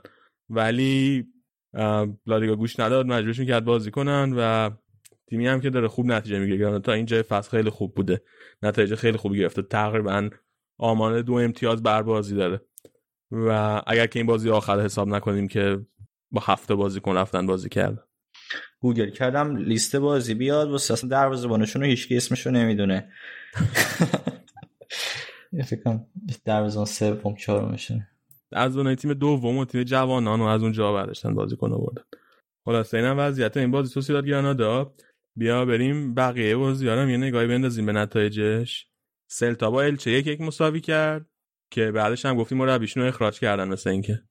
ولی 0.51 1.27
لالیگا 2.27 2.56
گوش 2.56 2.81
نداد 2.81 3.06
مجبورشون 3.06 3.47
کرد 3.47 3.64
بازی 3.64 3.90
کنن 3.90 4.35
و 4.36 4.70
تیمی 5.28 5.47
هم 5.47 5.60
که 5.60 5.70
داره 5.70 5.89
خوب 5.89 6.06
نتیجه 6.06 6.39
می‌گیره. 6.39 6.78
تا 6.78 6.93
اینجا 6.93 7.23
فصل 7.28 7.51
خیلی 7.51 7.70
خوب 7.70 7.94
بوده. 7.94 8.23
نتیجه 8.62 8.97
خیلی 8.97 9.16
خوبی 9.16 9.39
گرفته. 9.39 9.62
تقریبا 9.62 10.31
آمان 10.78 11.23
دو 11.23 11.35
امتیاز 11.35 11.82
بر 11.82 12.02
بازی 12.02 12.35
داره. 12.36 12.60
و 13.31 13.82
اگر 13.86 14.06
که 14.06 14.19
این 14.19 14.27
بازی 14.27 14.51
آخر 14.51 14.81
حساب 14.81 15.09
نکنیم 15.09 15.48
که 15.48 15.81
با 16.33 16.43
هفته 16.45 16.75
بازیکن 16.75 17.17
رفتن 17.17 17.47
بازی 17.47 17.69
کردن. 17.69 18.03
گوگل 18.81 19.11
کردم 19.11 19.57
لیست 19.57 19.97
بازی 19.97 20.35
بیاد 20.35 20.71
واسه 20.71 20.95
اصلا 20.95 21.11
دروازه‌بانشون 21.11 21.83
رو 21.83 21.89
هیچ 21.89 22.09
اسمشو 22.11 22.51
نمی‌دونه. 22.51 23.13
فکر 25.67 25.83
کنم 25.85 26.07
دروازه‌بان 26.45 26.87
سوم 26.87 27.35
چهارمشونه 27.35 28.09
از 28.53 28.77
اون 28.77 28.95
تیم 28.95 29.15
دوم 29.15 29.59
و 29.59 29.65
تیم 29.65 29.83
جوانان 29.83 30.41
و 30.41 30.45
از 30.45 30.63
اونجا 30.63 30.93
برداشتن 30.93 31.35
بازیکن 31.35 31.73
آوردن. 31.73 32.03
خلاص 32.65 32.95
اینم 32.95 33.19
وضعیت 33.19 33.57
این 33.57 33.71
بازی. 33.71 33.93
سوسیداد 33.93 34.27
گرانادا 34.27 34.95
بیا 35.37 35.65
بریم 35.65 36.15
بقیه 36.15 36.57
بازیارم 36.57 37.11
یه 37.11 37.17
نگاهی 37.17 37.47
بندازیم 37.47 37.87
به 37.87 37.93
نتایجش. 37.93 38.87
سلتا 39.31 39.71
با 39.71 39.83
الچه 39.83 40.11
یک 40.11 40.27
یک 40.27 40.41
مساوی 40.41 40.81
کرد 40.81 41.27
که 41.71 41.91
بعدش 41.91 42.27
هم 42.27 42.37
گفتیم 42.37 42.59
مربیشون 42.59 43.03
رو 43.03 43.09
اخراج 43.09 43.41
کردن 43.41 43.69
مثل 43.69 43.91
اینکه. 43.91 44.23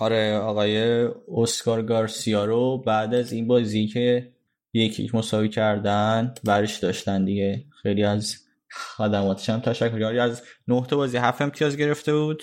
آره 0.00 0.36
آقای 0.36 1.04
اسکار 1.36 1.82
گارسیا 1.82 2.44
رو 2.44 2.78
بعد 2.78 3.14
از 3.14 3.32
این 3.32 3.46
بازی 3.46 3.86
که 3.86 4.32
یک 4.74 5.00
یک 5.00 5.14
مساوی 5.14 5.48
کردن 5.48 6.34
برش 6.44 6.78
داشتن 6.78 7.24
دیگه. 7.24 7.64
خیلی 7.82 8.04
از 8.04 8.36
خدماتش 8.70 9.50
هم 9.50 9.60
تشکر 9.60 10.04
از 10.04 10.42
نه 10.68 10.86
تا 10.86 10.96
بازی 10.96 11.16
هفت 11.16 11.42
امتیاز 11.42 11.76
گرفته 11.76 12.14
بود. 12.14 12.42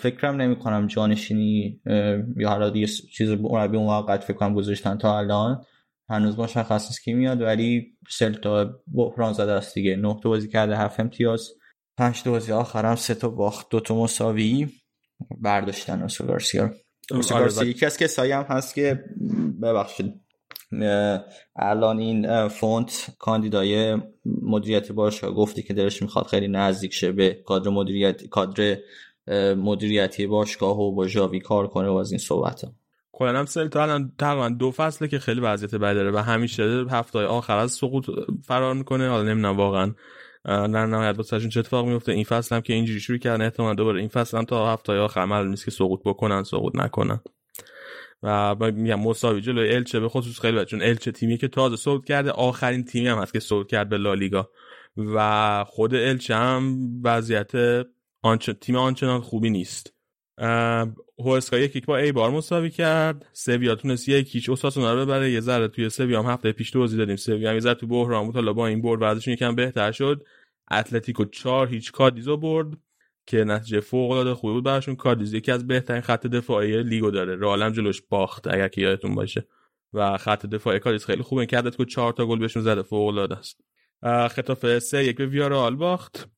فکرم 0.00 0.36
نمی 0.36 0.56
کنم 0.56 0.86
جانشینی 0.86 1.80
یا 2.36 2.48
حالا 2.48 2.70
دیگه 2.70 2.86
چیز 2.86 3.30
مربی 3.30 3.78
موقت 3.78 4.24
فکر 4.24 4.36
کنم 4.36 4.54
گذاشتن 4.54 4.98
تا 4.98 5.18
الان. 5.18 5.64
هنوز 6.10 6.38
مشخص 6.38 6.86
نیست 6.86 7.02
کی 7.02 7.14
میاد 7.14 7.42
ولی 7.42 7.96
سلتا 8.08 8.80
بحران 8.94 9.32
زده 9.32 9.52
است 9.52 9.74
دیگه. 9.74 9.96
نه 9.96 10.20
تا 10.22 10.28
بازی 10.28 10.48
کرده 10.48 10.76
هفت 10.76 11.00
امتیاز. 11.00 11.50
پنج 11.98 12.22
تا 12.22 12.30
بازی 12.30 12.52
آخرم 12.52 12.96
سه 12.96 13.14
تا 13.14 13.28
باخت 13.28 13.66
دو 13.70 13.80
تا 13.80 13.94
مساوی. 14.02 14.68
برداشتن 15.40 16.02
اوسو 16.02 16.26
گارسیا. 16.26 16.70
آره، 17.32 17.66
یکی 17.68 17.86
از 17.86 17.98
کسایی 17.98 18.32
هم 18.32 18.42
هست 18.42 18.74
که 18.74 19.04
ببخشید 19.62 20.14
الان 21.56 21.98
این 21.98 22.48
فونت 22.48 23.06
کاندیدای 23.18 23.98
مدیریت 24.42 24.92
باشگاه 24.92 25.34
گفتی 25.34 25.62
که 25.62 25.74
دلش 25.74 26.02
می‌خواد 26.02 26.26
خیلی 26.26 26.48
نزدیک 26.48 26.94
شه 26.94 27.12
به 27.12 27.42
کادر 27.46 27.70
مدیریت 27.70 28.26
کادر 28.26 28.76
مدیریتی 29.56 30.26
باشگاه 30.26 30.78
و 30.78 30.94
با 30.94 31.06
جاوی 31.06 31.40
کار 31.40 31.66
کنه 31.66 31.88
و 31.88 31.94
از 31.94 32.12
این 32.12 32.18
صحبت 32.18 32.64
ها. 32.64 32.72
کلا 33.12 33.38
هم 33.38 33.46
سلتا 33.46 33.82
الان 33.82 34.12
تقریبا 34.18 34.48
دو 34.48 34.70
فصله 34.70 35.08
که 35.08 35.18
خیلی 35.18 35.40
وضعیت 35.40 35.74
بدی 35.74 35.94
داره 35.94 36.10
و 36.10 36.16
همیشه 36.16 36.84
هفته 36.90 37.18
آخر 37.18 37.56
از 37.56 37.72
سقوط 37.72 38.06
فرار 38.44 38.74
می‌کنه. 38.74 39.08
حالا 39.08 39.22
نمی‌دونم 39.22 39.56
واقعا 39.56 39.94
در 40.46 40.86
نهایت 40.86 41.16
واسهشون 41.16 41.48
چه 41.48 41.60
اتفاق 41.60 41.86
میفته؟ 41.86 42.12
این 42.12 42.24
فصل 42.24 42.54
هم 42.54 42.62
که 42.62 42.72
اینجوری 42.72 43.00
شروع 43.00 43.18
کردن 43.18 43.44
احتمال 43.44 43.74
دوباره 43.74 44.00
این 44.00 44.08
فصل 44.08 44.38
هم 44.38 44.44
تا 44.44 44.72
هفته 44.72 44.92
آخر 44.92 45.24
معلوم 45.24 45.50
نیست 45.50 45.64
که 45.64 45.70
سقوط 45.70 46.00
بکنن 46.04 46.42
سقوط 46.42 46.76
نکنن. 46.76 47.20
و 48.22 48.56
میگم 48.74 49.00
مساوی 49.00 49.40
جلوی 49.40 49.74
الچه 49.74 50.00
به 50.00 50.08
خصوص 50.08 50.40
خیلی 50.40 50.64
چون 50.64 50.82
الچه 50.82 51.12
تیمی 51.12 51.38
که 51.38 51.48
تازه 51.48 51.76
صعود 51.76 52.04
کرده 52.04 52.30
آخرین 52.30 52.84
تیمی 52.84 53.08
هم 53.08 53.18
هست 53.18 53.32
که 53.32 53.40
صعود 53.40 53.66
کرد 53.66 53.88
به 53.88 53.96
لالیگا. 53.96 54.50
و 54.96 55.64
خود 55.64 55.94
الچه 55.94 56.34
هم 56.34 56.90
وضعیت 57.04 57.52
آنچ... 58.22 58.50
تیم 58.50 58.76
آنچنان 58.76 59.20
خوبی 59.20 59.50
نیست. 59.50 59.92
هوسکا 61.18 61.58
یک 61.58 61.86
با 61.86 61.96
ای 61.96 62.12
بار 62.12 62.30
مساوی 62.30 62.70
کرد. 62.70 63.26
سویا 63.32 63.74
تونست 63.74 64.08
یک 64.08 64.34
هیچ 64.34 64.48
اوساسونا 64.48 64.94
رو 64.94 65.00
ببره. 65.00 65.30
یه 65.30 65.40
ذره 65.40 65.68
توی 65.68 65.90
سویا 65.90 66.22
هم 66.22 66.32
هفته 66.32 66.52
پیش 66.52 66.70
توضیح 66.70 66.98
دادیم. 66.98 67.16
سویا 67.16 67.48
هم 67.48 67.54
یه 67.54 67.60
ذره 67.60 67.74
تو 67.74 67.86
بحران 67.86 68.26
بود. 68.26 68.34
حالا 68.34 68.52
با 68.52 68.66
این 68.66 68.82
برد 68.82 69.02
ورزشون 69.02 69.34
یکم 69.34 69.54
بهتر 69.54 69.92
شد. 69.92 70.26
اتلتیکو 70.70 71.24
چهار 71.24 71.68
هیچ 71.68 71.92
کادیزو 71.92 72.36
برد 72.36 72.68
که 73.26 73.44
نتیجه 73.44 73.80
فوق 73.80 74.10
العاده 74.10 74.34
خوبی 74.34 74.52
بود 74.52 74.64
براشون. 74.64 74.96
کادیز 74.96 75.34
یکی 75.34 75.52
از 75.52 75.66
بهترین 75.66 76.00
خط 76.00 76.26
دفاعی 76.26 76.82
لیگو 76.82 77.10
داره. 77.10 77.36
رئالم 77.36 77.72
جلوش 77.72 78.02
باخت 78.02 78.46
اگر 78.46 78.68
که 78.68 78.80
یادتون 78.80 79.14
باشه. 79.14 79.46
و 79.92 80.16
خط 80.16 80.46
دفاعی 80.46 80.78
کادیز 80.78 81.04
خیلی 81.04 81.22
خوبه. 81.22 81.46
که 81.46 81.58
اتلتیکو 81.58 81.84
4 81.84 82.12
تا 82.12 82.26
گل 82.26 82.38
بهشون 82.38 82.62
زده 82.62 82.82
فوق 82.82 83.08
العاده 83.08 83.38
است. 83.38 83.60
ختافه 84.28 84.78
3 84.78 85.04
یک 85.04 85.16
به 85.16 85.26
ویارال 85.26 85.76
باخت. 85.76 86.28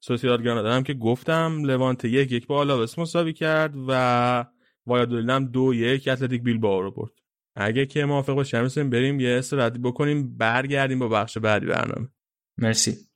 سوسیداد 0.00 0.42
گرانادا 0.42 0.72
هم 0.72 0.82
که 0.82 0.94
گفتم 0.94 1.64
لوانت 1.64 2.04
یک 2.04 2.32
یک 2.32 2.46
با 2.46 2.58
آلاوس 2.58 2.98
مساوی 2.98 3.32
کرد 3.32 3.74
و 3.88 4.44
وایادولید 4.86 5.30
هم 5.30 5.44
دو 5.44 5.74
یک 5.74 6.08
اتلتیک 6.08 6.42
بیلبائو 6.42 6.82
رو 6.82 6.90
برد. 6.90 7.12
اگه 7.56 7.86
که 7.86 8.04
موافق 8.04 8.34
باشیم 8.34 8.90
بریم 8.90 9.20
یه 9.20 9.30
استراحتی 9.38 9.78
بکنیم 9.78 10.36
برگردیم 10.36 10.98
با 10.98 11.08
بخش 11.08 11.38
بعدی 11.38 11.66
برنامه. 11.66 12.08
مرسی. 12.58 13.09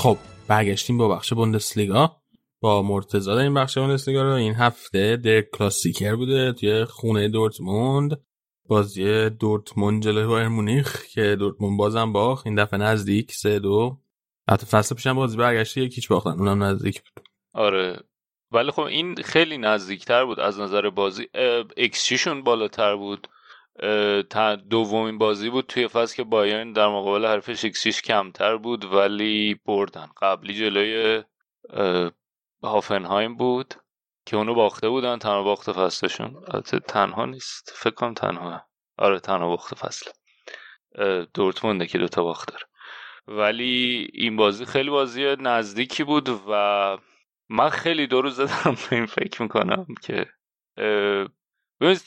خب 0.00 0.18
برگشتیم 0.48 0.98
با 0.98 1.08
بخش 1.08 1.32
بوندسلیگا. 1.32 2.16
با 2.60 2.82
مرتضی 2.82 3.30
این 3.30 3.54
بخش 3.54 3.78
بوندسلیگا 3.78 4.22
رو. 4.22 4.32
این 4.32 4.54
هفته 4.54 5.16
در 5.16 5.40
کلاسیکر 5.40 6.16
بوده 6.16 6.52
توی 6.52 6.84
خونه 6.84 7.28
دورتموند. 7.28 8.20
بازی 8.68 9.30
دورتموند 9.30 10.02
جلوی 10.02 10.26
بایر 10.26 10.48
مونیخ 10.48 11.06
که 11.06 11.36
دورتموند 11.36 11.78
بازم 11.78 12.12
باخت. 12.12 12.46
این 12.46 12.54
دفعه 12.54 12.80
نزدیک 12.80 13.32
سه 13.32 13.58
دو. 13.58 13.98
حتی 14.50 14.66
فصل 14.66 14.94
پیشم 14.94 15.14
بازی 15.14 15.36
برگشته 15.36 15.80
یکیچ 15.80 16.08
باختن. 16.08 16.30
اونم 16.30 16.62
نزدیک 16.62 17.02
بود. 17.02 17.24
آره. 17.54 18.00
ولی 18.52 18.70
خب 18.70 18.82
این 18.82 19.14
خیلی 19.14 19.58
نزدیکتر 19.58 20.24
بود 20.24 20.40
از 20.40 20.60
نظر 20.60 20.90
بازی. 20.90 21.28
اکسچیشون 21.76 22.42
بالاتر 22.42 22.96
بود. 22.96 23.28
دومین 24.70 25.18
بازی 25.18 25.50
بود 25.50 25.66
توی 25.66 25.88
فصل 25.88 26.16
که 26.16 26.24
بایرن 26.24 26.72
در 26.72 26.88
مقابل 26.88 27.26
حرفش 27.26 27.64
اکسیش 27.64 28.02
کمتر 28.02 28.56
بود 28.56 28.84
ولی 28.84 29.60
بردن. 29.64 30.08
قبلی 30.22 30.54
جلوی 30.54 31.22
هافنهایم 32.62 33.36
بود 33.36 33.74
که 34.26 34.36
اونو 34.36 34.54
باخته 34.54 34.88
بودن 34.88 35.18
تنها 35.18 35.42
باخت 35.42 35.72
فصلشون. 35.72 36.42
تنها 36.88 37.26
نیست. 37.26 37.72
فکر 37.76 37.94
کنم 37.94 38.14
تنها. 38.14 38.62
آره 38.98 39.20
تنها 39.20 39.48
باخت 39.48 39.74
فصل. 39.74 40.10
دورتمونده 41.34 41.86
که 41.86 41.98
دوتا 41.98 42.24
باخت 42.24 42.52
داره. 42.52 42.64
ولی 43.26 44.10
این 44.12 44.36
بازی 44.36 44.64
خیلی 44.64 44.90
بازی 44.90 45.36
نزدیکی 45.38 46.04
بود 46.04 46.28
و 46.48 46.98
من 47.48 47.68
خیلی 47.68 48.06
دو 48.06 48.22
روز 48.22 48.36
زدم 48.36 48.76
به 48.90 48.96
این 48.96 49.06
فکر 49.06 49.42
می‌کنم 49.42 49.86
که 50.02 50.26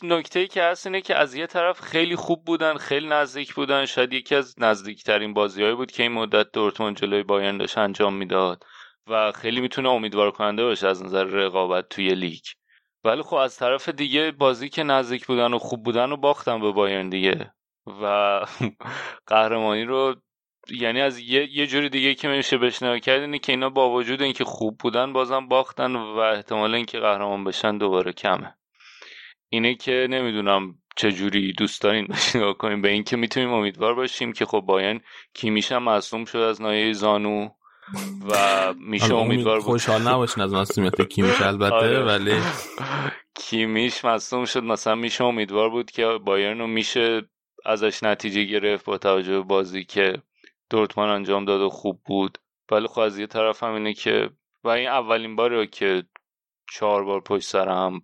نکته 0.04 0.40
ای 0.40 0.48
که 0.48 0.64
هست 0.64 0.86
اینه 0.88 1.02
که 1.02 1.16
از 1.16 1.36
یه 1.36 1.48
طرف 1.48 1.80
خیلی 1.82 2.16
خوب 2.16 2.46
بودن 2.46 2.78
خیلی 2.78 3.08
نزدیک 3.08 3.54
بودن. 3.54 3.86
شاید 3.86 4.14
یکی 4.14 4.36
از 4.36 4.56
نزدیکترین 4.58 5.34
بازیهایی 5.34 5.76
بود 5.76 5.92
که 5.92 6.04
این 6.04 6.12
مدت 6.12 6.52
دورتموند 6.52 6.98
جلوی 6.98 7.24
بایرن 7.24 7.58
داشت 7.58 7.78
انجام 7.78 8.14
می‌داد 8.14 8.64
و 9.08 9.32
خیلی 9.32 9.62
می‌تونه 9.62 9.90
امیدوار 9.90 10.32
کننده 10.32 10.64
باشه 10.64 10.88
از 10.88 11.04
نظر 11.04 11.24
رقابت 11.24 11.90
توی 11.90 12.16
لیگ. 12.16 12.44
ولی 13.04 13.22
خب 13.22 13.36
از 13.36 13.58
طرف 13.58 13.90
دیگه 13.90 14.32
بازی 14.32 14.70
که 14.70 14.84
نزدیک 14.84 15.26
بودن 15.26 15.54
و 15.54 15.60
خوب 15.60 15.84
بودن 15.84 16.12
و 16.12 16.18
باختن 16.18 16.62
به 16.62 16.72
بایرن 16.72 17.10
دیگه. 17.10 17.54
و 18.02 18.40
قهرمانی 19.28 19.84
رو 19.84 20.16
یعنی 20.70 21.02
از 21.02 21.20
یه, 21.20 21.58
یه 21.58 21.68
جوری 21.68 21.90
دیگه 21.90 22.16
که 22.16 22.28
میشه 22.28 22.58
بشنوه 22.58 23.00
کرد 23.00 23.22
اینه 23.22 23.40
که 23.40 23.52
اینا 23.52 23.70
با 23.70 23.90
وجود 23.90 24.22
اینکه 24.22 24.44
خوب 24.44 24.78
بودن 24.78 25.14
بازم 25.14 25.48
باختن 25.48 25.96
و 25.96 26.18
احتمال 26.18 26.76
اینکه 26.76 27.00
قهرمان 27.00 27.44
بشن 27.44 27.78
دوباره 27.78 28.14
کمه. 28.14 28.56
اینه 29.54 29.76
که 29.76 30.08
نمی‌دونم 30.10 30.76
چجوری 30.96 31.54
دوست 31.54 31.82
دارین 31.82 32.08
نگاه 32.36 32.54
کنیم. 32.54 32.82
به 32.82 32.90
اینکه 32.90 33.18
می‌تونیم 33.18 33.54
امیدوار 33.54 33.96
باشیم 33.96 34.34
که 34.34 34.46
خب 34.46 34.60
باین 34.60 35.02
کیمیش 35.34 35.72
هم 35.72 35.84
مصوم 35.84 36.26
شد 36.26 36.38
از 36.38 36.62
نایه 36.62 36.94
زانو 36.94 37.50
و 38.30 38.74
میشه 38.74 39.16
امیدوار 39.16 39.60
خوشحال 39.60 40.02
نباشین 40.02 40.44
از 40.44 40.54
مصومیت 40.54 41.02
کیمیش 41.14 41.42
البته 41.42 41.76
آره. 41.76 42.04
ولی 42.04 42.36
کیمیش 43.44 44.06
مصوم 44.06 44.46
شد. 44.46 44.64
مثلا 44.64 44.96
میشه 44.96 45.24
امیدوار 45.24 45.70
بود 45.70 45.92
که 45.92 46.06
بایرن 46.06 46.60
رو 46.60 46.68
میشه 46.68 47.22
ازش 47.66 48.04
نتیجه 48.04 48.44
گرفت 48.44 48.86
با 48.86 48.98
توجه 48.98 49.32
به 49.32 49.42
بازی 49.42 49.84
که 49.84 50.22
دورتمان 50.70 51.10
انجام 51.10 51.46
داد 51.46 51.62
و 51.62 51.70
خوب 51.70 52.02
بود. 52.06 52.38
ولی 52.72 52.88
خب 52.88 53.00
از 53.00 53.20
یه 53.20 53.28
طرف 53.28 53.64
هم 53.64 53.74
اینه 53.74 53.94
که 53.94 54.30
و 54.64 54.70
این 54.70 54.88
اولین 54.88 55.36
باره 55.36 55.68
که 55.68 56.04
چهار 56.72 57.04
بار 57.04 57.22
پشت 57.22 57.50
سر 57.50 57.70
هم 57.70 58.02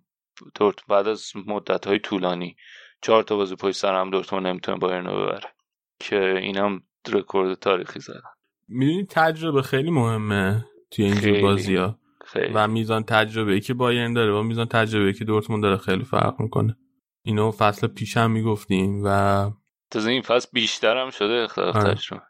دورت 0.54 0.86
بعد 0.88 1.08
از 1.08 1.32
مدت 1.46 1.86
های 1.86 1.98
طولانی 1.98 2.56
چهار 3.02 3.22
تا 3.22 3.36
بازی 3.36 3.56
پشت 3.56 3.76
سر 3.76 4.00
هم 4.00 4.10
دورتموند 4.10 4.46
نمی‌تونه 4.46 4.78
بایرن 4.78 5.06
رو 5.06 5.22
ببره. 5.22 5.54
که 6.00 6.38
اینم 6.42 6.82
رکورد 7.12 7.54
تاریخی 7.54 8.00
زدن. 8.00 8.20
می‌دونی 8.68 9.06
تجربه 9.06 9.62
خیلی 9.62 9.90
مهمه 9.90 10.64
توی 10.90 11.04
اینجور 11.04 11.22
خیلی. 11.22 11.42
بازی 11.42 11.76
ها 11.76 11.98
خیلی. 12.24 12.52
و 12.54 12.66
میزان 12.68 13.02
تجربه 13.02 13.52
ای 13.52 13.60
که 13.60 13.74
بایرن 13.74 14.12
داره 14.12 14.32
و 14.32 14.42
میزان 14.42 14.66
تجربه 14.66 15.06
ای 15.06 15.12
که 15.12 15.24
دورتموند 15.24 15.62
داره 15.62 15.76
خیلی 15.76 16.04
فرق 16.04 16.40
می‌کنه. 16.40 16.76
اینو 17.22 17.50
فصل 17.50 17.86
پیش 17.86 18.16
هم 18.16 18.30
می‌گفتیم 18.30 19.02
و 19.04 19.50
تازه 19.90 20.10
این 20.10 20.22
فصل 20.22 20.48
بیشتر 20.52 20.96
هم 20.96 21.10
شده 21.10 21.34
اختلاف 21.34 21.76
آره. 21.76 21.94
تجربه. 21.94 22.22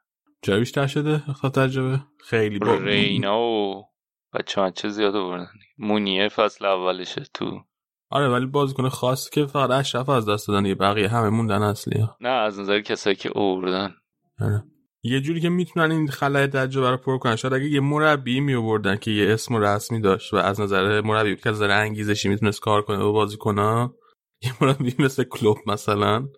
جا 0.43 0.59
بیشتر 0.59 0.87
شده 0.87 1.23
اختلاف 1.29 1.55
تجربه؟ 1.55 2.01
خیلی 2.19 2.59
با 2.59 2.75
رینا 2.75 3.41
و 3.41 3.85
بچه 4.33 4.61
بچه 4.63 4.89
زیاد 4.89 5.13
بردن 5.13 5.49
مونیه 5.79 6.29
فصل 6.29 6.65
اولشه 6.65 7.25
تو 7.35 7.65
آره 8.11 8.29
ولی 8.29 8.47
بازیکن 8.47 8.89
خاص 8.89 9.31
که 9.31 9.47
فقط 9.47 9.71
اشرف 9.71 10.09
از 10.09 10.29
دست 10.29 10.49
دادن 10.49 10.63
دیگه 10.63 10.75
بقیه 10.75 11.09
همه 11.09 11.29
موندن 11.29 11.63
اصلی 11.63 12.01
ها. 12.01 12.17
نه 12.21 12.29
از 12.29 12.61
نظر 12.61 12.81
کسایی 12.81 13.17
که 13.17 13.39
اووردن. 13.39 13.95
آره. 14.41 14.65
یه 15.03 15.21
جوری 15.21 15.41
که 15.41 15.49
می‌تونن 15.49 15.91
این 15.91 16.09
خلای 16.09 16.47
تجربه 16.47 16.91
رو 16.91 16.97
پر 16.97 17.19
کنن. 17.19 17.37
شاید 17.37 17.55
اگه 17.55 17.65
یه 17.65 17.81
مربی 17.81 18.41
می 18.41 18.55
آوردن 18.55 18.97
که 18.97 19.11
یه 19.11 19.33
اسم 19.33 19.57
رسمی 19.57 20.01
داشت 20.01 20.35
و 20.35 20.37
از 20.37 20.61
نظر 20.61 21.01
مربی 21.01 21.37
که 21.37 21.49
از 21.49 21.55
نظر 21.55 21.71
انگیزشی 21.71 22.29
می‌تونست 22.29 22.61
کار 22.61 22.83
کنه 22.83 22.99
با 22.99 23.13
بازیکن‌ها 23.13 23.95
یه 24.43 24.53
مربی 24.61 24.95
مثل 24.99 25.25
کلوب 25.25 25.59
مثلا 25.67 26.29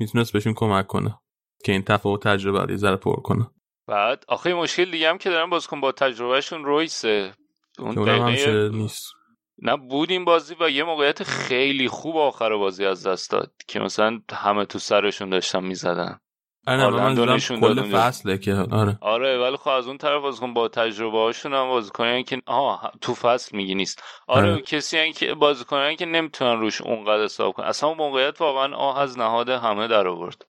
می‌تونست 0.00 0.32
بهشون 0.32 0.54
کمک 0.54 0.86
کنه 0.86 1.18
که 1.64 1.72
این 1.72 1.82
تفاوت 1.82 2.22
تجربه 2.22 2.62
رو 2.62 2.70
یه 2.70 2.76
ذره 2.76 2.96
پر 2.96 3.16
کنه. 3.16 3.50
بعد 3.86 4.24
آخه 4.28 4.50
یه 4.50 4.56
مشکل 4.56 4.90
دیگه 4.90 5.08
هم 5.10 5.18
که 5.18 5.30
دارن 5.30 5.50
بازیکن 5.50 5.80
با 5.80 5.92
تجربهشون 5.92 6.64
رویسه. 6.64 7.32
اون 7.78 7.94
دقیقه 7.94 8.68
نیست. 8.68 9.17
نه 9.62 9.76
بود 9.76 10.10
این 10.10 10.24
بازی 10.24 10.56
و 10.60 10.70
یه 10.70 10.84
موقعیت 10.84 11.22
خیلی 11.22 11.88
خوب 11.88 12.16
آخر 12.16 12.56
بازی 12.56 12.84
از 12.84 13.06
دست 13.06 13.30
داد 13.30 13.52
که 13.68 13.80
مثلا 13.80 14.20
همه 14.32 14.64
تو 14.64 14.78
سرشون 14.78 15.30
داشتن 15.30 15.64
می‌زدن 15.64 16.20
آره 16.68 16.76
من 16.76 16.84
آرلندو 16.84 17.02
منظورم 17.02 17.34
نشون 17.34 17.60
کل. 17.60 17.82
فصله 17.82 18.38
که 18.38 18.54
آره 18.54 18.98
آره 19.00 19.38
ولی 19.38 19.56
خب 19.56 19.68
از 19.68 19.86
اون 19.86 19.98
طرف 19.98 20.22
بازیکن 20.22 20.54
با 20.54 20.68
تجربه 20.68 21.18
هاشون 21.18 21.54
هم 21.54 21.68
بازیکنان 21.68 22.22
که 22.22 22.42
آها 22.46 22.92
تو 23.00 23.14
فصل 23.14 23.56
میگی 23.56 23.74
نیست 23.74 24.02
آره 24.26 24.52
آره. 24.52 24.62
کسی 24.62 25.12
که 25.12 25.34
بازیکنان 25.34 25.96
که 25.96 26.06
نمی‌تونن 26.06 26.60
روش 26.60 26.80
اونقدر 26.80 27.24
حساب 27.24 27.52
کنن 27.52 27.66
اصلا 27.66 27.94
موقعیت 27.94 28.40
واقعا 28.40 28.76
آه 28.76 28.98
از 28.98 29.18
نهاد 29.18 29.48
همه 29.48 29.88
در 29.88 30.08
آورد 30.08 30.46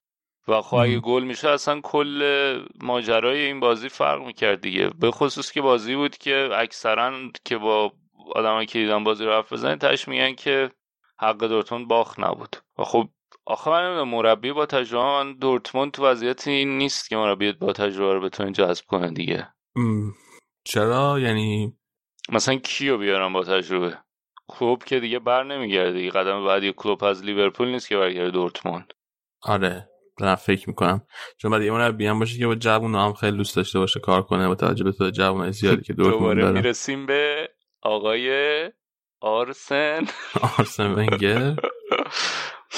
و 0.48 0.62
خب 0.62 0.76
اگه. 0.76 1.00
گل 1.00 1.22
میشه 1.22 1.48
اصلا 1.48 1.80
کل 1.80 2.22
ماجرای 2.80 3.44
این 3.44 3.60
بازی 3.60 3.88
فرق 3.88 4.22
می‌کرد 4.22 4.60
دیگه 4.60 4.90
به 5.00 5.10
خصوص 5.10 5.52
که 5.52 5.60
بازی 5.60 5.96
بود 5.96 6.16
که 6.16 6.48
اکثرا 6.52 7.12
که 7.44 7.58
با 7.58 7.92
آدمایی 8.34 8.66
که 8.66 8.78
دیدن 8.78 9.04
بازی 9.04 9.24
رو 9.24 9.32
حرف 9.32 9.52
بزنن 9.52 9.78
تش 9.78 10.08
میگن 10.08 10.34
که 10.34 10.70
حق 11.18 11.44
دورتموند 11.44 11.88
باخت 11.88 12.20
نبود. 12.20 12.56
و 12.78 12.84
خب 12.84 13.08
آخه 13.46 13.70
من 13.70 13.86
نمی‌دونم 13.86 14.08
مربی 14.08 14.52
با 14.52 14.66
تجربه 14.66 15.04
من 15.04 15.32
دورتموند 15.32 15.90
تو 15.92 16.04
وضعیتی 16.04 16.64
نیست 16.64 17.08
که 17.08 17.16
مربی 17.16 17.52
با 17.52 17.72
تجربه 17.72 18.14
رو 18.14 18.20
بتونه 18.20 18.52
جذب 18.52 18.84
کنه 18.86 19.10
دیگه. 19.10 19.48
چرا؟ 20.64 21.20
یعنی 21.20 21.76
مثلا 22.32 22.54
کیو 22.54 22.98
بیارم 22.98 23.32
با 23.32 23.44
تجربه؟ 23.44 23.98
کلوب 24.48 24.84
که 24.84 25.00
دیگه 25.00 25.18
بر 25.18 25.44
نمیگرده. 25.44 25.92
دیگه 25.92 26.10
قدم 26.10 26.44
بعدی 26.44 26.72
کلوب 26.72 27.04
از 27.04 27.24
لیورپول 27.24 27.68
نیست 27.68 27.88
که 27.88 27.96
برگرده 27.96 28.30
دورتموند. 28.30 28.92
آره 29.42 29.88
دارم 30.18 30.34
فکر 30.34 30.68
می‌کنم. 30.68 31.06
چون 31.38 31.50
بعد 31.50 31.62
یه 31.62 31.70
مربی 31.70 32.06
هم 32.06 32.18
باشه 32.18 32.38
که 32.38 32.46
با 32.46 32.54
جوون 32.54 32.94
هم 32.94 33.12
خیلی 33.12 33.36
دوست 33.36 33.56
داشته 33.56 33.78
باشه 33.78 34.00
کار 34.00 34.22
کنه 34.22 34.48
با 34.48 34.54
توجه 34.54 34.84
به 34.84 34.92
تو 34.92 35.10
جوون 35.10 35.50
زیادی 35.50 35.82
که 35.82 35.92
دورتموند 35.98 36.20
دوباره 36.20 36.42
داره. 36.42 36.60
می‌رسیم 36.60 37.06
به 37.06 37.48
آقای 37.82 38.30
آرسن. 39.20 40.04
آرسن 40.58 40.94
ونگر. 40.94 41.56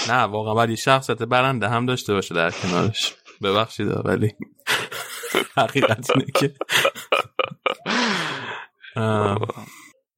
نه 0.08 0.22
واقعا 0.22 0.66
یه 0.66 0.76
شخصیت 0.76 1.22
برنده 1.22 1.68
هم 1.68 1.86
داشته 1.86 2.14
باشه 2.14 2.34
در 2.34 2.50
کنارش. 2.50 3.14
ببخشید 3.42 3.88
ولی 4.06 4.32
حقیقت 5.56 6.10
اینه 6.10 6.26
که. 6.34 6.54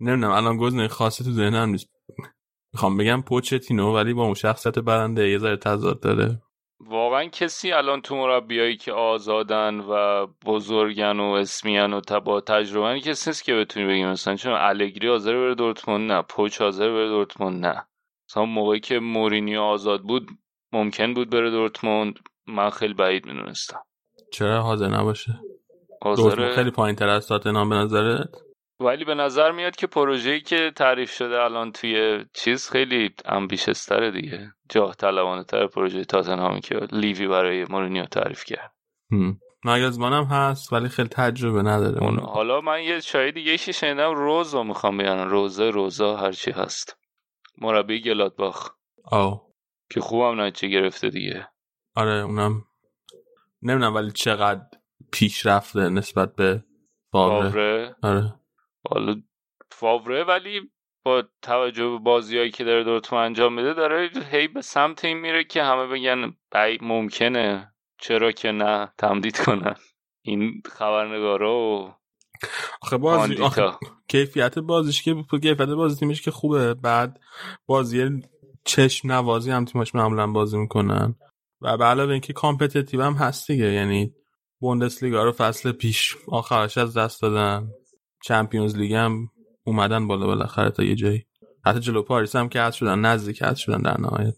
نمی‌دونم 0.01 0.31
الان 0.31 0.57
گزینه 0.57 0.89
خاصی 0.89 1.25
تو 1.25 1.31
ذهنم 1.31 1.69
نیست. 1.69 1.87
می‌خوام 2.73 2.97
بگم 2.97 3.23
پوچتینو 3.23 3.95
ولی 3.95 4.15
با 4.15 4.23
اون 4.25 4.35
شخصیت 4.35 4.79
برنده 4.79 5.29
یه 5.29 5.39
ذره 5.39 5.57
تضاد 5.57 6.01
داره. 6.01 6.43
واقعا 6.89 7.25
کسی 7.25 7.73
الان 7.73 8.01
تو 8.01 8.17
مربیایی 8.17 8.77
که 8.77 8.93
آزادن 8.93 9.81
و 9.81 10.27
بزرگن 10.47 11.21
و 11.21 11.25
اسمیان 11.25 11.93
و 11.93 12.01
تا- 12.01 12.21
با 12.21 12.41
تجربه 12.41 13.01
کسی 13.01 13.31
نیست 13.31 13.45
که 13.45 13.55
بتونی 13.55 13.87
بگیم 13.87 14.09
مثلا 14.09 14.37
چون 14.37 14.53
الگری 14.53 15.09
حاضر 15.09 15.33
بره 15.33 15.55
دورتموند 15.55 16.13
نه. 16.13 16.23
پوچ 16.23 16.61
حاضر 16.61 16.89
بره 16.89 17.09
دورتموند 17.09 17.67
نه. 17.67 17.87
مثلا 18.29 18.45
موقعی 18.45 18.81
که 18.81 18.99
مورینیو 18.99 19.61
آزاد 19.61 20.03
بود 20.03 20.29
ممکن 20.73 21.15
بود 21.15 21.31
بره 21.31 21.51
دورتموند. 21.51 22.19
من 22.47 22.71
خیلی 22.71 22.95
بعید 22.95 23.27
می‌دونستم. 23.27 23.81
چرا 24.33 24.63
حاضر 24.63 24.89
نباشه؟ 24.89 25.41
دورتموند 26.03 26.35
خیلی 26.35 26.49
حاضر 26.49 26.71
پایین 26.71 26.97
تر 26.97 27.09
از 27.09 27.29
تاتنهام 27.29 27.69
به 27.69 27.75
نظرت؟ 27.75 28.29
ولی 28.81 29.05
به 29.05 29.15
نظر 29.15 29.51
میاد 29.51 29.77
که 29.77 29.87
پروژه‌ای 29.87 30.41
که 30.41 30.73
تعریف 30.77 31.13
شده 31.13 31.41
الان 31.41 31.73
توی 31.73 32.25
چیز 32.35 32.71
خیلی 32.71 33.15
امبیشستره 33.25 34.11
دیگه. 34.11 34.53
جاه 34.69 34.95
طلبانه 34.95 35.45
تر 35.45 35.67
پروژه 35.67 36.05
تاتنهامی 36.05 36.61
که 36.61 36.75
لیوی 36.93 37.29
برای 37.29 37.65
مورینیو 37.65 38.05
تعریف 38.05 38.45
کرد. 38.45 38.73
هم. 39.13 39.39
ناگزمانم 39.65 40.25
هست 40.25 40.73
ولی 40.73 40.89
خیلی 40.89 41.09
تجربه 41.09 41.63
نداره. 41.63 42.03
اون 42.03 42.19
حالا 42.19 42.61
من 42.61 42.83
یه 42.83 43.01
شاید 43.01 43.35
دیگه 43.35 43.57
شنیدم 43.57 44.15
روز 44.15 44.55
رو 44.55 44.65
می‌خوام 44.65 44.99
بیارن 44.99 45.29
روزه 45.29 45.71
روزا 45.71 46.17
هرچی 46.17 46.51
هست. 46.51 46.99
مربی 47.59 48.01
گلادباخ. 48.01 48.71
آه. 49.05 49.47
که 49.91 50.01
خوبم 50.01 50.41
نتیجه 50.41 50.81
گرفته 50.81 51.11
دیگه. 51.11 51.49
آره 51.95 52.13
اونم 52.13 52.65
نمی‌دونم 53.63 53.95
ولی 53.95 54.11
چقدر 54.11 54.67
پیش 55.13 55.47
رفته 55.47 55.89
نسبت 55.89 56.37
به 56.37 56.65
فاوره 57.13 57.51
فاوره 57.51 57.97
آره. 58.03 58.35
حالا 58.91 59.23
فاوره 59.71 60.25
ولی 60.25 60.71
با 61.05 61.25
توجه 61.43 61.89
به 61.89 61.99
بازیهایی 61.99 62.51
که 62.51 62.65
داره 62.65 62.85
دورتموند 62.85 63.25
انجام 63.27 63.55
میده 63.55 63.75
داره 63.75 64.11
هی 64.31 64.49
به 64.49 64.63
سمت 64.63 65.05
این 65.05 65.19
میره 65.19 65.45
که 65.45 65.63
همه 65.63 65.87
بگن 65.87 66.31
بی 66.31 66.79
ممکنه. 66.83 67.75
چرا 67.99 68.33
که 68.33 68.53
نه؟ 68.53 68.93
تمدید 68.99 69.45
کنن. 69.45 69.75
این 70.23 70.63
خبرنگارا 70.67 71.59
و 71.59 71.95
آخه 72.83 72.97
بازی 72.97 73.43
آخه 73.43 73.73
کیفیت 74.09 74.59
بازیش 74.59 75.03
که 75.03 75.15
کیفیت 75.31 75.69
بازی 75.69 76.01
تیمش 76.01 76.23
که 76.23 76.31
خوبه. 76.31 76.75
بعد 76.75 77.21
بازی 77.67 78.23
چشم 78.65 79.13
نوازی 79.13 79.51
هم 79.51 79.65
تیماش 79.65 79.95
معمولا 79.95 80.27
بازی 80.27 80.59
می‌کنن. 80.59 81.15
و 81.61 81.77
به 81.77 81.85
علاوه 81.85 82.13
اینکه 82.13 82.33
competitive 82.33 83.03
هم 83.03 83.13
هست 83.13 83.51
دیگه. 83.51 83.73
یعنی 83.73 84.15
بوندسلیگا 84.61 85.25
رو 85.25 85.33
فصل 85.33 85.73
پیش 85.73 86.17
آخرش 86.29 86.79
از 86.79 86.97
دست 86.97 87.23
دادن. 87.23 87.69
Champions 88.25 88.77
League 88.77 88.93
هم 88.93 89.29
اومدن 89.65 90.07
بالا 90.07 90.27
بالاخره 90.27 90.71
تا 90.71 90.83
یه 90.83 90.95
جایی. 90.95 91.27
حتی 91.67 91.81
جلو 91.81 92.03
پاریس 92.03 92.37
هم 92.37 92.49
که 92.49 92.61
حذف 92.61 92.77
شدن 92.77 92.99
نزدیک 92.99 93.43
حذف 93.43 93.59
شدن 93.59 93.83
در 93.83 94.01
نهایت 94.01 94.35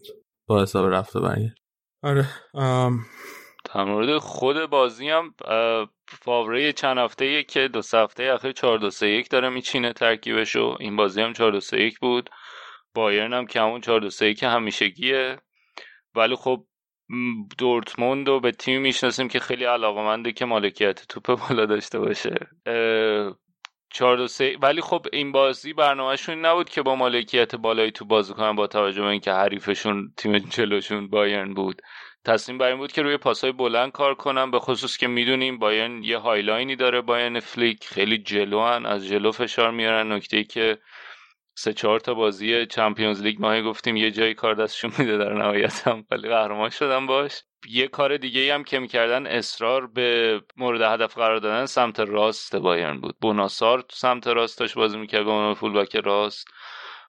با 0.47 0.61
حساب 0.61 0.85
رفت 0.85 1.15
و 1.15 1.21
برگشت. 1.21 1.55
آره 2.03 2.27
آم، 2.53 2.99
در 3.73 3.83
مورد 3.83 4.17
خود 4.17 4.65
بازی 4.65 5.09
هم 5.09 5.33
فاوره 6.07 6.73
چند 6.73 6.97
هفته 6.97 7.43
که 7.43 7.67
دو 7.67 7.81
سه 7.81 7.97
هفته 7.97 8.23
اخیر 8.23 8.51
4 8.51 8.77
2 8.77 8.89
3 8.89 9.07
1 9.07 9.29
داره 9.29 9.49
میچینه 9.49 9.93
ترکیبشو. 9.93 10.77
این 10.79 10.95
بازی 10.95 11.21
هم 11.21 11.33
4 11.33 11.51
2 11.51 11.59
3 11.59 11.77
1 11.77 11.99
بود. 11.99 12.29
بایرن 12.95 13.33
هم 13.33 13.45
که 13.45 13.61
همون 13.61 13.81
4 13.81 13.99
2 13.99 14.09
3 14.09 14.25
1 14.25 14.43
همیشگیه. 14.43 15.37
ولی 16.15 16.35
خب 16.35 16.65
دورتموند 17.57 18.27
رو 18.27 18.39
یه 18.39 18.51
تیم 18.51 18.81
می‌شناسیم 18.81 19.27
که 19.27 19.39
خیلی 19.39 19.63
علاقمنده 19.63 20.31
که 20.31 20.45
مالکیت 20.45 21.07
توپ 21.07 21.39
بالا 21.39 21.65
داشته 21.65 21.99
باشه. 21.99 22.35
4 23.97 24.17
2 24.17 24.27
3 24.27 24.57
ولی 24.61 24.81
خب 24.81 25.05
این 25.13 25.31
بازی 25.31 25.73
برنامهشون 25.73 26.45
نبود 26.45 26.69
که 26.69 26.81
با 26.81 26.95
مالکیت 26.95 27.55
بالایی 27.55 27.91
تو 27.91 28.05
بازی 28.05 28.33
کنن 28.33 28.55
با 28.55 28.67
توجه 28.67 29.01
به 29.01 29.07
اینکه 29.07 29.31
حریفشون 29.31 30.13
تیم 30.17 30.37
جلوشون 30.37 31.09
بایرن 31.09 31.53
بود. 31.53 31.81
تصمیم 32.25 32.57
بر 32.57 32.67
این 32.67 32.77
بود 32.77 32.91
که 32.91 33.01
روی 33.01 33.17
پاسهای 33.17 33.51
بلند 33.51 33.91
کار 33.91 34.15
کنن 34.15 34.51
به 34.51 34.59
خصوص 34.59 34.97
که 34.97 35.07
می‌دونیم 35.07 35.59
بایرن 35.59 36.03
یه 36.03 36.17
high 36.17 36.43
line 36.43 36.69
ی 36.69 36.75
داره 36.75 37.01
بایرن 37.01 37.39
فلیک. 37.39 37.83
خیلی 37.85 38.17
جلوان 38.17 38.85
از 38.85 39.07
جلو 39.07 39.31
فشار 39.31 39.71
میارن. 39.71 40.11
نکته 40.11 40.43
که 40.43 40.77
سه 41.59 41.73
چهار 41.73 41.99
تا 41.99 42.13
بازی 42.13 42.65
چمپیونز 42.65 43.21
لیگ 43.21 43.41
ما 43.41 43.61
گفتیم 43.61 43.95
یه 43.95 44.11
جایی 44.11 44.33
کار 44.33 44.53
دستشون 44.53 44.91
میده 44.97 45.17
در 45.17 45.33
نهایت 45.33 45.87
هم 45.87 46.05
ولی 46.11 46.29
قهرمان 46.29 46.69
شدن 46.69 47.05
باش. 47.05 47.43
یه 47.69 47.87
کار 47.87 48.17
دیگه 48.17 48.53
هم 48.53 48.63
که 48.63 48.79
می‌کردن 48.79 49.27
اصرار 49.27 49.87
به 49.87 50.41
مورد 50.57 50.81
هدف 50.81 51.15
قرار 51.15 51.39
دادن 51.39 51.65
سمت 51.65 51.99
راست 51.99 52.55
بایرن 52.55 52.99
بود. 52.99 53.15
بوناسار 53.21 53.81
تو 53.81 53.95
سمت 53.95 54.27
راستش 54.27 54.73
بازی 54.73 54.97
می‌کرد 54.97 55.25
به 55.25 55.31
عنوان 55.31 55.53
فولبک 55.53 55.95
راست. 55.95 56.47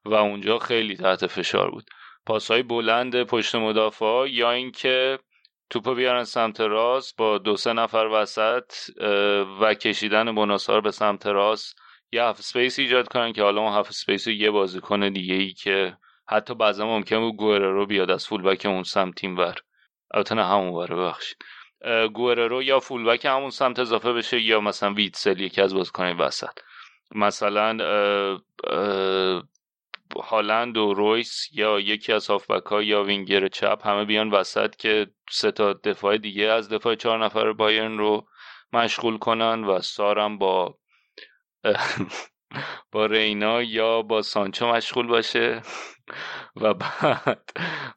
و 0.05 0.13
اونجا 0.13 0.59
خیلی 0.59 0.95
تحت 0.95 1.27
فشار 1.27 1.71
بود. 1.71 1.85
پاسهای 2.25 2.63
بلند 2.63 3.23
پشت 3.23 3.55
مدافع 3.55 4.25
یا 4.29 4.51
اینکه 4.51 5.19
توپو 5.69 5.95
بیارن 5.95 6.23
سمت 6.23 6.61
راست 6.61 7.17
با 7.17 7.37
دو 7.37 7.57
سه 7.57 7.73
نفر 7.73 8.05
وسط 8.11 8.73
و 9.61 9.73
کشیدن 9.73 10.35
بوناسار 10.35 10.81
به 10.81 10.91
سمت 10.91 11.27
راست. 11.27 11.75
یه 12.11 12.21
half 12.21 12.39
space 12.39 12.79
ایجاد 12.79 13.07
کنن 13.07 13.33
که 13.33 13.43
حالا 13.43 13.61
اون 13.61 13.71
half 13.71 13.87
space 13.87 14.27
رو 14.27 14.33
یه 14.33 14.51
بازیکن 14.51 15.09
دیگه 15.09 15.33
ای 15.33 15.53
که 15.53 15.97
حتی 16.27 16.55
بعضا 16.55 16.85
ممکن 16.85 17.31
بود 17.31 17.61
رو 17.61 17.85
بیاد 17.85 18.11
از 18.11 18.27
فولبک 18.27 18.65
اون 18.65 18.83
سمت 18.83 19.15
تیم 19.15 19.37
ور. 19.37 19.55
البته 20.13 20.35
نه 20.35 20.45
همون 20.45 20.69
ور 20.69 20.95
ببخشید. 20.95 21.37
رو 22.15 22.63
یا 22.63 22.79
فولبک 22.79 23.25
همون 23.25 23.49
سمت 23.49 23.79
اضافه 23.79 24.13
بشه 24.13 24.41
یا 24.41 24.61
مثلا 24.61 24.93
ویتسل 24.93 25.39
یکی 25.39 25.61
از 25.61 25.73
بازیکنان 25.73 26.17
وسط. 26.17 26.59
مثلا 27.15 27.77
هالند 30.15 30.77
و 30.77 30.93
رویس 30.93 31.49
یا 31.51 31.79
یکی 31.79 32.13
از 32.13 32.27
هافبک 32.27 32.65
ها 32.65 32.83
یا 32.83 33.03
وینگر 33.03 33.47
چپ 33.47 33.87
همه 33.87 34.05
بیان 34.05 34.29
وسط 34.29 34.75
که 34.75 35.07
سه 35.29 35.51
تا 35.51 35.73
دفاع 35.73 36.17
دیگه 36.17 36.45
از 36.45 36.69
دفاع 36.69 36.95
چهار 36.95 37.25
نفر 37.25 37.53
بایرن 37.53 37.97
رو 37.97 38.27
مشغول 38.73 39.17
کنن 39.17 39.63
و 39.63 39.81
سارم 39.81 40.37
با 40.37 40.75
با 42.91 43.05
رینا 43.05 43.61
یا 43.61 44.01
با 44.01 44.21
سانچو 44.21 44.67
مشغول 44.67 45.07
باشه. 45.07 45.61
و 46.61 46.73
بعد 46.73 47.49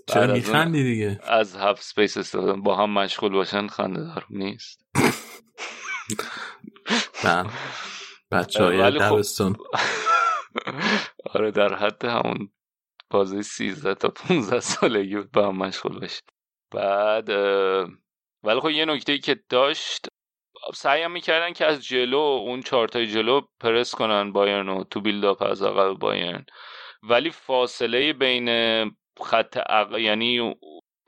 چرا 0.07 0.33
میخندی 0.33 0.83
دیگه؟ 0.83 1.21
از 1.23 1.57
هفت 1.57 1.83
سپیس 1.83 2.17
استفاده 2.17 2.53
با 2.53 2.77
هم 2.77 2.91
مشغول 2.91 3.33
باشن 3.33 3.67
خنده 3.67 4.01
دارم 4.01 4.27
نیست. 4.31 4.87
نه. 7.25 7.51
بچه 8.31 8.65
های 8.65 8.91
خب 8.91 8.99
دبستان. 8.99 9.57
آره 11.35 11.51
در 11.51 11.75
حد 11.75 12.05
همون 12.05 12.53
بازی 13.11 13.43
13 13.43 13.95
تا 13.95 14.09
15 14.09 14.61
سالگی 14.61 15.17
بود 15.17 15.31
با 15.31 15.49
هم 15.49 15.57
مشغول 15.57 16.01
بشه 16.01 16.23
بعد 16.71 17.29
ولی 18.43 18.61
خب 18.61 18.71
یه 18.71 18.85
نکته 18.85 19.19
که 19.19 19.45
داشت 19.49 20.07
سعی 20.75 21.09
می‌کردن 21.09 21.53
که 21.53 21.67
از 21.67 21.85
جلو 21.87 22.17
اون 22.19 22.63
چارتای 22.63 23.07
جلو 23.07 23.41
پرس 23.61 23.95
کنن 23.95 24.33
بایرن 24.33 24.69
و 24.69 24.85
تو 24.85 25.01
بیلداپ 25.01 25.43
از 25.43 25.63
عقب 25.63 25.93
بایرن. 25.99 26.47
ولی 27.03 27.31
فاصله 27.31 28.13
بین 28.13 28.49
خط 29.23 29.57
عقب 29.57 29.99
یعنی 29.99 30.55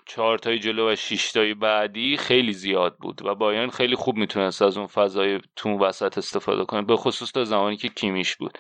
چهارتای 0.07 0.59
جلو 0.59 0.93
و 0.93 0.97
شیشتای 0.97 1.55
بعدی 1.55 2.17
خیلی 2.17 2.53
زیاد 2.53 2.97
بود 2.99 3.27
و 3.27 3.35
بایرن 3.35 3.71
خیلی 3.71 3.97
خوب 3.97 4.17
می‌تونست 4.17 4.63
از 4.63 4.77
اون 4.77 4.87
فضای 4.87 5.41
تو 5.57 5.79
وسط 5.79 6.19
استفاده 6.19 6.65
کنه 6.65 6.83
به 6.83 6.97
خصوص 6.97 7.33
تا 7.33 7.45
زمانی 7.45 7.77
که 7.77 7.89
کیمیش 7.89 8.37
بود. 8.37 8.59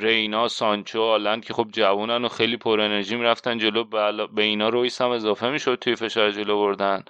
رینا 0.00 0.48
سانچو 0.48 1.02
آلند 1.02 1.44
که 1.44 1.54
خب 1.54 1.68
جوونن 1.72 2.24
و 2.24 2.28
خیلی 2.28 2.56
پر 2.56 2.80
انرژی 2.80 3.16
می‌رفتن 3.16 3.58
جلو 3.58 3.84
به 4.26 4.42
اینا 4.42 4.68
رویس 4.68 5.00
هم 5.00 5.10
اضافه 5.10 5.50
می‌شد 5.50 5.78
توی 5.80 5.96
فشار 5.96 6.30
جلو 6.30 6.58
بردن. 6.58 7.04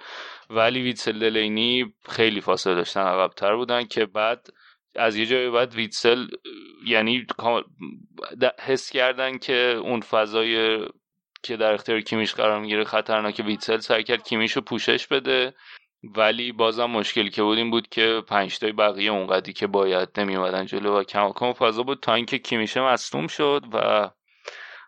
ولی 0.49 0.81
ویتسل 0.81 1.19
دلینی 1.19 1.93
خیلی 2.09 2.41
فاصله 2.41 2.75
داشتن 2.75 3.01
عقبتر 3.01 3.55
بودن 3.55 3.83
که 3.83 4.05
بعد 4.05 4.47
از 4.95 5.15
یه 5.15 5.25
جای 5.25 5.49
بعد 5.49 5.73
ویتسل 5.75 6.27
یعنی 6.85 7.25
حس 8.59 8.91
کردن 8.91 9.37
که 9.37 9.79
اون 9.83 10.01
فضای 10.01 10.79
که 11.43 11.57
در 11.57 11.73
اختیار 11.73 12.01
کیمیش 12.01 12.33
قرار 12.33 12.59
می‌گیره 12.59 12.83
خطرناک 12.83 13.41
ویتسل 13.45 13.77
سعی 13.77 14.03
کرد 14.03 14.23
کیمیش 14.23 14.51
رو 14.51 14.61
پوشش 14.61 15.07
بده. 15.07 15.53
ولی 16.03 16.51
بازم 16.51 16.85
مشکلی 16.85 17.29
که 17.29 17.43
بود 17.43 17.57
این 17.57 17.71
بود 17.71 17.87
که 17.87 18.23
پنج 18.27 18.59
تای 18.59 18.71
بقیه 18.71 19.11
اونقدی 19.11 19.53
که 19.53 19.67
باید 19.67 20.09
نمی 20.17 20.35
اومدن 20.35 20.65
جلو 20.65 20.99
و 20.99 21.03
کماکان 21.03 21.53
فضا 21.53 21.83
بود 21.83 21.99
تا 21.99 22.13
اینکه 22.13 22.37
کیمیشه 22.37 22.95
شد 23.27 23.63
و 23.73 24.09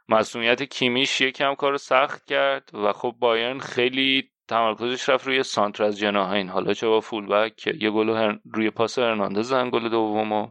مصومیت 0.09 0.63
کیمیش 0.63 1.21
یکم 1.21 1.55
کار 1.55 1.77
سخت 1.77 2.25
کرد 2.25 2.69
و 2.73 2.93
خب 2.93 3.15
بایرن 3.19 3.59
خیلی 3.59 4.31
تمرکزش 4.47 5.09
رفت 5.09 5.27
روی 5.27 5.43
سانتر 5.43 5.83
از 5.83 5.99
جناهین 5.99 6.49
حالا 6.49 6.73
چه 6.73 6.87
با 6.87 6.99
فول 6.99 7.27
بک 7.27 7.67
یه 7.67 7.91
گل 7.91 8.37
روی 8.53 8.69
پاس 8.69 8.99
هرناندز 8.99 9.47
زن 9.47 9.69
گل 9.69 9.89
دومو. 9.89 10.47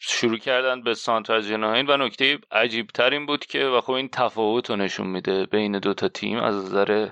شروع 0.00 0.38
کردن 0.38 0.82
به 0.82 0.94
سانتر 0.94 1.34
از 1.34 1.48
جناهین 1.48 1.86
و 1.90 1.96
نکته 1.96 2.38
عجیب 2.50 2.86
تر 2.86 3.10
این 3.10 3.26
بود 3.26 3.46
که 3.46 3.66
و 3.66 3.80
خب 3.80 3.92
این 3.92 4.08
تفاوت 4.08 4.70
رو 4.70 4.76
نشون 4.76 5.06
میده 5.06 5.46
بین 5.46 5.78
دو 5.78 5.94
تا 5.94 6.08
تیم 6.08 6.38
از 6.38 6.54
نظر 6.54 7.08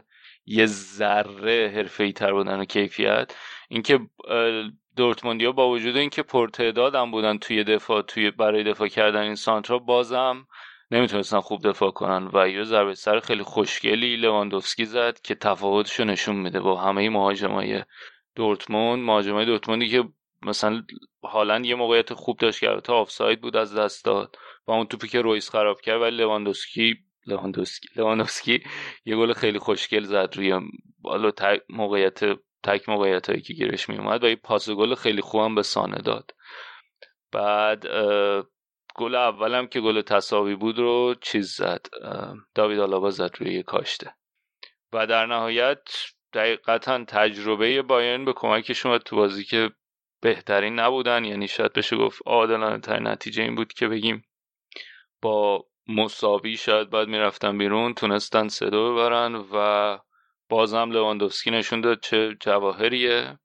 یه 0.47 0.66
ذره 0.66 1.73
حرفه‌ای 1.75 2.12
تر 2.12 2.33
بودن 2.33 2.60
و 2.60 2.65
کیفیت. 2.65 3.36
اینکه 3.68 4.00
دورتموندیا 4.97 5.52
با 5.52 5.68
وجود 5.68 5.97
اینکه 5.97 6.23
پرتعدادم 6.23 7.10
بودن 7.10 7.39
توی 7.39 7.65
دفاع 7.65 8.02
توی 8.02 8.31
برای 8.31 8.65
دفاع 8.65 8.89
کردن 8.89 9.20
این 9.20 9.34
سانترا 9.34 9.78
بازم 9.78 10.47
نمی‌تونستن 10.91 11.41
خوب 11.41 11.68
دفاع 11.68 11.91
کنن 11.91 12.31
و 12.33 12.49
یه 12.49 12.65
ضربه 12.65 12.94
سر 12.94 13.20
خیلی 13.20 13.42
خوشگلی 13.42 14.16
لواندوفسکی 14.16 14.84
زد 14.84 15.20
که 15.20 15.34
تفاوتشو 15.34 16.05
نشون 16.05 16.36
میده 16.36 16.60
با 16.60 16.81
همه 16.81 17.10
مهاجمای 17.10 17.83
دورتموند. 18.34 19.02
مهاجمای 19.02 19.47
دورتموندی 19.47 19.89
که 19.89 20.05
مثلا 20.42 20.83
حالا 21.23 21.58
یه 21.58 21.75
موقعیت 21.75 22.15
خوب 22.15 22.39
داشت 22.39 22.60
که 22.60 22.81
تا 22.84 22.94
آفساید 22.94 23.41
بود 23.41 23.57
از 23.57 23.75
دست 23.75 24.05
داد. 24.05 24.36
و 24.66 24.70
اون 24.70 24.86
توپی 24.86 25.08
که 25.08 25.20
رویس 25.20 25.50
خراب 25.50 25.81
کرد 25.81 26.00
ولی 26.00 26.16
لواندوفسکی 26.16 26.99
لواندوسکی. 27.27 27.89
لواندوسکی 27.97 28.65
یه 29.05 29.17
گل 29.17 29.33
خیلی 29.33 29.59
خوشگل 29.59 30.05
زد 30.05 30.33
روی 30.37 30.61
بالا 30.99 31.31
تک 31.31 31.63
موقعیت 31.69 32.21
تک 32.63 32.89
موقعیت 32.89 33.31
هایی 33.31 33.43
که 33.43 33.55
گیرش 33.55 33.89
می 33.89 33.99
اومد 33.99 34.25
و 34.25 34.29
یه 34.29 34.37
پاس 34.37 34.71
گل 34.71 34.95
خیلی 34.95 35.21
خوبم 35.21 35.55
به 35.55 35.63
سانه 35.63 35.99
داد. 35.99 36.31
بعد 37.33 37.87
گل 38.95 39.15
اولم 39.15 39.67
که 39.67 39.81
گل 39.81 40.01
تصاوی 40.01 40.55
بود 40.55 40.79
رو 40.79 41.15
چیز 41.21 41.53
زد. 41.53 41.87
داوید 42.55 42.79
آلابا 42.79 43.11
زد 43.11 43.37
روی 43.39 43.55
یه 43.55 43.63
کاشته. 43.63 44.15
و 44.93 45.07
در 45.07 45.27
نهایت 45.27 45.89
دقیقتا 46.33 47.05
تجربه 47.05 47.83
بایرن 47.83 48.25
به 48.25 48.33
کمکش 48.33 48.87
اومد 48.87 49.01
تو 49.01 49.17
بازی 49.17 49.45
که 49.45 49.71
بهترین 50.21 50.79
نبودن. 50.81 51.25
یعنی 51.25 51.49
شاید 51.49 51.73
بشه 51.73 51.97
گفت 51.97 52.23
عادلانه 52.27 52.79
تر 52.79 53.01
نتیجه 53.01 53.43
این 53.43 53.55
بود 53.55 53.73
که 53.73 53.89
بگیم 53.89 54.25
با 55.23 55.67
مساوی 55.89 56.57
شاید 56.57 56.91
باید 56.91 57.09
می‌رفتن 57.09 57.59
بیرون 57.59 57.95
تونستن 57.95 58.49
صدا 58.49 58.93
ببرن 58.93 59.35
و 59.35 59.99
بازم 60.49 60.91
لواندوفسکی 60.91 61.51
نشون 61.51 61.81
داد 61.81 62.01
چه 62.01 62.37
جواهریه 62.41 63.39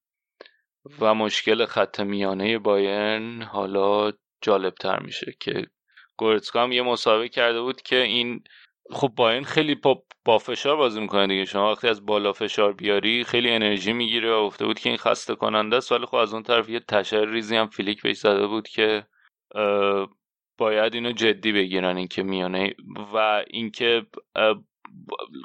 و 0.99 1.13
مشکل 1.13 1.65
خط 1.65 1.99
میانه 1.99 2.59
بایرن 2.59 3.41
حالا 3.41 4.11
جالبتر 4.41 4.99
میشه 4.99 5.33
که 5.39 5.67
گورتسکا 6.17 6.63
هم 6.63 6.71
یه 6.71 6.81
مسابقه 6.81 7.29
کرده 7.29 7.61
بود 7.61 7.81
که 7.81 8.01
این 8.01 8.43
خب 8.91 9.07
بایرن 9.07 9.43
خیلی 9.43 9.75
با 10.25 10.37
فشار 10.37 10.75
بازی 10.75 11.01
می‌کنه 11.01 11.27
دیگه. 11.27 11.45
شما 11.45 11.71
وقتی 11.71 11.87
از 11.87 12.05
بالا 12.05 12.33
فشار 12.33 12.73
بیاری 12.73 13.23
خیلی 13.23 13.49
انرژی 13.51 13.93
می‌گیره 13.93 14.33
و 14.33 14.37
افته 14.37 14.65
بود 14.65 14.79
که 14.79 14.89
این 14.89 14.97
خسته 14.97 15.35
کننده 15.35 15.75
است 15.75 15.91
ولی 15.91 16.05
خب 16.05 16.15
از 16.15 16.33
اون 16.33 16.43
طرف 16.43 16.69
یه 16.69 16.79
تشر 16.79 17.25
ریزی 17.25 17.55
هم 17.55 17.67
فیلیک 17.67 18.01
بهش 18.01 18.17
زده 18.17 18.47
بود 18.47 18.67
که 18.67 19.05
باید 20.61 20.93
اینو 20.93 21.11
جدی 21.11 21.51
بگیرن 21.51 21.97
اینکه 21.97 22.23
میانه 22.23 22.73
و 23.13 23.43
اینکه 23.47 24.05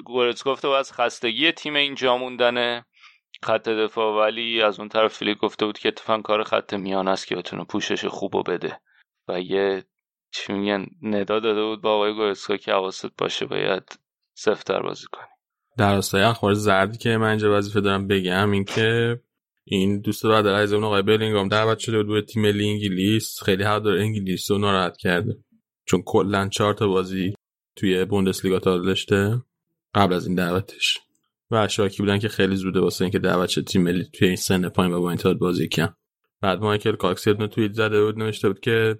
گورتس 0.05 0.43
گفته 0.43 0.67
از 0.69 0.93
خستگی 0.93 1.51
تیم 1.51 1.75
اینجا 1.75 2.17
موندنه. 2.17 2.85
خط 3.43 3.69
دفاع 3.69 4.25
ولی 4.25 4.61
از 4.61 4.79
اون 4.79 4.89
طرف 4.89 5.13
فیلیک 5.17 5.37
گفته 5.37 5.65
بود 5.65 5.79
که 5.79 5.87
اتفاقا 5.87 6.21
کار 6.21 6.43
خط 6.43 6.73
میان 6.73 7.07
است 7.07 7.27
که 7.27 7.35
بتونه 7.35 7.63
پوشش 7.63 8.05
خوب 8.05 8.51
بده. 8.51 8.79
و 9.27 9.41
یه 9.41 9.83
چی 10.31 10.53
میگن 10.53 10.85
ندا 11.01 11.39
داده 11.39 11.63
بود 11.63 11.81
با 11.81 11.95
آقای 11.95 12.13
گورسکا 12.13 12.57
که 12.57 12.71
حواست 12.71 13.17
باشه 13.17 13.45
باید 13.45 13.99
سفتر 14.33 14.81
بازی 14.81 15.05
کنی 15.11 15.27
در 15.77 15.95
راستای 15.95 16.21
اخبار 16.21 16.53
زردی 16.53 16.97
که 16.97 17.17
من 17.17 17.29
اینجا 17.29 17.57
وظیفه 17.57 17.81
دارم 17.81 18.07
بگم 18.07 18.51
این 18.51 18.63
که 18.63 19.19
این 19.69 19.99
دوست 19.99 20.25
بعد 20.25 20.47
از 20.47 20.73
اون 20.73 20.83
آقای 20.83 21.01
بلینگام 21.01 21.47
دعوت 21.47 21.79
شده 21.79 22.03
بود 22.03 22.13
به 22.13 22.21
تیم 22.21 22.41
ملی 22.41 22.69
انگلیس. 22.69 23.43
خیلی 23.43 23.63
داره 23.63 24.01
انگلیس 24.01 24.51
رو 24.51 24.57
ناراحت 24.57 24.97
کرده. 24.97 25.37
چون 25.85 26.01
کلا 26.05 26.49
چهار 26.49 26.73
تا 26.73 26.87
بازی 26.87 27.33
توی 27.75 28.05
بوندسلیگا 28.05 28.59
تا 28.59 28.77
داشته 28.77 29.41
قبل 29.95 30.13
از 30.13 30.27
این 30.27 30.35
دعوتش. 30.35 30.97
و 31.51 31.67
شاکی 31.67 31.97
بودن 31.97 32.19
که 32.19 32.27
خیلی 32.27 32.55
زوده 32.55 32.79
واسه 32.79 33.05
اینکه 33.05 33.19
دعوت 33.19 33.49
شد 33.49 33.63
تیم 33.63 33.81
ملی 33.81 34.05
توی 34.13 34.27
این 34.27 34.37
سن 34.37 34.69
پایین 34.69 34.93
و 34.93 35.01
با 35.01 35.11
این 35.11 35.33
بازی 35.33 35.67
کم 35.67 35.93
بعد 36.41 36.59
مایکل 36.59 36.95
کاکس 36.95 37.27
یه 37.27 37.33
توییت 37.33 37.73
زده 37.73 38.03
بود 38.03 38.17
نوشته 38.17 38.47
بود 38.47 38.59
که 38.59 38.99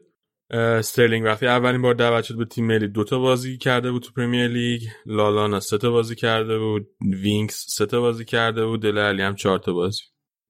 استرلینگ 0.52 1.26
وقتی 1.26 1.48
اولین 1.48 1.82
بار 1.82 1.94
دعوت 1.94 2.24
شد 2.24 2.38
به 2.38 2.46
تیم 2.46 2.68
ملی 2.68 2.88
دوتا 2.88 3.20
بازی 3.20 3.58
کرده 3.58 3.92
بود 3.92 4.02
تو 4.02 4.12
Premier 4.12 4.48
League. 4.48 4.82
لالانا 5.06 5.60
سه 5.60 5.78
تا 5.78 5.92
بازی 5.92 6.16
کرده 6.16 6.60
بود. 6.60 6.88
وینکس 7.02 7.66
سه 7.70 7.86
تا 7.86 8.02
بازی 8.02 8.26
کرده 8.26 8.66
بود. 8.66 8.82
دله 8.82 8.98
الی 8.98 9.22
هم 9.22 9.36
چهار 9.36 9.60
تا 9.60 9.74
بازی. 9.74 10.04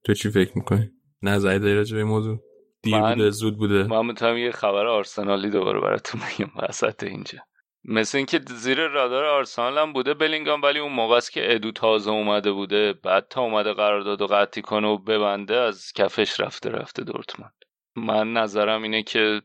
تو 0.08 0.14
چی 0.14 0.30
فکر 0.30 0.52
می‌کنی؟ 0.56 0.90
نظری 1.22 1.60
داری 1.60 1.76
راجع 1.76 1.98
به 1.98 2.04
موضوع؟ 2.04 2.40
دیر 2.84 3.02
بوده 3.02 3.30
زود 3.30 3.58
بوده؟ 3.58 3.84
من 3.84 4.06
می‌تونم 4.06 4.38
یه 4.38 4.52
خبر 4.52 4.86
آرسنالی 4.86 5.50
دوباره 5.50 5.80
براتون 5.80 6.22
بگم 6.22 6.52
وسط 6.56 7.04
اینجا. 7.04 7.40
مثل 7.84 8.18
اینکه 8.18 8.42
زیر 8.48 8.88
رادار 8.88 9.26
آرسنال 9.26 9.78
هم 9.78 9.94
بوده 9.94 10.14
بلینگام 10.14 10.62
ولی 10.62 10.80
اون 10.80 10.94
موقع 10.94 11.16
است 11.16 11.32
که 11.32 11.56
ادو 11.56 11.72
تازه 11.72 12.12
اومده 12.12 12.52
بوده 12.52 12.94
بعد 12.94 13.28
تا 13.30 13.42
اومده 13.42 13.74
قرارداد 13.74 14.22
و 14.22 14.28
قطعی 14.28 14.64
کنه 14.64 14.88
و 14.88 14.98
ببنده 14.98 15.56
از 15.56 15.92
کفش 15.96 16.40
رفته 16.40 16.70
رفته 16.70 17.04
دورتموند. 17.04 17.54
من 17.96 18.34
نظرم 18.34 18.84
اینه 18.84 19.04
که 19.04 19.42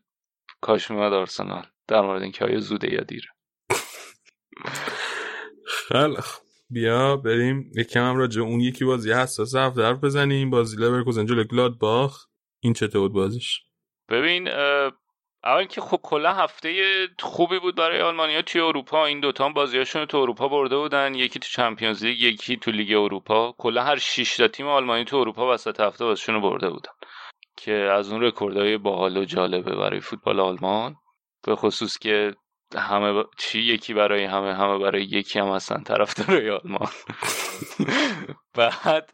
کاش 0.61 0.91
میومد 0.91 1.13
آرسنال 1.13 1.67
در 1.89 2.01
مورد 2.01 2.23
اینکه 2.23 2.45
آیا 2.45 2.59
زوده 2.59 2.93
یا 2.93 3.01
دیره. 3.01 3.29
خیلی 5.89 6.17
بیا 6.73 7.17
بریم. 7.17 7.71
یکم 7.77 8.01
هم 8.01 8.17
راجع 8.17 8.43
اون 8.43 8.61
یکی 8.61 8.85
بازی 8.85 9.13
حساس 9.13 9.55
هفته 9.55 9.83
حرف 9.83 9.99
بزنیم. 10.05 10.51
بازی 10.51 10.77
لورکوزن 10.77 11.27
جلوی 11.27 11.45
گلادباخ 11.45 12.27
این 12.61 12.73
چطور 12.73 13.01
بود 13.01 13.13
بازیش؟ 13.13 13.61
ببین 14.09 14.49
اول 15.45 15.65
که 15.65 15.81
خب 15.81 16.01
کلا 16.03 16.33
هفته 16.33 16.73
خوبی 17.21 17.59
بود 17.59 17.77
برای 17.77 18.01
آلمانیا 18.01 18.43
توی 18.43 18.61
اروپا. 18.61 19.07
این 19.07 19.21
دوتا 19.21 19.49
بازیاشون 19.49 20.07
تو 20.07 20.19
اروپا 20.19 20.49
برده 20.49 20.77
بودن. 20.77 21.15
یکی 21.15 21.39
تو 21.39 21.49
Champions 21.49 22.05
League 22.05 22.21
یکی 22.21 22.57
تو 22.57 22.71
لیگ 22.71 22.93
اروپا. 22.93 23.55
کلا 23.59 23.83
هر 23.83 23.97
6 23.97 24.37
تا 24.37 24.49
تیم 24.49 24.67
آلمانی 24.67 25.05
تو 25.05 25.17
اروپا 25.17 25.55
وسط 25.55 25.81
هفته 25.81 26.05
بازیشون 26.05 26.41
برده 26.41 26.71
بودن. 26.71 26.93
که 27.57 27.73
از 27.73 28.13
اون 28.13 28.23
رکوردهای 28.23 28.79
باحال 28.79 29.17
و 29.17 29.25
جالبه 29.25 29.77
برای 29.77 30.01
فوتبال 30.01 30.41
آلمان. 30.41 30.95
به 31.47 31.57
خصوص 31.57 31.99
که 31.99 32.35
همه 32.77 33.25
چی 33.39 33.61
یکی 33.61 33.95
برای 33.95 34.25
همه؟ 34.25 34.55
همه 34.55 34.79
برای 34.79 35.03
یکی 35.03 35.39
هم 35.39 35.49
هستن. 35.49 35.83
طرفدارای 35.83 36.51
آلمان 36.51 36.91
بعد 38.55 39.11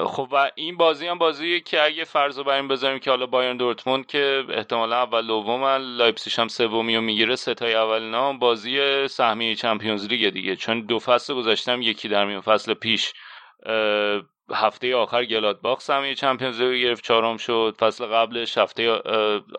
خب 0.00 0.28
و 0.32 0.50
این 0.54 0.76
بازی 0.76 1.06
هم 1.06 1.18
بازیه 1.18 1.60
که 1.60 1.82
اگه 1.82 2.04
فرض 2.04 2.38
رو 2.38 2.44
بر 2.44 2.52
این 2.56 2.68
بذاریم 2.68 2.98
که 2.98 3.10
حالا 3.10 3.26
بایرن 3.26 3.56
دورتموند 3.56 4.06
که 4.06 4.44
احتمالا 4.50 4.96
اول 4.96 5.26
دوم 5.26 5.64
لایپسیش 5.64 6.38
هم 6.38 6.48
سومی 6.48 6.96
رو 6.96 7.02
می‌گیره 7.02 7.36
سه 7.36 7.55
تای 7.55 7.74
اول 7.74 8.02
نام 8.02 8.38
بازی 8.38 9.08
سهمیه 9.08 9.54
Champions 9.54 10.06
League 10.06 10.28
دیگه. 10.28 10.56
چون 10.56 10.80
دو 10.80 10.98
فصل 10.98 11.34
گذشتم 11.34 11.82
یکی 11.82 12.08
در 12.08 12.24
میون 12.24 12.40
فصل 12.40 12.74
پیش. 12.74 13.12
هفته 14.54 14.96
آخر 14.96 15.24
گلادباخ 15.24 15.80
سهمیه 15.80 16.14
Champions 16.14 16.60
League 16.60 16.82
گرفت 16.82 17.04
چهارم 17.04 17.36
شد. 17.36 17.76
فصل 17.78 18.06
قبلش 18.06 18.58
هفته 18.58 19.00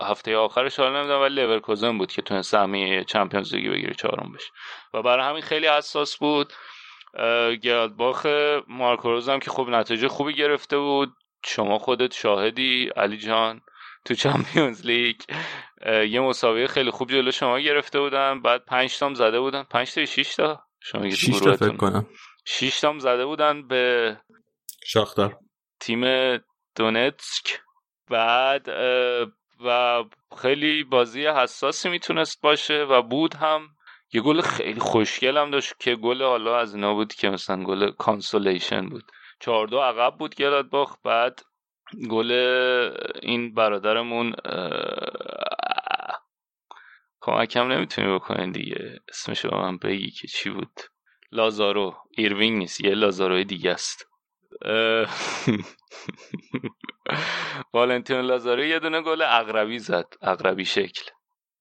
هفته 0.02 0.38
آخرش 0.38 0.80
حالا 0.80 1.00
نمی‌دونم 1.00 1.22
ولی 1.22 1.36
لورکوزن 1.36 1.98
بود 1.98 2.12
که 2.12 2.22
تونست 2.22 2.52
سهمیه 2.52 3.04
Champions 3.04 3.56
League 3.56 3.72
بگیره 3.72 3.94
چهارم 3.94 4.32
بشه. 4.36 4.50
و 4.94 5.02
برای 5.02 5.26
همین 5.26 5.42
خیلی 5.42 5.68
حساس 5.68 6.18
بود. 6.18 6.54
گلادباخ 7.64 8.26
مارکوروز 8.68 9.30
هم 9.30 9.40
که 9.40 9.52
خوب 9.52 9.70
نتیجه 9.70 10.08
خوبی 10.08 10.34
گرفته 10.34 10.78
بود. 10.78 11.14
شما 11.46 11.80
خودت 11.80 12.14
شاهدی 12.14 12.90
علی 12.96 13.18
جان 13.18 13.62
تو 14.06 14.14
چمپیونز 14.14 14.86
لیگ. 14.86 15.16
یه 15.86 16.20
مسابقه 16.20 16.68
خیلی 16.68 16.92
خوب 16.92 17.10
جلو 17.10 17.32
شما 17.32 17.60
گرفته 17.60 18.00
بودن. 18.00 18.42
بعد 18.42 18.66
پنج 18.66 18.98
تام 18.98 19.14
زده 19.14 19.40
بودن. 19.40 19.64
پنج 19.64 19.94
تا 19.94 20.06
6 20.06 20.36
تا؟ 20.36 20.64
شما 20.82 21.10
6 21.10 21.40
تا 21.40 21.56
فکر 21.56 21.76
کنم. 21.76 22.06
6 22.46 22.80
تام 22.80 23.00
زده 23.00 23.26
بودن 23.26 23.68
به 23.68 24.18
شاختار. 24.86 25.40
تیم 25.80 26.04
دونتسک. 26.76 27.60
بعد 28.10 28.68
و 29.66 30.04
خیلی 30.42 30.84
بازی 30.84 31.28
حساسی 31.28 31.90
می‌تونست 31.90 32.42
باشه 32.42 32.84
و 32.84 33.02
بود 33.02 33.34
هم 33.34 33.68
یه 34.14 34.22
گل 34.22 34.42
خیلی 34.42 34.80
خوشگل 34.80 35.38
هم 35.38 35.52
داشت 35.52 35.80
که 35.80 35.96
گل 35.96 36.24
حالا 36.24 36.60
از 36.60 36.76
اینا 36.76 36.94
بود 36.94 37.14
که 37.14 37.30
مثلا 37.30 37.64
گل 37.64 37.92
consolation 37.92 38.90
بود. 38.90 39.04
چهار 39.40 39.68
دو 39.68 39.80
عقب 39.80 40.18
بود 40.18 40.36
گلادباخ 40.36 40.98
بعد 41.04 41.42
گل 42.10 42.32
این 43.22 43.54
برادرمون 43.54 44.34
کمکم 47.22 47.72
نمی‌تونی 47.72 48.16
بکنین 48.16 48.52
دیگه. 48.52 49.00
اسمش 49.10 49.46
به 49.46 49.58
من 49.58 49.78
بگی 49.78 50.12
که 50.12 50.28
چی 50.28 50.50
بود. 50.50 50.80
لازارو. 51.32 51.96
ایروینگ 52.18 52.58
نیست. 52.58 52.82
یه 52.82 52.96
لازاروی 52.96 53.44
دیگه 53.44 53.72
است. 53.72 54.09
والنتین 57.74 58.22
لازارو 58.22 58.64
یه 58.64 58.80
دونه 58.80 59.02
گل 59.02 59.22
عقربی 59.22 59.80
زد. 59.80 60.14
عقربی 60.22 60.66
شکل. 60.66 61.02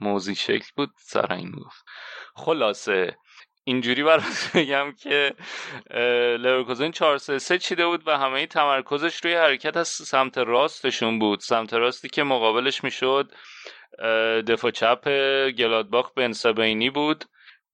موزی 0.01 0.35
شکل 0.35 0.67
بود. 0.77 0.91
سرنگ 0.99 1.55
گفت. 1.55 1.85
خلاصه 2.35 3.17
اینجوری 3.65 4.03
برات 4.03 4.51
بگم 4.55 4.93
که 4.93 5.35
لورکوزن 6.41 6.91
4 6.91 7.19
3 7.19 7.59
چیده 7.59 7.87
بود 7.87 8.09
و 8.09 8.19
همه 8.19 8.47
تمرکزش 8.47 9.25
روی 9.25 9.35
حرکت 9.35 9.77
از 9.77 9.89
سمت 9.89 10.39
راستشون 10.39 11.19
بود. 11.19 11.41
سمت 11.41 11.75
راستی 11.75 12.09
که 12.09 12.23
مقابلش 12.23 12.85
می‌شد 12.85 13.33
دفاع 14.49 14.71
چپ 14.71 15.09
گلادباخ 15.51 16.13
بنسابینی 16.17 16.91
بود. 16.91 17.25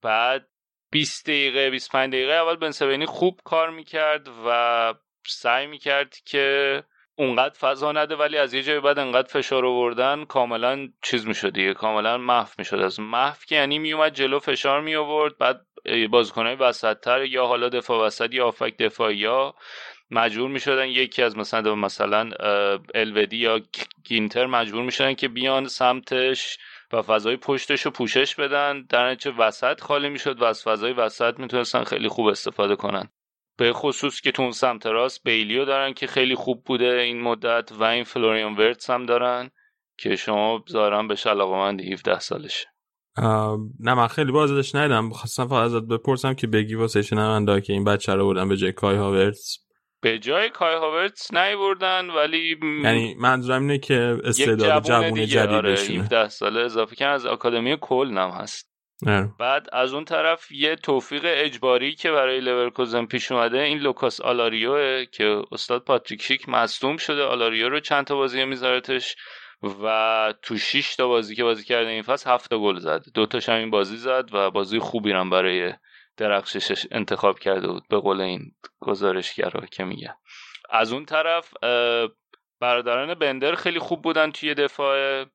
بعد 0.01 0.47
20 0.91 1.25
دقیقه 1.25 1.69
25 1.69 2.13
دقیقه 2.13 2.33
اول 2.33 2.55
بنسابینی 2.55 3.05
خوب 3.05 3.39
کار 3.43 3.69
می‌کرد 3.69 4.27
و 4.47 4.93
سعی 5.27 5.67
می‌کرد 5.67 6.17
که 6.25 6.83
اونقدر 7.17 7.53
فضا 7.59 7.91
نده 7.91 8.15
ولی 8.15 8.37
از 8.37 8.53
یه 8.53 8.63
جای 8.63 8.79
بعد 8.79 8.99
انقدر 8.99 9.27
فشار 9.27 9.65
آوردن 9.65 10.25
کاملا 10.25 10.87
چیز 11.01 11.27
می‌شد 11.27 11.49
دیگه 11.49 11.73
کاملا 11.73 12.17
محو 12.17 12.49
می‌شد. 12.57 12.75
از 12.75 12.99
محو 12.99 13.37
که 13.47 13.55
یعنی 13.55 13.79
میومد 13.79 14.13
جلو 14.13 14.39
فشار 14.39 14.81
می 14.81 14.95
آورد 14.95 15.37
بعد 15.37 15.61
بازیکنهای 16.11 16.55
وسطتر 16.55 17.23
یا 17.23 17.45
حالا 17.45 17.69
دفاع 17.69 18.05
وسط 18.05 18.33
یا 18.33 18.47
آفک 18.47 18.77
دفاعی 18.77 19.17
یا 19.17 19.55
مجبور 20.11 20.49
می‌شدن 20.49 20.87
یکی 20.87 21.23
از 21.23 21.37
مثلا 21.37 21.75
مثلا 21.75 22.29
الودی 22.95 23.37
یا 23.37 23.61
گینتر 24.03 24.45
مجبور 24.45 24.83
می‌شدن 24.83 25.13
که 25.13 25.27
بیان 25.27 25.67
سمتش 25.67 26.57
و 26.93 27.01
فضای 27.01 27.37
پشتش 27.37 27.81
رو 27.81 27.91
پوشش 27.91 28.35
بدن. 28.35 28.85
در 28.89 29.09
نتیجه 29.09 29.37
وسط 29.37 29.81
خالی 29.81 30.09
می‌شد 30.09 30.41
و 30.41 30.45
از 30.45 30.63
فضای 30.63 30.93
وسط 30.93 31.39
می‌تونستن 31.39 31.83
خیلی 31.83 32.07
خوب 32.07 32.27
استفاده 32.27 32.75
کنن. 32.75 33.09
به 33.57 33.73
خصوص 33.73 34.21
که 34.21 34.31
تون 34.31 34.51
سمت 34.51 34.85
راست 34.85 35.23
بیلیو 35.23 35.65
دارن 35.65 35.93
که 35.93 36.07
خیلی 36.07 36.35
خوب 36.35 36.63
بوده 36.63 36.85
این 36.85 37.21
مدت 37.21 37.71
و 37.71 37.83
این 37.83 38.03
فلوریان 38.03 38.55
ورتس 38.55 38.89
هم 38.89 39.05
دارن 39.05 39.49
که 39.97 40.15
شما 40.15 40.63
ظاهرا 40.71 41.03
به 41.03 41.15
علاقه 41.25 41.83
17 41.83 42.19
سالشه. 42.19 42.67
نه 43.79 43.93
من 43.93 44.07
خیلی 44.07 44.31
بازش 44.31 44.75
ندیدم. 44.75 45.09
خواستم 45.09 45.47
فقط 45.47 45.65
ازت 45.65 45.83
بپرسم 45.83 46.33
که 46.33 46.47
بگی 46.47 46.75
واسه 46.75 47.03
چه 47.03 47.15
که 47.61 47.73
این 47.73 47.83
بچه 47.83 48.13
رو 48.13 48.27
بردن 48.27 48.49
به 48.49 48.57
جای 48.57 48.71
کای 48.71 48.95
هاورتس 48.95 49.65
به 50.01 50.19
جای 50.19 50.49
کای 50.49 50.75
هاورتس 50.75 51.33
بردن 51.33 52.09
ولی 52.09 52.57
یعنی 52.83 53.15
منظورم 53.19 53.61
اینه 53.61 53.77
که 53.77 54.17
استعداد 54.23 54.83
جوون 54.83 55.25
جدید 55.25 55.49
آره 55.49 55.71
17 55.73 56.29
ساله 56.29 56.59
اضافه 56.59 56.95
کن 56.95 57.05
از 57.05 57.25
آکادمی 57.25 57.77
کلن 57.81 58.17
هم 58.17 58.29
هست. 58.29 58.74
بعد 59.39 59.67
از 59.73 59.93
اون 59.93 60.05
طرف 60.05 60.51
یه 60.51 60.75
توفیق 60.75 61.21
اجباری 61.25 61.95
که 61.95 62.11
برای 62.11 62.39
لورکوزن 62.39 63.05
پیش 63.05 63.31
اومده 63.31 63.59
این 63.59 63.77
لوکاس 63.77 64.21
آلاریو 64.21 65.05
که 65.05 65.41
استاد 65.51 65.83
پاتریک 65.83 66.21
شیک 66.21 66.49
مصدوم 66.49 66.97
شده 66.97 67.23
آلاریو 67.23 67.69
رو 67.69 67.79
چند 67.79 68.05
تا 68.05 68.15
بازی 68.15 68.45
میذارتش 68.45 69.15
و 69.83 70.33
تو 70.41 70.57
6 70.57 70.95
تا 70.95 71.07
بازی 71.07 71.35
که 71.35 71.43
بازی 71.43 71.63
کرده 71.63 71.89
این 71.89 72.01
فصل 72.01 72.29
7 72.29 72.53
گل 72.53 72.79
زد. 72.79 73.05
دو 73.13 73.25
تاش 73.25 73.49
این 73.49 73.71
بازی 73.71 73.97
زد 73.97 74.29
و 74.33 74.51
بازی 74.51 74.79
خوبی 74.79 75.11
هم 75.11 75.29
برای 75.29 75.73
درخششش 76.17 76.87
انتخاب 76.91 77.39
کرده 77.39 77.67
بود 77.67 77.83
به 77.89 77.97
قول 77.97 78.21
این 78.21 78.51
گزارشگرا 78.79 79.65
که 79.65 79.83
میگن. 79.83 80.15
از 80.69 80.93
اون 80.93 81.05
طرف 81.05 81.53
برادران 82.59 83.13
بندر 83.13 83.55
خیلی 83.55 83.79
خوب 83.79 84.01
بودن 84.01 84.31
توی 84.31 84.53
دفاع. 84.53 85.25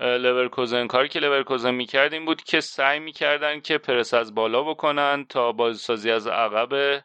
لورکوزن. 0.00 0.86
کاری 0.86 1.08
که 1.08 1.20
لورکوزن 1.20 1.74
می‌کرد 1.74 2.12
این 2.12 2.24
بود 2.24 2.42
که 2.42 2.60
سعی 2.60 2.98
می‌کردن 3.00 3.60
که 3.60 3.78
پرس 3.78 4.14
از 4.14 4.34
بالا 4.34 4.62
بکنن 4.62 5.26
تا 5.28 5.52
بازیسازی 5.52 6.10
از 6.10 6.26
عقب 6.26 7.02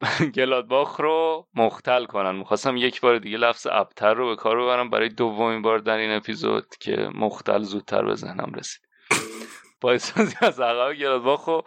گلادباخ 0.36 1.00
رو 1.00 1.48
مختل 1.54 2.04
کنن. 2.04 2.36
می‌خواستم 2.36 2.76
یک 2.76 3.00
بار 3.00 3.18
دیگه 3.18 3.38
لفظ 3.38 3.66
ابتر 3.70 4.14
رو 4.14 4.28
به 4.28 4.36
کار 4.36 4.62
ببرم. 4.62 4.90
برای 4.90 5.08
دومین 5.08 5.62
بار 5.62 5.78
در 5.78 5.96
این 5.96 6.10
اپیزود 6.10 6.66
که 6.80 7.10
مختل 7.14 7.62
زودتر 7.62 8.04
به 8.04 8.14
ذهنم 8.14 8.52
رسید. 8.56 8.83
بایسازی 9.84 10.36
از 10.40 10.60
عقب 10.60 10.94
گلادباخ 10.94 11.44
رو 11.44 11.64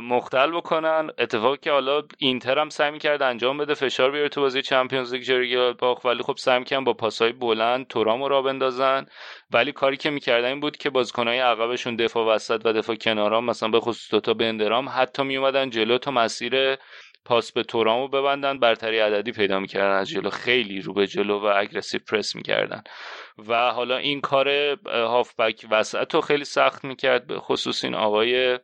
مختل 0.00 0.50
بکنن. 0.50 1.10
اتفاقی 1.18 1.56
که 1.62 1.70
حالا 1.72 2.02
اینتر 2.18 2.58
هم 2.58 2.68
سعی 2.68 2.98
کرد 2.98 3.22
انجام 3.22 3.58
بده 3.58 3.74
فشار 3.74 4.10
بیاره 4.10 4.28
تو 4.28 4.40
بازی 4.40 4.62
چمپیونز 4.62 5.14
لیگ 5.14 5.22
جلوی 5.22 5.52
گلادباخ 5.52 6.04
ولی 6.04 6.22
خب 6.22 6.36
سعی 6.36 6.64
کردن 6.64 6.84
با 6.84 6.92
پاسهای 6.92 7.32
بلند 7.32 7.86
تورام 7.86 8.22
رو 8.22 8.28
را 8.28 8.42
بندازن. 8.42 9.06
ولی 9.50 9.72
کاری 9.72 9.96
که 9.96 10.10
می‌کردن 10.10 10.48
این 10.48 10.60
بود 10.60 10.76
که 10.76 10.90
بازیکنهای 10.90 11.38
عقبشون 11.38 11.96
دفاع 11.96 12.34
وسط 12.34 12.62
و 12.64 12.72
دفاع 12.72 12.96
کنارام 12.96 13.44
مثلا 13.44 13.68
به 13.68 13.80
خصوص 13.80 14.10
دوتا 14.10 14.34
بندرام 14.34 14.88
حتی 14.88 15.22
میومدن 15.22 15.70
جلو 15.70 15.98
تا 15.98 16.10
مسیر 16.10 16.76
پاس 17.26 17.52
به 17.52 17.62
تورامو 17.62 18.08
ببندن 18.08 18.58
برتری 18.58 18.98
عددی 18.98 19.32
پیدا 19.32 19.60
می‌کردن 19.60 19.96
از 19.96 20.08
جلو 20.08 20.30
خیلی 20.30 20.80
رو 20.80 20.92
به 20.92 21.06
جلو 21.06 21.38
و 21.38 21.52
aggressive 21.56 22.00
پرس 22.08 22.36
می‌کردن. 22.36 22.82
و 23.48 23.72
حالا 23.72 23.96
این 23.96 24.20
کار 24.20 24.48
هافبک 24.86 25.66
وسط 25.70 26.14
رو 26.14 26.20
خیلی 26.20 26.44
سخت 26.44 26.84
می‌کرد 26.84 27.26
به 27.26 27.38
خصوص 27.38 27.84
این 27.84 27.94
آقای 27.94 28.58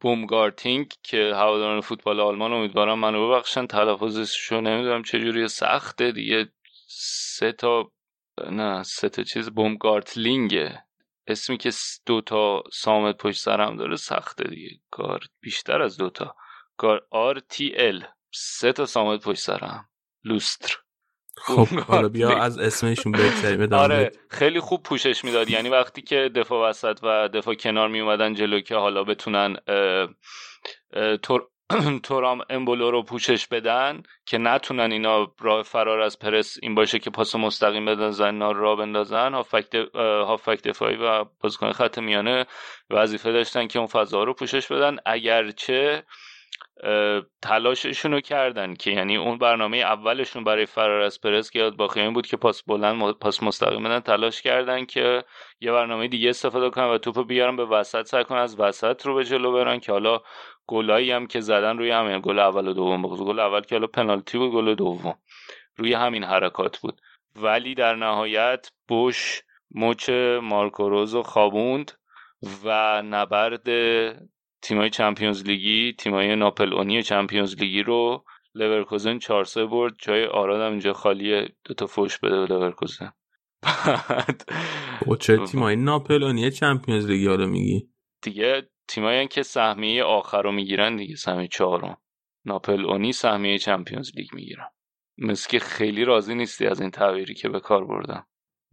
بومگارتینگ 0.00 0.92
که 1.02 1.32
هواداران 1.34 1.80
فوتبال 1.80 2.20
آلمان 2.20 2.52
امیدوارم 2.52 2.98
منو 2.98 3.28
ببخشن 3.28 3.66
تلفظش 3.66 4.52
رو 4.52 4.60
نمی‌دونم 4.60 5.02
چجوری 5.02 5.48
سخته 5.48 6.12
دیگه. 6.12 6.48
سه 6.88 7.52
تا 7.52 7.90
نه 8.50 8.82
سه 8.82 9.08
تا 9.08 9.22
چیز 9.22 9.50
بومگارتلینگه. 9.50 10.84
اسمی 11.26 11.56
که 11.56 11.70
دو 12.06 12.20
تا 12.20 12.62
صامت 12.72 13.16
پشت 13.16 13.40
سرم 13.40 13.76
داره 13.76 13.96
سخته 13.96 14.44
دیگه. 14.44 14.70
کار 14.90 15.20
بیشتر 15.40 15.82
از 15.82 15.96
دوتا 15.96 16.34
کار 16.80 17.02
RTL 17.36 18.04
سه 18.32 18.72
تا 18.72 18.86
سامت 18.86 19.24
پشت 19.24 19.40
سرم. 19.40 19.88
لوستر. 20.24 20.76
خب 21.36 21.66
حالا 21.66 22.08
بیا 22.08 22.42
از 22.42 22.58
اسمشون 22.58 23.12
بگذاریم 23.12 23.72
آره 23.72 24.10
خیلی 24.30 24.60
خوب 24.60 24.82
پوشش 24.82 25.24
می‌داد. 25.24 25.50
یعنی 25.50 25.68
وقتی 25.68 26.02
که 26.02 26.30
دفاع 26.34 26.68
وسط 26.68 26.98
و 27.02 27.28
دفاع 27.28 27.54
کنار 27.54 27.88
می 27.88 28.00
اومدن 28.00 28.34
جلو 28.34 28.60
که 28.60 28.76
حالا 28.76 29.04
بتونن 29.04 29.56
تورام 32.02 32.40
امبولو 32.50 32.90
رو 32.90 33.02
پوشش 33.02 33.46
بدن 33.46 34.02
که 34.26 34.38
نتونن 34.38 34.92
اینا 34.92 35.34
راه 35.40 35.62
فرار 35.62 36.00
از 36.00 36.18
پرس 36.18 36.56
این 36.62 36.74
باشه 36.74 36.98
که 36.98 37.10
پاس 37.10 37.34
مستقیم 37.34 37.84
بدن 37.84 38.24
اینا 38.24 38.52
را 38.52 38.76
بندازن 38.76 39.34
هافک 39.94 40.62
دفاعی 40.62 40.96
و 40.96 41.24
بازیکن 41.40 41.72
خط 41.72 41.98
میانه 41.98 42.46
وظیفه 42.90 43.32
داشتن 43.32 43.66
که 43.66 43.78
اون 43.78 43.88
فضا 43.88 44.24
رو 44.24 44.34
پوشش 44.34 44.72
بدن. 44.72 44.96
اگرچه 45.06 46.02
تلاششون 47.42 48.12
رو 48.12 48.20
کردن 48.20 48.74
که 48.74 48.90
یعنی 48.90 49.16
اون 49.16 49.38
برنامه 49.38 49.76
اولشون 49.76 50.44
برای 50.44 50.66
فرار 50.66 51.00
از 51.00 51.20
پرس 51.20 51.50
که 51.50 51.58
یاد 51.58 51.98
این 51.98 52.12
بود 52.12 52.26
که 52.26 52.36
پاس 52.36 52.62
بلند 52.62 53.12
پاس 53.12 53.42
مستقیم 53.42 53.82
بدن 53.82 54.00
تلاش 54.00 54.42
کردن 54.42 54.84
که 54.84 55.24
یه 55.60 55.72
برنامه 55.72 56.08
دیگه 56.08 56.30
استفاده 56.30 56.70
کنن 56.70 56.84
و 56.84 56.98
توپ 56.98 57.26
بیارن 57.26 57.56
به 57.56 57.64
وسط 57.64 58.06
سر 58.06 58.22
کنن 58.22 58.38
از 58.38 58.60
وسط 58.60 59.06
رو 59.06 59.14
به 59.14 59.24
جلو 59.24 59.52
برن 59.52 59.80
که 59.80 59.92
حالا 59.92 60.20
گلایی 60.66 61.10
هم 61.10 61.26
که 61.26 61.40
زدن 61.40 61.78
روی 61.78 61.90
همین 61.90 62.20
گل 62.20 62.38
اول 62.38 62.68
و 62.68 62.72
دوم 62.72 63.02
بود. 63.02 63.20
گل 63.20 63.38
اول 63.38 63.60
که 63.60 63.74
حالا 63.74 63.86
پنالتی 63.86 64.38
بود 64.38 64.52
گل 64.52 64.74
دوم 64.74 65.14
روی 65.76 65.94
همین 65.94 66.24
حرکات 66.24 66.78
بود. 66.78 67.00
ولی 67.36 67.74
در 67.74 67.94
نهایت 67.94 68.70
بوش 68.88 69.42
مچ 69.74 70.10
مارکو 70.42 70.95
رز 70.95 71.16
خوابوند 71.16 71.92
و 72.64 73.02
نبرد 73.02 73.68
تیمای 74.62 74.90
چمپیونز 74.90 75.42
لیگی 75.42 75.92
تیمای 75.92 76.36
ناپلئونی 76.36 76.74
Champions 76.74 77.02
League 77.02 77.56
ی 77.56 77.82
رو 77.82 78.24
لورکوزن 78.54 79.18
4 79.18 79.44
3 79.44 79.66
برد. 79.66 79.94
جای 79.98 80.24
آراد 80.24 80.60
هم 80.60 80.70
اینجا 80.70 80.92
خالیه 80.92 81.48
دو 81.64 81.74
تا 81.74 81.86
فوش 81.86 82.18
بده 82.18 82.40
به 82.40 82.54
لورکوزن. 82.54 83.12
بعد 84.08 84.44
با 85.06 85.16
چه 85.16 85.36
تیمای 85.36 85.76
ناپلئونی 85.76 86.24
Champions 86.24 86.50
League 86.50 87.06
ی 87.06 87.26
حالا 87.26 87.46
میگی؟ 87.46 87.88
دیگه 88.22 88.70
تیمایی 88.88 89.28
که 89.28 89.42
سهمیه 89.42 90.04
آخر 90.04 90.42
رو 90.42 90.52
می‌گیرن 90.52 90.96
دیگه 90.96 91.16
سهمیه 91.16 91.48
چهارم 91.48 91.96
ناپلئونی 92.44 93.12
سهمیه 93.12 93.58
Champions 93.58 94.10
League 94.16 94.34
می‌گیرن. 94.34 94.68
مثل 95.18 95.50
که 95.50 95.58
خیلی 95.58 96.04
راضی 96.04 96.34
نیستی 96.34 96.66
از 96.66 96.80
این 96.80 96.90
تعبیری 96.90 97.34
که 97.34 97.48
به 97.48 97.60
کار 97.60 97.84
بردم 97.84 98.26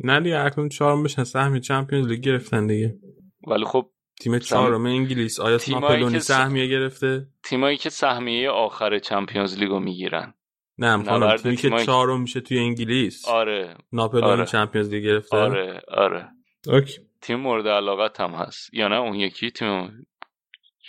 نه 0.04 0.20
دیگه 0.20 0.40
اکنون 0.40 0.70
چهارم 0.70 1.04
بشن 1.04 1.24
سهمیه 1.24 1.62
Champions 1.62 2.08
League 2.08 2.20
گرفتن 2.20 2.68
دیگه. 2.68 3.00
ولی 3.48 3.66
خب 3.66 3.92
تیم 4.22 4.40
چهارم 4.40 4.86
انگلیس 4.86 5.40
آیا 5.40 5.60
ناپلئونی 5.68 6.20
سهمیه 6.20 6.68
گرفته. 6.68 7.28
تیمایی 7.44 7.78
که 7.78 7.90
سهمیه 7.90 8.50
آخر 8.50 9.00
Champions 9.00 9.58
League 9.58 9.76
و 9.76 9.80
می‌گیرن. 9.80 10.34
نه 10.78 10.96
می‌خوام 10.96 11.36
تیمی 11.38 11.56
که 11.56 11.70
چهارم 11.70 12.22
میشه 12.22 12.42
توی 12.42 12.60
انگلیس. 12.60 13.28
آره 13.28 13.76
ناپلئونی 13.94 14.28
آره. 14.28 14.46
Champions 14.46 14.90
League 14.90 15.04
گرفته. 15.04 15.38
آره 15.38 15.82
آره. 15.88 16.30
Okay. 16.68 17.00
تیم 17.22 17.40
مورد 17.40 17.68
علاقت 17.68 18.20
هم 18.20 18.32
هست. 18.32 18.74
یا 18.74 18.88
نه 18.88 18.96
اون 18.96 19.16
یکی 19.16 19.52
تیم 19.52 20.08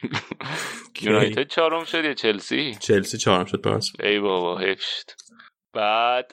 یونایتد 1.03 1.47
چهارم 1.47 1.85
شد 1.85 2.05
یا 2.05 2.15
چلسی؟ 2.15 2.75
چلسی 2.81 3.19
چهارم 3.19 3.45
شد 3.45 3.61
پس. 3.61 3.93
ای 4.01 4.21
بابا 4.21 4.61
شد 4.75 5.11
بعد 5.73 6.33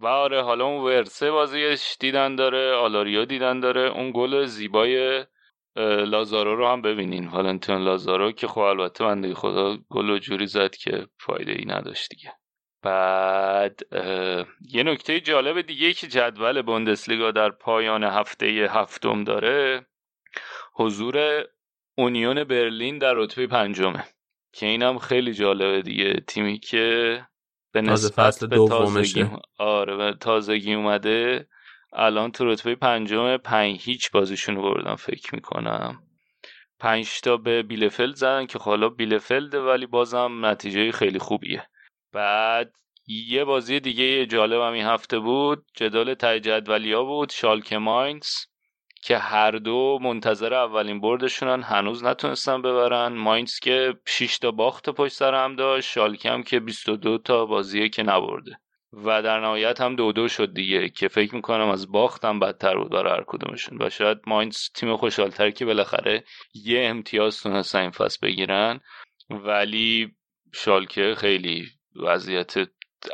و 0.00 0.06
آره 0.06 0.42
حالا 0.42 0.64
اون 0.64 0.84
ورسه 0.84 1.30
بازیش 1.30 1.96
دیدن 2.00 2.36
داره 2.36 2.72
آلاریو 2.74 3.24
دیدن 3.24 3.60
داره. 3.60 3.80
اون 3.80 4.12
گل 4.14 4.44
زیبای 4.44 5.24
لازارو 5.76 6.56
رو 6.56 6.68
هم 6.68 6.82
ببینین. 6.82 7.28
والنتین 7.28 7.78
لازارو 7.78 8.32
که 8.32 8.46
خب 8.46 8.60
البته 8.60 9.04
بنده 9.04 9.34
خدا 9.34 9.76
گل 9.90 10.10
و 10.10 10.18
جوری 10.18 10.46
زد 10.46 10.74
که 10.74 11.06
فایده 11.18 11.52
ای 11.52 11.64
نداشت 11.64 12.10
دیگه. 12.10 12.32
بعد 12.82 13.80
یه 14.60 14.82
نکته 14.82 15.20
جالب 15.20 15.60
دیگه 15.60 15.92
که 15.92 16.06
جدول 16.06 16.62
بوندسلیگا 16.62 17.30
در 17.30 17.50
پایان 17.50 18.04
هفته 18.04 18.46
هفتم 18.46 19.24
داره 19.24 19.86
حضور 20.74 21.44
اونیون 21.98 22.44
برلین 22.44 22.98
در 22.98 23.14
رتبه 23.14 23.46
پنجمه. 23.46 24.04
که 24.52 24.66
اینم 24.66 24.98
خیلی 24.98 25.32
جالبه 25.32 25.82
دیگه. 25.82 26.14
تیمی 26.26 26.58
که 26.58 27.26
به 27.72 27.80
نسبت 27.80 28.44
به 28.44 28.56
تازگی 28.68 29.26
آره 29.58 29.96
به 29.96 30.14
تازگی 30.20 30.74
اومده. 30.74 31.48
الان 31.92 32.32
تو 32.32 32.44
رتبه 32.44 32.74
پنجم 32.74 33.36
پنج 33.36 33.80
هیچ 33.82 34.10
بازیشون 34.10 34.54
بردن 34.54 34.94
فکر 34.94 35.34
می‌کنم. 35.34 36.02
پنج 36.78 37.20
تا 37.20 37.36
به 37.36 37.62
بیلفلد 37.62 38.14
زدن 38.14 38.46
که 38.46 38.58
حالا 38.58 38.88
بیلفلد 38.88 39.54
ولی 39.54 39.86
بازم 39.86 40.46
نتیجه 40.46 40.92
خیلی 40.92 41.18
خوبیه. 41.18 41.66
بعد 42.12 42.72
یه 43.06 43.44
بازی 43.44 43.80
دیگه 43.80 44.26
جالب 44.26 44.60
هم 44.60 44.72
این 44.72 44.86
هفته 44.86 45.18
بود. 45.18 45.64
جدال 45.74 46.14
تای 46.14 46.40
جدولیا 46.40 47.04
بود 47.04 47.30
شالکه 47.30 47.78
ماینز. 47.78 48.28
که 49.02 49.18
هر 49.18 49.50
دو 49.50 49.98
منتظر 50.02 50.54
اولین 50.54 51.00
بردشونن 51.00 51.62
هنوز 51.62 52.04
نتونستن 52.04 52.62
ببرن. 52.62 53.12
ماینز 53.12 53.58
که 53.58 53.94
6 54.06 54.38
تا 54.38 54.50
باخت 54.50 54.90
پشت 54.90 55.12
سر 55.12 55.34
هم 55.34 55.56
داشت 55.56 55.90
شالکه 55.90 56.30
هم 56.30 56.42
که 56.42 56.60
22 56.60 57.18
تا 57.18 57.46
بازیه 57.46 57.88
که 57.88 58.02
نبرده. 58.02 58.58
و 58.92 59.22
در 59.22 59.40
نهایت 59.40 59.80
هم 59.80 59.96
دو 59.96 60.12
دو 60.12 60.28
شد 60.28 60.54
دیگه 60.54 60.88
که 60.88 61.08
فکر 61.08 61.34
می‌کنم 61.34 61.68
از 61.68 61.92
باخت 61.92 62.24
هم 62.24 62.40
بدتر 62.40 62.76
بود 62.76 62.90
برای 62.90 63.12
هر 63.12 63.24
کدومشون. 63.26 63.82
و 63.82 63.90
شاید 63.90 64.18
ماینز 64.26 64.56
تیم 64.74 64.96
خوشحالتر 64.96 65.50
که 65.50 65.64
بالاخره 65.64 66.24
یه 66.54 66.80
امتیاز 66.84 67.42
تونستن 67.42 67.80
این 67.80 67.90
فصل 67.90 68.18
بگیرن. 68.22 68.80
ولی 69.30 70.14
شالکه 70.52 71.14
خیلی 71.16 71.66
وضعیت 71.96 72.54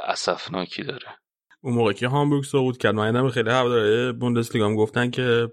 اسفناکی 0.06 0.82
داره. 0.82 1.18
اون 1.60 1.74
موقع 1.74 1.92
که 1.92 2.08
هامبورگ 2.08 2.44
سقوط 2.44 2.76
کرد 2.76 2.94
من 2.94 3.30
خیلی 3.30 3.50
هواداره 3.50 4.12
بوندسلیگا 4.12 4.66
هم 4.66 4.76
گفتن 4.76 5.10
که 5.10 5.48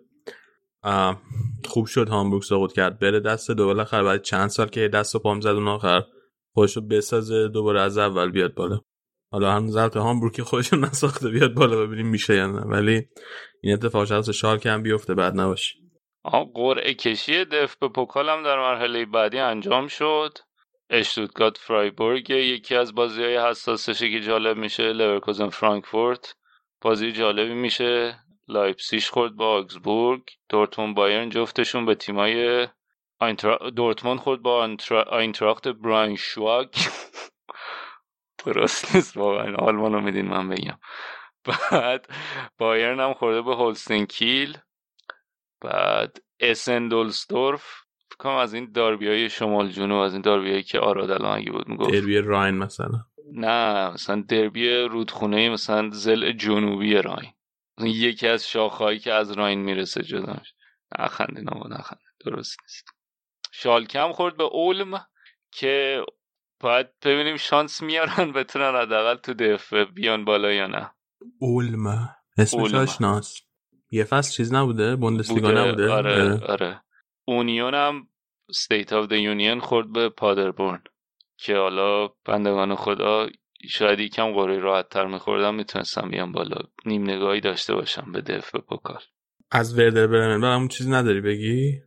خوب 1.65 1.85
شد 1.85 2.09
هامبورگ 2.09 2.43
سقوط 2.43 2.73
کرد. 2.73 2.99
بره 2.99 3.19
دست 3.19 3.51
دو 3.51 3.65
بالاخره 3.65 4.03
بعد 4.03 4.21
چند 4.21 4.47
سال 4.47 4.67
که 4.67 4.87
دست 4.87 5.15
و 5.15 5.19
پام 5.19 5.41
زد 5.41 5.47
اون 5.47 5.67
آخر 5.67 6.03
خودشو 6.53 6.81
بسازه 6.81 7.47
دوباره 7.47 7.81
از 7.81 7.97
اول 7.97 8.31
بیاد 8.31 8.53
بالا. 8.53 8.79
حالا 9.31 9.51
هم 9.51 9.67
زرت 9.67 9.97
هامبورگ 9.97 10.33
که 10.33 10.43
خودشو 10.43 10.75
نساخته 10.75 11.29
بیاد 11.29 11.53
بالا 11.53 11.85
ببینیم 11.85 12.07
میشه 12.07 12.35
یا 12.35 12.47
نه. 12.47 12.61
ولی 12.61 13.07
این 13.63 13.73
اتفاق 13.73 14.05
شاید 14.05 14.31
شالک 14.31 14.65
هم 14.65 14.83
بیفته 14.83 15.13
بعد 15.13 15.39
نباشه. 15.39 15.75
آها 16.23 16.45
قرعه 16.45 16.93
کشی 16.93 17.45
DFB-Pokal 17.45 18.29
هم 18.29 18.43
در 18.43 18.59
مرحله 18.59 19.05
بعدی 19.05 19.39
انجام 19.39 19.87
شد. 19.87 20.37
اشتوتگارت 20.89 21.57
فرایبورگ 21.57 22.29
یکی 22.29 22.75
از 22.75 22.95
بازی 22.95 23.23
های 23.23 23.37
حساسشه 23.37 24.11
که 24.11 24.19
جالب 24.19 24.57
میشه 24.57 24.83
لورکوزن 24.83 25.49
فرانکفورت. 25.49 26.35
بازی 26.81 27.11
جالبی 27.11 27.53
میشه. 27.53 28.15
لایپسیش 28.47 29.09
خورد 29.09 29.35
با 29.35 29.47
آگزبورگ 29.47 30.21
دورتموند 30.49 30.95
بایرن 30.95 31.29
جفتشون 31.29 31.85
به 31.85 31.95
تیمای 31.95 32.67
آینترا... 33.19 33.69
دورتموند 33.69 34.19
خورد 34.19 34.41
با 34.41 34.69
آینتراخت 35.09 35.67
براین 35.67 36.15
شواگ 36.15 36.67
درست 38.45 38.95
نیست 38.95 39.17
واقعا 39.17 39.55
آلمان 39.55 39.93
رو 39.93 40.01
میدین 40.01 40.27
من 40.27 40.49
بگم. 40.49 40.77
بعد 41.45 42.07
بایرن 42.57 42.99
هم 42.99 43.13
خورده 43.13 43.41
به 43.41 43.55
هولستین 43.55 44.05
کیل. 44.05 44.57
بعد 45.61 46.17
اسندولستورف 46.39 47.83
فکرم 48.11 48.35
از 48.35 48.53
این 48.53 48.71
داربی 48.71 49.07
های 49.07 49.29
شمال 49.29 49.69
جنوب 49.69 49.99
از 49.99 50.13
این 50.13 50.21
داربی 50.21 50.49
هایی 50.49 50.63
که 50.63 50.79
آراد 50.79 51.11
الان 51.11 51.37
اگه 51.37 51.51
بود 51.51 51.67
می‌گفت. 51.67 51.91
دربی 51.91 52.17
راین 52.17 52.55
مثلا. 52.55 53.05
نه 53.33 53.89
مثلا 53.93 54.23
دربی 54.27 54.69
رودخونه 54.69 55.49
مثلا 55.49 55.89
زل 55.89 56.31
جنوبی 56.31 56.93
راین. 56.93 57.33
یکی 57.79 58.27
از 58.27 58.49
شاخهایی 58.49 58.99
که 58.99 59.13
از 59.13 59.31
راین 59.31 59.59
می‌رسه 59.59 60.03
جدا 60.03 60.41
نخنده 60.99 61.41
نه 61.41 61.67
نخنده. 61.69 62.01
درست 62.25 62.57
نیست. 62.61 62.85
شالکم 63.51 64.11
خورد 64.11 64.37
به 64.37 64.43
اولم 64.43 65.05
که 65.51 66.05
باید 66.59 66.87
ببینیم 67.05 67.37
شانس 67.37 67.81
میارن 67.81 68.31
بتونن 68.35 68.81
حداقل 68.81 69.15
تو 69.15 69.33
دف 69.33 69.73
بیان 69.73 70.25
بالا 70.25 70.51
یا 70.51 70.67
نه. 70.67 70.91
اولم. 71.39 72.15
اسمش 72.37 72.73
آشناس. 72.73 73.41
یه 73.91 74.03
فصل 74.03 74.31
چیز 74.35 74.53
نبوده؟ 74.53 74.95
بوندسلیگا 74.95 75.51
نبوده؟ 75.51 75.91
آره 75.91 76.39
آره. 76.45 76.81
اونیون 77.25 77.73
هم 77.73 78.07
state 78.51 78.93
of 78.93 79.07
the 79.07 79.11
union 79.11 79.59
خورد 79.59 79.91
به 79.91 80.09
پادربورن. 80.09 80.83
که 81.37 81.55
حالا 81.55 82.07
بندگان 82.07 82.75
خدا 82.75 83.29
شاید 83.69 83.99
یکم 83.99 84.31
قرعه 84.33 84.59
راحت 84.59 84.89
تر 84.89 85.05
میخوردم 85.05 85.55
می‌تونستم 85.55 86.09
بیام 86.09 86.31
بالا. 86.31 86.57
نیم 86.85 87.03
نگاهی 87.03 87.41
داشته 87.41 87.75
باشم 87.75 88.11
به 88.11 88.21
DFB-Pokal 88.21 88.99
از 89.51 89.79
وردر 89.79 90.07
برمن. 90.07 90.41
برام 90.41 90.67
چیزی 90.67 90.91
نداری 90.91 91.21
بگی؟ 91.21 91.81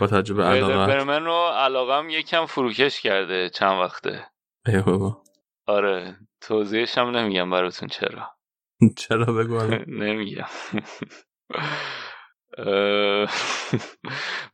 با 0.00 0.06
تجربه 0.06 0.42
علاقه 0.44 0.86
برمن 0.86 1.24
رو 1.24 1.46
علاقم 1.54 2.10
یکم 2.10 2.46
فروکش 2.46 3.00
کرده 3.00 3.48
چند 3.48 3.80
وقته. 3.80 4.26
ای 4.66 4.82
بابا. 4.82 5.22
آره 5.66 6.16
توضیحش 6.40 6.98
هم 6.98 7.16
نمیگم 7.16 7.50
براتون 7.50 7.88
چرا. 7.88 8.30
چرا 8.98 9.32
بگو 9.32 9.60
نمیگم. 10.04 10.46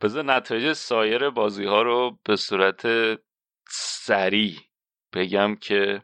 بذار 0.01 0.25
نتایج 0.25 0.73
سایر 0.73 1.31
بازی 1.31 1.65
ها 1.65 1.83
رو 1.83 2.19
به 2.25 2.37
صورت 2.37 2.87
سریع 3.71 4.55
بگم 5.13 5.57
که 5.61 6.03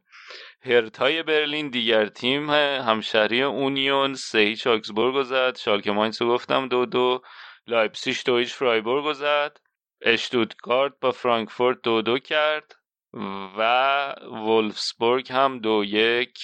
هرتای 0.64 1.22
برلین 1.22 1.70
دیگر 1.70 2.06
تیم 2.06 2.50
همشهری 2.50 3.42
اونیون 3.42 4.14
سه 4.14 4.38
هیچ 4.38 4.66
آگسبورگ 4.66 5.22
زد 5.22 5.56
شالکه 5.56 5.92
ماینس 5.92 6.22
رو 6.22 6.28
گفتم 6.28 6.68
دو 6.68 6.86
دو 6.86 7.22
لایپسیش 7.66 8.22
دو 8.26 8.36
هیچ 8.36 8.54
فرایبورگ 8.54 9.12
زد 9.12 9.56
اشتوتگارت 10.02 10.92
با 11.00 11.10
فرانکفورت 11.10 11.78
دو 11.82 12.02
دو 12.02 12.18
کرد 12.18 12.72
و 13.58 14.14
ولفسبورگ 14.48 15.32
هم 15.32 15.58
دو 15.58 15.84
یک 15.84 16.38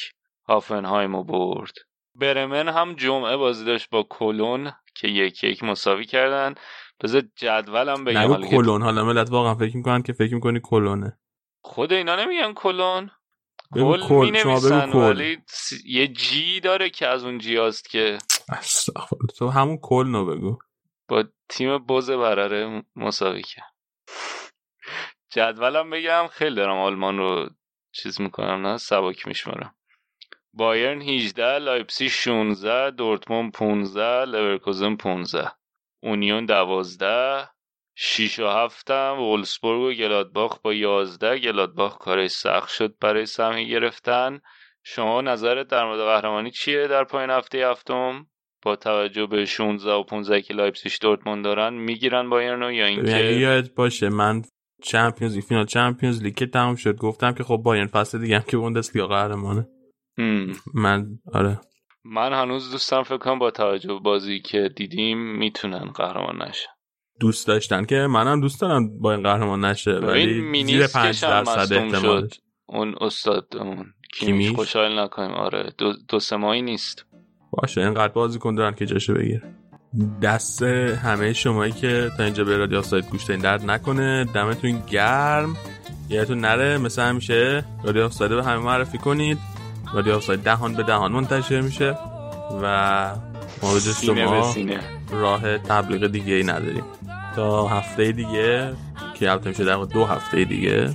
هافنهایم 0.48 1.16
رو 1.16 1.24
برد. 1.24 1.74
برمن 2.14 2.68
هم 2.68 2.94
جمعه 2.94 3.36
بازی 3.36 3.64
داشت 3.64 3.90
با 3.90 4.02
کلون 4.02 4.72
که 4.94 5.08
یک 5.08 5.44
یک 5.44 5.62
مساوی 5.62 6.04
کردن. 6.04 6.54
بذار 7.00 7.22
جدولم 7.36 8.04
بگم 8.04 8.18
نگو 8.18 8.46
کلون 8.46 8.82
حالا 8.82 9.04
ملت 9.04 9.30
واقعا 9.30 9.54
فکر 9.54 9.76
می‌کنن 9.76 10.02
که 10.02 10.12
فکر 10.12 10.34
می‌کنی 10.34 10.60
کلونه 10.62 11.18
خود 11.60 11.92
اینا 11.92 12.16
نمیگن 12.16 12.52
کلون 12.52 13.10
کل 13.74 14.08
کل. 14.08 14.30
می 14.30 14.38
شما 14.38 14.60
بگو 14.60 14.68
نویسن 14.68 14.92
کل. 14.92 14.98
ولی 14.98 15.38
یه 15.84 16.08
جی 16.08 16.60
داره 16.60 16.90
که 16.90 17.06
از 17.06 17.24
اون 17.24 17.38
جی 17.38 17.56
هاست 17.56 17.90
که. 17.90 18.18
تو 19.38 19.48
همون 19.48 19.78
کلنو 19.82 20.26
بگو 20.26 20.58
با 21.08 21.24
تیم 21.48 21.78
بوز 21.78 22.10
برره 22.10 22.82
مساوی 22.96 23.42
کرد 23.42 23.74
جدولم 25.30 25.90
بگم 25.90 26.26
خیلی 26.30 26.56
دارم 26.56 26.78
آلمان 26.78 27.18
رو 27.18 27.50
چیز 27.92 28.20
می‌کنم 28.20 28.66
نه 28.66 28.78
سبک 28.78 29.26
میشمارم 29.26 29.74
بایرن 30.52 31.02
18 31.02 31.58
لایپسی 31.58 32.08
16 32.08 32.90
دورتموند 32.90 33.52
15 33.52 34.24
لورکوزن 34.24 34.96
15 34.96 35.52
اونیون 36.02 36.46
12 36.46 37.48
6 38.00 38.38
و 38.38 38.46
7 38.46 38.90
هم 38.90 39.18
وولفسبورگ 39.18 39.80
و 39.80 39.92
گلادباخ 39.92 40.58
با 40.58 40.74
11 40.74 41.38
گلادباخ 41.38 41.98
کارش 41.98 42.30
سخت 42.30 42.68
شد 42.68 42.94
برای 43.00 43.26
سهمیه 43.26 43.68
گرفتن. 43.68 44.40
شما 44.84 45.20
نظرت 45.20 45.66
در 45.66 45.84
مورد 45.84 46.00
قهرمانی 46.00 46.50
چیه 46.50 46.86
در 46.86 47.04
پایان 47.04 47.30
هفته 47.30 47.70
هفتم؟ 47.70 48.26
با 48.62 48.76
توجه 48.76 49.26
به 49.26 49.44
16 49.44 49.92
و 49.92 50.02
15 50.02 50.42
که 50.42 50.54
لایپزیگ 50.54 50.92
دورتموند 51.00 51.44
دارن 51.44 51.74
می‌گیرن 51.74 52.30
بایرنو 52.30 52.72
یا 52.72 52.86
اینکه 52.86 53.16
یادت 53.16 53.74
باشه 53.74 54.08
من 54.08 54.42
Champions 54.82 55.34
League 55.34 55.44
فینال 55.44 55.66
Champions 55.66 56.22
League 56.22 56.34
که 56.34 56.46
تموم 56.46 56.74
شد 56.74 56.96
گفتم 56.96 57.32
که 57.32 57.44
خب 57.44 57.56
بایرن 57.56 57.86
فصل 57.86 58.18
دیگه 58.18 58.36
هم 58.36 58.44
که 58.48 58.56
بوندسلیگا 58.56 59.06
قهرمانه. 59.06 59.66
من 60.74 61.06
آره. 61.34 61.60
من 62.04 62.32
هنوز 62.32 62.70
دوستم 62.70 63.02
فکر 63.02 63.18
کنم 63.18 63.38
با 63.38 63.50
توجه 63.50 63.88
به 63.88 63.98
بازی 63.98 64.40
که 64.40 64.70
دیدیم 64.76 65.18
می‌تونن 65.18 65.84
قهرمان 65.84 66.42
نشن. 66.42 66.77
دوست 67.20 67.46
داشتن 67.46 67.84
که 67.84 67.96
منم 67.96 68.40
دوست 68.40 68.60
دارم 68.60 68.98
با 68.98 69.12
این 69.12 69.22
قهرمان 69.22 69.64
نشه 69.64 69.90
ولی 69.90 70.34
زیر 70.34 70.42
مینیسکش 70.42 70.92
5 70.92 71.24
هم 71.24 71.44
درصد 71.44 72.00
شد. 72.00 72.34
اون 72.66 72.94
استادمون. 73.00 73.86
کیمیش؟ 74.12 74.46
کیمیش؟ 74.46 74.52
خوشحال 74.56 74.98
نکنیم. 74.98 75.30
آره 75.30 75.72
دو, 75.78 75.92
دو 76.08 76.20
سه 76.20 76.36
ماهی 76.36 76.62
نیست. 76.62 77.06
باشه 77.50 77.80
اینقدر 77.80 78.12
بازیکن 78.12 78.54
دارن 78.54 78.74
که 78.74 78.86
جاشو 78.86 79.14
بگیر 79.14 79.42
دست 80.22 80.62
همه 80.62 81.32
شمایی 81.32 81.72
که 81.72 82.10
تا 82.16 82.24
اینجا 82.24 82.44
به 82.44 82.56
رادیو 82.56 82.78
آفساید 82.78 83.10
گوش 83.10 83.24
دادین 83.24 83.42
درد 83.42 83.70
نکنه. 83.70 84.24
دمتون 84.34 84.82
گرم. 84.90 85.56
یادتون 86.08 86.38
نره 86.38 86.78
مثل 86.78 87.02
همیشه 87.02 87.64
رادیو 87.84 88.04
آفساید 88.04 88.30
به 88.30 88.44
همه 88.44 88.62
معرفی 88.62 88.98
کنید. 88.98 89.38
رادیو 89.94 90.14
آفساید 90.14 90.40
دهان 90.40 90.74
به 90.74 90.82
دهان 90.82 91.12
منتشر 91.12 91.60
میشه 91.60 91.96
و 92.62 93.14
ما 93.62 93.74
به 93.74 93.80
شما 93.80 94.54
راه 95.10 95.58
تبلیغ 95.58 96.06
دیگه 96.06 96.34
ای 96.34 96.42
نداریم. 96.42 96.84
تا 97.38 97.68
هفته 97.68 98.12
دیگه 98.12 98.74
که 99.14 99.30
البته 99.30 99.48
میشه 99.48 99.64
در 99.64 99.76
دو 99.84 100.04
هفته 100.04 100.44
دیگه 100.44 100.94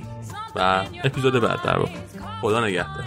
و 0.56 0.84
اپیزود 1.04 1.40
بعد 1.40 1.62
در 1.62 1.78
خدا 2.40 2.66
نگهدار. 2.66 3.04